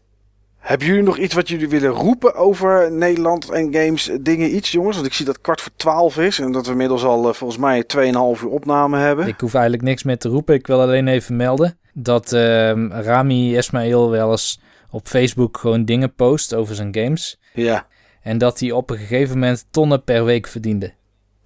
Hebben 0.57 0.87
jullie 0.87 1.03
nog 1.03 1.17
iets 1.17 1.33
wat 1.33 1.49
jullie 1.49 1.69
willen 1.69 1.89
roepen 1.89 2.35
over 2.35 2.91
Nederland 2.91 3.49
en 3.49 3.73
games? 3.73 4.09
Dingen 4.21 4.55
iets, 4.55 4.71
jongens? 4.71 4.95
Want 4.95 5.07
ik 5.07 5.13
zie 5.13 5.25
dat 5.25 5.41
kwart 5.41 5.61
voor 5.61 5.71
twaalf 5.75 6.17
is. 6.17 6.39
En 6.39 6.51
dat 6.51 6.65
we 6.65 6.71
inmiddels 6.71 7.03
al 7.03 7.27
eh, 7.27 7.33
volgens 7.33 7.59
mij 7.59 7.83
2,5 7.83 8.41
uur 8.43 8.49
opname 8.49 8.97
hebben. 8.97 9.27
Ik 9.27 9.39
hoef 9.39 9.53
eigenlijk 9.53 9.83
niks 9.83 10.03
meer 10.03 10.17
te 10.17 10.29
roepen. 10.29 10.55
Ik 10.55 10.67
wil 10.67 10.81
alleen 10.81 11.07
even 11.07 11.35
melden 11.35 11.79
dat 11.93 12.33
ehm, 12.33 12.91
Rami 12.91 13.57
Ismail 13.57 14.09
wel 14.09 14.31
eens 14.31 14.59
op 14.91 15.07
Facebook 15.07 15.57
gewoon 15.57 15.85
dingen 15.85 16.13
post 16.13 16.53
over 16.53 16.75
zijn 16.75 16.95
games. 16.95 17.39
Ja, 17.53 17.87
En 18.21 18.37
dat 18.37 18.59
hij 18.59 18.71
op 18.71 18.89
een 18.89 18.97
gegeven 18.97 19.39
moment 19.39 19.65
tonnen 19.71 20.03
per 20.03 20.25
week 20.25 20.47
verdiende. 20.47 20.93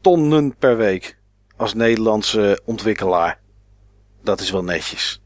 tonnen 0.01 0.55
per 0.57 0.77
week. 0.77 1.17
Als 1.57 1.73
Nederlandse 1.73 2.61
ontwikkelaar. 2.65 3.39
Dat 4.23 4.39
is 4.39 4.51
wel 4.51 4.63
netjes. 4.63 5.21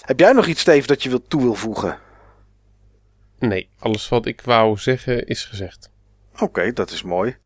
Heb 0.00 0.20
jij 0.20 0.32
nog 0.32 0.46
iets, 0.46 0.60
Steve, 0.60 0.86
dat 0.86 1.02
je 1.02 1.08
wil 1.08 1.22
toe 1.22 1.42
wil 1.42 1.54
voegen? 1.54 1.98
Nee, 3.38 3.70
alles 3.78 4.08
wat 4.08 4.26
ik 4.26 4.40
wou 4.40 4.78
zeggen 4.78 5.26
is 5.26 5.44
gezegd. 5.44 5.90
Oké, 6.38 6.72
dat 6.72 6.90
is 6.90 7.02
mooi. 7.02 7.36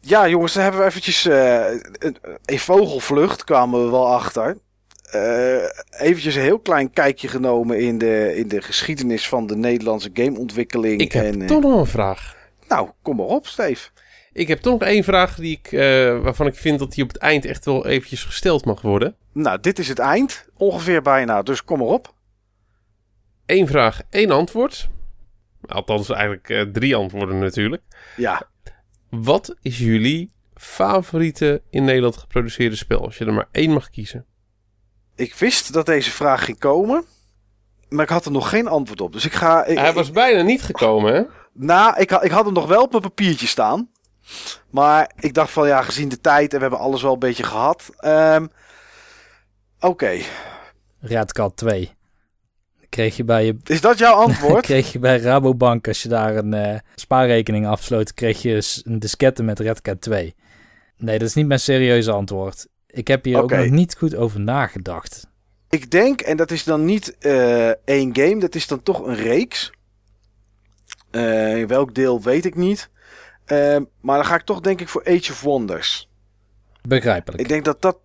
Ja, 0.00 0.28
jongens, 0.28 0.52
dan 0.52 0.62
hebben 0.62 0.80
we 0.80 0.86
eventjes 0.86 1.26
eh, 1.26 1.70
een, 1.92 2.18
een 2.44 2.58
vogelvlucht, 2.58 3.44
kwamen 3.44 3.84
we 3.84 3.90
wel 3.90 4.12
achter. 4.12 4.58
Eh 5.10 5.64
eventjes 5.90 6.34
een 6.34 6.42
heel 6.42 6.58
klein 6.58 6.90
kijkje 6.90 7.28
genomen 7.28 7.80
in 7.80 7.98
de, 7.98 8.36
in 8.36 8.48
de 8.48 8.62
geschiedenis 8.62 9.28
van 9.28 9.46
de 9.46 9.56
Nederlandse 9.56 10.10
gameontwikkeling. 10.12 11.00
Ik 11.00 11.12
heb 11.12 11.24
en, 11.24 11.40
eh, 11.42 11.46
toch 11.46 11.62
nog 11.62 11.78
een 11.78 11.86
vraag. 11.86 12.36
Nou, 12.68 12.90
kom 13.02 13.16
maar 13.16 13.26
op, 13.26 13.46
Steve. 13.46 13.88
Ik 14.32 14.48
heb 14.48 14.60
toch 14.60 14.78
nog 14.78 14.88
één 14.88 15.04
vraag 15.04 15.36
die 15.36 15.58
ik, 15.62 15.72
eh, 15.72 15.80
waarvan 16.20 16.46
ik 16.46 16.54
vind 16.54 16.78
dat 16.78 16.92
die 16.92 17.04
op 17.04 17.08
het 17.12 17.18
eind 17.18 17.44
echt 17.44 17.64
wel 17.64 17.86
eventjes 17.86 18.24
gesteld 18.24 18.64
mag 18.64 18.80
worden. 18.82 19.16
Nou, 19.32 19.60
dit 19.60 19.78
is 19.78 19.88
het 19.88 19.98
eind, 19.98 20.48
ongeveer 20.56 21.02
bijna, 21.02 21.42
dus 21.42 21.64
kom 21.64 21.78
maar 21.78 21.86
op. 21.88 22.14
Eén 23.46 23.66
vraag, 23.66 24.00
één 24.10 24.30
antwoord. 24.30 24.88
Althans, 25.66 26.10
eigenlijk 26.10 26.68
drie 26.72 26.96
antwoorden 26.96 27.38
natuurlijk. 27.38 27.82
Ja, 28.16 28.48
Wat 29.10 29.56
is 29.62 29.78
jullie 29.78 30.30
favoriete 30.54 31.62
in 31.70 31.84
Nederland 31.84 32.16
geproduceerde 32.16 32.76
spel? 32.76 33.04
Als 33.04 33.18
je 33.18 33.24
er 33.24 33.32
maar 33.32 33.48
één 33.52 33.72
mag 33.72 33.90
kiezen. 33.90 34.26
Ik 35.16 35.34
wist 35.34 35.72
dat 35.72 35.86
deze 35.86 36.10
vraag 36.10 36.44
ging 36.44 36.58
komen, 36.58 37.04
maar 37.88 38.04
ik 38.04 38.10
had 38.10 38.24
er 38.24 38.30
nog 38.30 38.48
geen 38.48 38.68
antwoord 38.68 39.00
op. 39.00 39.12
Dus 39.12 39.24
ik 39.24 39.32
ga... 39.32 39.64
Ik, 39.64 39.78
Hij 39.78 39.92
was 39.92 40.10
bijna 40.10 40.42
niet 40.42 40.62
gekomen, 40.62 41.14
hè? 41.14 41.22
Nou, 41.52 42.00
ik, 42.00 42.10
ik 42.10 42.30
had 42.30 42.44
hem 42.44 42.54
nog 42.54 42.66
wel 42.66 42.82
op 42.82 42.90
mijn 42.90 43.02
papiertje 43.02 43.46
staan. 43.46 43.90
Maar 44.70 45.10
ik 45.20 45.34
dacht 45.34 45.50
van 45.50 45.66
ja, 45.66 45.82
gezien 45.82 46.08
de 46.08 46.20
tijd 46.20 46.50
en 46.50 46.56
we 46.56 46.62
hebben 46.62 46.80
alles 46.80 47.02
wel 47.02 47.12
een 47.12 47.18
beetje 47.18 47.42
gehad. 47.42 47.90
Ehm, 47.96 48.46
Oké, 49.80 50.18
Redcat 51.00 51.56
2. 51.56 51.94
Kreeg 52.88 53.16
je 53.16 53.24
bij 53.24 53.44
je 53.44 53.56
is 53.64 53.80
dat 53.80 53.98
jouw 53.98 54.14
antwoord? 54.26 54.64
kreeg 54.64 54.92
je 54.92 54.98
bij 54.98 55.18
Rabobank, 55.18 55.88
als 55.88 56.02
je 56.02 56.08
daar 56.08 56.36
een 56.36 56.54
eh, 56.54 56.78
spaarrekening 56.94 57.66
afsloot, 57.66 58.14
kreeg 58.14 58.42
je 58.42 58.80
een 58.84 58.98
diskette 58.98 59.42
met 59.42 59.58
Redcat 59.60 60.00
2. 60.00 60.34
Nee, 60.96 61.18
dat 61.18 61.28
is 61.28 61.34
niet 61.34 61.46
mijn 61.46 61.60
serieuze 61.60 62.12
antwoord. 62.12 62.66
Ik 62.96 63.08
heb 63.08 63.24
hier 63.24 63.42
ook 63.42 63.50
nog 63.50 63.68
niet 63.68 63.96
goed 63.96 64.14
over 64.14 64.40
nagedacht. 64.40 65.26
Ik 65.68 65.90
denk, 65.90 66.20
en 66.20 66.36
dat 66.36 66.50
is 66.50 66.64
dan 66.64 66.84
niet 66.84 67.18
eh, 67.18 67.68
één 67.68 68.16
game, 68.16 68.38
dat 68.38 68.54
is 68.54 68.66
dan 68.66 68.82
toch 68.82 69.06
een 69.06 69.14
reeks. 69.14 69.72
Eh, 71.10 71.64
welk 71.64 71.94
deel 71.94 72.22
weet 72.22 72.44
ik 72.44 72.54
niet. 72.54 72.90
Ehm, 73.44 73.84
maar 74.00 74.16
dan 74.16 74.26
ga 74.26 74.34
ik 74.34 74.42
toch 74.42 74.60
denk 74.60 74.80
ik 74.80 74.88
voor 74.88 75.04
Age 75.04 75.32
of 75.32 75.40
Wonders. 75.40 76.08
Begrijpelijk. 76.82 77.42
Ik 77.42 77.48
denk 77.48 77.64
dat 77.64 77.82
dat, 77.82 77.98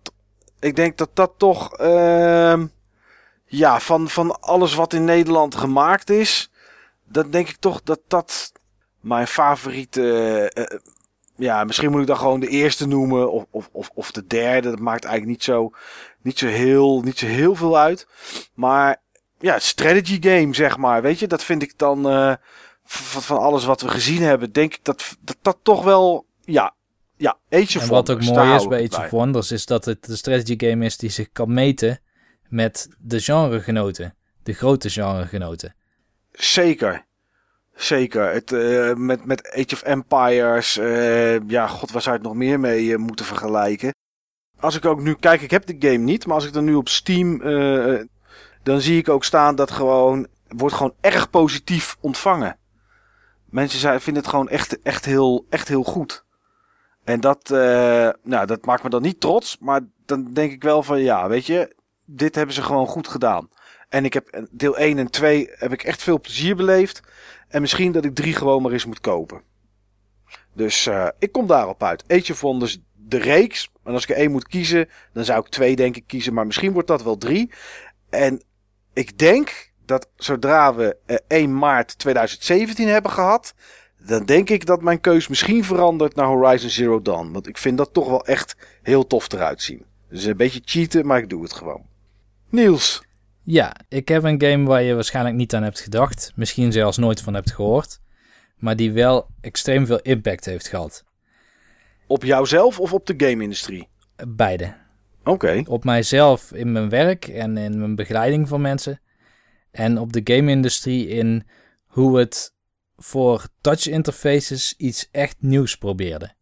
ik 0.58 0.76
denk 0.76 0.98
dat, 0.98 1.10
dat 1.14 1.32
toch, 1.36 1.76
ehm, 1.76 2.66
ja, 3.44 3.80
van, 3.80 4.08
van 4.08 4.40
alles 4.40 4.74
wat 4.74 4.92
in 4.92 5.04
Nederland 5.04 5.54
gemaakt 5.54 6.10
is, 6.10 6.50
dan 7.04 7.30
denk 7.30 7.48
ik 7.48 7.56
toch 7.56 7.82
dat 7.82 8.00
dat 8.08 8.52
mijn 9.00 9.26
favoriete, 9.26 10.02
eh, 10.52 10.64
eh, 10.64 10.78
ja, 11.42 11.64
misschien 11.64 11.90
moet 11.90 12.00
ik 12.00 12.06
dan 12.06 12.16
gewoon 12.16 12.40
de 12.40 12.48
eerste 12.48 12.86
noemen 12.86 13.32
of, 13.32 13.44
of, 13.50 13.68
of, 13.72 13.90
of 13.94 14.10
de 14.10 14.26
derde. 14.26 14.70
Dat 14.70 14.78
maakt 14.78 15.04
eigenlijk 15.04 15.36
niet 15.36 15.44
zo, 15.44 15.70
niet 16.22 16.38
zo 16.38 16.46
heel, 16.46 17.00
niet 17.00 17.18
zo 17.18 17.26
heel 17.26 17.54
veel 17.54 17.78
uit. 17.78 18.06
Maar 18.54 19.02
ja, 19.38 19.58
strategy 19.58 20.18
game 20.20 20.54
zeg 20.54 20.76
maar, 20.76 21.02
weet 21.02 21.18
je, 21.18 21.26
dat 21.26 21.44
vind 21.44 21.62
ik 21.62 21.78
dan 21.78 22.08
eh, 22.08 22.34
van, 22.84 23.22
van 23.22 23.38
alles 23.38 23.64
wat 23.64 23.80
we 23.80 23.88
gezien 23.88 24.22
hebben, 24.22 24.52
denk 24.52 24.74
ik 24.74 24.84
dat 24.84 25.16
dat, 25.20 25.36
dat 25.42 25.58
toch 25.62 25.84
wel, 25.84 26.26
ja, 26.40 26.74
ja, 27.16 27.38
Age 27.50 27.78
of 27.78 27.82
En 27.82 27.88
wat 27.88 28.10
ook 28.10 28.22
Wonders, 28.22 28.46
mooi 28.46 28.56
is 28.56 28.66
bij 28.66 28.88
Age 28.90 29.04
of 29.04 29.10
Wonders, 29.10 29.52
is 29.52 29.66
dat 29.66 29.84
het 29.84 30.04
de 30.04 30.16
strategy 30.16 30.54
game 30.66 30.84
is 30.84 30.96
die 30.96 31.10
zich 31.10 31.32
kan 31.32 31.52
meten 31.52 32.00
met 32.48 32.88
de 32.98 33.20
genregenoten. 33.20 34.16
De 34.42 34.52
grote 34.52 34.90
genregenoten. 34.90 35.74
Zeker. 36.32 37.06
Zeker. 37.82 38.32
Het, 38.32 38.52
eh, 38.52 38.94
met, 38.94 39.24
met 39.24 39.52
Age 39.52 39.72
of 39.72 39.82
Empires. 39.82 40.76
eh, 40.76 41.48
ja, 41.48 41.66
god, 41.66 41.90
waar 41.90 42.02
zou 42.02 42.14
het 42.14 42.24
nog 42.24 42.34
meer 42.34 42.60
mee 42.60 42.92
eh, 42.92 42.98
moeten 42.98 43.24
vergelijken? 43.24 43.94
Als 44.60 44.76
ik 44.76 44.84
ook 44.84 45.00
nu 45.00 45.14
kijk, 45.14 45.40
ik 45.40 45.50
heb 45.50 45.66
de 45.66 45.76
game 45.78 46.04
niet. 46.04 46.26
Maar 46.26 46.34
als 46.34 46.46
ik 46.46 46.52
dan 46.52 46.64
nu 46.64 46.74
op 46.74 46.88
Steam. 46.88 47.38
dan 48.62 48.80
zie 48.80 48.98
ik 48.98 49.08
ook 49.08 49.24
staan 49.24 49.54
dat 49.54 49.70
gewoon. 49.70 50.26
Wordt 50.48 50.74
gewoon 50.74 50.94
erg 51.00 51.30
positief 51.30 51.96
ontvangen. 52.00 52.58
Mensen 53.44 53.78
zijn, 53.78 54.00
vinden 54.00 54.22
het 54.22 54.30
gewoon 54.30 54.48
echt, 54.48 54.82
echt, 54.82 55.04
heel, 55.04 55.46
echt 55.50 55.68
heel 55.68 55.82
goed. 55.82 56.24
En 57.04 57.20
dat, 57.20 57.48
nou, 58.22 58.46
dat 58.46 58.64
maakt 58.64 58.82
me 58.82 58.88
dan 58.88 59.02
niet 59.02 59.20
trots. 59.20 59.58
Maar 59.60 59.80
dan 60.06 60.32
denk 60.32 60.52
ik 60.52 60.62
wel 60.62 60.82
van 60.82 61.00
ja, 61.00 61.28
weet 61.28 61.46
je. 61.46 61.76
Dit 62.04 62.34
hebben 62.34 62.54
ze 62.54 62.62
gewoon 62.62 62.86
goed 62.86 63.08
gedaan. 63.08 63.48
En 63.92 64.04
ik 64.04 64.12
heb 64.12 64.46
deel 64.50 64.76
1 64.76 64.98
en 64.98 65.10
2 65.10 65.48
heb 65.50 65.72
ik 65.72 65.82
echt 65.82 66.02
veel 66.02 66.20
plezier 66.20 66.56
beleefd. 66.56 67.00
En 67.52 67.60
misschien 67.60 67.92
dat 67.92 68.04
ik 68.04 68.14
3 68.14 68.34
gewoon 68.34 68.62
maar 68.62 68.72
eens 68.72 68.86
moet 68.86 69.00
kopen. 69.00 69.42
Dus 70.52 70.86
eh, 70.86 71.08
ik 71.18 71.32
kom 71.32 71.46
daarop 71.46 71.82
uit. 71.82 72.04
Age 72.08 72.32
of 72.32 72.40
Wonders, 72.40 72.78
de 72.94 73.18
reeks. 73.18 73.70
En 73.84 73.92
als 73.92 74.02
ik 74.02 74.10
er 74.10 74.16
één 74.16 74.30
moet 74.30 74.46
kiezen, 74.46 74.88
dan 75.12 75.24
zou 75.24 75.40
ik 75.40 75.48
twee 75.48 75.76
denk 75.76 75.96
ik 75.96 76.06
kiezen. 76.06 76.34
Maar 76.34 76.46
misschien 76.46 76.72
wordt 76.72 76.88
dat 76.88 77.02
wel 77.02 77.18
drie. 77.18 77.50
En 78.10 78.42
ik 78.92 79.18
denk 79.18 79.72
dat 79.84 80.08
zodra 80.16 80.74
we 80.74 80.96
eh, 81.06 81.16
1 81.26 81.58
maart 81.58 81.98
2017 81.98 82.88
hebben 82.88 83.10
gehad... 83.10 83.54
dan 84.06 84.24
denk 84.24 84.50
ik 84.50 84.66
dat 84.66 84.82
mijn 84.82 85.00
keus 85.00 85.28
misschien 85.28 85.64
verandert 85.64 86.14
naar 86.14 86.26
Horizon 86.26 86.70
Zero 86.70 87.02
Dawn. 87.02 87.32
Want 87.32 87.46
ik 87.46 87.58
vind 87.58 87.78
dat 87.78 87.92
toch 87.92 88.08
wel 88.08 88.26
echt 88.26 88.56
heel 88.82 89.06
tof 89.06 89.32
eruit 89.32 89.62
zien. 89.62 89.84
Dus 90.08 90.24
een 90.24 90.36
beetje 90.36 90.62
cheaten, 90.64 91.06
maar 91.06 91.18
ik 91.18 91.28
doe 91.28 91.42
het 91.42 91.52
gewoon. 91.52 91.86
Niels. 92.48 93.02
Ja, 93.44 93.76
ik 93.88 94.08
heb 94.08 94.22
een 94.22 94.42
game 94.42 94.64
waar 94.64 94.82
je 94.82 94.94
waarschijnlijk 94.94 95.36
niet 95.36 95.54
aan 95.54 95.62
hebt 95.62 95.80
gedacht. 95.80 96.32
Misschien 96.34 96.72
zelfs 96.72 96.96
nooit 96.96 97.20
van 97.20 97.34
hebt 97.34 97.52
gehoord. 97.52 98.00
Maar 98.56 98.76
die 98.76 98.92
wel 98.92 99.26
extreem 99.40 99.86
veel 99.86 100.00
impact 100.00 100.44
heeft 100.44 100.68
gehad. 100.68 101.04
Op 102.06 102.24
jouzelf 102.24 102.80
of 102.80 102.92
op 102.92 103.06
de 103.06 103.14
game-industrie? 103.16 103.88
Beide. 104.28 104.74
Oké. 105.24 105.62
Op 105.66 105.84
mijzelf 105.84 106.52
in 106.52 106.72
mijn 106.72 106.88
werk 106.88 107.28
en 107.28 107.56
in 107.56 107.78
mijn 107.78 107.94
begeleiding 107.94 108.48
van 108.48 108.60
mensen. 108.60 109.00
En 109.70 109.98
op 109.98 110.12
de 110.12 110.20
game-industrie 110.24 111.08
in 111.08 111.46
hoe 111.86 112.18
het 112.18 112.54
voor 112.96 113.46
touch 113.60 113.86
interfaces 113.86 114.74
iets 114.76 115.08
echt 115.10 115.36
nieuws 115.40 115.76
probeerde. 115.76 116.34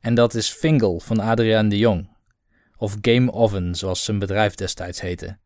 En 0.00 0.14
dat 0.14 0.34
is 0.34 0.48
Fingal 0.48 1.00
van 1.00 1.20
Adriaan 1.20 1.68
de 1.68 1.78
Jong. 1.78 2.12
Of 2.76 2.96
Game 3.00 3.32
Oven, 3.32 3.74
zoals 3.74 4.04
zijn 4.04 4.18
bedrijf 4.18 4.54
destijds 4.54 5.00
heette. 5.00 5.38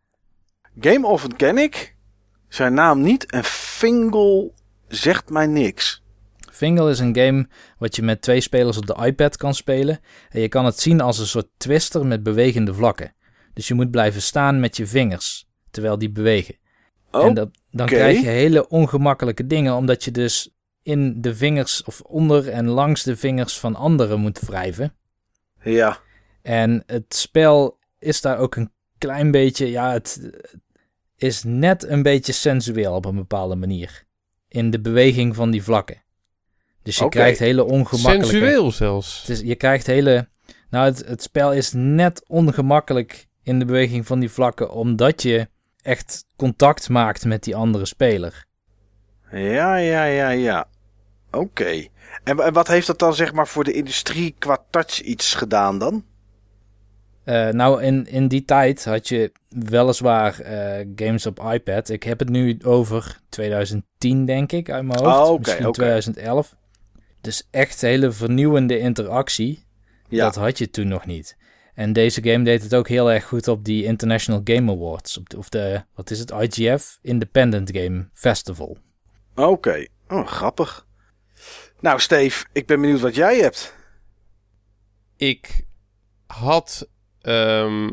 Game 0.80 1.18
ken 1.36 1.58
ik. 1.58 1.96
Zijn 2.48 2.74
naam 2.74 3.02
niet. 3.02 3.30
En 3.30 3.44
Fingal 3.44 4.54
zegt 4.88 5.30
mij 5.30 5.46
niks. 5.46 6.02
Fingal 6.50 6.90
is 6.90 6.98
een 6.98 7.16
game 7.16 7.48
wat 7.78 7.96
je 7.96 8.02
met 8.02 8.22
twee 8.22 8.40
spelers 8.40 8.76
op 8.76 8.86
de 8.86 9.04
iPad 9.04 9.36
kan 9.36 9.54
spelen. 9.54 10.00
En 10.28 10.40
je 10.40 10.48
kan 10.48 10.64
het 10.64 10.80
zien 10.80 11.00
als 11.00 11.18
een 11.18 11.26
soort 11.26 11.48
twister 11.56 12.06
met 12.06 12.22
bewegende 12.22 12.74
vlakken. 12.74 13.14
Dus 13.52 13.68
je 13.68 13.74
moet 13.74 13.90
blijven 13.90 14.22
staan 14.22 14.60
met 14.60 14.76
je 14.76 14.86
vingers, 14.86 15.48
terwijl 15.70 15.98
die 15.98 16.10
bewegen. 16.10 16.56
Oh, 17.10 17.24
En 17.24 17.34
dat, 17.34 17.50
dan 17.70 17.86
krijg 17.86 18.20
je 18.20 18.28
hele 18.28 18.68
ongemakkelijke 18.68 19.46
dingen, 19.46 19.74
omdat 19.74 20.04
je 20.04 20.10
dus 20.10 20.54
in 20.82 21.20
de 21.20 21.34
vingers 21.34 21.84
of 21.84 22.00
onder 22.00 22.48
en 22.48 22.68
langs 22.68 23.02
de 23.02 23.16
vingers 23.16 23.58
van 23.58 23.74
anderen 23.74 24.20
moet 24.20 24.40
wrijven. 24.40 24.94
ja. 25.62 25.98
En 26.42 26.82
het 26.86 27.14
spel 27.14 27.78
is 27.98 28.20
daar 28.20 28.38
ook 28.38 28.56
een 28.56 28.72
klein 28.98 29.30
beetje, 29.30 29.70
ja, 29.70 29.92
het 29.92 30.30
is 31.18 31.42
net 31.44 31.88
een 31.88 32.02
beetje 32.02 32.32
sensueel 32.32 32.94
op 32.94 33.04
een 33.04 33.14
bepaalde 33.14 33.54
manier. 33.56 34.04
In 34.48 34.70
de 34.70 34.80
beweging 34.80 35.34
van 35.34 35.50
die 35.50 35.62
vlakken. 35.62 36.02
Dus 36.82 36.98
je 36.98 37.08
krijgt 37.08 37.38
hele 37.38 37.64
ongemakkelijke... 37.64 38.26
Sensueel 38.26 38.72
zelfs. 38.72 39.28
Is, 39.28 39.40
je 39.40 39.54
krijgt 39.54 39.86
hele... 39.86 40.28
Nou, 40.70 40.84
het, 40.84 41.06
het 41.06 41.22
spel 41.22 41.52
is 41.52 41.72
net 41.72 42.28
ongemakkelijk 42.28 43.28
in 43.42 43.58
de 43.58 43.64
beweging 43.64 44.06
van 44.06 44.18
die 44.18 44.30
vlakken, 44.30 44.70
omdat 44.70 45.22
je 45.22 45.48
echt 45.82 46.24
contact 46.36 46.88
maakt 46.88 47.24
met 47.24 47.42
die 47.42 47.56
andere 47.56 47.86
speler. 47.86 48.46
Ja, 49.30 49.76
ja, 49.76 50.04
ja, 50.04 50.30
ja. 50.30 50.68
Oké. 51.30 51.86
En, 52.24 52.38
en 52.38 52.52
wat 52.52 52.68
heeft 52.68 52.86
dat 52.86 52.98
dan 52.98 53.14
zeg 53.14 53.32
maar 53.32 53.48
voor 53.48 53.64
de 53.64 53.72
industrie 53.72 54.34
qua 54.38 54.64
touch 54.70 55.00
iets 55.00 55.34
gedaan 55.34 55.78
dan? 55.78 56.04
Eh, 57.28 57.48
nou, 57.48 57.82
in, 57.82 58.06
in 58.06 58.28
die 58.28 58.44
tijd 58.44 58.84
had 58.84 59.08
je 59.08 59.32
weliswaar 59.48 60.40
eh, 60.40 60.86
games 60.96 61.26
op 61.26 61.40
iPad. 61.52 61.88
Ik 61.88 62.02
heb 62.02 62.18
het 62.18 62.28
nu 62.28 62.58
over 62.64 63.20
2010, 63.28 64.24
denk 64.24 64.52
ik, 64.52 64.70
uit 64.70 64.84
mijn 64.84 64.98
hoofd. 65.00 65.16
Oh, 65.16 65.30
oké, 65.30 65.38
Misschien 65.38 65.66
oké. 65.66 65.76
2011. 65.78 66.56
Dus 67.20 67.48
echt 67.50 67.80
hele 67.80 68.12
vernieuwende 68.12 68.78
interactie. 68.78 69.64
Ja, 70.08 70.24
Dat 70.24 70.34
had 70.34 70.58
je 70.58 70.70
toen 70.70 70.88
nog 70.88 71.06
niet. 71.06 71.36
En 71.74 71.92
deze 71.92 72.22
game 72.22 72.44
deed 72.44 72.62
het 72.62 72.74
ook 72.74 72.88
heel 72.88 73.12
erg 73.12 73.24
goed 73.24 73.48
op 73.48 73.64
die 73.64 73.84
International 73.84 74.40
Game 74.44 74.72
Awards. 74.72 75.18
Op 75.18 75.28
de, 75.28 75.36
of 75.36 75.48
de, 75.48 75.82
wat 75.94 76.10
is 76.10 76.18
het, 76.18 76.30
IGF 76.30 76.98
Independent 77.02 77.70
Game 77.76 78.08
Festival. 78.12 78.78
oké. 79.34 79.86
Oh, 80.08 80.26
grappig. 80.26 80.86
Nou, 81.80 82.00
Steve, 82.00 82.46
ik 82.52 82.66
ben 82.66 82.80
benieuwd 82.80 83.00
wat 83.00 83.14
jij 83.14 83.38
hebt. 83.38 83.74
Ik 85.16 85.64
had, 86.26 86.88
ehm, 87.28 87.88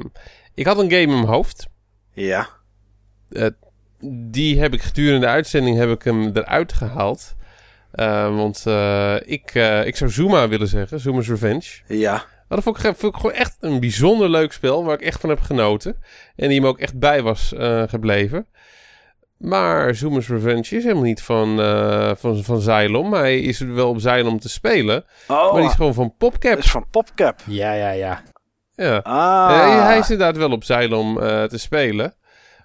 ik 0.53 0.66
had 0.66 0.78
een 0.78 0.90
game 0.90 1.02
in 1.02 1.10
mijn 1.10 1.26
hoofd. 1.26 1.68
Ja. 2.14 2.49
Die 4.30 4.60
heb 4.60 4.74
ik 4.74 4.82
gedurende 4.82 5.20
de 5.20 5.32
uitzending 5.32 5.78
heb 5.78 5.90
ik 5.90 6.03
hem 6.03 6.32
eruit 6.34 6.74
gehaald. 6.74 7.35
Eh, 7.92 8.35
want 8.35 8.64
eh, 8.66 9.16
ik, 9.26 9.51
eh, 9.53 9.85
ik 9.85 9.95
zou 9.95 10.11
Zuma 10.11 10.48
willen 10.48 10.68
zeggen, 10.68 11.00
Zuma's 11.00 11.27
Revenge. 11.27 11.82
Ja. 11.88 12.26
Maar 12.48 12.58
dat 12.58 12.64
vond 12.64 12.77
ik, 12.77 12.95
vond 12.98 13.14
ik 13.14 13.22
gewoon 13.22 13.35
echt 13.35 13.58
een 13.60 13.80
bijzonder 13.80 14.30
leuk 14.30 14.51
spel 14.53 14.84
waar 14.85 14.93
ik 14.93 15.01
echt 15.01 15.19
van 15.19 15.30
heb 15.30 15.40
genoten. 15.40 15.98
En 16.35 16.50
die 16.50 16.61
me 16.61 16.68
ook 16.68 16.80
echt 16.80 17.00
bij 17.00 17.22
was 17.22 17.53
eh, 17.53 17.84
gebleven. 17.88 18.48
Maar 19.38 19.95
Zuma's 19.95 20.27
Revenge 20.27 20.76
is 20.76 20.84
helemaal 20.84 21.03
niet 21.03 21.22
van, 21.22 21.60
eh 21.60 22.11
van, 22.16 22.43
van 22.43 22.60
Xylem. 22.60 23.14
Hij 23.14 23.40
is 23.40 23.60
wel 23.60 23.90
op 23.90 23.98
Xylem 23.98 24.40
te 24.40 24.50
spelen. 24.50 25.06
Oh, 25.27 25.51
Maar 25.51 25.61
die 25.61 25.69
is 25.69 25.76
gewoon 25.76 25.93
van 25.93 26.16
PopCap. 26.18 26.56
dat 26.56 26.64
is 26.64 26.72
van 26.72 26.85
PopCap. 26.90 27.40
Ja, 27.45 27.74
ja, 27.74 27.90
ja. 27.90 28.24
Ja. 28.76 28.98
Ah. 28.98 29.52
Eh, 29.52 29.84
hij 29.86 29.98
is 29.98 30.10
inderdaad 30.10 30.38
wel 30.38 30.52
op 30.52 30.60
Xylem 30.60 31.20
eh, 31.20 31.44
te 31.44 31.58
spelen. 31.58 32.14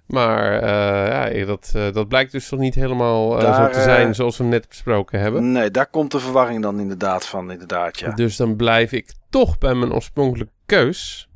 Maar 0.06 0.62
eh, 0.62 1.38
ja, 1.38 1.44
dat, 1.44 1.72
dat 1.92 2.08
blijkt 2.08 2.32
dus 2.32 2.48
toch 2.48 2.58
niet 2.58 2.74
helemaal 2.74 3.30
Daar, 3.38 3.54
zo 3.54 3.78
te 3.78 3.82
zijn 3.82 4.14
zoals 4.14 4.36
we 4.36 4.44
net 4.44 4.68
besproken 4.68 5.20
hebben. 5.20 5.52
Nee, 5.52 5.70
daar 5.70 5.86
komt 5.86 6.10
de 6.10 6.20
verwarring 6.20 6.62
dan 6.62 6.80
inderdaad 6.80 7.26
van, 7.26 7.50
inderdaad, 7.50 7.98
ja. 7.98 8.10
Dus 8.10 8.36
dan 8.36 8.56
blijf 8.56 8.92
ik 8.92 9.12
toch 9.30 9.58
bij 9.58 9.74
mijn 9.74 9.92
oorspronkelijke 9.92 10.52
keus. 10.66 11.28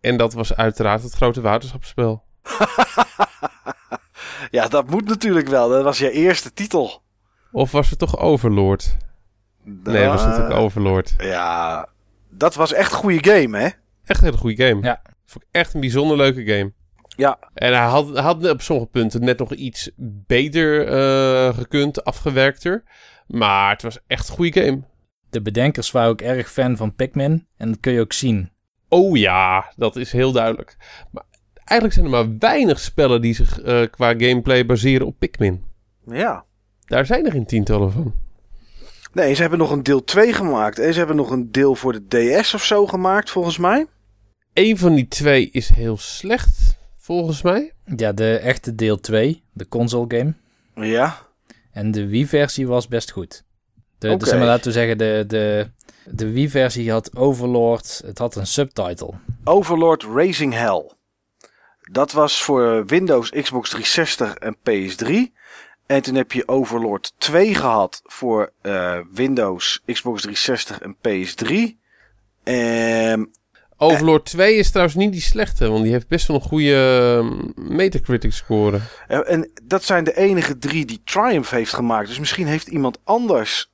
En 0.00 0.16
dat 0.16 0.32
was 0.32 0.56
uiteraard 0.56 1.02
het 1.02 1.12
grote 1.14 1.40
waterschapsspel. 1.40 2.22
ja, 4.50 4.68
dat 4.68 4.90
moet 4.90 5.08
natuurlijk 5.08 5.48
wel. 5.48 5.68
Dat 5.68 5.82
was 5.84 5.98
je 5.98 6.10
eerste 6.10 6.52
titel. 6.52 7.02
Of 7.52 7.70
was 7.72 7.90
het 7.90 7.98
toch 7.98 8.18
Overlord? 8.18 8.96
Nee, 9.62 10.02
het 10.02 10.12
was 10.12 10.20
Ah. 10.20 10.26
natuurlijk 10.28 10.54
Overlord. 10.54 11.14
Ja, 11.18 11.88
dat 12.30 12.54
was 12.54 12.72
echt 12.72 12.92
een 12.92 12.98
goede 12.98 13.30
game, 13.30 13.58
hè? 13.58 13.68
Echt 14.04 14.18
een 14.18 14.24
hele 14.24 14.36
goede 14.36 14.66
game. 14.66 14.82
Ja. 14.82 15.02
Vond 15.26 15.44
ik 15.44 15.50
echt 15.50 15.74
een 15.74 15.80
bijzonder 15.80 16.16
leuke 16.16 16.44
game. 16.44 16.72
Ja. 17.16 17.38
En 17.54 17.72
hij 17.72 17.86
had, 17.86 18.08
hij 18.08 18.22
had 18.22 18.50
op 18.50 18.62
sommige 18.62 18.88
punten 18.88 19.24
net 19.24 19.38
nog 19.38 19.52
iets 19.52 19.90
beter 20.26 20.88
eh, 20.88 21.56
gekund, 21.56 22.04
afgewerkter. 22.04 22.82
Maar 23.26 23.70
het 23.70 23.82
was 23.82 23.98
echt 24.06 24.28
een 24.28 24.34
goede 24.34 24.62
game. 24.62 24.82
De 25.30 25.42
bedenkers 25.42 25.90
waren 25.90 26.10
ook 26.10 26.20
erg 26.20 26.52
fan 26.52 26.76
van 26.76 26.94
Pikmin. 26.94 27.46
En 27.56 27.68
dat 27.68 27.80
kun 27.80 27.92
je 27.92 28.00
ook 28.00 28.12
zien. 28.12 28.50
Oh 28.88 29.16
ja, 29.16 29.72
dat 29.76 29.96
is 29.96 30.12
heel 30.12 30.32
duidelijk. 30.32 30.76
Maar 31.10 31.24
eigenlijk 31.54 31.92
zijn 31.92 32.04
er 32.04 32.10
maar 32.10 32.38
weinig 32.38 32.80
spellen 32.80 33.20
die 33.20 33.34
zich 33.34 33.60
eh, 33.60 33.82
qua 33.90 34.08
gameplay 34.08 34.66
baseren 34.66 35.06
op 35.06 35.18
Pikmin. 35.18 35.64
Ja. 36.06 36.44
Daar 36.86 37.06
zijn 37.06 37.26
er 37.26 37.32
geen 37.32 37.46
tientallen 37.46 37.92
van. 37.92 38.14
Nee, 39.12 39.34
ze 39.34 39.40
hebben 39.40 39.58
nog 39.58 39.70
een 39.70 39.82
deel 39.82 40.04
2 40.04 40.32
gemaakt. 40.32 40.78
En 40.78 40.92
ze 40.92 40.98
hebben 40.98 41.16
nog 41.16 41.30
een 41.30 41.52
deel 41.52 41.74
voor 41.74 41.92
de 41.92 42.38
DS 42.40 42.54
of 42.54 42.64
zo 42.64 42.86
gemaakt, 42.86 43.30
volgens 43.30 43.58
mij. 43.58 43.86
Eén 44.54 44.78
van 44.78 44.94
die 44.94 45.08
twee 45.08 45.50
is 45.50 45.68
heel 45.68 45.96
slecht, 45.96 46.76
volgens 46.96 47.42
mij. 47.42 47.72
Ja, 47.96 48.12
de 48.12 48.36
echte 48.36 48.74
deel 48.74 49.00
2, 49.00 49.42
de 49.52 49.68
console 49.68 50.04
game. 50.08 50.34
Ja. 50.86 51.18
En 51.72 51.90
de 51.90 52.06
Wii-versie 52.06 52.66
was 52.66 52.88
best 52.88 53.10
goed. 53.10 53.44
De, 53.98 54.08
Oké. 54.08 54.18
dus 54.18 54.28
zeg 54.28 54.38
maar, 54.38 54.46
laten 54.46 54.66
we 54.66 54.72
zeggen, 54.72 54.98
de, 54.98 55.24
de, 55.26 55.70
de 56.04 56.30
Wii-versie 56.30 56.90
had 56.90 57.16
Overlord. 57.16 58.02
Het 58.04 58.18
had 58.18 58.36
een 58.36 58.46
subtitle. 58.46 59.10
Overlord 59.44 60.02
Racing 60.02 60.52
Hell. 60.52 60.90
Dat 61.80 62.12
was 62.12 62.42
voor 62.42 62.86
Windows, 62.86 63.30
Xbox 63.30 63.70
360 63.70 64.34
en 64.34 64.56
PS3. 64.56 65.32
En 65.86 66.02
toen 66.02 66.14
heb 66.14 66.32
je 66.32 66.48
Overlord 66.48 67.14
2 67.18 67.54
gehad 67.54 68.00
voor 68.04 68.52
eh, 68.60 68.98
Windows, 69.12 69.82
Xbox 69.86 70.22
360 70.22 70.80
en 70.80 70.96
PS3. 70.96 71.82
Ehm 72.42 73.24
Overlord 73.76 74.24
2 74.24 74.54
is 74.54 74.68
trouwens 74.70 74.96
niet 74.96 75.12
die 75.12 75.20
slechte, 75.20 75.68
want 75.68 75.82
die 75.82 75.92
heeft 75.92 76.08
best 76.08 76.26
wel 76.26 76.36
een 76.36 76.42
goede 76.42 77.18
eh, 77.56 77.64
Metacritic 77.64 78.32
score. 78.32 78.80
Eh, 79.08 79.18
En 79.32 79.50
dat 79.62 79.84
zijn 79.84 80.04
de 80.04 80.16
enige 80.16 80.58
drie 80.58 80.84
die 80.84 81.00
Triumph 81.04 81.50
heeft 81.50 81.72
gemaakt. 81.72 82.08
Dus 82.08 82.18
misschien 82.18 82.46
heeft 82.46 82.66
iemand 82.68 82.98
anders 83.04 83.70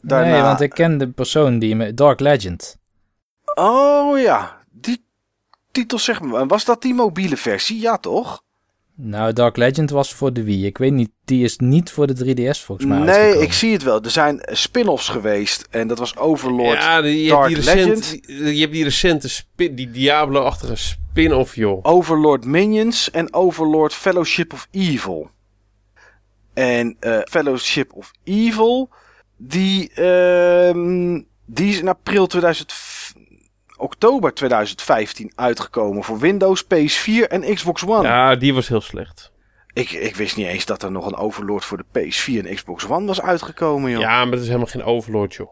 daarna... 0.00 0.30
Nee, 0.32 0.42
want 0.42 0.60
ik 0.60 0.70
ken 0.70 0.98
de 0.98 1.08
persoon 1.08 1.58
die 1.58 1.76
me... 1.76 1.94
Dark 1.94 2.20
Legend. 2.20 2.76
Oh 3.54 4.18
ja, 4.20 4.56
die 4.70 5.04
titel 5.72 5.98
zeg 5.98 6.20
maar. 6.20 6.46
Was 6.46 6.64
dat 6.64 6.82
die 6.82 6.94
mobiele 6.94 7.36
versie? 7.36 7.80
Ja 7.80 7.96
toch? 7.96 8.42
Nou, 9.00 9.32
Dark 9.32 9.56
Legend 9.56 9.90
was 9.90 10.14
voor 10.14 10.32
de 10.32 10.42
Wii. 10.42 10.66
Ik 10.66 10.78
weet 10.78 10.92
niet, 10.92 11.10
die 11.24 11.44
is 11.44 11.56
niet 11.58 11.90
voor 11.90 12.06
de 12.06 12.14
3DS 12.14 12.64
volgens 12.64 12.86
mij 12.88 12.98
nee, 12.98 13.08
uitgekomen. 13.08 13.42
ik 13.42 13.52
zie 13.52 13.72
het 13.72 13.82
wel. 13.82 14.02
Er 14.02 14.10
zijn 14.10 14.40
spin-offs 14.52 15.08
geweest. 15.08 15.66
En 15.70 15.88
dat 15.88 15.98
was 15.98 16.16
Overlord. 16.16 16.78
ja, 16.78 17.00
die, 17.02 17.22
je, 17.22 17.28
Dark 17.28 17.50
hebt 17.50 17.62
die 17.64 17.72
recent, 17.74 17.88
Legend. 18.10 18.26
die- 18.26 18.54
je 18.54 18.60
hebt 18.60 18.72
die 18.72 18.84
recente 18.84 19.28
spin, 19.28 19.74
die 19.74 19.90
Diablo-achtige 19.90 20.76
spin-off, 20.76 21.54
joh. 21.54 21.78
Overlord 21.82 22.44
Minions 22.44 23.10
en 23.10 23.34
Overlord 23.34 23.94
Fellowship 23.94 24.52
of 24.52 24.68
Evil. 24.70 25.30
En 26.54 26.96
eh, 27.00 27.18
Fellowship 27.24 27.92
of 27.92 28.10
Evil, 28.24 28.88
die, 29.36 29.90
ehm, 29.92 31.20
die 31.46 31.68
is 31.70 31.78
in 31.78 31.88
april 31.88 32.26
2000, 32.26 32.72
oktober 33.78 34.34
2015 34.34 35.32
uitgekomen 35.34 36.04
voor 36.04 36.18
Windows, 36.18 36.64
PS4 36.64 37.28
en 37.28 37.54
Xbox 37.54 37.86
One. 37.86 38.02
Ja, 38.08 38.36
die 38.36 38.54
was 38.54 38.68
heel 38.68 38.80
slecht. 38.80 39.32
Ik, 39.72 39.90
ik 39.90 40.16
wist 40.16 40.36
niet 40.36 40.46
eens 40.46 40.64
dat 40.64 40.82
er 40.82 40.90
nog 40.90 41.06
een 41.06 41.16
Overlord 41.16 41.64
voor 41.64 41.76
de 41.78 41.84
PS4 42.00 42.46
en 42.46 42.54
Xbox 42.54 42.88
One 42.88 43.06
was 43.06 43.20
uitgekomen, 43.20 43.90
joh. 43.90 44.00
Ja, 44.00 44.24
maar 44.24 44.32
het 44.32 44.40
is 44.40 44.46
helemaal 44.46 44.66
geen 44.66 44.82
Overlord, 44.84 45.34
joh. 45.34 45.48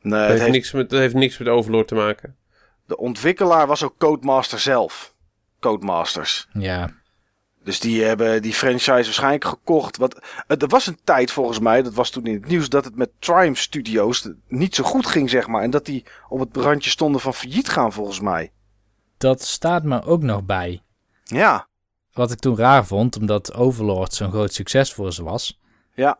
nee, 0.00 0.10
Dat 0.12 0.20
het 0.20 0.28
heeft, 0.28 0.40
heeft, 0.40 0.52
niks 0.52 0.72
met, 0.72 0.90
dat 0.90 1.00
heeft 1.00 1.14
niks 1.14 1.38
met 1.38 1.48
Overlord 1.48 1.88
te 1.88 1.94
maken. 1.94 2.36
de 2.86 2.96
ontwikkelaar 2.96 3.66
was 3.66 3.82
ook 3.84 3.94
Codemaster 3.98 4.58
zelf. 4.58 5.14
Codemasters. 5.60 6.48
Ja, 6.52 6.90
Dus 7.66 7.80
die 7.80 8.04
hebben 8.04 8.42
die 8.42 8.52
franchise 8.52 8.86
waarschijnlijk 9.04 9.44
gekocht. 9.44 9.96
Het- 10.46 10.62
er 10.62 10.68
was 10.68 10.86
een 10.86 10.98
tijd 11.04 11.30
volgens 11.30 11.58
mij, 11.58 11.82
dat 11.82 11.94
was 11.94 12.10
toen 12.10 12.24
in 12.26 12.34
het 12.34 12.46
nieuws, 12.46 12.68
dat 12.68 12.84
het 12.84 12.96
met 12.96 13.10
Triumph 13.18 13.58
Studios 13.60 14.28
niet 14.48 14.74
zo 14.74 14.84
goed 14.84 15.06
ging, 15.06 15.30
zeg 15.30 15.46
maar. 15.46 15.62
En 15.62 15.70
dat 15.70 15.84
die 15.84 16.04
op 16.28 16.38
het 16.38 16.56
randje 16.56 16.90
stonden 16.90 17.20
van 17.20 17.34
failliet 17.34 17.68
gaan, 17.68 17.92
volgens 17.92 18.20
mij. 18.20 18.50
dat 19.18 19.42
staat 19.42 19.82
me 19.84 20.02
ook 20.02 20.22
nog 20.22 20.44
bij. 20.44 20.82
Ja, 21.24 21.66
Wat 22.12 22.30
ik 22.30 22.38
toen 22.38 22.56
raar 22.56 22.86
vond, 22.86 23.16
omdat 23.18 23.54
Overlord 23.54 24.14
zo'n 24.14 24.30
groot 24.30 24.52
succes 24.52 24.92
voor 24.92 25.12
ze 25.12 25.24
was. 25.24 25.60
ja. 25.94 26.18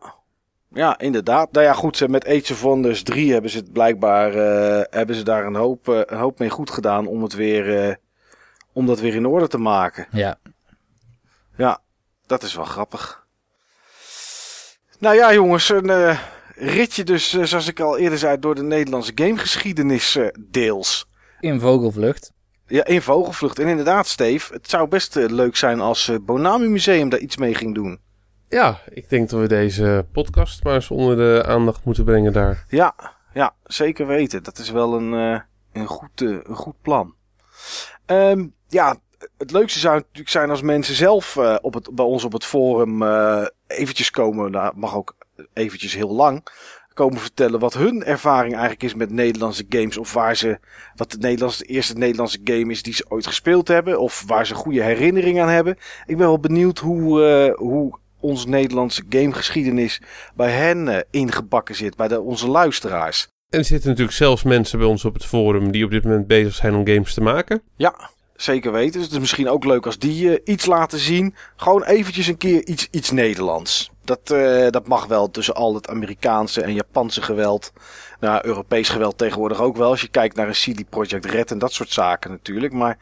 Ja, 0.73 0.99
inderdaad. 0.99 1.51
Nou 1.51 1.65
ja, 1.65 1.73
goed, 1.73 2.07
met 2.07 2.25
Age 2.27 2.53
of 2.53 2.61
Wonders 2.61 3.03
3 3.03 3.31
hebben 3.31 3.51
ze 3.51 3.57
het 3.57 3.71
blijkbaar, 3.71 4.33
eh, 4.33 4.83
hebben 4.89 5.15
ze 5.15 5.23
daar 5.23 5.45
een 5.45 5.55
hoop, 5.55 5.89
eh, 5.89 5.99
een 6.05 6.17
hoop 6.17 6.39
mee 6.39 6.49
goed 6.49 6.69
gedaan 6.71 7.07
om 7.07 7.23
het 7.23 7.33
weer, 7.33 7.87
eh, 7.89 7.95
om 8.73 8.85
dat 8.85 8.99
weer 8.99 9.15
in 9.15 9.25
orde 9.25 9.47
te 9.47 9.57
maken. 9.57 10.07
Ja, 10.11 10.37
Ja, 11.57 11.81
dat 12.25 12.43
is 12.43 12.55
wel 12.55 12.65
grappig. 12.65 13.25
Nou 14.99 15.15
ja, 15.15 15.33
jongens, 15.33 15.69
een 15.69 15.89
eh, 15.89 16.19
ritje 16.55 17.03
dus, 17.03 17.33
eh, 17.33 17.43
zoals 17.43 17.67
ik 17.67 17.79
al 17.79 17.97
eerder 17.97 18.17
zei, 18.17 18.39
door 18.39 18.55
de 18.55 18.63
Nederlandse 18.63 19.11
gamegeschiedenis 19.15 20.15
eh, 20.15 20.27
deels. 20.39 21.09
in 21.39 21.59
vogelvlucht. 21.59 22.31
Ja, 22.67 22.85
in 22.85 23.01
vogelvlucht. 23.01 23.59
En 23.59 23.67
inderdaad, 23.67 24.07
Steve, 24.07 24.53
het 24.53 24.69
zou 24.69 24.87
best 24.87 25.15
leuk 25.15 25.55
zijn 25.55 25.79
als 25.79 26.07
het 26.07 26.25
Bonami 26.25 26.67
Museum 26.67 27.09
daar 27.09 27.19
iets 27.19 27.37
mee 27.37 27.55
ging 27.55 27.75
doen. 27.75 27.99
Ja, 28.49 28.79
ik 28.89 29.09
denk 29.09 29.29
dat 29.29 29.39
we 29.39 29.47
deze 29.47 30.05
podcast 30.11 30.63
maar 30.63 30.73
eens 30.73 30.91
onder 30.91 31.15
de 31.15 31.43
aandacht 31.47 31.83
moeten 31.83 32.03
brengen 32.03 32.33
daar. 32.33 32.65
Ja, 32.69 32.95
ja, 33.33 33.55
zeker 33.63 34.07
weten. 34.07 34.43
Dat 34.43 34.57
is 34.57 34.71
wel 34.71 34.93
een, 34.93 35.13
eh, 35.13 35.39
een, 35.73 35.87
goed, 35.87 36.21
eh, 36.21 36.37
een 36.43 36.55
goed 36.55 36.81
plan. 36.81 37.15
Ehm, 38.05 38.47
ja, 38.67 38.97
het 39.37 39.51
leukste 39.51 39.79
zou 39.79 39.95
natuurlijk 39.95 40.29
zijn 40.29 40.49
als 40.49 40.61
mensen 40.61 40.95
zelf 40.95 41.37
eh, 41.37 41.55
op 41.61 41.73
het, 41.73 41.95
bij 41.95 42.05
ons 42.05 42.23
op 42.23 42.33
het 42.33 42.45
forum 42.45 43.01
eh, 43.01 43.45
eventjes 43.67 44.09
komen, 44.09 44.51
nou, 44.51 44.73
mag 44.75 44.95
ook 44.95 45.15
eventjes 45.53 45.93
heel 45.93 46.13
lang, 46.13 46.43
komen 46.93 47.19
vertellen 47.19 47.59
wat 47.59 47.73
hun 47.73 48.03
ervaring 48.03 48.51
eigenlijk 48.51 48.83
is 48.83 48.93
met 48.93 49.11
Nederlandse 49.11 49.65
games. 49.69 49.97
Of 49.97 50.13
waar 50.13 50.35
ze, 50.35 50.59
wat 50.95 51.11
de, 51.11 51.17
Nederlandse, 51.17 51.63
de 51.63 51.69
eerste 51.69 51.97
Nederlandse 51.97 52.39
game 52.43 52.71
is 52.71 52.83
die 52.83 52.93
ze 52.93 53.05
ooit 53.09 53.27
gespeeld 53.27 53.67
hebben. 53.67 53.99
Of 53.99 54.23
waar 54.27 54.45
ze 54.45 54.55
goede 54.55 54.83
herinneringen 54.83 55.43
aan 55.43 55.49
hebben. 55.49 55.77
Ik 56.05 56.17
ben 56.17 56.27
wel 56.27 56.39
benieuwd 56.39 56.79
hoe, 56.79 57.25
eh, 57.25 57.55
hoe 57.55 57.99
onze 58.19 58.47
Nederlandse 58.47 59.03
gamegeschiedenis 59.09 60.01
bij 60.35 60.51
hen 60.51 61.05
ingebakken 61.11 61.75
zit, 61.75 61.95
bij 61.95 62.07
de, 62.07 62.21
onze 62.21 62.47
luisteraars. 62.47 63.27
En 63.49 63.59
er 63.59 63.65
zitten 63.65 63.89
natuurlijk 63.89 64.17
zelfs 64.17 64.43
mensen 64.43 64.79
bij 64.79 64.87
ons 64.87 65.05
op 65.05 65.13
het 65.13 65.25
forum 65.25 65.71
die 65.71 65.85
op 65.85 65.91
dit 65.91 66.03
moment 66.03 66.27
bezig 66.27 66.55
zijn 66.55 66.75
om 66.75 66.87
games 66.87 67.13
te 67.13 67.21
maken. 67.21 67.61
Ja, 67.75 68.09
zeker 68.37 68.71
weten. 68.71 68.93
Dus 68.93 69.03
het 69.03 69.11
is 69.11 69.19
misschien 69.19 69.49
ook 69.49 69.65
leuk 69.65 69.85
als 69.85 69.97
die 69.97 70.25
uh, 70.25 70.37
iets 70.43 70.65
laten 70.65 70.99
zien. 70.99 71.35
Gewoon 71.55 71.83
eventjes 71.83 72.27
een 72.27 72.37
keer 72.37 72.65
iets, 72.65 72.87
iets 72.91 73.11
Nederlands. 73.11 73.91
Dat, 74.03 74.31
uh, 74.31 74.69
dat 74.69 74.87
mag 74.87 75.05
wel 75.05 75.31
tussen 75.31 75.55
al 75.55 75.75
het 75.75 75.89
Amerikaanse 75.89 76.61
en 76.61 76.73
Japanse 76.73 77.21
geweld. 77.21 77.71
Nou, 78.19 78.45
Europees 78.45 78.89
geweld 78.89 79.17
tegenwoordig 79.17 79.61
ook 79.61 79.77
wel. 79.77 79.89
Als 79.89 80.01
je 80.01 80.07
kijkt 80.07 80.35
naar 80.35 80.47
een 80.47 80.53
CD 80.53 80.89
Project 80.89 81.25
Red 81.25 81.51
en 81.51 81.59
dat 81.59 81.73
soort 81.73 81.91
zaken 81.91 82.31
natuurlijk. 82.31 82.73
Maar 82.73 82.97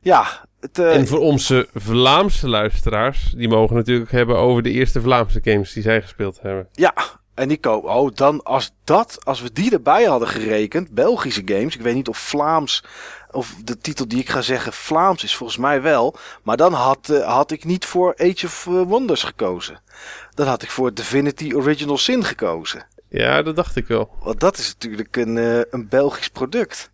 ja. 0.00 0.46
Het, 0.60 0.78
uh... 0.78 0.94
En 0.94 1.06
voor 1.06 1.20
onze 1.20 1.68
Vlaamse 1.74 2.48
luisteraars, 2.48 3.32
die 3.36 3.48
mogen 3.48 3.76
natuurlijk 3.76 4.10
hebben 4.10 4.36
over 4.36 4.62
de 4.62 4.70
eerste 4.70 5.00
Vlaamse 5.00 5.40
games 5.44 5.72
die 5.72 5.82
zij 5.82 6.02
gespeeld 6.02 6.38
hebben. 6.40 6.68
Ja, 6.72 6.94
en 7.34 7.48
Nico, 7.48 7.72
oh, 7.74 8.14
dan 8.14 8.42
als 8.42 8.72
dat, 8.84 9.18
als 9.24 9.42
we 9.42 9.52
die 9.52 9.72
erbij 9.72 10.04
hadden 10.04 10.28
gerekend, 10.28 10.90
Belgische 10.90 11.42
games, 11.44 11.74
ik 11.74 11.80
weet 11.80 11.94
niet 11.94 12.08
of 12.08 12.18
Vlaams, 12.18 12.84
of 13.32 13.54
de 13.64 13.78
titel 13.78 14.08
die 14.08 14.18
ik 14.18 14.30
ga 14.30 14.40
zeggen 14.40 14.72
Vlaams 14.72 15.24
is 15.24 15.36
volgens 15.36 15.58
mij 15.58 15.82
wel, 15.82 16.16
maar 16.42 16.56
dan 16.56 16.72
had, 16.72 17.08
uh, 17.10 17.34
had 17.34 17.50
ik 17.50 17.64
niet 17.64 17.84
voor 17.84 18.14
Age 18.16 18.46
of 18.46 18.64
Wonders 18.64 19.22
gekozen. 19.22 19.80
Dan 20.34 20.46
had 20.46 20.62
ik 20.62 20.70
voor 20.70 20.94
Divinity 20.94 21.52
Original 21.54 21.98
Sin 21.98 22.24
gekozen. 22.24 22.86
Ja, 23.08 23.42
dat 23.42 23.56
dacht 23.56 23.76
ik 23.76 23.86
wel. 23.86 24.10
Want 24.20 24.40
dat 24.40 24.58
is 24.58 24.68
natuurlijk 24.68 25.16
een, 25.16 25.36
uh, 25.36 25.60
een 25.70 25.88
Belgisch 25.88 26.28
product. 26.28 26.90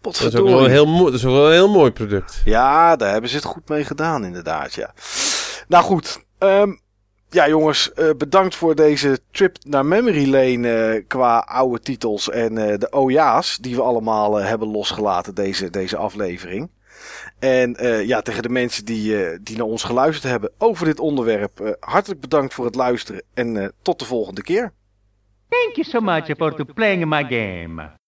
Dat 0.00 0.20
is 0.20 0.36
ook 0.36 0.46
wel 0.48 0.64
een 0.64 0.70
heel, 0.70 0.86
mooi, 0.86 1.04
dat 1.04 1.14
is 1.14 1.24
ook 1.24 1.32
wel 1.32 1.46
een 1.46 1.52
heel 1.52 1.70
mooi 1.70 1.90
product. 1.90 2.42
Ja, 2.44 2.96
daar 2.96 3.12
hebben 3.12 3.30
ze 3.30 3.36
het 3.36 3.44
goed 3.44 3.68
mee 3.68 3.84
gedaan, 3.84 4.24
inderdaad. 4.24 4.74
Ja. 4.74 4.94
Nou 5.68 5.84
goed, 5.84 6.24
um, 6.38 6.80
ja, 7.34 7.48
jongens, 7.48 7.90
uh, 7.96 8.10
bedankt 8.16 8.54
voor 8.54 8.74
deze 8.74 9.18
trip 9.30 9.56
naar 9.66 9.86
Memory 9.86 10.30
Lane 10.30 10.94
uh, 10.94 11.02
qua 11.06 11.38
oude 11.38 11.80
titels 11.80 12.30
en 12.30 12.56
uh, 12.56 12.78
de 12.78 12.90
OJA's 12.90 13.58
die 13.58 13.74
we 13.76 13.82
allemaal 13.82 14.34
hebben 14.34 14.68
losgelaten 14.68 15.34
deze, 15.34 15.70
deze 15.70 15.96
aflevering. 15.96 16.70
En 17.38 17.76
ja, 18.06 18.20
tegen 18.20 18.42
de 18.42 18.48
mensen 18.48 18.84
die, 18.84 19.40
die 19.42 19.56
naar 19.56 19.66
ons 19.66 19.82
geluisterd 19.82 20.32
hebben 20.32 20.52
over 20.58 20.86
dit 20.86 21.00
onderwerp, 21.00 21.76
hartelijk 21.80 22.20
bedankt 22.20 22.54
voor 22.54 22.64
het 22.64 22.74
luisteren 22.74 23.22
en 23.34 23.72
tot 23.82 23.98
de 23.98 24.04
volgende 24.04 24.42
keer. 24.42 24.72
Thank 25.48 25.74
you 25.74 25.84
so 25.84 26.00
much 26.00 26.36
for 26.36 26.64
playing 26.74 27.06
my 27.06 27.24
game. 27.24 28.02